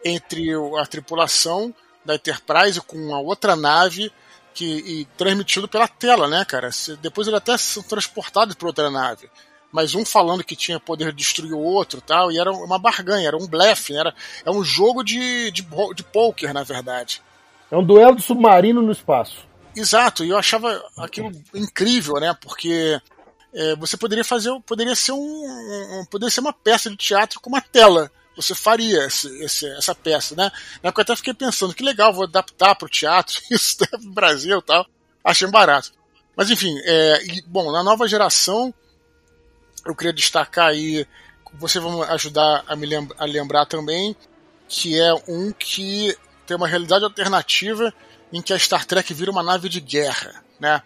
entre 0.04 0.50
a 0.80 0.86
tripulação 0.86 1.76
da 2.08 2.16
Enterprise 2.16 2.82
com 2.82 3.14
a 3.14 3.20
outra 3.20 3.56
nave 3.56 4.12
que, 4.54 4.66
e 4.66 5.06
transmitido 5.18 5.68
pela 5.68 5.88
tela, 5.88 6.28
né, 6.28 6.44
cara? 6.46 6.70
Depois 7.02 7.28
ele 7.28 7.38
até 7.38 7.56
são 7.58 7.84
transportados 7.84 8.56
para 8.56 8.68
outra 8.68 8.90
nave. 8.90 9.30
Mas 9.72 9.94
um 9.94 10.06
falando 10.06 10.44
que 10.44 10.56
tinha 10.56 10.80
poder 10.80 11.12
de 11.12 11.18
destruir 11.18 11.54
o 11.54 11.60
outro 11.60 12.02
tal, 12.02 12.32
e 12.32 12.40
era 12.40 12.52
uma 12.52 12.80
barganha, 12.80 13.28
era 13.28 13.38
um 13.38 13.46
blefe, 13.46 13.94
né? 13.94 14.00
era 14.00 14.16
é 14.46 14.50
um 14.50 14.64
jogo 14.64 15.04
de, 15.04 15.52
de, 15.52 15.62
de 15.94 16.04
poker, 16.04 16.54
na 16.54 16.64
verdade. 16.64 17.22
É 17.70 17.78
um 17.78 17.84
duelo 17.84 18.16
de 18.16 18.24
submarino 18.24 18.82
no 18.82 18.92
espaço. 18.92 19.46
Exato, 19.76 20.24
e 20.24 20.30
eu 20.30 20.38
achava 20.38 20.82
aquilo 20.98 21.32
incrível, 21.54 22.16
né? 22.16 22.36
Porque 22.42 23.00
é, 23.54 23.76
você 23.76 23.98
poderia 23.98 24.24
fazer, 24.24 24.50
poderia 24.66 24.96
ser 24.96 25.12
um, 25.12 26.00
um, 26.00 26.06
poderia 26.10 26.32
ser 26.32 26.40
uma 26.40 26.54
peça 26.54 26.90
de 26.90 26.96
teatro 26.96 27.40
com 27.40 27.50
uma 27.50 27.62
tela. 27.62 28.10
Você 28.38 28.56
faria 28.56 29.06
esse, 29.06 29.28
esse, 29.44 29.68
essa 29.72 29.94
peça, 29.94 30.36
né? 30.36 30.52
Na 30.82 30.90
época 30.90 31.02
eu 31.02 31.04
até 31.04 31.16
fiquei 31.16 31.34
pensando 31.34 31.74
que 31.74 31.84
legal, 31.84 32.14
vou 32.14 32.24
adaptar 32.24 32.76
para 32.76 32.86
o 32.86 32.90
teatro 32.90 33.42
isso 33.52 33.78
né, 33.82 33.88
no 34.00 34.12
Brasil, 34.12 34.60
e 34.60 34.62
tal. 34.62 34.88
Achei 35.24 35.48
barato. 35.50 35.92
Mas 36.36 36.50
enfim, 36.50 36.80
é, 36.86 37.26
e, 37.26 37.42
bom, 37.42 37.72
na 37.72 37.84
nova 37.84 38.08
geração 38.08 38.74
eu 39.86 39.96
queria 39.96 40.14
destacar 40.14 40.68
aí, 40.68 41.06
você 41.54 41.80
vai 41.80 42.10
ajudar 42.12 42.64
a 42.68 42.76
me 42.76 42.86
lembra, 42.86 43.16
a 43.20 43.26
lembrar 43.26 43.66
também, 43.66 44.16
que 44.68 45.00
é 45.00 45.14
um 45.28 45.52
que 45.52 46.16
tem 46.46 46.56
uma 46.56 46.68
realidade 46.68 47.04
alternativa 47.04 47.94
em 48.32 48.42
que 48.42 48.54
a 48.54 48.60
Star 48.60 48.86
Trek 48.86 49.14
vira 49.14 49.32
uma 49.32 49.44
nave 49.44 49.70
de 49.70 49.80
guerra, 49.80 50.44
né? 50.60 50.82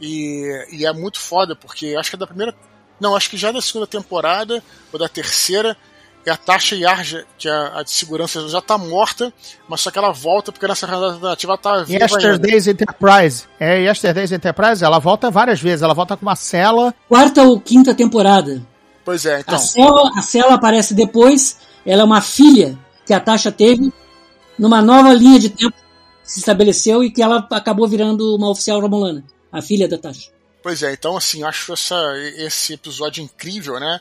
E, 0.00 0.66
e 0.72 0.86
é 0.86 0.92
muito 0.92 1.20
foda, 1.20 1.54
porque 1.54 1.94
acho 1.98 2.10
que 2.10 2.16
é 2.16 2.18
da 2.18 2.26
primeira. 2.26 2.54
Não, 2.98 3.16
acho 3.16 3.30
que 3.30 3.36
já 3.36 3.48
é 3.48 3.52
da 3.52 3.62
segunda 3.62 3.86
temporada, 3.86 4.62
ou 4.92 4.98
da 4.98 5.08
terceira, 5.08 5.76
e 6.24 6.30
a 6.30 6.36
Tasha 6.36 6.76
Yar, 6.76 7.02
que 7.38 7.48
é 7.48 7.52
a 7.52 7.82
de 7.82 7.90
segurança, 7.90 8.46
já 8.48 8.60
tá 8.60 8.76
morta, 8.76 9.32
mas 9.66 9.80
só 9.80 9.90
que 9.90 9.98
ela 9.98 10.12
volta 10.12 10.52
porque 10.52 10.66
nessa 10.66 10.86
realidade 10.86 11.14
alternativa 11.14 11.52
ela 11.52 11.58
tá 11.58 11.82
viva 11.82 12.04
Yesterday's 12.04 12.68
ainda. 12.68 12.82
Enterprise. 12.82 13.44
É, 13.58 13.80
Yesterday's 13.82 14.32
Enterprise, 14.32 14.84
ela 14.84 14.98
volta 14.98 15.30
várias 15.30 15.60
vezes, 15.60 15.82
ela 15.82 15.94
volta 15.94 16.16
com 16.16 16.22
uma 16.26 16.36
cela. 16.36 16.94
Quarta 17.08 17.42
ou 17.42 17.58
quinta 17.58 17.94
temporada. 17.94 18.62
Pois 19.04 19.24
é, 19.24 19.40
então. 19.40 19.54
A 19.54 19.58
cela, 19.58 20.10
a 20.16 20.22
cela 20.22 20.54
aparece 20.54 20.94
depois, 20.94 21.58
ela 21.86 22.02
é 22.02 22.04
uma 22.04 22.20
filha 22.20 22.78
que 23.06 23.14
a 23.14 23.20
Tasha 23.20 23.50
teve 23.50 23.92
numa 24.58 24.82
nova 24.82 25.14
linha 25.14 25.38
de 25.38 25.48
tempo 25.48 25.74
que 26.22 26.30
se 26.30 26.40
estabeleceu 26.40 27.02
e 27.02 27.10
que 27.10 27.22
ela 27.22 27.46
acabou 27.50 27.88
virando 27.88 28.36
uma 28.36 28.50
oficial 28.50 28.78
romulana, 28.78 29.24
a 29.50 29.62
filha 29.62 29.88
da 29.88 29.96
Tasha. 29.96 30.30
Pois 30.62 30.82
é, 30.82 30.92
então 30.92 31.16
assim, 31.16 31.42
acho 31.42 31.72
essa, 31.72 31.96
esse 32.36 32.74
episódio 32.74 33.24
incrível, 33.24 33.80
né? 33.80 33.98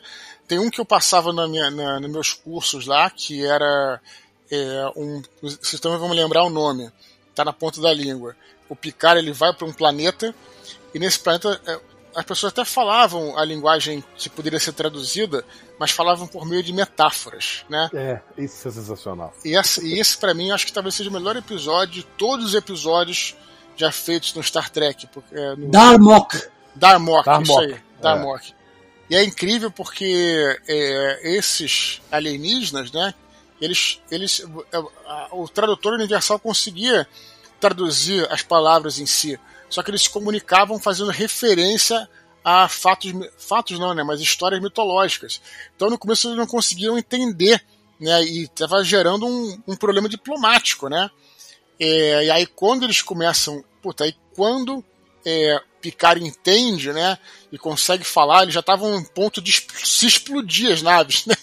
Tem 0.49 0.57
um 0.57 0.71
que 0.71 0.81
eu 0.81 0.85
passava 0.85 1.31
na 1.31 1.47
minha, 1.47 1.69
na, 1.69 1.99
nos 1.99 2.11
meus 2.11 2.34
cursos 2.34 2.88
lá, 2.88 3.07
que 3.07 3.45
era 3.45 4.01
é, 4.51 4.91
um. 4.95 5.21
Vocês 5.43 5.80
também 5.80 5.99
vão 5.99 6.09
me 6.09 6.15
lembrar 6.15 6.43
o 6.43 6.49
nome, 6.49 6.91
tá 7.35 7.45
na 7.45 7.53
ponta 7.53 7.80
da 7.80 7.93
língua. 7.93 8.35
O 8.67 8.76
Picard 8.76 9.19
ele 9.19 9.31
vai 9.31 9.53
para 9.53 9.67
um 9.67 9.71
planeta, 9.71 10.34
e 10.91 10.97
nesse 10.97 11.19
planeta 11.19 11.61
é, 11.67 11.80
as 12.15 12.26
pessoas 12.26 12.51
até 12.51 12.65
falavam 12.65 13.38
a 13.38 13.45
linguagem 13.45 14.03
que 14.17 14.27
poderia 14.27 14.59
ser 14.59 14.73
traduzida, 14.73 15.45
mas 15.80 15.91
falavam 15.91 16.26
por 16.26 16.47
meio 16.47 16.63
de 16.63 16.73
metáforas, 16.73 17.63
né? 17.69 17.88
É, 17.93 18.19
isso 18.35 18.67
é 18.67 18.71
sensacional. 18.71 19.31
E 19.45 19.55
esse, 19.55 19.85
e 19.85 19.99
esse 19.99 20.17
para 20.17 20.34
mim, 20.34 20.49
acho 20.49 20.65
que 20.65 20.73
talvez 20.73 20.95
seja 20.95 21.11
o 21.11 21.13
melhor 21.13 21.35
episódio 21.35 21.93
de 21.93 22.03
todos 22.03 22.47
os 22.47 22.55
episódios 22.55 23.35
já 23.76 23.91
feitos 23.91 24.34
no 24.34 24.41
Star 24.41 24.71
Trek. 24.71 25.05
Porque, 25.13 25.35
é, 25.35 25.55
no... 25.55 25.69
Darmok. 25.69 26.41
Darmok, 26.73 27.26
Darmok. 27.26 27.49
isso 27.49 27.59
aí. 27.59 27.81
Darmok. 28.01 28.51
É. 28.51 28.59
E 29.10 29.15
é 29.15 29.23
incrível 29.23 29.72
porque 29.72 30.57
é, 30.68 31.36
esses 31.36 32.02
alienígenas, 32.11 32.91
né? 32.91 33.14
Eles, 33.60 33.99
eles, 34.10 34.41
o 35.31 35.48
tradutor 35.49 35.94
universal 35.94 36.40
conseguia 36.40 37.07
traduzir 37.60 38.26
as 38.31 38.41
palavras 38.41 38.99
em 38.99 39.06
si, 39.06 39.38
só 39.69 39.84
que 39.84 39.91
eles 39.91 40.03
se 40.03 40.10
comunicavam 40.10 40.80
fazendo 40.80 41.11
referência 41.11 42.07
a 42.44 42.69
fatos, 42.69 43.11
fatos 43.38 43.77
não, 43.77 43.94
né? 43.94 44.03
Mas 44.03 44.22
histórias 44.22 44.61
mitológicas. 44.61 45.41
Então 45.76 45.90
no 45.90 45.98
começo 45.98 46.27
eles 46.27 46.38
não 46.38 46.48
conseguiam 46.48 46.98
entender, 46.98 47.64
né? 47.99 48.23
E 48.23 48.44
estava 48.44 48.84
gerando 48.84 49.27
um, 49.27 49.61
um, 49.68 49.76
problema 49.76 50.07
diplomático, 50.07 50.88
né? 50.88 51.10
É, 51.80 52.26
e 52.26 52.31
aí 52.31 52.45
quando 52.45 52.84
eles 52.84 53.02
começam, 53.02 53.64
puta, 53.81 54.06
aí 54.06 54.15
quando 54.36 54.84
é, 55.26 55.61
Picard 55.80 56.23
entende, 56.23 56.91
né? 56.91 57.18
E 57.51 57.57
consegue 57.57 58.03
falar, 58.03 58.43
ele 58.43 58.51
já 58.51 58.60
estava 58.60 58.85
um 58.85 59.03
ponto 59.03 59.41
de 59.41 59.51
se 59.84 60.06
explodir 60.06 60.72
as 60.72 60.81
naves, 60.81 61.26
né? 61.27 61.35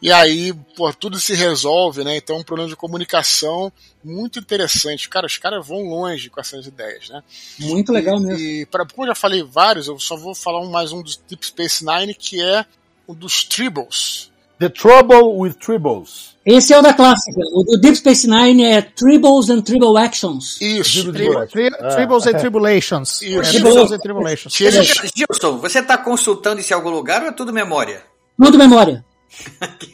E 0.00 0.12
aí, 0.12 0.52
pô, 0.76 0.92
tudo 0.92 1.18
se 1.18 1.34
resolve, 1.34 2.04
né? 2.04 2.16
Então, 2.16 2.38
um 2.38 2.44
problema 2.44 2.70
de 2.70 2.76
comunicação 2.76 3.72
muito 4.02 4.38
interessante. 4.38 5.08
Cara, 5.08 5.26
os 5.26 5.38
caras 5.38 5.66
vão 5.66 5.82
longe 5.88 6.30
com 6.30 6.40
essas 6.40 6.66
ideias, 6.66 7.08
né? 7.08 7.22
Muito 7.58 7.92
legal 7.92 8.18
e, 8.18 8.20
mesmo. 8.20 8.40
E, 8.40 8.66
pra, 8.66 8.86
como 8.86 9.04
eu 9.04 9.08
já 9.08 9.14
falei 9.14 9.42
vários, 9.42 9.88
eu 9.88 9.98
só 9.98 10.16
vou 10.16 10.34
falar 10.34 10.64
mais 10.66 10.92
um 10.92 11.02
dos 11.02 11.16
Deep 11.16 11.44
Space 11.46 11.84
Nine, 11.84 12.14
que 12.14 12.42
é 12.42 12.64
o 13.06 13.14
dos 13.14 13.44
Tribbles. 13.44 14.29
The 14.60 14.68
Trouble 14.68 15.38
with 15.38 15.54
Tribbles. 15.54 16.36
Esse 16.44 16.74
é 16.74 16.78
o 16.78 16.82
da 16.82 16.92
clássica. 16.92 17.40
O 17.54 17.64
do 17.64 17.80
Deep 17.80 17.96
Space 17.96 18.28
Nine 18.28 18.62
é 18.62 18.82
Tribbles 18.82 19.48
and 19.48 19.62
Tribble 19.62 19.96
Actions. 19.96 20.60
Isso. 20.60 21.10
Tri 21.10 21.28
tri 21.48 21.70
tribbles 21.70 22.26
and 22.26 22.38
Tribulations. 22.38 23.22
Isso. 23.22 23.40
É, 23.40 23.42
tribbles 23.42 23.90
and 23.90 23.98
Tribulations. 24.00 24.54
Gilson, 24.54 25.56
você 25.58 25.78
está 25.78 25.96
consultando 25.96 26.60
isso 26.60 26.74
em 26.74 26.76
algum 26.76 26.90
lugar 26.90 27.22
ou 27.22 27.28
é 27.28 27.32
tudo 27.32 27.54
memória? 27.54 28.04
Tudo 28.36 28.58
memória. 28.58 29.02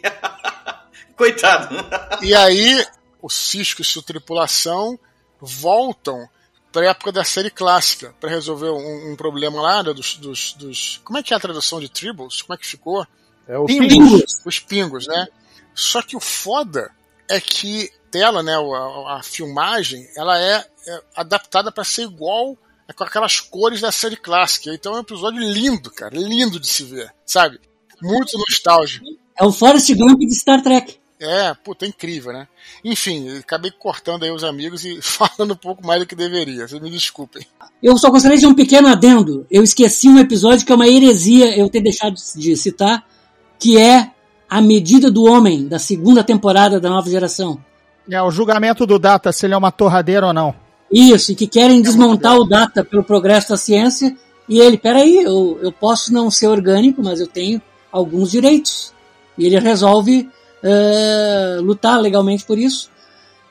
Coitado. 1.17 1.77
E 2.21 2.35
aí, 2.35 2.85
o 3.23 3.31
Cisco 3.31 3.83
e 3.83 3.85
sua 3.85 4.03
tripulação 4.03 4.99
voltam 5.41 6.29
para 6.73 6.89
a 6.89 6.91
época 6.91 7.13
da 7.13 7.23
série 7.23 7.51
clássica 7.51 8.15
para 8.21 8.31
resolver 8.31 8.71
um, 8.71 9.13
um, 9.13 9.17
problema 9.17 9.63
lá 9.63 9.83
né, 9.85 9.95
dos, 9.95 10.17
dos, 10.17 10.55
dos, 10.55 11.01
Como 11.05 11.19
é 11.19 11.23
que 11.23 11.33
é 11.33 11.37
a 11.37 11.41
tradução 11.41 11.79
de 11.79 11.89
Tribbles? 11.89 12.43
Como 12.43 12.55
é 12.55 12.57
que 12.57 12.67
ficou? 12.67 13.07
É 13.49 13.59
o 13.59 13.67
Pingos. 13.67 13.89
pingos. 13.89 14.41
Os 14.45 14.59
pingos, 14.59 15.07
né? 15.07 15.27
Só 15.75 16.03
que 16.03 16.17
o 16.17 16.21
foda 16.21 16.91
é 17.29 17.41
que 17.41 17.91
tela, 18.11 18.43
né, 18.43 18.55
a, 18.55 19.19
a 19.19 19.23
filmagem, 19.23 20.07
ela 20.17 20.41
é, 20.41 20.65
é 20.89 21.03
adaptada 21.15 21.71
para 21.71 21.85
ser 21.85 22.03
igual 22.03 22.57
com 22.95 23.05
aquelas 23.05 23.41
cores 23.41 23.81
da 23.81 23.91
série 23.91 24.17
clássica. 24.17 24.73
Então 24.73 24.95
é 24.95 24.97
um 24.97 25.01
episódio 25.01 25.41
lindo, 25.41 25.91
cara, 25.91 26.17
lindo 26.17 26.61
de 26.61 26.67
se 26.67 26.85
ver, 26.85 27.13
sabe? 27.25 27.61
Muito 28.01 28.39
nostálgico. 28.39 29.05
É 29.39 29.45
o 29.45 29.53
Forrest 29.53 29.93
Gump 29.95 30.21
de 30.21 30.35
Star 30.35 30.63
Trek. 30.63 30.99
É, 31.19 31.55
puta, 31.55 31.87
é 31.87 31.89
incrível, 31.89 32.33
né? 32.33 32.47
Enfim, 32.85 33.39
acabei 33.39 33.71
cortando 33.71 34.25
aí 34.25 34.31
os 34.31 34.45
amigos 34.45 34.85
e 34.85 35.01
falando 35.03 35.53
um 35.53 35.57
pouco 35.57 35.85
mais 35.87 36.01
do 36.01 36.07
que 36.07 36.15
deveria. 36.15 36.69
Vocês 36.69 36.81
me 36.81 36.91
desculpem. 36.91 37.47
Eu 37.83 37.97
só 37.97 38.11
gostaria 38.11 38.37
de 38.39 38.47
um 38.47 38.55
pequeno 38.55 38.89
adendo. 38.89 39.47
Eu 39.51 39.63
esqueci 39.63 40.09
um 40.09 40.19
episódio 40.19 40.65
que 40.65 40.73
é 40.73 40.75
uma 40.75 40.89
heresia 40.89 41.57
eu 41.57 41.69
ter 41.71 41.81
deixado 41.81 42.15
de 42.15 42.57
citar, 42.57 43.07
que 43.59 43.79
é 43.79 44.11
A 44.49 44.61
Medida 44.61 45.11
do 45.11 45.25
Homem, 45.25 45.67
da 45.67 45.79
segunda 45.79 46.23
temporada 46.23 46.81
da 46.81 46.89
nova 46.89 47.11
geração. 47.11 47.59
É 48.11 48.23
o 48.23 48.31
julgamento 48.31 48.87
do 48.87 48.99
Data, 48.99 49.33
se 49.33 49.47
ele 49.47 49.55
é 49.55 49.57
uma 49.57 49.73
torradeira 49.73 50.27
ou 50.27 50.33
não. 50.33 50.55
Isso, 50.91 51.33
e 51.33 51.35
que 51.35 51.47
querem 51.47 51.83
desmontar 51.83 52.37
o 52.37 52.45
Data 52.45 52.85
pelo 52.85 53.03
progresso 53.03 53.49
da 53.49 53.57
ciência. 53.57 54.17
E 54.49 54.61
ele, 54.61 54.79
peraí, 54.79 55.25
eu, 55.25 55.59
eu 55.61 55.73
posso 55.73 56.13
não 56.13 56.31
ser 56.31 56.47
orgânico, 56.47 57.03
mas 57.03 57.21
eu 57.21 57.27
tenho 57.27 57.61
alguns 57.91 58.31
direitos. 58.31 58.93
E 59.37 59.45
ele 59.45 59.59
resolve 59.59 60.29
uh, 60.63 61.63
lutar 61.63 62.01
legalmente 62.01 62.45
por 62.45 62.59
isso. 62.59 62.89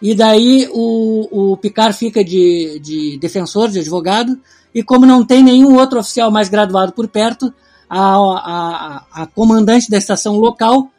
E 0.01 0.13
daí 0.13 0.69
o, 0.71 1.51
o 1.53 1.57
Picard 1.57 1.97
fica 1.97 2.23
de, 2.23 2.79
de 2.79 3.17
defensor, 3.17 3.69
de 3.69 3.79
advogado, 3.79 4.37
e 4.73 4.83
como 4.83 5.05
não 5.05 5.25
tem 5.25 5.43
nenhum 5.43 5.77
outro 5.77 5.99
oficial 5.99 6.29
mais 6.29 6.49
graduado 6.49 6.91
por 6.91 7.07
perto, 7.07 7.53
a, 7.89 8.15
a, 8.15 9.23
a 9.23 9.27
comandante 9.27 9.89
da 9.89 9.97
estação 9.97 10.37
local 10.37 10.89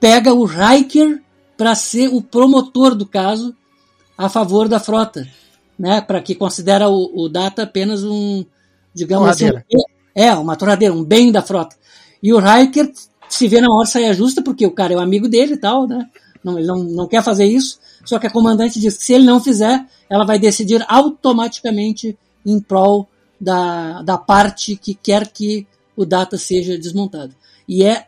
pega 0.00 0.34
o 0.34 0.44
Riker 0.44 1.22
para 1.56 1.74
ser 1.74 2.08
o 2.08 2.20
promotor 2.20 2.94
do 2.94 3.06
caso 3.06 3.54
a 4.18 4.28
favor 4.28 4.68
da 4.68 4.78
frota, 4.78 5.26
né? 5.78 6.00
Para 6.00 6.20
que 6.20 6.34
considera 6.34 6.88
o, 6.88 7.24
o, 7.24 7.28
Data 7.28 7.62
apenas 7.62 8.04
um, 8.04 8.44
digamos 8.92 9.28
assim, 9.28 9.50
é 10.14 10.32
uma 10.34 10.56
torradeira, 10.56 10.94
um 10.94 11.04
bem 11.04 11.32
da 11.32 11.42
frota. 11.42 11.76
E 12.22 12.32
o 12.32 12.38
Riker 12.38 12.92
se 13.28 13.48
vê 13.48 13.60
na 13.60 13.68
hora 13.72 13.86
saia 13.86 14.12
justa 14.12 14.42
porque 14.42 14.66
o 14.66 14.70
cara 14.70 14.94
é 14.94 14.96
o 14.96 15.00
amigo 15.00 15.28
dele 15.28 15.54
e 15.54 15.58
tal, 15.58 15.86
né? 15.86 16.08
Não, 16.42 16.58
ele 16.58 16.66
não, 16.66 16.84
não 16.84 17.08
quer 17.08 17.22
fazer 17.22 17.46
isso. 17.46 17.78
Só 18.04 18.18
que 18.18 18.26
a 18.26 18.30
comandante 18.30 18.78
diz 18.78 18.96
que 18.96 19.04
se 19.04 19.14
ele 19.14 19.24
não 19.24 19.40
fizer, 19.40 19.84
ela 20.10 20.24
vai 20.24 20.38
decidir 20.38 20.84
automaticamente 20.88 22.16
em 22.44 22.60
prol 22.60 23.08
da, 23.40 24.02
da 24.02 24.18
parte 24.18 24.76
que 24.76 24.94
quer 24.94 25.26
que 25.28 25.66
o 25.96 26.04
Data 26.04 26.36
seja 26.38 26.76
desmontado. 26.78 27.34
E 27.68 27.84
é 27.84 28.06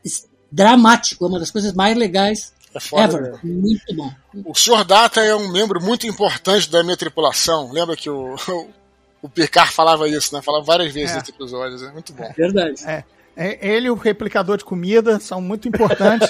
dramático, 0.50 1.24
é 1.24 1.28
uma 1.28 1.38
das 1.38 1.50
coisas 1.50 1.72
mais 1.72 1.96
legais 1.96 2.52
é 2.74 2.80
foda, 2.80 3.16
ever. 3.18 3.32
né? 3.32 3.38
Muito 3.42 3.94
bom. 3.94 4.12
O 4.44 4.54
Sr. 4.54 4.84
Data 4.84 5.20
é 5.20 5.34
um 5.34 5.48
membro 5.50 5.80
muito 5.82 6.06
importante 6.06 6.70
da 6.70 6.82
minha 6.82 6.96
tripulação. 6.96 7.72
Lembra 7.72 7.96
que 7.96 8.10
o, 8.10 8.34
o 9.22 9.28
Picard 9.28 9.72
falava 9.72 10.08
isso, 10.08 10.34
né? 10.34 10.42
Falava 10.42 10.64
várias 10.64 10.92
vezes 10.92 11.12
É. 11.12 11.18
nesse 11.18 11.30
episódio. 11.30 11.86
É 11.86 11.92
muito 11.92 12.12
bom. 12.12 12.30
Verdade. 12.36 12.84
É. 12.86 13.04
É, 13.38 13.68
Ele 13.74 13.86
e 13.86 13.90
o 13.90 13.94
replicador 13.94 14.56
de 14.56 14.64
comida 14.64 15.20
são 15.20 15.40
muito 15.42 15.68
importantes. 15.68 16.28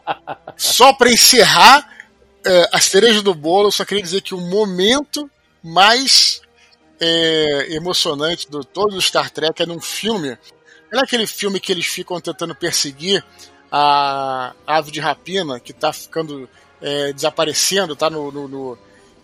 Só 0.56 0.92
para 0.94 1.10
encerrar 1.10 1.88
é, 2.44 2.68
a 2.72 2.80
cereja 2.80 3.22
do 3.22 3.34
bolo, 3.34 3.68
eu 3.68 3.72
só 3.72 3.84
queria 3.84 4.02
dizer 4.02 4.22
que 4.22 4.34
o 4.34 4.40
momento 4.40 5.30
mais 5.62 6.40
é, 7.00 7.74
emocionante 7.74 8.50
do 8.50 8.64
todo 8.64 8.96
o 8.96 9.00
Star 9.02 9.30
Trek 9.30 9.62
é 9.62 9.66
num 9.66 9.80
filme. 9.80 10.38
Não 10.92 11.00
é 11.00 11.02
aquele 11.04 11.26
filme 11.26 11.60
que 11.60 11.70
eles 11.72 11.86
ficam 11.86 12.20
tentando 12.20 12.54
perseguir 12.54 13.24
a 13.70 14.54
ave 14.66 14.90
de 14.90 15.00
rapina 15.00 15.60
que 15.60 15.72
tá 15.72 15.92
ficando 15.92 16.48
é, 16.80 17.12
desaparecendo, 17.12 17.94
tá 17.96 18.08
no. 18.08 18.30
no- 18.32 18.48
no- 18.48 18.78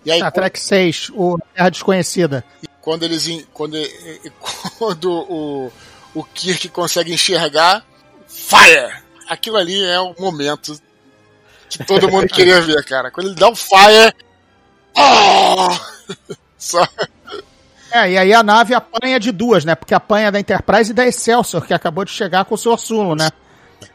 E 0.05 0.11
aí, 0.12 0.19
Star 0.19 0.32
Trek 0.32 0.59
6, 0.61 1.11
o 1.15 1.39
Terra 1.55 1.70
Desconhecida. 1.70 2.45
quando 2.82 3.05
eles 3.05 3.27
quando, 3.55 3.78
quando 4.78 5.11
o, 5.11 5.73
o 6.15 6.24
Kirk 6.24 6.69
consegue 6.69 7.12
enxergar 7.15 7.85
fire. 8.28 8.93
Aquilo 9.28 9.57
ali 9.57 9.82
é 9.82 9.99
o 10.01 10.15
momento 10.19 10.78
que 11.70 11.78
todo 11.86 12.11
mundo 12.11 12.27
queria 12.28 12.61
ver, 12.61 12.85
cara. 12.85 13.11
Quando 13.11 13.28
ele 13.28 13.36
dá 13.36 13.49
um 13.49 13.57
fire. 13.57 14.12
Oh! 14.97 16.35
Só, 16.59 16.86
É, 17.95 18.11
e 18.11 18.19
aí 18.19 18.35
a 18.35 18.43
nave 18.43 18.75
apanha 18.75 19.21
de 19.21 19.31
duas, 19.31 19.65
né? 19.65 19.77
Porque 19.77 19.95
apanha 19.95 20.33
da 20.33 20.41
Enterprise 20.41 20.91
e 20.91 20.95
da 20.95 21.07
Excelsior, 21.07 21.65
que 21.65 21.73
acabou 21.73 22.05
de 22.05 22.11
chegar 22.11 22.45
com 22.45 22.57
o 22.57 22.59
seu 22.59 22.77
Sulo, 22.77 23.15
né? 23.15 23.31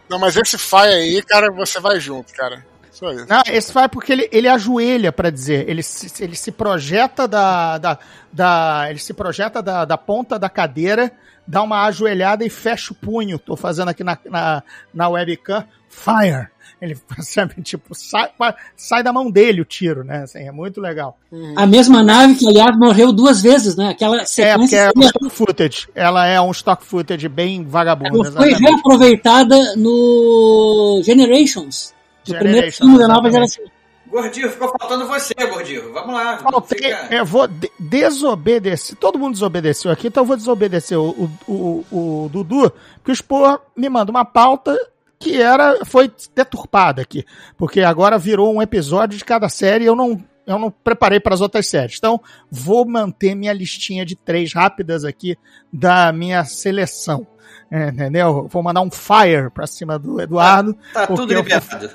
não, 0.10 0.18
mas 0.18 0.38
esse 0.38 0.58
fire 0.58 0.94
aí, 0.94 1.22
cara, 1.22 1.52
você 1.52 1.80
vai 1.82 2.00
junto, 2.00 2.34
cara. 2.34 2.66
Só 2.92 3.12
isso. 3.12 3.26
Não, 3.30 3.42
esse 3.48 3.72
vai 3.74 3.88
porque 3.90 4.12
ele, 4.14 4.30
ele 4.32 4.48
ajoelha 4.48 5.12
pra 5.12 5.30
dizer. 5.30 5.70
Ele 5.70 5.84
se, 5.84 6.24
ele 6.24 6.36
se 6.36 6.52
projeta 6.52 7.28
da, 7.28 7.78
da, 7.78 8.00
da- 8.32 8.88
Ele 8.90 9.00
se 9.00 9.14
projeta 9.14 9.62
da, 9.62 9.84
da 9.86 9.98
ponta 9.98 10.40
da 10.40 10.50
cadeira, 10.50 11.12
dá 11.46 11.62
uma 11.62 11.86
ajoelhada 11.86 12.44
e 12.46 12.50
fecha 12.50 12.92
o 12.94 12.96
punho. 12.96 13.38
Tô 13.38 13.56
fazendo 13.56 13.90
aqui 13.90 14.04
na, 14.04 14.18
na, 14.26 14.64
na 14.94 15.10
webcam. 15.10 15.66
Fire! 15.90 16.48
Ele 16.82 16.98
sabe, 17.20 17.62
tipo, 17.62 17.94
sai, 17.94 18.30
sai 18.78 19.04
da 19.04 19.12
mão 19.12 19.30
dele 19.30 19.60
o 19.60 19.66
tiro, 19.66 20.04
né? 20.06 20.24
Assim, 20.24 20.40
é 20.48 20.52
muito 20.52 20.80
legal. 20.80 21.18
A 21.58 21.66
mesma 21.68 22.02
nave 22.02 22.36
que, 22.36 22.48
aliás, 22.48 22.78
morreu 22.78 23.12
duas 23.12 23.42
vezes, 23.42 23.76
né? 23.76 23.90
Aquela 23.90 24.16
É, 24.16 24.20
porque 24.20 24.30
sequência 24.32 24.78
é 24.78 24.88
um 24.90 24.92
seria- 24.94 25.08
stock 25.08 25.30
footage. 25.30 25.88
Ela 25.94 26.26
é 26.26 26.40
um 26.40 26.52
stock 26.52 26.86
footage 26.86 27.28
bem 27.28 27.66
vagabundo. 27.66 28.16
ela 28.26 28.32
foi 28.32 28.48
exatamente. 28.52 28.62
reaproveitada 28.72 29.76
no 29.76 31.02
Generations. 31.04 31.94
No 32.28 32.36
primeiro 32.36 32.56
Generations, 32.72 32.78
filme 32.78 32.98
da 32.98 33.08
nova 33.14 33.30
geração. 33.32 33.64
Gordinho, 34.10 34.50
ficou 34.50 34.74
faltando 34.80 35.06
você, 35.08 35.34
Gordinho. 35.36 35.92
Vamos 35.94 36.16
lá. 36.16 36.38
Faltei, 36.38 36.94
eu 37.12 37.26
vou 37.26 37.46
de- 37.48 37.70
desobedecer. 37.80 38.96
Todo 38.98 39.20
mundo 39.20 39.34
desobedeceu 39.34 39.92
aqui, 39.92 40.08
então 40.08 40.24
eu 40.24 40.28
vou 40.28 40.38
desobedecer 40.38 40.98
o, 40.98 41.30
o, 41.48 41.86
o, 41.92 42.26
o 42.26 42.30
Dudu, 42.32 42.72
porque 42.96 43.12
o 43.12 43.16
Spor 43.16 43.60
me 43.76 43.88
manda 43.90 44.10
uma 44.12 44.26
pauta 44.26 44.76
que 45.20 45.42
era 45.42 45.84
foi 45.86 46.10
deturpada 46.34 47.02
aqui, 47.02 47.26
porque 47.58 47.82
agora 47.82 48.18
virou 48.18 48.54
um 48.56 48.62
episódio 48.62 49.18
de 49.18 49.26
cada 49.26 49.50
série. 49.50 49.84
e 49.84 49.88
Eu 49.88 49.96
não 49.96 50.24
eu 50.48 50.58
não 50.58 50.72
preparei 50.72 51.20
para 51.20 51.36
as 51.36 51.42
outras 51.42 51.68
séries, 51.68 51.98
então 52.00 52.20
vou 52.50 52.84
manter 52.84 53.36
minha 53.36 53.54
listinha 53.54 54.04
de 54.04 54.16
três 54.16 54.52
rápidas 54.54 55.04
aqui 55.06 55.38
da 55.72 56.12
minha 56.12 56.44
seleção. 56.46 57.28
É, 57.70 57.90
entendeu? 57.90 58.48
Vou 58.50 58.64
mandar 58.64 58.82
um 58.82 58.90
fire 58.90 59.52
pra 59.54 59.68
cima 59.68 60.00
do 60.00 60.20
Eduardo. 60.20 60.76
Tá 60.92 61.06
porque 61.06 61.22
tudo 61.22 61.34
eu 61.34 61.44
vou- 61.44 61.54
liberado. 61.54 61.90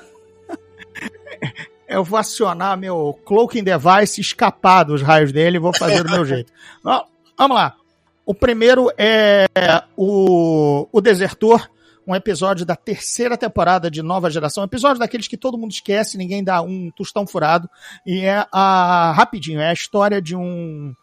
eu 1.89 2.03
vou 2.03 2.17
acionar 2.17 2.77
meu 2.77 3.19
cloaking 3.25 3.63
device, 3.63 4.21
escapar 4.21 4.83
dos 4.85 5.01
raios 5.01 5.33
dele 5.33 5.57
e 5.57 5.59
vou 5.59 5.75
fazer 5.75 6.03
do 6.03 6.11
meu 6.11 6.23
jeito. 6.25 6.51
Vamos 7.37 7.57
lá. 7.57 7.75
O 8.25 8.33
primeiro 8.33 8.89
é 8.97 9.45
o, 9.97 10.87
o 10.93 11.01
Desertor, 11.01 11.69
um 12.07 12.15
episódio 12.15 12.65
da 12.65 12.75
terceira 12.75 13.37
temporada 13.37 13.89
de 13.89 14.01
Nova 14.01 14.29
Geração. 14.29 14.63
Um 14.63 14.67
episódio 14.67 14.99
daqueles 14.99 15.27
que 15.27 15.37
todo 15.37 15.57
mundo 15.57 15.71
esquece, 15.71 16.17
ninguém 16.17 16.43
dá 16.43 16.61
um 16.61 16.91
tostão 16.95 17.25
furado. 17.25 17.69
E 18.05 18.21
é 18.21 18.45
a. 18.51 19.13
Rapidinho, 19.15 19.59
é 19.59 19.69
a 19.69 19.73
história 19.73 20.21
de 20.21 20.35
um. 20.35 20.93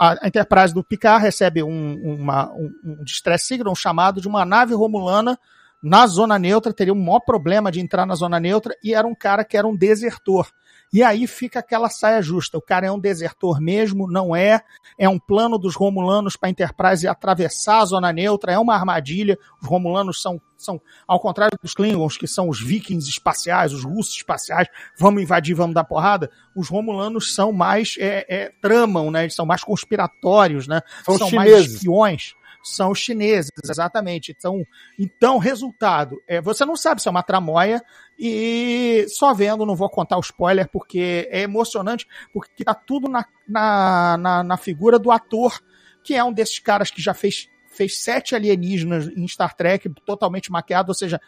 A 0.00 0.26
Enterprise 0.26 0.72
do 0.72 0.84
Picard 0.84 1.22
recebe 1.22 1.62
um, 1.62 2.00
uma, 2.02 2.52
um, 2.52 2.70
um 2.84 3.04
distress 3.04 3.46
signal, 3.46 3.72
um 3.72 3.76
chamado 3.76 4.20
de 4.20 4.28
uma 4.28 4.44
nave 4.44 4.72
romulana 4.72 5.38
na 5.82 6.06
zona 6.06 6.38
neutra, 6.38 6.72
teria 6.72 6.92
um 6.92 7.02
maior 7.02 7.20
problema 7.20 7.70
de 7.70 7.80
entrar 7.80 8.04
na 8.04 8.14
zona 8.14 8.40
neutra, 8.40 8.74
e 8.82 8.94
era 8.94 9.06
um 9.06 9.14
cara 9.14 9.44
que 9.44 9.56
era 9.56 9.66
um 9.66 9.76
desertor. 9.76 10.48
E 10.92 11.02
aí 11.02 11.26
fica 11.26 11.58
aquela 11.58 11.88
saia 11.88 12.22
justa. 12.22 12.56
O 12.56 12.62
cara 12.62 12.86
é 12.86 12.90
um 12.90 12.98
desertor 12.98 13.60
mesmo, 13.60 14.10
não 14.10 14.34
é? 14.34 14.62
É 14.98 15.08
um 15.08 15.18
plano 15.18 15.58
dos 15.58 15.74
Romulanos 15.74 16.36
para 16.36 16.48
a 16.48 16.50
Enterprise 16.50 17.06
atravessar 17.06 17.80
a 17.80 17.84
zona 17.84 18.12
neutra, 18.12 18.52
é 18.52 18.58
uma 18.58 18.74
armadilha. 18.74 19.38
Os 19.60 19.68
Romulanos 19.68 20.22
são, 20.22 20.40
são, 20.56 20.80
ao 21.06 21.20
contrário 21.20 21.58
dos 21.62 21.74
Klingons, 21.74 22.16
que 22.16 22.26
são 22.26 22.48
os 22.48 22.60
vikings 22.60 23.08
espaciais, 23.08 23.72
os 23.72 23.84
russos 23.84 24.16
espaciais, 24.16 24.68
vamos 24.98 25.22
invadir, 25.22 25.54
vamos 25.54 25.74
dar 25.74 25.84
porrada. 25.84 26.30
Os 26.56 26.68
Romulanos 26.68 27.34
são 27.34 27.52
mais, 27.52 27.96
é, 27.98 28.24
é, 28.28 28.52
tramam, 28.60 29.10
né? 29.10 29.24
Eles 29.24 29.34
são 29.34 29.44
mais 29.44 29.62
conspiratórios, 29.62 30.66
né? 30.66 30.80
São 31.04 31.18
são 31.18 31.30
mais 31.30 31.52
espiões 31.52 32.34
são 32.62 32.94
chineses, 32.94 33.50
exatamente. 33.64 34.34
Então, 34.36 34.64
então 34.98 35.38
resultado, 35.38 36.20
é, 36.26 36.40
você 36.40 36.64
não 36.64 36.76
sabe 36.76 37.00
se 37.00 37.08
é 37.08 37.10
uma 37.10 37.22
tramóia 37.22 37.82
e 38.18 39.06
só 39.08 39.32
vendo, 39.32 39.66
não 39.66 39.76
vou 39.76 39.88
contar 39.88 40.16
o 40.16 40.20
spoiler, 40.20 40.68
porque 40.68 41.28
é 41.30 41.42
emocionante, 41.42 42.06
porque 42.32 42.64
tá 42.64 42.74
tudo 42.74 43.08
na, 43.08 43.24
na, 43.48 44.16
na, 44.18 44.42
na 44.42 44.56
figura 44.56 44.98
do 44.98 45.10
ator, 45.10 45.60
que 46.02 46.14
é 46.14 46.22
um 46.22 46.32
desses 46.32 46.58
caras 46.58 46.90
que 46.90 47.00
já 47.00 47.14
fez, 47.14 47.48
fez 47.70 47.98
sete 47.98 48.34
alienígenas 48.34 49.08
em 49.08 49.26
Star 49.28 49.54
Trek, 49.54 49.88
totalmente 50.04 50.50
maquiado, 50.50 50.90
ou 50.90 50.94
seja, 50.94 51.20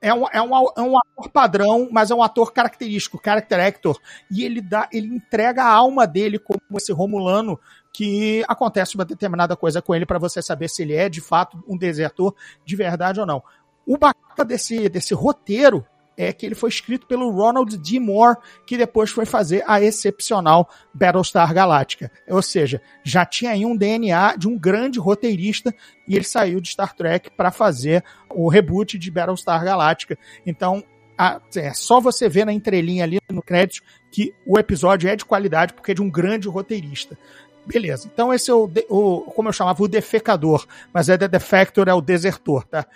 é 0.00 0.12
um, 0.12 0.26
é, 0.28 0.42
um, 0.42 0.54
é 0.76 0.82
um 0.82 0.98
ator 0.98 1.30
padrão, 1.32 1.88
mas 1.90 2.10
é 2.10 2.14
um 2.14 2.22
ator 2.22 2.52
característico, 2.52 3.20
character 3.22 3.58
actor, 3.58 3.98
e 4.30 4.44
ele 4.44 4.60
dá, 4.60 4.88
ele 4.92 5.08
entrega 5.08 5.64
a 5.64 5.72
alma 5.72 6.06
dele 6.06 6.38
como 6.38 6.60
esse 6.76 6.92
Romulano 6.92 7.58
que 7.96 8.44
acontece 8.46 8.94
uma 8.94 9.06
determinada 9.06 9.56
coisa 9.56 9.80
com 9.80 9.94
ele 9.94 10.04
para 10.04 10.18
você 10.18 10.42
saber 10.42 10.68
se 10.68 10.82
ele 10.82 10.92
é 10.92 11.08
de 11.08 11.22
fato 11.22 11.64
um 11.66 11.78
desertor 11.78 12.34
de 12.62 12.76
verdade 12.76 13.18
ou 13.20 13.24
não. 13.24 13.42
O 13.86 13.96
bacana 13.96 14.44
desse, 14.46 14.86
desse 14.90 15.14
roteiro 15.14 15.82
é 16.14 16.30
que 16.30 16.44
ele 16.44 16.54
foi 16.54 16.68
escrito 16.68 17.06
pelo 17.06 17.30
Ronald 17.30 17.74
D. 17.74 17.98
Moore, 17.98 18.36
que 18.66 18.76
depois 18.76 19.08
foi 19.10 19.24
fazer 19.24 19.64
a 19.66 19.80
excepcional 19.80 20.68
Battlestar 20.92 21.54
Galactica. 21.54 22.10
Ou 22.28 22.42
seja, 22.42 22.82
já 23.02 23.24
tinha 23.24 23.52
aí 23.52 23.64
um 23.64 23.74
DNA 23.74 24.36
de 24.36 24.46
um 24.46 24.58
grande 24.58 24.98
roteirista 24.98 25.74
e 26.06 26.14
ele 26.16 26.24
saiu 26.24 26.60
de 26.60 26.68
Star 26.68 26.94
Trek 26.94 27.30
para 27.30 27.50
fazer 27.50 28.04
o 28.30 28.46
reboot 28.50 28.98
de 28.98 29.10
Battlestar 29.10 29.64
Galactica. 29.64 30.18
Então, 30.44 30.84
a- 31.16 31.40
é 31.54 31.72
só 31.72 31.98
você 31.98 32.28
ver 32.28 32.44
na 32.44 32.52
entrelinha 32.52 33.04
ali 33.04 33.18
no 33.30 33.42
crédito 33.42 33.82
que 34.10 34.34
o 34.46 34.58
episódio 34.58 35.08
é 35.08 35.16
de 35.16 35.24
qualidade 35.24 35.72
porque 35.74 35.92
é 35.92 35.94
de 35.94 36.02
um 36.02 36.10
grande 36.10 36.48
roteirista. 36.48 37.18
Beleza, 37.66 38.08
então 38.12 38.32
esse 38.32 38.50
é 38.50 38.54
o, 38.54 38.66
de- 38.68 38.86
o- 38.88 39.22
como 39.34 39.48
eu 39.48 39.52
chamava, 39.52 39.82
o 39.82 39.88
defecador, 39.88 40.64
mas 40.92 41.08
é 41.08 41.18
The 41.18 41.26
Defector, 41.26 41.88
é 41.88 41.94
o 41.94 42.00
desertor, 42.00 42.64
tá? 42.64 42.86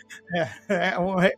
É, 0.68 0.90
é 0.94 0.98
um, 0.98 1.20
é, 1.20 1.32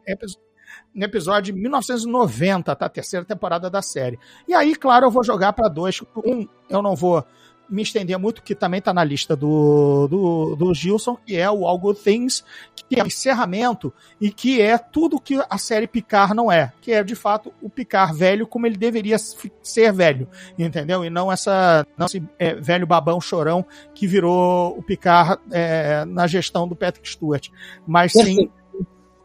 um 0.94 1.02
episódio 1.02 1.54
de 1.54 1.59
1990, 1.59 2.76
tá? 2.76 2.88
Terceira 2.88 3.24
temporada 3.24 3.70
da 3.70 3.80
série. 3.80 4.18
E 4.46 4.52
aí, 4.52 4.76
claro, 4.76 5.06
eu 5.06 5.10
vou 5.10 5.24
jogar 5.24 5.54
para 5.54 5.68
dois. 5.68 6.00
Um, 6.16 6.46
eu 6.68 6.82
não 6.82 6.94
vou 6.94 7.24
me 7.68 7.82
estender 7.82 8.18
muito, 8.18 8.43
que 8.43 8.55
também 8.55 8.80
tá 8.80 8.93
na 8.93 9.02
lista 9.02 9.34
do, 9.34 10.06
do, 10.09 10.56
do 10.56 10.74
Gilson, 10.74 11.16
que 11.16 11.36
é 11.36 11.51
o 11.51 11.66
All 11.66 11.78
Good 11.78 12.01
Things, 12.01 12.44
que 12.89 13.01
é 13.01 13.02
o 13.02 13.06
encerramento 13.06 13.93
e 14.20 14.30
que 14.30 14.60
é 14.60 14.76
tudo 14.76 15.20
que 15.20 15.40
a 15.48 15.59
série 15.59 15.86
Picard 15.86 16.34
não 16.34 16.52
é, 16.52 16.72
que 16.80 16.93
é 16.93 17.02
de 17.02 17.14
fato 17.14 17.52
o 17.62 17.70
Picard 17.70 18.16
velho 18.16 18.47
como 18.47 18.66
ele 18.66 18.76
deveria 18.76 19.16
ser 19.18 19.93
velho, 19.93 20.28
entendeu? 20.59 21.05
E 21.05 21.10
não 21.10 21.32
essa 21.32 21.86
não 21.97 22.06
esse 22.06 22.22
é, 22.39 22.55
velho 22.55 22.86
babão 22.86 23.20
chorão 23.20 23.64
que 23.94 24.06
virou 24.06 24.76
o 24.78 24.82
Picard 24.82 25.40
é, 25.51 26.05
na 26.05 26.26
gestão 26.26 26.68
do 26.68 26.76
Patrick 26.76 27.09
Stewart, 27.09 27.48
mas 27.86 28.12
sim. 28.12 28.51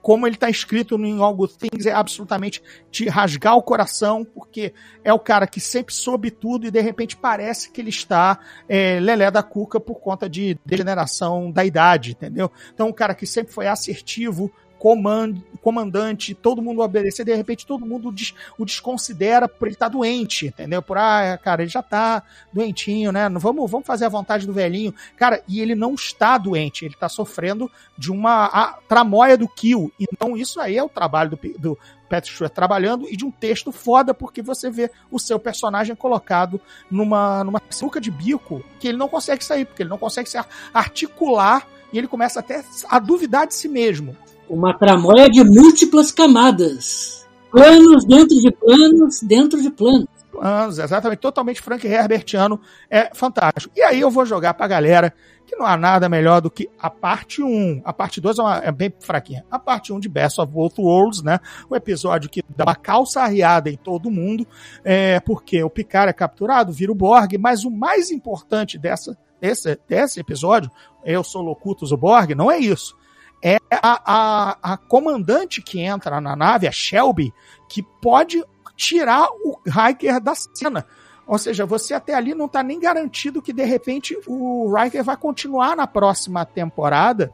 Como 0.07 0.25
ele 0.25 0.37
está 0.37 0.49
escrito 0.49 0.95
All 1.21 1.35
Good 1.35 1.57
Things, 1.57 1.85
é 1.85 1.91
absolutamente 1.91 2.63
de 2.89 3.09
rasgar 3.09 3.57
o 3.57 3.61
coração, 3.61 4.23
porque 4.23 4.73
é 5.03 5.11
o 5.11 5.19
cara 5.19 5.45
que 5.45 5.59
sempre 5.59 5.93
soube 5.93 6.31
tudo 6.31 6.65
e 6.65 6.71
de 6.71 6.79
repente 6.79 7.17
parece 7.17 7.69
que 7.69 7.81
ele 7.81 7.89
está 7.89 8.39
é, 8.69 9.01
lelé 9.01 9.29
da 9.29 9.43
cuca 9.43 9.81
por 9.81 9.99
conta 9.99 10.29
de 10.29 10.57
degeneração 10.65 11.51
da 11.51 11.65
idade, 11.65 12.11
entendeu? 12.11 12.49
Então, 12.73 12.87
um 12.87 12.93
cara 12.93 13.13
que 13.13 13.27
sempre 13.27 13.51
foi 13.51 13.67
assertivo, 13.67 14.49
comand, 14.79 15.35
comandante, 15.61 16.33
todo 16.33 16.61
mundo 16.61 16.81
obedecer, 16.81 17.25
de 17.25 17.33
repente 17.33 17.65
todo 17.65 17.85
mundo 17.85 18.11
des- 18.11 18.33
o 18.57 18.65
desconsidera 18.65 19.47
por 19.47 19.67
ele 19.67 19.75
estar 19.75 19.89
doente, 19.89 20.47
entendeu? 20.47 20.81
Por, 20.81 20.97
ah, 20.97 21.37
cara, 21.41 21.61
ele 21.63 21.71
já 21.71 21.81
tá 21.83 22.23
doentinho, 22.53 23.11
né? 23.11 23.27
Vamos, 23.29 23.69
vamos 23.69 23.85
fazer 23.85 24.05
a 24.05 24.09
vontade 24.09 24.45
do 24.45 24.53
velhinho. 24.53 24.93
Cara, 25.15 25.41
e 25.47 25.59
ele 25.59 25.75
não 25.75 25.93
está 25.93 26.37
doente, 26.37 26.85
ele 26.85 26.93
está 26.93 27.09
sofrendo 27.09 27.69
de 27.97 28.11
uma 28.11 28.77
tramóia 28.87 29.37
do 29.37 29.47
kill. 29.47 29.91
Então, 29.99 30.37
isso 30.37 30.59
aí 30.61 30.77
é 30.77 30.83
o 30.83 30.89
trabalho 30.89 31.31
do, 31.31 31.39
do 31.57 31.77
Patrick 32.09 32.49
trabalhando 32.49 33.07
e 33.09 33.17
de 33.17 33.25
um 33.25 33.31
texto 33.31 33.71
foda, 33.71 34.13
porque 34.13 34.41
você 34.41 34.69
vê 34.69 34.89
o 35.11 35.19
seu 35.19 35.37
personagem 35.37 35.95
colocado 35.95 36.61
numa, 36.89 37.43
numa 37.43 37.61
sinuca 37.69 37.99
de 37.99 38.09
bico 38.09 38.63
que 38.79 38.87
ele 38.87 38.97
não 38.97 39.09
consegue 39.09 39.43
sair, 39.43 39.65
porque 39.65 39.83
ele 39.83 39.89
não 39.89 39.97
consegue 39.97 40.29
se 40.29 40.37
ar- 40.37 40.47
articular 40.73 41.67
e 41.91 41.97
ele 41.97 42.07
começa 42.07 42.39
até 42.39 42.63
a 42.89 42.99
duvidar 42.99 43.47
de 43.47 43.55
si 43.55 43.67
mesmo. 43.67 44.15
Uma 44.49 44.73
tramóia 44.77 45.29
de 45.29 45.43
múltiplas 45.43 46.11
camadas. 46.11 47.25
Planos 47.51 48.05
dentro 48.05 48.37
de 48.37 48.51
planos, 48.51 49.21
dentro 49.21 49.61
de 49.61 49.69
planos. 49.71 50.07
anos, 50.39 50.77
exatamente, 50.77 51.19
totalmente 51.19 51.61
Frank 51.61 51.85
Herbertiano, 51.87 52.59
é 52.91 53.09
fantástico. 53.15 53.73
E 53.75 53.81
aí 53.81 53.99
eu 53.99 54.11
vou 54.11 54.23
jogar 54.25 54.53
pra 54.53 54.67
galera 54.67 55.11
que 55.47 55.55
não 55.55 55.65
há 55.65 55.75
nada 55.75 56.07
melhor 56.07 56.41
do 56.41 56.51
que 56.51 56.69
a 56.79 56.89
parte 56.91 57.41
1. 57.41 57.81
A 57.83 57.91
parte 57.91 58.21
2 58.21 58.37
é, 58.37 58.41
uma- 58.43 58.57
é 58.57 58.71
bem 58.71 58.93
fraquinha. 58.99 59.43
A 59.49 59.57
parte 59.57 59.91
1 59.91 59.99
de 59.99 60.07
Best 60.07 60.39
of 60.39 60.51
Both 60.51 60.77
Worlds, 60.77 61.23
né? 61.23 61.39
O 61.69 61.75
episódio 61.75 62.29
que 62.29 62.43
dá 62.55 62.65
uma 62.65 62.75
calça 62.75 63.21
arriada 63.21 63.69
em 63.69 63.77
todo 63.77 64.11
mundo, 64.11 64.45
é, 64.83 65.19
porque 65.21 65.63
o 65.63 65.69
Picard 65.71 66.09
é 66.09 66.13
capturado, 66.13 66.71
vira 66.71 66.91
o 66.91 66.95
Borg, 66.95 67.35
mas 67.39 67.63
o 67.63 67.71
mais 67.71 68.11
importante 68.11 68.77
dessa 68.77 69.17
desse, 69.41 69.79
desse 69.87 70.19
episódio, 70.19 70.69
Eu 71.05 71.23
Sou 71.23 71.41
Locutus 71.43 71.91
o 71.91 71.97
Borg, 71.97 72.31
não 72.35 72.51
é 72.51 72.57
isso. 72.59 72.95
É 73.43 73.57
a, 73.71 74.01
a, 74.05 74.73
a 74.73 74.77
comandante 74.77 75.61
que 75.61 75.79
entra 75.79 76.19
na 76.19 76.35
nave, 76.35 76.67
a 76.67 76.71
Shelby, 76.71 77.33
que 77.69 77.83
pode 77.83 78.43
tirar 78.75 79.27
o 79.43 79.59
Riker 79.65 80.19
da 80.19 80.33
cena. 80.35 80.85
Ou 81.25 81.37
seja, 81.37 81.65
você 81.65 81.93
até 81.93 82.13
ali 82.13 82.33
não 82.33 82.45
está 82.45 82.63
nem 82.63 82.79
garantido 82.79 83.41
que 83.41 83.51
de 83.51 83.65
repente 83.65 84.17
o 84.25 84.73
Riker 84.73 85.03
vai 85.03 85.17
continuar 85.17 85.75
na 85.75 85.85
próxima 85.85 86.45
temporada 86.45 87.33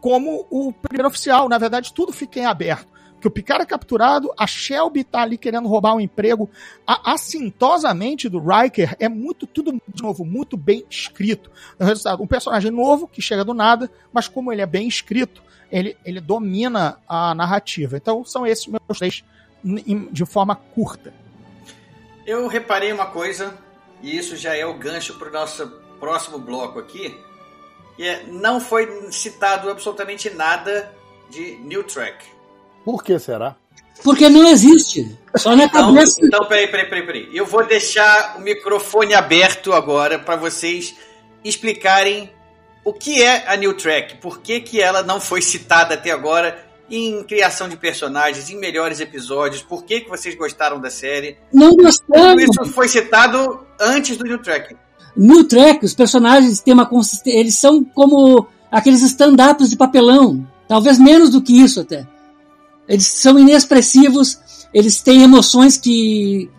como 0.00 0.46
o 0.50 0.72
primeiro 0.72 1.08
oficial. 1.08 1.48
Na 1.48 1.58
verdade, 1.58 1.92
tudo 1.92 2.12
fica 2.12 2.40
em 2.40 2.44
aberto. 2.44 2.88
Que 3.26 3.28
o 3.28 3.32
Picard 3.32 3.64
é 3.64 3.66
capturado, 3.66 4.32
a 4.38 4.46
Shelby 4.46 5.00
está 5.00 5.22
ali 5.22 5.36
querendo 5.36 5.66
roubar 5.66 5.96
um 5.96 6.00
emprego. 6.00 6.48
A 6.86 7.12
assintosamente 7.12 8.28
do 8.28 8.38
Riker 8.38 8.94
é 9.00 9.08
muito, 9.08 9.48
tudo 9.48 9.72
de 9.72 10.00
novo, 10.00 10.24
muito 10.24 10.56
bem 10.56 10.84
escrito. 10.88 11.50
O 11.76 11.82
resultado, 11.82 12.22
um 12.22 12.26
personagem 12.28 12.70
novo 12.70 13.08
que 13.08 13.20
chega 13.20 13.44
do 13.44 13.52
nada, 13.52 13.90
mas 14.12 14.28
como 14.28 14.52
ele 14.52 14.62
é 14.62 14.66
bem 14.66 14.86
escrito, 14.86 15.42
ele, 15.72 15.96
ele 16.04 16.20
domina 16.20 17.00
a 17.08 17.34
narrativa. 17.34 17.96
Então, 17.96 18.24
são 18.24 18.46
esses 18.46 18.68
meus 18.68 18.96
três 18.96 19.24
de 20.12 20.24
forma 20.24 20.54
curta. 20.54 21.12
Eu 22.24 22.46
reparei 22.46 22.92
uma 22.92 23.06
coisa, 23.06 23.58
e 24.04 24.16
isso 24.16 24.36
já 24.36 24.56
é 24.56 24.64
o 24.64 24.78
gancho 24.78 25.18
para 25.18 25.30
o 25.30 25.32
nosso 25.32 25.66
próximo 25.98 26.38
bloco 26.38 26.78
aqui, 26.78 27.18
e 27.98 28.06
é, 28.06 28.22
não 28.28 28.60
foi 28.60 29.10
citado 29.10 29.68
absolutamente 29.68 30.30
nada 30.30 30.94
de 31.28 31.56
New 31.56 31.82
Track. 31.82 32.35
Por 32.86 33.02
que 33.02 33.18
será? 33.18 33.56
Porque 34.04 34.28
não 34.28 34.48
existe. 34.48 35.18
Só 35.36 35.56
na 35.56 35.64
então, 35.64 35.92
cabeça. 35.92 36.20
Então, 36.22 36.46
peraí, 36.46 36.68
peraí, 36.68 36.88
peraí, 36.88 37.04
peraí. 37.04 37.28
Eu 37.32 37.44
vou 37.44 37.66
deixar 37.66 38.36
o 38.38 38.40
microfone 38.40 39.12
aberto 39.12 39.72
agora 39.72 40.20
para 40.20 40.36
vocês 40.36 40.94
explicarem 41.42 42.30
o 42.84 42.92
que 42.92 43.20
é 43.20 43.44
a 43.48 43.56
New 43.56 43.74
Track, 43.74 44.18
por 44.18 44.38
que, 44.38 44.60
que 44.60 44.80
ela 44.80 45.02
não 45.02 45.20
foi 45.20 45.42
citada 45.42 45.94
até 45.94 46.12
agora 46.12 46.64
em 46.88 47.24
criação 47.24 47.68
de 47.68 47.76
personagens, 47.76 48.48
em 48.50 48.56
melhores 48.56 49.00
episódios, 49.00 49.62
por 49.62 49.84
que, 49.84 50.02
que 50.02 50.08
vocês 50.08 50.36
gostaram 50.36 50.80
da 50.80 50.88
série. 50.88 51.36
Não 51.52 51.74
gostamos. 51.74 52.04
Tudo 52.06 52.40
isso 52.40 52.72
foi 52.72 52.86
citado 52.86 53.66
antes 53.80 54.16
do 54.16 54.22
New 54.22 54.38
Track. 54.38 54.76
New 55.16 55.42
Track, 55.42 55.84
os 55.84 55.94
personagens 55.94 56.60
têm 56.60 56.72
uma 56.72 56.86
consistência, 56.86 57.40
eles 57.40 57.56
são 57.56 57.82
como 57.82 58.46
aqueles 58.70 59.02
stand-ups 59.02 59.70
de 59.70 59.76
papelão, 59.76 60.46
talvez 60.68 61.00
menos 61.00 61.30
do 61.30 61.42
que 61.42 61.60
isso 61.60 61.80
até. 61.80 62.06
Eles 62.88 63.06
são 63.06 63.38
inexpressivos, 63.38 64.38
eles 64.72 65.00
têm 65.00 65.22
emoções 65.22 65.76
que, 65.76 66.50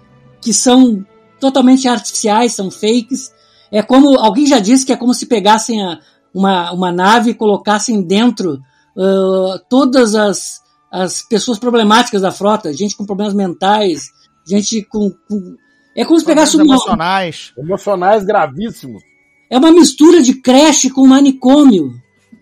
que 0.42 0.54
são 0.54 1.06
totalmente 1.40 1.88
artificiais, 1.88 2.54
são 2.54 2.70
fakes. 2.70 3.32
É 3.72 3.82
como, 3.82 4.20
alguém 4.20 4.46
já 4.46 4.60
disse 4.60 4.86
que 4.86 4.94
é 4.94 4.98
como 4.98 5.14
se 5.14 5.26
pegassem 5.26 5.84
a, 5.84 6.00
uma, 6.34 6.72
uma 6.72 6.92
nave 6.92 7.32
e 7.32 7.36
colocassem 7.36 8.02
dentro 8.02 8.60
uh, 8.96 9.60
todas 9.70 10.16
as, 10.16 10.62
as 10.92 11.22
pessoas 11.22 11.60
problemáticas 11.60 12.22
da 12.22 12.32
frota, 12.32 12.74
gente 12.74 12.96
com 12.96 13.06
problemas 13.06 13.34
mentais, 13.34 14.12
gente 14.46 14.84
com. 14.84 15.12
com 15.28 15.56
é 15.96 16.06
como 16.06 16.20
se 16.20 16.26
pegasse 16.26 16.56
uma. 16.56 16.66
Emocionais. 16.66 17.54
Emocionais 17.58 18.24
gravíssimos. 18.24 19.02
É 19.50 19.58
uma 19.58 19.72
mistura 19.72 20.22
de 20.22 20.36
creche 20.42 20.90
com 20.90 21.08
manicômio. 21.08 21.92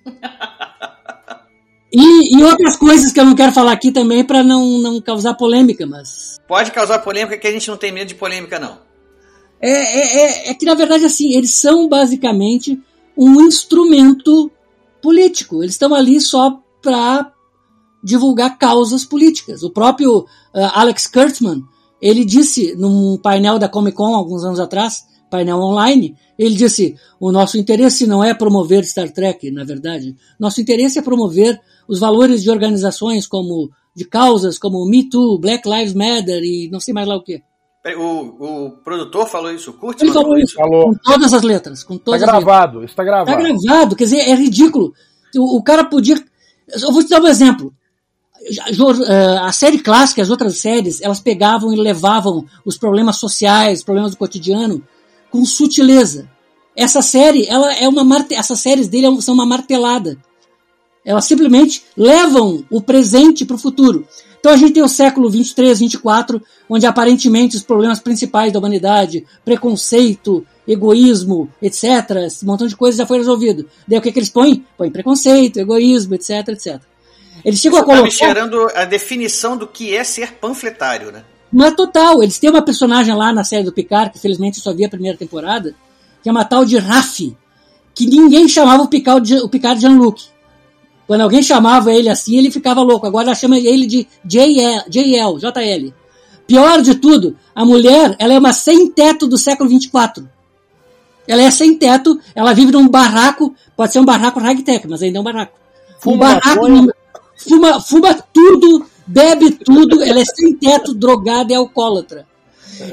E, 1.98 2.36
e, 2.36 2.44
outras 2.44 2.76
coisas 2.76 3.14
que 3.14 3.20
eu 3.22 3.26
não 3.26 3.36
quero 3.36 3.54
falar 3.54 3.72
aqui 3.72 3.90
também 3.90 4.22
para 4.22 4.44
não, 4.44 4.80
não 4.80 5.00
causar 5.00 5.34
polêmica, 5.34 5.88
mas. 5.88 6.38
Pode 6.46 6.72
causar 6.72 7.00
polêmica 7.00 7.38
que 7.38 7.48
a 7.48 7.52
gente 7.52 7.70
não 7.70 7.78
tem 7.78 7.90
medo 7.90 8.10
de 8.10 8.16
polêmica, 8.16 8.60
não. 8.60 8.80
É, 9.62 9.70
é, 9.70 10.18
é, 10.18 10.50
é 10.50 10.54
que, 10.54 10.66
na 10.66 10.74
verdade, 10.74 11.06
assim, 11.06 11.34
eles 11.34 11.56
são 11.56 11.88
basicamente 11.88 12.78
um 13.18 13.42
instrumento 13.44 14.52
político. 15.02 15.64
Eles 15.64 15.76
estão 15.76 15.96
ali 15.96 16.20
só 16.20 16.60
para 16.82 17.32
divulgar 18.04 18.58
causas 18.58 19.06
políticas. 19.06 19.64
O 19.64 19.70
próprio 19.70 20.20
uh, 20.20 20.26
Alex 20.74 21.08
Kurtzman, 21.08 21.64
ele 22.02 22.26
disse 22.26 22.76
num 22.76 23.18
painel 23.18 23.58
da 23.58 23.70
Comic 23.70 23.96
Con 23.96 24.14
alguns 24.14 24.44
anos 24.44 24.60
atrás, 24.60 25.06
painel 25.32 25.60
online, 25.60 26.16
ele 26.38 26.56
disse: 26.56 26.96
o 27.20 27.32
nosso 27.32 27.58
interesse 27.58 28.06
não 28.06 28.24
é 28.24 28.34
promover 28.34 28.84
Star 28.84 29.10
Trek, 29.10 29.50
na 29.50 29.64
verdade. 29.64 30.16
Nosso 30.38 30.60
interesse 30.60 31.00
é 31.00 31.02
promover 31.02 31.60
os 31.88 32.00
valores 32.00 32.44
de 32.44 32.50
organizações 32.50 33.28
como 33.28 33.70
de 33.96 34.06
causas 34.06 34.60
como 34.60 34.86
Me 34.86 35.10
Too, 35.10 35.40
Black 35.40 35.68
Lives 35.68 35.94
Matter 35.94 36.44
e 36.44 36.70
não 36.70 36.80
sei 36.80 36.94
mais 36.94 37.08
lá 37.08 37.16
o 37.16 37.24
que. 37.24 37.42
O, 37.98 38.66
o 38.66 38.72
produtor 38.84 39.28
falou 39.28 39.54
isso, 39.54 39.70
o 39.70 39.74
Kurt 39.74 40.02
Ele 40.02 40.12
falou 40.12 40.38
isso, 40.38 40.56
falou. 40.56 40.86
com 40.86 40.96
todas 40.96 41.34
as 41.34 41.44
letras. 41.44 41.84
Com 41.84 41.98
todas 42.00 42.20
tá 42.20 42.26
gravado, 42.26 42.84
está 42.84 43.04
gravado. 43.04 43.30
Está 43.30 43.54
gravado, 43.54 43.96
quer 43.96 44.06
dizer, 44.06 44.22
é 44.22 44.34
ridículo. 44.34 44.92
O, 45.36 45.58
o 45.58 45.64
cara 45.64 45.84
podia. 45.84 46.22
Eu 46.68 46.92
vou 46.92 47.04
te 47.04 47.10
dar 47.10 47.22
um 47.22 47.28
exemplo. 47.28 47.72
A 49.42 49.52
série 49.52 49.80
clássica, 49.80 50.22
as 50.22 50.32
outras 50.32 50.58
séries, 50.58 51.00
elas 51.02 51.20
pegavam 51.20 51.72
e 51.72 51.76
levavam 51.76 52.46
os 52.66 52.76
problemas 52.78 53.18
sociais, 53.18 53.80
os 53.80 53.86
problemas 53.86 54.12
do 54.12 54.18
cotidiano, 54.18 54.84
com 55.30 55.46
sutileza. 55.46 56.28
Essa 56.76 57.02
série, 57.02 57.46
ela 57.48 57.74
é 57.76 57.88
uma 57.88 58.26
essas 58.32 58.60
séries 58.60 58.88
dele 58.88 59.22
são 59.22 59.34
uma 59.34 59.46
martelada. 59.46 60.18
Elas 61.06 61.26
simplesmente 61.26 61.84
levam 61.96 62.66
o 62.70 62.82
presente 62.82 63.46
para 63.46 63.56
o 63.56 63.60
futuro. 63.60 64.08
Então 64.40 64.52
a 64.52 64.58
gente 64.58 64.74
tem 64.74 64.84
o 64.84 64.88
século 64.88 65.30
23, 65.30 65.80
24, 65.80 66.42
onde 66.70 66.86
aparentemente 66.86 67.56
os 67.56 67.64
problemas 67.64 68.00
principais 68.00 68.52
da 68.52 68.60
humanidade, 68.60 69.26
preconceito, 69.44 70.46
egoísmo, 70.68 71.50
etc., 71.62 71.84
esse 72.26 72.46
montão 72.46 72.68
de 72.68 72.76
coisas 72.76 72.98
já 72.98 73.06
foi 73.06 73.18
resolvido. 73.18 73.68
Daí 73.88 74.00
o 74.00 74.02
que, 74.02 74.12
que 74.12 74.20
eles 74.20 74.30
põem? 74.30 74.66
Põem 74.78 74.92
preconceito, 74.92 75.60
egoísmo, 75.60 76.16
etc, 76.16 76.50
etc. 76.50 76.80
Eles 77.44 77.60
chegam 77.60 77.80
Você 77.80 77.84
a 77.84 77.86
colocar... 77.86 78.04
Tá 78.04 78.12
cheirando 78.12 78.68
a 78.76 78.86
definição 78.86 79.58
do 79.58 79.68
que 79.68 79.96
é 79.96 80.04
ser 80.04 80.34
panfletário, 80.34 81.12
né? 81.12 81.24
Mas 81.52 81.74
total, 81.74 82.22
eles 82.22 82.38
têm 82.40 82.50
uma 82.50 82.62
personagem 82.62 83.16
lá 83.16 83.32
na 83.32 83.44
série 83.44 83.64
do 83.64 83.72
Picard, 83.72 84.12
que 84.12 84.20
felizmente 84.20 84.60
só 84.60 84.74
vi 84.74 84.84
a 84.84 84.90
primeira 84.90 85.18
temporada, 85.18 85.76
que 86.22 86.30
é 86.30 86.32
uma 86.32 86.44
tal 86.44 86.66
de 86.66 86.78
Raf, 86.78 87.36
que 87.94 88.06
ninguém 88.06 88.48
chamava 88.48 88.84
o 88.84 88.88
Picard 88.88 89.26
de, 89.26 89.40
o 89.40 89.48
Picard 89.48 89.80
de 89.80 89.88
Jean-Luc. 89.88 90.24
Quando 91.08 91.22
alguém 91.22 91.42
chamava 91.42 91.94
ele 91.94 92.10
assim, 92.10 92.38
ele 92.38 92.50
ficava 92.50 92.82
louco. 92.82 93.06
Agora 93.06 93.28
ela 93.28 93.36
chama 93.36 93.58
ele 93.58 93.86
de 93.86 94.08
JL, 94.24 94.84
JL, 94.90 95.38
JL. 95.38 95.94
Pior 96.48 96.82
de 96.82 96.96
tudo, 96.96 97.36
a 97.56 97.66
mulher, 97.66 98.16
ela 98.20 98.34
é 98.34 98.40
uma 98.40 98.54
sem 98.54 98.90
teto 98.90 99.28
do 99.28 99.38
século 99.38 99.70
24. 99.70 100.28
Ela 101.28 101.42
é 101.42 101.52
sem 101.52 101.76
teto, 101.76 102.20
ela 102.36 102.54
vive 102.54 102.72
num 102.72 102.88
barraco, 102.88 103.56
pode 103.76 103.92
ser 103.92 104.00
um 104.00 104.06
barraco 104.06 104.40
high-tech, 104.40 104.88
mas 104.88 105.02
ainda 105.02 105.18
é 105.18 105.22
um 105.22 105.24
barraco. 105.24 105.58
Fuma 106.00 106.16
um 106.16 106.20
barraco, 106.20 106.68
num, 106.68 106.88
fuma, 107.36 107.82
fuma 107.82 108.14
tudo, 108.32 108.86
bebe 109.08 109.52
tudo, 109.52 110.04
ela 110.04 110.20
é 110.20 110.26
sem 110.26 110.54
teto, 110.54 110.94
drogada 110.94 111.52
e 111.52 111.56
alcoólatra. 111.56 112.28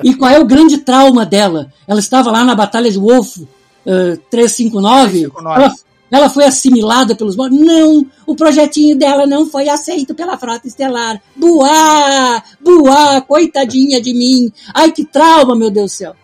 E 0.03 0.15
qual 0.15 0.31
é 0.31 0.39
o 0.39 0.47
grande 0.47 0.79
trauma 0.79 1.27
dela? 1.27 1.73
Ela 1.87 2.01
estava 2.01 2.31
lá 2.31 2.45
na 2.45 2.55
Batalha 2.55 2.91
de 2.91 2.99
Wolf 2.99 3.39
uh, 3.39 4.17
359, 4.31 5.31
359. 5.31 5.33
Ela, 5.45 5.75
ela 6.13 6.29
foi 6.29 6.45
assimilada 6.45 7.17
pelos 7.17 7.35
mortos? 7.35 7.59
Não! 7.59 8.07
O 8.27 8.37
projetinho 8.37 8.99
dela 8.99 9.27
não 9.27 9.47
foi 9.47 9.71
aceito 9.71 10.15
pela 10.15 10.37
Frota 10.37 10.69
Estelar. 10.69 11.19
Buá! 11.35 12.43
Buá! 12.61 13.23
Coitadinha 13.23 13.99
de 13.99 14.13
mim! 14.13 14.53
Ai, 14.75 14.93
que 14.93 15.07
trauma, 15.07 15.57
meu 15.57 15.71
Deus 15.71 15.91
do 15.91 15.95
céu! 15.95 16.17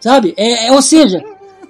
Sabe? 0.00 0.32
É, 0.38 0.68
é, 0.68 0.72
ou 0.72 0.80
seja, 0.80 1.22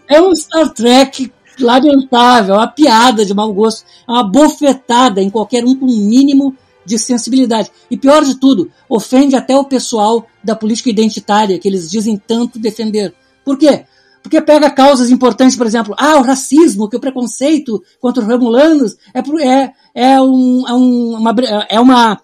é 0.08 0.22
um 0.22 0.34
Star 0.36 0.72
Trek 0.72 1.32
lamentável, 1.58 2.54
é 2.54 2.58
uma 2.58 2.68
piada 2.68 3.24
de 3.24 3.34
mau 3.34 3.52
gosto, 3.52 3.84
é 4.08 4.12
uma 4.12 4.22
bofetada 4.22 5.20
em 5.20 5.28
qualquer 5.28 5.64
um 5.64 5.74
com 5.74 5.86
um 5.86 5.96
mínimo 5.96 6.56
de 6.86 6.96
sensibilidade. 6.96 7.72
E 7.90 7.96
pior 7.96 8.24
de 8.24 8.36
tudo, 8.36 8.70
ofende 8.88 9.34
até 9.34 9.56
o 9.56 9.64
pessoal 9.64 10.26
da 10.42 10.54
política 10.54 10.90
identitária, 10.90 11.58
que 11.58 11.66
eles 11.66 11.90
dizem 11.90 12.16
tanto 12.16 12.58
defender. 12.58 13.12
Por 13.44 13.58
quê? 13.58 13.84
Porque 14.24 14.40
pega 14.40 14.70
causas 14.70 15.10
importantes, 15.10 15.54
por 15.54 15.66
exemplo, 15.66 15.94
ah, 15.98 16.16
o 16.16 16.22
racismo, 16.22 16.88
que 16.88 16.96
o 16.96 17.00
preconceito 17.00 17.82
contra 18.00 18.22
os 18.22 18.28
romulanos 18.28 18.96
é, 19.12 19.20
é, 19.46 19.72
é, 19.94 20.20
um, 20.22 20.66
é, 20.66 20.72
um, 20.72 21.16
uma, 21.18 21.34
é, 21.68 21.78
uma, 21.78 22.20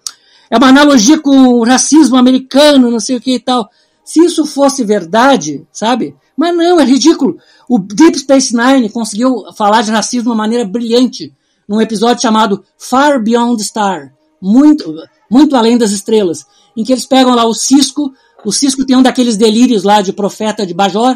é 0.49 0.57
uma 0.57 0.67
analogia 0.67 1.19
com 1.19 1.59
o 1.59 1.63
racismo 1.63 2.17
americano, 2.17 2.89
não 2.89 2.99
sei 2.99 3.17
o 3.17 3.21
que 3.21 3.35
e 3.35 3.39
tal. 3.39 3.69
Se 4.03 4.19
isso 4.19 4.47
fosse 4.47 4.83
verdade, 4.83 5.63
sabe? 5.71 6.15
Mas 6.35 6.57
não, 6.57 6.79
é 6.79 6.83
ridículo. 6.83 7.37
O 7.69 7.77
Deep 7.77 8.17
Space 8.17 8.51
Nine 8.51 8.89
conseguiu 8.89 9.45
falar 9.55 9.83
de 9.83 9.91
racismo 9.91 10.23
de 10.23 10.29
uma 10.29 10.35
maneira 10.35 10.65
brilhante 10.65 11.31
num 11.69 11.79
episódio 11.79 12.23
chamado 12.23 12.63
Far 12.79 13.21
Beyond 13.21 13.63
Star, 13.63 14.11
muito, 14.41 14.91
muito 15.29 15.55
além 15.55 15.77
das 15.77 15.91
estrelas, 15.91 16.47
em 16.75 16.83
que 16.83 16.91
eles 16.91 17.05
pegam 17.05 17.35
lá 17.35 17.45
o 17.45 17.53
Cisco, 17.53 18.11
o 18.43 18.51
Cisco 18.51 18.87
tem 18.87 18.97
um 18.97 19.03
daqueles 19.03 19.37
delírios 19.37 19.83
lá 19.83 20.01
de 20.01 20.11
profeta 20.11 20.65
de 20.65 20.73
Bajor, 20.73 21.15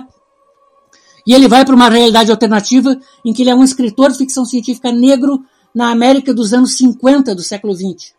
e 1.25 1.33
ele 1.33 1.47
vai 1.47 1.65
para 1.65 1.75
uma 1.75 1.89
realidade 1.89 2.29
alternativa 2.29 2.97
em 3.23 3.33
que 3.33 3.41
ele 3.41 3.49
é 3.49 3.55
um 3.55 3.63
escritor 3.63 4.11
de 4.11 4.17
ficção 4.17 4.45
científica 4.45 4.91
negro 4.91 5.43
na 5.73 5.89
América 5.89 6.33
dos 6.33 6.53
anos 6.53 6.77
50 6.77 7.33
do 7.33 7.41
século 7.41 7.75
20. 7.75 8.13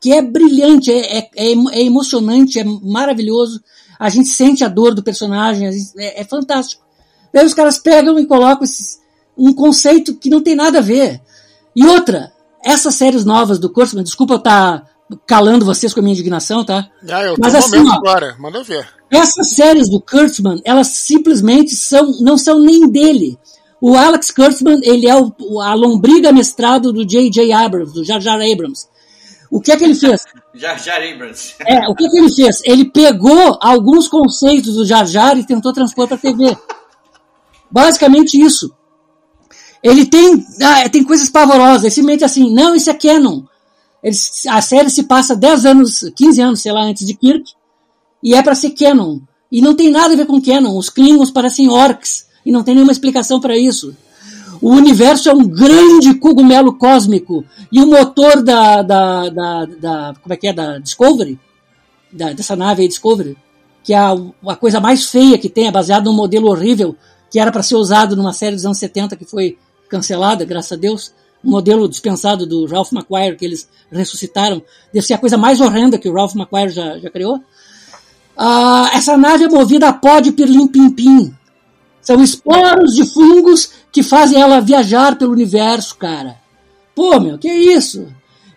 Que 0.00 0.12
é 0.12 0.22
brilhante, 0.22 0.90
é, 0.90 1.18
é, 1.18 1.28
é, 1.36 1.52
é 1.72 1.82
emocionante, 1.82 2.58
é 2.58 2.64
maravilhoso. 2.64 3.62
A 3.98 4.08
gente 4.08 4.28
sente 4.28 4.64
a 4.64 4.68
dor 4.68 4.94
do 4.94 5.02
personagem, 5.02 5.68
é, 5.98 6.22
é 6.22 6.24
fantástico. 6.24 6.82
Daí 7.32 7.44
os 7.44 7.54
caras 7.54 7.78
pegam 7.78 8.18
e 8.18 8.26
colocam 8.26 8.64
esses, 8.64 9.00
um 9.36 9.52
conceito 9.52 10.14
que 10.14 10.30
não 10.30 10.42
tem 10.42 10.54
nada 10.54 10.78
a 10.78 10.82
ver. 10.82 11.20
E 11.76 11.84
outra, 11.84 12.32
essas 12.64 12.94
séries 12.94 13.24
novas 13.24 13.58
do 13.58 13.70
Kurtzman, 13.70 14.04
desculpa 14.04 14.34
eu 14.34 14.38
estar 14.38 14.80
tá 14.80 14.86
calando 15.26 15.64
vocês 15.64 15.92
com 15.92 16.00
a 16.00 16.02
minha 16.02 16.14
indignação, 16.14 16.64
tá? 16.64 16.88
Ah, 17.10 17.22
eu 17.22 17.36
Mas 17.38 17.54
assim, 17.54 17.86
ó, 17.86 17.92
agora, 17.92 18.36
manda 18.38 18.62
ver. 18.62 18.88
Essas 19.14 19.54
séries 19.54 19.88
do 19.88 20.00
Kurtzman, 20.00 20.60
elas 20.64 20.88
simplesmente 20.88 21.74
são, 21.74 22.10
não 22.20 22.36
são 22.36 22.60
nem 22.60 22.88
dele. 22.88 23.38
O 23.80 23.96
Alex 23.96 24.30
Kurtzman, 24.30 24.80
ele 24.82 25.06
é 25.06 25.14
o, 25.16 25.60
a 25.60 25.74
lombriga 25.74 26.32
mestrado 26.32 26.92
do 26.92 27.04
J.J. 27.04 27.52
Abrams, 27.52 27.92
do 27.92 28.04
Jar 28.04 28.20
Jar 28.20 28.40
Abrams. 28.40 28.86
O 29.50 29.60
que 29.60 29.70
é 29.72 29.76
que 29.76 29.84
ele 29.84 29.94
fez? 29.94 30.22
Jar 30.54 30.78
Jar 30.78 31.02
Abrams. 31.02 31.54
É, 31.66 31.88
o 31.88 31.94
que, 31.94 32.08
que 32.08 32.16
ele 32.16 32.34
fez? 32.34 32.60
Ele 32.64 32.84
pegou 32.86 33.58
alguns 33.60 34.08
conceitos 34.08 34.74
do 34.74 34.86
Jar 34.86 35.06
Jar 35.06 35.36
e 35.38 35.44
tentou 35.44 35.72
transpor 35.72 36.06
para 36.06 36.16
a 36.16 36.20
TV. 36.20 36.56
Basicamente 37.70 38.40
isso. 38.40 38.72
Ele 39.82 40.06
tem, 40.06 40.44
ah, 40.62 40.88
tem 40.88 41.04
coisas 41.04 41.28
pavorosas. 41.28 41.82
Ele 41.82 41.90
simplesmente 41.90 42.24
assim, 42.24 42.54
não, 42.54 42.74
isso 42.74 42.88
é 42.88 42.94
canon. 42.94 43.42
Ele- 44.02 44.16
a 44.48 44.62
série 44.62 44.88
se 44.88 45.02
passa 45.02 45.36
10 45.36 45.66
anos, 45.66 46.10
15 46.16 46.40
anos, 46.40 46.60
sei 46.62 46.72
lá, 46.72 46.82
antes 46.82 47.06
de 47.06 47.14
Kirk, 47.14 47.52
e 48.24 48.34
é 48.34 48.42
para 48.42 48.54
ser 48.54 48.70
canon. 48.70 49.20
E 49.52 49.60
não 49.60 49.76
tem 49.76 49.90
nada 49.90 50.14
a 50.14 50.16
ver 50.16 50.26
com 50.26 50.40
canon. 50.40 50.76
Os 50.78 50.88
Klingons 50.88 51.30
parecem 51.30 51.68
orcs, 51.68 52.26
e 52.44 52.50
não 52.50 52.64
tem 52.64 52.74
nenhuma 52.74 52.90
explicação 52.92 53.38
para 53.40 53.56
isso. 53.56 53.94
O 54.60 54.70
universo 54.70 55.28
é 55.28 55.34
um 55.34 55.46
grande 55.46 56.14
cogumelo 56.14 56.74
cósmico, 56.74 57.44
e 57.70 57.80
o 57.82 57.86
motor 57.86 58.42
da, 58.42 58.80
da, 58.82 59.28
da, 59.28 59.64
da- 59.66 60.14
como 60.22 60.32
é 60.32 60.36
que 60.36 60.48
é, 60.48 60.52
da 60.52 60.78
Discovery, 60.78 61.38
da- 62.10 62.32
dessa 62.32 62.56
nave 62.56 62.82
aí 62.82 62.88
Discovery, 62.88 63.36
que 63.82 63.92
é 63.92 63.98
a, 63.98 64.14
a 64.46 64.56
coisa 64.56 64.80
mais 64.80 65.10
feia 65.10 65.36
que 65.36 65.48
tem, 65.50 65.66
é 65.66 65.70
baseado 65.70 66.06
num 66.06 66.12
modelo 66.16 66.48
horrível 66.48 66.96
que 67.30 67.38
era 67.38 67.50
para 67.52 67.62
ser 67.62 67.74
usado 67.74 68.16
numa 68.16 68.32
série 68.32 68.54
dos 68.56 68.64
anos 68.64 68.78
70 68.78 69.16
que 69.16 69.24
foi 69.24 69.58
cancelada, 69.88 70.44
graças 70.44 70.72
a 70.72 70.76
Deus. 70.76 71.12
Um 71.44 71.50
modelo 71.50 71.88
dispensado 71.88 72.46
do 72.46 72.64
Ralph 72.64 72.92
McQuire 72.92 73.36
que 73.36 73.44
eles 73.44 73.68
ressuscitaram. 73.90 74.62
Deve 74.92 75.04
ser 75.04 75.14
a 75.14 75.18
coisa 75.18 75.36
mais 75.36 75.60
horrenda 75.60 75.98
que 75.98 76.08
o 76.08 76.14
Ralph 76.14 76.34
McQuire 76.36 76.70
já, 76.70 76.98
já 76.98 77.10
criou. 77.10 77.40
Ah, 78.36 78.90
essa 78.94 79.16
nave 79.16 79.44
é 79.44 79.48
movida 79.48 79.88
a 79.88 79.92
pó 79.92 80.20
de 80.20 80.32
pirlim-pim-pim. 80.32 81.34
São 82.00 82.22
esporos 82.22 82.94
de 82.94 83.06
fungos 83.06 83.70
que 83.90 84.02
fazem 84.02 84.40
ela 84.40 84.60
viajar 84.60 85.16
pelo 85.16 85.32
universo, 85.32 85.96
cara. 85.96 86.36
Pô, 86.94 87.18
meu, 87.18 87.38
que 87.38 87.50
isso? 87.50 88.06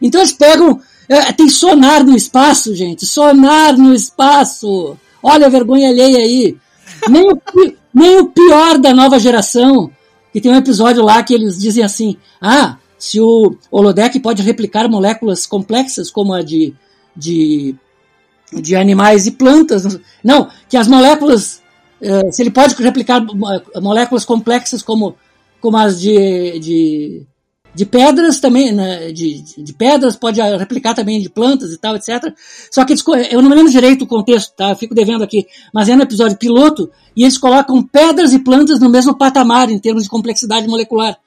Então 0.02 0.22
eles 0.22 0.34
pegam. 0.34 0.80
é, 1.08 1.32
tem 1.32 1.50
sonar 1.50 2.04
no 2.04 2.16
espaço, 2.16 2.76
gente. 2.76 3.06
Sonar 3.06 3.78
no 3.78 3.94
espaço. 3.94 4.98
Olha 5.24 5.48
a 5.48 5.50
vergonha 5.50 5.90
alheia 5.90 6.18
aí. 6.20 6.58
Nem 7.10 7.24
o, 7.32 7.42
nem 7.94 8.20
o 8.20 8.28
pior 8.28 8.78
da 8.78 8.94
nova 8.94 9.20
geração. 9.20 9.90
Que 10.34 10.42
tem 10.42 10.52
um 10.52 10.58
episódio 10.58 11.04
lá 11.04 11.24
que 11.24 11.34
eles 11.34 11.58
dizem 11.58 11.84
assim: 11.84 12.18
ah, 12.42 12.78
se 12.98 13.20
o 13.20 13.56
holodeck 13.72 14.20
pode 14.20 14.42
replicar 14.42 14.90
moléculas 14.90 15.46
complexas 15.46 16.12
como 16.12 16.34
a 16.34 16.42
de, 16.42 16.74
de, 17.16 17.76
de 18.54 18.76
animais 18.76 19.28
e 19.28 19.32
plantas. 19.32 20.00
Não, 20.24 20.50
que 20.70 20.78
as 20.78 20.88
moléculas. 20.88 21.62
eh, 22.02 22.32
se 22.32 22.42
ele 22.42 22.52
pode 22.52 22.76
replicar 22.82 23.20
mo- 23.22 23.62
moléculas 23.82 24.24
complexas 24.26 24.82
como, 24.82 25.16
como 25.60 25.78
as 25.78 26.00
de, 26.00 26.60
de, 26.60 27.26
de 27.74 27.86
pedras 27.86 28.40
também, 28.40 28.72
né, 28.72 29.12
de, 29.12 29.42
de- 29.64 29.74
pedras, 29.74 30.16
pode 30.16 30.40
replicar 30.42 30.94
também 30.94 31.20
de 31.22 31.30
plantas 31.30 31.72
e 31.74 31.78
tal, 31.78 31.96
etc. 31.96 32.34
Só 32.72 32.86
que 32.86 32.94
eu 33.32 33.42
não 33.42 33.50
me 33.50 33.56
lembro 33.56 33.72
direito 33.72 34.04
o 34.04 34.08
contexto, 34.08 34.54
tá? 34.56 34.70
Eu 34.70 34.76
fico 34.76 34.94
devendo 34.96 35.24
aqui. 35.24 35.46
Mas 35.74 35.90
é 35.90 35.96
no 35.96 36.04
episódio 36.04 36.38
piloto 36.38 36.90
e 37.16 37.24
eles 37.24 37.38
colocam 37.38 37.82
pedras 37.84 38.32
e 38.34 38.40
plantas 38.40 38.80
no 38.80 38.90
mesmo 38.90 39.18
patamar 39.18 39.70
em 39.70 39.80
termos 39.80 40.04
de 40.04 40.10
complexidade 40.10 40.68
molecular. 40.68 41.18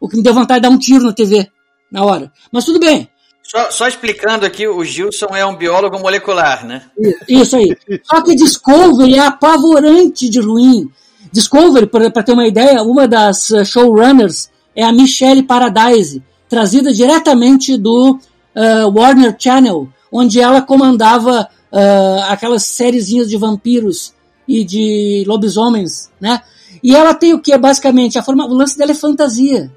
O 0.00 0.08
que 0.08 0.16
me 0.16 0.22
deu 0.22 0.32
vontade 0.32 0.60
de 0.60 0.68
dar 0.68 0.74
um 0.74 0.78
tiro 0.78 1.04
na 1.04 1.12
TV 1.12 1.46
na 1.92 2.04
hora. 2.04 2.32
Mas 2.52 2.64
tudo 2.64 2.78
bem. 2.80 3.08
Só, 3.50 3.68
só 3.68 3.88
explicando 3.88 4.46
aqui, 4.46 4.68
o 4.68 4.84
Gilson 4.84 5.34
é 5.34 5.44
um 5.44 5.56
biólogo 5.56 5.98
molecular, 5.98 6.64
né? 6.64 6.82
Isso 7.28 7.56
aí. 7.56 7.76
Só 8.04 8.22
que 8.22 8.36
Discovery 8.36 9.16
é 9.16 9.26
apavorante 9.26 10.28
de 10.28 10.38
ruim. 10.38 10.88
Discovery, 11.32 11.86
para 11.88 12.22
ter 12.22 12.30
uma 12.30 12.46
ideia, 12.46 12.80
uma 12.84 13.08
das 13.08 13.50
eh, 13.50 13.64
showrunners 13.64 14.48
é 14.74 14.84
a 14.84 14.92
Michelle 14.92 15.42
Paradise, 15.42 16.22
trazida 16.48 16.92
diretamente 16.92 17.76
do 17.76 18.20
eh, 18.54 18.84
Warner 18.84 19.34
Channel, 19.36 19.88
onde 20.12 20.40
ela 20.40 20.62
comandava 20.62 21.48
eh, 21.72 22.20
aquelas 22.28 22.62
sériezinhas 22.62 23.28
de 23.28 23.36
vampiros 23.36 24.14
e 24.46 24.62
de 24.62 25.24
lobisomens, 25.26 26.08
né? 26.20 26.40
E 26.84 26.94
ela 26.94 27.14
tem 27.14 27.34
o 27.34 27.40
que? 27.40 27.58
Basicamente, 27.58 28.16
a 28.16 28.22
forma, 28.22 28.46
o 28.46 28.54
lance 28.54 28.78
dela 28.78 28.92
é 28.92 28.94
fantasia. 28.94 29.72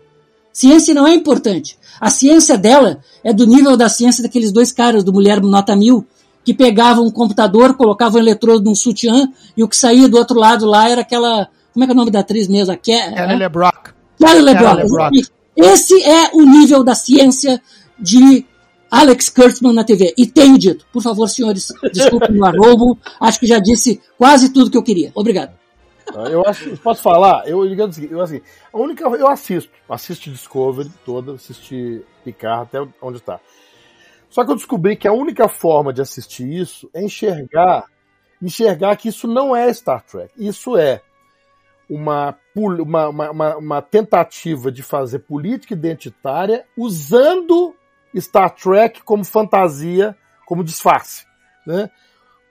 Ciência 0.51 0.93
não 0.93 1.07
é 1.07 1.15
importante. 1.15 1.75
A 1.99 2.09
ciência 2.09 2.57
dela 2.57 2.99
é 3.23 3.31
do 3.33 3.45
nível 3.45 3.75
da 3.77 3.87
ciência 3.89 4.21
daqueles 4.23 4.51
dois 4.51 4.71
caras, 4.71 5.03
do 5.03 5.13
Mulher 5.13 5.41
Nota 5.41 5.75
Mil, 5.75 6.05
que 6.43 6.53
pegavam 6.53 7.05
um 7.05 7.11
computador, 7.11 7.73
colocavam 7.75 8.19
um 8.19 8.23
eletrodo 8.23 8.63
num 8.65 8.75
sutiã, 8.75 9.29
e 9.55 9.63
o 9.63 9.67
que 9.67 9.77
saía 9.77 10.07
do 10.09 10.17
outro 10.17 10.37
lado 10.37 10.65
lá 10.65 10.89
era 10.89 11.01
aquela. 11.01 11.47
Como 11.73 11.83
é 11.83 11.87
que 11.87 11.91
é 11.91 11.95
o 11.95 11.97
nome 11.97 12.11
da 12.11 12.19
atriz 12.19 12.47
mesmo? 12.47 12.73
A 12.73 12.77
Ke- 12.77 12.91
Kelly 13.15 13.35
LeBrock. 13.37 13.91
Kelly 14.19 14.41
LeBrock. 14.41 14.75
Kelly 14.75 14.83
LeBrock. 14.83 15.17
exatamente. 15.19 15.31
Esse 15.55 16.03
é 16.03 16.31
o 16.33 16.41
nível 16.41 16.83
da 16.83 16.95
ciência 16.95 17.61
de 17.99 18.45
Alex 18.91 19.29
Kurtzman 19.29 19.73
na 19.73 19.83
TV. 19.83 20.13
E 20.17 20.25
tenho 20.27 20.57
dito. 20.57 20.85
Por 20.91 21.01
favor, 21.01 21.27
senhores, 21.29 21.67
desculpem 21.93 22.37
o 22.37 22.45
arrobo. 22.45 22.97
Acho 23.19 23.39
que 23.39 23.47
já 23.47 23.57
disse 23.59 23.99
quase 24.17 24.49
tudo 24.49 24.69
que 24.69 24.77
eu 24.77 24.83
queria. 24.83 25.11
Obrigado. 25.15 25.51
Eu 26.29 26.45
acho, 26.45 26.77
posso 26.77 27.01
falar? 27.01 27.47
Eu 27.47 27.67
digamos 27.67 27.97
assim, 27.97 28.07
eu 28.09 28.21
assim, 28.21 28.41
a 28.71 28.77
única 28.77 29.03
eu 29.03 29.27
assisto, 29.27 29.71
assisto 29.89 30.29
Discovery 30.29 30.91
toda, 31.05 31.33
assisti 31.33 32.03
Picard 32.23 32.63
até 32.63 32.87
onde 33.01 33.17
está. 33.17 33.39
Só 34.29 34.43
que 34.43 34.51
eu 34.51 34.55
descobri 34.55 34.95
que 34.95 35.07
a 35.07 35.13
única 35.13 35.47
forma 35.47 35.93
de 35.93 36.01
assistir 36.01 36.51
isso 36.51 36.89
é 36.93 37.03
enxergar, 37.03 37.85
enxergar 38.41 38.95
que 38.95 39.09
isso 39.09 39.27
não 39.27 39.55
é 39.55 39.71
Star 39.71 40.03
Trek. 40.03 40.33
Isso 40.35 40.75
é 40.75 41.01
uma, 41.89 42.35
uma, 42.55 43.09
uma, 43.09 43.57
uma 43.57 43.81
tentativa 43.81 44.71
de 44.71 44.81
fazer 44.81 45.19
política 45.19 45.73
identitária 45.73 46.65
usando 46.75 47.75
Star 48.15 48.49
Trek 48.55 49.03
como 49.03 49.23
fantasia, 49.23 50.17
como 50.45 50.63
disfarce, 50.63 51.25
né? 51.65 51.89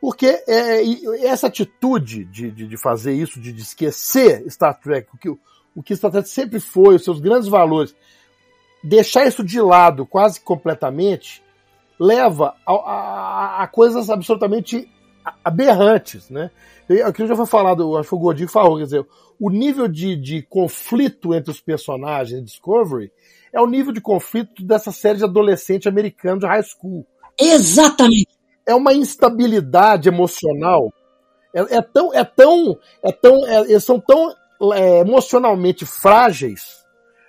Porque 0.02 0.42
é, 0.48 0.84
e 0.84 1.24
essa 1.24 1.46
atitude 1.46 2.24
de, 2.24 2.50
de, 2.50 2.66
de 2.66 2.76
fazer 2.76 3.12
isso, 3.12 3.40
de, 3.40 3.52
de 3.52 3.62
esquecer 3.62 4.44
Star 4.50 4.76
Trek, 4.80 5.08
o 5.14 5.16
que, 5.16 5.28
o 5.28 5.80
que 5.80 5.94
Star 5.94 6.10
Trek 6.10 6.28
sempre 6.28 6.58
foi, 6.58 6.96
os 6.96 7.04
seus 7.04 7.20
grandes 7.20 7.46
valores, 7.48 7.94
deixar 8.82 9.28
isso 9.28 9.44
de 9.44 9.60
lado 9.60 10.04
quase 10.04 10.40
completamente, 10.40 11.40
leva 12.00 12.56
a, 12.66 12.72
a, 12.72 13.62
a 13.62 13.68
coisas 13.68 14.10
absolutamente 14.10 14.90
aberrantes, 15.44 16.28
né? 16.28 16.50
Aquilo 17.06 17.28
já 17.28 17.36
foi 17.36 17.46
falado, 17.46 17.96
acho 17.96 18.08
que 18.08 18.14
o 18.16 18.18
Godinho 18.18 18.48
falou, 18.48 18.78
quer 18.78 18.84
dizer, 18.84 19.06
o 19.38 19.50
nível 19.50 19.86
de, 19.86 20.16
de 20.16 20.42
conflito 20.42 21.32
entre 21.32 21.52
os 21.52 21.60
personagens 21.60 22.40
em 22.40 22.44
Discovery 22.44 23.12
é 23.52 23.60
o 23.60 23.68
nível 23.68 23.92
de 23.92 24.00
conflito 24.00 24.64
dessa 24.64 24.90
série 24.90 25.18
de 25.18 25.24
adolescente 25.24 25.88
americano 25.88 26.40
de 26.40 26.46
high 26.46 26.64
school 26.64 27.06
Exatamente. 27.38 28.41
É 28.66 28.74
uma 28.74 28.92
instabilidade 28.92 30.08
emocional. 30.08 30.92
É, 31.54 31.76
é 31.78 31.82
tão, 31.82 32.12
é 32.14 32.24
tão, 32.24 32.78
é 33.02 33.12
tão, 33.12 33.46
é- 33.46 33.60
eles 33.70 33.84
são 33.84 33.98
tão 34.00 34.34
é, 34.74 35.00
emocionalmente 35.00 35.84
frágeis. 35.84 36.82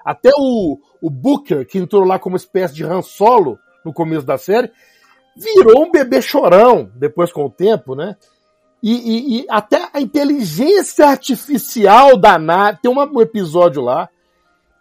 Até 0.06 0.30
o, 0.38 0.78
o 1.02 1.10
Booker, 1.10 1.66
que 1.66 1.78
entrou 1.78 2.04
lá 2.04 2.20
como 2.20 2.34
uma 2.34 2.38
espécie 2.38 2.74
de 2.74 2.84
Han 2.84 3.02
Solo 3.02 3.58
no 3.84 3.94
começo 3.94 4.26
da 4.26 4.38
série, 4.38 4.72
virou 5.36 5.84
um 5.84 5.92
bebê 5.92 6.22
chorão 6.22 6.92
depois 6.96 7.32
com 7.32 7.46
o 7.46 7.50
tempo, 7.50 7.96
né? 7.96 8.16
E, 8.82 8.92
e- 8.94 9.40
e 9.42 9.46
até 9.50 9.90
a 9.94 10.00
inteligência 10.02 11.08
artificial 11.08 12.18
da 12.18 12.38
nave. 12.38 12.80
Tem 12.82 12.92
uma- 12.92 13.06
um 13.10 13.22
episódio 13.22 13.82
lá 13.82 14.10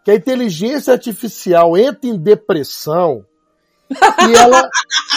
que 0.05 0.11
a 0.11 0.15
inteligência 0.17 0.93
artificial 0.93 1.77
entra 1.77 2.11
em 2.11 2.17
depressão 2.19 3.25
e 4.29 4.35
ela 4.35 4.69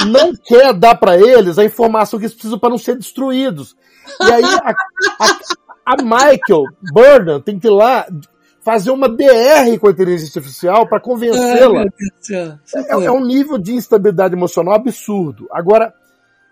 não 0.08 0.34
quer 0.36 0.74
dar 0.74 0.96
para 0.96 1.16
eles 1.18 1.58
a 1.58 1.64
informação 1.66 2.20
que 2.20 2.26
eles 2.26 2.34
precisam 2.36 2.60
para 2.60 2.70
não 2.70 2.78
ser 2.78 2.96
destruídos. 2.98 3.76
E 4.22 4.32
aí 4.32 4.44
a, 4.44 4.72
a- 5.20 5.38
a 5.86 5.96
Michael 6.02 6.64
Burnham 6.94 7.40
tem 7.42 7.60
que 7.60 7.68
ir 7.68 7.72
lá 7.72 8.06
fazer 8.62 8.90
uma 8.90 9.08
DR 9.08 9.78
com 9.80 9.88
a 9.88 9.92
inteligência 9.92 10.40
artificial 10.40 10.88
para 10.88 11.00
convencê-la. 11.00 11.84
É, 12.76 13.06
é 13.06 13.12
um 13.12 13.24
nível 13.24 13.58
de 13.60 13.74
instabilidade 13.74 14.34
emocional 14.34 14.74
absurdo. 14.74 15.48
Agora, 15.52 15.94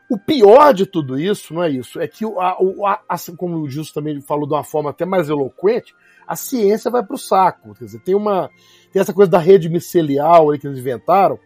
o 0.10 0.18
pior 0.20 0.74
de 0.74 0.86
tudo 0.86 1.18
isso 1.20 1.54
não 1.56 1.64
é 1.64 1.72
isso, 1.72 2.00
é 2.00 2.08
que, 2.08 2.24
a, 2.26 2.50
a- 2.88 3.00
assim 3.10 3.36
como 3.36 3.58
o 3.58 3.68
Gilson 3.70 3.94
também 3.96 4.22
falou 4.22 4.48
de 4.48 4.54
uma 4.54 4.64
forma 4.64 4.92
até 4.92 5.06
mais 5.06 5.28
eloquente, 5.30 5.96
a 6.28 6.36
ciência 6.36 6.92
vai 6.92 7.04
para 7.04 7.16
o 7.16 7.18
saco. 7.20 7.74
Quer 7.74 7.86
dizer, 7.86 8.00
tem 8.02 8.14
uma 8.16 8.50
tem 8.92 9.02
essa 9.02 9.14
coisa 9.14 9.32
da 9.32 9.40
rede 9.40 9.68
micelial 9.68 10.52
que 10.60 10.68
eles 10.68 10.78
inventaram. 10.78 11.40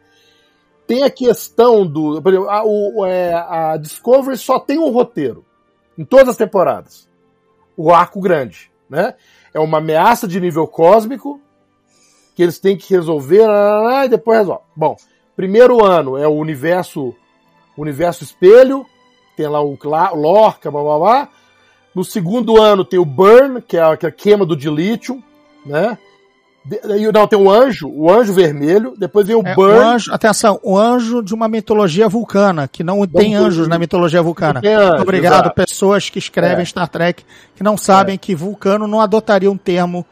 Tem 0.88 1.03
a 1.03 1.09
questão 1.09 1.85
do. 1.85 2.22
Por 2.22 2.31
exemplo, 2.34 2.49
a, 2.49 2.64
o- 2.64 3.05
é, 3.05 3.34
a 3.34 3.77
Discovery 3.77 4.38
só 4.38 4.57
tem 4.59 4.80
um 4.80 4.89
roteiro 4.89 5.45
em 5.97 6.05
todas 6.05 6.30
as 6.30 6.38
temporadas. 6.38 7.07
O 7.76 7.91
arco 7.93 8.19
grande, 8.22 8.72
né? 8.89 9.14
é 9.53 9.59
uma 9.59 9.80
ameaça 9.80 10.27
de 10.27 10.39
nível 10.39 10.68
cósmico 10.68 11.39
que 12.35 12.43
eles 12.43 12.59
têm 12.59 12.77
que 12.77 12.93
resolver 12.93 13.45
e 14.05 14.07
depois 14.07 14.38
resolve. 14.39 14.64
Bom, 14.76 14.95
primeiro 15.35 15.84
ano 15.84 16.18
é 16.18 16.27
o 16.27 16.34
universo 16.35 17.14
universo 17.77 18.23
espelho, 18.23 18.85
tem 19.35 19.47
lá 19.47 19.61
o 19.61 19.77
Lorca, 20.15 20.72
blá 20.72 20.81
blá 20.84 20.97
blá. 20.99 21.30
No 21.93 22.03
segundo 22.03 22.61
ano 22.61 22.85
tem 22.85 22.99
o 22.99 23.05
Burn, 23.05 23.61
que 23.61 23.77
é 23.77 23.81
a, 23.81 23.97
é 23.99 24.11
queima 24.11 24.45
do 24.45 24.55
dilítio, 24.55 25.22
né? 25.65 25.97
Não, 27.14 27.27
tem 27.27 27.39
o 27.39 27.49
anjo, 27.49 27.88
o 27.89 28.11
anjo 28.11 28.34
vermelho, 28.34 28.94
depois 28.98 29.26
vem 29.26 29.35
o 29.35 29.48
é, 29.48 29.56
Burn. 29.56 29.77
O 29.77 29.81
anjo, 29.81 30.14
atenção, 30.14 30.60
o 30.61 30.77
anjo 30.77 31.22
de 31.22 31.34
uma 31.34 31.48
mitologia 31.48 32.10
vulcana, 32.10 32.68
que 32.68 32.84
não, 32.84 33.06
tem 33.07 33.35
anjos 33.35 33.68
na 33.68 33.80
mitologia 33.80 34.22
vulcana. 34.22 34.60
Anjo, 34.60 35.02
Obrigado, 35.02 35.45
exato. 35.45 35.56
pessoas 35.56 36.10
que 36.10 36.19
escrevem 36.19 36.64
é. 36.64 36.65
Star 36.65 36.88
Trek, 36.88 37.23
que 37.56 37.64
não 37.64 37.77
sabem 37.77 38.15
é. 38.15 38.18
que 38.18 38.35
vulcano 38.35 38.88
não 38.88 38.99
adotaria 38.99 39.49
um 39.49 39.57
termo 39.57 40.06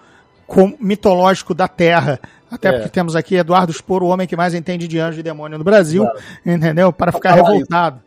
mitológico 0.79 1.53
da 1.53 1.67
Terra. 1.67 2.19
Até 2.49 2.69
é. 2.69 2.71
porque 2.73 2.89
temos 2.89 3.15
aqui 3.15 3.35
Eduardo 3.35 3.73
Spor, 3.73 4.01
o 4.03 4.07
homem 4.07 4.27
que 4.27 4.35
mais 4.35 4.53
entende 4.53 4.87
de 4.87 4.99
anjo 4.99 5.19
e 5.19 5.23
demônio 5.23 5.57
no 5.57 5.63
Brasil, 5.63 6.03
claro. 6.03 6.19
entendeu? 6.45 6.93
Para 6.93 7.11
ficar 7.11 7.33
revoltado. 7.33 8.04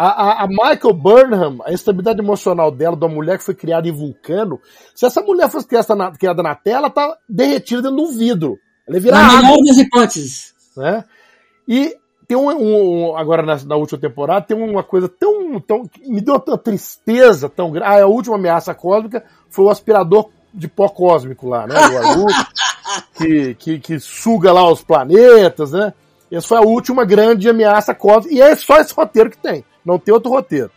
A, 0.00 0.08
a, 0.08 0.44
a, 0.44 0.48
Michael 0.48 0.94
Burnham, 0.94 1.58
a 1.62 1.72
estabilidade 1.72 2.20
emocional 2.20 2.70
dela, 2.70 2.96
de 2.96 3.04
uma 3.04 3.14
mulher 3.14 3.36
que 3.36 3.44
foi 3.44 3.54
criada 3.54 3.86
em 3.86 3.92
vulcano, 3.92 4.58
se 4.94 5.04
essa 5.04 5.20
mulher 5.20 5.50
fosse 5.50 5.66
criada 5.66 5.94
na, 5.94 6.10
criada 6.10 6.42
na 6.42 6.54
Terra, 6.54 6.78
ela 6.78 6.90
tá 6.90 7.18
derretida 7.28 7.82
dentro 7.82 7.96
de 7.98 8.02
um 8.02 8.16
vidro. 8.16 8.58
Ela 8.88 8.96
é 8.96 9.00
virada. 9.00 9.26
Na 9.26 9.42
melhor 9.42 9.58
das 9.58 9.76
hipóteses. 9.76 10.54
Né? 10.74 11.04
E 11.68 11.94
tem 12.26 12.34
um, 12.34 12.48
um 12.48 13.14
agora 13.14 13.42
na, 13.42 13.62
na, 13.62 13.76
última 13.76 14.00
temporada, 14.00 14.46
tem 14.46 14.56
uma 14.56 14.82
coisa 14.82 15.06
tão, 15.06 15.60
tão. 15.60 15.82
me 16.06 16.22
deu 16.22 16.42
uma 16.46 16.56
tristeza 16.56 17.50
tão 17.50 17.70
grande. 17.70 17.92
Ah, 17.92 18.02
a 18.02 18.06
última 18.06 18.36
ameaça 18.36 18.74
cósmica 18.74 19.22
foi 19.50 19.66
o 19.66 19.70
aspirador 19.70 20.30
de 20.54 20.66
pó 20.66 20.88
cósmico 20.88 21.46
lá, 21.46 21.66
né? 21.66 21.74
O 22.16 22.26
que, 23.18 23.54
que, 23.54 23.78
que 23.78 24.00
suga 24.00 24.50
lá 24.50 24.66
os 24.66 24.82
planetas, 24.82 25.72
né? 25.72 25.92
Essa 26.32 26.48
foi 26.48 26.56
a 26.56 26.62
última 26.62 27.04
grande 27.04 27.50
ameaça 27.50 27.94
cósmica. 27.94 28.34
E 28.34 28.40
é 28.40 28.56
só 28.56 28.78
esse 28.78 28.94
roteiro 28.94 29.28
que 29.28 29.36
tem. 29.36 29.62
Não 29.84 29.98
tem 29.98 30.12
outro 30.12 30.30
roteiro. 30.30 30.70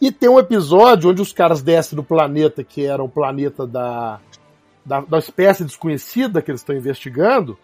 E 0.00 0.10
tem 0.12 0.28
um 0.28 0.38
episódio 0.38 1.10
onde 1.10 1.22
os 1.22 1.32
caras 1.32 1.62
descem 1.62 1.96
do 1.96 2.02
planeta, 2.02 2.62
que 2.62 2.84
era 2.84 3.02
o 3.02 3.08
planeta 3.08 3.66
da, 3.66 4.20
da, 4.84 5.00
da 5.00 5.18
espécie 5.18 5.64
desconhecida 5.64 6.42
que 6.42 6.50
eles 6.50 6.60
estão 6.60 6.76
investigando, 6.76 7.58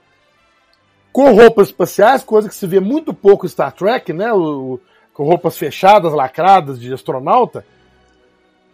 com 1.13 1.35
roupas 1.35 1.69
espaciais, 1.69 2.23
coisa 2.23 2.49
que 2.49 2.55
se 2.55 2.67
vê 2.67 2.81
muito 2.81 3.13
pouco 3.13 3.45
em 3.45 3.49
Star 3.49 3.73
Trek, 3.73 4.13
né? 4.13 4.33
O, 4.33 4.75
o, 4.75 4.81
com 5.13 5.25
roupas 5.25 5.59
fechadas, 5.59 6.13
lacradas 6.13 6.81
de 6.81 6.93
astronauta. 6.93 7.67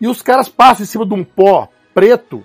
E 0.01 0.07
os 0.07 0.21
caras 0.21 0.49
passam 0.49 0.85
em 0.85 0.87
cima 0.87 1.07
de 1.07 1.15
um 1.15 1.25
pó 1.25 1.69
preto, 1.95 2.45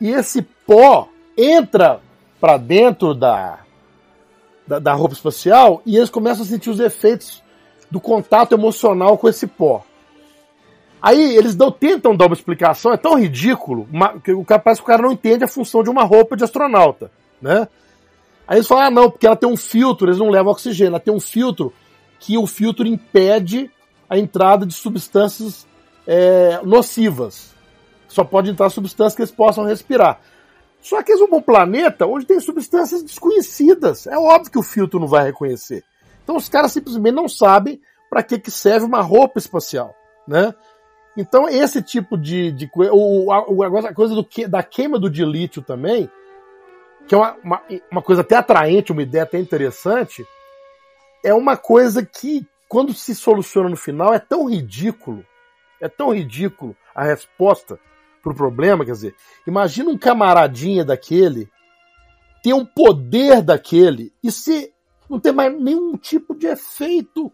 e 0.00 0.08
esse 0.10 0.40
pó 0.40 1.08
entra 1.36 2.00
para 2.40 2.56
dentro 2.56 3.14
da, 3.14 3.60
da, 4.66 4.78
da 4.78 4.94
roupa 4.94 5.14
espacial 5.14 5.82
e 5.84 5.96
eles 5.96 6.08
começam 6.08 6.44
a 6.44 6.46
sentir 6.46 6.70
os 6.70 6.80
efeitos 6.80 7.43
do 7.90 8.00
contato 8.00 8.52
emocional 8.52 9.16
com 9.18 9.28
esse 9.28 9.46
pó. 9.46 9.84
Aí 11.00 11.36
eles 11.36 11.54
dão, 11.54 11.70
tentam 11.70 12.16
dar 12.16 12.26
uma 12.26 12.34
explicação, 12.34 12.92
é 12.92 12.96
tão 12.96 13.18
ridículo, 13.18 13.86
uma, 13.92 14.18
que 14.18 14.32
o 14.32 14.44
parece 14.44 14.80
que 14.80 14.84
o 14.84 14.86
cara 14.86 15.02
não 15.02 15.12
entende 15.12 15.44
a 15.44 15.48
função 15.48 15.82
de 15.82 15.90
uma 15.90 16.02
roupa 16.02 16.34
de 16.36 16.44
astronauta, 16.44 17.10
né? 17.42 17.68
Aí 18.48 18.56
eles 18.56 18.66
falam, 18.66 18.84
ah 18.84 18.90
não, 18.90 19.10
porque 19.10 19.26
ela 19.26 19.36
tem 19.36 19.48
um 19.48 19.56
filtro, 19.56 20.06
eles 20.06 20.18
não 20.18 20.30
levam 20.30 20.52
oxigênio, 20.52 20.92
ela 20.92 21.00
tem 21.00 21.12
um 21.12 21.20
filtro 21.20 21.72
que 22.18 22.38
o 22.38 22.46
filtro 22.46 22.86
impede 22.86 23.70
a 24.08 24.18
entrada 24.18 24.64
de 24.64 24.72
substâncias 24.72 25.66
é, 26.06 26.60
nocivas. 26.62 27.54
Só 28.08 28.24
pode 28.24 28.50
entrar 28.50 28.70
substâncias 28.70 29.14
que 29.14 29.22
eles 29.22 29.30
possam 29.30 29.64
respirar. 29.64 30.20
Só 30.80 31.02
que 31.02 31.12
eles 31.12 31.20
vão 31.20 31.28
para 31.28 31.38
um 31.38 31.42
planeta 31.42 32.06
onde 32.06 32.26
tem 32.26 32.38
substâncias 32.40 33.02
desconhecidas. 33.02 34.06
É 34.06 34.16
óbvio 34.16 34.52
que 34.52 34.58
o 34.58 34.62
filtro 34.62 35.00
não 35.00 35.06
vai 35.06 35.24
reconhecer. 35.24 35.82
Então 36.24 36.36
os 36.36 36.48
caras 36.48 36.72
simplesmente 36.72 37.14
não 37.14 37.28
sabem 37.28 37.80
para 38.10 38.22
que, 38.22 38.38
que 38.38 38.50
serve 38.50 38.86
uma 38.86 39.02
roupa 39.02 39.38
espacial, 39.38 39.94
né? 40.26 40.52
Então 41.16 41.48
esse 41.48 41.80
tipo 41.82 42.18
de, 42.18 42.50
de 42.50 42.68
o, 42.74 43.30
a, 43.30 43.88
a 43.88 43.94
coisa 43.94 44.14
do, 44.14 44.26
da 44.48 44.62
queima 44.62 44.98
do 44.98 45.08
dilítio 45.08 45.62
também, 45.62 46.10
que 47.06 47.14
é 47.14 47.18
uma, 47.18 47.36
uma, 47.44 47.62
uma 47.92 48.02
coisa 48.02 48.22
até 48.22 48.36
atraente, 48.36 48.90
uma 48.90 49.02
ideia 49.02 49.22
até 49.22 49.38
interessante, 49.38 50.26
é 51.22 51.32
uma 51.32 51.56
coisa 51.56 52.04
que 52.04 52.46
quando 52.68 52.92
se 52.92 53.14
soluciona 53.14 53.68
no 53.68 53.76
final 53.76 54.12
é 54.12 54.18
tão 54.18 54.48
ridículo, 54.48 55.24
é 55.80 55.88
tão 55.88 56.12
ridículo 56.12 56.76
a 56.94 57.04
resposta 57.04 57.78
para 58.22 58.32
o 58.32 58.36
problema, 58.36 58.84
quer 58.84 58.92
dizer, 58.92 59.14
imagina 59.46 59.90
um 59.90 59.98
camaradinha 59.98 60.84
daquele 60.84 61.48
ter 62.44 62.52
um 62.52 62.66
poder 62.66 63.40
daquele 63.40 64.12
e 64.22 64.30
se 64.30 64.73
não 65.08 65.20
tem 65.20 65.32
mais 65.32 65.52
nenhum 65.60 65.96
tipo 65.96 66.34
de 66.34 66.46
efeito 66.46 67.32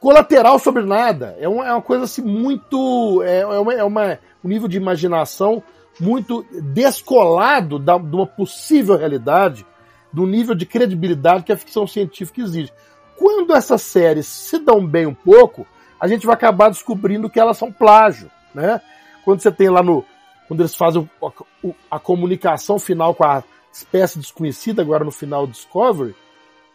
colateral 0.00 0.58
sobre 0.58 0.82
nada. 0.82 1.36
É 1.38 1.48
uma, 1.48 1.66
é 1.66 1.72
uma 1.72 1.82
coisa 1.82 2.04
assim 2.04 2.22
muito. 2.22 3.22
É, 3.22 3.40
é, 3.40 3.58
uma, 3.58 3.74
é 3.74 3.84
uma, 3.84 4.18
um 4.42 4.48
nível 4.48 4.68
de 4.68 4.76
imaginação 4.76 5.62
muito 5.98 6.44
descolado 6.72 7.78
da, 7.78 7.96
de 7.96 8.14
uma 8.14 8.26
possível 8.26 8.96
realidade, 8.96 9.64
do 10.12 10.26
nível 10.26 10.54
de 10.54 10.66
credibilidade 10.66 11.44
que 11.44 11.52
a 11.52 11.56
ficção 11.56 11.86
científica 11.86 12.42
exige. 12.42 12.72
Quando 13.16 13.54
essas 13.54 13.82
séries 13.82 14.26
se 14.26 14.58
dão 14.58 14.84
bem 14.84 15.06
um 15.06 15.14
pouco, 15.14 15.66
a 16.00 16.08
gente 16.08 16.26
vai 16.26 16.34
acabar 16.34 16.68
descobrindo 16.68 17.30
que 17.30 17.40
elas 17.40 17.56
são 17.56 17.72
plágio, 17.72 18.30
né? 18.54 18.80
Quando 19.24 19.40
você 19.40 19.50
tem 19.50 19.70
lá 19.70 19.82
no. 19.82 20.04
Quando 20.46 20.60
eles 20.60 20.74
fazem 20.74 21.08
a, 21.22 21.96
a 21.96 21.98
comunicação 21.98 22.78
final 22.78 23.14
com 23.14 23.24
a 23.24 23.42
espécie 23.72 24.18
desconhecida, 24.18 24.82
agora 24.82 25.04
no 25.04 25.10
final 25.10 25.46
Discovery, 25.46 26.14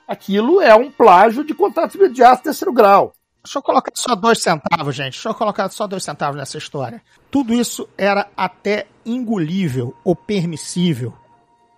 aquilo 0.09 0.59
é 0.59 0.73
um 0.73 0.91
plágio 0.91 1.45
de 1.45 1.53
contrato 1.53 1.95
imediato 1.95 2.43
terceiro 2.43 2.73
grau. 2.73 3.13
Deixa 3.43 3.59
eu 3.59 3.63
colocar 3.63 3.91
só 3.95 4.15
dois 4.15 4.41
centavos, 4.41 4.95
gente. 4.95 5.13
Deixa 5.13 5.29
eu 5.29 5.35
colocar 5.35 5.69
só 5.69 5.85
dois 5.85 6.03
centavos 6.03 6.35
nessa 6.35 6.57
história. 6.57 7.01
Tudo 7.29 7.53
isso 7.53 7.87
era 7.95 8.27
até 8.35 8.87
engolível, 9.05 9.95
ou 10.03 10.15
permissível, 10.15 11.13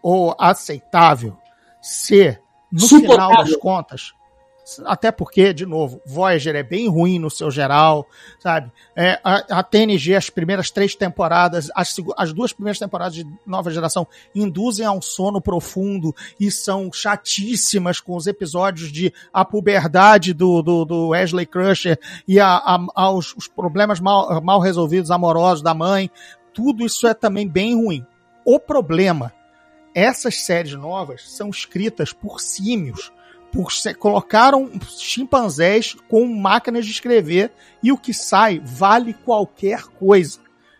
ou 0.02 0.36
aceitável, 0.40 1.38
se, 1.82 2.40
no 2.72 2.88
final 2.88 3.36
das 3.36 3.56
contas, 3.58 4.14
até 4.86 5.12
porque, 5.12 5.54
de 5.54 5.66
novo, 5.66 6.02
Voyager 6.06 6.56
é 6.56 6.64
bem 6.64 6.88
ruim 6.88 7.20
no 7.20 7.30
seu 7.30 7.50
geral, 7.50 8.08
sabe? 8.40 8.72
É, 8.96 9.20
a, 9.24 9.60
a, 9.60 9.64
TNG, 9.64 10.16
as 10.16 10.30
primeiras 10.30 10.70
três 10.72 10.96
temporadas, 10.96 11.70
as, 11.76 11.96
as 12.18 12.34
duas 12.34 12.54
primeiras 12.54 12.80
temporadas 12.80 13.16
de 13.16 13.26
nova 13.46 13.72
geração, 13.72 14.08
induzem 14.34 14.86
a 14.86 14.92
um 14.92 15.02
sono 15.02 15.42
profundo 15.42 16.16
e 16.40 16.52
são 16.52 16.92
chatíssimas 16.92 18.00
com 18.00 18.16
os 18.16 18.28
episódios 18.28 18.92
de 18.92 19.14
a 19.34 19.44
puberdade 19.44 20.34
do, 20.34 20.62
do, 20.62 20.86
do 20.86 21.08
Wesley 21.10 21.46
Crusher 21.46 22.00
e 22.28 22.40
a, 22.40 22.62
a, 22.96 23.12
os 23.12 23.48
problemas 23.48 24.00
mal, 24.00 24.42
mal 24.42 24.60
resolvidos 24.60 25.12
amorosos 25.12 25.64
da 25.64 25.74
mãe. 25.74 26.10
Tudo 26.54 26.86
isso 26.86 27.08
é 27.08 27.14
também 27.14 27.48
bem 27.48 27.76
ruim. 27.76 28.06
O 28.46 28.60
problema, 28.60 29.34
essas 29.94 30.44
séries 30.44 30.74
novas 30.74 31.30
são 31.30 31.50
escritas 31.50 32.12
por 32.12 32.42
símios 32.42 33.12
por 33.52 33.70
colocaram 34.00 34.72
chimpanzés 34.98 35.96
com 36.08 36.26
máquinas 36.26 36.86
de 36.86 36.92
escrever 36.92 37.52
e 37.84 37.92
o 37.92 37.98
que 37.98 38.14
sai 38.14 38.62
vale 38.64 39.14
qualquer 39.14 39.84
coisa. 39.84 40.40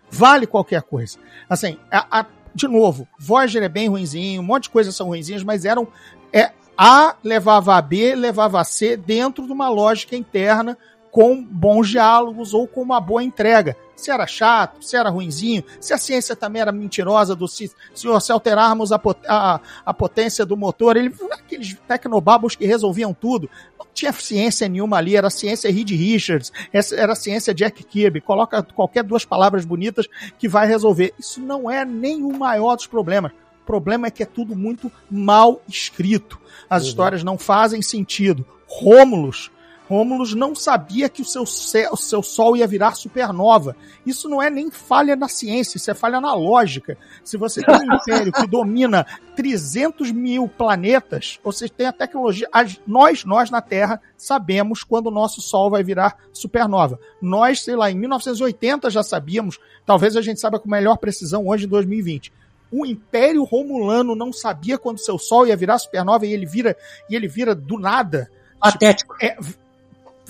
Vale 0.10 0.46
qualquer 0.46 0.82
coisa. 0.82 1.18
Assim, 1.50 1.78
a, 1.92 2.20
a, 2.20 2.26
de 2.54 2.68
novo, 2.68 3.08
Voyager 3.20 3.64
é 3.64 3.70
bem 3.70 3.88
ruinzinho, 3.88 4.42
um 4.42 4.46
monte 4.46 4.64
de 4.64 4.70
coisas 4.70 4.96
são 4.96 5.08
ruinzinhas, 5.08 5.44
mas 5.44 5.66
eram 5.66 5.88
é, 6.34 6.52
A 6.78 7.16
levava 7.24 7.76
a 7.76 7.82
B, 7.82 8.16
levava 8.16 8.60
a 8.60 8.64
C 8.64 8.98
dentro 8.98 9.46
de 9.46 9.52
uma 9.52 9.70
lógica 9.70 10.16
interna 10.16 10.78
com 11.12 11.44
bons 11.44 11.90
diálogos 11.90 12.54
ou 12.54 12.68
com 12.68 12.82
uma 12.82 13.00
boa 13.02 13.22
entrega. 13.22 13.76
Se 13.96 14.10
era 14.10 14.26
chato, 14.26 14.84
se 14.84 14.96
era 14.96 15.10
ruinzinho, 15.10 15.64
se 15.80 15.94
a 15.94 15.98
ciência 15.98 16.36
também 16.36 16.62
era 16.62 16.72
mentirosa, 16.72 17.36
do 17.36 17.48
se, 17.48 17.72
se, 17.94 18.08
se 18.20 18.32
alterarmos 18.32 18.92
a, 18.92 19.00
a, 19.28 19.60
a, 19.86 19.94
potência 19.94 20.44
do 20.44 20.58
motor, 20.58 20.98
ele, 20.98 21.14
aqueles 21.32 21.78
tecnobabos 21.88 22.56
que 22.56 22.66
resolviam 22.66 23.14
tudo. 23.14 23.48
Não 23.78 23.86
tinha 23.94 24.12
ciência 24.12 24.68
nenhuma 24.68 24.98
ali, 24.98 25.16
era 25.16 25.30
ciência 25.30 25.72
Reed 25.72 25.92
Richards, 25.92 26.52
era 26.94 27.14
ciência 27.14 27.54
Jack 27.54 27.84
Kirby. 27.84 28.22
Coloca 28.22 28.64
qualquer 28.64 29.04
duas 29.04 29.24
palavras 29.24 29.66
bonitas 29.66 30.08
que 30.40 30.48
vai 30.48 30.66
resolver. 30.66 31.14
Isso 31.20 31.40
não 31.40 31.70
é 31.70 31.86
nem 31.86 32.24
o 32.24 32.36
maior 32.36 32.76
dos 32.76 32.88
problemas. 32.88 33.32
O 33.62 33.66
problema 33.66 34.08
é 34.08 34.12
que 34.12 34.24
é 34.24 34.26
tudo 34.26 34.56
muito 34.56 34.92
mal 35.12 35.62
escrito. 35.68 36.40
As 36.68 36.84
uhum. 36.84 36.90
histórias 36.90 37.24
não 37.24 37.38
fazem 37.38 37.84
sentido. 37.84 38.44
Rômulus 38.66 39.52
Rômulus 39.92 40.34
não 40.34 40.56
sabia 40.56 41.10
que 41.10 41.22
o 41.22 41.26
seu, 41.26 41.44
o 41.44 41.98
seu 41.98 42.24
Sol 42.24 42.56
ia 42.56 42.66
virar 42.66 42.96
supernova. 42.96 43.76
Isso 44.06 44.30
não 44.30 44.42
é 44.42 44.50
nem 44.50 44.72
falha 44.72 45.18
na 45.18 45.28
ciência, 45.28 45.76
isso 45.76 45.92
é 45.92 45.94
falha 45.94 46.22
na 46.22 46.34
lógica. 46.34 46.98
Se 47.26 47.36
você 47.36 47.62
tem 47.62 47.76
um 47.76 47.96
império 47.96 48.32
que 48.32 48.48
domina 48.48 49.06
300 49.36 50.14
mil 50.14 50.48
planetas, 50.48 51.38
seja, 51.52 51.74
tem 51.76 51.88
a 51.88 51.92
tecnologia. 51.92 52.48
Nós, 52.88 53.26
nós 53.26 53.52
na 53.52 53.60
Terra, 53.60 54.02
sabemos 54.16 54.82
quando 54.82 55.08
o 55.08 55.12
nosso 55.12 55.42
Sol 55.42 55.70
vai 55.70 55.84
virar 55.84 56.16
supernova. 56.32 56.98
Nós, 57.22 57.62
sei 57.62 57.76
lá, 57.76 57.92
em 57.92 57.96
1980 57.96 58.90
já 58.90 59.04
sabíamos, 59.04 59.60
talvez 59.86 60.16
a 60.16 60.22
gente 60.22 60.40
saiba 60.40 60.58
com 60.58 60.70
melhor 60.70 60.96
precisão 61.00 61.46
hoje 61.46 61.66
em 61.66 61.70
2020 61.70 62.32
o 62.74 62.86
Império 62.86 63.44
Romulano 63.44 64.16
não 64.16 64.32
sabia 64.32 64.78
quando 64.78 64.98
seu 64.98 65.20
Sol 65.20 65.46
ia 65.46 65.58
virar 65.58 65.78
supernova 65.78 66.26
e 66.26 66.32
ele 66.32 66.46
vira 66.46 66.78
e 67.10 67.16
ele 67.18 67.28
vira 67.28 67.54
do 67.54 67.78
nada. 67.78 68.32
Patético. 68.62 69.18
Tipo, 69.18 69.26
é, 69.26 69.61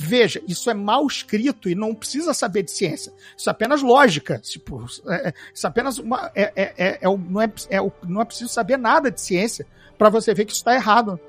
Veja, 0.03 0.41
isso 0.47 0.67
é 0.69 0.73
mal 0.73 1.05
escrito 1.05 1.69
e 1.69 1.75
não 1.75 1.93
precisa 1.93 2.33
saber 2.33 2.63
de 2.63 2.71
ciência. 2.71 3.13
Isso 3.37 3.47
é 3.47 3.51
apenas 3.51 3.83
lógica. 3.83 4.39
Tipo, 4.39 4.83
é, 5.07 5.29
é 5.29 5.33
isso 5.53 5.67
é 5.67 5.69
apenas 5.69 5.99
uma. 5.99 6.31
É, 6.33 6.51
é, 6.55 6.73
é, 6.77 6.99
é 7.01 7.05
não, 7.05 7.39
é, 7.39 7.51
é, 7.69 7.77
não 8.07 8.21
é 8.21 8.25
preciso 8.25 8.49
saber 8.49 8.77
nada 8.77 9.11
de 9.11 9.21
ciência 9.21 9.65
para 9.99 10.09
você 10.09 10.33
ver 10.33 10.45
que 10.45 10.53
isso 10.53 10.61
está 10.61 10.73
errado. 10.73 11.19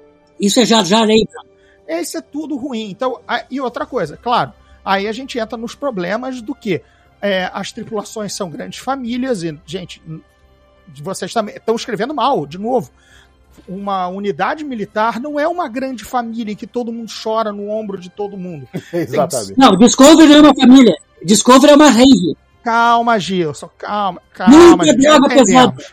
Isso 0.41 0.59
é 0.59 0.65
já 0.65 0.83
já 0.83 1.05
lei. 1.05 1.29
Isso 1.87 2.17
é 2.17 2.23
tudo 2.23 2.57
ruim. 2.57 2.91
Então, 2.91 3.21
a, 3.29 3.45
e 3.51 3.61
outra 3.61 3.85
coisa, 3.85 4.17
claro, 4.17 4.55
aí 4.83 5.07
a 5.07 5.13
gente 5.13 5.39
entra 5.39 5.59
nos 5.59 5.75
problemas 5.75 6.41
do 6.41 6.55
que 6.55 6.83
é, 7.21 7.51
as 7.53 7.73
tripulações 7.73 8.33
são 8.33 8.49
grandes 8.49 8.79
famílias 8.79 9.43
e, 9.43 9.57
gente, 9.67 10.03
vocês 11.03 11.33
também 11.33 11.57
estão 11.57 11.77
escrevendo 11.77 12.15
mal, 12.15 12.47
de 12.47 12.57
novo 12.57 12.91
uma 13.69 14.09
unidade 14.09 14.65
militar 14.65 15.21
não 15.21 15.39
é 15.39 15.47
uma 15.47 15.69
grande 15.69 16.05
família 16.05 16.53
em 16.53 16.57
que 16.57 16.67
todo 16.67 16.93
mundo 16.93 17.11
chora 17.23 17.53
no 17.53 17.69
ombro 17.69 17.99
de 17.99 18.11
todo 18.11 18.37
mundo. 18.37 18.69
Exatamente. 18.93 19.59
Não, 19.59 19.77
Discovery 19.77 20.33
é 20.33 20.41
uma 20.41 20.55
família. 20.55 20.97
Discovery 21.25 21.73
é 21.73 21.77
uma 21.77 21.91
rave. 21.91 22.37
Calma, 22.63 23.19
Gilson, 23.19 23.71
calma, 23.77 24.23
calma. 24.33 24.85
Muita 24.85 24.97
droga 24.97 25.29
pesada. 25.29 25.85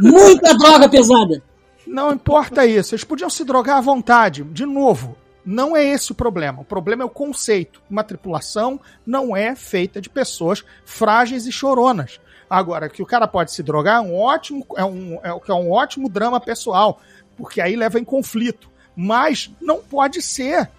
Muita 0.00 0.54
droga 0.54 0.88
pesada. 0.88 1.42
Não 1.86 2.12
importa 2.12 2.66
isso. 2.66 2.94
Eles 2.94 3.04
podiam 3.04 3.30
se 3.30 3.44
drogar 3.44 3.78
à 3.78 3.80
vontade. 3.80 4.42
De 4.42 4.66
novo, 4.66 5.16
não 5.44 5.76
é 5.76 5.84
esse 5.84 6.10
o 6.10 6.14
problema. 6.14 6.62
O 6.62 6.64
problema 6.64 7.02
é 7.02 7.06
o 7.06 7.10
conceito. 7.10 7.80
Uma 7.88 8.02
tripulação 8.02 8.80
não 9.06 9.36
é 9.36 9.54
feita 9.54 10.00
de 10.00 10.10
pessoas 10.10 10.64
frágeis 10.84 11.46
e 11.46 11.52
choronas. 11.52 12.18
Agora, 12.48 12.88
que 12.88 13.02
o 13.02 13.06
cara 13.06 13.26
pode 13.26 13.52
se 13.52 13.62
drogar 13.62 13.98
é 13.98 14.00
um 14.00 14.14
ótimo, 14.14 14.66
é 14.76 14.84
um, 14.84 15.14
é, 15.22 15.28
é 15.28 15.52
um 15.52 15.70
ótimo 15.70 16.08
drama 16.08 16.40
pessoal, 16.40 17.00
porque 17.36 17.60
aí 17.60 17.74
leva 17.76 17.98
em 17.98 18.04
conflito. 18.04 18.70
Mas 18.94 19.50
não 19.60 19.82
pode 19.82 20.22
ser 20.22 20.70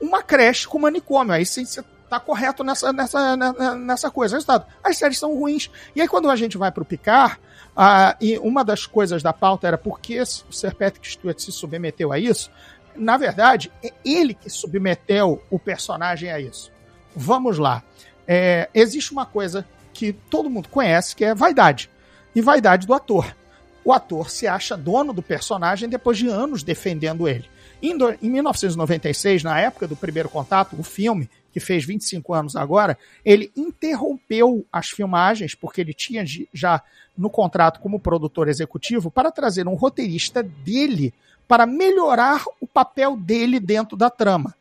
uma 0.00 0.22
creche 0.22 0.66
com 0.66 0.78
manicômio. 0.78 1.34
Aí 1.34 1.44
sim 1.44 1.64
você 1.64 1.84
tá 2.08 2.20
correto 2.20 2.62
nessa, 2.62 2.92
nessa, 2.92 3.36
nessa 3.74 4.10
coisa. 4.10 4.36
Resultado, 4.36 4.66
as 4.82 4.96
séries 4.96 5.18
são 5.18 5.34
ruins. 5.34 5.70
E 5.94 6.00
aí 6.00 6.08
quando 6.08 6.30
a 6.30 6.36
gente 6.36 6.56
vai 6.56 6.70
pro 6.70 6.84
Picar, 6.84 7.38
ah, 7.76 8.16
e 8.20 8.38
uma 8.38 8.64
das 8.64 8.86
coisas 8.86 9.22
da 9.22 9.32
pauta 9.32 9.66
era 9.66 9.78
por 9.78 10.00
que 10.00 10.20
o 10.20 10.26
Sir 10.26 10.76
Stewart 11.02 11.38
se 11.38 11.50
submeteu 11.50 12.12
a 12.12 12.18
isso. 12.18 12.50
Na 12.94 13.16
verdade, 13.16 13.72
é 13.82 13.90
ele 14.04 14.34
que 14.34 14.50
submeteu 14.50 15.42
o 15.50 15.58
personagem 15.58 16.30
a 16.30 16.38
isso. 16.38 16.70
Vamos 17.16 17.58
lá. 17.58 17.82
É, 18.26 18.68
existe 18.74 19.12
uma 19.12 19.24
coisa 19.24 19.66
que 19.92 20.12
todo 20.12 20.50
mundo 20.50 20.68
conhece, 20.68 21.14
que 21.14 21.24
é 21.24 21.34
vaidade. 21.34 21.90
E 22.34 22.40
vaidade 22.40 22.86
do 22.86 22.94
ator. 22.94 23.34
O 23.84 23.92
ator 23.92 24.30
se 24.30 24.46
acha 24.46 24.76
dono 24.76 25.12
do 25.12 25.22
personagem 25.22 25.88
depois 25.88 26.16
de 26.16 26.28
anos 26.28 26.62
defendendo 26.62 27.28
ele. 27.28 27.44
Em, 27.82 27.96
em 28.22 28.30
1996, 28.30 29.42
na 29.42 29.58
época 29.58 29.88
do 29.88 29.96
primeiro 29.96 30.28
contato, 30.28 30.76
o 30.78 30.84
filme, 30.84 31.28
que 31.52 31.58
fez 31.58 31.84
25 31.84 32.32
anos 32.32 32.56
agora, 32.56 32.96
ele 33.24 33.50
interrompeu 33.56 34.64
as 34.72 34.88
filmagens, 34.88 35.54
porque 35.54 35.80
ele 35.80 35.92
tinha 35.92 36.24
já 36.54 36.80
no 37.18 37.28
contrato 37.28 37.80
como 37.80 38.00
produtor 38.00 38.48
executivo, 38.48 39.10
para 39.10 39.32
trazer 39.32 39.66
um 39.66 39.74
roteirista 39.74 40.42
dele 40.42 41.12
para 41.46 41.66
melhorar 41.66 42.44
o 42.60 42.66
papel 42.66 43.16
dele 43.16 43.60
dentro 43.60 43.96
da 43.96 44.08
trama. 44.08 44.54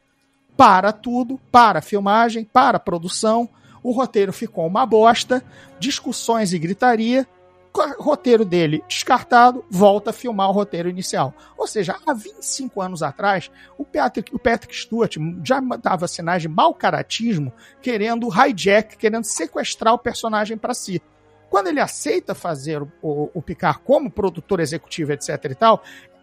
Para 0.57 0.91
tudo, 0.91 1.39
para 1.51 1.79
a 1.79 1.81
filmagem, 1.81 2.43
para 2.43 2.77
a 2.77 2.79
produção, 2.79 3.47
o 3.83 3.91
roteiro 3.91 4.31
ficou 4.31 4.65
uma 4.67 4.85
bosta, 4.85 5.43
discussões 5.79 6.53
e 6.53 6.59
gritaria. 6.59 7.27
Roteiro 7.97 8.43
dele 8.43 8.83
descartado, 8.85 9.63
volta 9.69 10.09
a 10.09 10.13
filmar 10.13 10.49
o 10.49 10.51
roteiro 10.51 10.89
inicial. 10.89 11.33
Ou 11.57 11.65
seja, 11.65 11.95
há 12.05 12.13
25 12.13 12.81
anos 12.81 13.01
atrás, 13.01 13.49
o 13.77 13.85
Patrick, 13.85 14.35
o 14.35 14.39
Patrick 14.39 14.75
Stewart 14.75 15.15
já 15.41 15.61
dava 15.81 16.05
sinais 16.05 16.41
de 16.41 16.49
mau 16.49 16.73
caratismo, 16.73 17.53
querendo 17.81 18.27
hijack, 18.27 18.97
querendo 18.97 19.23
sequestrar 19.23 19.93
o 19.93 19.99
personagem 19.99 20.57
para 20.57 20.73
si. 20.73 21.01
Quando 21.49 21.67
ele 21.67 21.79
aceita 21.79 22.35
fazer 22.35 22.81
o, 22.81 22.91
o, 23.01 23.29
o 23.35 23.41
Picard 23.41 23.79
como 23.85 24.11
produtor 24.11 24.59
executivo, 24.59 25.13
etc 25.13 25.45
e 25.45 25.55
tal, 25.55 25.81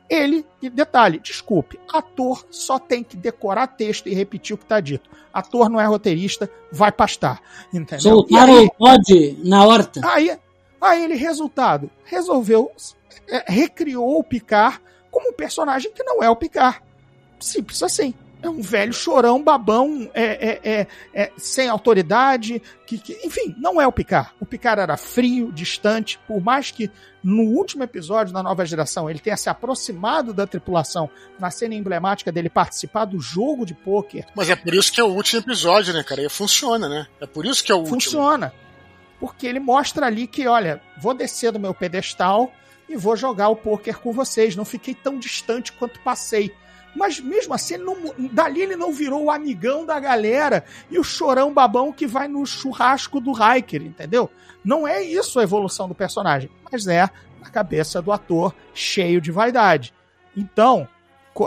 ele, 0.09 0.44
e 0.62 0.70
detalhe, 0.70 1.18
desculpe, 1.18 1.78
ator 1.93 2.47
só 2.51 2.78
tem 2.78 3.02
que 3.02 3.16
decorar 3.16 3.66
texto 3.66 4.09
e 4.09 4.14
repetir 4.14 4.55
o 4.55 4.59
que 4.59 4.64
está 4.64 4.80
dito. 4.80 5.09
Ator 5.32 5.68
não 5.68 5.80
é 5.80 5.85
roteirista, 5.85 6.51
vai 6.72 6.90
pastar. 6.90 7.40
Entendeu? 7.72 8.01
Soltaram 8.01 8.64
o 8.64 8.70
pod 8.70 9.39
na 9.44 9.64
horta. 9.64 10.01
Aí, 10.05 10.36
aí 10.80 11.05
ele, 11.05 11.14
resultado, 11.14 11.90
resolveu, 12.05 12.72
é, 13.28 13.44
recriou 13.47 14.18
o 14.18 14.24
Picard 14.24 14.80
como 15.10 15.30
um 15.30 15.35
personagem 15.35 15.93
que 15.93 16.02
não 16.02 16.22
é 16.22 16.30
o 16.30 16.36
Picard. 16.36 16.80
Simples 17.39 17.82
assim 17.82 18.14
é 18.43 18.48
um 18.48 18.62
velho 18.62 18.93
chorão, 18.93 19.43
babão, 19.43 20.09
é, 20.15 20.24
é, 20.24 20.60
é, 20.62 20.86
é 21.12 21.32
sem 21.36 21.69
autoridade, 21.69 22.62
que, 22.86 22.98
que, 22.98 23.19
enfim, 23.24 23.55
não 23.59 23.81
é 23.81 23.86
o 23.86 23.93
Picard. 23.93 24.31
O 24.40 24.47
Picard 24.47 24.81
era 24.81 24.97
frio, 24.97 25.51
distante, 25.52 26.19
por 26.27 26.40
mais 26.40 26.70
que 26.70 26.90
no 27.23 27.43
último 27.43 27.82
episódio 27.82 28.32
da 28.32 28.43
nova 28.43 28.65
geração 28.65 29.10
ele 29.10 29.19
tenha 29.19 29.36
se 29.36 29.51
aproximado 29.51 30.32
da 30.32 30.47
tripulação 30.47 31.10
na 31.39 31.51
cena 31.51 31.74
emblemática 31.74 32.31
dele 32.31 32.48
participar 32.48 33.06
do 33.06 33.20
jogo 33.20 33.66
de 33.66 33.74
pôquer. 33.74 34.27
Mas 34.35 34.48
é 34.48 34.56
por 34.56 34.73
isso 34.74 34.93
que 34.93 35.01
é 35.01 35.05
o 35.05 35.09
último 35.09 35.40
episódio, 35.40 35.93
né, 35.93 36.05
cara? 36.05 36.23
E 36.23 36.28
funciona, 36.28 36.89
né? 36.89 37.06
É 37.20 37.27
por 37.27 37.44
isso 37.44 37.62
que 37.65 37.73
é 37.73 37.74
o 37.74 37.78
último. 37.78 38.01
Funciona. 38.01 38.52
Porque 39.19 39.48
ele 39.48 39.59
mostra 39.59 40.06
ali 40.06 40.28
que, 40.28 40.47
olha, 40.47 40.81
vou 40.97 41.12
descer 41.12 41.51
do 41.51 41.59
meu 41.59 41.74
pedestal 41.74 42.52
e 42.89 42.97
vou 42.97 43.16
jogar 43.16 43.48
o 43.48 43.56
pôquer 43.56 43.97
com 43.97 44.12
vocês. 44.12 44.55
Não 44.55 44.65
fiquei 44.65 44.94
tão 44.94 45.19
distante 45.19 45.73
quanto 45.73 45.98
passei 46.01 46.55
mas 46.94 47.20
mesmo 47.20 47.55
assim, 47.55 47.74
ele 47.74 47.85
não, 47.85 47.97
dali 48.32 48.62
ele 48.62 48.77
não 48.77 48.93
virou 48.93 49.24
o 49.24 49.31
amigão 49.31 49.85
da 49.85 49.98
galera 50.01 50.65
e 50.90 50.98
o 50.98 51.05
chorão 51.05 51.52
babão 51.52 51.93
que 51.93 52.06
vai 52.06 52.28
no 52.28 52.44
churrasco 52.44 53.20
do 53.20 53.32
Hiker, 53.32 53.82
entendeu? 53.82 54.31
Não 54.65 54.86
é 54.86 55.02
isso 55.02 55.39
a 55.39 55.43
evolução 55.43 55.89
do 55.89 55.94
personagem, 55.94 56.51
mas 56.70 56.86
é 56.86 57.09
na 57.40 57.51
cabeça 57.51 58.02
do 58.02 58.12
ator 58.12 58.55
cheio 58.74 59.20
de 59.20 59.31
vaidade. 59.31 59.94
Então, 60.36 60.89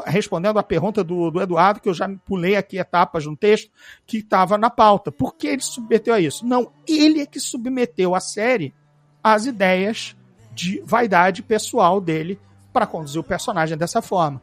respondendo 0.06 0.58
à 0.58 0.64
pergunta 0.64 1.04
do, 1.04 1.30
do, 1.30 1.42
Eduardo, 1.42 1.82
que 1.82 1.90
eu 1.90 1.94
já 1.94 2.10
pulei 2.26 2.56
aqui 2.56 2.78
etapas 2.78 3.26
no 3.26 3.36
texto, 3.36 3.70
que 4.06 4.18
estava 4.18 4.58
na 4.58 4.70
pauta. 4.70 5.12
Por 5.12 5.36
que 5.36 5.48
ele 5.48 5.62
submeteu 5.62 6.14
a 6.14 6.20
isso? 6.20 6.46
Não, 6.46 6.72
ele 6.88 7.22
é 7.22 7.26
que 7.26 7.40
submeteu 7.40 8.16
a 8.16 8.20
série 8.20 8.74
às 9.24 9.46
ideias 9.46 10.16
de 10.54 10.82
vaidade 10.86 11.44
pessoal 11.44 12.00
dele 12.00 12.40
para 12.72 12.88
conduzir 12.88 13.20
o 13.20 13.24
personagem 13.24 13.78
dessa 13.78 14.02
forma. 14.02 14.42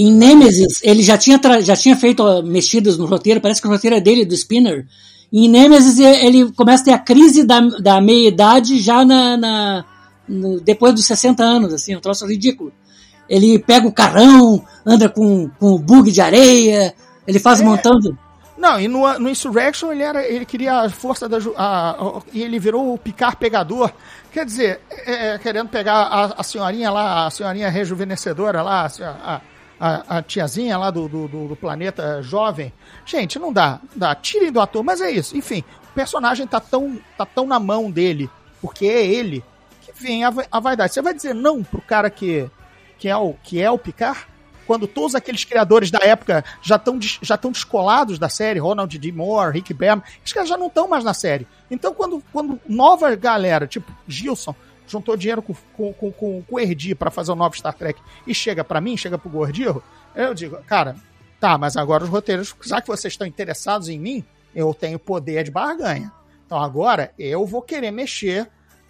Em 0.00 0.12
Nemesis, 0.12 0.80
ele 0.84 1.02
já 1.02 1.18
tinha, 1.18 1.40
já 1.60 1.74
tinha 1.74 1.96
feito 1.96 2.22
mexidas 2.44 2.96
no 2.96 3.04
roteiro, 3.04 3.40
parece 3.40 3.60
que 3.60 3.66
o 3.66 3.70
roteiro 3.70 3.96
é 3.96 4.00
dele, 4.00 4.24
do 4.24 4.32
Spinner. 4.32 4.86
Em 5.32 5.48
Nemesis, 5.48 5.98
ele 5.98 6.52
começa 6.52 6.82
a 6.82 6.84
ter 6.84 6.92
a 6.92 6.98
crise 7.00 7.42
da, 7.42 7.58
da 7.58 8.00
meia-idade 8.00 8.78
já 8.78 9.04
na, 9.04 9.36
na 9.36 9.84
no, 10.28 10.60
depois 10.60 10.94
dos 10.94 11.04
60 11.04 11.42
anos, 11.42 11.74
assim, 11.74 11.96
um 11.96 12.00
troço 12.00 12.24
ridículo. 12.28 12.72
Ele 13.28 13.58
pega 13.58 13.88
o 13.88 13.92
carrão, 13.92 14.64
anda 14.86 15.08
com, 15.08 15.50
com 15.58 15.72
o 15.72 15.78
bug 15.80 16.12
de 16.12 16.20
areia, 16.20 16.94
ele 17.26 17.40
faz 17.40 17.60
é. 17.60 17.64
um 17.64 17.66
montão 17.66 17.98
de... 17.98 18.14
Não, 18.56 18.78
e 18.80 18.86
no, 18.86 19.18
no 19.18 19.28
Insurrection 19.28 19.90
ele, 19.90 20.04
era, 20.04 20.24
ele 20.24 20.44
queria 20.44 20.82
a 20.82 20.90
força 20.90 21.28
da. 21.28 21.38
E 22.32 22.42
ele 22.42 22.58
virou 22.58 22.92
o 22.92 22.98
picar 22.98 23.36
pegador. 23.36 23.92
Quer 24.32 24.44
dizer, 24.44 24.80
é, 24.90 25.34
é, 25.34 25.38
querendo 25.38 25.68
pegar 25.68 25.94
a, 25.94 26.24
a 26.38 26.42
senhorinha 26.42 26.90
lá, 26.90 27.26
a 27.26 27.30
senhorinha 27.30 27.68
rejuvenescedora 27.68 28.60
lá, 28.62 28.86
a, 29.00 29.34
a, 29.34 29.40
a 29.80 30.22
tiazinha 30.22 30.76
lá 30.76 30.90
do, 30.90 31.08
do, 31.08 31.28
do, 31.28 31.56
planeta 31.56 32.20
jovem. 32.22 32.72
Gente, 33.06 33.38
não 33.38 33.52
dá, 33.52 33.80
não 33.92 33.98
dá. 33.98 34.14
Tirem 34.14 34.50
do 34.50 34.60
ator, 34.60 34.82
mas 34.82 35.00
é 35.00 35.10
isso. 35.10 35.36
Enfim, 35.36 35.62
o 35.90 35.94
personagem 35.94 36.46
tá 36.46 36.60
tão, 36.60 36.98
tá 37.16 37.24
tão 37.24 37.46
na 37.46 37.60
mão 37.60 37.90
dele, 37.90 38.28
porque 38.60 38.86
é 38.86 39.06
ele, 39.06 39.44
que 39.82 39.92
vem 39.92 40.24
a, 40.24 40.32
a 40.50 40.60
vaidade. 40.60 40.92
Você 40.92 41.02
vai 41.02 41.14
dizer 41.14 41.34
não 41.34 41.62
pro 41.62 41.80
cara 41.80 42.10
que, 42.10 42.50
que, 42.98 43.08
é, 43.08 43.16
o, 43.16 43.34
que 43.42 43.60
é 43.62 43.70
o 43.70 43.78
Picard? 43.78 44.26
Quando 44.66 44.86
todos 44.86 45.14
aqueles 45.14 45.44
criadores 45.44 45.90
da 45.90 46.00
época 46.00 46.44
já 46.60 46.76
estão 46.76 46.98
já 47.00 47.36
descolados 47.36 48.18
da 48.18 48.28
série, 48.28 48.58
Ronald 48.58 48.98
D. 48.98 49.12
Moore, 49.12 49.54
Rick 49.54 49.72
Berman, 49.72 50.04
esses 50.22 50.34
caras 50.34 50.48
já 50.48 50.58
não 50.58 50.66
estão 50.66 50.86
mais 50.86 51.02
na 51.02 51.14
série. 51.14 51.46
Então, 51.70 51.94
quando, 51.94 52.22
quando 52.30 52.60
nova 52.68 53.14
galera, 53.16 53.66
tipo 53.66 53.90
Gilson, 54.06 54.54
juntou 54.88 55.16
dinheiro 55.16 55.42
com, 55.42 55.54
com, 55.76 55.92
com, 55.92 56.12
com, 56.12 56.42
com 56.42 56.54
o 56.56 56.58
Erdi 56.58 56.94
para 56.94 57.10
fazer 57.10 57.32
o 57.32 57.36
novo 57.36 57.56
Star 57.56 57.74
Trek 57.74 58.00
e 58.26 58.34
chega 58.34 58.64
para 58.64 58.80
mim, 58.80 58.96
chega 58.96 59.18
pro 59.18 59.30
Gordirro, 59.30 59.82
eu 60.14 60.34
digo, 60.34 60.56
cara, 60.66 60.96
Tá, 61.40 61.56
mas 61.56 61.76
agora 61.76 62.04
os 62.04 62.10
roteiros, 62.10 62.54
já 62.64 62.80
que 62.80 62.88
vocês 62.88 63.14
estão 63.14 63.26
interessados 63.26 63.88
em 63.88 63.98
mim, 63.98 64.24
eu 64.54 64.74
tenho 64.74 64.98
poder 64.98 65.44
de 65.44 65.50
barganha. 65.50 66.12
Então 66.44 66.58
agora 66.58 67.12
eu 67.18 67.46
vou 67.46 67.62
querer 67.62 67.90
mexer 67.90 68.48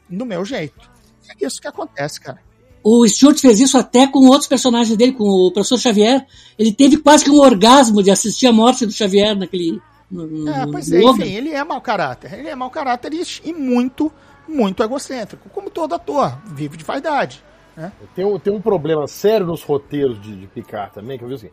do 0.09 0.25
meu 0.25 0.45
jeito. 0.45 0.91
É 1.29 1.47
isso 1.47 1.61
que 1.61 1.69
acontece, 1.69 2.21
cara. 2.21 2.39
O 2.83 3.07
Stuart 3.07 3.39
fez 3.39 3.61
isso 3.61 3.77
até 3.77 4.07
com 4.07 4.21
outros 4.21 4.47
personagens 4.47 4.97
dele, 4.97 5.13
com 5.13 5.25
o 5.25 5.53
professor 5.53 5.79
Xavier. 5.79 6.27
Ele 6.59 6.73
teve 6.73 6.97
quase 6.97 7.25
que 7.25 7.31
um 7.31 7.41
orgasmo 7.41 8.03
de 8.03 8.11
assistir 8.11 8.47
a 8.47 8.53
morte 8.53 8.87
do 8.87 8.93
Xavier 8.93 9.37
naquele. 9.37 9.83
No, 10.11 10.49
É, 10.49 10.67
pois 10.67 10.89
no 10.89 10.97
é, 10.97 11.03
enfim, 11.03 11.35
ele 11.35 11.51
é 11.51 11.63
mau 11.63 11.83
caráter. 11.83 12.33
Ele 12.33 12.49
é 12.49 12.55
mau 12.55 12.71
caráter 12.71 13.13
e, 13.13 13.23
e 13.45 13.53
muito, 13.53 14.11
muito 14.49 14.83
egocêntrico. 14.83 15.49
Como 15.51 15.71
todo 15.71 15.95
ator, 15.95 16.37
vive 16.47 16.77
de 16.77 16.85
vaidade. 16.85 17.45
Né? 17.77 17.93
Tem 18.15 18.39
tem 18.41 18.53
um 18.53 18.61
problema 18.61 19.07
sério 19.07 19.47
nos 19.47 19.63
roteiros 19.63 20.21
de, 20.21 20.35
de 20.35 20.47
Picard 20.49 20.93
também, 20.93 21.19
que 21.19 21.25
eu 21.25 21.29
vi 21.29 21.35
assim. 21.35 21.51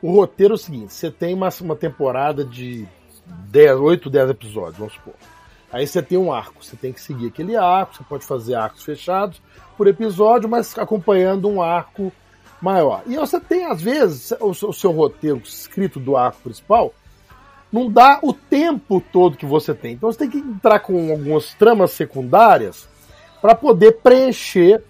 O 0.00 0.12
roteiro 0.12 0.54
é 0.54 0.56
o 0.56 0.58
seguinte: 0.58 0.92
você 0.92 1.10
tem 1.10 1.34
uma, 1.34 1.48
uma 1.60 1.74
temporada 1.74 2.44
de 2.44 2.86
10, 3.26 3.80
8, 3.80 4.10
10 4.10 4.30
episódios, 4.30 4.78
vamos 4.78 4.94
supor. 4.94 5.14
Aí 5.72 5.86
você 5.86 6.00
tem 6.00 6.16
um 6.16 6.32
arco, 6.32 6.64
você 6.64 6.76
tem 6.76 6.92
que 6.92 7.00
seguir 7.00 7.26
aquele 7.26 7.56
arco, 7.56 7.96
você 7.96 8.04
pode 8.04 8.24
fazer 8.24 8.54
arcos 8.54 8.84
fechados 8.84 9.42
por 9.76 9.86
episódio, 9.86 10.48
mas 10.48 10.78
acompanhando 10.78 11.48
um 11.48 11.60
arco 11.60 12.12
maior. 12.62 13.02
E 13.06 13.16
você 13.16 13.40
tem, 13.40 13.66
às 13.66 13.82
vezes, 13.82 14.32
o, 14.40 14.50
o 14.50 14.72
seu 14.72 14.92
roteiro 14.92 15.38
escrito 15.44 15.98
do 15.98 16.16
arco 16.16 16.40
principal 16.42 16.94
não 17.76 17.90
dá 17.90 18.18
o 18.22 18.32
tempo 18.32 19.02
todo 19.12 19.36
que 19.36 19.44
você 19.44 19.74
tem. 19.74 19.92
Então 19.92 20.10
você 20.10 20.20
tem 20.20 20.30
que 20.30 20.38
entrar 20.38 20.80
com 20.80 21.12
algumas 21.12 21.52
tramas 21.52 21.90
secundárias 21.90 22.88
para 23.42 23.54
poder 23.54 23.98
preencher 23.98 24.82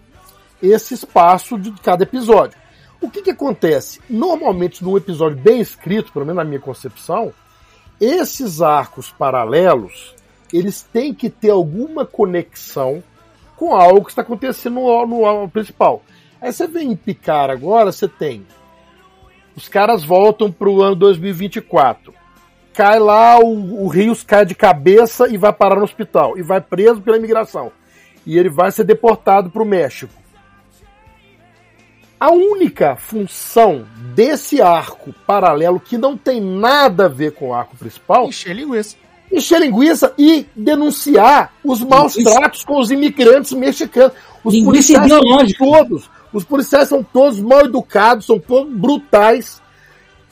esse 0.62 0.94
espaço 0.94 1.58
de 1.58 1.72
cada 1.80 2.04
episódio. 2.04 2.56
O 3.00 3.10
que, 3.10 3.22
que 3.22 3.30
acontece? 3.32 4.00
Normalmente, 4.08 4.84
num 4.84 4.96
episódio 4.96 5.36
bem 5.36 5.60
escrito, 5.60 6.12
pelo 6.12 6.24
menos 6.24 6.36
na 6.36 6.48
minha 6.48 6.60
concepção, 6.60 7.32
esses 8.00 8.62
arcos 8.62 9.10
paralelos 9.10 10.14
eles 10.52 10.82
têm 10.82 11.12
que 11.12 11.28
ter 11.28 11.50
alguma 11.50 12.06
conexão 12.06 13.02
com 13.56 13.74
algo 13.74 14.04
que 14.04 14.10
está 14.10 14.22
acontecendo 14.22 14.74
no, 14.74 15.06
no, 15.06 15.48
principal. 15.48 16.02
Aí 16.40 16.52
você 16.52 16.68
vem 16.68 16.92
em 16.92 16.96
Picar 16.96 17.50
agora, 17.50 17.90
você 17.90 18.06
tem. 18.06 18.46
Os 19.56 19.68
caras 19.68 20.04
voltam 20.04 20.52
para 20.52 20.68
o 20.68 20.82
ano 20.82 20.94
2024. 20.94 22.14
Cai 22.76 22.98
lá, 22.98 23.38
o, 23.40 23.84
o 23.84 23.88
Rios 23.88 24.22
cai 24.22 24.44
de 24.44 24.54
cabeça 24.54 25.26
e 25.28 25.38
vai 25.38 25.50
parar 25.50 25.76
no 25.76 25.84
hospital. 25.84 26.36
E 26.36 26.42
vai 26.42 26.60
preso 26.60 27.00
pela 27.00 27.16
imigração. 27.16 27.72
E 28.26 28.36
ele 28.36 28.50
vai 28.50 28.70
ser 28.70 28.84
deportado 28.84 29.48
para 29.48 29.62
o 29.62 29.66
México. 29.66 30.12
A 32.20 32.30
única 32.30 32.96
função 32.96 33.86
desse 34.14 34.60
arco 34.60 35.14
paralelo, 35.26 35.80
que 35.80 35.96
não 35.96 36.16
tem 36.18 36.40
nada 36.40 37.06
a 37.06 37.08
ver 37.08 37.32
com 37.32 37.48
o 37.48 37.54
arco 37.54 37.76
principal, 37.76 38.26
Encher 38.28 38.54
linguiça. 38.54 38.96
encher 39.32 39.60
linguiça 39.60 40.12
e 40.18 40.46
denunciar 40.54 41.52
os 41.64 41.82
maus 41.82 42.14
tratos 42.14 42.62
com 42.64 42.78
os 42.78 42.90
imigrantes 42.90 43.52
mexicanos. 43.52 44.12
Os 44.44 44.54
Linguiça 44.54 44.94
policiais 44.94 45.08
são 45.08 45.18
ideológica. 45.18 45.64
todos, 45.64 46.10
os 46.32 46.44
policiais 46.44 46.88
são 46.88 47.02
todos 47.02 47.40
mal 47.40 47.64
educados, 47.64 48.26
são 48.26 48.38
todos 48.38 48.72
brutais. 48.74 49.62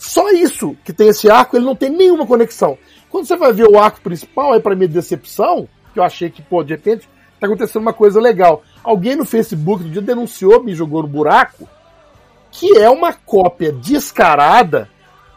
Só 0.06 0.30
isso 0.30 0.76
que 0.84 0.92
tem 0.92 1.08
esse 1.08 1.30
arco, 1.30 1.56
ele 1.56 1.64
não 1.64 1.74
tem 1.74 1.88
nenhuma 1.88 2.26
conexão. 2.26 2.76
Quando 3.08 3.26
você 3.26 3.36
vai 3.36 3.54
ver 3.54 3.66
o 3.66 3.78
arco 3.78 4.02
principal, 4.02 4.52
aí 4.52 4.60
pra 4.60 4.74
minha 4.74 4.86
decepção, 4.86 5.66
que 5.94 5.98
eu 5.98 6.04
achei 6.04 6.28
que, 6.28 6.42
pô, 6.42 6.62
de 6.62 6.74
repente, 6.74 7.08
tá 7.40 7.46
acontecendo 7.46 7.80
uma 7.80 7.92
coisa 7.94 8.20
legal. 8.20 8.62
Alguém 8.82 9.16
no 9.16 9.24
Facebook 9.24 9.82
do 9.82 9.88
dia 9.88 10.02
denunciou, 10.02 10.62
me 10.62 10.74
jogou 10.74 11.00
no 11.00 11.08
buraco, 11.08 11.66
que 12.50 12.76
é 12.76 12.90
uma 12.90 13.14
cópia 13.14 13.72
descarada 13.72 14.90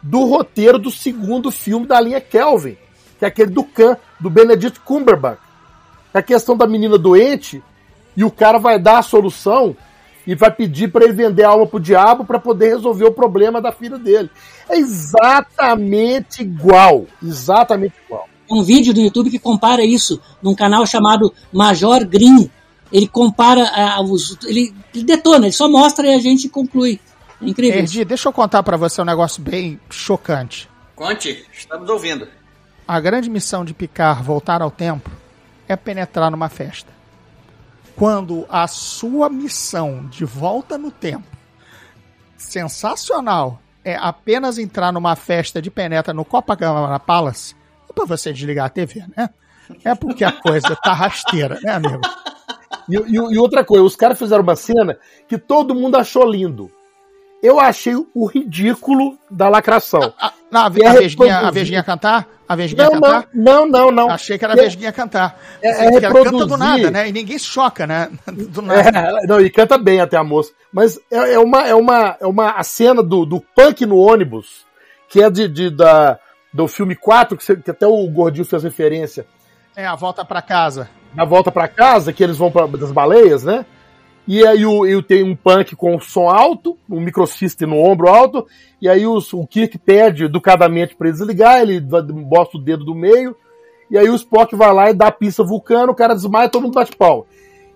do 0.03 0.25
roteiro 0.25 0.77
do 0.77 0.91
segundo 0.91 1.49
filme 1.49 1.87
da 1.87 2.01
linha 2.01 2.19
Kelvin, 2.19 2.77
que 3.17 3.23
é 3.23 3.29
aquele 3.29 3.51
do 3.51 3.63
Khan, 3.63 3.95
do 4.19 4.29
Benedict 4.29 4.81
Cumberbatch. 4.81 5.39
É 6.13 6.19
a 6.19 6.23
questão 6.23 6.57
da 6.57 6.67
menina 6.67 6.97
doente 6.97 7.63
e 8.17 8.23
o 8.25 8.29
cara 8.29 8.59
vai 8.59 8.77
dar 8.77 8.97
a 8.97 9.03
solução 9.03 9.77
e 10.27 10.35
vai 10.35 10.51
pedir 10.51 10.91
para 10.91 11.05
ele 11.05 11.13
vender 11.13 11.45
a 11.45 11.49
alma 11.49 11.65
pro 11.65 11.79
diabo 11.79 12.25
para 12.25 12.37
poder 12.37 12.75
resolver 12.75 13.05
o 13.05 13.13
problema 13.13 13.61
da 13.61 13.71
filha 13.71 13.97
dele. 13.97 14.29
É 14.69 14.77
exatamente 14.77 16.41
igual, 16.41 17.05
exatamente 17.23 17.95
igual. 18.05 18.27
um 18.51 18.61
vídeo 18.61 18.93
do 18.93 18.99
YouTube 18.99 19.31
que 19.31 19.39
compara 19.39 19.85
isso 19.85 20.21
num 20.43 20.53
canal 20.53 20.85
chamado 20.85 21.33
Major 21.51 22.05
Green. 22.05 22.51
Ele 22.91 23.07
compara 23.07 23.69
ah, 23.73 24.01
os. 24.01 24.37
Ele, 24.45 24.73
ele 24.93 25.03
detona, 25.03 25.45
ele 25.45 25.53
só 25.53 25.69
mostra 25.69 26.07
e 26.07 26.13
a 26.13 26.19
gente 26.19 26.49
conclui. 26.49 26.99
É 27.41 27.49
incrível. 27.49 27.79
Erdi, 27.79 28.03
deixa 28.03 28.27
eu 28.27 28.33
contar 28.33 28.63
pra 28.63 28.75
você 28.75 29.01
um 29.01 29.05
negócio 29.05 29.41
bem 29.41 29.79
chocante. 29.89 30.69
Conte, 30.95 31.45
estamos 31.53 31.89
ouvindo. 31.89 32.27
A 32.85 32.99
grande 32.99 33.29
missão 33.29 33.63
de 33.63 33.73
Picard 33.73 34.23
voltar 34.23 34.61
ao 34.61 34.71
tempo 34.71 35.09
é 35.67 35.75
penetrar 35.75 36.31
numa 36.31 36.49
festa. 36.49 36.96
Quando 37.97 38.45
a 38.47 38.67
sua 38.67 39.27
missão 39.29 40.05
de 40.07 40.23
volta 40.23 40.77
no 40.77 40.91
tempo, 40.91 41.25
sensacional, 42.37 43.59
é 43.83 43.95
apenas 43.95 44.57
entrar 44.57 44.91
numa 44.91 45.15
festa 45.15 45.61
de 45.61 45.71
penetra 45.71 46.13
no 46.13 46.23
Copacabana 46.23 46.99
Palace, 46.99 47.55
é 47.89 47.93
pra 47.93 48.05
você 48.05 48.31
desligar 48.31 48.67
a 48.67 48.69
TV, 48.69 49.03
né? 49.15 49.29
É 49.83 49.95
porque 49.95 50.23
a 50.23 50.31
coisa 50.31 50.75
tá 50.75 50.93
rasteira, 50.93 51.59
né, 51.61 51.71
amigo? 51.73 52.01
E, 52.87 52.95
e- 52.95 53.33
e 53.33 53.37
outra 53.37 53.65
coisa, 53.65 53.83
os 53.83 53.95
caras 53.95 54.17
fizeram 54.17 54.43
uma 54.43 54.55
cena 54.55 54.97
que 55.27 55.37
todo 55.37 55.75
mundo 55.75 55.97
achou 55.97 56.23
lindo. 56.29 56.71
Eu 57.43 57.59
achei 57.59 57.93
o 57.95 58.25
ridículo 58.25 59.17
da 59.29 59.49
lacração. 59.49 60.13
A, 60.19 60.31
não, 60.49 60.61
a, 60.61 60.63
é 60.65 60.87
a, 60.87 60.93
vesguinha, 60.93 60.93
a 60.93 60.99
reproduzido. 60.99 61.51
vesguinha 61.53 61.83
cantar? 61.83 62.27
A 62.47 62.55
vesguinha 62.55 62.85
Não, 62.85 62.93
cantar? 63.01 63.27
não, 63.33 63.67
não, 63.67 63.91
não. 63.91 64.09
Achei 64.09 64.37
que 64.37 64.45
era 64.45 64.53
a 64.53 64.57
É- 64.57 64.61
vesguinha 64.63 64.91
cantar. 64.93 65.37
é- 65.61 65.67
é 65.69 65.85
ela 66.03 66.13
canta 66.23 66.45
do 66.45 66.57
nada, 66.57 66.89
né? 66.89 67.09
E 67.09 67.11
ninguém 67.11 67.37
se 67.37 67.45
choca, 67.45 67.85
né? 67.85 68.09
Do 68.27 68.61
nada. 68.61 68.99
É, 69.23 69.27
não, 69.27 69.41
e 69.41 69.49
canta 69.49 69.77
bem 69.77 69.99
até 69.99 70.15
a 70.15 70.23
moça. 70.23 70.51
Mas 70.71 70.97
é, 71.11 71.33
é 71.33 71.39
uma, 71.39 71.67
é 71.67 71.75
uma, 71.75 72.15
é 72.21 72.25
uma 72.25 72.51
a 72.51 72.63
cena 72.63 73.03
do, 73.03 73.25
do 73.25 73.41
punk 73.41 73.85
no 73.85 73.97
ônibus, 73.97 74.65
que 75.09 75.21
é 75.21 75.29
de, 75.29 75.47
de- 75.47 75.69
da, 75.69 76.17
do 76.53 76.67
filme 76.67 76.95
4, 76.95 77.35
que, 77.37 77.43
você- 77.43 77.57
que 77.57 77.71
até 77.71 77.85
o 77.85 78.07
Gordinho 78.07 78.45
fez 78.45 78.63
referência, 78.63 79.25
É, 79.75 79.85
a 79.85 79.95
volta 79.95 80.23
pra 80.23 80.41
casa. 80.41 80.89
na 81.13 81.25
volta 81.25 81.51
pra 81.51 81.67
casa, 81.67 82.13
que 82.13 82.23
eles 82.23 82.37
vão 82.37 82.49
pra, 82.49 82.65
das 82.67 82.91
baleias, 82.91 83.43
né? 83.43 83.65
E 84.27 84.45
aí 84.45 84.65
o, 84.65 84.85
eu 84.85 85.01
tenho 85.01 85.25
um 85.25 85.35
punk 85.35 85.75
com 85.75 85.99
som 86.01 86.27
alto, 86.29 86.77
um 86.89 86.99
microsystem 86.99 87.67
no 87.67 87.77
ombro 87.77 88.09
alto, 88.09 88.45
e 88.81 88.89
aí 88.89 89.07
os- 89.07 89.31
o 89.33 89.47
Kirk 89.47 89.77
pede 89.77 90.25
educadamente 90.25 90.95
pra 90.95 91.07
ele 91.07 91.17
desligar, 91.17 91.61
ele 91.61 91.79
bosta 91.79 92.57
o 92.57 92.61
dedo 92.61 92.83
do 92.83 92.93
meio, 92.93 93.35
e 93.89 93.97
aí 93.97 94.09
o 94.09 94.15
Spock 94.15 94.53
vai 94.55 94.73
lá 94.73 94.89
e 94.89 94.93
dá 94.93 95.07
a 95.07 95.11
pista 95.11 95.43
vulcano, 95.45 95.93
o 95.93 95.95
cara 95.95 96.13
desmaia, 96.13 96.49
todo 96.49 96.63
mundo 96.63 96.73
bate 96.73 96.93
pau. 96.95 97.25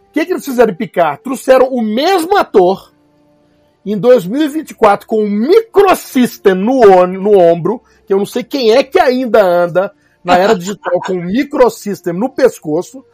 O 0.10 0.12
que, 0.12 0.26
que 0.26 0.34
eles 0.34 0.44
fizeram 0.44 0.74
em 0.74 0.76
Picard? 0.76 1.22
Trouxeram 1.24 1.68
o 1.70 1.82
mesmo 1.82 2.36
ator 2.36 2.92
em 3.86 3.98
2024 3.98 5.08
com 5.08 5.24
um 5.24 5.30
microsystem 5.30 6.54
no, 6.54 6.82
on- 6.82 7.08
no 7.08 7.38
ombro, 7.40 7.82
que 8.06 8.14
eu 8.14 8.18
não 8.18 8.26
sei 8.26 8.44
quem 8.44 8.72
é 8.72 8.84
que 8.84 9.00
ainda 9.00 9.42
anda 9.42 9.94
na 10.22 10.38
era 10.38 10.54
digital 10.54 11.00
com 11.00 11.14
um 11.14 11.24
microsystem 11.24 12.14
no 12.14 12.30
pescoço, 12.30 13.06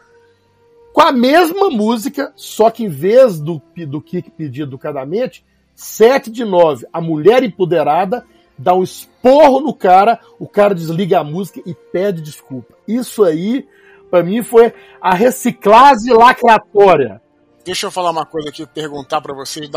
com 0.98 1.02
a 1.02 1.12
mesma 1.12 1.70
música, 1.70 2.32
só 2.34 2.70
que 2.70 2.82
em 2.82 2.88
vez 2.88 3.38
do, 3.38 3.62
do 3.86 4.00
Kik 4.00 4.32
pedir 4.32 4.62
educadamente, 4.62 5.46
7 5.72 6.28
de 6.28 6.44
9, 6.44 6.88
a 6.92 7.00
mulher 7.00 7.44
empoderada 7.44 8.26
dá 8.58 8.74
um 8.74 8.82
esporro 8.82 9.60
no 9.60 9.72
cara, 9.72 10.18
o 10.40 10.48
cara 10.48 10.74
desliga 10.74 11.20
a 11.20 11.24
música 11.24 11.62
e 11.64 11.72
pede 11.72 12.20
desculpa. 12.20 12.74
Isso 12.88 13.22
aí, 13.22 13.64
pra 14.10 14.24
mim, 14.24 14.42
foi 14.42 14.74
a 15.00 15.14
reciclagem 15.14 16.12
lacratória. 16.12 17.22
Deixa 17.64 17.86
eu 17.86 17.92
falar 17.92 18.10
uma 18.10 18.26
coisa 18.26 18.48
aqui, 18.48 18.66
perguntar 18.66 19.20
pra 19.20 19.32
vocês. 19.32 19.70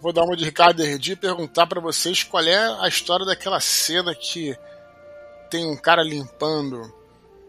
Vou 0.00 0.12
dar 0.12 0.22
uma 0.22 0.36
de 0.36 0.44
Ricardo 0.44 0.84
Herdi 0.84 1.14
e 1.14 1.16
perguntar 1.16 1.66
pra 1.66 1.80
vocês 1.80 2.22
qual 2.22 2.44
é 2.44 2.80
a 2.80 2.86
história 2.86 3.26
daquela 3.26 3.58
cena 3.58 4.14
que 4.14 4.56
tem 5.50 5.68
um 5.68 5.76
cara 5.76 6.04
limpando 6.04 6.80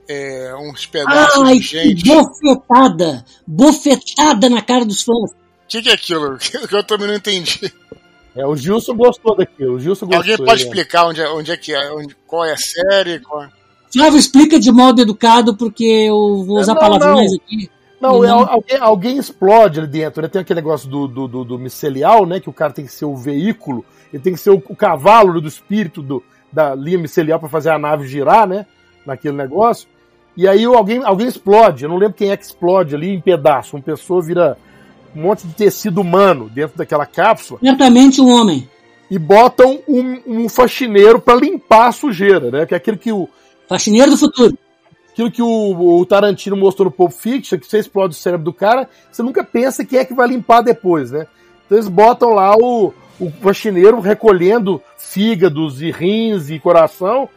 é, 0.08 0.54
uns 0.56 0.86
pedaços 0.86 1.44
Ai, 1.44 1.58
de 1.58 1.62
gente. 1.66 2.04
bofetada! 2.06 3.26
Bofetada 3.48 4.50
na 4.50 4.62
cara 4.62 4.86
dos 4.86 5.02
fãs. 5.04 5.32
O 5.32 5.36
que, 5.68 5.82
que 5.82 5.90
é 5.90 5.94
aquilo? 5.94 6.38
Que 6.70 6.76
eu 6.76 6.84
também 6.84 7.08
não 7.08 7.16
entendi. 7.16 7.72
É, 8.36 8.46
o 8.46 8.56
Gilson 8.56 8.96
gostou 8.96 9.36
daquilo. 9.36 9.76
O 9.76 9.80
Gilson 9.80 10.06
gostou. 10.06 10.22
Alguém 10.22 10.38
pode 10.38 10.62
ele- 10.62 10.70
explicar 10.70 11.08
onde 11.08 11.22
é, 11.22 11.30
onde 11.30 11.52
é 11.52 11.58
que 11.58 11.74
é, 11.74 11.92
onde, 11.92 12.16
qual 12.28 12.44
é 12.46 12.54
a 12.54 12.58
série? 12.58 13.20
Qual 13.20 13.44
é- 13.44 13.50
Flávio, 13.92 14.20
explica 14.20 14.60
de 14.60 14.72
modo 14.72 15.02
educado, 15.02 15.56
porque 15.56 15.86
eu 15.86 16.44
vou 16.46 16.60
usar 16.60 16.74
Não, 16.74 16.82
palavrões 16.82 17.32
não. 17.32 17.38
aqui. 17.38 17.70
Não, 18.02 18.26
é, 18.26 18.30
alguém, 18.30 18.78
alguém 18.78 19.18
explode 19.18 19.80
ali 19.80 19.88
dentro, 19.88 20.22
né? 20.22 20.28
Tem 20.28 20.42
aquele 20.42 20.60
negócio 20.60 20.88
do, 20.90 21.08
do, 21.08 21.28
do, 21.30 21.44
do 21.46 21.58
micelial, 21.60 22.26
né? 22.26 22.42
Que 22.42 22.50
o 22.50 22.54
cara 22.54 22.74
tem 22.74 22.86
que 22.86 22.92
ser 22.92 23.06
o 23.06 23.16
veículo, 23.16 23.86
ele 24.14 24.22
tem 24.22 24.34
que 24.34 24.40
ser 24.40 24.50
o, 24.50 24.62
o 24.68 24.76
cavalo 24.76 25.40
do 25.40 25.48
espírito 25.48 26.02
do, 26.02 26.22
da 26.52 26.76
linha 26.76 26.98
micelial 27.00 27.40
para 27.40 27.48
fazer 27.48 27.70
a 27.70 27.80
nave 27.80 28.06
girar, 28.06 28.46
né? 28.46 28.66
Naquele 29.06 29.38
negócio. 29.38 29.88
E 30.38 30.48
aí 30.48 30.66
alguém, 30.66 31.04
alguém 31.04 31.28
explode, 31.28 31.84
eu 31.84 31.90
não 31.90 31.98
lembro 31.98 32.16
quem 32.16 32.32
é 32.32 32.38
que 32.38 32.44
explode 32.44 32.94
ali 32.94 33.10
em 33.10 33.22
pedaço. 33.22 33.76
Uma 33.76 33.84
pessoa 33.84 34.22
vira 34.22 34.58
um 35.16 35.22
monte 35.22 35.48
de 35.48 35.54
tecido 35.54 36.02
humano 36.02 36.50
dentro 36.54 36.78
daquela 36.78 37.06
cápsula. 37.06 37.60
Certamente 37.62 38.20
um 38.20 38.30
homem. 38.30 38.70
e 39.10 39.18
botam 39.18 39.80
um, 39.88 40.22
um 40.28 40.50
faxineiro 40.50 41.20
para 41.20 41.40
limpar 41.40 41.88
a 41.88 41.92
sujeira, 41.92 42.52
né? 42.52 42.66
Que 42.66 42.74
é 42.74 42.78
aquilo 42.78 42.98
que 42.98 43.12
o. 43.12 43.30
Faxineiro 43.68 44.12
do 44.12 44.18
futuro. 44.18 44.58
Aquilo 45.12 45.32
que 45.32 45.42
o, 45.42 46.00
o 46.00 46.06
Tarantino 46.06 46.58
mostrou 46.58 46.86
no 46.86 46.92
Pulp 46.92 47.12
Fiction, 47.12 47.58
que 47.58 47.66
você 47.66 47.80
explode 47.80 48.14
o 48.14 48.18
cérebro 48.20 48.44
do 48.44 48.54
cara, 48.54 48.90
você 49.10 49.24
nunca 49.24 49.44
pensa 49.44 49.86
quem 49.86 50.00
é 50.00 50.06
que 50.06 50.14
vai 50.14 50.28
limpar 50.28 50.62
depois, 50.62 51.12
né? 51.12 51.26
Então 51.66 51.78
eles 51.78 51.88
botam 51.88 52.32
lá 52.32 52.54
o, 52.58 52.94
o 53.20 53.32
faxineiro 53.42 54.02
recolhendo 54.02 54.82
fígados 54.98 55.82
e 55.82 55.90
rins 55.90 56.50
e 56.50 56.60
coração. 56.60 57.30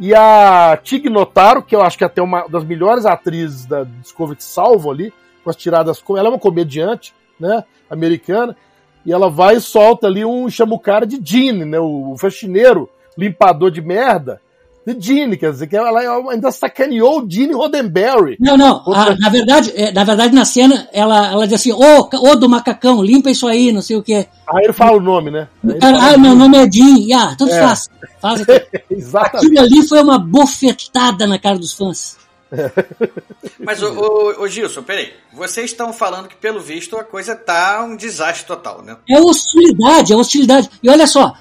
E 0.00 0.14
a 0.14 0.78
Tig 0.82 1.10
Notaro, 1.10 1.62
que 1.62 1.76
eu 1.76 1.82
acho 1.82 1.98
que 1.98 2.04
é 2.04 2.06
até 2.06 2.22
uma 2.22 2.48
das 2.48 2.64
melhores 2.64 3.04
atrizes 3.04 3.66
da 3.66 3.84
Discovery 3.84 4.38
que 4.38 4.44
salvam 4.44 4.90
ali, 4.90 5.12
com 5.44 5.50
as 5.50 5.56
tiradas. 5.56 6.02
Ela 6.08 6.28
é 6.28 6.30
uma 6.30 6.38
comediante, 6.38 7.14
né? 7.38 7.62
Americana. 7.88 8.56
E 9.04 9.12
ela 9.12 9.28
vai 9.28 9.56
e 9.56 9.60
solta 9.60 10.06
ali 10.06 10.24
um. 10.24 10.48
chama 10.48 10.74
o 10.74 10.78
cara 10.78 11.06
de 11.06 11.20
Gene, 11.22 11.66
né? 11.66 11.78
O 11.78 12.16
faxineiro, 12.18 12.88
limpador 13.16 13.70
de 13.70 13.82
merda 13.82 14.40
de 14.86 15.00
Gene, 15.00 15.36
quer 15.36 15.52
dizer, 15.52 15.66
que 15.66 15.76
ela 15.76 16.00
ainda 16.30 16.50
sacaneou 16.50 17.20
o 17.20 17.30
Gene 17.30 17.52
Roddenberry. 17.52 18.36
Não, 18.40 18.56
não, 18.56 18.82
a, 18.92 19.14
na 19.16 19.28
verdade, 19.28 19.72
é, 19.74 19.92
na 19.92 20.04
verdade, 20.04 20.34
na 20.34 20.44
cena, 20.44 20.88
ela, 20.92 21.30
ela 21.30 21.46
diz 21.46 21.60
assim, 21.60 21.72
ô, 21.72 22.08
oh, 22.12 22.36
do 22.36 22.48
macacão, 22.48 23.02
limpa 23.02 23.30
isso 23.30 23.46
aí, 23.46 23.72
não 23.72 23.82
sei 23.82 23.96
o 23.96 24.02
quê. 24.02 24.26
Aí 24.48 24.64
ele 24.64 24.72
fala 24.72 24.96
o 24.96 25.00
nome, 25.00 25.30
né? 25.30 25.48
ah, 25.82 26.16
meu 26.16 26.34
nome 26.34 26.56
é 26.56 26.70
Gene, 26.70 27.12
ah, 27.12 27.34
tudo 27.36 27.52
é. 27.52 27.60
fácil. 27.60 27.90
Faz 28.20 28.44
Exatamente. 28.90 29.46
Aquilo 29.46 29.60
ali 29.60 29.88
foi 29.88 30.02
uma 30.02 30.18
bofetada 30.18 31.26
na 31.26 31.38
cara 31.38 31.58
dos 31.58 31.72
fãs. 31.72 32.18
Mas, 33.58 33.82
ô, 33.82 33.92
ô, 33.92 34.42
ô, 34.42 34.48
Gilson, 34.48 34.82
peraí. 34.82 35.12
Vocês 35.32 35.70
estão 35.70 35.92
falando 35.92 36.28
que, 36.28 36.36
pelo 36.36 36.60
visto, 36.60 36.96
a 36.96 37.04
coisa 37.04 37.36
tá 37.36 37.82
um 37.84 37.96
desastre 37.96 38.46
total, 38.46 38.82
né? 38.82 38.96
É 39.08 39.20
hostilidade, 39.20 40.12
é 40.12 40.16
hostilidade. 40.16 40.68
E 40.82 40.90
olha 40.90 41.06
só, 41.06 41.32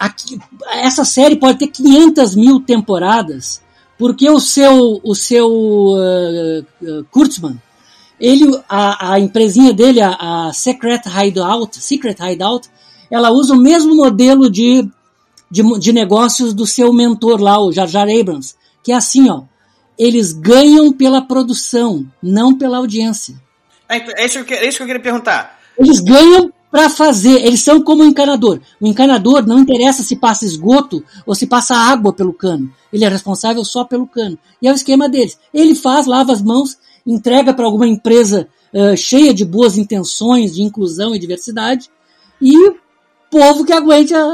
aqui, 0.00 0.40
essa 0.72 1.04
série 1.04 1.36
pode 1.36 1.58
ter 1.58 1.66
500 1.66 2.34
mil 2.34 2.60
temporadas, 2.60 3.60
porque 3.98 4.30
o 4.30 4.40
seu, 4.40 4.98
o 5.04 5.14
seu 5.14 5.46
uh, 5.46 6.64
uh, 6.80 7.04
Kurtzman, 7.10 7.60
ele, 8.18 8.44
a, 8.66 9.12
a 9.12 9.20
empresinha 9.20 9.74
dele, 9.74 10.00
a, 10.00 10.48
a, 10.48 10.52
Secret 10.54 11.02
Hideout, 11.06 11.76
Secret 11.76 12.16
Hideout, 12.18 12.70
ela 13.10 13.30
usa 13.30 13.52
o 13.52 13.60
mesmo 13.60 13.94
modelo 13.94 14.50
de, 14.50 14.88
de, 15.50 15.62
de 15.78 15.92
negócios 15.92 16.54
do 16.54 16.66
seu 16.66 16.92
mentor 16.94 17.40
lá, 17.40 17.60
o 17.60 17.70
Jar 17.70 17.86
Jar 17.86 18.08
Abrams, 18.08 18.54
que 18.82 18.92
é 18.92 18.94
assim, 18.94 19.28
ó, 19.28 19.42
eles 19.98 20.32
ganham 20.32 20.92
pela 20.92 21.20
produção, 21.20 22.06
não 22.22 22.56
pela 22.56 22.78
audiência. 22.78 23.34
É, 23.86 24.22
é 24.22 24.26
isso, 24.26 24.42
que, 24.44 24.54
é 24.54 24.66
isso 24.66 24.78
que 24.78 24.82
eu 24.82 24.86
queria 24.86 25.02
perguntar. 25.02 25.58
Eles 25.78 26.00
ganham 26.00 26.50
para 26.70 26.88
fazer. 26.88 27.44
Eles 27.44 27.60
são 27.60 27.82
como 27.82 28.02
o 28.02 28.06
encanador. 28.06 28.60
O 28.80 28.86
encanador 28.86 29.46
não 29.46 29.58
interessa 29.58 30.02
se 30.02 30.16
passa 30.16 30.44
esgoto 30.44 31.02
ou 31.26 31.34
se 31.34 31.46
passa 31.46 31.74
água 31.74 32.12
pelo 32.12 32.32
cano. 32.32 32.72
Ele 32.92 33.04
é 33.04 33.08
responsável 33.08 33.64
só 33.64 33.84
pelo 33.84 34.06
cano. 34.06 34.38
E 34.62 34.68
é 34.68 34.72
o 34.72 34.74
esquema 34.74 35.08
deles. 35.08 35.38
Ele 35.52 35.74
faz, 35.74 36.06
lava 36.06 36.32
as 36.32 36.42
mãos, 36.42 36.78
entrega 37.06 37.52
para 37.52 37.64
alguma 37.64 37.86
empresa 37.86 38.48
uh, 38.72 38.96
cheia 38.96 39.34
de 39.34 39.44
boas 39.44 39.76
intenções, 39.76 40.54
de 40.54 40.62
inclusão 40.62 41.14
e 41.14 41.18
diversidade, 41.18 41.90
e 42.40 42.54
povo 43.30 43.64
que 43.64 43.72
aguente 43.72 44.14
a. 44.14 44.24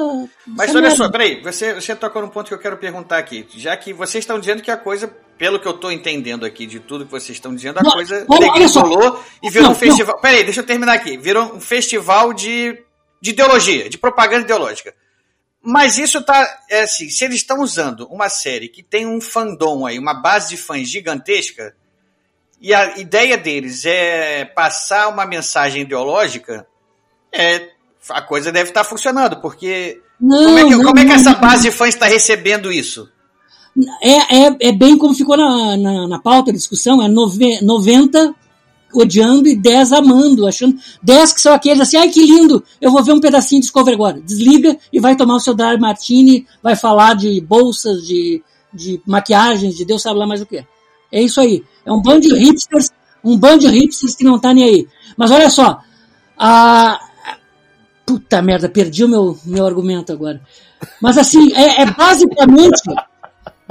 Mas 0.46 0.70
olha 0.70 0.82
merda. 0.82 0.96
só, 0.96 1.10
peraí, 1.10 1.40
você, 1.42 1.74
você 1.74 1.94
tocou 1.94 2.22
num 2.22 2.28
ponto 2.28 2.48
que 2.48 2.54
eu 2.54 2.58
quero 2.58 2.76
perguntar 2.76 3.18
aqui. 3.18 3.46
Já 3.54 3.76
que 3.76 3.92
vocês 3.92 4.22
estão 4.22 4.40
dizendo 4.40 4.62
que 4.62 4.70
a 4.70 4.76
coisa, 4.76 5.06
pelo 5.38 5.60
que 5.60 5.68
eu 5.68 5.74
estou 5.74 5.92
entendendo 5.92 6.46
aqui 6.46 6.66
de 6.66 6.80
tudo 6.80 7.04
que 7.04 7.10
vocês 7.10 7.36
estão 7.36 7.54
dizendo, 7.54 7.78
a 7.78 7.82
não, 7.82 7.92
coisa 7.92 8.26
degringolou 8.26 9.22
e 9.42 9.50
virou 9.50 9.68
não, 9.68 9.72
um 9.72 9.78
festival. 9.78 10.14
Não. 10.14 10.22
Peraí, 10.22 10.44
deixa 10.44 10.60
eu 10.60 10.66
terminar 10.66 10.94
aqui. 10.94 11.16
Virou 11.16 11.54
um 11.54 11.60
festival 11.60 12.32
de, 12.32 12.82
de 13.20 13.30
ideologia, 13.30 13.88
de 13.88 13.98
propaganda 13.98 14.44
ideológica. 14.44 14.94
Mas 15.62 15.98
isso 15.98 16.22
tá. 16.22 16.60
É 16.70 16.82
assim, 16.82 17.10
se 17.10 17.24
eles 17.24 17.36
estão 17.36 17.60
usando 17.60 18.06
uma 18.06 18.28
série 18.28 18.68
que 18.68 18.82
tem 18.82 19.06
um 19.06 19.20
fandom 19.20 19.84
aí, 19.84 19.98
uma 19.98 20.14
base 20.14 20.50
de 20.50 20.56
fãs 20.56 20.88
gigantesca, 20.88 21.74
e 22.60 22.72
a 22.72 22.98
ideia 22.98 23.36
deles 23.36 23.84
é 23.84 24.44
passar 24.44 25.08
uma 25.08 25.26
mensagem 25.26 25.82
ideológica, 25.82 26.66
é, 27.32 27.70
a 28.10 28.22
coisa 28.22 28.52
deve 28.52 28.70
estar 28.70 28.84
tá 28.84 28.88
funcionando, 28.88 29.36
porque 29.36 30.00
não, 30.20 30.44
como, 30.44 30.58
é 30.58 30.64
que, 30.64 30.70
não, 30.70 30.84
como 30.84 30.98
é 30.98 31.04
que 31.04 31.12
essa 31.12 31.34
base 31.34 31.64
de 31.64 31.70
fãs 31.70 31.94
está 31.94 32.06
recebendo 32.06 32.72
isso? 32.72 33.08
É, 34.02 34.46
é, 34.46 34.56
é 34.60 34.72
bem 34.72 34.96
como 34.96 35.14
ficou 35.14 35.36
na, 35.36 35.76
na, 35.76 36.08
na 36.08 36.18
pauta 36.18 36.50
da 36.50 36.56
discussão, 36.56 37.02
é 37.02 37.08
nove, 37.08 37.60
90 37.60 38.34
odiando 38.94 39.48
e 39.48 39.56
10 39.56 39.92
amando, 39.92 40.46
achando 40.46 40.78
10 41.02 41.32
que 41.32 41.40
são 41.40 41.52
aqueles 41.52 41.80
assim, 41.80 41.98
ai 41.98 42.08
que 42.08 42.24
lindo, 42.24 42.64
eu 42.80 42.90
vou 42.90 43.02
ver 43.04 43.12
um 43.12 43.20
pedacinho 43.20 43.60
de 43.60 43.66
Discovery 43.66 43.94
agora. 43.94 44.20
Desliga 44.20 44.78
e 44.92 44.98
vai 44.98 45.14
tomar 45.16 45.36
o 45.36 45.40
seu 45.40 45.54
Dry 45.54 45.78
Martini, 45.78 46.46
vai 46.62 46.74
falar 46.74 47.14
de 47.14 47.40
bolsas, 47.40 48.06
de, 48.06 48.42
de 48.72 49.00
maquiagens, 49.06 49.76
de 49.76 49.84
Deus 49.84 50.02
sabe 50.02 50.18
lá 50.18 50.26
mais 50.26 50.40
o 50.40 50.46
que. 50.46 50.64
É 51.12 51.22
isso 51.22 51.40
aí. 51.40 51.62
É 51.84 51.92
um 51.92 52.00
bando 52.00 52.20
de 52.20 52.34
hipsters, 52.34 52.90
um 53.22 53.36
bando 53.36 53.60
de 53.60 53.68
hipsters 53.68 54.14
que 54.14 54.24
não 54.24 54.38
tá 54.38 54.54
nem 54.54 54.64
aí. 54.64 54.88
Mas 55.16 55.30
olha 55.30 55.50
só, 55.50 55.80
a, 56.38 56.98
Puta 58.06 58.40
merda, 58.40 58.68
perdi 58.68 59.02
o 59.02 59.08
meu, 59.08 59.36
meu 59.44 59.66
argumento 59.66 60.12
agora. 60.12 60.40
Mas 61.02 61.18
assim, 61.18 61.52
é, 61.52 61.82
é 61.82 61.86
basicamente. 61.90 62.82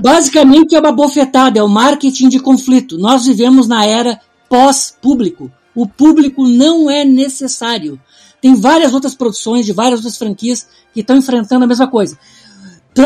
Basicamente 0.02 0.76
é 0.76 0.80
uma 0.80 0.92
bofetada, 0.92 1.58
é 1.58 1.64
o 1.64 1.70
marketing 1.70 2.28
de 2.28 2.40
conflito. 2.40 2.98
Nós 2.98 3.26
vivemos 3.26 3.66
na 3.66 3.86
era 3.86 4.20
pós-público. 4.50 5.50
O 5.74 5.88
público 5.88 6.46
não 6.46 6.90
é 6.90 7.06
necessário. 7.06 7.98
Tem 8.42 8.54
várias 8.56 8.94
outras 8.94 9.16
produções 9.16 9.66
de 9.66 9.72
várias 9.72 10.00
outras 10.00 10.18
franquias 10.18 10.68
que 10.94 11.00
estão 11.00 11.16
enfrentando 11.16 11.64
a 11.64 11.68
mesma 11.68 11.88
coisa. 11.88 12.20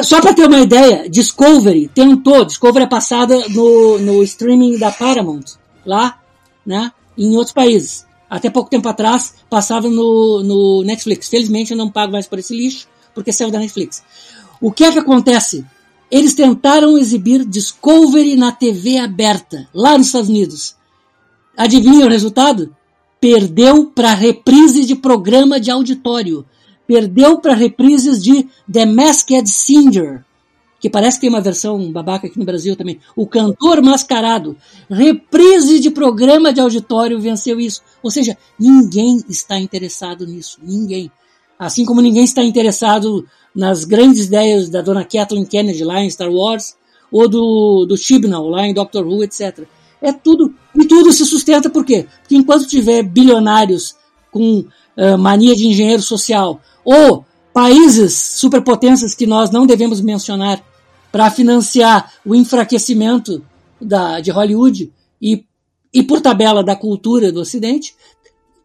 Só 0.03 0.19
para 0.19 0.33
ter 0.33 0.47
uma 0.47 0.59
ideia, 0.59 1.07
Discovery 1.07 1.87
tentou, 1.93 2.43
Discovery 2.43 2.85
é 2.85 2.89
passada 2.89 3.37
no, 3.49 3.99
no 3.99 4.23
streaming 4.23 4.77
da 4.79 4.91
Paramount, 4.91 5.45
lá, 5.85 6.19
né, 6.65 6.91
em 7.17 7.35
outros 7.35 7.53
países 7.53 8.08
até 8.29 8.49
pouco 8.49 8.69
tempo 8.69 8.87
atrás, 8.87 9.35
passava 9.49 9.89
no, 9.89 10.43
no 10.43 10.83
Netflix. 10.83 11.27
Felizmente 11.27 11.71
eu 11.71 11.77
não 11.77 11.89
pago 11.89 12.11
mais 12.11 12.27
por 12.27 12.37
esse 12.39 12.55
lixo, 12.55 12.87
porque 13.13 13.31
saiu 13.31 13.49
da 13.49 13.59
Netflix. 13.59 14.03
O 14.61 14.71
que 14.71 14.83
é 14.83 14.91
que 14.91 14.99
acontece? 14.99 15.65
Eles 16.11 16.33
tentaram 16.33 16.97
exibir 16.97 17.45
Discovery 17.45 18.35
na 18.35 18.51
TV 18.51 18.97
aberta, 18.97 19.67
lá 19.73 19.97
nos 19.97 20.07
Estados 20.07 20.29
Unidos. 20.29 20.75
Adivinha 21.57 22.05
o 22.05 22.09
resultado? 22.09 22.75
Perdeu 23.19 23.87
para 23.87 24.13
reprises 24.13 24.87
de 24.87 24.95
programa 24.95 25.59
de 25.59 25.69
auditório. 25.69 26.45
Perdeu 26.87 27.39
para 27.39 27.53
reprises 27.53 28.23
de 28.23 28.47
The 28.71 28.85
Masked 28.85 29.47
Singer, 29.49 30.23
que 30.79 30.89
parece 30.89 31.17
que 31.17 31.21
tem 31.21 31.29
uma 31.29 31.41
versão 31.41 31.91
babaca 31.91 32.27
aqui 32.27 32.39
no 32.39 32.45
Brasil 32.45 32.75
também. 32.75 32.99
O 33.15 33.27
Cantor 33.27 33.81
Mascarado. 33.81 34.55
Reprise 34.89 35.79
de 35.79 35.91
programa 35.91 36.53
de 36.53 36.61
auditório 36.61 37.19
venceu 37.19 37.59
isso. 37.59 37.81
Ou 38.01 38.09
seja, 38.09 38.37
ninguém 38.57 39.21
está 39.27 39.59
interessado 39.59 40.25
nisso. 40.25 40.59
Ninguém. 40.63 41.11
Assim 41.57 41.85
como 41.85 42.01
ninguém 42.01 42.23
está 42.23 42.43
interessado 42.43 43.27
nas 43.53 43.83
grandes 43.83 44.27
ideias 44.27 44.69
da 44.69 44.81
dona 44.81 45.03
Kathleen 45.03 45.45
Kennedy 45.45 45.83
lá 45.83 46.01
em 46.01 46.09
Star 46.09 46.31
Wars, 46.31 46.75
ou 47.11 47.27
do, 47.27 47.85
do 47.85 47.97
Chibnall 47.97 48.47
lá 48.47 48.65
em 48.65 48.73
Doctor 48.73 49.05
Who, 49.05 49.23
etc. 49.23 49.65
É 50.01 50.13
tudo. 50.13 50.53
E 50.73 50.85
tudo 50.85 51.11
se 51.11 51.25
sustenta 51.25 51.69
por 51.69 51.83
quê? 51.83 52.07
Porque 52.21 52.35
enquanto 52.35 52.67
tiver 52.67 53.03
bilionários 53.03 53.95
com 54.31 54.59
uh, 54.59 55.17
mania 55.17 55.55
de 55.55 55.67
engenheiro 55.67 56.01
social, 56.01 56.61
ou 56.85 57.25
países 57.59 58.13
superpotências 58.13 59.13
que 59.13 59.27
nós 59.27 59.51
não 59.51 59.67
devemos 59.67 59.99
mencionar 59.99 60.63
para 61.11 61.29
financiar 61.29 62.13
o 62.23 62.33
enfraquecimento 62.33 63.45
da, 63.81 64.21
de 64.21 64.31
Hollywood 64.31 64.89
e, 65.21 65.43
e, 65.93 66.01
por 66.01 66.21
tabela, 66.21 66.63
da 66.63 66.73
cultura 66.73 67.33
do 67.33 67.41
Ocidente, 67.41 67.93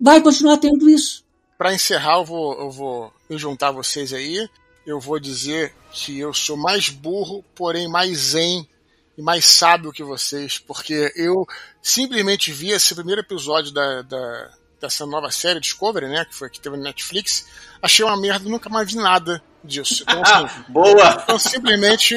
vai 0.00 0.20
continuar 0.20 0.58
tendo 0.58 0.88
isso. 0.88 1.24
Para 1.58 1.74
encerrar, 1.74 2.18
eu 2.18 2.24
vou, 2.24 2.54
eu 2.60 2.70
vou 2.70 3.12
me 3.28 3.36
juntar 3.36 3.72
vocês 3.72 4.12
aí. 4.12 4.48
Eu 4.86 5.00
vou 5.00 5.18
dizer 5.18 5.74
que 5.90 6.20
eu 6.20 6.32
sou 6.32 6.56
mais 6.56 6.88
burro, 6.88 7.44
porém 7.52 7.88
mais 7.88 8.16
zen 8.16 8.64
e 9.18 9.22
mais 9.22 9.44
sábio 9.44 9.90
que 9.90 10.04
vocês, 10.04 10.60
porque 10.60 11.12
eu 11.16 11.44
simplesmente 11.82 12.52
vi 12.52 12.70
esse 12.70 12.94
primeiro 12.94 13.22
episódio 13.22 13.72
da, 13.72 14.02
da 14.02 14.52
dessa 14.80 15.06
nova 15.06 15.30
série 15.30 15.60
Discovery, 15.60 16.08
né, 16.08 16.24
que 16.24 16.34
foi 16.34 16.50
que 16.50 16.60
teve 16.60 16.76
no 16.76 16.82
Netflix, 16.82 17.46
achei 17.80 18.04
uma 18.04 18.16
merda, 18.16 18.48
nunca 18.48 18.68
mais 18.68 18.92
vi 18.92 18.98
nada 18.98 19.42
disso. 19.62 20.02
Então, 20.02 20.22
assim, 20.44 20.64
Boa! 20.68 21.20
Então, 21.22 21.38
simplesmente 21.38 22.14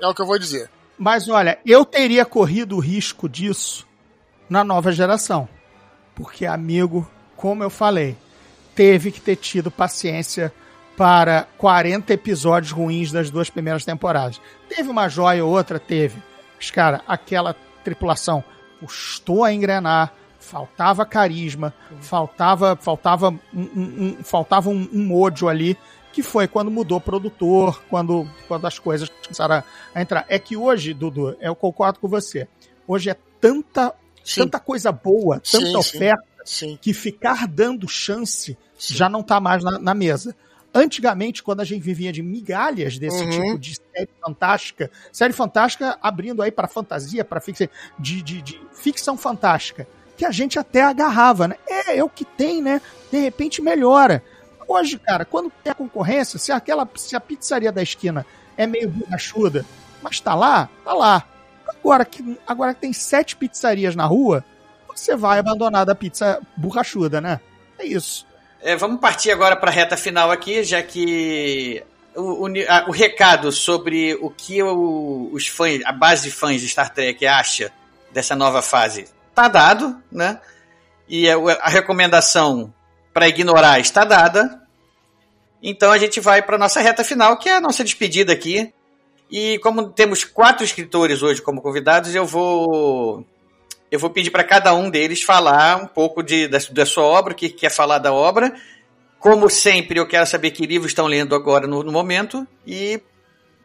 é 0.00 0.06
o 0.06 0.14
que 0.14 0.22
eu 0.22 0.26
vou 0.26 0.38
dizer. 0.38 0.70
Mas 0.98 1.28
olha, 1.28 1.58
eu 1.64 1.84
teria 1.84 2.24
corrido 2.24 2.76
o 2.76 2.80
risco 2.80 3.28
disso 3.28 3.86
na 4.48 4.62
nova 4.62 4.92
geração. 4.92 5.48
Porque, 6.14 6.44
amigo, 6.44 7.10
como 7.36 7.62
eu 7.62 7.70
falei, 7.70 8.16
teve 8.74 9.10
que 9.10 9.20
ter 9.20 9.36
tido 9.36 9.70
paciência 9.70 10.52
para 10.96 11.48
40 11.56 12.12
episódios 12.12 12.70
ruins 12.70 13.10
das 13.10 13.30
duas 13.30 13.48
primeiras 13.48 13.84
temporadas. 13.84 14.40
Teve 14.68 14.88
uma 14.88 15.08
joia 15.08 15.44
ou 15.44 15.50
outra? 15.50 15.80
Teve. 15.80 16.22
Mas, 16.56 16.70
cara, 16.70 17.00
aquela 17.08 17.56
tripulação 17.82 18.44
custou 18.78 19.42
a 19.42 19.52
engrenar, 19.52 20.12
faltava 20.52 21.06
carisma, 21.06 21.72
faltava 22.02 22.76
faltava 22.76 23.30
um, 23.30 23.38
um, 23.54 24.18
um 24.18 24.22
faltava 24.22 24.68
um, 24.68 24.86
um 24.92 25.02
mojo 25.06 25.48
ali 25.48 25.78
que 26.12 26.22
foi 26.22 26.46
quando 26.46 26.70
mudou 26.70 26.98
o 26.98 27.00
produtor, 27.00 27.82
quando, 27.88 28.28
quando 28.46 28.66
as 28.66 28.78
coisas 28.78 29.08
começaram 29.08 29.64
a 29.94 30.02
entrar. 30.02 30.26
É 30.28 30.38
que 30.38 30.54
hoje, 30.54 30.92
Dudu, 30.92 31.34
eu 31.40 31.56
concordo 31.56 31.98
com 31.98 32.06
você, 32.06 32.46
hoje 32.86 33.08
é 33.08 33.16
tanta, 33.40 33.94
tanta 34.36 34.60
coisa 34.60 34.92
boa, 34.92 35.40
tanta 35.40 35.64
Sim, 35.64 35.76
oferta, 35.76 36.22
Sim. 36.44 36.78
que 36.82 36.92
ficar 36.92 37.48
dando 37.48 37.88
chance 37.88 38.58
já 38.78 39.08
não 39.08 39.22
tá 39.22 39.40
mais 39.40 39.64
na, 39.64 39.78
na 39.78 39.94
mesa. 39.94 40.36
Antigamente, 40.74 41.42
quando 41.42 41.60
a 41.60 41.64
gente 41.64 41.82
vivia 41.82 42.12
de 42.12 42.22
migalhas 42.22 42.98
desse 42.98 43.24
Uhum. 43.24 43.30
tipo 43.30 43.58
de 43.58 43.74
série 43.74 44.10
fantástica, 44.22 44.90
série 45.10 45.32
fantástica 45.32 45.98
abrindo 46.02 46.42
aí 46.42 46.52
para 46.52 46.68
fantasia, 46.68 47.24
para 47.24 47.40
ficção, 47.40 47.68
de, 47.98 48.20
de, 48.22 48.42
de 48.42 48.60
ficção 48.74 49.16
fantástica, 49.16 49.88
que 50.22 50.26
a 50.26 50.30
gente 50.30 50.56
até 50.56 50.82
agarrava, 50.82 51.48
né? 51.48 51.56
É, 51.68 51.96
é 51.98 52.04
o 52.04 52.08
que 52.08 52.24
tem, 52.24 52.62
né? 52.62 52.80
De 53.10 53.18
repente 53.18 53.60
melhora. 53.60 54.22
Hoje, 54.68 54.96
cara, 54.96 55.24
quando 55.24 55.50
tem 55.64 55.72
a 55.72 55.74
concorrência, 55.74 56.38
se 56.38 56.52
aquela 56.52 56.88
se 56.94 57.16
a 57.16 57.20
pizzaria 57.20 57.72
da 57.72 57.82
esquina 57.82 58.24
é 58.56 58.64
meio 58.64 58.88
borrachuda, 58.88 59.66
mas 60.00 60.20
tá 60.20 60.32
lá, 60.36 60.68
tá 60.84 60.92
lá. 60.92 61.24
Agora 61.68 62.04
que, 62.04 62.38
agora 62.46 62.72
que 62.72 62.80
tem 62.82 62.92
sete 62.92 63.34
pizzarias 63.34 63.96
na 63.96 64.04
rua, 64.06 64.44
você 64.94 65.16
vai 65.16 65.40
abandonar 65.40 65.84
da 65.84 65.94
pizza 65.94 66.40
borrachuda, 66.56 67.20
né? 67.20 67.40
É 67.76 67.84
isso. 67.84 68.24
É, 68.60 68.76
vamos 68.76 69.00
partir 69.00 69.32
agora 69.32 69.56
para 69.56 69.70
a 69.72 69.74
reta 69.74 69.96
final 69.96 70.30
aqui, 70.30 70.62
já 70.62 70.80
que 70.84 71.82
o, 72.14 72.46
o 72.46 72.46
a- 72.68 72.84
o 72.86 72.92
recado 72.92 73.50
sobre 73.50 74.14
o 74.22 74.30
que 74.30 74.62
o- 74.62 75.30
os 75.32 75.48
fãs, 75.48 75.80
a 75.84 75.90
base 75.90 76.22
de 76.22 76.30
fãs 76.30 76.60
de 76.60 76.68
Star 76.68 76.94
Trek 76.94 77.26
acha 77.26 77.72
dessa 78.12 78.36
nova 78.36 78.62
fase 78.62 79.06
tá 79.34 79.48
dado, 79.48 80.00
né? 80.10 80.40
E 81.08 81.28
a, 81.28 81.36
a 81.60 81.68
recomendação 81.68 82.72
para 83.12 83.28
ignorar 83.28 83.80
está 83.80 84.04
dada. 84.04 84.62
Então 85.62 85.92
a 85.92 85.98
gente 85.98 86.20
vai 86.20 86.42
para 86.42 86.58
nossa 86.58 86.80
reta 86.80 87.04
final, 87.04 87.36
que 87.36 87.48
é 87.48 87.56
a 87.56 87.60
nossa 87.60 87.84
despedida 87.84 88.32
aqui. 88.32 88.72
E 89.30 89.58
como 89.60 89.88
temos 89.88 90.24
quatro 90.24 90.64
escritores 90.64 91.22
hoje 91.22 91.40
como 91.40 91.62
convidados, 91.62 92.14
eu 92.14 92.26
vou 92.26 93.24
eu 93.90 93.98
vou 93.98 94.10
pedir 94.10 94.30
para 94.30 94.42
cada 94.42 94.74
um 94.74 94.88
deles 94.88 95.22
falar 95.22 95.76
um 95.76 95.86
pouco 95.86 96.22
de, 96.22 96.48
da, 96.48 96.58
da 96.70 96.86
sua 96.86 97.04
obra, 97.04 97.32
o 97.32 97.36
que 97.36 97.50
quer 97.50 97.70
falar 97.70 97.98
da 97.98 98.12
obra. 98.12 98.54
Como 99.18 99.48
sempre, 99.48 100.00
eu 100.00 100.08
quero 100.08 100.26
saber 100.26 100.50
que 100.50 100.66
livros 100.66 100.90
estão 100.90 101.06
lendo 101.06 101.34
agora 101.34 101.66
no, 101.66 101.82
no 101.82 101.92
momento. 101.92 102.46
E 102.66 103.00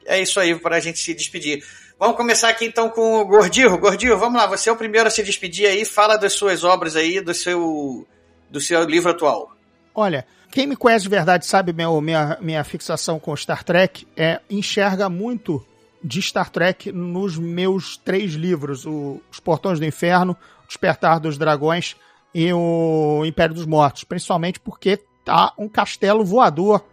é 0.06 0.22
isso 0.22 0.40
aí 0.40 0.54
para 0.54 0.76
a 0.76 0.80
gente 0.80 1.00
se 1.00 1.14
despedir. 1.14 1.64
Vamos 2.00 2.16
começar 2.16 2.50
aqui 2.50 2.66
então 2.66 2.90
com 2.90 3.22
o 3.22 3.26
Gordinho. 3.26 3.76
Gordinho, 3.80 4.18
vamos 4.20 4.40
lá, 4.40 4.46
você 4.46 4.70
é 4.70 4.74
o 4.74 4.76
primeiro 4.76 5.08
a 5.08 5.12
se 5.12 5.24
despedir 5.24 5.68
aí. 5.68 5.84
Fala 5.84 6.16
das 6.16 6.34
suas 6.34 6.64
obras 6.64 6.96
aí, 6.96 7.20
do 7.20 7.34
seu, 7.34 8.08
do 8.50 8.62
seu 8.62 8.84
livro 8.84 9.10
atual. 9.10 9.52
Olha, 9.96 10.26
quem 10.52 10.68
me 10.68 10.76
conhece 10.76 11.04
de 11.04 11.10
verdade 11.10 11.48
sabe 11.48 11.74
meu, 11.74 12.00
minha, 12.00 12.38
minha 12.40 12.64
fixação 12.64 13.20
com 13.20 13.36
Star 13.36 13.64
Trek 13.64 14.08
é 14.16 14.40
enxerga 14.48 15.10
muito 15.10 15.66
de 16.04 16.22
Star 16.22 16.52
Trek 16.52 16.92
nos 16.92 17.36
meus 17.36 17.98
três 17.98 18.34
livros: 18.34 18.86
o, 18.86 19.20
Os 19.32 19.40
Portões 19.40 19.80
do 19.80 19.86
Inferno, 19.86 20.38
Despertar 20.68 21.20
dos 21.20 21.36
Dragões 21.36 21.96
e 22.34 22.54
o 22.54 23.24
Império 23.26 23.56
dos 23.56 23.66
Mortos. 23.66 24.04
Principalmente 24.04 24.60
porque 24.60 25.00
tá 25.26 25.52
um 25.58 25.68
castelo 25.68 26.24
voador 26.24 26.86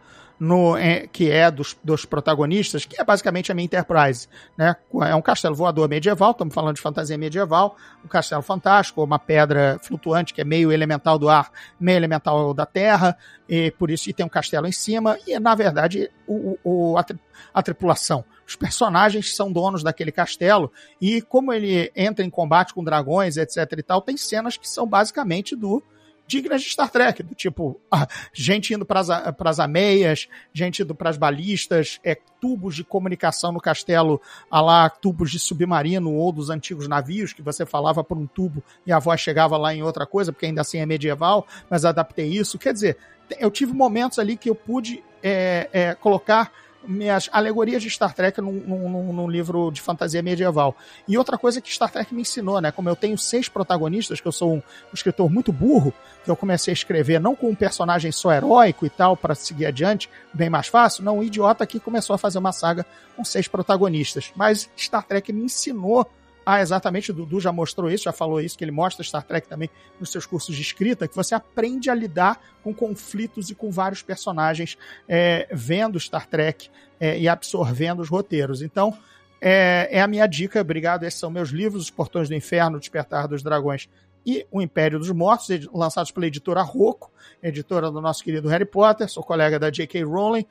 no, 0.45 0.77
é, 0.77 1.07
que 1.07 1.31
é 1.31 1.51
dos, 1.51 1.77
dos 1.83 2.05
protagonistas, 2.05 2.85
que 2.85 3.01
é 3.01 3.05
basicamente 3.05 3.51
a 3.51 3.55
minha 3.55 3.65
Enterprise. 3.65 4.29
Né? 4.57 4.77
É 5.09 5.15
um 5.15 5.23
castelo 5.23 5.55
voador 5.55 5.89
medieval, 5.89 6.33
estamos 6.33 6.55
falando 6.55 6.77
de 6.77 6.83
fantasia 6.83 7.17
medieval, 7.17 7.77
um 8.05 8.09
castelo 8.09 8.43
fantástico, 8.43 9.03
uma 9.03 9.19
pedra 9.19 9.79
flutuante 9.83 10.35
que 10.35 10.41
é 10.41 10.45
meio 10.45 10.71
elemental 10.71 11.19
do 11.19 11.29
ar, 11.29 11.51
meio 11.81 11.97
elemental 11.97 12.53
da 12.53 12.67
terra, 12.67 13.17
e 13.49 13.71
por 13.71 13.91
isso 13.91 14.09
e 14.11 14.13
tem 14.13 14.25
um 14.25 14.29
castelo 14.29 14.67
em 14.67 14.73
cima, 14.73 15.19
e 15.27 15.39
na 15.41 15.55
verdade 15.55 16.11
o, 16.27 16.59
o, 16.63 16.99
a, 16.99 17.05
a 17.53 17.63
tripulação. 17.63 18.25
Os 18.47 18.55
personagens 18.55 19.35
são 19.35 19.51
donos 19.51 19.83
daquele 19.83 20.13
castelo, 20.13 20.71
e 21.01 21.23
como 21.23 21.53
ele 21.53 21.91
entra 21.97 22.25
em 22.25 22.31
combate 22.31 22.75
com 22.75 22.85
dragões, 22.85 23.39
etc 23.39 23.57
e 23.79 23.83
tal, 23.83 24.03
tem 24.03 24.17
cenas 24.17 24.59
que 24.59 24.69
são 24.69 24.87
basicamente 24.87 25.57
do 25.57 25.83
dignas 26.27 26.63
de 26.63 26.71
Star 26.71 26.91
Trek, 26.91 27.23
do 27.23 27.35
tipo, 27.35 27.81
ah, 27.91 28.07
gente 28.33 28.73
indo 28.73 28.85
para 28.85 29.01
as 29.01 29.59
ameias, 29.59 30.29
gente 30.53 30.83
indo 30.83 30.95
para 30.95 31.11
as 31.11 31.17
balistas, 31.17 32.01
é, 32.03 32.17
tubos 32.41 32.75
de 32.75 32.85
comunicação 32.85 33.53
no 33.53 33.61
castelo, 33.61 34.21
a 34.51 34.61
lá 34.61 34.89
tubos 34.89 35.31
de 35.31 35.39
submarino 35.39 36.13
ou 36.13 36.33
dos 36.33 36.51
antigos 36.51 36.89
navios, 36.89 37.33
que 37.33 37.43
você 37.43 37.67
falava 37.67 38.03
por 38.03 38.17
um 38.17 38.27
tubo 38.27 38.63
e 38.87 38.93
a 38.93 38.99
voz 38.99 39.21
chegava 39.21 39.57
lá 39.57 39.75
em 39.75 39.83
outra 39.83 40.07
coisa, 40.07 40.33
porque 40.33 40.47
ainda 40.47 40.61
assim 40.61 40.79
é 40.79 40.87
medieval, 40.87 41.47
mas 41.69 41.85
adaptei 41.85 42.29
isso. 42.29 42.59
Quer 42.59 42.73
dizer, 42.73 42.97
eu 43.39 43.51
tive 43.51 43.73
momentos 43.73 44.19
ali 44.19 44.37
que 44.37 44.49
eu 44.49 44.55
pude 44.55 45.03
é, 45.23 45.69
é, 45.73 45.95
colocar 45.95 46.53
minhas 46.87 47.29
alegorias 47.33 47.83
de 47.83 47.91
Star 47.91 48.15
Trek 48.15 48.41
num, 48.41 48.53
num, 48.53 49.13
num, 49.13 49.29
livro 49.29 49.71
de 49.71 49.81
fantasia 49.81 50.23
medieval. 50.23 50.77
E 51.07 51.17
outra 51.19 51.39
coisa 51.39 51.61
que 51.61 51.73
Star 51.73 51.91
Trek 51.91 52.15
me 52.15 52.23
ensinou, 52.23 52.61
né? 52.61 52.71
Como 52.71 52.89
eu 52.89 52.97
tenho 52.97 53.17
seis 53.17 53.49
protagonistas, 53.49 54.21
que 54.21 54.29
eu 54.29 54.33
sou 54.33 54.55
um, 54.55 54.63
escritor 54.93 55.31
muito 55.31 55.53
burro, 55.53 55.93
que 56.25 56.31
eu 56.31 56.37
comecei 56.37 56.73
a 56.73 56.75
escrever 56.75 57.21
não 57.21 57.35
com 57.35 57.49
um 57.49 57.55
personagem 57.55 58.13
só 58.13 58.33
heróico 58.33 58.87
e 58.87 58.91
tal, 58.91 59.17
para 59.17 59.35
seguir 59.35 59.67
adiante, 59.67 60.09
bem 60.33 60.51
mais 60.51 60.67
fácil, 60.67 61.05
não, 61.05 61.19
um 61.19 61.23
idiota 61.23 61.67
que 61.67 61.81
começou 61.81 62.15
a 62.15 62.19
fazer 62.19 62.39
uma 62.39 62.53
saga 62.53 62.87
com 63.17 63.25
seis 63.25 63.49
protagonistas. 63.49 64.33
Mas 64.35 64.69
Star 64.77 65.05
Trek 65.05 65.33
me 65.33 65.45
ensinou 65.45 66.09
ah, 66.45 66.61
exatamente, 66.61 67.11
o 67.11 67.15
Dudu 67.15 67.41
já 67.41 67.53
mostrou 67.53 67.91
isso, 67.91 68.05
já 68.05 68.13
falou 68.13 68.41
isso, 68.41 68.57
que 68.57 68.65
ele 68.65 68.71
mostra 68.71 69.05
Star 69.05 69.23
Trek 69.23 69.49
também 69.49 69.71
nos 69.99 70.11
seus 70.11 70.27
cursos 70.27 70.55
de 70.55 70.63
escrita, 70.63 71.09
que 71.09 71.17
você 71.17 71.35
aprende 71.35 71.89
a 71.89 71.95
lidar 71.95 72.41
com 72.63 72.75
conflitos 72.75 73.51
e 73.51 73.55
com 73.55 73.71
vários 73.71 74.03
personagens 74.03 74.77
é, 75.09 75.49
vendo 75.53 75.99
Star 75.99 76.27
Trek 76.27 76.69
é, 77.01 77.19
e 77.19 77.29
absorvendo 77.29 78.01
os 78.01 78.09
roteiros. 78.09 78.63
Então, 78.63 78.97
é, 79.41 79.89
é, 79.91 80.01
a 80.01 80.07
minha 80.07 80.27
dica, 80.27 80.61
obrigado. 80.61 81.05
Esses 81.05 81.21
são 81.21 81.31
meus 81.31 81.51
livros, 81.51 81.85
Os 81.85 81.91
Portões 81.91 82.29
do 82.29 82.35
Inferno, 82.35 82.79
Despertar 82.79 83.29
dos 83.29 83.43
Dragões 83.43 83.89
e 84.25 84.47
O 84.51 84.61
Império 84.61 84.99
dos 84.99 85.11
Mortos, 85.11 85.49
lançados 85.73 86.11
pela 86.11 86.27
editora 86.27 86.63
Rocco, 86.63 87.11
editora 87.43 87.91
do 87.91 88.01
nosso 88.01 88.25
querido 88.25 88.49
Harry 88.49 88.65
Potter, 88.65 89.09
sou 89.09 89.23
colega 89.23 89.59
da 89.59 89.71
J.K. 89.71 90.03
Rowling 90.03 90.47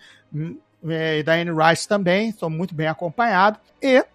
e 0.83 1.23
da 1.23 1.33
Anne 1.33 1.51
Rice 1.51 1.87
também, 1.87 2.29
estou 2.29 2.49
muito 2.49 2.75
bem 2.75 2.87
acompanhado. 2.87 3.59
E 3.81 4.05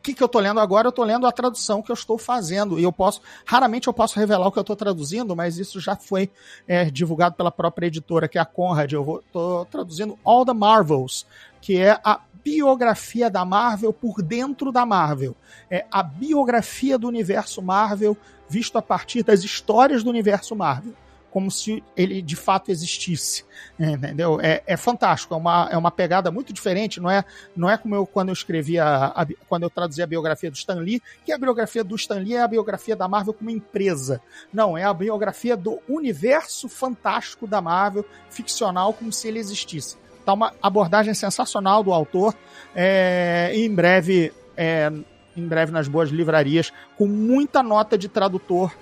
o 0.00 0.02
que, 0.02 0.14
que 0.14 0.22
eu 0.22 0.26
estou 0.26 0.40
lendo 0.40 0.58
agora? 0.60 0.86
Eu 0.86 0.90
estou 0.90 1.04
lendo 1.04 1.26
a 1.26 1.32
tradução 1.32 1.82
que 1.82 1.90
eu 1.90 1.94
estou 1.94 2.16
fazendo. 2.16 2.80
E 2.80 2.82
eu 2.82 2.90
posso, 2.90 3.20
raramente 3.44 3.86
eu 3.86 3.92
posso 3.92 4.18
revelar 4.18 4.46
o 4.46 4.50
que 4.52 4.58
eu 4.58 4.62
estou 4.62 4.74
traduzindo, 4.74 5.36
mas 5.36 5.58
isso 5.58 5.78
já 5.78 5.94
foi 5.94 6.30
é, 6.66 6.86
divulgado 6.86 7.36
pela 7.36 7.50
própria 7.50 7.86
editora, 7.86 8.26
que 8.26 8.38
é 8.38 8.40
a 8.40 8.46
Conrad. 8.46 8.90
Eu 8.90 9.22
estou 9.26 9.66
traduzindo 9.66 10.18
All 10.24 10.46
the 10.46 10.54
Marvels, 10.54 11.26
que 11.60 11.76
é 11.76 12.00
a 12.02 12.18
biografia 12.42 13.28
da 13.28 13.44
Marvel 13.44 13.92
por 13.92 14.22
dentro 14.22 14.72
da 14.72 14.86
Marvel. 14.86 15.36
É 15.70 15.84
a 15.92 16.02
biografia 16.02 16.98
do 16.98 17.06
universo 17.06 17.60
Marvel 17.60 18.16
visto 18.48 18.78
a 18.78 18.82
partir 18.82 19.22
das 19.22 19.44
histórias 19.44 20.02
do 20.02 20.08
universo 20.08 20.56
Marvel 20.56 20.94
como 21.30 21.50
se 21.50 21.82
ele 21.96 22.20
de 22.20 22.36
fato 22.36 22.70
existisse, 22.70 23.44
entendeu? 23.78 24.40
É, 24.40 24.62
é 24.66 24.76
fantástico, 24.76 25.34
é 25.34 25.36
uma, 25.36 25.68
é 25.70 25.76
uma 25.76 25.90
pegada 25.90 26.30
muito 26.30 26.52
diferente, 26.52 27.00
não 27.00 27.10
é, 27.10 27.24
não 27.56 27.70
é 27.70 27.76
como 27.76 27.94
eu 27.94 28.06
quando 28.06 28.28
eu 28.28 28.32
escrevia, 28.32 28.84
a, 28.84 29.26
quando 29.48 29.62
eu 29.62 29.70
traduzia 29.70 30.04
a 30.04 30.06
biografia 30.06 30.50
do 30.50 30.56
Stan 30.56 30.80
Lee, 30.80 31.02
que 31.24 31.32
a 31.32 31.38
biografia 31.38 31.84
do 31.84 31.94
Stan 31.94 32.18
Lee 32.18 32.34
é 32.34 32.42
a 32.42 32.48
biografia 32.48 32.96
da 32.96 33.08
Marvel 33.08 33.34
como 33.34 33.50
empresa. 33.50 34.20
Não, 34.52 34.76
é 34.76 34.84
a 34.84 34.92
biografia 34.92 35.56
do 35.56 35.78
universo 35.88 36.68
fantástico 36.68 37.46
da 37.46 37.60
Marvel, 37.60 38.04
ficcional, 38.28 38.92
como 38.92 39.12
se 39.12 39.28
ele 39.28 39.38
existisse. 39.38 39.96
Tá 40.24 40.32
uma 40.32 40.52
abordagem 40.62 41.14
sensacional 41.14 41.82
do 41.82 41.92
autor, 41.92 42.34
é, 42.74 43.52
em 43.54 43.72
breve, 43.72 44.32
é, 44.56 44.92
em 45.36 45.46
breve 45.46 45.72
nas 45.72 45.88
boas 45.88 46.10
livrarias, 46.10 46.72
com 46.96 47.06
muita 47.06 47.62
nota 47.62 47.96
de 47.96 48.08
tradutor 48.08 48.72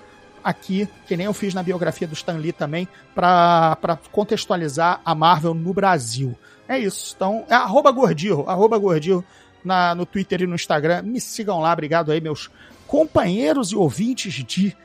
aqui, 0.43 0.87
que 1.07 1.17
nem 1.17 1.25
eu 1.25 1.33
fiz 1.33 1.53
na 1.53 1.63
biografia 1.63 2.07
do 2.07 2.13
Stan 2.13 2.37
Lee 2.37 2.51
também, 2.51 2.87
para 3.13 3.97
contextualizar 4.11 5.01
a 5.03 5.13
Marvel 5.15 5.53
no 5.53 5.73
Brasil. 5.73 6.37
É 6.67 6.77
isso. 6.77 7.13
Então, 7.15 7.45
é 7.49 7.55
arroba 7.55 7.91
Gordil, 7.91 8.45
arroba 8.47 8.77
Gordil 8.77 9.23
na, 9.63 9.95
no 9.95 10.05
Twitter 10.05 10.41
e 10.41 10.47
no 10.47 10.55
Instagram. 10.55 11.01
Me 11.01 11.19
sigam 11.19 11.59
lá, 11.59 11.73
obrigado 11.73 12.11
aí, 12.11 12.21
meus 12.21 12.49
companheiros 12.87 13.71
e 13.71 13.75
ouvintes 13.75 14.33
de 14.45 14.75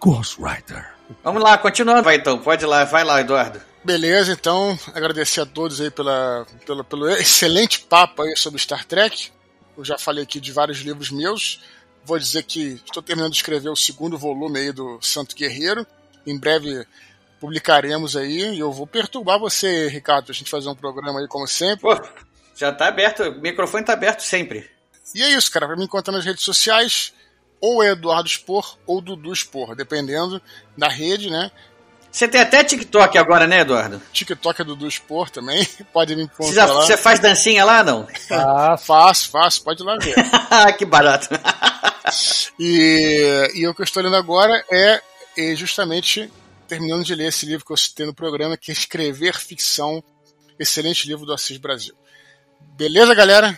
Ghostwriter. 0.00 0.94
Vamos 1.22 1.42
lá, 1.42 1.58
continuando. 1.58 2.02
Vai 2.02 2.16
então, 2.16 2.38
pode 2.38 2.64
ir 2.64 2.66
lá, 2.66 2.84
vai 2.84 3.04
lá, 3.04 3.20
Eduardo. 3.20 3.60
Beleza, 3.82 4.32
então 4.32 4.78
agradecer 4.94 5.40
a 5.40 5.46
todos 5.46 5.80
aí 5.80 5.90
pela, 5.90 6.46
pela, 6.66 6.84
pelo 6.84 7.08
excelente 7.10 7.80
papo 7.80 8.22
aí 8.22 8.36
sobre 8.36 8.60
Star 8.60 8.84
Trek. 8.84 9.30
Eu 9.76 9.84
já 9.84 9.98
falei 9.98 10.24
aqui 10.24 10.38
de 10.38 10.52
vários 10.52 10.78
livros 10.80 11.10
meus. 11.10 11.60
Vou 12.04 12.18
dizer 12.18 12.42
que 12.42 12.80
estou 12.84 13.02
terminando 13.02 13.32
de 13.32 13.38
escrever 13.38 13.68
o 13.68 13.76
segundo 13.76 14.18
volume 14.18 14.58
aí 14.58 14.72
do 14.72 14.98
Santo 15.00 15.36
Guerreiro. 15.36 15.86
Em 16.26 16.38
breve 16.38 16.86
publicaremos 17.40 18.16
aí. 18.16 18.54
E 18.54 18.58
eu 18.58 18.72
vou 18.72 18.86
perturbar 18.86 19.38
você, 19.38 19.88
Ricardo, 19.88 20.26
pra 20.26 20.34
gente 20.34 20.50
fazer 20.50 20.68
um 20.68 20.74
programa 20.74 21.20
aí 21.20 21.28
como 21.28 21.46
sempre. 21.46 21.82
Pô, 21.82 22.00
já 22.54 22.72
tá 22.72 22.88
aberto, 22.88 23.22
o 23.22 23.40
microfone 23.40 23.84
tá 23.84 23.94
aberto 23.94 24.20
sempre. 24.20 24.68
E 25.14 25.22
é 25.22 25.30
isso, 25.30 25.50
cara. 25.50 25.66
Pra 25.66 25.76
me 25.76 25.84
encontrar 25.84 26.12
nas 26.12 26.24
redes 26.24 26.44
sociais, 26.44 27.12
ou 27.60 27.82
é 27.82 27.90
Eduardo 27.90 28.28
Spor 28.28 28.78
ou 28.86 29.00
Dudu 29.00 29.34
Spor, 29.34 29.74
dependendo 29.74 30.40
da 30.76 30.88
rede, 30.88 31.30
né? 31.30 31.50
Você 32.12 32.26
tem 32.26 32.40
até 32.40 32.64
TikTok 32.64 33.16
agora, 33.16 33.46
né, 33.46 33.60
Eduardo? 33.60 34.02
TikTok 34.12 34.60
é 34.60 34.64
do, 34.64 34.74
do 34.74 34.88
Expor 34.88 35.30
também. 35.30 35.66
Pode 35.92 36.16
me 36.16 36.28
Você, 36.38 36.54
já, 36.54 36.64
encontrar 36.64 36.74
lá. 36.74 36.86
você 36.86 36.96
faz 36.96 37.20
dancinha 37.20 37.64
lá, 37.64 37.84
não? 37.84 38.06
Ah, 38.30 38.76
Faço, 38.76 39.30
faço, 39.30 39.62
pode 39.62 39.82
ir 39.82 39.86
lá 39.86 39.96
ver. 39.96 40.14
que 40.76 40.84
barato. 40.84 41.28
E, 42.58 43.52
e 43.54 43.68
o 43.68 43.74
que 43.74 43.82
eu 43.82 43.84
estou 43.84 44.02
lendo 44.02 44.16
agora 44.16 44.64
é, 44.70 45.00
é 45.38 45.54
justamente 45.54 46.30
terminando 46.66 47.04
de 47.04 47.14
ler 47.14 47.28
esse 47.28 47.46
livro 47.46 47.64
que 47.64 47.72
eu 47.72 47.76
citei 47.76 48.04
no 48.04 48.12
programa, 48.12 48.56
que 48.56 48.70
é 48.70 48.74
Escrever 48.74 49.38
Ficção, 49.38 50.02
excelente 50.58 51.06
livro 51.06 51.24
do 51.24 51.32
Assis 51.32 51.56
Brasil. 51.56 51.94
Beleza, 52.76 53.14
galera? 53.14 53.56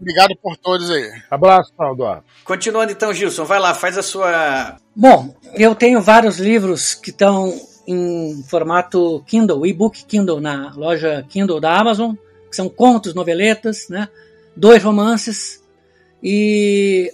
Obrigado 0.00 0.36
por 0.40 0.56
todos 0.56 0.90
aí. 0.90 1.10
abraço, 1.30 1.72
Eduardo. 1.80 2.24
Continuando 2.44 2.92
então, 2.92 3.12
Gilson, 3.12 3.44
vai 3.44 3.58
lá, 3.58 3.74
faz 3.74 3.98
a 3.98 4.02
sua. 4.02 4.76
Bom, 4.94 5.34
eu 5.54 5.74
tenho 5.74 6.00
vários 6.00 6.38
livros 6.38 6.94
que 6.94 7.10
estão 7.10 7.52
em 7.86 8.42
formato 8.44 9.22
Kindle, 9.26 9.66
e-book 9.66 10.04
Kindle, 10.04 10.40
na 10.40 10.72
loja 10.74 11.24
Kindle 11.28 11.60
da 11.60 11.76
Amazon, 11.76 12.14
que 12.48 12.54
são 12.54 12.68
contos, 12.68 13.14
noveletas, 13.14 13.88
né? 13.88 14.08
Dois 14.54 14.82
romances. 14.82 15.62
E 16.22 17.12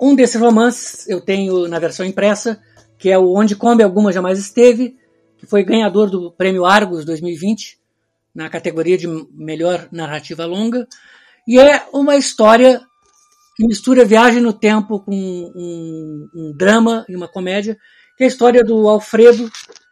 um 0.00 0.14
desses 0.14 0.40
romances 0.40 1.08
eu 1.08 1.20
tenho 1.20 1.66
na 1.68 1.78
versão 1.78 2.04
impressa, 2.04 2.60
que 2.98 3.10
é 3.10 3.18
o 3.18 3.34
Onde 3.34 3.56
Come 3.56 3.82
Alguma 3.82 4.12
Jamais 4.12 4.38
Esteve, 4.38 4.96
que 5.38 5.46
foi 5.46 5.64
ganhador 5.64 6.10
do 6.10 6.30
Prêmio 6.30 6.64
Argos 6.64 7.04
2020, 7.04 7.78
na 8.34 8.48
categoria 8.48 8.98
de 8.98 9.06
melhor 9.32 9.88
narrativa 9.90 10.44
longa. 10.44 10.86
E 11.46 11.58
é 11.58 11.86
uma 11.92 12.16
história 12.16 12.80
que 13.54 13.66
mistura 13.66 14.04
viagem 14.04 14.40
no 14.40 14.52
tempo 14.52 15.00
com 15.00 15.14
um, 15.14 16.28
um 16.34 16.52
drama 16.56 17.04
e 17.08 17.14
uma 17.14 17.28
comédia, 17.28 17.76
que 18.16 18.24
é 18.24 18.26
a 18.26 18.28
história 18.28 18.64
do 18.64 18.88
Alfredo, 18.88 19.50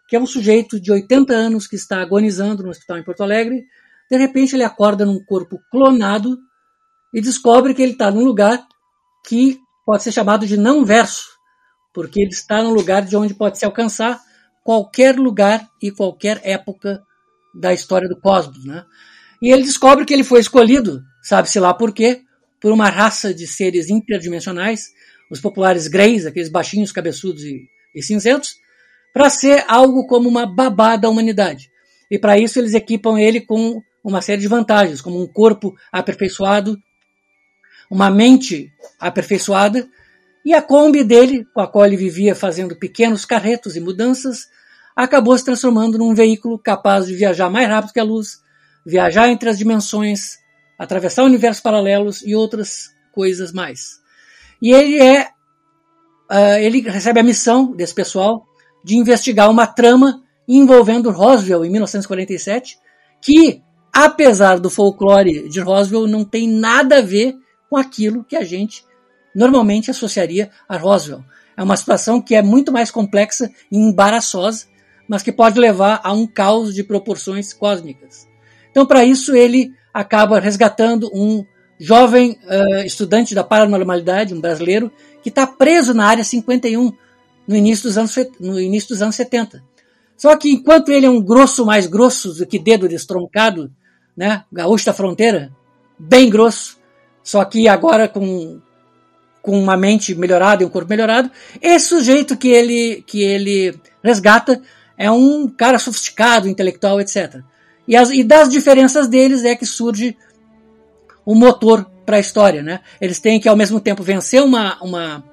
que 0.08 0.16
é 0.16 0.20
um 0.20 0.26
sujeito 0.26 0.80
de 0.80 0.90
80 0.90 1.32
anos 1.32 1.66
que 1.66 1.76
está 1.76 2.00
agonizando 2.00 2.62
no 2.62 2.70
hospital 2.70 2.98
em 2.98 3.04
Porto 3.04 3.22
Alegre. 3.22 3.64
De 4.10 4.16
repente 4.16 4.56
ele 4.56 4.64
acorda 4.64 5.06
num 5.06 5.22
corpo 5.24 5.60
clonado 5.70 6.38
e 7.14 7.20
descobre 7.20 7.74
que 7.74 7.82
ele 7.82 7.92
está 7.92 8.10
num 8.10 8.24
lugar 8.24 8.66
que 9.26 9.58
pode 9.84 10.02
ser 10.02 10.12
chamado 10.12 10.46
de 10.46 10.56
não 10.56 10.84
verso, 10.84 11.28
porque 11.92 12.20
ele 12.20 12.30
está 12.30 12.62
num 12.62 12.72
lugar 12.72 13.02
de 13.02 13.16
onde 13.16 13.34
pode 13.34 13.58
se 13.58 13.64
alcançar 13.64 14.20
qualquer 14.64 15.18
lugar 15.18 15.68
e 15.80 15.90
qualquer 15.90 16.40
época 16.44 17.02
da 17.54 17.72
história 17.72 18.08
do 18.08 18.18
cosmos, 18.18 18.64
né? 18.64 18.84
E 19.40 19.52
ele 19.52 19.64
descobre 19.64 20.04
que 20.04 20.14
ele 20.14 20.24
foi 20.24 20.40
escolhido, 20.40 21.02
sabe-se 21.22 21.60
lá 21.60 21.72
por 21.72 21.94
quê, 21.94 22.22
por 22.60 22.72
uma 22.72 22.88
raça 22.88 23.32
de 23.32 23.46
seres 23.46 23.88
interdimensionais, 23.88 24.90
os 25.30 25.40
populares 25.40 25.88
greys, 25.88 26.26
aqueles 26.26 26.48
baixinhos, 26.48 26.92
cabeçudos 26.92 27.42
e, 27.42 27.68
e 27.94 28.02
cinzentos, 28.02 28.56
para 29.12 29.30
ser 29.30 29.64
algo 29.68 30.06
como 30.06 30.28
uma 30.28 30.46
babá 30.46 30.96
da 30.96 31.08
humanidade. 31.08 31.70
E 32.10 32.18
para 32.18 32.38
isso 32.38 32.58
eles 32.58 32.74
equipam 32.74 33.18
ele 33.18 33.40
com 33.40 33.80
uma 34.04 34.20
série 34.20 34.40
de 34.40 34.48
vantagens, 34.48 35.00
como 35.00 35.22
um 35.22 35.26
corpo 35.26 35.74
aperfeiçoado, 35.90 36.76
uma 37.90 38.10
mente 38.10 38.70
aperfeiçoada, 38.98 39.88
e 40.44 40.52
a 40.52 40.60
Kombi 40.60 41.04
dele, 41.04 41.46
com 41.54 41.60
a 41.60 41.68
qual 41.68 41.86
ele 41.86 41.96
vivia 41.96 42.34
fazendo 42.34 42.74
pequenos 42.74 43.24
carretos 43.24 43.76
e 43.76 43.80
mudanças, 43.80 44.48
acabou 44.96 45.36
se 45.38 45.44
transformando 45.44 45.98
num 45.98 46.14
veículo 46.14 46.58
capaz 46.58 47.06
de 47.06 47.14
viajar 47.14 47.48
mais 47.48 47.68
rápido 47.68 47.92
que 47.92 48.00
a 48.00 48.04
luz, 48.04 48.40
viajar 48.84 49.28
entre 49.28 49.48
as 49.48 49.56
dimensões, 49.56 50.41
atravessar 50.82 51.22
universos 51.22 51.62
paralelos 51.62 52.22
e 52.22 52.34
outras 52.34 52.90
coisas 53.12 53.52
mais. 53.52 54.00
E 54.60 54.72
ele 54.72 55.00
é, 55.00 55.28
uh, 56.30 56.58
ele 56.60 56.80
recebe 56.80 57.20
a 57.20 57.22
missão 57.22 57.70
desse 57.72 57.94
pessoal 57.94 58.44
de 58.84 58.96
investigar 58.96 59.48
uma 59.48 59.66
trama 59.66 60.22
envolvendo 60.48 61.12
Roswell 61.12 61.64
em 61.64 61.70
1947, 61.70 62.78
que, 63.20 63.62
apesar 63.92 64.58
do 64.58 64.68
folclore 64.68 65.48
de 65.48 65.60
Roswell, 65.60 66.08
não 66.08 66.24
tem 66.24 66.48
nada 66.48 66.98
a 66.98 67.02
ver 67.02 67.36
com 67.70 67.76
aquilo 67.76 68.24
que 68.24 68.34
a 68.34 68.42
gente 68.42 68.84
normalmente 69.32 69.88
associaria 69.88 70.50
a 70.68 70.76
Roswell. 70.76 71.24
É 71.56 71.62
uma 71.62 71.76
situação 71.76 72.20
que 72.20 72.34
é 72.34 72.42
muito 72.42 72.72
mais 72.72 72.90
complexa 72.90 73.48
e 73.70 73.78
embaraçosa, 73.78 74.66
mas 75.08 75.22
que 75.22 75.30
pode 75.30 75.60
levar 75.60 76.00
a 76.02 76.12
um 76.12 76.26
caos 76.26 76.74
de 76.74 76.82
proporções 76.82 77.52
cósmicas. 77.52 78.26
Então, 78.70 78.84
para 78.84 79.04
isso, 79.04 79.36
ele 79.36 79.72
acaba 79.92 80.40
resgatando 80.40 81.10
um 81.12 81.44
jovem 81.78 82.38
uh, 82.44 82.86
estudante 82.86 83.34
da 83.34 83.42
paranormalidade, 83.42 84.32
um 84.32 84.40
brasileiro, 84.40 84.90
que 85.22 85.28
está 85.28 85.46
preso 85.46 85.92
na 85.92 86.06
área 86.06 86.24
51 86.24 86.92
no 87.46 87.56
início, 87.56 87.84
dos 87.84 87.98
anos, 87.98 88.14
no 88.38 88.60
início 88.60 88.90
dos 88.90 89.02
anos 89.02 89.16
70. 89.16 89.62
Só 90.16 90.36
que 90.36 90.50
enquanto 90.50 90.90
ele 90.90 91.06
é 91.06 91.10
um 91.10 91.20
grosso 91.20 91.66
mais 91.66 91.86
grosso 91.86 92.32
do 92.34 92.46
que 92.46 92.58
dedo 92.58 92.88
destroncado, 92.88 93.72
né, 94.16 94.44
gaúcho 94.52 94.86
da 94.86 94.92
fronteira, 94.92 95.50
bem 95.98 96.30
grosso, 96.30 96.78
só 97.22 97.44
que 97.44 97.66
agora 97.66 98.08
com, 98.08 98.60
com 99.42 99.58
uma 99.60 99.76
mente 99.76 100.14
melhorada 100.14 100.62
e 100.62 100.66
um 100.66 100.70
corpo 100.70 100.88
melhorado, 100.88 101.30
esse 101.60 101.88
sujeito 101.88 102.36
que 102.36 102.48
ele, 102.48 103.02
que 103.06 103.22
ele 103.22 103.74
resgata 104.02 104.62
é 104.96 105.10
um 105.10 105.48
cara 105.48 105.78
sofisticado, 105.78 106.48
intelectual, 106.48 107.00
etc. 107.00 107.42
E, 107.86 107.96
as, 107.96 108.10
e 108.10 108.22
das 108.22 108.48
diferenças 108.48 109.08
deles 109.08 109.44
é 109.44 109.54
que 109.56 109.66
surge 109.66 110.16
o 111.24 111.34
motor 111.34 111.84
para 112.04 112.16
a 112.16 112.20
história. 112.20 112.62
Né? 112.62 112.80
Eles 113.00 113.18
têm 113.18 113.40
que, 113.40 113.48
ao 113.48 113.56
mesmo 113.56 113.80
tempo, 113.80 114.02
vencer 114.02 114.42
uma, 114.42 114.78
uma, 114.82 115.24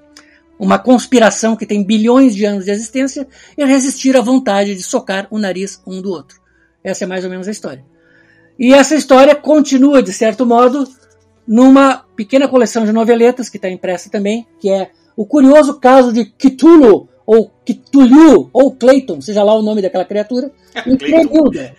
uma 0.57 0.79
conspiração 0.79 1.55
que 1.55 1.65
tem 1.65 1.83
bilhões 1.83 2.35
de 2.35 2.45
anos 2.45 2.65
de 2.65 2.71
existência 2.71 3.27
e 3.57 3.65
resistir 3.65 4.15
à 4.15 4.21
vontade 4.21 4.75
de 4.75 4.83
socar 4.83 5.27
o 5.29 5.37
nariz 5.37 5.81
um 5.85 6.01
do 6.01 6.09
outro. 6.09 6.39
Essa 6.83 7.03
é 7.03 7.07
mais 7.07 7.23
ou 7.23 7.29
menos 7.29 7.47
a 7.47 7.51
história. 7.51 7.83
E 8.57 8.73
essa 8.73 8.95
história 8.95 9.35
continua, 9.35 10.03
de 10.03 10.11
certo 10.11 10.45
modo, 10.45 10.87
numa 11.47 12.05
pequena 12.15 12.47
coleção 12.47 12.85
de 12.85 12.91
noveletas 12.91 13.49
que 13.49 13.57
está 13.57 13.69
impressa 13.69 14.09
também, 14.09 14.45
que 14.59 14.69
é 14.69 14.91
o 15.15 15.25
curioso 15.25 15.79
caso 15.79 16.13
de 16.13 16.25
Cthulhu, 16.25 17.08
ou 17.31 17.51
Cthulhu, 17.63 18.49
ou 18.51 18.71
Clayton, 18.71 19.21
seja 19.21 19.43
lá 19.43 19.53
o 19.53 19.61
nome 19.61 19.83
daquela 19.83 20.03
criatura, 20.03 20.51
em 20.87 20.97
Clemilda, 20.97 21.75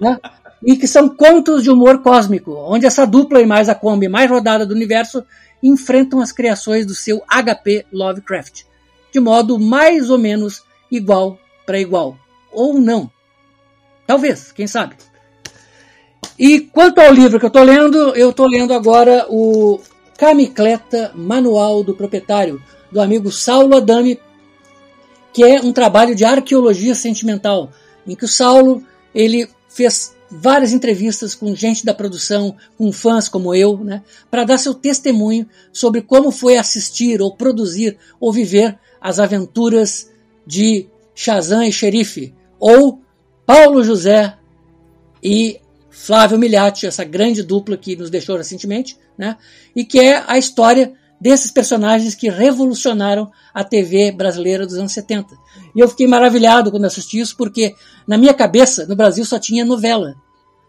né? 0.00 0.18
e 0.62 0.74
que 0.74 0.88
são 0.88 1.06
contos 1.06 1.62
de 1.62 1.70
humor 1.70 2.00
cósmico, 2.00 2.52
onde 2.52 2.86
essa 2.86 3.06
dupla 3.06 3.42
e 3.42 3.46
mais 3.46 3.68
a 3.68 3.74
Kombi 3.74 4.08
mais 4.08 4.30
rodada 4.30 4.64
do 4.64 4.72
universo 4.74 5.22
enfrentam 5.62 6.18
as 6.18 6.32
criações 6.32 6.86
do 6.86 6.94
seu 6.94 7.22
HP 7.28 7.84
Lovecraft, 7.92 8.62
de 9.12 9.20
modo 9.20 9.58
mais 9.58 10.08
ou 10.08 10.16
menos 10.16 10.62
igual 10.90 11.38
para 11.66 11.78
igual, 11.78 12.16
ou 12.50 12.80
não. 12.80 13.10
Talvez, 14.06 14.50
quem 14.50 14.66
sabe. 14.66 14.94
E 16.38 16.60
quanto 16.60 17.02
ao 17.02 17.12
livro 17.12 17.38
que 17.38 17.44
eu 17.44 17.48
estou 17.48 17.64
lendo, 17.64 18.16
eu 18.16 18.30
estou 18.30 18.46
lendo 18.46 18.72
agora 18.72 19.26
o 19.28 19.78
Camicleta 20.16 21.12
Manual 21.14 21.84
do 21.84 21.94
Proprietário, 21.94 22.62
do 22.90 22.98
amigo 22.98 23.30
Saulo 23.30 23.76
Adami, 23.76 24.18
que 25.36 25.44
é 25.44 25.60
um 25.60 25.70
trabalho 25.70 26.14
de 26.14 26.24
arqueologia 26.24 26.94
sentimental, 26.94 27.70
em 28.06 28.16
que 28.16 28.24
o 28.24 28.28
Saulo 28.28 28.82
ele 29.14 29.46
fez 29.68 30.16
várias 30.30 30.72
entrevistas 30.72 31.34
com 31.34 31.54
gente 31.54 31.84
da 31.84 31.92
produção, 31.92 32.56
com 32.78 32.90
fãs 32.90 33.28
como 33.28 33.54
eu, 33.54 33.76
né, 33.84 34.02
para 34.30 34.44
dar 34.44 34.56
seu 34.56 34.72
testemunho 34.72 35.46
sobre 35.70 36.00
como 36.00 36.30
foi 36.30 36.56
assistir 36.56 37.20
ou 37.20 37.36
produzir 37.36 37.98
ou 38.18 38.32
viver 38.32 38.78
as 38.98 39.18
aventuras 39.18 40.10
de 40.46 40.88
Shazam 41.14 41.64
e 41.64 41.70
Xerife, 41.70 42.32
ou 42.58 43.02
Paulo 43.44 43.84
José 43.84 44.38
e 45.22 45.60
Flávio 45.90 46.38
Miliati, 46.38 46.86
essa 46.86 47.04
grande 47.04 47.42
dupla 47.42 47.76
que 47.76 47.94
nos 47.94 48.08
deixou 48.08 48.38
recentemente, 48.38 48.96
né? 49.18 49.36
E 49.74 49.84
que 49.84 50.00
é 50.00 50.24
a 50.26 50.38
história 50.38 50.94
desses 51.20 51.50
personagens 51.50 52.14
que 52.14 52.28
revolucionaram 52.28 53.30
a 53.52 53.64
TV 53.64 54.12
brasileira 54.12 54.66
dos 54.66 54.76
anos 54.76 54.92
70. 54.92 55.36
E 55.74 55.80
eu 55.80 55.88
fiquei 55.88 56.06
maravilhado 56.06 56.70
quando 56.70 56.84
assisti 56.84 57.18
isso, 57.18 57.36
porque 57.36 57.74
na 58.06 58.18
minha 58.18 58.34
cabeça, 58.34 58.86
no 58.86 58.96
Brasil 58.96 59.24
só 59.24 59.38
tinha 59.38 59.64
novela. 59.64 60.14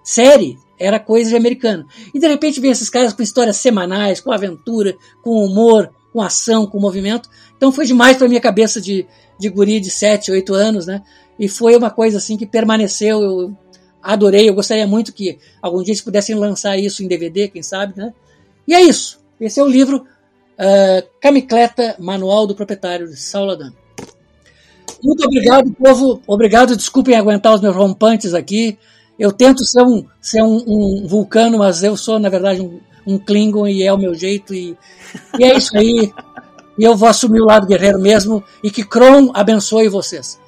Série 0.03 0.57
era 0.79 0.99
coisa 0.99 1.29
de 1.29 1.35
americano. 1.35 1.85
E 2.13 2.19
de 2.19 2.27
repente 2.27 2.59
vem 2.59 2.71
esses 2.71 2.89
caras 2.89 3.13
com 3.13 3.21
histórias 3.21 3.57
semanais, 3.57 4.21
com 4.21 4.31
aventura, 4.31 4.95
com 5.21 5.45
humor, 5.45 5.91
com 6.13 6.21
ação, 6.21 6.65
com 6.65 6.79
movimento. 6.79 7.29
Então 7.55 7.71
foi 7.71 7.85
demais 7.85 8.17
para 8.17 8.27
minha 8.27 8.39
cabeça 8.39 8.79
de, 8.79 9.05
de 9.39 9.49
guri 9.49 9.79
de 9.79 9.89
7, 9.89 10.31
8 10.31 10.53
anos, 10.53 10.85
né? 10.85 11.01
E 11.37 11.47
foi 11.47 11.75
uma 11.75 11.89
coisa 11.89 12.17
assim 12.17 12.37
que 12.37 12.45
permaneceu. 12.45 13.21
Eu, 13.21 13.57
adorei, 14.01 14.47
eu 14.49 14.53
gostaria 14.53 14.87
muito 14.87 15.11
que 15.11 15.37
algum 15.61 15.83
dia 15.83 15.91
eles 15.91 16.01
pudessem 16.01 16.35
lançar 16.35 16.77
isso 16.77 17.03
em 17.03 17.07
DVD, 17.07 17.49
quem 17.49 17.61
sabe, 17.61 17.93
né? 17.97 18.13
E 18.67 18.73
é 18.73 18.81
isso. 18.81 19.19
Esse 19.39 19.59
é 19.59 19.63
o 19.63 19.67
livro 19.67 20.05
uh, 20.59 21.07
Camicleta, 21.21 21.95
Manual 21.99 22.47
do 22.47 22.55
Proprietário, 22.55 23.07
de 23.07 23.37
Adame. 23.37 23.75
Muito 25.03 25.25
obrigado, 25.25 25.71
povo. 25.73 26.21
Obrigado, 26.25 26.75
desculpem 26.75 27.15
aguentar 27.15 27.53
os 27.53 27.61
meus 27.61 27.75
rompantes 27.75 28.33
aqui. 28.33 28.77
Eu 29.17 29.31
tento 29.31 29.65
ser 29.65 29.81
um, 29.83 30.05
ser 30.21 30.43
um, 30.43 30.63
um 30.67 31.07
vulcano, 31.07 31.57
mas 31.57 31.83
eu 31.83 31.95
sou, 31.97 32.19
na 32.19 32.29
verdade, 32.29 32.61
um, 32.61 32.79
um 33.05 33.17
Klingon 33.17 33.67
e 33.67 33.83
é 33.83 33.91
o 33.91 33.97
meu 33.97 34.13
jeito. 34.13 34.53
E, 34.53 34.77
e 35.39 35.43
é 35.43 35.55
isso 35.55 35.75
aí. 35.77 36.11
E 36.77 36.83
eu 36.83 36.95
vou 36.95 37.09
assumir 37.09 37.41
o 37.41 37.45
lado 37.45 37.67
guerreiro 37.67 37.99
mesmo. 37.99 38.43
E 38.63 38.69
que 38.69 38.83
Kron 38.83 39.31
abençoe 39.33 39.89
vocês. 39.89 40.39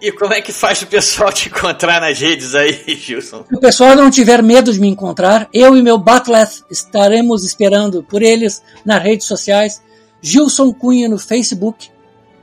E 0.00 0.10
como 0.12 0.32
é 0.32 0.40
que 0.40 0.52
faz 0.52 0.80
o 0.80 0.86
pessoal 0.86 1.30
te 1.30 1.48
encontrar 1.48 2.00
nas 2.00 2.18
redes 2.18 2.54
aí, 2.54 2.72
Gilson? 2.96 3.44
Se 3.46 3.54
o 3.54 3.60
pessoal 3.60 3.94
não 3.94 4.10
tiver 4.10 4.42
medo 4.42 4.72
de 4.72 4.80
me 4.80 4.88
encontrar, 4.88 5.46
eu 5.52 5.76
e 5.76 5.82
meu 5.82 5.98
Backlash 5.98 6.64
estaremos 6.70 7.44
esperando 7.44 8.02
por 8.02 8.22
eles 8.22 8.62
nas 8.84 9.02
redes 9.02 9.26
sociais. 9.26 9.82
Gilson 10.22 10.72
Cunha 10.72 11.08
no 11.08 11.18
Facebook, 11.18 11.90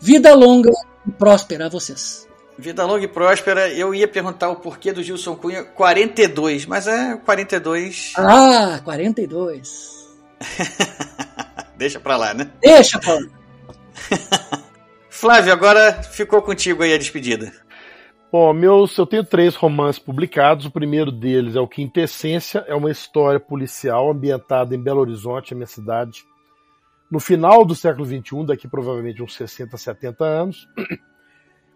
Vida 0.00 0.34
longa 0.34 0.72
e 1.06 1.12
próspera 1.12 1.66
a 1.66 1.68
vocês. 1.68 2.26
Vida 2.56 2.84
longa 2.84 3.04
e 3.04 3.08
próspera. 3.08 3.68
Eu 3.68 3.94
ia 3.94 4.06
perguntar 4.06 4.48
o 4.48 4.56
porquê 4.56 4.92
do 4.92 5.02
Gilson 5.02 5.34
Cunha 5.34 5.64
42, 5.64 6.66
mas 6.66 6.86
é 6.86 7.16
42. 7.16 8.12
Ah, 8.16 8.80
42. 8.84 10.14
Deixa 11.76 11.98
pra 11.98 12.16
lá, 12.16 12.32
né? 12.32 12.50
Deixa, 12.62 13.00
Paulo. 13.00 13.28
Flávio, 15.10 15.52
agora 15.52 16.02
ficou 16.02 16.42
contigo 16.42 16.82
aí 16.82 16.92
a 16.92 16.98
despedida. 16.98 17.52
Bom, 18.30 18.52
meus, 18.52 18.96
eu 18.98 19.06
tenho 19.06 19.24
três 19.24 19.54
romances 19.54 19.98
publicados. 19.98 20.66
O 20.66 20.70
primeiro 20.70 21.12
deles 21.12 21.56
é 21.56 21.60
o 21.60 21.68
Quintessência, 21.68 22.64
é 22.66 22.74
uma 22.74 22.90
história 22.90 23.38
policial 23.38 24.10
ambientada 24.10 24.74
em 24.74 24.82
Belo 24.82 25.00
Horizonte, 25.00 25.54
a 25.54 25.56
minha 25.56 25.66
cidade, 25.66 26.24
no 27.10 27.20
final 27.20 27.64
do 27.64 27.76
século 27.76 28.04
XXI, 28.04 28.44
daqui 28.46 28.66
provavelmente 28.66 29.22
uns 29.22 29.36
60, 29.36 29.76
70 29.76 30.24
anos. 30.24 30.68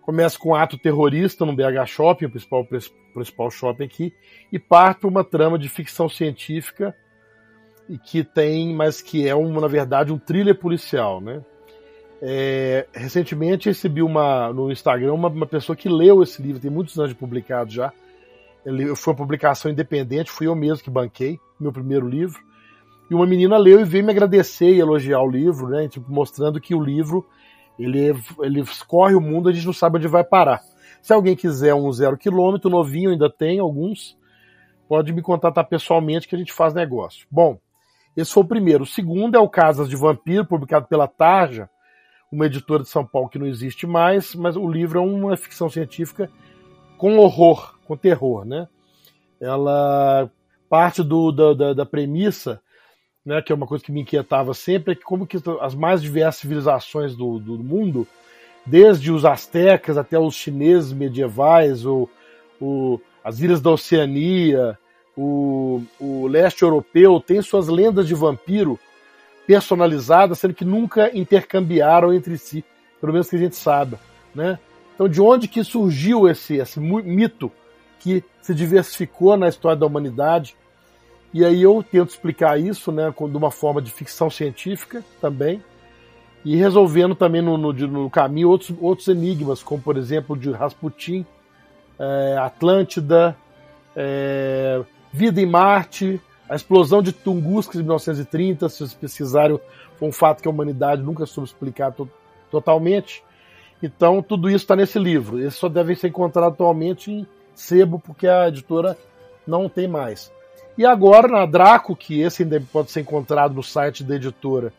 Começa 0.09 0.39
com 0.39 0.49
um 0.49 0.55
ato 0.55 0.79
terrorista 0.79 1.45
no 1.45 1.55
BH 1.55 1.85
Shopping, 1.87 2.25
o 2.25 2.31
principal, 2.31 2.67
principal 3.13 3.51
shopping 3.51 3.85
aqui, 3.85 4.15
e 4.51 4.59
parte 4.59 5.07
uma 5.07 5.23
trama 5.23 5.59
de 5.59 5.69
ficção 5.69 6.09
científica 6.09 6.97
e 7.87 7.99
que 7.99 8.25
tem, 8.25 8.75
mas 8.75 9.03
que 9.03 9.29
é 9.29 9.35
na 9.35 9.67
verdade 9.67 10.11
um 10.11 10.19
thriller 10.19 10.59
policial, 10.59 11.21
né? 11.21 11.45
É, 12.23 12.87
recentemente 12.95 13.69
recebi 13.69 14.01
uma 14.01 14.51
no 14.51 14.73
Instagram 14.73 15.13
uma, 15.13 15.29
uma, 15.29 15.47
pessoa 15.47 15.77
que 15.77 15.91
leu 15.91 16.23
esse 16.23 16.41
livro, 16.41 16.59
tem 16.59 16.71
muitos 16.71 16.99
anos 16.99 17.11
de 17.11 17.15
publicado 17.15 17.71
já. 17.71 17.93
Ele, 18.65 18.97
foi 18.97 19.13
uma 19.13 19.19
publicação 19.19 19.71
independente, 19.71 20.31
fui 20.31 20.47
eu 20.47 20.57
mesmo 20.57 20.83
que 20.83 20.89
banquei 20.89 21.39
meu 21.61 21.71
primeiro 21.71 22.09
livro. 22.09 22.43
E 23.11 23.15
uma 23.15 23.27
menina 23.27 23.59
leu 23.59 23.79
e 23.79 23.85
veio 23.85 24.07
me 24.07 24.13
agradecer 24.13 24.71
e 24.71 24.81
elogiar 24.81 25.21
o 25.21 25.31
livro, 25.31 25.69
né? 25.69 25.87
Tipo, 25.87 26.11
mostrando 26.11 26.59
que 26.59 26.75
o 26.75 26.83
livro 26.83 27.27
ele, 27.79 28.15
ele 28.41 28.65
corre 28.87 29.15
o 29.15 29.21
mundo, 29.21 29.49
a 29.49 29.53
gente 29.53 29.67
não 29.67 29.73
sabe 29.73 29.99
onde 29.99 30.09
vai 30.09 30.25
parar. 30.25 30.63
Se 31.01 31.13
alguém 31.13 31.37
quiser 31.37 31.75
um 31.75 31.91
zero 31.93 32.19
quilômetro, 32.19 32.69
novinho 32.69 33.11
ainda 33.11 33.31
tem 33.31 33.61
alguns, 33.61 34.17
pode 34.89 35.13
me 35.13 35.23
contatar 35.23 35.65
pessoalmente 35.65 36.27
que 36.27 36.35
a 36.35 36.39
gente 36.39 36.53
faz 36.53 36.75
negócio. 36.75 37.27
Bom, 37.31 37.59
esse 38.17 38.33
foi 38.33 38.43
o 38.43 38.47
primeiro. 38.47 38.83
O 38.83 38.87
segundo 38.87 39.37
é 39.37 39.39
o 39.39 39.49
Casas 39.49 39.89
de 39.89 39.97
Vampiro, 39.97 40.45
publicado 40.45 40.87
pela 40.87 41.07
Tarja, 41.07 41.71
uma 42.33 42.47
editora 42.47 42.83
de 42.83 42.89
São 42.89 43.07
Paulo 43.07 43.29
que 43.29 43.39
não 43.39 43.47
existe 43.47 43.87
mais, 43.87 44.35
mas 44.35 44.57
o 44.57 44.69
livro 44.69 44.99
é 44.99 45.03
uma 45.03 45.37
ficção 45.37 45.71
científica 45.71 46.31
com 46.97 47.17
horror, 47.17 47.79
com 47.87 47.97
terror, 47.97 48.45
né? 48.45 48.69
Ela 49.41 50.31
parte 50.69 51.03
do, 51.03 51.31
da, 51.31 51.55
da, 51.55 51.73
da 51.73 51.87
premissa 51.87 52.61
né, 53.25 53.43
que 53.43 53.53
é 53.53 53.55
uma 53.55 53.67
coisa 53.67 53.85
que 53.85 53.93
me 53.93 54.01
inquietava 54.01 54.55
sempre, 54.55 54.93
é 54.93 54.95
que 54.95 55.03
como 55.03 55.27
que 55.27 55.39
as 55.61 55.75
mais 55.75 56.01
diversas 56.01 56.41
civilizações 56.41 57.15
do, 57.15 57.39
do 57.39 57.59
mundo, 57.59 58.07
desde 58.65 59.11
os 59.11 59.25
astecas 59.25 59.97
até 59.97 60.19
os 60.19 60.35
chineses 60.35 60.93
medievais, 60.93 61.85
o, 61.87 62.09
as 63.23 63.41
ilhas 63.41 63.61
da 63.61 63.71
Oceania, 63.71 64.79
o, 65.17 65.83
o 65.99 66.27
leste 66.27 66.63
europeu, 66.63 67.21
tem 67.21 67.43
suas 67.43 67.69
lendas 67.69 68.07
de 68.07 68.15
vampiro 68.15 68.79
personalizadas, 69.47 70.39
sendo 70.39 70.55
que 70.55 70.65
nunca 70.65 71.11
intercambiaram 71.17 72.13
entre 72.13 72.37
si, 72.39 72.65
pelo 73.01 73.13
menos 73.13 73.29
que 73.29 73.37
a 73.37 73.39
gente 73.39 73.57
saiba. 73.57 73.99
Né? 74.35 74.59
Então, 74.95 75.09
de 75.09 75.21
onde 75.21 75.49
que 75.49 75.65
surgiu 75.65 76.29
esse, 76.29 76.57
esse 76.57 76.79
mito 76.79 77.51
que 77.99 78.23
se 78.41 78.55
diversificou 78.55 79.37
na 79.37 79.49
história 79.49 79.77
da 79.77 79.87
humanidade? 79.87 80.57
E 81.33 81.45
aí 81.45 81.63
eu 81.63 81.83
tento 81.83 82.11
explicar 82.11 82.59
isso, 82.59 82.91
né, 82.91 83.11
de 83.11 83.37
uma 83.37 83.51
forma 83.51 83.83
de 83.83 83.91
ficção 83.91 84.31
científica 84.31 85.05
também, 85.21 85.63
e 86.45 86.57
resolvendo 86.57 87.15
também 87.15 87.43
no, 87.43 87.59
no, 87.59 87.73
no 87.73 88.11
caminho 88.11 88.49
outros, 88.49 88.75
outros 88.81 89.09
enigmas, 89.09 89.63
como 89.63 89.83
por 89.83 89.97
exemplo 89.97 90.37
de 90.37 90.51
Rasputin, 90.51 91.27
é, 91.99 92.37
Atlântida, 92.39 93.37
é, 93.95 94.83
Vida 95.13 95.41
em 95.41 95.47
Marte, 95.47 96.21
a 96.49 96.55
explosão 96.55 97.03
de 97.03 97.13
Tunguska 97.13 97.73
de 97.73 97.83
1930, 97.83 98.69
se 98.69 98.79
vocês 98.79 98.95
pesquisarem, 98.95 99.61
foi 99.97 100.09
um 100.09 100.13
fato 100.13 100.41
que 100.41 100.49
a 100.49 100.51
humanidade 100.51 101.03
nunca 101.03 101.27
soube 101.27 101.49
explicar 101.49 101.93
to 101.93 102.09
totalmente. 102.51 103.23
Então, 103.83 104.23
tudo 104.23 104.49
isso 104.49 104.65
está 104.65 104.75
nesse 104.75 104.99
livro. 104.99 105.39
Eles 105.39 105.55
só 105.55 105.69
devem 105.69 105.95
ser 105.95 106.09
encontrados 106.09 106.55
atualmente 106.55 107.11
em 107.11 107.27
sebo, 107.55 107.99
porque 107.99 108.27
a 108.27 108.49
editora 108.49 108.97
não 109.47 109.69
tem 109.69 109.87
mais. 109.87 110.33
E 110.79 110.87
agora 110.87 111.27
na 111.27 111.45
Draco, 111.45 111.97
que 111.97 112.21
esse 112.21 112.45
ainda 112.45 112.63
pode 112.73 112.93
ser 112.93 113.01
encontrado 113.01 113.53
no 113.53 113.65
site 113.65 114.05
da 114.05 114.15
editora, 114.15 114.73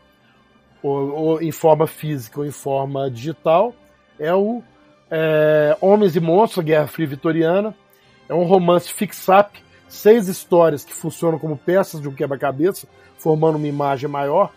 ou, 0.82 1.10
ou 1.12 1.42
em 1.42 1.52
forma 1.52 1.86
física 1.86 2.40
ou 2.40 2.46
em 2.46 2.52
forma 2.52 3.12
digital, 3.12 3.76
é 4.18 4.34
o 4.34 4.64
é, 5.12 5.76
Homens 5.82 6.16
e 6.16 6.22
Monstros, 6.22 6.64
Guerra 6.64 6.88
Fria 6.88 7.06
Vitoriana. 7.06 7.76
É 8.30 8.34
um 8.34 8.46
romance 8.46 8.94
fix-up, 8.94 9.62
seis 9.90 10.30
histórias 10.30 10.86
que 10.86 10.94
funcionam 10.94 11.38
como 11.38 11.58
peças 11.58 12.00
de 12.00 12.08
um 12.08 12.14
quebra-cabeça, 12.14 12.88
formando 13.18 13.58
uma 13.58 13.68
imagem 13.68 14.10
maior, 14.10 14.54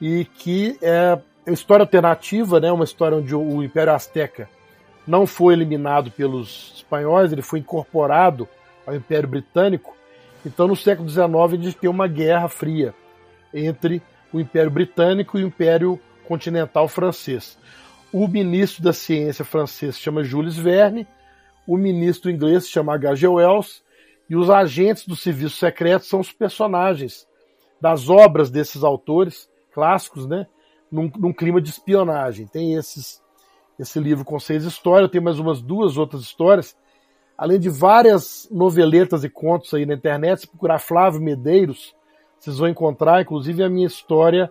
e 0.00 0.24
que 0.24 0.76
é 0.82 1.16
uma 1.46 1.54
história 1.54 1.84
alternativa, 1.84 2.58
né, 2.58 2.72
uma 2.72 2.84
história 2.84 3.16
onde 3.16 3.32
o 3.36 3.62
Império 3.62 3.92
Azteca 3.92 4.48
não 5.06 5.28
foi 5.28 5.54
eliminado 5.54 6.10
pelos 6.10 6.72
espanhóis, 6.74 7.32
ele 7.32 7.42
foi 7.42 7.60
incorporado 7.60 8.48
ao 8.84 8.96
Império 8.96 9.28
Britânico, 9.28 9.95
então, 10.46 10.68
no 10.68 10.76
século 10.76 11.08
XIX, 11.08 11.26
a 11.26 11.56
gente 11.56 11.76
tem 11.76 11.90
uma 11.90 12.06
guerra 12.06 12.48
fria 12.48 12.94
entre 13.52 14.00
o 14.32 14.38
Império 14.38 14.70
Britânico 14.70 15.36
e 15.36 15.42
o 15.42 15.46
Império 15.48 16.00
Continental 16.28 16.86
Francês. 16.86 17.58
O 18.12 18.28
ministro 18.28 18.80
da 18.80 18.92
Ciência 18.92 19.44
francês 19.44 19.96
se 19.96 20.02
chama 20.02 20.22
Jules 20.22 20.56
Verne, 20.56 21.04
o 21.66 21.76
ministro 21.76 22.30
inglês 22.30 22.64
se 22.64 22.70
chama 22.70 22.94
H.G. 22.94 23.26
Wells, 23.26 23.82
e 24.30 24.36
os 24.36 24.48
agentes 24.48 25.04
do 25.04 25.16
serviço 25.16 25.56
secreto 25.56 26.06
são 26.06 26.20
os 26.20 26.30
personagens 26.30 27.26
das 27.80 28.08
obras 28.08 28.48
desses 28.48 28.84
autores 28.84 29.50
clássicos, 29.72 30.28
né? 30.28 30.46
Num, 30.90 31.10
num 31.18 31.32
clima 31.32 31.60
de 31.60 31.70
espionagem. 31.70 32.46
Tem 32.46 32.74
esses, 32.74 33.20
esse 33.80 33.98
livro 33.98 34.24
com 34.24 34.38
seis 34.38 34.62
histórias, 34.62 35.10
tem 35.10 35.20
mais 35.20 35.40
umas 35.40 35.60
duas 35.60 35.96
outras 35.96 36.22
histórias 36.22 36.76
além 37.36 37.58
de 37.58 37.68
várias 37.68 38.48
noveletas 38.50 39.24
e 39.24 39.28
contos 39.28 39.72
aí 39.74 39.84
na 39.84 39.94
internet, 39.94 40.40
se 40.40 40.46
procurar 40.46 40.78
Flávio 40.78 41.20
Medeiros, 41.20 41.94
vocês 42.38 42.58
vão 42.58 42.68
encontrar, 42.68 43.22
inclusive, 43.22 43.62
a 43.62 43.68
minha 43.68 43.86
história 43.86 44.50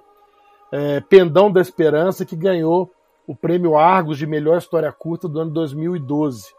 é, 0.72 0.99
Pendão 1.01 1.51
da 1.51 1.61
Esperança, 1.61 2.25
que 2.25 2.35
ganhou 2.35 2.91
o 3.27 3.35
prêmio 3.35 3.77
Argos 3.77 4.17
de 4.17 4.27
melhor 4.27 4.57
história 4.57 4.91
curta 4.91 5.27
do 5.27 5.39
ano 5.39 5.51
2012. 5.51 6.53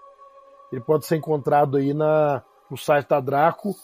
Ele 0.73 0.81
pode 0.81 1.07
ser 1.07 1.17
encontrado 1.17 1.77
aí 1.77 1.95
na, 1.95 2.43
no 2.71 2.77
site 2.77 3.09
da 3.09 3.21
Draco, 3.21 3.75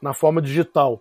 na 0.00 0.14
forma 0.14 0.40
digital. 0.40 1.00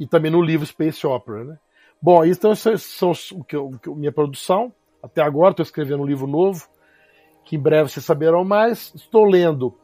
E 0.00 0.06
também 0.06 0.30
no 0.30 0.42
livro 0.42 0.66
Space 0.66 1.06
Opera. 1.06 1.44
Né? 1.44 1.58
Bom, 2.02 2.24
então 2.24 2.54
são 2.54 3.12
o 3.32 3.44
que, 3.44 3.56
o 3.56 3.78
que, 3.78 3.90
minha 3.90 4.12
produção. 4.12 4.72
Até 5.02 5.22
agora 5.22 5.50
estou 5.50 5.62
escrevendo 5.62 6.02
um 6.02 6.06
livro 6.06 6.26
novo, 6.26 6.66
que 7.44 7.56
em 7.56 7.60
breve 7.60 7.90
vocês 7.90 8.04
saberão 8.04 8.44
mais. 8.44 8.92
Estou 8.94 9.24
lendo 9.24 9.76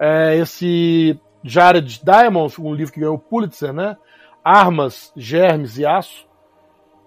é, 0.00 0.36
esse 0.38 1.20
Jared 1.44 2.00
Diamond, 2.02 2.54
um 2.58 2.74
livro 2.74 2.92
que 2.92 3.00
ganhou 3.00 3.16
o 3.16 3.18
Pulitzer, 3.18 3.72
né? 3.72 3.98
Armas, 4.42 5.12
Germes 5.14 5.76
e 5.76 5.84
Aço, 5.84 6.26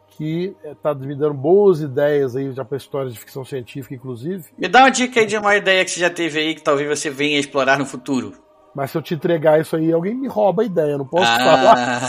que 0.09 0.55
está 0.63 0.91
é, 0.91 0.93
me 0.93 1.15
dando 1.15 1.33
boas 1.33 1.81
ideias 1.81 2.35
aí 2.35 2.51
já 2.51 2.63
para 2.63 2.77
histórias 2.77 3.13
de 3.13 3.19
ficção 3.19 3.43
científica, 3.43 3.95
inclusive. 3.95 4.45
Me 4.55 4.67
dá 4.67 4.81
uma 4.81 4.91
dica 4.91 5.19
aí 5.19 5.25
de 5.25 5.35
uma 5.35 5.55
ideia 5.55 5.83
que 5.83 5.89
você 5.89 5.99
já 5.99 6.09
teve 6.11 6.39
aí 6.39 6.53
que 6.53 6.61
talvez 6.61 6.87
você 6.87 7.09
venha 7.09 7.39
explorar 7.39 7.79
no 7.79 7.85
futuro. 7.85 8.33
Mas 8.75 8.91
se 8.91 8.97
eu 8.97 9.01
te 9.01 9.15
entregar 9.15 9.59
isso 9.59 9.75
aí, 9.75 9.91
alguém 9.91 10.13
me 10.13 10.27
rouba 10.27 10.61
a 10.61 10.65
ideia, 10.65 10.97
não 10.97 11.07
posso 11.07 11.31
ah. 11.31 11.39
falar. 11.39 12.01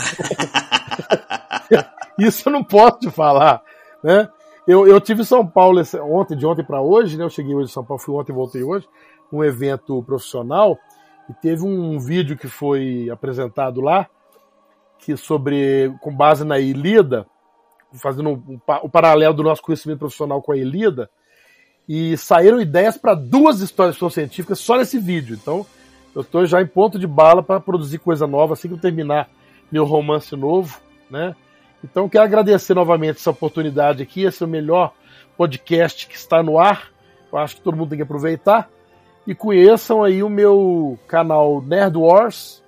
isso 2.19 2.47
eu 2.47 2.53
não 2.53 2.63
posso 2.63 2.99
te 2.99 3.09
falar, 3.09 3.61
né? 4.03 4.29
Eu, 4.67 4.87
eu 4.87 4.99
tive 4.99 5.21
em 5.21 5.25
São 5.25 5.45
Paulo 5.45 5.79
ontem, 6.01 6.35
de 6.35 6.45
ontem 6.45 6.63
para 6.63 6.81
hoje, 6.81 7.17
né? 7.17 7.23
Eu 7.23 7.29
cheguei 7.29 7.53
hoje 7.53 7.69
em 7.69 7.73
São 7.73 7.83
Paulo, 7.83 8.01
fui 8.01 8.15
ontem 8.15 8.31
e 8.31 8.35
voltei 8.35 8.63
hoje 8.63 8.87
um 9.31 9.43
evento 9.43 10.01
profissional 10.03 10.77
e 11.29 11.33
teve 11.33 11.63
um 11.63 11.99
vídeo 11.99 12.37
que 12.37 12.47
foi 12.47 13.09
apresentado 13.09 13.81
lá 13.81 14.07
que 14.99 15.15
sobre 15.17 15.93
com 16.01 16.15
base 16.15 16.43
na 16.43 16.59
Ilíada, 16.59 17.25
fazendo 17.93 18.43
o 18.81 18.89
paralelo 18.89 19.33
do 19.33 19.43
nosso 19.43 19.61
conhecimento 19.61 19.99
profissional 19.99 20.41
com 20.41 20.51
a 20.51 20.57
Ilíada, 20.57 21.09
e 21.87 22.17
saíram 22.17 22.59
ideias 22.59 22.97
para 22.97 23.13
duas 23.13 23.61
histórias 23.61 23.97
científicas 24.13 24.57
só 24.59 24.77
nesse 24.77 24.97
vídeo. 24.97 25.37
Então, 25.39 25.65
Eu 26.15 26.23
tô 26.23 26.45
já 26.45 26.61
em 26.61 26.65
ponto 26.65 26.97
de 26.97 27.05
bala 27.05 27.43
para 27.43 27.59
produzir 27.59 27.97
coisa 27.99 28.25
nova 28.25 28.53
assim 28.53 28.69
que 28.69 28.73
eu 28.73 28.79
terminar 28.79 29.29
meu 29.69 29.83
romance 29.83 30.33
novo, 30.33 30.79
né? 31.09 31.35
Então 31.83 32.07
quero 32.07 32.23
agradecer 32.23 32.73
novamente 32.73 33.17
essa 33.17 33.31
oportunidade 33.31 34.01
aqui, 34.01 34.23
esse 34.23 34.41
é 34.41 34.45
o 34.45 34.49
melhor 34.49 34.93
podcast 35.35 36.07
que 36.07 36.15
está 36.15 36.41
no 36.41 36.57
ar. 36.57 36.89
Eu 37.29 37.37
acho 37.37 37.57
que 37.57 37.61
todo 37.61 37.75
mundo 37.75 37.89
tem 37.89 37.97
que 37.97 38.03
aproveitar. 38.03 38.69
E 39.25 39.33
conheçam 39.33 40.03
aí 40.03 40.21
o 40.21 40.29
meu 40.29 40.99
canal 41.07 41.61
Nerd 41.61 41.97
Wars 41.97 42.61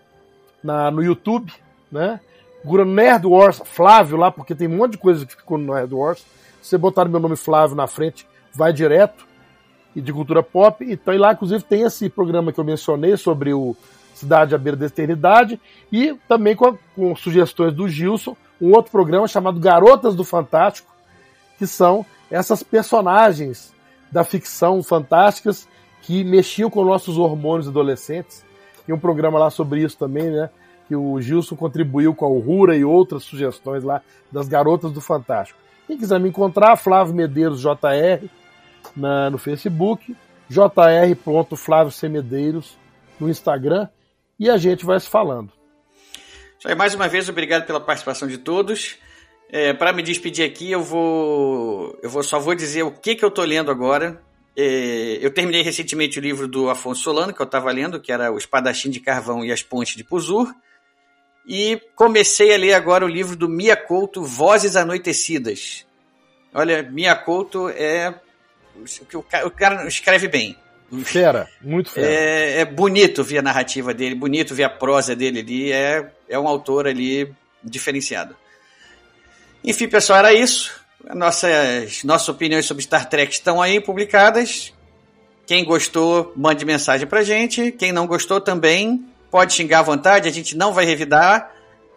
na, 0.63 0.89
no 0.89 1.03
YouTube, 1.03 1.53
né? 1.91 2.19
Procura 2.61 2.83
Nerd 2.83 3.25
Wars 3.25 3.61
Flávio 3.63 4.17
lá, 4.17 4.29
porque 4.31 4.53
tem 4.53 4.67
um 4.67 4.77
monte 4.77 4.93
de 4.93 4.97
coisa 4.97 5.25
que 5.25 5.35
ficou 5.35 5.57
no 5.57 5.73
Nerd 5.73 5.93
Wars. 5.93 6.19
Se 6.61 6.71
você 6.71 6.77
botar 6.77 7.05
meu 7.05 7.19
nome 7.19 7.37
Flávio 7.37 7.75
na 7.75 7.87
frente, 7.87 8.27
vai 8.53 8.73
direto. 8.73 9.25
E 9.95 10.01
de 10.01 10.11
cultura 10.11 10.43
pop. 10.43 10.85
Então, 10.87 11.13
e 11.13 11.17
lá, 11.17 11.31
inclusive, 11.31 11.63
tem 11.63 11.83
esse 11.83 12.09
programa 12.09 12.51
que 12.51 12.59
eu 12.59 12.63
mencionei 12.63 13.15
sobre 13.17 13.53
o 13.53 13.75
Cidade 14.13 14.53
à 14.53 14.57
Beira 14.57 14.75
da 14.75 14.85
Eternidade. 14.85 15.59
E 15.91 16.13
também 16.27 16.55
com, 16.55 16.77
com 16.95 17.15
sugestões 17.15 17.73
do 17.73 17.87
Gilson, 17.87 18.35
um 18.61 18.73
outro 18.73 18.91
programa 18.91 19.27
chamado 19.27 19.59
Garotas 19.59 20.15
do 20.15 20.23
Fantástico, 20.23 20.93
que 21.57 21.65
são 21.65 22.05
essas 22.29 22.61
personagens 22.61 23.73
da 24.11 24.23
ficção 24.23 24.83
fantásticas 24.83 25.67
que 26.07 26.23
mexiam 26.23 26.69
com 26.69 26.85
nossos 26.85 27.17
hormônios 27.17 27.67
adolescentes. 27.67 28.45
Tem 28.85 28.95
um 28.95 28.99
programa 28.99 29.37
lá 29.37 29.49
sobre 29.49 29.83
isso 29.83 29.97
também, 29.97 30.31
né? 30.31 30.49
Que 30.87 30.95
o 30.95 31.19
Gilson 31.19 31.57
contribuiu 31.57 32.15
com 32.15 32.23
a 32.23 32.29
Uhura 32.29 32.77
e 32.77 32.85
outras 32.85 33.23
sugestões 33.23 33.83
lá 33.83 34.01
das 34.31 34.47
garotas 34.47 34.93
do 34.93 35.01
Fantástico. 35.01 35.59
Quem 35.85 35.97
quiser 35.97 36.17
me 36.17 36.29
encontrar, 36.29 36.77
Flávio 36.77 37.13
Medeiros 37.13 37.59
JR 37.59 38.25
na, 38.95 39.29
no 39.29 39.37
Facebook, 39.37 40.15
jr.flávio 40.47 41.91
no 43.19 43.29
Instagram 43.29 43.89
e 44.39 44.49
a 44.49 44.55
gente 44.55 44.85
vai 44.85 44.97
se 45.01 45.09
falando. 45.09 45.51
mais 46.77 46.95
uma 46.95 47.09
vez, 47.09 47.27
obrigado 47.27 47.65
pela 47.65 47.81
participação 47.81 48.29
de 48.29 48.37
todos. 48.37 48.95
É, 49.49 49.73
para 49.73 49.91
me 49.91 50.01
despedir 50.01 50.45
aqui, 50.45 50.71
eu 50.71 50.81
vou, 50.81 51.99
eu 52.01 52.09
vou 52.09 52.23
só 52.23 52.39
vou 52.39 52.55
dizer 52.55 52.83
o 52.83 52.91
que, 52.91 53.13
que 53.13 53.25
eu 53.25 53.29
estou 53.29 53.43
lendo 53.43 53.69
agora. 53.69 54.25
É, 54.59 55.19
eu 55.21 55.29
terminei 55.31 55.61
recentemente 55.61 56.17
o 56.17 56.21
livro 56.21 56.47
do 56.47 56.67
Afonso 56.67 57.03
Solano, 57.03 57.31
que 57.31 57.39
eu 57.39 57.45
estava 57.45 57.71
lendo, 57.71 58.01
que 58.01 58.11
era 58.11 58.31
O 58.31 58.39
Espadachim 58.39 58.89
de 58.89 58.99
Carvão 58.99 59.45
e 59.45 59.51
as 59.51 59.61
Pontes 59.61 59.95
de 59.95 60.03
Puzur. 60.03 60.51
E 61.47 61.79
comecei 61.95 62.53
a 62.53 62.57
ler 62.57 62.73
agora 62.73 63.05
o 63.05 63.07
livro 63.07 63.35
do 63.35 63.47
Mia 63.47 63.77
Couto, 63.77 64.23
Vozes 64.23 64.75
Anoitecidas. 64.75 65.85
Olha, 66.51 66.81
Mia 66.81 67.15
Couto 67.15 67.69
é. 67.69 68.19
O 69.13 69.21
cara, 69.21 69.47
o 69.47 69.51
cara 69.51 69.87
escreve 69.87 70.27
bem. 70.27 70.57
Fera, 71.03 71.47
muito 71.61 71.91
fera. 71.91 72.07
É, 72.07 72.61
é, 72.61 72.65
bonito 72.65 73.23
ver 73.23 73.39
a 73.39 73.41
narrativa 73.41 73.93
dele, 73.93 74.15
bonito 74.15 74.55
ver 74.55 74.63
a 74.63 74.69
prosa 74.69 75.15
dele 75.15 75.39
ali. 75.39 75.71
É, 75.71 76.11
é 76.27 76.39
um 76.39 76.47
autor 76.47 76.87
ali 76.87 77.31
diferenciado. 77.63 78.35
Enfim, 79.63 79.87
pessoal, 79.87 80.19
era 80.19 80.33
isso. 80.33 80.86
Nossas, 81.13 82.03
nossas 82.03 82.27
opiniões 82.29 82.65
sobre 82.65 82.83
Star 82.83 83.07
Trek 83.07 83.31
estão 83.31 83.61
aí 83.61 83.79
publicadas. 83.79 84.73
Quem 85.45 85.63
gostou, 85.63 86.33
mande 86.35 86.65
mensagem 86.65 87.07
pra 87.07 87.23
gente. 87.23 87.71
Quem 87.71 87.91
não 87.91 88.05
gostou 88.05 88.41
também, 88.41 89.05
pode 89.31 89.53
xingar 89.53 89.79
à 89.79 89.83
vontade, 89.83 90.27
a 90.27 90.31
gente 90.31 90.57
não 90.57 90.73
vai 90.73 90.85
revidar, 90.85 91.51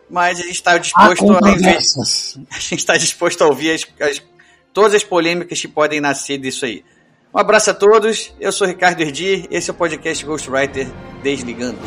mas 0.08 0.38
a 0.38 0.42
gente 0.42 0.54
está 0.54 0.78
disposto 0.78 1.32
a, 1.32 1.36
ouvir, 1.36 1.66
a 2.50 2.58
gente 2.58 2.78
está 2.78 2.96
disposto 2.96 3.42
a 3.42 3.46
ouvir 3.46 3.72
as, 3.72 3.86
as, 4.00 4.22
todas 4.72 4.94
as 4.94 5.04
polêmicas 5.04 5.60
que 5.60 5.68
podem 5.68 6.00
nascer 6.00 6.38
disso 6.38 6.64
aí. 6.64 6.84
Um 7.34 7.38
abraço 7.38 7.70
a 7.70 7.74
todos, 7.74 8.32
eu 8.40 8.52
sou 8.52 8.66
Ricardo 8.66 9.00
Erdi, 9.00 9.46
esse 9.50 9.70
é 9.70 9.72
o 9.72 9.76
podcast 9.76 10.24
Ghostwriter 10.24 10.88
Desligando. 11.22 11.78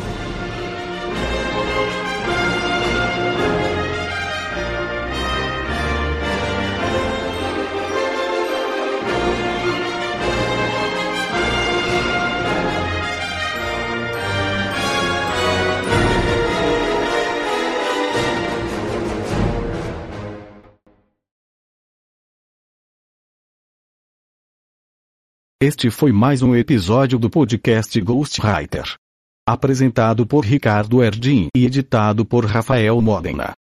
Este 25.64 25.88
foi 25.90 26.12
mais 26.12 26.42
um 26.42 26.54
episódio 26.54 27.18
do 27.18 27.30
podcast 27.30 27.98
Ghostwriter. 27.98 28.96
Apresentado 29.48 30.26
por 30.26 30.44
Ricardo 30.44 31.02
Erdin 31.02 31.48
e 31.56 31.64
editado 31.64 32.22
por 32.22 32.44
Rafael 32.44 33.00
Modena. 33.00 33.54